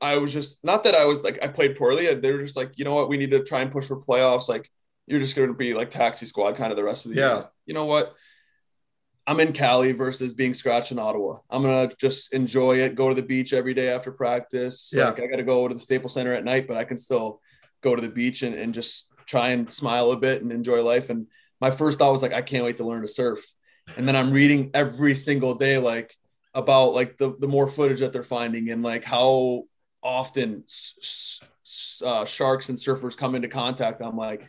I 0.00 0.18
was 0.18 0.32
just, 0.32 0.62
not 0.64 0.84
that 0.84 0.94
I 0.94 1.04
was 1.06 1.22
like, 1.22 1.42
I 1.42 1.48
played 1.48 1.76
poorly. 1.76 2.12
They 2.12 2.32
were 2.32 2.40
just 2.40 2.56
like, 2.56 2.72
you 2.76 2.84
know 2.84 2.94
what, 2.94 3.08
we 3.08 3.16
need 3.16 3.30
to 3.30 3.42
try 3.44 3.60
and 3.60 3.70
push 3.70 3.86
for 3.86 3.98
playoffs. 4.00 4.48
Like 4.48 4.68
you're 5.06 5.20
just 5.20 5.36
going 5.36 5.48
to 5.48 5.54
be 5.54 5.74
like 5.74 5.90
taxi 5.90 6.26
squad 6.26 6.56
kind 6.56 6.70
of 6.72 6.76
the 6.76 6.84
rest 6.84 7.06
of 7.06 7.12
the 7.12 7.18
Yeah. 7.18 7.34
year. 7.36 7.46
You 7.66 7.74
know 7.74 7.86
what? 7.86 8.14
I'm 9.26 9.40
in 9.40 9.52
Cali 9.52 9.92
versus 9.92 10.34
being 10.34 10.54
scratched 10.54 10.92
in 10.92 10.98
Ottawa. 10.98 11.38
I'm 11.50 11.62
gonna 11.62 11.90
just 11.98 12.32
enjoy 12.32 12.76
it. 12.76 12.94
Go 12.94 13.08
to 13.08 13.14
the 13.14 13.26
beach 13.26 13.52
every 13.52 13.74
day 13.74 13.88
after 13.88 14.12
practice. 14.12 14.92
Yeah. 14.94 15.06
Like 15.06 15.20
I 15.20 15.26
got 15.26 15.36
to 15.36 15.42
go 15.42 15.66
to 15.66 15.74
the 15.74 15.80
Staples 15.80 16.14
Center 16.14 16.32
at 16.32 16.44
night, 16.44 16.68
but 16.68 16.76
I 16.76 16.84
can 16.84 16.96
still 16.96 17.40
go 17.80 17.96
to 17.96 18.02
the 18.02 18.08
beach 18.08 18.42
and, 18.42 18.54
and 18.54 18.72
just 18.72 19.12
try 19.26 19.50
and 19.50 19.70
smile 19.70 20.12
a 20.12 20.16
bit 20.16 20.42
and 20.42 20.52
enjoy 20.52 20.82
life. 20.82 21.10
And 21.10 21.26
my 21.60 21.70
first 21.70 21.98
thought 21.98 22.12
was 22.12 22.22
like, 22.22 22.32
I 22.32 22.42
can't 22.42 22.64
wait 22.64 22.76
to 22.76 22.84
learn 22.84 23.02
to 23.02 23.08
surf. 23.08 23.44
And 23.96 24.06
then 24.06 24.16
I'm 24.16 24.32
reading 24.32 24.70
every 24.74 25.16
single 25.16 25.54
day 25.54 25.78
like 25.78 26.14
about 26.54 26.94
like 26.94 27.18
the 27.18 27.36
the 27.38 27.48
more 27.48 27.68
footage 27.68 28.00
that 28.00 28.12
they're 28.12 28.22
finding 28.22 28.70
and 28.70 28.82
like 28.82 29.04
how 29.04 29.64
often 30.02 30.64
uh, 32.04 32.24
sharks 32.24 32.68
and 32.68 32.78
surfers 32.78 33.16
come 33.16 33.34
into 33.34 33.48
contact. 33.48 34.00
I'm 34.00 34.16
like, 34.16 34.48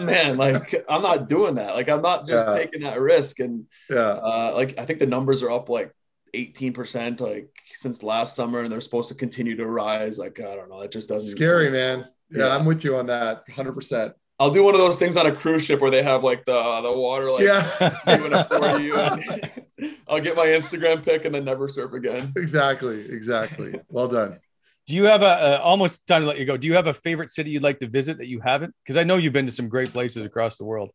man, 0.00 0.36
like 0.36 0.74
I'm 0.88 1.02
not 1.02 1.28
doing 1.28 1.54
that. 1.56 1.74
Like 1.74 1.88
I'm 1.88 2.02
not 2.02 2.26
just 2.26 2.48
Yeah. 2.48 2.54
taking 2.54 2.82
that 2.82 3.00
risk. 3.00 3.40
And 3.40 3.66
yeah. 3.90 3.96
uh, 3.98 4.52
like 4.54 4.78
I 4.78 4.84
think 4.84 4.98
the 4.98 5.06
numbers 5.06 5.42
are 5.42 5.50
up 5.50 5.68
like 5.68 5.94
18% 6.34 7.20
like 7.20 7.48
since 7.72 8.02
last 8.02 8.34
summer, 8.36 8.60
and 8.60 8.70
they're 8.72 8.80
supposed 8.80 9.08
to 9.08 9.14
continue 9.14 9.56
to 9.56 9.66
rise. 9.66 10.18
Like 10.18 10.40
I 10.40 10.54
don't 10.54 10.68
know, 10.68 10.80
it 10.80 10.90
just 10.92 11.08
doesn't 11.08 11.36
Scary, 11.36 11.70
man. 11.70 12.06
Yeah, 12.30 12.46
Yeah. 12.46 12.56
I'm 12.56 12.64
with 12.64 12.84
you 12.84 12.96
on 12.96 13.06
that 13.06 13.46
100%. 13.48 14.12
I'll 14.40 14.50
do 14.50 14.64
one 14.64 14.74
of 14.74 14.80
those 14.80 14.98
things 14.98 15.16
on 15.16 15.26
a 15.26 15.32
cruise 15.32 15.64
ship 15.64 15.80
where 15.80 15.92
they 15.92 16.02
have 16.02 16.24
like 16.24 16.44
the 16.44 16.80
the 16.82 16.92
water 16.92 17.30
like 17.30 17.44
yeah. 17.44 17.62
for 17.62 18.80
you. 18.80 18.92
I'll 20.08 20.20
get 20.20 20.34
my 20.36 20.46
Instagram 20.46 21.04
pic 21.04 21.24
and 21.24 21.34
then 21.34 21.44
never 21.44 21.68
surf 21.68 21.92
again. 21.92 22.32
exactly. 22.36 23.00
Exactly. 23.10 23.80
Well 23.88 24.08
done. 24.08 24.40
Do 24.86 24.94
you 24.94 25.04
have 25.04 25.22
a, 25.22 25.24
a 25.24 25.58
almost 25.60 26.06
time 26.06 26.22
to 26.22 26.28
let 26.28 26.38
you 26.38 26.44
go? 26.44 26.56
Do 26.56 26.66
you 26.66 26.74
have 26.74 26.86
a 26.86 26.94
favorite 26.94 27.30
city 27.30 27.50
you'd 27.50 27.62
like 27.62 27.78
to 27.78 27.88
visit 27.88 28.18
that 28.18 28.28
you 28.28 28.40
haven't? 28.40 28.74
Because 28.84 28.96
I 28.98 29.04
know 29.04 29.16
you've 29.16 29.32
been 29.32 29.46
to 29.46 29.52
some 29.52 29.68
great 29.68 29.92
places 29.92 30.24
across 30.26 30.58
the 30.58 30.64
world. 30.64 30.92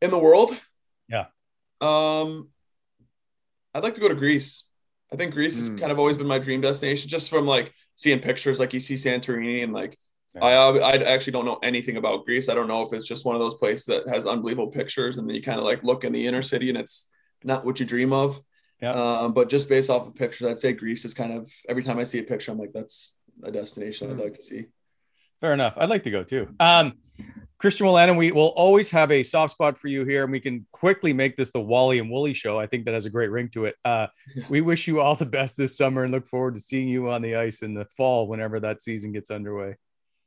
In 0.00 0.10
the 0.10 0.18
world, 0.18 0.58
Yeah. 1.08 1.26
Um, 1.80 2.48
I'd 3.74 3.82
like 3.82 3.94
to 3.94 4.00
go 4.00 4.08
to 4.08 4.14
Greece. 4.14 4.68
I 5.12 5.16
think 5.16 5.34
Greece 5.34 5.56
has 5.56 5.68
Hmm. 5.68 5.76
kind 5.76 5.92
of 5.92 5.98
always 5.98 6.16
been 6.16 6.26
my 6.26 6.38
dream 6.38 6.60
destination, 6.60 7.08
just 7.08 7.28
from 7.28 7.46
like 7.46 7.72
seeing 7.96 8.20
pictures, 8.20 8.58
like 8.58 8.72
you 8.72 8.80
see 8.80 8.94
Santorini, 8.94 9.62
and 9.62 9.72
like 9.72 9.98
Yeah. 10.34 10.44
I 10.44 10.78
I 10.78 10.92
actually 10.96 11.32
don't 11.34 11.44
know 11.44 11.58
anything 11.62 11.98
about 11.98 12.24
Greece. 12.24 12.48
I 12.48 12.54
don't 12.54 12.68
know 12.68 12.82
if 12.82 12.92
it's 12.94 13.06
just 13.06 13.26
one 13.26 13.36
of 13.36 13.40
those 13.40 13.54
places 13.54 13.84
that 13.86 14.08
has 14.08 14.26
unbelievable 14.26 14.70
pictures, 14.70 15.18
and 15.18 15.28
then 15.28 15.36
you 15.36 15.42
kind 15.42 15.58
of 15.58 15.64
like 15.66 15.82
look 15.84 16.04
in 16.04 16.12
the 16.12 16.26
inner 16.26 16.42
city, 16.42 16.70
and 16.70 16.78
it's 16.78 17.10
not 17.44 17.64
what 17.66 17.78
you 17.80 17.86
dream 17.86 18.12
of. 18.14 18.40
Yeah. 18.82 18.90
Um, 18.92 19.32
but 19.32 19.48
just 19.48 19.68
based 19.68 19.88
off 19.88 20.08
of 20.08 20.14
pictures, 20.14 20.48
I'd 20.48 20.58
say 20.58 20.72
Greece 20.72 21.04
is 21.04 21.14
kind 21.14 21.32
of 21.32 21.48
every 21.68 21.82
time 21.84 21.98
I 21.98 22.04
see 22.04 22.18
a 22.18 22.24
picture, 22.24 22.50
I'm 22.52 22.58
like, 22.58 22.72
that's 22.72 23.14
a 23.44 23.50
destination 23.50 24.08
Hmm. 24.10 24.18
I'd 24.18 24.24
like 24.24 24.36
to 24.36 24.42
see. 24.42 24.66
Fair 25.40 25.54
enough. 25.54 25.74
I'd 25.76 25.88
like 25.88 26.02
to 26.02 26.10
go 26.10 26.22
too. 26.24 26.48
Um, 26.60 26.94
Christian 27.58 27.86
Wolanin, 27.86 28.16
we 28.16 28.32
will 28.32 28.48
always 28.56 28.90
have 28.90 29.12
a 29.12 29.22
soft 29.22 29.52
spot 29.52 29.78
for 29.78 29.86
you 29.86 30.04
here, 30.04 30.24
and 30.24 30.32
we 30.32 30.40
can 30.40 30.66
quickly 30.72 31.12
make 31.12 31.36
this 31.36 31.52
the 31.52 31.60
Wally 31.60 32.00
and 32.00 32.10
Wooly 32.10 32.34
show. 32.34 32.58
I 32.58 32.66
think 32.66 32.84
that 32.86 32.94
has 32.94 33.06
a 33.06 33.10
great 33.10 33.30
ring 33.30 33.48
to 33.50 33.66
it. 33.66 33.76
Uh, 33.84 34.08
we 34.48 34.60
wish 34.60 34.88
you 34.88 35.00
all 35.00 35.14
the 35.14 35.26
best 35.26 35.56
this 35.56 35.76
summer 35.76 36.02
and 36.02 36.12
look 36.12 36.26
forward 36.26 36.56
to 36.56 36.60
seeing 36.60 36.88
you 36.88 37.10
on 37.10 37.22
the 37.22 37.36
ice 37.36 37.62
in 37.62 37.74
the 37.74 37.84
fall 37.84 38.26
whenever 38.26 38.58
that 38.60 38.82
season 38.82 39.12
gets 39.12 39.30
underway. 39.30 39.76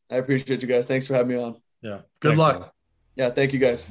I 0.10 0.16
appreciate 0.16 0.62
you 0.62 0.68
guys. 0.68 0.88
Thanks 0.88 1.08
for 1.08 1.14
having 1.16 1.36
me 1.36 1.44
on. 1.44 1.62
Yeah. 1.82 2.00
Good 2.22 2.30
Thanks, 2.30 2.40
luck. 2.40 2.60
man. 2.62 2.70
Yeah, 3.18 3.30
thank 3.32 3.52
you 3.52 3.60
guys. 3.60 3.90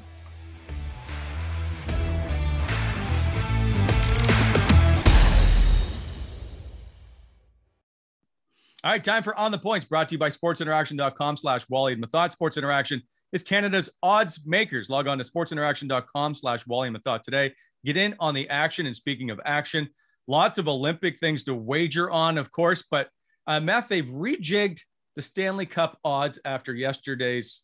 All 8.85 8.91
right, 8.91 9.03
time 9.03 9.23
for 9.23 9.35
On 9.39 9.51
the 9.51 9.57
Points, 9.57 9.87
brought 9.87 10.11
to 10.11 10.13
you 10.13 10.19
by 10.19 10.29
sportsinteraction.com 10.29 11.39
slash 11.39 11.67
Wally 11.71 11.95
and 11.95 12.05
Methot. 12.05 12.33
Sports 12.33 12.59
Interaction 12.59 13.01
is 13.33 13.43
Canada's 13.43 13.89
odds 14.03 14.47
makers. 14.47 14.91
Log 14.91 15.09
on 15.09 15.17
to 15.17 15.25
sportsinteraction.com 15.25 16.35
slash 16.35 16.67
Wally 16.67 16.89
and 16.89 16.97
Methot 16.99 17.23
today. 17.23 17.55
Get 17.87 17.97
in 17.97 18.15
on 18.21 18.35
the 18.35 18.47
action. 18.51 18.85
And 18.85 18.95
speaking 18.95 19.31
of 19.31 19.41
action, 19.47 19.89
lots 20.27 20.59
of 20.59 20.69
Olympic 20.69 21.19
things 21.19 21.45
to 21.45 21.55
wager 21.55 22.11
on, 22.11 22.37
of 22.37 22.53
course. 22.53 22.85
But 22.91 23.09
uh, 23.47 23.59
Matt, 23.59 23.89
they've 23.89 24.05
rejigged 24.05 24.81
the 25.17 25.23
Stanley 25.23 25.65
Cup 25.65 25.99
odds 26.05 26.39
after 26.45 26.75
yesterday's 26.75 27.63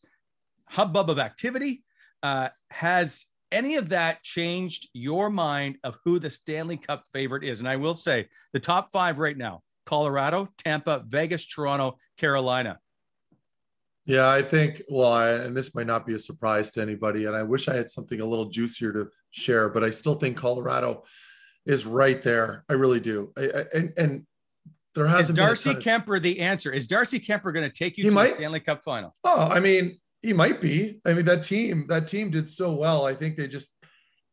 hubbub 0.71 1.11
of 1.11 1.19
activity. 1.19 1.85
Uh, 2.23 2.49
has 2.71 3.27
any 3.53 3.77
of 3.77 3.91
that 3.91 4.23
changed 4.23 4.89
your 4.95 5.29
mind 5.29 5.77
of 5.85 5.99
who 6.03 6.19
the 6.19 6.31
Stanley 6.31 6.79
Cup 6.79 7.05
favorite 7.13 7.45
is? 7.45 7.61
And 7.61 7.69
I 7.69 7.77
will 7.77 7.95
say 7.95 8.27
the 8.55 8.61
top 8.61 8.91
five 8.91 9.19
right 9.19 9.37
now 9.37 9.61
Colorado, 9.87 10.49
Tampa, 10.59 11.03
Vegas, 11.07 11.47
Toronto, 11.47 11.97
Carolina. 12.19 12.79
Yeah, 14.07 14.29
I 14.29 14.43
think, 14.43 14.83
well, 14.89 15.13
I, 15.13 15.31
and 15.31 15.57
this 15.57 15.75
might 15.75 15.87
not 15.87 16.07
be 16.07 16.15
a 16.15 16.19
surprise 16.19 16.71
to 16.73 16.83
anybody, 16.83 17.27
and 17.27 17.37
I 17.37 17.43
wish 17.43 17.69
I 17.69 17.75
had 17.77 17.91
something 17.91 18.21
a 18.21 18.25
little 18.25 18.47
juicier 18.47 18.93
to 18.93 19.09
share, 19.31 19.69
but 19.69 19.85
I 19.85 19.91
still 19.91 20.15
think 20.15 20.37
Colorado 20.37 21.05
is 21.67 21.87
right 21.87 22.21
there. 22.23 22.65
I 22.69 22.73
really 22.73 23.01
do. 23.01 23.33
I, 23.39 23.43
I, 23.43 23.65
and, 23.75 23.93
and 23.97 24.27
there 24.95 25.07
hasn't 25.07 25.37
Darcy 25.37 25.71
been 25.71 25.79
a 25.79 25.83
ton 25.83 25.95
of- 25.97 26.03
Kemper 26.03 26.19
the 26.21 26.41
answer? 26.41 26.73
Is 26.73 26.87
Darcy 26.89 27.21
Kuemper 27.21 27.53
going 27.55 27.69
to 27.69 27.73
take 27.73 27.97
you 27.99 28.05
He 28.05 28.11
to 28.11 28.15
might. 28.15 28.31
the 28.31 28.37
Stanley 28.37 28.61
Cup 28.61 28.83
final? 28.83 29.15
Oh, 29.23 29.49
I 29.49 29.61
mean, 29.61 30.01
he 30.23 30.33
might 30.33 30.61
be. 30.61 31.01
I 31.07 31.13
mean, 31.15 31.27
that 31.27 31.45
team, 31.45 31.87
that 31.89 32.09
team 32.09 32.31
did 32.31 32.49
so 32.49 32.73
well. 32.73 33.07
I 33.07 33.15
think 33.15 33.37
they 33.37 33.47
just 33.47 33.73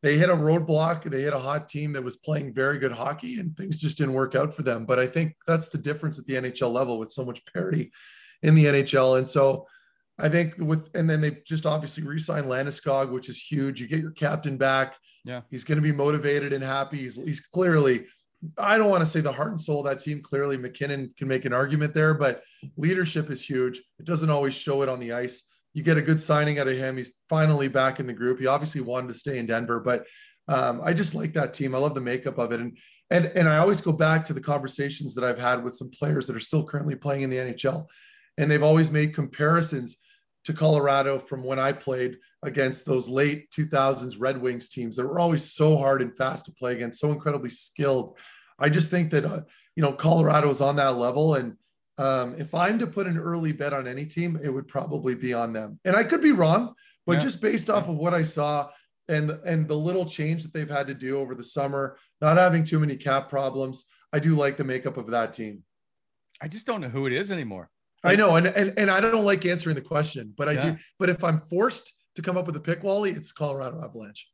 they 0.03 0.17
hit 0.17 0.29
a 0.29 0.35
roadblock. 0.35 1.03
They 1.03 1.21
hit 1.21 1.33
a 1.33 1.39
hot 1.39 1.69
team 1.69 1.93
that 1.93 2.03
was 2.03 2.15
playing 2.15 2.53
very 2.53 2.77
good 2.77 2.91
hockey, 2.91 3.39
and 3.39 3.55
things 3.57 3.81
just 3.81 3.97
didn't 3.97 4.13
work 4.13 4.35
out 4.35 4.53
for 4.53 4.63
them. 4.63 4.85
But 4.85 4.99
I 4.99 5.07
think 5.07 5.35
that's 5.47 5.69
the 5.69 5.77
difference 5.77 6.19
at 6.19 6.25
the 6.25 6.35
NHL 6.35 6.71
level 6.71 6.99
with 6.99 7.11
so 7.11 7.25
much 7.25 7.41
parity 7.53 7.91
in 8.43 8.55
the 8.55 8.65
NHL. 8.65 9.17
And 9.17 9.27
so 9.27 9.65
I 10.19 10.29
think 10.29 10.55
with 10.57 10.89
and 10.95 11.09
then 11.09 11.21
they've 11.21 11.43
just 11.45 11.65
obviously 11.65 12.03
re-signed 12.03 12.45
Landeskog, 12.45 13.11
which 13.11 13.29
is 13.29 13.41
huge. 13.41 13.81
You 13.81 13.87
get 13.87 14.01
your 14.01 14.11
captain 14.11 14.57
back. 14.57 14.95
Yeah. 15.25 15.41
He's 15.49 15.63
going 15.63 15.77
to 15.77 15.81
be 15.81 15.91
motivated 15.91 16.53
and 16.53 16.63
happy. 16.63 16.97
He's, 16.99 17.15
he's 17.15 17.41
clearly, 17.41 18.05
I 18.57 18.77
don't 18.77 18.89
want 18.89 19.01
to 19.01 19.05
say 19.05 19.19
the 19.19 19.31
heart 19.31 19.49
and 19.49 19.59
soul 19.59 19.79
of 19.79 19.85
that 19.85 19.99
team. 19.99 20.21
Clearly, 20.21 20.57
MacKinnon 20.57 21.13
can 21.17 21.27
make 21.27 21.45
an 21.45 21.53
argument 21.53 21.93
there, 21.93 22.13
but 22.13 22.43
leadership 22.77 23.29
is 23.29 23.43
huge. 23.43 23.81
It 23.99 24.05
doesn't 24.05 24.29
always 24.29 24.53
show 24.53 24.83
it 24.83 24.89
on 24.89 24.99
the 24.99 25.11
ice. 25.11 25.43
You 25.77 25.83
get 25.83 25.99
a 25.99 26.01
good 26.01 26.19
signing 26.19 26.57
out 26.57 26.67
of 26.67 26.75
him. 26.75 26.97
He's 26.97 27.13
finally 27.29 27.67
back 27.67 27.99
in 27.99 28.07
the 28.07 28.13
group. 28.13 28.39
He 28.39 28.47
obviously 28.47 28.81
wanted 28.81 29.09
to 29.09 29.13
stay 29.13 29.37
in 29.37 29.45
Denver, 29.45 29.79
but 29.79 30.07
um, 30.47 30.81
I 30.83 30.91
just 30.91 31.13
like 31.13 31.33
that 31.33 31.53
team. 31.53 31.75
I 31.75 31.77
love 31.77 31.93
the 31.93 32.01
makeup 32.01 32.39
of 32.39 32.51
it. 32.51 32.59
And 32.59 32.75
and 33.11 33.27
and 33.35 33.47
I 33.47 33.59
always 33.59 33.79
go 33.79 33.91
back 33.91 34.25
to 34.25 34.33
the 34.33 34.41
conversations 34.41 35.13
that 35.13 35.23
I've 35.23 35.37
had 35.37 35.63
with 35.63 35.75
some 35.75 35.91
players 35.91 36.25
that 36.25 36.35
are 36.35 36.39
still 36.39 36.65
currently 36.65 36.95
playing 36.95 37.21
in 37.21 37.29
the 37.29 37.37
NHL. 37.37 37.85
And 38.39 38.49
they've 38.49 38.63
always 38.63 38.89
made 38.89 39.13
comparisons 39.13 39.97
to 40.45 40.53
Colorado 40.53 41.19
from 41.19 41.43
when 41.43 41.59
I 41.59 41.73
played 41.73 42.17
against 42.41 42.87
those 42.87 43.07
late 43.07 43.51
2000s 43.51 44.15
Red 44.17 44.41
Wings 44.41 44.69
teams 44.69 44.95
that 44.95 45.05
were 45.05 45.19
always 45.19 45.53
so 45.53 45.77
hard 45.77 46.01
and 46.01 46.17
fast 46.17 46.45
to 46.45 46.53
play 46.53 46.71
against, 46.71 46.99
so 46.99 47.11
incredibly 47.11 47.51
skilled. 47.51 48.17
I 48.57 48.69
just 48.69 48.89
think 48.89 49.11
that, 49.11 49.25
uh, 49.25 49.41
you 49.75 49.83
know, 49.83 49.93
Colorado 49.93 50.49
is 50.49 50.59
on 50.59 50.77
that 50.77 50.97
level. 50.97 51.35
And 51.35 51.55
um, 51.97 52.35
if 52.37 52.53
I'm 52.53 52.77
to 52.79 52.87
put 52.87 53.07
an 53.07 53.17
early 53.17 53.51
bet 53.51 53.73
on 53.73 53.87
any 53.87 54.05
team, 54.05 54.39
it 54.43 54.49
would 54.49 54.67
probably 54.67 55.15
be 55.15 55.33
on 55.33 55.53
them. 55.53 55.79
And 55.85 55.95
I 55.95 56.03
could 56.03 56.21
be 56.21 56.31
wrong, 56.31 56.73
but 57.05 57.13
yeah. 57.13 57.19
just 57.19 57.41
based 57.41 57.69
off 57.69 57.89
of 57.89 57.97
what 57.97 58.13
I 58.13 58.23
saw 58.23 58.69
and, 59.09 59.31
and 59.45 59.67
the 59.67 59.75
little 59.75 60.05
change 60.05 60.43
that 60.43 60.53
they've 60.53 60.69
had 60.69 60.87
to 60.87 60.93
do 60.93 61.17
over 61.17 61.33
the 61.33 61.43
summer, 61.43 61.97
not 62.21 62.37
having 62.37 62.63
too 62.63 62.79
many 62.79 62.95
cap 62.95 63.29
problems, 63.29 63.85
I 64.13 64.19
do 64.19 64.35
like 64.35 64.57
the 64.57 64.63
makeup 64.63 64.97
of 64.97 65.07
that 65.11 65.33
team. 65.33 65.63
I 66.41 66.47
just 66.47 66.67
don't 66.67 66.81
know 66.81 66.89
who 66.89 67.07
it 67.07 67.13
is 67.13 67.31
anymore. 67.31 67.69
I 68.03 68.15
know, 68.15 68.35
and, 68.35 68.47
and 68.47 68.77
and 68.77 68.91
I 68.91 69.01
don't 69.01 69.25
like 69.25 69.45
answering 69.45 69.75
the 69.75 69.81
question, 69.81 70.33
but 70.37 70.47
I 70.47 70.51
yeah. 70.53 70.61
do. 70.61 70.77
But 70.99 71.09
if 71.09 71.23
I'm 71.23 71.39
forced 71.39 71.91
to 72.15 72.21
come 72.21 72.37
up 72.37 72.45
with 72.45 72.55
a 72.55 72.59
pick, 72.59 72.83
Wally, 72.83 73.11
it's 73.11 73.31
Colorado 73.31 73.83
Avalanche. 73.83 74.29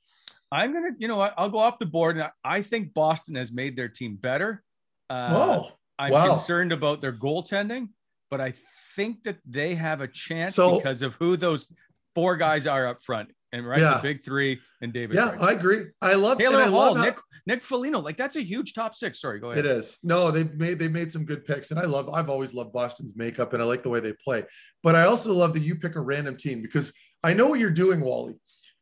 I'm 0.52 0.73
gonna, 0.73 0.91
you 0.99 1.07
know, 1.07 1.19
I'll 1.22 1.49
go 1.49 1.57
off 1.57 1.80
the 1.80 1.85
board, 1.85 2.18
and 2.18 2.30
I 2.44 2.61
think 2.61 2.94
Boston 2.94 3.35
has 3.35 3.52
made 3.52 3.76
their 3.76 3.88
team 3.88 4.15
better. 4.15 4.64
Uh, 5.10 5.30
oh, 5.31 5.72
I'm 5.99 6.11
wow. 6.11 6.28
concerned 6.28 6.72
about 6.72 7.02
their 7.02 7.14
goaltending, 7.14 7.90
but 8.30 8.41
I 8.41 8.53
think 8.95 9.24
that 9.24 9.38
they 9.45 9.76
have 9.76 10.02
a 10.02 10.07
chance 10.07 10.56
so, 10.56 10.78
because 10.78 11.02
of 11.02 11.14
who 11.15 11.38
those 11.38 11.72
four 12.15 12.38
guys 12.38 12.68
are 12.68 12.88
up 12.88 13.03
front 13.03 13.30
and 13.52 13.68
right 13.68 13.80
yeah. 13.80 13.95
the 13.95 14.02
big 14.02 14.24
three 14.24 14.60
and 14.82 14.91
David. 14.91 15.15
Yeah, 15.15 15.36
I 15.40 15.52
agree. 15.52 15.86
I 16.02 16.15
love 16.15 16.40
Taylor 16.40 16.61
I 16.61 16.68
Hall, 16.68 16.95
love 16.95 16.98
Nick 16.98 17.18
Nick 17.45 17.64
Foligno. 17.64 17.99
Like 17.99 18.18
that's 18.18 18.36
a 18.36 18.41
huge 18.41 18.74
top 18.74 18.95
six. 18.95 19.22
Sorry, 19.22 19.40
go 19.40 19.52
ahead. 19.52 19.65
It 19.65 19.70
is. 19.70 19.99
No, 20.03 20.32
they've 20.32 20.53
made 20.56 20.80
they've 20.80 20.91
made 20.91 21.11
some 21.11 21.26
good 21.26 21.45
picks, 21.45 21.72
and 21.72 21.80
I 21.80 21.86
love. 21.86 22.10
I've 22.10 22.30
always 22.30 22.53
loved 22.53 22.74
Boston's 22.74 23.15
makeup, 23.15 23.53
and 23.53 23.61
I 23.61 23.65
like 23.65 23.84
the 23.84 23.90
way 23.90 23.99
they 23.99 24.14
play. 24.14 24.44
But 24.82 24.95
I 24.95 25.03
also 25.03 25.32
love 25.32 25.53
that 25.53 25.61
you 25.61 25.76
pick 25.76 25.95
a 25.95 26.02
random 26.02 26.36
team 26.36 26.61
because 26.61 26.91
I 27.24 27.34
know 27.34 27.48
what 27.48 27.60
you're 27.60 27.70
doing, 27.70 28.02
Wally. 28.02 28.36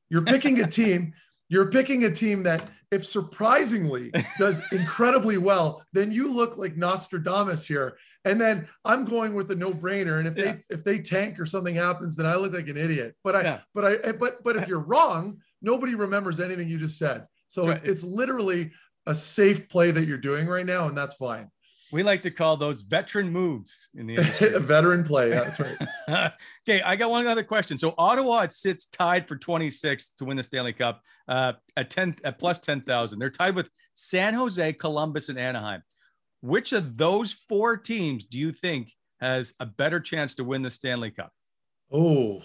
You're 0.09 0.23
picking 0.23 0.61
a 0.61 0.67
team. 0.81 1.13
You're 1.51 1.69
picking 1.69 2.05
a 2.05 2.09
team 2.09 2.43
that, 2.43 2.69
if 2.91 3.05
surprisingly 3.05 4.11
does 4.39 4.61
incredibly 4.71 5.37
well, 5.37 5.83
then 5.91 6.09
you 6.11 6.33
look 6.33 6.57
like 6.57 6.77
Nostradamus 6.77 7.65
here. 7.65 7.97
And 8.23 8.39
then 8.39 8.69
I'm 8.85 9.03
going 9.03 9.33
with 9.33 9.49
the 9.49 9.55
no-brainer. 9.55 10.19
And 10.19 10.27
if 10.29 10.37
yeah. 10.37 10.53
they 10.53 10.75
if 10.75 10.83
they 10.85 10.99
tank 10.99 11.39
or 11.39 11.45
something 11.45 11.75
happens, 11.75 12.15
then 12.15 12.25
I 12.25 12.35
look 12.35 12.53
like 12.53 12.69
an 12.69 12.77
idiot. 12.77 13.15
But 13.21 13.35
I 13.35 13.41
yeah. 13.41 13.59
but 13.75 13.85
I 13.85 13.93
eh, 13.95 14.11
but 14.13 14.43
but 14.43 14.55
if 14.55 14.67
you're 14.67 14.79
wrong, 14.79 15.39
nobody 15.61 15.93
remembers 15.93 16.39
anything 16.39 16.69
you 16.69 16.77
just 16.77 16.97
said. 16.97 17.27
So 17.47 17.67
right. 17.67 17.77
it's 17.77 17.81
it's 17.81 18.03
literally 18.03 18.71
a 19.05 19.15
safe 19.15 19.67
play 19.67 19.91
that 19.91 20.07
you're 20.07 20.17
doing 20.17 20.47
right 20.47 20.65
now, 20.65 20.87
and 20.87 20.97
that's 20.97 21.15
fine. 21.15 21.49
We 21.91 22.03
like 22.03 22.21
to 22.23 22.31
call 22.31 22.57
those 22.57 22.81
veteran 22.81 23.31
moves 23.31 23.89
in 23.95 24.07
the 24.07 24.15
veteran 24.63 25.03
play. 25.03 25.29
That's 25.29 25.59
right. 25.59 25.77
okay, 26.67 26.81
I 26.81 26.95
got 26.95 27.09
one 27.09 27.27
other 27.27 27.43
question. 27.43 27.77
So 27.77 27.93
Ottawa 27.97 28.41
it 28.41 28.53
sits 28.53 28.85
tied 28.85 29.27
for 29.27 29.37
26th 29.37 30.15
to 30.17 30.25
win 30.25 30.37
the 30.37 30.43
Stanley 30.43 30.73
Cup 30.73 31.01
uh, 31.27 31.53
at 31.75 31.89
10 31.89 32.15
at 32.23 32.39
plus 32.39 32.59
10,000. 32.59 33.19
They're 33.19 33.29
tied 33.29 33.55
with 33.55 33.69
San 33.93 34.33
Jose, 34.33 34.73
Columbus, 34.73 35.29
and 35.29 35.37
Anaheim. 35.37 35.83
Which 36.41 36.73
of 36.73 36.97
those 36.97 37.33
four 37.47 37.77
teams 37.77 38.25
do 38.25 38.39
you 38.39 38.51
think 38.51 38.93
has 39.19 39.53
a 39.59 39.65
better 39.65 39.99
chance 39.99 40.33
to 40.35 40.43
win 40.43 40.61
the 40.61 40.71
Stanley 40.71 41.11
Cup? 41.11 41.31
Oh, 41.91 42.41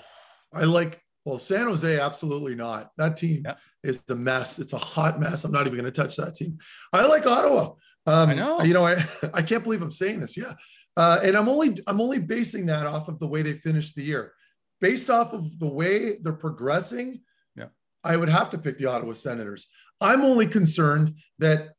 I 0.53 0.65
like 0.65 1.01
well, 1.27 1.41
San 1.41 1.67
Jose, 1.67 1.99
absolutely 1.99 2.55
not. 2.55 2.93
That 2.99 3.17
team 3.17 3.43
yeah. 3.45 3.55
is 3.83 4.03
the 4.03 4.15
mess. 4.15 4.61
It's 4.61 4.73
a 4.73 4.79
hot 4.79 5.19
mess. 5.19 5.45
I'm 5.45 5.51
not 5.51 5.67
even 5.67 5.77
going 5.77 5.93
to 5.93 6.03
touch 6.03 6.15
that 6.17 6.37
team. 6.37 6.57
I 6.93 7.05
like 7.05 7.27
Ottawa. 7.27 7.73
Um, 8.07 8.31
I 8.31 8.35
know. 8.35 8.63
You 8.63 8.75
know, 8.75 8.87
I, 8.87 9.05
I 9.35 9.43
can't 9.43 9.65
believe 9.65 9.83
I'm 9.83 9.91
saying 9.91 10.21
this. 10.21 10.37
Yeah. 10.37 10.53
Uh, 10.97 11.21
and 11.23 11.37
I'm 11.37 11.49
only 11.49 11.79
I'm 11.87 12.01
only 12.01 12.19
basing 12.19 12.67
that 12.67 12.87
off 12.87 13.09
of 13.09 13.19
the 13.19 13.29
way 13.29 13.43
they 13.43 13.53
finished 13.53 13.95
the 13.95 14.03
year, 14.03 14.33
based 14.81 15.11
off 15.11 15.35
of 15.35 15.59
the 15.59 15.69
way 15.69 16.17
they're 16.17 16.33
progressing. 16.33 17.21
Yeah, 17.55 17.67
I 18.03 18.17
would 18.17 18.31
have 18.31 18.49
to 18.51 18.59
pick 18.59 18.79
the 18.79 18.87
Ottawa 18.87 19.13
Senators. 19.13 19.67
I'm 20.01 20.23
only 20.23 20.47
concerned 20.47 21.19
that 21.39 21.75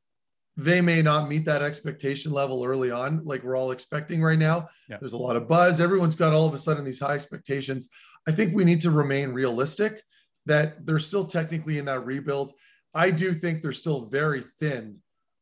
they 0.55 0.81
may 0.81 1.01
not 1.01 1.29
meet 1.29 1.45
that 1.45 1.61
expectation 1.61 2.31
level 2.31 2.63
early 2.63 2.91
on, 2.91 3.23
like 3.23 3.43
we're 3.43 3.55
all 3.55 3.71
expecting 3.71 4.21
right 4.21 4.39
now. 4.39 4.67
Yeah. 4.89 4.97
There's 4.99 5.13
a 5.13 5.17
lot 5.17 5.35
of 5.35 5.47
buzz. 5.47 5.79
Everyone's 5.79 6.15
got 6.15 6.33
all 6.33 6.47
of 6.47 6.53
a 6.53 6.57
sudden 6.57 6.83
these 6.83 6.99
high 6.99 7.13
expectations. 7.13 7.89
I 8.27 8.31
think 8.31 8.55
we 8.55 8.65
need 8.65 8.81
to 8.81 8.91
remain 8.91 9.29
realistic 9.29 10.01
that 10.47 10.85
they're 10.85 10.99
still 10.99 11.25
technically 11.25 11.77
in 11.77 11.85
that 11.85 12.05
rebuild. 12.05 12.53
I 12.95 13.11
do 13.11 13.33
think 13.33 13.61
they're 13.61 13.71
still 13.71 14.05
very 14.05 14.41
thin 14.59 14.97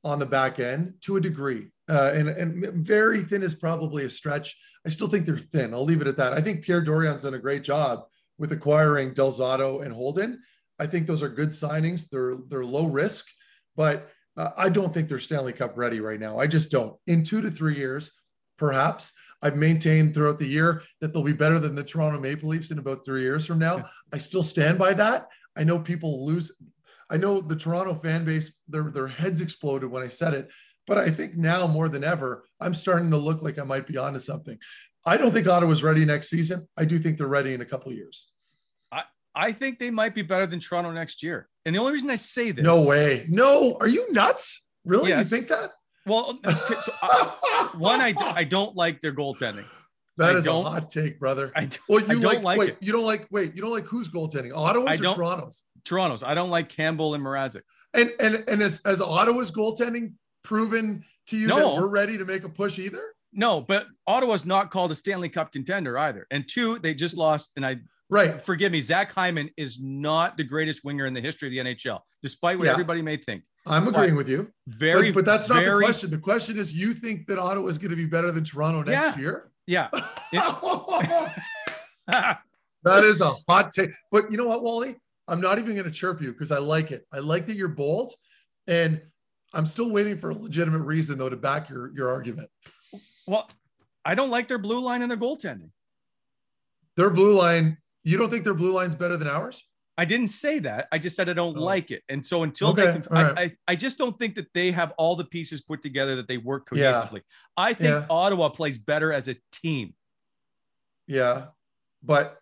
on 0.05 0.19
the 0.19 0.25
back 0.25 0.59
end 0.59 0.93
to 1.01 1.17
a 1.17 1.21
degree. 1.21 1.67
Uh, 1.89 2.11
and, 2.13 2.29
and 2.29 2.73
very 2.85 3.21
thin 3.21 3.43
is 3.43 3.55
probably 3.55 4.05
a 4.05 4.09
stretch. 4.09 4.57
I 4.85 4.89
still 4.89 5.07
think 5.07 5.25
they're 5.25 5.37
thin. 5.37 5.73
I'll 5.73 5.83
leave 5.83 6.01
it 6.01 6.07
at 6.07 6.17
that. 6.17 6.33
I 6.33 6.41
think 6.41 6.63
Pierre 6.63 6.83
Dorion's 6.83 7.23
done 7.23 7.33
a 7.33 7.39
great 7.39 7.63
job 7.63 8.05
with 8.37 8.51
acquiring 8.51 9.13
Del 9.13 9.31
Zotto 9.31 9.83
and 9.83 9.93
Holden. 9.93 10.41
I 10.79 10.85
think 10.85 11.07
those 11.07 11.23
are 11.23 11.29
good 11.29 11.49
signings. 11.49 12.09
They're 12.09 12.37
they're 12.49 12.65
low 12.65 12.85
risk, 12.85 13.25
but 13.75 14.09
uh, 14.37 14.51
I 14.57 14.69
don't 14.69 14.93
think 14.93 15.09
they're 15.09 15.19
Stanley 15.19 15.53
Cup 15.53 15.73
ready 15.75 15.99
right 16.01 16.19
now. 16.19 16.37
I 16.37 16.47
just 16.47 16.69
don't. 16.69 16.95
In 17.07 17.23
two 17.23 17.41
to 17.41 17.49
three 17.49 17.75
years, 17.75 18.11
perhaps. 18.57 19.13
I've 19.41 19.57
maintained 19.57 20.15
throughout 20.15 20.39
the 20.39 20.47
year 20.47 20.81
that 21.01 21.13
they'll 21.13 21.21
be 21.21 21.33
better 21.33 21.59
than 21.59 21.75
the 21.75 21.83
Toronto 21.83 22.19
Maple 22.19 22.49
Leafs 22.49 22.71
in 22.71 22.79
about 22.79 23.05
three 23.05 23.21
years 23.21 23.45
from 23.45 23.59
now. 23.59 23.85
I 24.13 24.17
still 24.17 24.41
stand 24.41 24.79
by 24.79 24.93
that. 24.95 25.27
I 25.55 25.63
know 25.63 25.77
people 25.77 26.25
lose 26.25 26.51
I 27.09 27.17
know 27.17 27.41
the 27.41 27.55
Toronto 27.55 27.93
fan 27.93 28.25
base, 28.25 28.53
their, 28.67 28.83
their 28.83 29.07
heads 29.07 29.41
exploded 29.41 29.89
when 29.89 30.03
I 30.03 30.07
said 30.07 30.33
it, 30.33 30.49
but 30.87 30.97
I 30.97 31.09
think 31.09 31.35
now 31.35 31.67
more 31.67 31.89
than 31.89 32.03
ever, 32.03 32.45
I'm 32.59 32.73
starting 32.73 33.11
to 33.11 33.17
look 33.17 33.41
like 33.41 33.59
I 33.59 33.63
might 33.63 33.87
be 33.87 33.97
onto 33.97 34.19
something. 34.19 34.57
I 35.05 35.17
don't 35.17 35.31
think 35.31 35.47
Ottawa's 35.47 35.83
ready 35.83 36.03
next 36.05 36.29
season. 36.29 36.67
I 36.77 36.85
do 36.85 36.97
think 36.97 37.17
they're 37.17 37.27
ready 37.27 37.53
in 37.53 37.61
a 37.61 37.65
couple 37.65 37.91
of 37.91 37.97
years. 37.97 38.27
I, 38.91 39.03
I 39.35 39.51
think 39.51 39.77
they 39.77 39.91
might 39.91 40.15
be 40.15 40.23
better 40.23 40.47
than 40.47 40.59
Toronto 40.59 40.91
next 40.91 41.21
year. 41.21 41.47
And 41.65 41.75
the 41.75 41.79
only 41.79 41.93
reason 41.93 42.09
I 42.09 42.15
say 42.15 42.51
this. 42.51 42.63
No 42.63 42.87
way. 42.87 43.25
No. 43.29 43.77
Are 43.79 43.87
you 43.87 44.11
nuts? 44.11 44.67
Really? 44.83 45.09
Yes. 45.09 45.31
You 45.31 45.37
think 45.37 45.49
that? 45.49 45.71
Well, 46.05 46.39
okay, 46.45 46.75
so 46.81 46.91
I, 47.01 47.69
one, 47.77 47.99
I, 47.99 48.13
I 48.17 48.43
don't 48.43 48.75
like 48.75 49.01
their 49.01 49.13
goaltending. 49.13 49.65
That 50.17 50.35
I 50.35 50.37
is 50.37 50.47
a 50.47 50.61
hot 50.61 50.89
take, 50.89 51.19
brother. 51.19 51.51
I 51.55 51.61
don't, 51.61 51.79
well, 51.89 51.99
you 52.01 52.19
like, 52.19 52.41
like 52.41 52.59
wait, 52.59 52.69
it. 52.69 52.77
you 52.79 52.91
don't 52.91 53.03
like 53.03 53.27
wait, 53.31 53.53
you 53.55 53.61
don't 53.61 53.71
like 53.71 53.85
who's 53.85 54.09
goaltending? 54.09 54.55
Ottawa's 54.55 55.01
or 55.01 55.13
Toronto's? 55.13 55.63
Toronto's. 55.85 56.23
I 56.23 56.33
don't 56.33 56.49
like 56.49 56.69
Campbell 56.69 57.13
and 57.13 57.23
Mrazek. 57.23 57.61
And 57.93 58.11
and 58.19 58.43
and 58.47 58.61
as, 58.61 58.81
as 58.85 59.01
Ottawa's 59.01 59.51
goaltending 59.51 60.13
proven 60.43 61.03
to 61.27 61.37
you 61.37 61.47
no. 61.47 61.57
that 61.57 61.81
we're 61.81 61.87
ready 61.87 62.17
to 62.17 62.25
make 62.25 62.43
a 62.43 62.49
push 62.49 62.79
either? 62.79 63.01
No, 63.33 63.61
but 63.61 63.87
Ottawa's 64.07 64.45
not 64.45 64.71
called 64.71 64.91
a 64.91 64.95
Stanley 64.95 65.29
Cup 65.29 65.51
contender 65.51 65.97
either. 65.97 66.25
And 66.31 66.47
two, 66.47 66.79
they 66.79 66.93
just 66.93 67.17
lost. 67.17 67.51
And 67.55 67.65
I 67.65 67.77
right, 68.09 68.41
forgive 68.41 68.71
me, 68.71 68.81
Zach 68.81 69.11
Hyman 69.11 69.49
is 69.57 69.79
not 69.81 70.37
the 70.37 70.43
greatest 70.43 70.83
winger 70.85 71.05
in 71.05 71.13
the 71.13 71.21
history 71.21 71.47
of 71.49 71.65
the 71.65 71.71
NHL, 71.71 71.99
despite 72.21 72.57
what 72.57 72.65
yeah. 72.65 72.71
everybody 72.71 73.01
may 73.01 73.17
think. 73.17 73.43
I'm 73.67 73.87
agreeing 73.87 74.11
but 74.11 74.17
with 74.17 74.29
you. 74.29 74.51
Very, 74.67 75.11
but, 75.11 75.25
but 75.25 75.31
that's 75.31 75.49
not 75.49 75.63
very, 75.63 75.79
the 75.79 75.85
question. 75.85 76.11
The 76.11 76.17
question 76.17 76.57
is, 76.57 76.73
you 76.73 76.93
think 76.93 77.27
that 77.27 77.39
Ottawa 77.39 77.67
is 77.67 77.77
going 77.77 77.89
to 77.89 77.97
be 77.97 78.05
better 78.05 78.31
than 78.31 78.43
Toronto 78.43 78.83
next 78.83 79.17
yeah, 79.17 79.21
year? 79.21 79.51
Yeah. 79.65 79.89
that 82.83 83.03
is 83.03 83.21
a 83.21 83.33
hot 83.49 83.71
take. 83.71 83.89
But 84.11 84.31
you 84.31 84.37
know 84.37 84.47
what, 84.47 84.61
Wally? 84.61 84.95
I'm 85.27 85.41
not 85.41 85.57
even 85.57 85.73
going 85.73 85.85
to 85.85 85.91
chirp 85.91 86.21
you 86.21 86.31
because 86.31 86.51
I 86.51 86.59
like 86.59 86.91
it. 86.91 87.05
I 87.13 87.19
like 87.19 87.47
that 87.47 87.55
you're 87.55 87.67
bold, 87.67 88.13
and 88.67 89.01
I'm 89.53 89.65
still 89.65 89.89
waiting 89.89 90.17
for 90.17 90.29
a 90.29 90.35
legitimate 90.35 90.79
reason 90.79 91.17
though 91.17 91.29
to 91.29 91.37
back 91.37 91.69
your 91.69 91.91
your 91.95 92.09
argument. 92.09 92.49
Well, 93.27 93.49
I 94.03 94.15
don't 94.15 94.29
like 94.29 94.47
their 94.47 94.59
blue 94.59 94.79
line 94.79 95.01
and 95.01 95.09
their 95.09 95.17
goaltending. 95.17 95.69
Their 96.97 97.09
blue 97.09 97.35
line. 97.35 97.77
You 98.03 98.17
don't 98.17 98.29
think 98.29 98.43
their 98.43 98.53
blue 98.53 98.71
line's 98.71 98.95
better 98.95 99.17
than 99.17 99.27
ours? 99.27 99.63
I 99.97 100.05
didn't 100.05 100.27
say 100.27 100.59
that. 100.59 100.87
I 100.91 100.97
just 100.97 101.15
said 101.15 101.29
I 101.29 101.33
don't 101.33 101.57
oh. 101.57 101.63
like 101.63 101.89
it. 101.89 102.03
And 102.09 102.23
so 102.25 102.43
until 102.43 102.69
okay. 102.69 102.85
they 102.85 102.91
can, 102.91 103.05
I. 103.11 103.41
I, 103.43 103.51
I, 103.69 103.75
just 103.75 103.97
don't 103.97 104.17
think 104.19 104.35
that 104.35 104.47
they 104.53 104.71
have 104.71 104.93
all 104.97 105.15
the 105.15 105.23
pieces 105.23 105.61
put 105.61 105.81
together 105.81 106.17
that 106.17 106.27
they 106.27 106.37
work 106.37 106.69
cohesively. 106.69 107.13
Yeah. 107.13 107.19
I 107.57 107.73
think 107.73 107.89
yeah. 107.89 108.05
Ottawa 108.09 108.49
plays 108.49 108.77
better 108.77 109.13
as 109.13 109.29
a 109.29 109.37
team. 109.51 109.93
Yeah. 111.07 111.45
But 112.03 112.37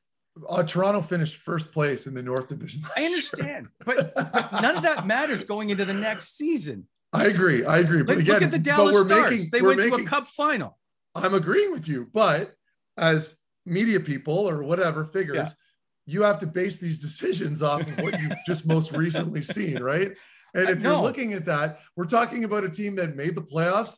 uh, 0.47 0.63
Toronto 0.63 1.01
finished 1.01 1.37
first 1.37 1.71
place 1.71 2.07
in 2.07 2.13
the 2.13 2.23
North 2.23 2.47
Division. 2.47 2.81
I 2.97 3.03
understand, 3.03 3.67
but, 3.85 4.13
but, 4.15 4.51
none 4.61 4.77
of 4.77 4.83
that 4.83 5.05
matters 5.07 5.43
going 5.43 5.69
into 5.69 5.85
the 5.85 5.93
next 5.93 6.37
season. 6.37 6.87
I 7.13 7.27
agree. 7.27 7.63
I 7.63 7.79
agree. 7.79 8.01
But 8.01 8.17
like, 8.17 8.23
again, 8.23 8.33
look 8.35 8.43
at 8.43 8.51
the 8.51 8.59
Dallas 8.59 8.93
we're 8.93 9.05
Stars. 9.05 9.31
Making, 9.31 9.49
they 9.51 9.61
went 9.61 9.79
making, 9.79 9.97
to 9.99 10.03
a 10.03 10.07
Cup 10.07 10.27
final. 10.27 10.77
I'm 11.15 11.35
agreeing 11.35 11.71
with 11.71 11.87
you, 11.87 12.09
but 12.11 12.55
as 12.97 13.35
media 13.65 13.99
people 13.99 14.49
or 14.49 14.63
whatever 14.63 15.05
figures, 15.05 15.35
yeah. 15.37 15.47
you 16.05 16.23
have 16.23 16.39
to 16.39 16.47
base 16.47 16.79
these 16.79 16.99
decisions 16.99 17.61
off 17.61 17.81
of 17.81 17.99
what 17.99 18.19
you've 18.19 18.33
just 18.47 18.65
most 18.65 18.91
recently 18.93 19.43
seen, 19.43 19.81
right? 19.81 20.11
And 20.55 20.69
if 20.69 20.81
you're 20.81 20.95
looking 20.95 21.33
at 21.33 21.45
that, 21.45 21.79
we're 21.95 22.05
talking 22.05 22.43
about 22.43 22.63
a 22.63 22.69
team 22.69 22.95
that 22.97 23.15
made 23.15 23.35
the 23.35 23.41
playoffs 23.41 23.97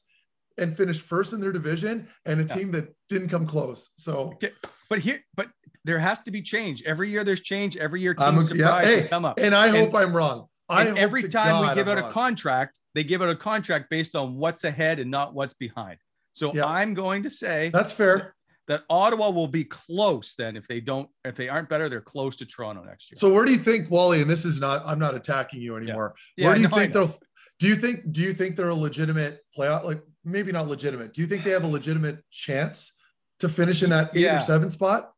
and 0.57 0.76
finished 0.76 1.02
first 1.02 1.34
in 1.34 1.41
their 1.41 1.52
division 1.52 2.07
and 2.26 2.40
a 2.40 2.44
yeah. 2.44 2.56
team 2.56 2.72
that 2.72 2.94
didn't 3.10 3.30
come 3.30 3.45
close. 3.45 3.90
So, 3.95 4.32
okay. 4.36 4.52
but 4.90 4.99
here, 4.99 5.22
but 5.36 5.49
there 5.86 5.99
has 5.99 6.20
to 6.24 6.32
be 6.32 6.41
change. 6.41 6.84
Every 6.84 7.10
year 7.10 7.24
there's 7.24 7.41
change. 7.41 7.78
Every 7.78 8.02
year 8.02 8.14
teams 8.14 8.49
surprise 8.49 8.86
yeah, 8.88 9.02
hey, 9.02 9.07
come 9.07 9.24
up. 9.24 9.40
And 9.40 9.56
I 9.56 9.68
and, 9.68 9.78
hope 9.78 9.95
I'm 9.95 10.16
wrong. 10.16 10.48
I 10.68 10.88
every 10.88 11.28
time 11.28 11.49
God 11.49 11.70
we 11.70 11.76
give 11.76 11.88
I'm 11.88 11.98
out 11.98 12.02
wrong. 12.02 12.10
a 12.10 12.14
contract, 12.14 12.80
they 12.95 13.03
give 13.03 13.22
out 13.22 13.30
a 13.30 13.36
contract 13.36 13.90
based 13.90 14.16
on 14.16 14.36
what's 14.36 14.64
ahead 14.64 14.99
and 14.99 15.12
not 15.12 15.36
what's 15.36 15.53
behind. 15.53 15.99
So 16.34 16.53
yeah. 16.53 16.66
I'm 16.66 16.95
going 16.95 17.24
to 17.24 17.30
say 17.30 17.70
that's 17.72 17.94
fair. 17.94 18.36
that 18.68 18.82
Ottawa 18.90 19.30
will 19.30 19.48
be 19.48 19.64
close 19.64 20.34
then 20.36 20.57
if 20.57 20.68
they 20.68 20.82
don't 20.82 21.07
if 21.24 21.36
they 21.36 21.49
aren't 21.49 21.70
better 21.70 21.88
they're 21.88 22.02
close 22.02 22.36
to 22.38 22.45
Toronto 22.45 22.84
next 22.84 23.12
year. 23.12 23.20
So 23.20 23.32
where 23.32 23.45
do 23.45 23.52
you 23.52 23.60
think 23.60 23.91
Wally? 23.91 24.22
And 24.22 24.30
this 24.30 24.44
is 24.44 24.60
not. 24.60 24.82
I'm 24.86 24.99
not 24.99 25.14
attacking 25.14 25.62
you 25.62 25.78
anymore. 25.78 26.16
Yeah, 26.36 26.48
where 26.48 26.56
do 26.56 26.62
you 26.62 26.68
no, 26.68 26.76
think 26.76 26.94
they'll? 26.94 27.16
Do 27.60 27.68
you 27.68 27.76
think? 27.76 28.12
Do 28.12 28.22
you 28.22 28.34
think 28.34 28.56
they're 28.56 28.70
a 28.70 28.76
legitimate 28.76 29.41
playoff? 29.56 29.84
Like 29.84 30.02
maybe 30.24 30.52
not 30.52 30.68
legitimate. 30.68 31.14
Do 31.14 31.22
you 31.22 31.28
think 31.28 31.44
they 31.44 31.52
have 31.52 31.64
a 31.64 31.68
legitimate 31.68 32.24
chance 32.32 32.91
to 33.40 33.49
finish 33.49 33.84
in 33.84 33.91
that 33.91 34.10
eight 34.16 34.22
Yeah. 34.22 34.38
or 34.38 34.40
seven 34.40 34.72
spot? 34.72 35.12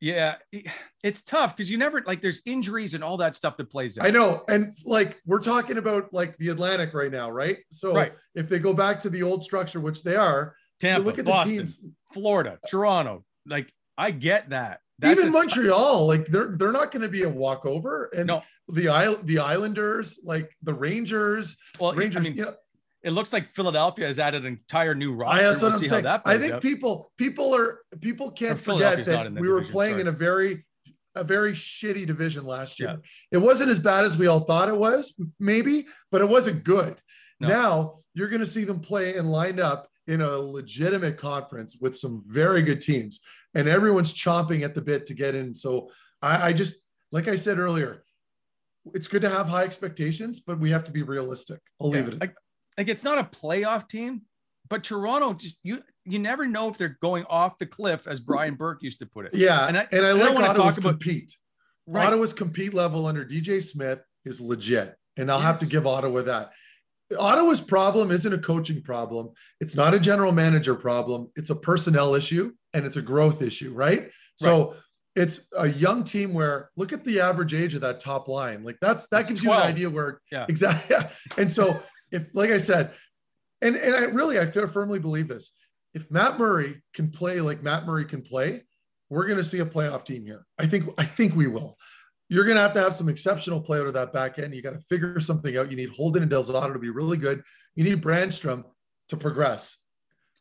Yeah, 0.00 0.36
it's 1.02 1.22
tough 1.22 1.56
because 1.56 1.70
you 1.70 1.78
never 1.78 2.02
like 2.06 2.20
there's 2.20 2.42
injuries 2.44 2.92
and 2.94 3.02
all 3.02 3.16
that 3.16 3.34
stuff 3.34 3.56
that 3.56 3.70
plays 3.70 3.96
in. 3.96 4.04
I 4.04 4.10
know, 4.10 4.44
and 4.48 4.74
like 4.84 5.20
we're 5.24 5.40
talking 5.40 5.78
about 5.78 6.12
like 6.12 6.36
the 6.38 6.48
Atlantic 6.48 6.92
right 6.92 7.10
now, 7.10 7.30
right? 7.30 7.58
So 7.70 7.94
Right. 7.94 8.12
if 8.34 8.48
they 8.48 8.58
go 8.58 8.74
back 8.74 9.00
to 9.00 9.10
the 9.10 9.22
old 9.22 9.42
structure, 9.42 9.80
which 9.80 10.02
they 10.02 10.14
are, 10.16 10.54
Tampa, 10.80 11.00
you 11.00 11.06
look 11.06 11.18
at 11.18 11.24
Boston, 11.24 11.52
the 11.52 11.58
teams. 11.62 11.80
Florida, 12.12 12.58
Toronto. 12.68 13.24
Like 13.46 13.72
I 13.96 14.10
get 14.10 14.50
that. 14.50 14.80
That's 14.98 15.18
even 15.20 15.32
Montreal, 15.32 16.06
like 16.06 16.26
they're 16.26 16.56
they're 16.58 16.72
not 16.72 16.90
going 16.90 17.02
to 17.02 17.08
be 17.08 17.22
a 17.22 17.28
walkover, 17.28 18.10
and 18.16 18.26
No. 18.26 18.42
the 18.68 18.88
isle 18.88 19.16
the 19.22 19.38
Islanders, 19.38 20.18
like 20.24 20.50
the 20.62 20.74
Rangers, 20.74 21.56
Well, 21.80 21.94
Rangers. 21.94 22.20
I 22.20 22.28
mean, 22.28 22.36
you 22.36 22.44
know, 22.46 22.54
it 23.02 23.10
looks 23.10 23.32
like 23.32 23.46
Philadelphia 23.46 24.06
has 24.06 24.18
added 24.18 24.44
an 24.44 24.52
entire 24.52 24.94
new 24.94 25.12
I, 25.14 25.16
roster. 25.16 25.42
that's 25.42 25.62
what 25.62 25.72
We'll 25.72 25.80
I'm 25.82 25.86
saying. 25.88 26.04
that 26.04 26.22
I 26.24 26.38
think 26.38 26.54
out. 26.54 26.62
people 26.62 27.12
people 27.16 27.54
are 27.54 27.80
people 28.00 28.30
can't 28.30 28.58
forget 28.58 29.04
that 29.04 29.32
we 29.32 29.48
were 29.48 29.60
division, 29.60 29.72
playing 29.72 29.92
sorry. 29.94 30.00
in 30.02 30.08
a 30.08 30.12
very 30.12 30.66
a 31.14 31.24
very 31.24 31.52
shitty 31.52 32.06
division 32.06 32.44
last 32.44 32.78
year. 32.78 32.90
Yeah. 32.90 32.96
It 33.32 33.38
wasn't 33.38 33.70
as 33.70 33.78
bad 33.78 34.04
as 34.04 34.18
we 34.18 34.26
all 34.26 34.40
thought 34.40 34.68
it 34.68 34.76
was, 34.76 35.14
maybe, 35.40 35.86
but 36.12 36.20
it 36.20 36.28
wasn't 36.28 36.62
good. 36.62 36.96
No. 37.40 37.48
Now 37.48 37.98
you're 38.14 38.28
going 38.28 38.40
to 38.40 38.46
see 38.46 38.64
them 38.64 38.80
play 38.80 39.16
and 39.16 39.30
lined 39.30 39.60
up 39.60 39.88
in 40.06 40.20
a 40.20 40.30
legitimate 40.30 41.18
conference 41.18 41.76
with 41.80 41.96
some 41.96 42.22
very 42.26 42.62
good 42.62 42.80
teams, 42.80 43.20
and 43.54 43.68
everyone's 43.68 44.12
chomping 44.14 44.62
at 44.62 44.74
the 44.74 44.82
bit 44.82 45.06
to 45.06 45.14
get 45.14 45.34
in. 45.34 45.54
So 45.54 45.90
I, 46.22 46.48
I 46.48 46.52
just, 46.52 46.76
like 47.12 47.28
I 47.28 47.36
said 47.36 47.58
earlier, 47.58 48.04
it's 48.94 49.08
good 49.08 49.22
to 49.22 49.28
have 49.28 49.48
high 49.48 49.64
expectations, 49.64 50.38
but 50.40 50.60
we 50.60 50.70
have 50.70 50.84
to 50.84 50.92
be 50.92 51.02
realistic. 51.02 51.60
I'll 51.80 51.90
leave 51.90 52.08
it 52.08 52.14
at 52.14 52.34
like, 52.78 52.88
it's 52.88 53.04
not 53.04 53.18
a 53.18 53.24
playoff 53.24 53.88
team, 53.88 54.22
but 54.68 54.84
Toronto 54.84 55.32
just 55.34 55.58
you 55.62 55.82
you 56.04 56.18
never 56.18 56.46
know 56.46 56.68
if 56.68 56.78
they're 56.78 56.98
going 57.02 57.24
off 57.28 57.58
the 57.58 57.66
cliff, 57.66 58.06
as 58.06 58.20
Brian 58.20 58.52
mm-hmm. 58.52 58.58
Burke 58.58 58.82
used 58.82 58.98
to 59.00 59.06
put 59.06 59.26
it. 59.26 59.34
Yeah, 59.34 59.66
And 59.66 59.76
and 59.76 59.86
I- 60.06 60.08
I, 60.08 60.12
I 60.12 60.18
don't 60.18 60.18
like 60.20 60.34
wanna 60.34 60.46
Ottawa's 60.48 60.74
talk 60.76 60.84
about- 60.84 61.00
compete. 61.00 61.36
Right. 61.88 62.06
Ottawa's 62.06 62.32
compete 62.32 62.74
level 62.74 63.06
under 63.06 63.24
DJ 63.24 63.62
Smith 63.62 64.00
is 64.24 64.40
legit, 64.40 64.96
and 65.16 65.30
I'll 65.30 65.38
have 65.38 65.60
to 65.60 65.66
give 65.66 65.86
Ottawa 65.86 66.22
that. 66.22 66.52
Ottawa's 67.16 67.60
problem 67.60 68.10
isn't 68.10 68.32
a 68.32 68.38
coaching 68.38 68.82
problem. 68.82 69.30
It's 69.60 69.76
not 69.76 69.94
a 69.94 70.00
general 70.00 70.32
manager 70.32 70.74
problem. 70.74 71.30
It's 71.36 71.50
a 71.50 71.54
personnel 71.54 72.16
issue 72.16 72.52
and 72.74 72.84
it's 72.84 72.96
a 72.96 73.02
growth 73.02 73.40
issue, 73.42 73.72
right? 73.72 74.10
So 74.34 74.74
it's 75.14 75.42
a 75.56 75.68
young 75.68 76.02
team 76.02 76.34
where 76.34 76.70
look 76.76 76.92
at 76.92 77.04
the 77.04 77.20
average 77.20 77.54
age 77.54 77.74
of 77.74 77.80
that 77.82 78.00
top 78.00 78.26
line. 78.26 78.64
Like 78.64 78.78
that's 78.82 79.06
that 79.08 79.20
It's 79.20 79.28
gives 79.28 79.42
12. 79.44 79.56
you 79.56 79.64
an 79.64 79.72
idea 79.72 79.88
where 79.90 80.20
Yeah. 80.32 80.46
exactly. 80.48 80.96
And 81.38 81.50
so 81.50 81.80
if 82.10 82.28
like 82.34 82.50
I 82.50 82.58
said, 82.58 82.92
and 83.62 83.76
and 83.76 83.94
I 83.94 84.04
really 84.04 84.38
I 84.38 84.46
firmly 84.46 84.98
believe 84.98 85.28
this. 85.28 85.52
If 85.94 86.10
Matt 86.10 86.38
Murray 86.38 86.82
can 86.92 87.10
play 87.10 87.40
like 87.40 87.62
Matt 87.62 87.86
Murray 87.86 88.04
can 88.04 88.22
play, 88.22 88.64
we're 89.08 89.26
going 89.26 89.38
to 89.38 89.44
see 89.44 89.60
a 89.60 89.66
playoff 89.66 90.04
team 90.04 90.24
here. 90.26 90.44
I 90.58 90.66
think 90.66 90.88
I 90.98 91.04
think 91.04 91.34
we 91.34 91.46
will. 91.46 91.78
You're 92.28 92.44
going 92.44 92.56
to 92.56 92.62
have 92.62 92.72
to 92.72 92.80
have 92.80 92.92
some 92.94 93.08
exceptional 93.08 93.60
play 93.60 93.78
out 93.78 93.86
of 93.86 93.94
that 93.94 94.12
back 94.12 94.38
end. 94.38 94.52
You 94.54 94.60
got 94.60 94.72
to 94.72 94.80
figure 94.80 95.18
something 95.20 95.56
out. 95.56 95.70
You 95.70 95.76
need 95.76 95.90
Holden 95.90 96.22
and 96.22 96.30
Del 96.30 96.42
Zotto 96.42 96.72
to 96.72 96.78
be 96.78 96.90
really 96.90 97.16
good. 97.16 97.42
You 97.76 97.84
need 97.84 98.02
Brannstrom 98.02 98.64
to 99.10 99.16
progress. 99.16 99.76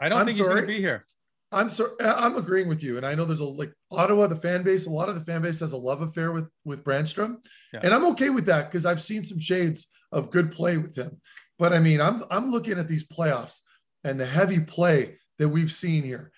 I 0.01 0.09
don't 0.09 0.17
I'm 0.19 0.25
think 0.25 0.37
he's 0.37 0.47
going 0.47 0.61
to 0.61 0.67
be 0.67 0.79
here. 0.79 1.05
I'm 1.51 1.69
sorry. 1.69 1.91
I'm 2.03 2.35
agreeing 2.35 2.67
with 2.67 2.83
you, 2.83 2.97
and 2.97 3.05
I 3.05 3.15
know 3.15 3.23
there's 3.23 3.39
a 3.39 3.45
like 3.45 3.71
Ottawa, 3.91 4.27
the 4.27 4.35
fan 4.35 4.63
base. 4.63 4.87
A 4.87 4.89
lot 4.89 5.09
of 5.09 5.15
the 5.15 5.21
fan 5.21 5.41
base 5.41 5.59
has 5.59 5.71
a 5.71 5.77
love 5.77 6.01
affair 6.01 6.31
with 6.31 6.49
with 6.65 6.83
Brannstrom, 6.83 7.37
Yeah. 7.71 7.81
and 7.83 7.93
I'm 7.93 8.05
okay 8.07 8.29
with 8.29 8.45
that 8.47 8.69
because 8.69 8.85
I've 8.85 9.01
seen 9.01 9.23
some 9.23 9.39
shades 9.39 9.87
of 10.11 10.31
good 10.31 10.51
play 10.51 10.77
with 10.77 10.95
him. 10.97 11.21
But 11.57 11.73
I 11.73 11.79
mean, 11.79 12.01
I'm 12.01 12.21
I'm 12.29 12.51
looking 12.51 12.77
at 12.77 12.87
these 12.87 13.05
playoffs 13.05 13.59
and 14.03 14.19
the 14.19 14.25
heavy 14.25 14.59
play 14.59 15.17
that 15.39 15.49
we've 15.49 15.71
seen 15.71 16.03
here, 16.03 16.31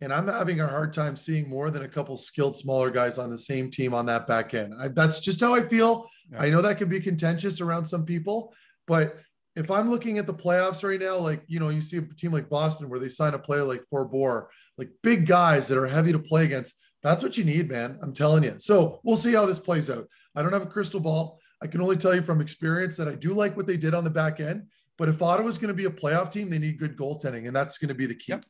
and 0.00 0.12
I'm 0.12 0.28
having 0.28 0.60
a 0.60 0.68
hard 0.68 0.92
time 0.92 1.16
seeing 1.16 1.48
more 1.48 1.70
than 1.70 1.82
a 1.82 1.88
couple 1.88 2.16
skilled 2.16 2.56
smaller 2.56 2.90
guys 2.90 3.18
on 3.18 3.30
the 3.30 3.38
same 3.38 3.70
team 3.70 3.94
on 3.94 4.06
that 4.06 4.26
back 4.26 4.54
end. 4.54 4.74
I, 4.78 4.88
that's 4.88 5.20
just 5.20 5.40
how 5.40 5.54
I 5.54 5.66
feel. 5.68 6.08
Yeah. 6.30 6.42
I 6.42 6.50
know 6.50 6.62
that 6.62 6.78
can 6.78 6.88
be 6.88 7.00
contentious 7.00 7.60
around 7.60 7.84
some 7.84 8.04
people, 8.04 8.52
but 8.86 9.16
if 9.56 9.70
I'm 9.70 9.88
looking 9.88 10.18
at 10.18 10.26
the 10.26 10.34
playoffs 10.34 10.82
right 10.82 11.00
now, 11.00 11.16
like 11.18 11.42
you 11.46 11.60
know, 11.60 11.68
you 11.68 11.80
see 11.80 11.98
a 11.98 12.02
team 12.02 12.32
like 12.32 12.50
Boston 12.50 12.88
where 12.88 13.00
they 13.00 13.08
sign 13.08 13.34
a 13.34 13.38
player 13.38 13.64
like 13.64 13.84
Forbort, 13.92 14.46
like 14.76 14.90
big 15.02 15.26
guys 15.26 15.68
that 15.68 15.78
are 15.78 15.86
heavy 15.86 16.12
to 16.12 16.18
play 16.18 16.44
against. 16.44 16.74
That's 17.02 17.22
what 17.22 17.36
you 17.36 17.44
need, 17.44 17.70
man. 17.70 17.98
I'm 18.02 18.14
telling 18.14 18.42
you. 18.42 18.56
So 18.58 19.00
we'll 19.04 19.18
see 19.18 19.34
how 19.34 19.46
this 19.46 19.58
plays 19.58 19.90
out. 19.90 20.08
I 20.34 20.42
don't 20.42 20.52
have 20.52 20.62
a 20.62 20.66
crystal 20.66 21.00
ball. 21.00 21.38
I 21.64 21.66
can 21.66 21.80
only 21.80 21.96
tell 21.96 22.14
you 22.14 22.20
from 22.22 22.42
experience 22.42 22.94
that 22.98 23.08
I 23.08 23.14
do 23.14 23.32
like 23.32 23.56
what 23.56 23.66
they 23.66 23.78
did 23.78 23.94
on 23.94 24.04
the 24.04 24.10
back 24.10 24.38
end. 24.38 24.66
But 24.98 25.08
if 25.08 25.22
Ottawa's 25.22 25.56
going 25.56 25.68
to 25.68 25.74
be 25.74 25.86
a 25.86 25.90
playoff 25.90 26.30
team, 26.30 26.50
they 26.50 26.58
need 26.58 26.78
good 26.78 26.94
goaltending, 26.96 27.46
and 27.46 27.56
that's 27.56 27.78
going 27.78 27.88
to 27.88 27.94
be 27.94 28.04
the 28.06 28.14
key. 28.14 28.32
Yep. 28.32 28.44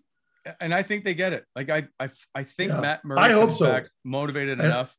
And 0.60 0.74
I 0.74 0.82
think 0.82 1.04
they 1.04 1.14
get 1.14 1.32
it. 1.32 1.44
Like 1.54 1.70
I, 1.70 1.86
I, 1.98 2.10
I 2.34 2.42
think 2.42 2.72
Yeah. 2.72 2.80
Matt 2.80 3.04
Murray 3.04 3.18
I 3.20 3.30
hope 3.30 3.52
so. 3.52 3.66
back 3.66 3.86
motivated 4.04 4.58
And 4.58 4.66
enough. 4.66 4.94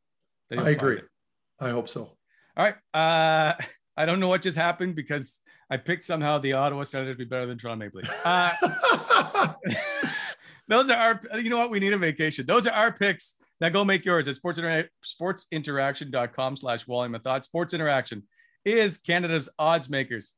I 0.57 0.69
agree. 0.71 0.97
it. 0.97 1.05
I 1.59 1.69
hope 1.69 1.87
so. 1.89 2.01
All 2.57 2.65
right. 2.65 2.75
Uh, 2.93 3.53
I 3.97 4.05
don't 4.05 4.19
know 4.19 4.27
what 4.29 4.41
just 4.41 4.57
happened 4.57 4.95
because 4.95 5.39
I 5.69 5.77
picked 5.77 6.03
somehow 6.03 6.39
the 6.39 6.53
Ottawa 6.53 6.83
Senators 6.83 7.15
to 7.15 7.17
be 7.19 7.25
better 7.25 7.45
than 7.45 7.57
Toronto 7.57 7.85
Maple 7.85 8.01
Leafs. 8.01 8.25
Uh, 8.25 9.53
those 10.67 10.89
are 10.89 10.97
our, 10.97 11.39
you 11.39 11.49
know 11.49 11.57
what? 11.57 11.69
We 11.69 11.79
need 11.79 11.93
a 11.93 11.97
vacation. 11.97 12.45
Those 12.45 12.65
are 12.65 12.73
our 12.73 12.91
picks. 12.91 13.35
Now 13.61 13.69
go 13.69 13.85
make 13.85 14.03
yours 14.03 14.27
at 14.27 14.35
sports, 14.35 14.57
Inter- 14.59 14.89
sportsinteraction.com 15.03 16.57
slash 16.57 16.85
thought. 17.19 17.45
Sports 17.45 17.73
Interaction 17.73 18.23
is 18.65 18.97
Canada's 18.97 19.49
odds 19.57 19.89
makers. 19.89 20.33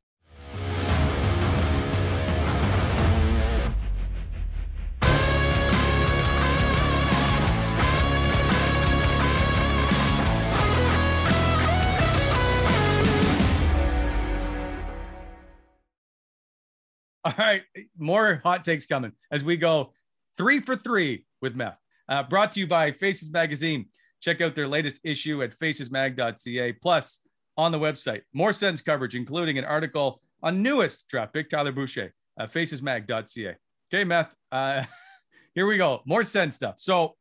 All 17.23 17.33
right, 17.37 17.63
more 17.97 18.39
hot 18.41 18.63
takes 18.63 18.85
coming 18.85 19.11
as 19.31 19.43
we 19.43 19.57
go 19.57 19.91
three 20.37 20.61
for 20.61 20.77
three 20.77 21.25
with 21.41 21.55
meth. 21.55 21.77
Uh, 22.09 22.23
brought 22.23 22.51
to 22.53 22.59
you 22.59 22.67
by 22.67 22.91
Faces 22.91 23.29
Magazine. 23.31 23.87
Check 24.21 24.41
out 24.41 24.55
their 24.55 24.67
latest 24.67 24.99
issue 25.03 25.43
at 25.43 25.57
facesmag.ca. 25.57 26.73
Plus, 26.73 27.21
on 27.57 27.71
the 27.71 27.79
website, 27.79 28.21
more 28.33 28.53
Sens 28.53 28.81
coverage, 28.81 29.15
including 29.15 29.57
an 29.57 29.65
article 29.65 30.21
on 30.43 30.61
newest 30.61 31.07
draft 31.07 31.33
pick 31.33 31.49
Tyler 31.49 31.71
Boucher 31.71 32.13
at 32.39 32.53
facesmag.ca. 32.53 33.55
Okay, 33.93 34.03
meth. 34.03 34.33
Uh, 34.51 34.83
here 35.55 35.65
we 35.67 35.77
go. 35.77 36.01
More 36.05 36.23
Sens 36.23 36.55
stuff. 36.55 36.75
So, 36.77 37.15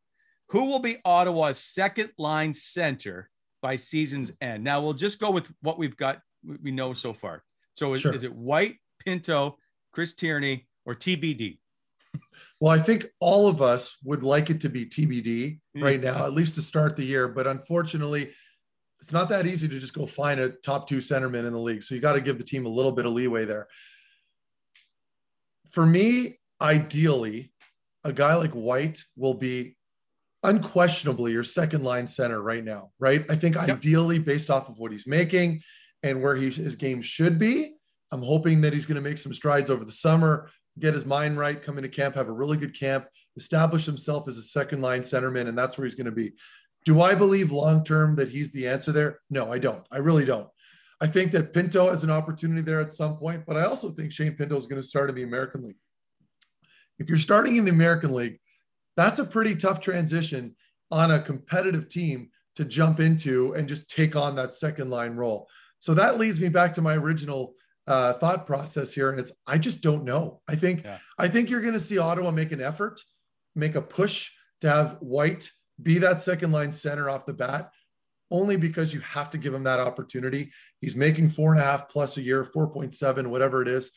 who 0.51 0.67
will 0.67 0.79
be 0.79 0.99
Ottawa's 1.05 1.59
second 1.59 2.11
line 2.19 2.53
center 2.55 3.29
by 3.63 3.75
season's 3.77 4.31
end? 4.41 4.63
Now, 4.63 4.81
we'll 4.81 4.93
just 4.93 5.19
go 5.19 5.31
with 5.31 5.51
what 5.63 5.79
we've 5.79 5.97
got, 5.97 6.21
we 6.63 6.71
know 6.71 6.93
so 6.93 7.13
far. 7.13 7.43
So, 7.75 7.95
is, 7.95 8.03
Sure. 8.03 8.15
is 8.15 8.23
it 8.25 8.33
White, 8.33 8.77
Pinto, 9.05 9.57
Chris 9.93 10.15
Tierney, 10.15 10.69
or 10.85 10.95
TBD? 10.95 11.59
Well, 12.61 12.73
I 12.73 12.79
think 12.79 13.07
all 13.21 13.49
of 13.49 13.61
us 13.61 13.97
would 14.05 14.23
like 14.23 14.51
it 14.51 14.61
to 14.63 14.69
be 14.69 14.87
TBD 14.87 15.61
Mm. 15.77 15.83
right 15.83 16.01
now, 16.01 16.25
at 16.25 16.33
least 16.33 16.55
to 16.55 16.63
start 16.63 16.97
the 16.97 17.05
year. 17.05 17.29
But 17.29 17.47
unfortunately, 17.47 18.31
it's 19.01 19.13
not 19.13 19.29
that 19.29 19.47
easy 19.47 19.69
to 19.69 19.79
just 19.79 19.93
go 19.95 20.07
find 20.07 20.41
a 20.41 20.49
top 20.51 20.89
two 20.89 20.99
centerman 20.99 21.47
in 21.47 21.53
the 21.53 21.59
league. 21.59 21.83
So 21.83 21.95
you 21.95 22.01
got 22.01 22.15
to 22.15 22.21
give 22.21 22.39
the 22.39 22.45
team 22.45 22.67
a 22.67 22.71
little 22.71 22.93
bit 22.93 23.07
of 23.07 23.13
leeway 23.13 23.45
there. 23.45 23.69
For 25.71 25.85
me, 25.85 26.39
ideally, 26.61 27.53
a 28.05 28.13
guy 28.13 28.35
like 28.37 28.53
White 28.53 29.05
will 29.17 29.35
be 29.35 29.77
unquestionably 30.43 31.33
your 31.33 31.45
second 31.45 31.83
line 31.83 32.07
center 32.07 32.41
right 32.41 32.65
now, 32.65 32.93
right? 33.01 33.25
I 33.29 33.37
think 33.37 33.57
ideally, 33.57 34.19
based 34.19 34.49
off 34.49 34.69
of 34.69 34.79
what 34.79 34.93
he's 34.93 35.07
making 35.07 35.63
and 36.03 36.23
where 36.23 36.37
he, 36.37 36.51
his 36.51 36.77
game 36.77 37.03
should 37.03 37.39
be, 37.39 37.75
I'm 38.13 38.23
hoping 38.23 38.61
that 38.61 38.73
he's 38.73 38.87
going 38.87 38.97
to 38.97 39.01
make 39.01 39.19
some 39.19 39.35
strides 39.35 39.71
over 39.71 39.85
the 39.85 39.93
summer, 39.93 40.49
get 40.79 40.95
his 40.95 41.07
mind 41.07 41.39
right, 41.39 41.63
come 41.63 41.79
into 41.79 41.89
camp, 41.89 42.15
have 42.15 42.29
a 42.29 42.33
really 42.33 42.57
good 42.57 42.79
camp, 42.79 43.07
establish 43.37 43.85
himself 43.85 44.29
as 44.29 44.37
a 44.37 44.43
second 44.43 44.83
line 44.83 45.03
centerman, 45.03 45.49
and 45.49 45.57
that's 45.57 45.77
where 45.77 45.87
he's 45.87 45.95
going 45.95 46.07
to 46.07 46.13
be. 46.13 46.33
Do 46.85 47.01
I 47.03 47.15
believe 47.15 47.51
long 47.51 47.85
term 47.85 48.17
that 48.17 48.29
he's 48.29 48.53
the 48.53 48.69
answer 48.69 48.93
there? 48.93 49.21
No, 49.31 49.53
I 49.53 49.59
don't. 49.59 49.85
I 49.91 49.99
really 49.99 50.25
don't. 50.25 50.49
I 51.01 51.07
think 51.07 51.33
that 51.33 51.53
Pinto 51.53 51.91
has 51.91 52.05
an 52.05 52.11
opportunity 52.11 52.63
there 52.63 52.81
at 52.81 52.91
some 52.91 53.17
point, 53.17 53.45
but 53.47 53.57
I 53.57 53.65
also 53.65 53.91
think 53.91 54.13
Shane 54.13 54.33
Pinto 54.33 54.57
is 54.57 54.67
going 54.67 54.81
to 54.81 54.87
start 54.87 55.11
in 55.11 55.17
the 55.17 55.25
American 55.25 55.63
League. 55.63 55.77
If 56.99 57.09
you're 57.09 57.19
starting 57.19 57.57
in 57.57 57.65
the 57.65 57.71
American 57.71 58.15
League, 58.15 58.39
that's 58.97 59.19
a 59.19 59.25
pretty 59.25 59.55
tough 59.55 59.81
transition 59.81 60.57
on 60.91 61.11
a 61.11 61.21
competitive 61.21 61.89
team 61.89 62.31
to 62.55 62.65
jump 62.65 63.01
into 63.01 63.53
and 63.53 63.69
just 63.69 63.91
take 63.91 64.17
on 64.17 64.35
that 64.37 64.55
second 64.55 64.89
line 64.89 65.15
role. 65.17 65.49
So 65.81 65.93
that 65.95 66.19
leads 66.19 66.41
me 66.41 66.49
back 66.49 66.73
to 66.75 66.83
my 66.83 66.95
original 66.95 67.55
uh, 67.87 68.15
thought 68.15 68.47
process 68.47 68.93
here, 68.93 69.11
and 69.11 69.21
it's 69.21 69.33
I 69.47 69.59
just 69.59 69.81
don't 69.81 70.05
know. 70.05 70.41
I 70.49 70.57
think 70.57 70.85
Yeah. 70.85 70.99
I 71.19 71.29
think 71.29 71.51
you're 71.51 71.61
going 71.61 71.73
to 71.75 71.81
see 71.81 71.99
Ottawa 71.99 72.31
make 72.31 72.53
an 72.53 72.61
effort, 72.63 73.01
make 73.55 73.75
a 73.75 73.83
push 73.83 74.31
to 74.61 74.69
have 74.69 74.97
White 75.01 75.51
be 75.83 75.99
that 75.99 76.21
second 76.21 76.53
line 76.53 76.73
center 76.73 77.11
off 77.11 77.27
the 77.27 77.35
bat, 77.35 77.71
only 78.31 78.57
because 78.57 78.95
you 78.95 79.01
have 79.01 79.31
to 79.31 79.39
give 79.39 79.53
him 79.55 79.65
that 79.65 79.81
opportunity. 79.81 80.51
He's 80.81 80.97
making 80.97 81.29
four 81.31 81.53
and 81.53 81.61
a 81.61 81.65
half 81.65 81.89
plus 81.89 82.17
a 82.17 82.23
year, 82.23 82.45
4.7, 82.45 83.27
whatever 83.29 83.63
it 83.63 83.69
is. 83.69 83.93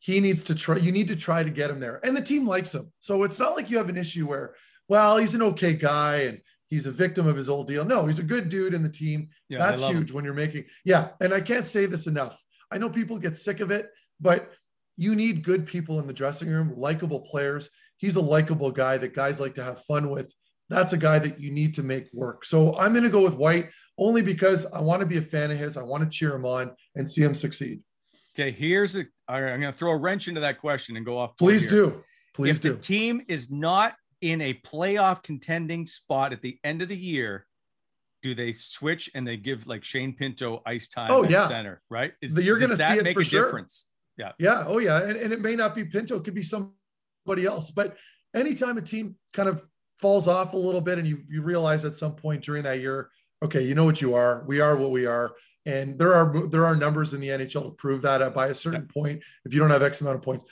He 0.00 0.18
needs 0.18 0.42
to 0.44 0.54
try, 0.56 0.76
you 0.78 0.90
need 0.90 1.06
to 1.08 1.16
try 1.16 1.44
to 1.44 1.50
get 1.50 1.70
him 1.70 1.78
there. 1.78 2.00
And 2.04 2.16
the 2.16 2.22
team 2.22 2.46
likes 2.46 2.74
him. 2.74 2.92
So 2.98 3.22
it's 3.22 3.38
not 3.38 3.54
like 3.54 3.70
you 3.70 3.78
have 3.78 3.88
an 3.88 3.96
issue 3.96 4.26
where, 4.26 4.56
well, 4.88 5.16
he's 5.16 5.36
an 5.36 5.42
okay 5.42 5.74
guy 5.74 6.22
and 6.22 6.40
he's 6.66 6.86
a 6.86 6.90
victim 6.90 7.28
of 7.28 7.36
his 7.36 7.48
old 7.48 7.68
deal. 7.68 7.84
No, 7.84 8.06
he's 8.06 8.18
a 8.18 8.24
good 8.24 8.48
dude 8.48 8.74
in 8.74 8.82
the 8.82 8.88
team. 8.88 9.28
Yeah, 9.48 9.58
That's 9.58 9.80
huge 9.80 10.10
him. 10.10 10.16
when 10.16 10.24
you're 10.24 10.34
making, 10.34 10.64
yeah. 10.84 11.10
And 11.20 11.32
I 11.32 11.40
can't 11.40 11.64
say 11.64 11.86
this 11.86 12.08
enough. 12.08 12.42
I 12.72 12.78
know 12.78 12.88
people 12.88 13.18
get 13.18 13.36
sick 13.36 13.60
of 13.60 13.70
it, 13.70 13.90
but 14.20 14.50
you 14.96 15.14
need 15.14 15.42
good 15.42 15.66
people 15.66 16.00
in 16.00 16.06
the 16.06 16.12
dressing 16.12 16.48
room, 16.48 16.74
likable 16.76 17.20
players. 17.20 17.68
He's 17.98 18.16
a 18.16 18.20
likable 18.20 18.70
guy 18.70 18.98
that 18.98 19.14
guys 19.14 19.38
like 19.38 19.54
to 19.56 19.64
have 19.64 19.84
fun 19.84 20.10
with. 20.10 20.32
That's 20.68 20.92
a 20.92 20.96
guy 20.96 21.18
that 21.18 21.40
you 21.40 21.50
need 21.50 21.74
to 21.74 21.82
make 21.82 22.08
work. 22.12 22.44
So 22.44 22.76
I'm 22.76 22.92
going 22.92 23.04
to 23.04 23.10
go 23.10 23.22
with 23.22 23.34
White 23.34 23.68
only 23.98 24.22
because 24.22 24.64
I 24.66 24.80
want 24.80 25.00
to 25.00 25.06
be 25.06 25.18
a 25.18 25.22
fan 25.22 25.50
of 25.50 25.58
his. 25.58 25.76
I 25.76 25.82
want 25.82 26.02
to 26.02 26.08
cheer 26.08 26.34
him 26.34 26.46
on 26.46 26.74
and 26.94 27.08
see 27.08 27.22
him 27.22 27.34
succeed. 27.34 27.82
Okay, 28.34 28.50
here's 28.50 28.94
the. 28.94 29.06
I'm 29.28 29.60
going 29.60 29.72
to 29.72 29.72
throw 29.72 29.90
a 29.90 29.96
wrench 29.96 30.28
into 30.28 30.40
that 30.40 30.58
question 30.58 30.96
and 30.96 31.04
go 31.04 31.18
off. 31.18 31.36
Please 31.36 31.70
here. 31.70 31.86
do. 31.86 32.04
Please 32.34 32.56
if 32.56 32.60
do. 32.60 32.72
the 32.72 32.78
team 32.78 33.22
is 33.28 33.50
not 33.50 33.94
in 34.22 34.40
a 34.40 34.54
playoff 34.54 35.22
contending 35.22 35.84
spot 35.84 36.32
at 36.32 36.40
the 36.40 36.58
end 36.64 36.80
of 36.80 36.88
the 36.88 36.96
year, 36.96 37.46
do 38.22 38.34
they 38.34 38.52
switch 38.52 39.10
and 39.14 39.26
they 39.26 39.36
give 39.36 39.66
like 39.66 39.84
Shane 39.84 40.14
Pinto 40.14 40.62
ice 40.64 40.88
time 40.88 41.10
oh, 41.10 41.24
yeah. 41.24 41.48
center, 41.48 41.82
right? 41.90 42.12
Is, 42.22 42.36
You're 42.36 42.58
going 42.58 42.70
to 42.70 42.76
see 42.76 42.98
it 42.98 43.04
make 43.04 43.14
for 43.14 43.20
a 43.20 43.24
sure. 43.24 43.44
difference? 43.46 43.90
Yeah. 44.16 44.32
Yeah. 44.38 44.64
Oh, 44.66 44.78
yeah. 44.78 45.02
And, 45.02 45.16
and 45.16 45.32
it 45.32 45.40
may 45.40 45.56
not 45.56 45.74
be 45.74 45.84
Pinto, 45.84 46.16
it 46.16 46.24
could 46.24 46.34
be 46.34 46.42
somebody 46.42 47.44
else. 47.44 47.70
But 47.70 47.96
anytime 48.34 48.78
a 48.78 48.82
team 48.82 49.16
kind 49.32 49.48
of 49.48 49.64
falls 49.98 50.28
off 50.28 50.52
a 50.52 50.56
little 50.56 50.80
bit 50.80 50.98
and 50.98 51.06
you, 51.06 51.22
you 51.28 51.42
realize 51.42 51.84
at 51.84 51.96
some 51.96 52.14
point 52.14 52.42
during 52.44 52.62
that 52.62 52.80
year, 52.80 53.10
okay, 53.42 53.62
you 53.62 53.74
know 53.74 53.84
what 53.84 54.00
you 54.00 54.14
are. 54.14 54.44
We 54.46 54.60
are 54.60 54.76
what 54.76 54.90
we 54.90 55.06
are. 55.06 55.32
And 55.66 55.98
there 55.98 56.14
are 56.14 56.48
there 56.48 56.66
are 56.66 56.74
numbers 56.74 57.14
in 57.14 57.20
the 57.20 57.28
NHL 57.28 57.62
to 57.62 57.70
prove 57.70 58.02
that 58.02 58.20
uh, 58.20 58.30
by 58.30 58.48
a 58.48 58.54
certain 58.54 58.88
yeah. 58.88 59.02
point, 59.02 59.22
if 59.44 59.52
you 59.52 59.60
don't 59.60 59.70
have 59.70 59.82
X 59.82 60.00
amount 60.00 60.16
of 60.16 60.22
points, 60.22 60.44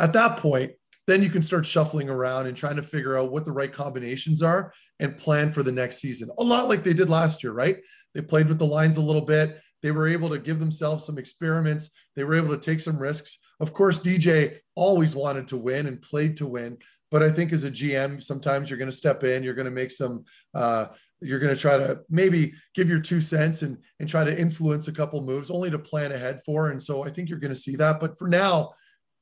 at 0.00 0.12
that 0.14 0.38
point, 0.38 0.72
then 1.06 1.22
you 1.22 1.30
can 1.30 1.42
start 1.42 1.66
shuffling 1.66 2.08
around 2.08 2.46
and 2.46 2.56
trying 2.56 2.76
to 2.76 2.82
figure 2.82 3.16
out 3.16 3.30
what 3.30 3.44
the 3.44 3.52
right 3.52 3.72
combinations 3.72 4.42
are 4.42 4.72
and 5.00 5.18
plan 5.18 5.50
for 5.50 5.62
the 5.62 5.72
next 5.72 5.98
season. 5.98 6.30
A 6.38 6.44
lot 6.44 6.68
like 6.68 6.84
they 6.84 6.94
did 6.94 7.10
last 7.10 7.42
year, 7.42 7.52
right? 7.52 7.78
They 8.14 8.22
played 8.22 8.48
with 8.48 8.58
the 8.58 8.66
lines 8.66 8.96
a 8.96 9.02
little 9.02 9.22
bit. 9.22 9.60
They 9.82 9.90
were 9.90 10.06
able 10.06 10.28
to 10.30 10.38
give 10.38 10.60
themselves 10.60 11.04
some 11.04 11.18
experiments. 11.18 11.90
They 12.16 12.24
were 12.24 12.34
able 12.34 12.50
to 12.50 12.58
take 12.58 12.80
some 12.80 12.98
risks. 12.98 13.38
Of 13.60 13.72
course, 13.72 13.98
DJ 13.98 14.58
always 14.74 15.14
wanted 15.14 15.48
to 15.48 15.56
win 15.56 15.86
and 15.86 16.00
played 16.00 16.36
to 16.38 16.46
win. 16.46 16.78
But 17.10 17.22
I 17.22 17.30
think 17.30 17.52
as 17.52 17.64
a 17.64 17.70
GM, 17.70 18.22
sometimes 18.22 18.70
you're 18.70 18.78
going 18.78 18.90
to 18.90 18.96
step 18.96 19.24
in, 19.24 19.42
you're 19.42 19.54
going 19.54 19.64
to 19.64 19.70
make 19.70 19.90
some, 19.90 20.24
uh, 20.54 20.86
you're 21.20 21.40
going 21.40 21.54
to 21.54 21.60
try 21.60 21.76
to 21.76 22.00
maybe 22.08 22.52
give 22.74 22.88
your 22.88 23.00
two 23.00 23.20
cents 23.20 23.62
and 23.62 23.78
and 23.98 24.08
try 24.08 24.24
to 24.24 24.38
influence 24.38 24.88
a 24.88 24.92
couple 24.92 25.20
moves, 25.22 25.50
only 25.50 25.70
to 25.70 25.78
plan 25.78 26.12
ahead 26.12 26.40
for. 26.44 26.70
And 26.70 26.82
so 26.82 27.04
I 27.04 27.10
think 27.10 27.28
you're 27.28 27.38
going 27.38 27.54
to 27.54 27.60
see 27.60 27.76
that. 27.76 28.00
But 28.00 28.18
for 28.18 28.28
now, 28.28 28.72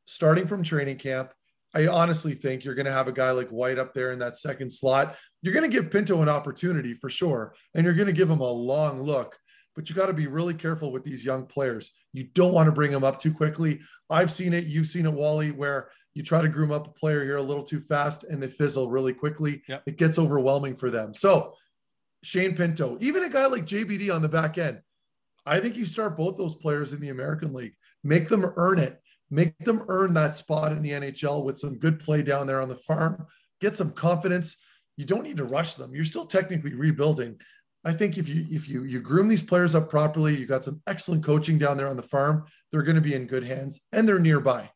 starting 0.07 0.47
from 0.47 0.63
training 0.63 0.99
camp, 0.99 1.33
I 1.75 1.87
honestly 1.87 2.35
think 2.35 2.65
you're 2.65 2.75
going 2.75 2.87
to 2.87 2.93
have 2.93 3.09
a 3.09 3.13
guy 3.13 3.31
like 3.31 3.49
White 3.51 3.79
up 3.79 3.95
there 3.95 4.13
in 4.13 4.19
that 4.21 4.37
second 4.37 4.71
slot. 4.71 5.17
You're 5.43 5.55
going 5.55 5.71
to 5.71 5.75
give 5.75 5.91
Pinto 5.91 6.21
an 6.23 6.29
opportunity 6.29 6.95
for 6.95 7.09
sure, 7.09 7.55
and 7.75 7.85
you're 7.85 7.95
going 7.95 8.07
to 8.07 8.13
give 8.13 8.31
him 8.31 8.41
a 8.41 8.51
long 8.51 9.03
look 9.03 9.39
but 9.79 9.89
you 9.89 9.95
got 9.95 10.07
to 10.07 10.13
be 10.13 10.27
really 10.27 10.55
careful 10.55 10.91
with 10.91 11.05
these 11.05 11.25
young 11.25 11.47
players. 11.47 11.93
You 12.13 12.25
don't 12.35 12.53
want 12.53 12.67
to 12.67 12.73
bring 12.73 12.91
them 12.91 13.05
up 13.05 13.21
too 13.21 13.33
quickly. 13.33 13.79
I've 14.11 14.29
seen 14.29 14.53
it. 14.53 14.65
You've 14.65 14.89
seen 14.89 15.07
it, 15.07 15.13
Wally, 15.13 15.53
where 15.53 15.91
you 16.15 16.25
try 16.25 16.43
to 16.43 16.49
groom 16.49 16.73
up 16.73 16.89
a 16.89 16.91
player 16.91 17.23
here 17.23 17.37
a 17.37 17.43
little 17.43 17.63
too 17.63 17.79
fast 17.79 18.25
and 18.25 18.43
they 18.43 18.49
fizzle 18.49 18.91
really 18.91 19.13
quickly. 19.13 19.63
Yep. 19.69 19.85
It 19.87 19.97
gets 19.97 20.19
overwhelming 20.19 20.75
for 20.75 20.91
them. 20.91 21.15
So, 21.15 21.55
Shane 22.25 22.57
Pinto, 22.57 22.99
even 23.01 23.23
a 23.23 23.29
guy 23.29 23.47
like 23.47 23.67
JBD 23.67 24.13
on 24.13 24.21
the 24.21 24.29
back 24.29 24.59
end, 24.59 24.81
I 25.47 25.61
think 25.61 25.77
you 25.77 25.87
start 25.87 26.17
both 26.17 26.37
those 26.39 26.57
players 26.57 26.93
in 26.93 27.01
the 27.01 27.11
American 27.11 27.53
League, 27.55 27.77
make 28.03 28.29
them 28.29 28.53
earn 28.57 28.81
it, 28.81 29.01
make 29.31 29.57
them 29.61 29.85
earn 29.87 30.13
that 30.15 30.35
spot 30.35 30.73
in 30.73 30.83
the 30.83 30.91
NHL 30.91 31.45
with 31.45 31.57
some 31.57 31.79
good 31.79 32.01
play 32.01 32.23
down 32.23 32.49
there 32.49 32.61
on 32.61 32.69
the 32.69 32.75
farm, 32.75 33.29
get 33.61 33.77
some 33.77 33.93
confidence. 33.93 34.57
You 34.99 35.05
don't 35.05 35.23
need 35.23 35.37
to 35.37 35.45
rush 35.45 35.75
them. 35.75 35.95
You're 35.95 36.05
still 36.05 36.27
technically 36.27 36.75
rebuilding. 36.75 37.41
I 37.85 37.93
think 37.93 38.19
if 38.19 38.29
you 38.29 38.45
if 38.51 38.69
you 38.69 38.83
you 38.83 38.99
groom 38.99 39.29
these 39.29 39.45
players 39.45 39.77
up 39.77 39.89
properly, 39.89 40.35
you 40.35 40.45
got 40.45 40.65
some 40.65 40.83
excellent 40.89 41.25
coaching 41.25 41.57
down 41.57 41.77
there 41.77 41.87
on 41.87 41.97
the 41.97 42.03
farm. 42.03 42.45
They're 42.73 42.83
going 42.83 42.97
to 42.97 43.01
be 43.01 43.15
in 43.15 43.27
good 43.27 43.45
hands, 43.45 43.81
and 43.93 44.09
they're 44.09 44.19
nearby. 44.19 44.71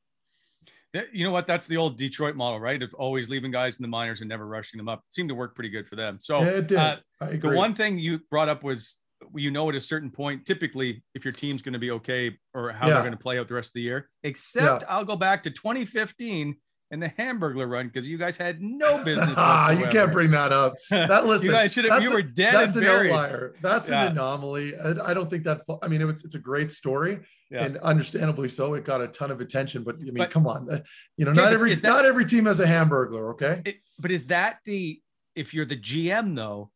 You 1.12 1.24
know 1.24 1.32
what? 1.32 1.49
That's 1.49 1.66
the 1.66 1.77
old 1.77 1.99
Detroit 1.99 2.36
model, 2.36 2.61
right? 2.61 2.81
Of 2.81 2.94
always 2.94 3.28
leaving 3.28 3.51
guys 3.51 3.78
in 3.78 3.82
the 3.82 3.89
minors 3.89 4.20
and 4.20 4.28
never 4.28 4.47
rushing 4.47 4.78
them 4.78 4.89
up. 4.89 5.01
It 5.09 5.15
seemed 5.15 5.31
to 5.31 5.35
work 5.35 5.57
pretty 5.57 5.70
good 5.70 5.89
for 5.89 5.97
them. 5.97 6.19
So 6.20 6.40
yeah, 6.40 6.49
it 6.51 6.69
did. 6.69 6.78
Uh, 6.78 6.97
the 7.20 7.51
one 7.51 7.74
thing 7.74 7.99
you 7.99 8.20
brought 8.31 8.49
up 8.49 8.62
was 8.62 8.99
you 9.35 9.51
know 9.51 9.69
at 9.69 9.74
a 9.74 9.81
certain 9.81 10.11
point, 10.11 10.47
typically 10.47 11.03
if 11.16 11.24
your 11.24 11.32
team's 11.32 11.62
going 11.62 11.73
to 11.73 11.81
be 11.81 11.90
okay 11.90 12.39
or 12.55 12.70
how 12.70 12.86
yeah. 12.86 12.94
they're 12.94 13.03
going 13.03 13.12
to 13.12 13.19
play 13.19 13.40
out 13.40 13.49
the 13.49 13.55
rest 13.55 13.70
of 13.70 13.74
the 13.74 13.82
year. 13.82 14.09
Except 14.23 14.82
yeah. 14.82 14.89
I'll 14.89 15.05
go 15.05 15.16
back 15.16 15.43
to 15.43 15.51
2015 15.51 16.55
and 16.93 17.02
the 17.02 17.09
Hamburglar 17.09 17.69
run 17.69 17.86
because 17.86 18.06
you 18.06 18.19
guys 18.19 18.36
had 18.36 18.62
no 18.62 19.02
business. 19.05 19.35
ah, 19.39 19.70
you 19.70 19.86
can't 19.86 20.12
bring 20.12 20.31
that 20.31 20.52
up. 20.52 20.74
That 20.90 21.27
listen, 21.27 21.47
you 21.47 21.52
guys 21.52 21.73
should 21.73 21.86
have. 21.86 22.02
You 22.02 22.12
were 22.12 22.23
dead. 22.23 22.55
That's 22.55 22.77
an 22.77 22.85
buried. 22.85 23.10
outlier. 23.10 23.55
That's 23.62 23.90
yeah. 23.90 24.05
an 24.05 24.12
anomaly. 24.12 24.74
I, 24.77 25.10
I, 25.10 25.14
don't 25.14 25.28
think 25.28 25.44
that. 25.44 25.62
I 25.82 25.89
mean, 25.89 26.02
it's 26.02 26.23
it's 26.23 26.35
a 26.35 26.39
great 26.39 26.70
story, 26.70 27.20
yeah. 27.51 27.64
and 27.64 27.78
understandably 27.78 28.48
so. 28.48 28.74
It 28.74 28.85
got 28.85 29.01
a 29.01 29.09
ton 29.09 29.31
of 29.31 29.40
attention, 29.40 29.82
but 29.82 29.97
I 29.97 30.05
mean, 30.05 30.14
but, 30.19 30.31
come 30.31 30.47
on, 30.47 30.69
you 31.16 31.24
know, 31.24 31.32
not 31.32 31.52
every 31.52 31.74
that, 31.74 31.82
not 31.82 32.05
every 32.05 32.24
team 32.24 32.44
has 32.44 32.60
a 32.60 32.66
Hamburglar. 32.66 33.32
Okay, 33.32 33.62
it, 33.64 33.77
but 33.98 34.10
is 34.10 34.27
that 34.27 34.59
the 34.64 35.01
if 35.35 35.55
you're 35.55 35.64
the 35.64 35.78
GM 35.78 36.36
though? 36.36 36.70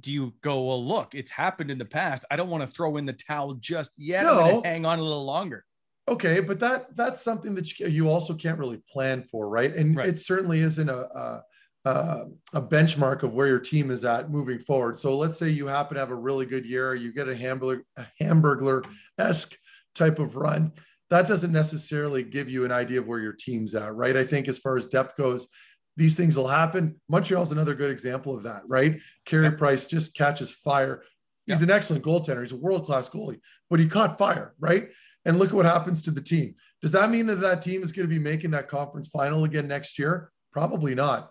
Do 0.00 0.10
you 0.10 0.34
go, 0.40 0.64
well, 0.64 0.84
look, 0.84 1.14
it's 1.14 1.30
happened 1.30 1.70
in 1.70 1.78
the 1.78 1.84
past. 1.84 2.24
I 2.28 2.34
don't 2.34 2.50
want 2.50 2.62
to 2.62 2.66
throw 2.66 2.96
in 2.96 3.06
the 3.06 3.12
towel 3.12 3.54
just 3.54 3.92
yet. 3.96 4.24
No. 4.24 4.60
hang 4.64 4.84
on 4.84 4.98
a 4.98 5.02
little 5.02 5.24
longer 5.24 5.64
okay 6.06 6.40
but 6.40 6.60
that 6.60 6.94
that's 6.96 7.22
something 7.22 7.54
that 7.54 7.78
you, 7.78 7.86
you 7.86 8.08
also 8.08 8.34
can't 8.34 8.58
really 8.58 8.82
plan 8.88 9.22
for 9.22 9.48
right? 9.48 9.74
And 9.74 9.96
right. 9.96 10.08
it 10.08 10.18
certainly 10.18 10.60
isn't 10.60 10.88
a, 10.88 11.42
a, 11.84 12.26
a 12.54 12.62
benchmark 12.62 13.22
of 13.22 13.34
where 13.34 13.46
your 13.46 13.58
team 13.58 13.90
is 13.90 14.04
at 14.04 14.30
moving 14.30 14.58
forward. 14.58 14.96
So 14.96 15.16
let's 15.16 15.38
say 15.38 15.48
you 15.50 15.66
happen 15.66 15.94
to 15.94 16.00
have 16.00 16.10
a 16.10 16.14
really 16.14 16.46
good 16.46 16.66
year 16.66 16.94
you 16.94 17.12
get 17.12 17.28
a 17.28 17.36
hamburger 17.36 17.84
a 17.96 18.06
hamburglar-esque 18.20 19.56
type 19.94 20.18
of 20.18 20.36
run. 20.36 20.72
That 21.10 21.26
doesn't 21.26 21.52
necessarily 21.52 22.22
give 22.22 22.48
you 22.48 22.64
an 22.64 22.72
idea 22.72 23.00
of 23.00 23.06
where 23.06 23.20
your 23.20 23.34
team's 23.34 23.74
at 23.74 23.94
right? 23.94 24.16
I 24.16 24.24
think 24.24 24.48
as 24.48 24.58
far 24.58 24.76
as 24.76 24.86
depth 24.86 25.16
goes 25.16 25.48
these 25.96 26.16
things 26.16 26.36
will 26.36 26.48
happen. 26.48 27.00
Montreal's 27.08 27.52
another 27.52 27.74
good 27.74 27.90
example 27.90 28.36
of 28.36 28.42
that 28.42 28.62
right? 28.66 29.00
Carey 29.24 29.52
price 29.52 29.86
just 29.86 30.16
catches 30.16 30.50
fire. 30.50 31.02
He's 31.46 31.60
yeah. 31.60 31.64
an 31.64 31.70
excellent 31.70 32.04
goaltender. 32.04 32.40
He's 32.40 32.52
a 32.52 32.56
world-class 32.56 33.10
goalie 33.10 33.40
but 33.70 33.80
he 33.80 33.88
caught 33.88 34.18
fire 34.18 34.54
right 34.60 34.88
and 35.24 35.38
look 35.38 35.50
at 35.50 35.54
what 35.54 35.66
happens 35.66 36.02
to 36.02 36.10
the 36.10 36.20
team. 36.20 36.54
Does 36.82 36.92
that 36.92 37.10
mean 37.10 37.26
that 37.26 37.40
that 37.40 37.62
team 37.62 37.82
is 37.82 37.92
going 37.92 38.08
to 38.08 38.14
be 38.14 38.20
making 38.20 38.50
that 38.52 38.68
conference 38.68 39.08
final 39.08 39.44
again 39.44 39.66
next 39.66 39.98
year? 39.98 40.30
Probably 40.52 40.94
not. 40.94 41.30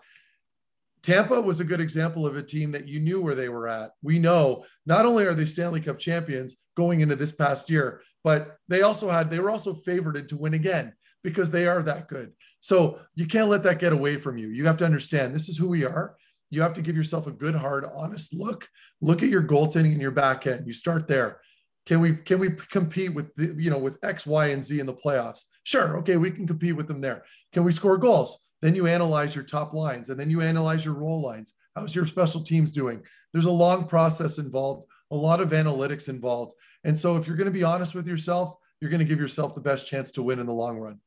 Tampa 1.02 1.38
was 1.38 1.60
a 1.60 1.64
good 1.64 1.80
example 1.80 2.26
of 2.26 2.36
a 2.36 2.42
team 2.42 2.72
that 2.72 2.88
you 2.88 2.98
knew 2.98 3.20
where 3.20 3.34
they 3.34 3.50
were 3.50 3.68
at. 3.68 3.90
We 4.02 4.18
know 4.18 4.64
not 4.86 5.04
only 5.04 5.26
are 5.26 5.34
they 5.34 5.44
Stanley 5.44 5.80
Cup 5.80 5.98
champions 5.98 6.56
going 6.76 7.00
into 7.00 7.14
this 7.14 7.30
past 7.30 7.68
year, 7.68 8.00
but 8.22 8.56
they 8.68 8.82
also 8.82 9.10
had 9.10 9.30
they 9.30 9.38
were 9.38 9.50
also 9.50 9.74
favored 9.74 10.28
to 10.28 10.36
win 10.36 10.54
again 10.54 10.94
because 11.22 11.50
they 11.50 11.66
are 11.66 11.82
that 11.82 12.08
good. 12.08 12.32
So 12.60 13.00
you 13.14 13.26
can't 13.26 13.50
let 13.50 13.62
that 13.64 13.80
get 13.80 13.92
away 13.92 14.16
from 14.16 14.38
you. 14.38 14.48
You 14.48 14.64
have 14.64 14.78
to 14.78 14.84
understand 14.86 15.34
this 15.34 15.48
is 15.48 15.58
who 15.58 15.68
we 15.68 15.84
are. 15.84 16.16
You 16.50 16.62
have 16.62 16.72
to 16.74 16.82
give 16.82 16.96
yourself 16.96 17.26
a 17.26 17.32
good, 17.32 17.54
hard, 17.54 17.84
honest 17.94 18.32
look. 18.32 18.68
Look 19.00 19.22
at 19.22 19.28
your 19.28 19.42
goaltending 19.42 19.92
and 19.92 20.00
your 20.00 20.10
back 20.10 20.46
end. 20.46 20.66
You 20.66 20.72
start 20.72 21.06
there. 21.06 21.40
Can 21.86 22.00
we 22.00 22.16
can 22.16 22.38
we 22.38 22.50
compete 22.50 23.14
with 23.14 23.34
the, 23.36 23.54
you 23.58 23.70
know 23.70 23.78
with 23.78 23.98
X, 24.02 24.26
Y, 24.26 24.46
and 24.46 24.62
Z 24.62 24.80
in 24.80 24.86
the 24.86 24.94
playoffs? 24.94 25.44
Sure. 25.64 25.98
Okay, 25.98 26.16
we 26.16 26.30
can 26.30 26.46
compete 26.46 26.76
with 26.76 26.88
them 26.88 27.00
there. 27.00 27.24
Can 27.52 27.64
we 27.64 27.72
score 27.72 27.98
goals? 27.98 28.46
Then 28.62 28.74
you 28.74 28.86
analyze 28.86 29.34
your 29.34 29.44
top 29.44 29.74
lines 29.74 30.08
and 30.08 30.18
then 30.18 30.30
you 30.30 30.40
analyze 30.40 30.84
your 30.84 30.94
role 30.94 31.20
lines. 31.20 31.52
How's 31.76 31.94
your 31.94 32.06
special 32.06 32.40
teams 32.40 32.72
doing? 32.72 33.02
There's 33.32 33.44
a 33.44 33.50
long 33.50 33.86
process 33.86 34.38
involved, 34.38 34.86
a 35.10 35.16
lot 35.16 35.40
of 35.40 35.50
analytics 35.50 36.08
involved. 36.08 36.54
And 36.84 36.96
so 36.96 37.16
if 37.16 37.26
you're 37.26 37.36
going 37.36 37.46
to 37.46 37.50
be 37.50 37.64
honest 37.64 37.94
with 37.94 38.06
yourself, 38.06 38.54
you're 38.80 38.90
going 38.90 39.00
to 39.00 39.06
give 39.06 39.20
yourself 39.20 39.54
the 39.54 39.60
best 39.60 39.86
chance 39.86 40.10
to 40.12 40.22
win 40.22 40.38
in 40.38 40.46
the 40.46 40.52
long 40.52 40.78
run. 40.78 41.00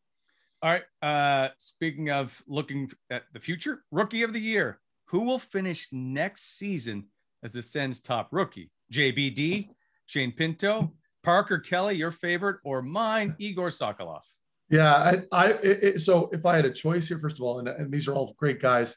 All 0.62 0.72
right. 0.72 0.84
Uh, 1.02 1.50
speaking 1.58 2.10
of 2.12 2.40
looking 2.48 2.92
at 3.10 3.24
the 3.34 3.40
future, 3.40 3.84
rookie 3.92 4.24
of 4.24 4.34
the 4.34 4.40
year. 4.40 4.80
Who 5.06 5.22
will 5.22 5.40
finish 5.40 5.88
next 5.92 6.58
season 6.58 7.06
as 7.44 7.54
the 7.54 7.64
Sens 7.64 8.02
top 8.02 8.30
rookie? 8.32 8.72
JBD, 8.92 9.70
Shane 10.08 10.32
Pinto, 10.32 10.92
Parker 11.24 11.60
Kelly, 11.60 11.96
your 11.96 12.12
favorite, 12.12 12.58
or 12.64 12.82
mine, 12.82 13.36
Igor 13.38 13.70
Sokolov? 13.70 14.22
Yeah, 14.70 14.94
I, 14.94 15.22
I 15.32 15.48
it, 15.64 16.02
so 16.02 16.30
if 16.34 16.46
I 16.46 16.56
had 16.56 16.66
a 16.66 16.72
choice 16.72 17.08
here, 17.08 17.20
first 17.20 17.38
of 17.38 17.44
all, 17.44 17.60
and, 17.60 17.68
and 17.68 17.92
these 17.92 18.08
are 18.08 18.14
all 18.14 18.36
great 18.38 18.62
guys, 18.62 18.96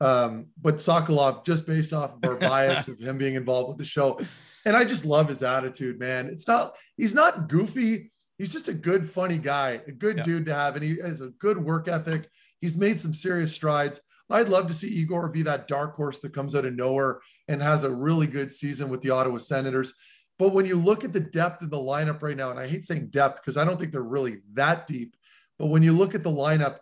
um, 0.00 0.46
but 0.60 0.76
Sokolov, 0.76 1.44
just 1.44 1.66
based 1.66 1.92
off 1.92 2.14
of 2.14 2.24
our 2.24 2.36
bias 2.48 2.88
of 2.88 2.98
him 2.98 3.18
being 3.18 3.34
involved 3.34 3.68
with 3.68 3.78
the 3.78 3.84
show, 3.84 4.20
and 4.64 4.76
I 4.76 4.84
just 4.84 5.04
love 5.04 5.28
his 5.28 5.42
attitude, 5.42 5.98
man. 5.98 6.28
It's 6.28 6.46
not 6.46 6.76
he's 6.96 7.14
not 7.14 7.48
goofy. 7.48 8.12
He's 8.38 8.52
just 8.52 8.68
a 8.68 8.74
good, 8.74 9.08
funny 9.08 9.36
guy, 9.36 9.82
a 9.86 9.92
good 9.92 10.18
yeah. 10.18 10.22
dude 10.22 10.46
to 10.46 10.54
have, 10.54 10.76
and 10.76 10.84
he 10.84 10.96
has 11.02 11.20
a 11.20 11.28
good 11.38 11.58
work 11.58 11.88
ethic. 11.88 12.26
He's 12.60 12.76
made 12.76 12.98
some 12.98 13.12
serious 13.12 13.52
strides. 13.52 14.00
I'd 14.30 14.48
love 14.48 14.68
to 14.68 14.74
see 14.74 14.88
Igor 14.88 15.28
be 15.28 15.42
that 15.42 15.68
dark 15.68 15.96
horse 15.96 16.20
that 16.20 16.34
comes 16.34 16.54
out 16.54 16.64
of 16.64 16.74
nowhere 16.74 17.20
and 17.48 17.60
has 17.60 17.84
a 17.84 17.90
really 17.90 18.26
good 18.26 18.50
season 18.50 18.88
with 18.88 19.02
the 19.02 19.10
Ottawa 19.10 19.38
Senators. 19.38 19.92
But 20.40 20.54
when 20.54 20.64
you 20.64 20.76
look 20.76 21.04
at 21.04 21.12
the 21.12 21.20
depth 21.20 21.60
of 21.60 21.68
the 21.68 21.76
lineup 21.76 22.22
right 22.22 22.34
now, 22.34 22.48
and 22.48 22.58
I 22.58 22.66
hate 22.66 22.86
saying 22.86 23.08
depth 23.08 23.42
because 23.42 23.58
I 23.58 23.64
don't 23.66 23.78
think 23.78 23.92
they're 23.92 24.00
really 24.00 24.38
that 24.54 24.86
deep, 24.86 25.14
but 25.58 25.66
when 25.66 25.82
you 25.82 25.92
look 25.92 26.14
at 26.14 26.22
the 26.22 26.32
lineup, 26.32 26.78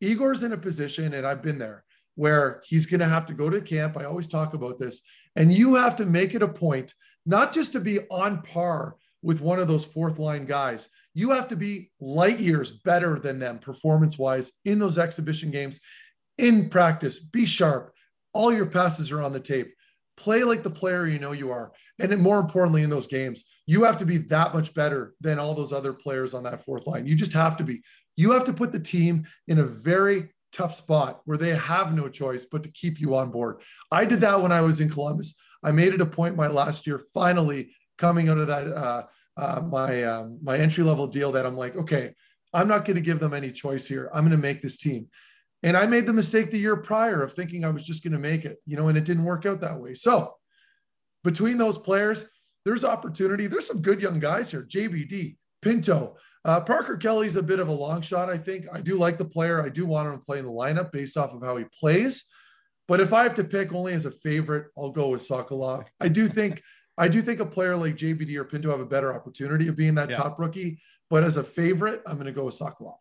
Igor's 0.00 0.42
in 0.42 0.54
a 0.54 0.56
position, 0.56 1.12
and 1.12 1.26
I've 1.26 1.42
been 1.42 1.58
there, 1.58 1.84
where 2.14 2.62
he's 2.64 2.86
going 2.86 3.00
to 3.00 3.06
have 3.06 3.26
to 3.26 3.34
go 3.34 3.50
to 3.50 3.60
camp. 3.60 3.98
I 3.98 4.04
always 4.04 4.26
talk 4.26 4.54
about 4.54 4.78
this. 4.78 5.02
And 5.36 5.52
you 5.52 5.74
have 5.74 5.96
to 5.96 6.06
make 6.06 6.34
it 6.34 6.40
a 6.40 6.48
point 6.48 6.94
not 7.26 7.52
just 7.52 7.72
to 7.72 7.80
be 7.80 8.00
on 8.08 8.40
par 8.40 8.96
with 9.20 9.42
one 9.42 9.58
of 9.58 9.68
those 9.68 9.84
fourth 9.84 10.18
line 10.18 10.46
guys, 10.46 10.88
you 11.12 11.32
have 11.32 11.48
to 11.48 11.56
be 11.56 11.90
light 12.00 12.40
years 12.40 12.70
better 12.70 13.18
than 13.18 13.38
them 13.38 13.58
performance 13.58 14.16
wise 14.16 14.52
in 14.64 14.78
those 14.78 14.96
exhibition 14.96 15.50
games, 15.50 15.78
in 16.38 16.70
practice. 16.70 17.18
Be 17.18 17.44
sharp. 17.44 17.92
All 18.32 18.50
your 18.50 18.64
passes 18.64 19.12
are 19.12 19.20
on 19.20 19.34
the 19.34 19.40
tape. 19.40 19.73
Play 20.16 20.44
like 20.44 20.62
the 20.62 20.70
player 20.70 21.06
you 21.06 21.18
know 21.18 21.32
you 21.32 21.50
are. 21.50 21.72
And 22.00 22.16
more 22.18 22.38
importantly, 22.38 22.82
in 22.82 22.90
those 22.90 23.06
games, 23.06 23.44
you 23.66 23.84
have 23.84 23.96
to 23.98 24.06
be 24.06 24.18
that 24.18 24.54
much 24.54 24.72
better 24.74 25.14
than 25.20 25.38
all 25.38 25.54
those 25.54 25.72
other 25.72 25.92
players 25.92 26.34
on 26.34 26.44
that 26.44 26.64
fourth 26.64 26.86
line. 26.86 27.06
You 27.06 27.16
just 27.16 27.32
have 27.32 27.56
to 27.58 27.64
be. 27.64 27.82
You 28.16 28.30
have 28.32 28.44
to 28.44 28.52
put 28.52 28.70
the 28.70 28.78
team 28.78 29.26
in 29.48 29.58
a 29.58 29.64
very 29.64 30.30
tough 30.52 30.72
spot 30.72 31.20
where 31.24 31.36
they 31.36 31.50
have 31.50 31.92
no 31.92 32.08
choice 32.08 32.44
but 32.44 32.62
to 32.62 32.70
keep 32.70 33.00
you 33.00 33.16
on 33.16 33.32
board. 33.32 33.60
I 33.90 34.04
did 34.04 34.20
that 34.20 34.40
when 34.40 34.52
I 34.52 34.60
was 34.60 34.80
in 34.80 34.88
Columbus. 34.88 35.34
I 35.64 35.72
made 35.72 35.94
it 35.94 36.00
a 36.00 36.06
point 36.06 36.36
my 36.36 36.46
last 36.46 36.86
year, 36.86 37.00
finally 37.12 37.74
coming 37.98 38.28
out 38.28 38.38
of 38.38 38.46
that 38.46 38.68
uh, 38.68 39.02
uh, 39.36 39.60
my 39.62 40.04
um, 40.04 40.38
my 40.42 40.56
entry 40.58 40.84
level 40.84 41.08
deal, 41.08 41.32
that 41.32 41.44
I'm 41.44 41.56
like, 41.56 41.74
okay, 41.76 42.14
I'm 42.52 42.68
not 42.68 42.84
going 42.84 42.94
to 42.94 43.02
give 43.02 43.18
them 43.18 43.34
any 43.34 43.50
choice 43.50 43.86
here. 43.86 44.08
I'm 44.14 44.20
going 44.20 44.30
to 44.30 44.36
make 44.36 44.62
this 44.62 44.78
team. 44.78 45.08
And 45.64 45.78
I 45.78 45.86
made 45.86 46.06
the 46.06 46.12
mistake 46.12 46.50
the 46.50 46.58
year 46.58 46.76
prior 46.76 47.22
of 47.22 47.32
thinking 47.32 47.64
I 47.64 47.70
was 47.70 47.82
just 47.82 48.04
going 48.04 48.12
to 48.12 48.18
make 48.18 48.44
it, 48.44 48.58
you 48.66 48.76
know, 48.76 48.88
and 48.88 48.98
it 48.98 49.04
didn't 49.04 49.24
work 49.24 49.46
out 49.46 49.62
that 49.62 49.80
way. 49.80 49.94
So 49.94 50.34
between 51.24 51.56
those 51.56 51.78
players, 51.78 52.26
there's 52.66 52.84
opportunity. 52.84 53.46
There's 53.46 53.66
some 53.66 53.80
good 53.80 54.00
young 54.00 54.20
guys 54.20 54.50
here. 54.50 54.62
JBD, 54.62 55.36
Pinto, 55.62 56.16
uh, 56.44 56.60
Parker 56.60 56.98
Kelly's 56.98 57.36
a 57.36 57.42
bit 57.42 57.60
of 57.60 57.68
a 57.68 57.72
long 57.72 58.02
shot, 58.02 58.28
I 58.28 58.36
think. 58.36 58.66
I 58.72 58.82
do 58.82 58.96
like 58.96 59.16
the 59.16 59.24
player. 59.24 59.62
I 59.62 59.70
do 59.70 59.86
want 59.86 60.08
him 60.08 60.18
to 60.18 60.24
play 60.24 60.38
in 60.38 60.44
the 60.44 60.52
lineup 60.52 60.92
based 60.92 61.16
off 61.16 61.32
of 61.32 61.42
how 61.42 61.56
he 61.56 61.64
plays. 61.80 62.26
But 62.86 63.00
if 63.00 63.14
I 63.14 63.22
have 63.22 63.34
to 63.36 63.44
pick 63.44 63.72
only 63.72 63.94
as 63.94 64.04
a 64.04 64.10
favorite, 64.10 64.66
I'll 64.76 64.90
go 64.90 65.08
with 65.08 65.26
Sokolov. 65.26 65.86
I 66.00 66.08
do 66.08 66.28
think 66.28 66.62
I 66.96 67.08
do 67.08 67.22
think 67.22 67.40
a 67.40 67.46
player 67.46 67.74
like 67.74 67.96
JBD 67.96 68.36
or 68.36 68.44
Pinto 68.44 68.70
have 68.70 68.78
a 68.78 68.86
better 68.86 69.12
opportunity 69.12 69.66
of 69.66 69.74
being 69.74 69.96
that 69.96 70.10
yeah. 70.10 70.16
top 70.16 70.38
rookie. 70.38 70.80
But 71.10 71.24
as 71.24 71.38
a 71.38 71.42
favorite, 71.42 72.02
I'm 72.06 72.14
going 72.14 72.26
to 72.26 72.32
go 72.32 72.44
with 72.44 72.56
Sokolov. 72.56 72.98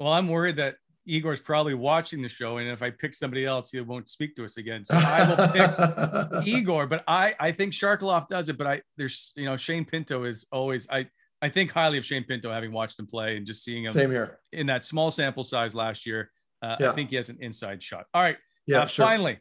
Well, 0.00 0.12
I'm 0.12 0.28
worried 0.28 0.56
that 0.56 0.76
Igor's 1.10 1.40
probably 1.40 1.74
watching 1.74 2.22
the 2.22 2.28
show, 2.28 2.58
and 2.58 2.68
if 2.68 2.82
I 2.82 2.90
pick 2.90 3.14
somebody 3.14 3.44
else, 3.44 3.70
he 3.70 3.80
won't 3.80 4.08
speak 4.08 4.36
to 4.36 4.44
us 4.44 4.56
again. 4.56 4.84
So 4.84 4.94
I 4.96 5.28
will 5.28 5.48
pick 5.48 6.46
Igor. 6.46 6.86
But 6.86 7.04
I 7.08 7.34
I 7.40 7.52
think 7.52 7.72
Sharkalov 7.72 8.28
does 8.28 8.48
it. 8.48 8.56
But 8.56 8.66
I 8.66 8.82
there's 8.96 9.32
you 9.36 9.44
know 9.44 9.56
Shane 9.56 9.84
Pinto 9.84 10.24
is 10.24 10.46
always 10.52 10.88
I 10.88 11.08
I 11.42 11.48
think 11.48 11.70
highly 11.70 11.98
of 11.98 12.04
Shane 12.04 12.24
Pinto, 12.24 12.52
having 12.52 12.72
watched 12.72 12.98
him 12.98 13.06
play 13.06 13.36
and 13.36 13.46
just 13.46 13.64
seeing 13.64 13.84
him 13.84 13.92
Same 13.92 14.10
here. 14.10 14.38
in 14.52 14.66
that 14.66 14.84
small 14.84 15.10
sample 15.10 15.44
size 15.44 15.74
last 15.74 16.06
year. 16.06 16.30
Uh, 16.62 16.76
yeah. 16.78 16.90
I 16.90 16.94
think 16.94 17.10
he 17.10 17.16
has 17.16 17.28
an 17.30 17.38
inside 17.40 17.82
shot. 17.82 18.04
All 18.14 18.22
right. 18.22 18.36
Yeah. 18.66 18.82
Uh, 18.82 18.86
sure. 18.86 19.06
Finally, 19.06 19.38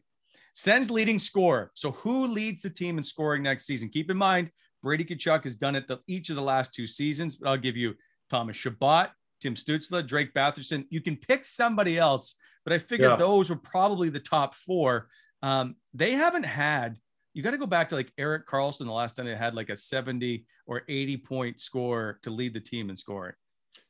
Sens 0.53 0.89
leading 0.89 1.19
scorer. 1.19 1.71
So 1.75 1.91
who 1.91 2.27
leads 2.27 2.61
the 2.61 2.69
team 2.69 2.97
in 2.97 3.03
scoring 3.03 3.43
next 3.43 3.65
season? 3.65 3.89
Keep 3.89 4.09
in 4.09 4.17
mind, 4.17 4.49
Brady 4.81 5.05
Tkachuk 5.05 5.43
has 5.43 5.55
done 5.55 5.75
it 5.75 5.87
the, 5.87 5.99
each 6.07 6.29
of 6.29 6.35
the 6.35 6.41
last 6.41 6.73
two 6.73 6.87
seasons. 6.87 7.35
But 7.35 7.49
I'll 7.49 7.57
give 7.57 7.77
you 7.77 7.95
Thomas 8.29 8.57
Chabot, 8.57 9.09
Tim 9.39 9.55
Stützle, 9.55 10.05
Drake 10.05 10.33
Batherson. 10.33 10.85
You 10.89 11.01
can 11.01 11.15
pick 11.15 11.45
somebody 11.45 11.97
else, 11.97 12.35
but 12.63 12.73
I 12.73 12.79
figured 12.79 13.11
yeah. 13.11 13.15
those 13.15 13.49
were 13.49 13.55
probably 13.55 14.09
the 14.09 14.19
top 14.19 14.55
four. 14.55 15.09
Um, 15.41 15.75
they 15.93 16.11
haven't 16.11 16.43
had 16.43 16.99
you 17.33 17.43
got 17.43 17.51
to 17.51 17.57
go 17.57 17.65
back 17.65 17.89
to 17.89 17.95
like 17.95 18.11
Erik 18.17 18.47
Karlsson 18.47 18.85
the 18.85 18.91
last 18.91 19.15
time 19.15 19.25
they 19.25 19.35
had 19.35 19.55
like 19.55 19.69
a 19.69 19.75
70 19.75 20.45
or 20.65 20.81
80 20.89 21.17
point 21.17 21.59
score 21.59 22.19
to 22.23 22.29
lead 22.29 22.53
the 22.53 22.59
team 22.59 22.89
in 22.89 22.97
scoring. 22.97 23.33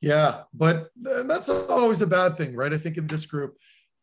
Yeah, 0.01 0.43
but 0.53 0.91
that's 0.95 1.49
always 1.49 2.01
a 2.01 2.07
bad 2.07 2.37
thing, 2.37 2.55
right? 2.55 2.71
I 2.71 2.77
think 2.77 2.97
in 2.97 3.07
this 3.07 3.25
group, 3.25 3.57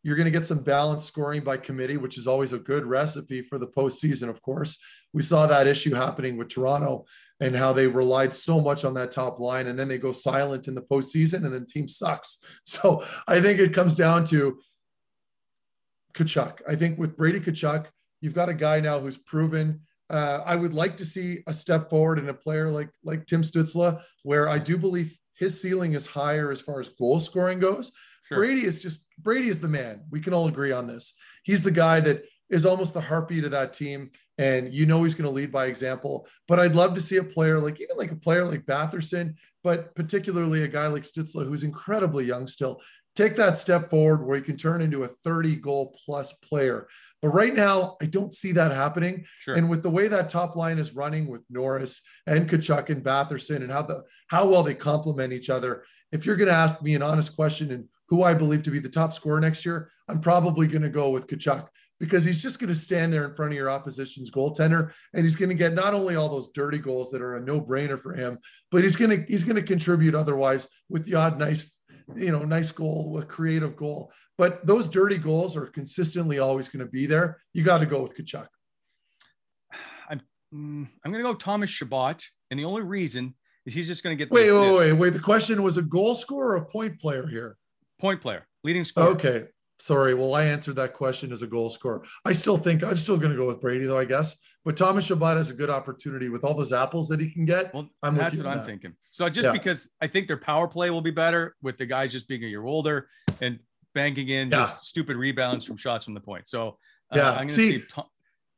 you're 0.06 0.16
going 0.16 0.26
to 0.26 0.30
get 0.30 0.44
some 0.44 0.60
balanced 0.60 1.06
scoring 1.06 1.42
by 1.42 1.56
committee, 1.56 1.96
which 1.96 2.16
is 2.16 2.26
always 2.26 2.52
a 2.52 2.58
good 2.58 2.86
recipe 2.86 3.42
for 3.42 3.58
the 3.58 3.66
postseason, 3.66 4.28
of 4.28 4.40
course. 4.40 4.78
We 5.12 5.22
saw 5.22 5.46
that 5.46 5.66
issue 5.66 5.94
happening 5.94 6.36
with 6.36 6.48
Toronto 6.48 7.06
and 7.40 7.56
how 7.56 7.72
they 7.72 7.88
relied 7.88 8.32
so 8.32 8.60
much 8.60 8.84
on 8.84 8.94
that 8.94 9.10
top 9.10 9.40
line, 9.40 9.66
and 9.66 9.78
then 9.78 9.88
they 9.88 9.98
go 9.98 10.12
silent 10.12 10.68
in 10.68 10.76
the 10.76 10.82
postseason, 10.82 11.44
and 11.44 11.52
then 11.52 11.62
the 11.62 11.66
team 11.66 11.88
sucks. 11.88 12.38
So 12.64 13.04
I 13.26 13.40
think 13.40 13.58
it 13.58 13.74
comes 13.74 13.96
down 13.96 14.24
to 14.26 14.60
Tkachuk. 16.14 16.60
I 16.68 16.76
think 16.76 16.98
with 16.98 17.16
Brady 17.16 17.40
Tkachuk, 17.40 17.86
You've 18.20 18.34
got 18.34 18.48
a 18.48 18.54
guy 18.54 18.80
now 18.80 18.98
who's 18.98 19.18
proven. 19.18 19.80
Uh, 20.08 20.40
I 20.44 20.56
would 20.56 20.74
like 20.74 20.96
to 20.98 21.06
see 21.06 21.42
a 21.46 21.54
step 21.54 21.90
forward 21.90 22.18
in 22.18 22.28
a 22.28 22.34
player 22.34 22.70
like 22.70 22.90
like 23.04 23.26
Tim 23.26 23.42
Stützle, 23.42 24.00
where 24.22 24.48
I 24.48 24.58
do 24.58 24.78
believe 24.78 25.18
his 25.34 25.60
ceiling 25.60 25.92
is 25.92 26.06
higher 26.06 26.50
as 26.50 26.60
far 26.60 26.80
as 26.80 26.88
goal 26.88 27.20
scoring 27.20 27.58
goes. 27.58 27.92
Sure. 28.28 28.38
Brady 28.38 28.64
is 28.64 28.80
just 28.80 29.06
Brady 29.18 29.48
is 29.48 29.60
the 29.60 29.68
man. 29.68 30.02
We 30.10 30.20
can 30.20 30.34
all 30.34 30.48
agree 30.48 30.72
on 30.72 30.86
this. 30.86 31.14
He's 31.44 31.62
the 31.62 31.70
guy 31.70 32.00
that 32.00 32.24
is 32.50 32.66
almost 32.66 32.94
the 32.94 33.00
heartbeat 33.00 33.44
of 33.44 33.50
that 33.52 33.72
team, 33.72 34.10
and 34.38 34.72
you 34.72 34.86
know 34.86 35.02
he's 35.02 35.14
going 35.14 35.28
to 35.28 35.30
lead 35.30 35.50
by 35.50 35.66
example. 35.66 36.26
But 36.48 36.60
I'd 36.60 36.76
love 36.76 36.94
to 36.94 37.00
see 37.00 37.16
a 37.16 37.24
player 37.24 37.58
like 37.58 37.80
even 37.80 37.96
like 37.96 38.12
a 38.12 38.16
player 38.16 38.44
like 38.44 38.66
Batherson, 38.66 39.34
but 39.64 39.94
particularly 39.94 40.62
a 40.62 40.68
guy 40.68 40.86
like 40.86 41.02
Stützle, 41.02 41.46
who's 41.46 41.64
incredibly 41.64 42.24
young 42.24 42.46
still, 42.46 42.80
take 43.16 43.34
that 43.36 43.56
step 43.56 43.90
forward 43.90 44.24
where 44.24 44.36
he 44.36 44.42
can 44.42 44.56
turn 44.56 44.82
into 44.82 45.04
a 45.04 45.08
30 45.08 45.56
goal 45.56 45.96
plus 46.04 46.32
player. 46.34 46.86
But 47.22 47.30
right 47.30 47.54
now, 47.54 47.96
I 48.00 48.06
don't 48.06 48.32
see 48.32 48.52
that 48.52 48.72
happening. 48.72 49.24
Sure. 49.40 49.54
And 49.54 49.68
with 49.68 49.82
the 49.82 49.90
way 49.90 50.06
that 50.06 50.28
top 50.28 50.54
line 50.54 50.78
is 50.78 50.94
running 50.94 51.26
with 51.26 51.42
Norris 51.48 52.02
and 52.26 52.48
Tkachuk 52.48 52.90
and 52.90 53.02
Batherson 53.02 53.62
and 53.62 53.72
how 53.72 53.82
the 53.82 54.04
how 54.28 54.46
well 54.46 54.62
they 54.62 54.74
complement 54.74 55.32
each 55.32 55.50
other, 55.50 55.84
if 56.12 56.26
you're 56.26 56.36
going 56.36 56.48
to 56.48 56.54
ask 56.54 56.82
me 56.82 56.94
an 56.94 57.02
honest 57.02 57.34
question 57.34 57.72
and 57.72 57.88
who 58.08 58.22
I 58.22 58.34
believe 58.34 58.62
to 58.64 58.70
be 58.70 58.78
the 58.78 58.88
top 58.88 59.12
scorer 59.12 59.40
next 59.40 59.64
year, 59.64 59.90
I'm 60.08 60.20
probably 60.20 60.66
going 60.66 60.82
to 60.82 60.88
go 60.88 61.10
with 61.10 61.26
Tkachuk 61.26 61.66
because 61.98 62.24
he's 62.24 62.42
just 62.42 62.58
going 62.58 62.68
to 62.68 62.74
stand 62.74 63.12
there 63.12 63.24
in 63.24 63.34
front 63.34 63.52
of 63.52 63.56
your 63.56 63.70
opposition's 63.70 64.30
goaltender 64.30 64.92
and 65.14 65.24
he's 65.24 65.36
going 65.36 65.48
to 65.48 65.54
get 65.54 65.72
not 65.72 65.94
only 65.94 66.14
all 66.14 66.28
those 66.28 66.50
dirty 66.54 66.78
goals 66.78 67.10
that 67.10 67.22
are 67.22 67.36
a 67.36 67.40
no-brainer 67.40 68.00
for 68.00 68.14
him, 68.14 68.38
but 68.70 68.82
he's 68.82 68.96
going 68.96 69.10
to 69.10 69.24
he's 69.28 69.44
going 69.44 69.56
to 69.56 69.62
contribute 69.62 70.14
otherwise 70.14 70.68
with 70.88 71.04
the 71.04 71.14
odd 71.14 71.38
nice 71.38 71.70
you 72.14 72.30
know, 72.30 72.44
nice 72.44 72.70
goal, 72.70 73.18
a 73.18 73.24
creative 73.24 73.76
goal. 73.76 74.12
But 74.38 74.66
those 74.66 74.88
dirty 74.88 75.18
goals 75.18 75.56
are 75.56 75.66
consistently 75.66 76.38
always 76.38 76.68
going 76.68 76.84
to 76.84 76.90
be 76.90 77.06
there. 77.06 77.42
You 77.52 77.64
got 77.64 77.78
to 77.78 77.86
go 77.86 78.02
with 78.02 78.16
Tkachuk. 78.16 78.46
I'm 80.08 80.20
I'm 80.52 81.12
going 81.12 81.24
to 81.24 81.30
go 81.30 81.34
Thomas 81.34 81.70
Chabot, 81.70 82.22
and 82.50 82.60
the 82.60 82.64
only 82.64 82.82
reason 82.82 83.34
is 83.64 83.74
he's 83.74 83.88
just 83.88 84.04
going 84.04 84.16
to 84.16 84.24
get. 84.24 84.32
Wait, 84.32 84.52
wait, 84.52 84.76
wait, 84.76 84.92
wait. 84.92 85.12
The 85.12 85.18
question 85.18 85.62
was 85.62 85.76
a 85.76 85.82
goal 85.82 86.14
scorer 86.14 86.52
or 86.52 86.56
a 86.56 86.66
point 86.66 87.00
player 87.00 87.26
here? 87.26 87.56
Point 87.98 88.20
player, 88.20 88.46
leading 88.64 88.84
scorer. 88.84 89.08
Okay, 89.08 89.44
sorry. 89.78 90.14
Well, 90.14 90.34
I 90.34 90.44
answered 90.44 90.76
that 90.76 90.94
question 90.94 91.32
as 91.32 91.42
a 91.42 91.46
goal 91.46 91.70
scorer. 91.70 92.04
I 92.24 92.32
still 92.32 92.58
think 92.58 92.84
I'm 92.84 92.96
still 92.96 93.16
going 93.16 93.32
to 93.32 93.38
go 93.38 93.46
with 93.46 93.60
Brady, 93.60 93.86
though. 93.86 93.98
I 93.98 94.04
guess 94.04 94.36
but 94.66 94.76
Thomas 94.76 95.04
Chabot 95.04 95.36
has 95.36 95.48
a 95.48 95.54
good 95.54 95.70
opportunity 95.70 96.28
with 96.28 96.42
all 96.42 96.52
those 96.52 96.72
apples 96.72 97.06
that 97.08 97.20
he 97.20 97.30
can 97.30 97.44
get. 97.44 97.72
Well, 97.72 97.88
I'm 98.02 98.16
that's 98.16 98.36
what 98.36 98.48
I'm 98.48 98.58
that. 98.58 98.66
thinking. 98.66 98.94
So 99.10 99.28
just 99.28 99.46
yeah. 99.46 99.52
because 99.52 99.92
I 100.00 100.08
think 100.08 100.26
their 100.26 100.36
power 100.36 100.66
play 100.66 100.90
will 100.90 101.00
be 101.00 101.12
better 101.12 101.54
with 101.62 101.78
the 101.78 101.86
guys 101.86 102.10
just 102.10 102.26
being 102.26 102.42
a 102.42 102.48
year 102.48 102.64
older 102.64 103.08
and 103.40 103.60
banking 103.94 104.28
in 104.28 104.50
yeah. 104.50 104.62
just 104.62 104.86
stupid 104.86 105.16
rebounds 105.16 105.64
from 105.64 105.76
shots 105.76 106.04
from 106.04 106.14
the 106.14 106.20
point. 106.20 106.48
So 106.48 106.78
uh, 107.12 107.16
yeah, 107.16 107.30
I'm 107.30 107.36
going 107.36 107.48
to 107.48 107.54
see. 107.54 107.78
see 107.78 107.84
Tom- 107.88 108.08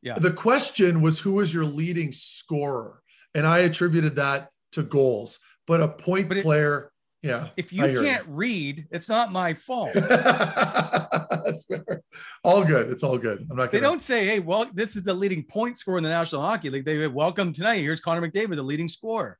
yeah. 0.00 0.14
The 0.14 0.30
question 0.30 1.02
was 1.02 1.18
who 1.18 1.40
is 1.40 1.52
your 1.52 1.66
leading 1.66 2.12
scorer, 2.12 3.02
and 3.34 3.46
I 3.46 3.58
attributed 3.58 4.16
that 4.16 4.48
to 4.72 4.82
goals. 4.82 5.40
But 5.66 5.82
a 5.82 5.88
point 5.88 6.30
but 6.30 6.38
it, 6.38 6.42
player, 6.42 6.90
yeah. 7.22 7.48
If 7.56 7.72
you 7.72 7.82
can't 7.82 8.26
you. 8.26 8.32
read, 8.32 8.86
it's 8.90 9.08
not 9.08 9.32
my 9.32 9.54
fault. 9.54 9.92
That's 9.94 11.64
fair. 11.64 12.02
All 12.44 12.64
good. 12.64 12.90
It's 12.90 13.02
all 13.02 13.18
good. 13.18 13.46
I'm 13.50 13.56
not. 13.56 13.72
They 13.72 13.80
don't 13.80 14.02
say, 14.02 14.26
"Hey, 14.26 14.38
well, 14.38 14.70
this 14.72 14.94
is 14.94 15.02
the 15.02 15.14
leading 15.14 15.42
point 15.42 15.78
scorer 15.78 15.98
in 15.98 16.04
the 16.04 16.10
National 16.10 16.42
Hockey 16.42 16.70
League." 16.70 16.84
They 16.84 17.06
welcome 17.08 17.52
tonight. 17.52 17.78
Here's 17.78 18.00
Connor 18.00 18.28
McDavid, 18.28 18.56
the 18.56 18.62
leading 18.62 18.88
scorer. 18.88 19.38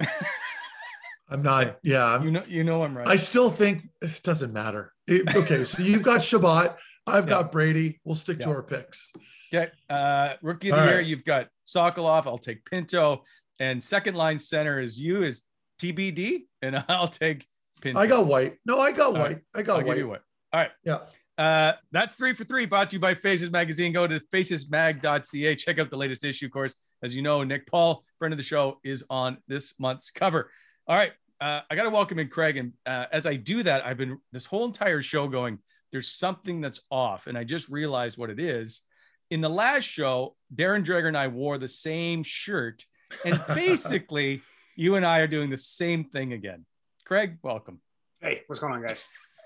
I'm 1.30 1.42
not. 1.42 1.78
Yeah, 1.82 2.04
I'm, 2.04 2.24
you 2.24 2.30
know, 2.30 2.42
you 2.46 2.64
know, 2.64 2.84
I'm 2.84 2.96
right. 2.96 3.08
I 3.08 3.16
still 3.16 3.50
think 3.50 3.88
it 4.02 4.22
doesn't 4.22 4.52
matter. 4.52 4.92
It, 5.06 5.34
okay, 5.34 5.64
so 5.64 5.82
you've 5.82 6.02
got 6.02 6.22
Chabot. 6.22 6.76
I've 7.06 7.24
yeah. 7.26 7.30
got 7.30 7.52
Brady. 7.52 8.00
We'll 8.04 8.14
stick 8.14 8.38
yeah. 8.40 8.46
to 8.46 8.52
our 8.52 8.62
picks. 8.62 9.10
Okay, 9.52 9.70
uh, 9.88 10.34
rookie 10.42 10.70
of 10.70 10.76
the 10.76 10.82
All 10.82 10.88
year. 10.88 10.96
Right. 10.98 11.06
You've 11.06 11.24
got 11.24 11.48
Sokolov. 11.66 12.26
I'll 12.26 12.38
take 12.38 12.64
Pinto. 12.64 13.24
And 13.60 13.82
second 13.82 14.16
line 14.16 14.38
center 14.38 14.80
is 14.80 14.98
you 14.98 15.22
is 15.22 15.42
TBD, 15.80 16.46
and 16.62 16.84
I'll 16.88 17.08
take 17.08 17.46
Pinto. 17.80 18.00
I 18.00 18.06
got 18.06 18.26
white. 18.26 18.56
No, 18.64 18.80
I 18.80 18.92
got 18.92 19.08
All 19.08 19.12
white. 19.14 19.22
Right. 19.22 19.40
I 19.54 19.62
got 19.62 19.80
I'll 19.80 19.86
white. 19.86 20.06
White. 20.06 20.20
All 20.52 20.60
right. 20.60 20.70
Yeah. 20.84 20.98
Uh, 21.36 21.72
that's 21.90 22.14
three 22.14 22.32
for 22.32 22.44
three 22.44 22.64
brought 22.64 22.90
to 22.90 22.96
you 22.96 23.00
by 23.00 23.14
Faces 23.14 23.50
Magazine. 23.50 23.92
Go 23.92 24.06
to 24.06 24.20
facesmag.ca. 24.32 25.56
Check 25.56 25.78
out 25.78 25.90
the 25.90 25.96
latest 25.96 26.24
issue, 26.24 26.46
of 26.46 26.52
course. 26.52 26.76
As 27.02 27.14
you 27.14 27.22
know, 27.22 27.42
Nick 27.42 27.66
Paul, 27.66 28.04
friend 28.18 28.32
of 28.32 28.38
the 28.38 28.44
show, 28.44 28.78
is 28.84 29.04
on 29.10 29.38
this 29.48 29.74
month's 29.78 30.10
cover. 30.10 30.50
All 30.86 30.96
right. 30.96 31.12
uh, 31.40 31.60
I 31.68 31.74
got 31.74 31.84
to 31.84 31.90
welcome 31.90 32.18
in 32.18 32.28
Craig. 32.28 32.56
And 32.56 32.72
uh, 32.86 33.06
as 33.12 33.26
I 33.26 33.34
do 33.34 33.62
that, 33.64 33.84
I've 33.84 33.96
been 33.96 34.18
this 34.32 34.46
whole 34.46 34.64
entire 34.64 35.02
show 35.02 35.26
going, 35.26 35.58
there's 35.90 36.08
something 36.08 36.60
that's 36.60 36.80
off. 36.90 37.26
And 37.26 37.36
I 37.36 37.44
just 37.44 37.68
realized 37.68 38.16
what 38.16 38.30
it 38.30 38.38
is. 38.38 38.82
In 39.30 39.40
the 39.40 39.48
last 39.48 39.84
show, 39.84 40.36
Darren 40.54 40.84
Dreger 40.84 41.08
and 41.08 41.16
I 41.16 41.28
wore 41.28 41.58
the 41.58 41.68
same 41.68 42.22
shirt. 42.22 42.84
And 43.24 43.40
basically, 43.54 44.42
you 44.76 44.96
and 44.96 45.04
I 45.06 45.18
are 45.20 45.26
doing 45.26 45.50
the 45.50 45.56
same 45.56 46.04
thing 46.04 46.32
again. 46.32 46.64
Craig, 47.04 47.38
welcome. 47.42 47.80
Hey, 48.20 48.42
what's 48.46 48.60
going 48.60 48.72
on, 48.72 48.82
guys? 48.82 49.02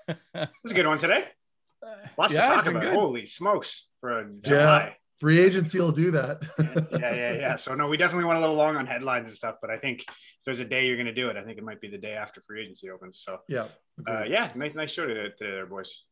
It's 0.07 0.71
a 0.71 0.73
good 0.73 0.87
one 0.87 0.97
today. 0.97 1.25
Lots 2.17 2.33
Yeah, 2.33 2.41
to 2.49 2.55
talk 2.55 2.65
about. 2.65 2.81
good. 2.83 2.93
Holy 2.93 3.25
smokes 3.25 3.87
for 3.99 4.19
a 4.19 4.23
Yeah. 4.23 4.29
July. 4.41 4.95
Free 5.19 5.39
agency 5.39 5.79
will 5.79 5.91
do 5.91 6.11
that. 6.11 6.41
yeah, 6.93 7.13
yeah, 7.13 7.33
yeah. 7.33 7.55
So 7.57 7.75
no, 7.75 7.89
we 7.89 7.97
definitely 7.97 8.23
went 8.23 8.37
a 8.37 8.41
little 8.41 8.55
long 8.55 8.77
on 8.77 8.87
headlines 8.87 9.27
and 9.27 9.35
stuff, 9.35 9.55
but 9.61 9.69
I 9.69 9.77
think 9.77 9.99
if 10.01 10.15
there's 10.45 10.59
a 10.59 10.65
day 10.65 10.87
you're 10.87 10.95
going 10.95 11.07
to 11.07 11.13
do 11.13 11.29
it, 11.29 11.35
I 11.35 11.43
think 11.43 11.57
it 11.57 11.63
might 11.63 11.81
be 11.81 11.89
the 11.89 11.97
day 11.97 12.13
after 12.13 12.41
free 12.47 12.61
agency 12.63 12.89
opens. 12.89 13.21
So 13.25 13.39
yeah. 13.49 13.67
uh, 14.07 14.23
yeah, 14.25 14.49
nice, 14.55 14.73
nice 14.75 14.91
show 14.91 15.05
today, 15.05 15.23
today 15.37 15.51
there, 15.51 15.65
boys. 15.65 16.05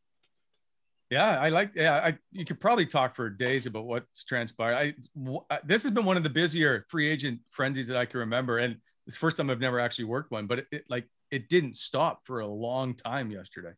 Yeah, 1.10 1.40
I 1.40 1.48
like. 1.48 1.72
Yeah, 1.74 1.94
I 1.94 2.18
you 2.32 2.44
could 2.44 2.60
probably 2.60 2.84
talk 2.84 3.16
for 3.16 3.30
days 3.30 3.64
about 3.66 3.86
what's 3.86 4.24
transpired. 4.24 4.74
I 4.74 4.94
w- 5.18 5.40
this 5.64 5.82
has 5.82 5.90
been 5.92 6.04
one 6.04 6.18
of 6.18 6.22
the 6.22 6.30
busier 6.30 6.84
free 6.88 7.08
agent 7.08 7.40
frenzies 7.50 7.86
that 7.86 7.96
I 7.96 8.04
can 8.04 8.20
remember, 8.20 8.58
and 8.58 8.76
it's 9.06 9.16
the 9.16 9.20
first 9.20 9.38
time 9.38 9.48
I've 9.48 9.60
never 9.60 9.80
actually 9.80 10.04
worked 10.04 10.30
one. 10.30 10.46
But 10.46 10.58
it, 10.60 10.66
it 10.70 10.84
like 10.90 11.08
it 11.30 11.48
didn't 11.48 11.76
stop 11.76 12.26
for 12.26 12.40
a 12.40 12.46
long 12.46 12.94
time 12.94 13.30
yesterday. 13.30 13.72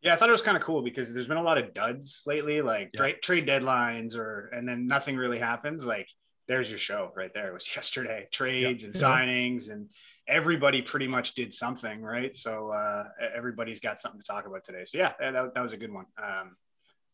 Yeah, 0.00 0.14
I 0.14 0.16
thought 0.16 0.28
it 0.28 0.32
was 0.32 0.42
kind 0.42 0.56
of 0.56 0.62
cool 0.62 0.82
because 0.82 1.12
there's 1.12 1.28
been 1.28 1.36
a 1.38 1.42
lot 1.42 1.58
of 1.58 1.74
duds 1.74 2.22
lately, 2.26 2.62
like 2.62 2.90
Yeah. 2.94 2.98
tra- 3.00 3.20
trade 3.20 3.46
deadlines, 3.46 4.16
or 4.16 4.48
and 4.54 4.66
then 4.66 4.86
nothing 4.86 5.16
really 5.16 5.38
happens. 5.38 5.84
Like 5.84 6.08
there's 6.48 6.70
your 6.70 6.78
show 6.78 7.12
right 7.14 7.32
there. 7.34 7.48
It 7.48 7.54
was 7.54 7.76
yesterday, 7.76 8.26
trades 8.32 8.84
and 8.84 8.94
signings, 8.94 9.70
and 9.70 9.90
everybody 10.26 10.82
pretty 10.82 11.06
much 11.06 11.34
did 11.34 11.52
something, 11.52 12.02
right? 12.02 12.34
So 12.34 12.70
uh, 12.70 13.08
everybody's 13.34 13.80
got 13.80 14.00
something 14.00 14.20
to 14.20 14.26
talk 14.26 14.46
about 14.46 14.64
today. 14.64 14.84
So 14.84 14.98
yeah, 14.98 15.12
that, 15.20 15.54
that 15.54 15.62
was 15.62 15.72
a 15.72 15.76
good 15.76 15.92
one 15.92 16.06
um, 16.22 16.56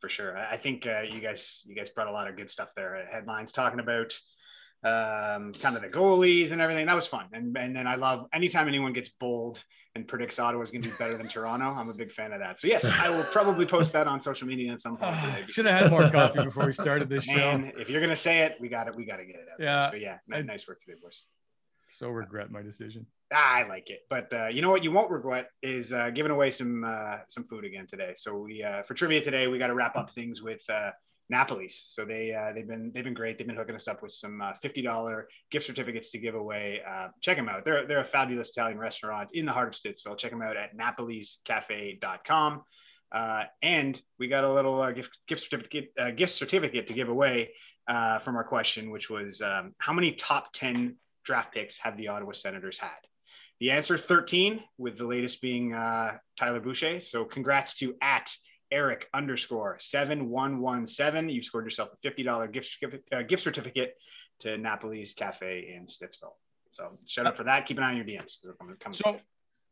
for 0.00 0.08
sure. 0.08 0.36
I 0.36 0.52
I 0.52 0.56
think 0.56 0.86
uh, 0.86 1.02
you 1.10 1.20
guys 1.20 1.62
you 1.66 1.74
guys 1.74 1.88
brought 1.88 2.08
a 2.08 2.12
lot 2.12 2.28
of 2.28 2.36
good 2.36 2.50
stuff 2.50 2.72
there. 2.74 3.06
Headlines 3.10 3.52
talking 3.52 3.80
about 3.80 4.12
um, 4.82 5.52
kind 5.54 5.76
of 5.76 5.82
the 5.82 5.88
goalies 5.88 6.52
and 6.52 6.60
everything. 6.60 6.86
That 6.86 6.94
was 6.94 7.06
fun. 7.06 7.26
And 7.32 7.56
and 7.56 7.74
then 7.74 7.86
I 7.86 7.96
love 7.96 8.26
anytime 8.32 8.68
anyone 8.68 8.92
gets 8.92 9.08
bold 9.08 9.62
and 9.96 10.06
predicts 10.06 10.38
Ottawa 10.38 10.62
is 10.62 10.70
going 10.70 10.82
to 10.82 10.88
be 10.88 10.94
better 10.98 11.18
than 11.18 11.26
Toronto. 11.26 11.66
I'm 11.66 11.88
a 11.88 11.94
big 11.94 12.12
fan 12.12 12.32
of 12.32 12.38
that. 12.38 12.60
So 12.60 12.68
yes, 12.68 12.84
I 12.84 13.10
will 13.10 13.24
probably 13.24 13.66
post 13.66 13.92
that 13.92 14.06
on 14.06 14.22
social 14.22 14.46
media 14.46 14.72
at 14.72 14.80
some 14.80 14.96
point. 14.96 15.16
today. 15.16 15.44
Should 15.48 15.66
have 15.66 15.82
had 15.82 15.90
more 15.90 16.08
coffee 16.08 16.44
before 16.44 16.66
we 16.66 16.72
started 16.72 17.08
this 17.08 17.24
show. 17.24 17.62
If 17.76 17.90
you're 17.90 18.00
gonna 18.00 18.14
say 18.16 18.40
it, 18.40 18.56
we 18.60 18.68
got 18.68 18.86
it. 18.86 18.94
We 18.94 19.04
got 19.04 19.16
to 19.16 19.24
get 19.24 19.36
it 19.36 19.48
out. 19.52 19.58
there. 19.58 19.66
Yeah. 19.66 19.90
So 19.90 19.96
yeah, 19.96 20.42
nice 20.42 20.66
work 20.68 20.80
today, 20.82 20.98
boys. 21.02 21.24
So 21.92 22.08
regret 22.08 22.50
my 22.50 22.62
decision. 22.62 23.06
Ah, 23.32 23.58
I 23.58 23.66
like 23.66 23.90
it. 23.90 24.00
But 24.08 24.32
uh, 24.32 24.46
you 24.46 24.62
know 24.62 24.70
what 24.70 24.82
you 24.82 24.90
won't 24.90 25.10
regret 25.10 25.50
is 25.62 25.92
uh, 25.92 26.10
giving 26.10 26.32
away 26.32 26.50
some 26.50 26.84
uh, 26.84 27.18
some 27.28 27.44
food 27.44 27.64
again 27.64 27.86
today. 27.86 28.14
So 28.16 28.38
we 28.38 28.62
uh, 28.62 28.82
for 28.82 28.94
trivia 28.94 29.20
today 29.20 29.46
we 29.46 29.58
got 29.58 29.68
to 29.68 29.74
wrap 29.74 29.96
up 29.96 30.10
things 30.14 30.42
with 30.42 30.60
uh, 30.68 30.90
Napoli's. 31.32 31.80
So 31.88 32.04
they 32.04 32.34
uh, 32.34 32.52
they've 32.52 32.66
been 32.66 32.90
they've 32.92 33.04
been 33.04 33.14
great. 33.14 33.38
They've 33.38 33.46
been 33.46 33.56
hooking 33.56 33.76
us 33.76 33.86
up 33.88 34.02
with 34.02 34.12
some 34.12 34.42
fifty 34.60 34.82
dollar 34.82 35.28
gift 35.50 35.66
certificates 35.66 36.10
to 36.12 36.18
give 36.18 36.34
away. 36.34 36.80
Check 37.20 37.36
them 37.36 37.48
out. 37.48 37.64
They're 37.64 37.86
they're 37.86 38.00
a 38.00 38.04
fabulous 38.04 38.50
Italian 38.50 38.78
restaurant 38.78 39.30
in 39.32 39.46
the 39.46 39.52
heart 39.52 39.68
of 39.68 39.80
Stittsville. 39.80 40.18
Check 40.18 40.32
them 40.32 40.42
out 40.42 40.56
at 40.56 40.76
napoliscafe.com. 40.76 42.62
Uh, 43.12 43.44
and 43.62 44.00
we 44.18 44.28
got 44.28 44.44
a 44.44 44.52
little 44.52 44.80
uh, 44.80 44.92
gift 44.92 45.18
gift 45.26 45.42
certificate 45.42 45.92
uh, 45.98 46.10
gift 46.10 46.34
certificate 46.34 46.86
to 46.86 46.94
give 46.94 47.08
away 47.08 47.50
from 47.88 48.36
our 48.36 48.44
question, 48.44 48.90
which 48.90 49.10
was 49.10 49.40
um, 49.40 49.74
how 49.78 49.92
many 49.92 50.12
top 50.12 50.52
ten 50.52 50.96
draft 51.24 51.54
picks 51.54 51.78
have 51.78 51.96
the 51.96 52.08
Ottawa 52.08 52.32
Senators 52.32 52.78
had? 52.78 52.90
The 53.60 53.70
answer 53.70 53.98
13, 53.98 54.62
with 54.78 54.96
the 54.96 55.06
latest 55.06 55.42
being 55.42 55.74
uh, 55.74 56.16
Tyler 56.38 56.60
Boucher. 56.60 57.00
So 57.00 57.24
congrats 57.24 57.74
to 57.76 57.94
at 58.00 58.30
Eric 58.72 59.06
underscore 59.12 59.76
7117. 59.80 61.28
You've 61.28 61.44
scored 61.44 61.64
yourself 61.64 61.90
a 61.92 62.08
$50 62.08 62.52
gift, 62.52 62.70
certificate- 62.70 63.04
uh, 63.12 63.22
gift 63.22 63.42
certificate 63.42 63.94
to 64.40 64.56
Napoli's 64.56 65.12
Cafe 65.12 65.74
in 65.76 65.86
Stittsville. 65.86 66.34
So 66.70 66.98
shout 67.06 67.26
out 67.26 67.36
for 67.36 67.44
that. 67.44 67.66
Keep 67.66 67.78
an 67.78 67.84
eye 67.84 67.90
on 67.90 67.96
your 67.96 68.06
DMs. 68.06 68.38
they're 68.42 68.54
coming- 68.54 68.76
coming. 68.76 68.94
So 68.94 69.18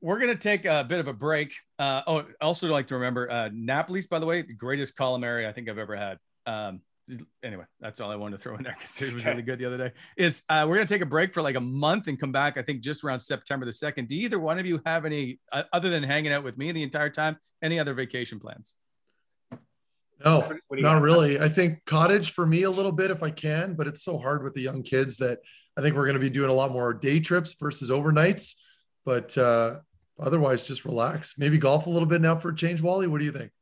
we're 0.00 0.18
gonna 0.18 0.34
take 0.34 0.64
a 0.64 0.84
bit 0.84 1.00
of 1.00 1.08
a 1.08 1.12
break. 1.12 1.54
Uh, 1.78 2.02
oh, 2.06 2.26
also 2.40 2.68
like 2.68 2.88
to 2.88 2.94
remember 2.96 3.30
uh, 3.30 3.48
Napoli's, 3.52 4.06
by 4.06 4.18
the 4.18 4.26
way, 4.26 4.42
the 4.42 4.52
greatest 4.52 4.96
calamari 4.96 5.46
I 5.46 5.52
think 5.52 5.68
I've 5.68 5.78
ever 5.78 5.96
had. 5.96 6.18
Um, 6.46 6.82
anyway, 7.42 7.64
that's 7.80 8.00
all 8.00 8.10
I 8.10 8.16
wanted 8.16 8.36
to 8.36 8.42
throw 8.42 8.56
in 8.56 8.62
there 8.62 8.74
because 8.78 9.00
it 9.02 9.12
was 9.12 9.24
really 9.24 9.42
good 9.42 9.58
the 9.58 9.64
other 9.66 9.78
day. 9.78 9.92
Is 10.16 10.42
uh, 10.48 10.66
we're 10.68 10.76
gonna 10.76 10.86
take 10.86 11.02
a 11.02 11.06
break 11.06 11.32
for 11.34 11.42
like 11.42 11.56
a 11.56 11.60
month 11.60 12.06
and 12.08 12.18
come 12.18 12.32
back. 12.32 12.56
I 12.56 12.62
think 12.62 12.80
just 12.82 13.04
around 13.04 13.20
September 13.20 13.66
the 13.66 13.72
second. 13.72 14.08
Do 14.08 14.14
either 14.16 14.38
one 14.38 14.58
of 14.58 14.66
you 14.66 14.80
have 14.86 15.04
any 15.04 15.38
uh, 15.52 15.62
other 15.72 15.90
than 15.90 16.02
hanging 16.02 16.32
out 16.32 16.44
with 16.44 16.58
me 16.58 16.72
the 16.72 16.82
entire 16.82 17.10
time? 17.10 17.36
Any 17.62 17.78
other 17.80 17.94
vacation 17.94 18.38
plans? 18.40 18.76
No, 20.24 20.38
What- 20.40 20.48
what 20.48 20.76
do 20.76 20.76
you 20.78 20.82
not 20.82 20.94
got? 20.94 21.02
really. 21.02 21.38
I 21.40 21.48
think 21.48 21.84
cottage 21.84 22.32
for 22.32 22.44
me 22.46 22.62
a 22.64 22.70
little 22.70 22.92
bit 22.92 23.10
if 23.10 23.22
I 23.22 23.30
can, 23.30 23.74
but 23.74 23.86
it's 23.86 24.02
so 24.02 24.18
hard 24.18 24.42
with 24.42 24.54
the 24.54 24.60
young 24.62 24.82
kids 24.82 25.16
that 25.18 25.38
I 25.76 25.80
think 25.80 25.94
we're 25.94 26.06
going 26.06 26.14
to 26.14 26.20
be 26.20 26.30
doing 26.30 26.50
a 26.50 26.54
lot 26.54 26.72
more 26.72 26.92
day 26.92 27.20
trips 27.20 27.54
versus 27.60 27.88
overnights. 27.90 28.54
But 29.04 29.38
uh, 29.38 29.78
otherwise, 30.18 30.64
just 30.64 30.84
relax. 30.84 31.38
Maybe 31.38 31.56
golf 31.56 31.86
a 31.86 31.90
little 31.90 32.08
bit 32.08 32.20
now 32.20 32.36
for 32.36 32.50
a 32.50 32.54
change. 32.54 32.82
Wally, 32.82 33.06
what 33.06 33.20
do 33.20 33.24
you 33.26 33.32
think? 33.32 33.52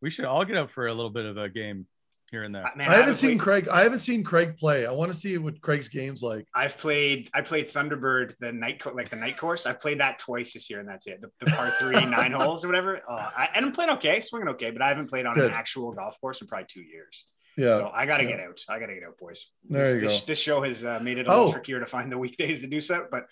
We 0.00 0.10
should 0.10 0.24
all 0.24 0.44
get 0.44 0.56
up 0.56 0.70
for 0.72 0.86
a 0.88 0.94
little 0.94 1.10
bit 1.10 1.24
of 1.26 1.36
a 1.38 1.48
game 1.48 1.86
here 2.30 2.42
and 2.44 2.54
there. 2.54 2.66
Uh, 2.66 2.70
man, 2.76 2.88
I 2.90 2.96
haven't 2.96 3.14
seen 3.14 3.38
played- 3.38 3.64
Craig. 3.64 3.68
I 3.68 3.82
haven't 3.82 4.00
seen 4.00 4.22
Craig 4.22 4.56
play. 4.56 4.86
I 4.86 4.90
want 4.92 5.10
to 5.12 5.16
see 5.16 5.36
what 5.38 5.60
Craig's 5.60 5.88
game's 5.88 6.22
like. 6.22 6.46
I've 6.54 6.76
played. 6.78 7.30
I 7.34 7.40
played 7.40 7.70
Thunderbird, 7.70 8.34
the 8.40 8.52
night, 8.52 8.80
co- 8.80 8.92
like 8.92 9.08
the 9.08 9.16
night 9.16 9.38
course. 9.38 9.66
I've 9.66 9.80
played 9.80 10.00
that 10.00 10.18
twice 10.18 10.52
this 10.52 10.68
year, 10.68 10.80
and 10.80 10.88
that's 10.88 11.06
it. 11.06 11.20
The, 11.20 11.30
the 11.44 11.50
par 11.52 11.70
three 11.78 12.04
nine 12.04 12.32
holes 12.32 12.64
or 12.64 12.68
whatever. 12.68 13.00
Uh, 13.08 13.30
I, 13.36 13.48
and 13.54 13.64
I'm 13.64 13.72
playing 13.72 13.90
okay, 13.92 14.20
swinging 14.20 14.48
okay, 14.50 14.70
but 14.70 14.82
I 14.82 14.88
haven't 14.88 15.08
played 15.08 15.26
on 15.26 15.34
Good. 15.34 15.50
an 15.50 15.56
actual 15.56 15.92
golf 15.92 16.20
course 16.20 16.40
in 16.40 16.46
probably 16.46 16.66
two 16.70 16.82
years. 16.82 17.24
Yeah. 17.56 17.78
So 17.78 17.90
I 17.92 18.06
got 18.06 18.18
to 18.18 18.24
Yeah. 18.24 18.30
get 18.36 18.40
out. 18.40 18.60
I 18.68 18.78
got 18.78 18.86
to 18.86 18.94
get 18.94 19.02
out, 19.04 19.18
boys. 19.18 19.46
There 19.68 19.94
this, 19.94 20.02
you 20.02 20.08
this, 20.08 20.20
go. 20.20 20.26
This 20.26 20.38
show 20.38 20.62
has 20.62 20.84
uh, 20.84 21.00
made 21.02 21.18
it 21.18 21.26
a 21.26 21.30
little 21.30 21.46
Oh. 21.48 21.52
trickier 21.52 21.80
to 21.80 21.86
find 21.86 22.10
the 22.12 22.18
weekdays 22.18 22.60
to 22.60 22.66
do 22.68 22.80
so, 22.80 23.06
but 23.10 23.22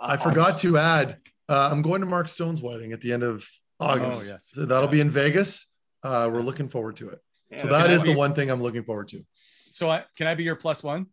uh, 0.00 0.06
I 0.08 0.16
forgot 0.16 0.58
to 0.60 0.76
add. 0.76 1.16
Uh, 1.48 1.68
I'm 1.72 1.82
going 1.82 2.00
to 2.00 2.06
Mark 2.06 2.28
Stone's 2.28 2.62
wedding 2.62 2.92
at 2.92 3.00
the 3.00 3.12
end 3.12 3.22
of 3.22 3.48
August. 3.80 4.26
Oh, 4.26 4.32
yes. 4.32 4.50
So 4.52 4.66
that'll 4.66 4.88
be 4.88 5.00
in 5.00 5.08
Vegas. 5.10 5.66
Uh, 6.02 6.28
we're 6.32 6.42
looking 6.42 6.68
forward 6.68 6.96
to 6.96 7.08
it. 7.08 7.18
Yeah, 7.50 7.62
so 7.62 7.68
that 7.68 7.90
is 7.90 8.02
the 8.02 8.14
one 8.14 8.34
thing 8.34 8.50
I'm 8.50 8.62
looking 8.62 8.84
forward 8.84 9.08
to. 9.08 9.24
So 9.70 9.90
I, 9.90 10.04
can 10.16 10.26
I 10.26 10.34
be 10.34 10.44
your 10.44 10.56
plus 10.56 10.82
one? 10.82 11.06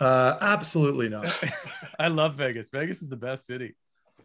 Uh, 0.00 0.36
absolutely 0.40 1.08
not. 1.08 1.32
I 1.98 2.08
love 2.08 2.34
Vegas. 2.34 2.70
Vegas 2.70 3.02
is 3.02 3.08
the 3.08 3.16
best 3.16 3.46
city. 3.46 3.74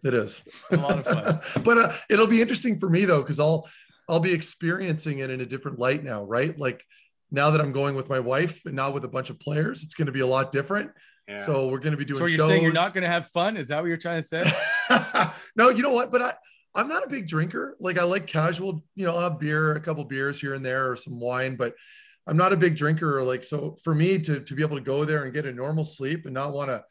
It 0.04 0.14
is 0.14 0.44
a 0.72 0.78
lot 0.78 1.00
of 1.00 1.06
fun. 1.06 1.40
but 1.64 1.78
uh, 1.78 1.94
it'll 2.10 2.28
be 2.28 2.42
interesting 2.42 2.78
for 2.78 2.90
me 2.90 3.06
though, 3.06 3.22
because 3.22 3.40
I'll 3.40 3.68
I'll 4.08 4.20
be 4.20 4.34
experiencing 4.34 5.20
it 5.20 5.30
in 5.30 5.42
a 5.42 5.46
different 5.46 5.80
light 5.80 6.04
now, 6.04 6.24
right? 6.24 6.58
Like 6.58 6.84
now 7.32 7.50
that 7.50 7.60
I'm 7.60 7.72
going 7.72 7.96
with 7.96 8.10
my 8.10 8.20
wife 8.20 8.62
and 8.66 8.76
not 8.76 8.94
with 8.94 9.04
a 9.04 9.08
bunch 9.08 9.30
of 9.30 9.40
players, 9.40 9.84
it's 9.84 9.96
going 9.96 10.06
to 10.06 10.12
be 10.12 10.22
a 10.22 10.28
lot 10.28 10.52
different. 10.52 10.92
yeah. 11.28 11.38
So 11.38 11.68
we're 11.68 11.80
going 11.80 11.92
to 11.92 11.98
be 11.98 12.06
doing. 12.06 12.20
So 12.20 12.26
you're 12.26 12.38
shows. 12.38 12.50
saying 12.50 12.64
you're 12.64 12.72
not 12.72 12.94
going 12.94 13.04
to 13.04 13.10
have 13.10 13.28
fun? 13.30 13.58
Is 13.58 13.70
that 13.70 13.82
what 13.82 13.88
you're 13.88 13.98
trying 13.98 14.22
to 14.22 14.28
say? 14.28 14.44
no, 15.56 15.70
you 15.70 15.82
know 15.82 15.92
what? 15.92 16.12
But 16.12 16.22
I 16.22 16.34
I'm 16.76 16.88
not 16.88 17.06
a 17.06 17.10
big 17.10 17.28
drinker. 17.28 17.76
Like 17.80 17.98
I 17.98 18.04
like 18.04 18.28
casual, 18.28 18.84
you 18.96 19.06
know, 19.06 19.16
I'll 19.16 19.32
have 19.32 19.40
beer, 19.40 19.74
a 19.74 19.80
couple 19.80 20.04
beers 20.06 20.40
here 20.40 20.54
and 20.54 20.66
there, 20.66 20.92
or 20.92 20.96
some 20.96 21.20
wine, 21.20 21.56
but 21.56 21.74
I'm 22.28 22.38
not 22.38 22.54
a 22.54 22.58
big 22.58 22.76
drinker. 22.76 23.22
Like 23.24 23.44
so, 23.44 23.78
for 23.84 23.96
me 23.96 24.20
to 24.20 24.40
to 24.42 24.56
be 24.56 24.62
able 24.62 24.78
to 24.78 24.84
go 24.84 25.06
there 25.06 25.24
and 25.24 25.34
get 25.34 25.46
a 25.46 25.52
normal 25.52 25.86
sleep 25.86 26.26
and 26.26 26.34
not 26.34 26.54
want 26.54 26.70
to 26.70 26.84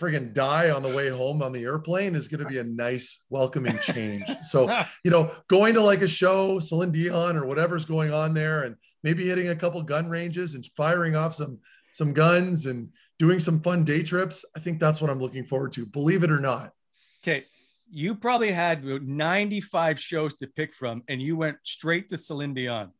friggin' 0.00 0.34
die 0.34 0.70
on 0.70 0.82
the 0.82 0.92
way 0.92 1.08
home 1.08 1.40
on 1.40 1.52
the 1.52 1.62
airplane 1.62 2.16
is 2.16 2.26
going 2.26 2.40
to 2.40 2.46
be 2.46 2.58
a 2.58 2.64
nice 2.64 3.24
welcoming 3.30 3.78
change. 3.78 4.28
So 4.42 4.82
you 5.04 5.10
know, 5.10 5.34
going 5.48 5.74
to 5.74 5.80
like 5.80 6.02
a 6.02 6.08
show, 6.08 6.58
Celine 6.58 6.92
Dion 6.92 7.36
or 7.36 7.46
whatever's 7.46 7.84
going 7.84 8.12
on 8.12 8.34
there, 8.34 8.64
and 8.64 8.76
maybe 9.02 9.26
hitting 9.26 9.48
a 9.48 9.56
couple 9.56 9.82
gun 9.82 10.08
ranges 10.08 10.54
and 10.54 10.66
firing 10.76 11.16
off 11.16 11.34
some 11.34 11.58
some 11.92 12.12
guns 12.12 12.66
and 12.66 12.90
doing 13.18 13.40
some 13.40 13.60
fun 13.60 13.84
day 13.84 14.02
trips. 14.02 14.44
I 14.56 14.60
think 14.60 14.80
that's 14.80 15.00
what 15.00 15.10
I'm 15.10 15.20
looking 15.20 15.44
forward 15.44 15.72
to. 15.72 15.86
Believe 15.86 16.24
it 16.24 16.30
or 16.30 16.40
not. 16.40 16.72
okay. 17.22 17.46
You 17.94 18.16
probably 18.16 18.50
had 18.50 18.84
95 18.84 20.00
shows 20.00 20.34
to 20.38 20.48
pick 20.48 20.72
from, 20.72 21.04
and 21.06 21.22
you 21.22 21.36
went 21.36 21.58
straight 21.62 22.08
to 22.08 22.16
Celine 22.16 22.52
Dion. 22.52 22.90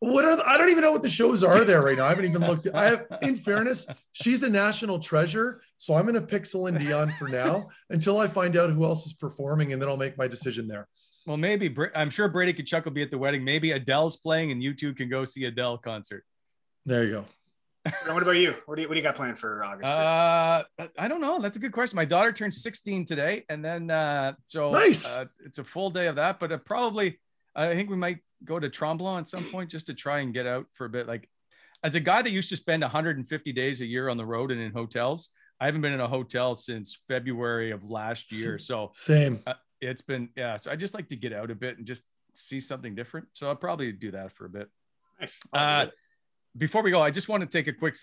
What 0.00 0.26
are 0.26 0.36
the, 0.36 0.46
I 0.46 0.58
don't 0.58 0.68
even 0.68 0.82
know 0.82 0.92
what 0.92 1.02
the 1.02 1.08
shows 1.08 1.42
are 1.42 1.64
there 1.64 1.80
right 1.80 1.96
now. 1.96 2.04
I 2.04 2.10
haven't 2.10 2.26
even 2.26 2.42
looked. 2.42 2.68
I 2.74 2.84
have, 2.84 3.06
in 3.22 3.34
fairness, 3.48 3.86
she's 4.12 4.42
a 4.42 4.48
national 4.50 4.98
treasure, 4.98 5.62
so 5.78 5.94
I'm 5.94 6.02
going 6.02 6.14
to 6.16 6.20
pick 6.20 6.44
Celine 6.44 6.74
Dion 6.74 7.12
for 7.18 7.28
now 7.28 7.68
until 7.90 8.18
I 8.18 8.28
find 8.28 8.58
out 8.58 8.68
who 8.70 8.84
else 8.84 9.06
is 9.06 9.14
performing, 9.14 9.72
and 9.72 9.80
then 9.80 9.88
I'll 9.88 9.96
make 9.96 10.18
my 10.18 10.28
decision 10.28 10.68
there. 10.68 10.86
Well, 11.26 11.38
maybe 11.38 11.74
I'm 11.94 12.10
sure 12.10 12.28
Brady 12.28 12.52
Tkachuk 12.52 12.84
will 12.84 12.92
be 12.92 13.02
at 13.02 13.10
the 13.10 13.18
wedding. 13.18 13.42
Maybe 13.42 13.72
Adele's 13.72 14.16
playing, 14.16 14.52
and 14.52 14.62
you 14.62 14.74
two 14.74 14.94
can 14.94 15.08
go 15.08 15.24
see 15.24 15.46
Adele 15.46 15.78
concert. 15.78 16.24
There 16.84 17.04
you 17.04 17.10
go. 17.10 17.24
What 18.06 18.22
about 18.22 18.32
you? 18.32 18.54
What 18.66 18.76
do 18.76 18.82
you 18.82 18.88
what 18.88 18.94
do 18.94 18.98
you 18.98 19.02
got 19.02 19.14
planned 19.14 19.38
for 19.38 19.64
August? 19.64 19.86
Uh, 19.88 20.64
I 20.98 21.08
don't 21.08 21.20
know. 21.20 21.40
That's 21.40 21.56
a 21.56 21.60
good 21.60 21.72
question. 21.72 21.96
My 21.96 22.04
daughter 22.04 22.32
turns 22.32 22.62
16 22.62 23.06
today, 23.06 23.44
and 23.48 23.64
then 23.64 23.90
uh, 23.90 24.34
so 24.46 24.72
Nice. 24.72 25.06
Uh, 25.06 25.26
it's 25.44 25.58
a 25.58 25.64
full 25.64 25.90
day 25.90 26.06
of 26.06 26.16
that. 26.16 26.40
But 26.40 26.52
uh, 26.52 26.58
probably, 26.58 27.20
I 27.54 27.74
think 27.74 27.90
we 27.90 27.96
might 27.96 28.18
go 28.44 28.58
to 28.58 28.68
Tremblant 28.68 29.20
at 29.20 29.28
some 29.28 29.50
point 29.50 29.70
just 29.70 29.86
to 29.86 29.94
try 29.94 30.20
and 30.20 30.32
get 30.32 30.46
out 30.46 30.66
for 30.72 30.84
a 30.84 30.88
bit. 30.88 31.06
Like, 31.06 31.28
as 31.82 31.94
a 31.94 32.00
guy 32.00 32.22
that 32.22 32.30
used 32.30 32.50
to 32.50 32.56
spend 32.56 32.82
150 32.82 33.52
days 33.52 33.80
a 33.80 33.86
year 33.86 34.08
on 34.08 34.16
the 34.16 34.26
road 34.26 34.50
and 34.50 34.60
in 34.60 34.72
hotels, 34.72 35.30
I 35.60 35.66
haven't 35.66 35.80
been 35.80 35.92
in 35.92 36.00
a 36.00 36.08
hotel 36.08 36.54
since 36.54 36.96
February 37.06 37.70
of 37.70 37.84
last 37.84 38.32
year. 38.32 38.58
So 38.58 38.92
Same. 38.94 39.40
uh, 39.46 39.54
it's 39.80 40.02
been 40.02 40.28
yeah. 40.36 40.56
So 40.56 40.70
I 40.70 40.76
just 40.76 40.94
like 40.94 41.08
to 41.08 41.16
get 41.16 41.32
out 41.32 41.50
a 41.50 41.54
bit 41.54 41.78
and 41.78 41.86
just 41.86 42.04
see 42.34 42.60
something 42.60 42.94
different. 42.94 43.26
So 43.32 43.48
I'll 43.48 43.56
probably 43.56 43.92
do 43.92 44.12
that 44.12 44.32
for 44.32 44.46
a 44.46 44.50
bit. 44.50 44.68
Nice. 45.20 45.36
Before 46.58 46.82
we 46.82 46.90
go, 46.90 47.00
I 47.00 47.10
just 47.10 47.28
want 47.28 47.42
to 47.42 47.46
take 47.46 47.68
a 47.68 47.72
quick. 47.72 47.96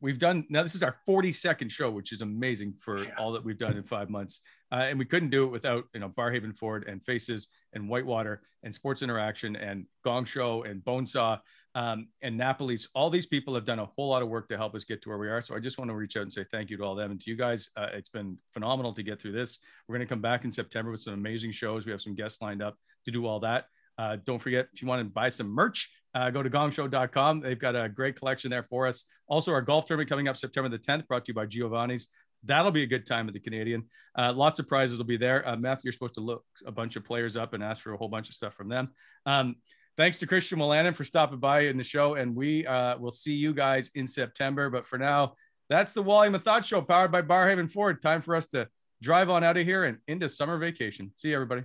We've 0.00 0.18
done 0.18 0.46
now. 0.48 0.62
This 0.62 0.74
is 0.74 0.82
our 0.82 0.96
42nd 1.06 1.70
show, 1.70 1.90
which 1.90 2.12
is 2.12 2.22
amazing 2.22 2.74
for 2.80 3.04
Yeah. 3.04 3.14
all 3.18 3.32
that 3.32 3.44
we've 3.44 3.58
done 3.58 3.76
in 3.76 3.82
five 3.82 4.08
months. 4.08 4.40
Uh, 4.72 4.86
and 4.88 4.98
we 4.98 5.04
couldn't 5.04 5.30
do 5.30 5.44
it 5.44 5.48
without 5.50 5.84
you 5.92 6.00
know 6.00 6.08
Barrhaven 6.08 6.56
Ford 6.56 6.86
and 6.88 7.04
Faces 7.04 7.48
and 7.72 7.88
Whitewater 7.88 8.42
and 8.62 8.74
Sports 8.74 9.02
Interaction 9.02 9.54
and 9.56 9.86
Gong 10.04 10.24
Show 10.24 10.62
and 10.62 10.82
Bonesaw 10.84 11.40
um, 11.74 12.08
and 12.22 12.38
Napoli's. 12.38 12.88
All 12.94 13.10
these 13.10 13.26
people 13.26 13.54
have 13.54 13.66
done 13.66 13.80
a 13.80 13.86
whole 13.86 14.08
lot 14.08 14.22
of 14.22 14.28
work 14.28 14.48
to 14.48 14.56
help 14.56 14.74
us 14.74 14.84
get 14.84 15.02
to 15.02 15.08
where 15.08 15.18
we 15.18 15.28
are. 15.28 15.42
So 15.42 15.54
I 15.54 15.58
just 15.58 15.76
want 15.78 15.90
to 15.90 15.94
reach 15.94 16.16
out 16.16 16.22
and 16.22 16.32
say 16.32 16.44
thank 16.50 16.70
you 16.70 16.76
to 16.78 16.84
all 16.84 16.94
them 16.94 17.10
and 17.10 17.20
to 17.20 17.30
you 17.30 17.36
guys. 17.36 17.70
Uh, 17.76 17.88
it's 17.92 18.08
been 18.08 18.38
phenomenal 18.54 18.92
to 18.94 19.02
get 19.02 19.20
through 19.20 19.32
this. 19.32 19.58
We're 19.88 19.96
going 19.96 20.06
to 20.06 20.12
come 20.12 20.22
back 20.22 20.44
in 20.44 20.50
September 20.50 20.90
with 20.90 21.00
some 21.00 21.14
amazing 21.14 21.52
shows. 21.52 21.84
We 21.84 21.92
have 21.92 22.02
some 22.02 22.14
guests 22.14 22.40
lined 22.40 22.62
up 22.62 22.76
to 23.04 23.10
do 23.10 23.26
all 23.26 23.40
that. 23.40 23.66
Uh, 24.00 24.16
don't 24.24 24.38
forget, 24.38 24.66
if 24.72 24.80
you 24.80 24.88
want 24.88 25.06
to 25.06 25.12
buy 25.12 25.28
some 25.28 25.48
merch, 25.48 25.90
uh, 26.14 26.30
go 26.30 26.42
to 26.42 26.48
gongshow.com. 26.48 27.40
They've 27.40 27.58
got 27.58 27.76
a 27.76 27.86
great 27.86 28.16
collection 28.16 28.50
there 28.50 28.62
for 28.62 28.86
us. 28.86 29.04
Also, 29.28 29.52
our 29.52 29.60
golf 29.60 29.84
tournament 29.84 30.08
coming 30.08 30.26
up 30.26 30.38
September 30.38 30.70
the 30.70 30.78
10th, 30.78 31.06
brought 31.06 31.26
to 31.26 31.30
you 31.30 31.34
by 31.34 31.44
Giovanni's. 31.44 32.08
That'll 32.44 32.70
be 32.70 32.82
a 32.82 32.86
good 32.86 33.04
time 33.04 33.28
at 33.28 33.34
the 33.34 33.40
Canadian. 33.40 33.84
Uh, 34.16 34.32
lots 34.32 34.58
of 34.58 34.66
prizes 34.66 34.96
will 34.96 35.04
be 35.04 35.18
there. 35.18 35.46
Uh, 35.46 35.54
Matthew, 35.56 35.82
you're 35.84 35.92
supposed 35.92 36.14
to 36.14 36.22
look 36.22 36.42
a 36.64 36.72
bunch 36.72 36.96
of 36.96 37.04
players 37.04 37.36
up 37.36 37.52
and 37.52 37.62
ask 37.62 37.82
for 37.82 37.92
a 37.92 37.98
whole 37.98 38.08
bunch 38.08 38.30
of 38.30 38.34
stuff 38.34 38.54
from 38.54 38.70
them. 38.70 38.88
Um, 39.26 39.56
thanks 39.98 40.18
to 40.20 40.26
Christian 40.26 40.58
Wolanin 40.58 40.96
for 40.96 41.04
stopping 41.04 41.38
by 41.38 41.60
in 41.60 41.76
the 41.76 41.84
show, 41.84 42.14
and 42.14 42.34
we 42.34 42.66
uh, 42.66 42.96
will 42.96 43.10
see 43.10 43.34
you 43.34 43.52
guys 43.52 43.90
in 43.96 44.06
September. 44.06 44.70
But 44.70 44.86
for 44.86 44.98
now, 44.98 45.34
that's 45.68 45.92
the 45.92 46.02
Wally 46.02 46.30
Methot 46.30 46.64
Show, 46.64 46.80
powered 46.80 47.12
by 47.12 47.20
Barrhaven 47.20 47.70
Ford. 47.70 48.00
Time 48.00 48.22
for 48.22 48.34
us 48.34 48.48
to 48.48 48.66
drive 49.02 49.28
on 49.28 49.44
out 49.44 49.58
of 49.58 49.66
here 49.66 49.84
and 49.84 49.98
into 50.08 50.30
summer 50.30 50.56
vacation. 50.56 51.12
See 51.18 51.28
you, 51.28 51.34
everybody. 51.34 51.62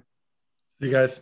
See 0.81 0.87
you 0.87 0.91
guys. 0.91 1.21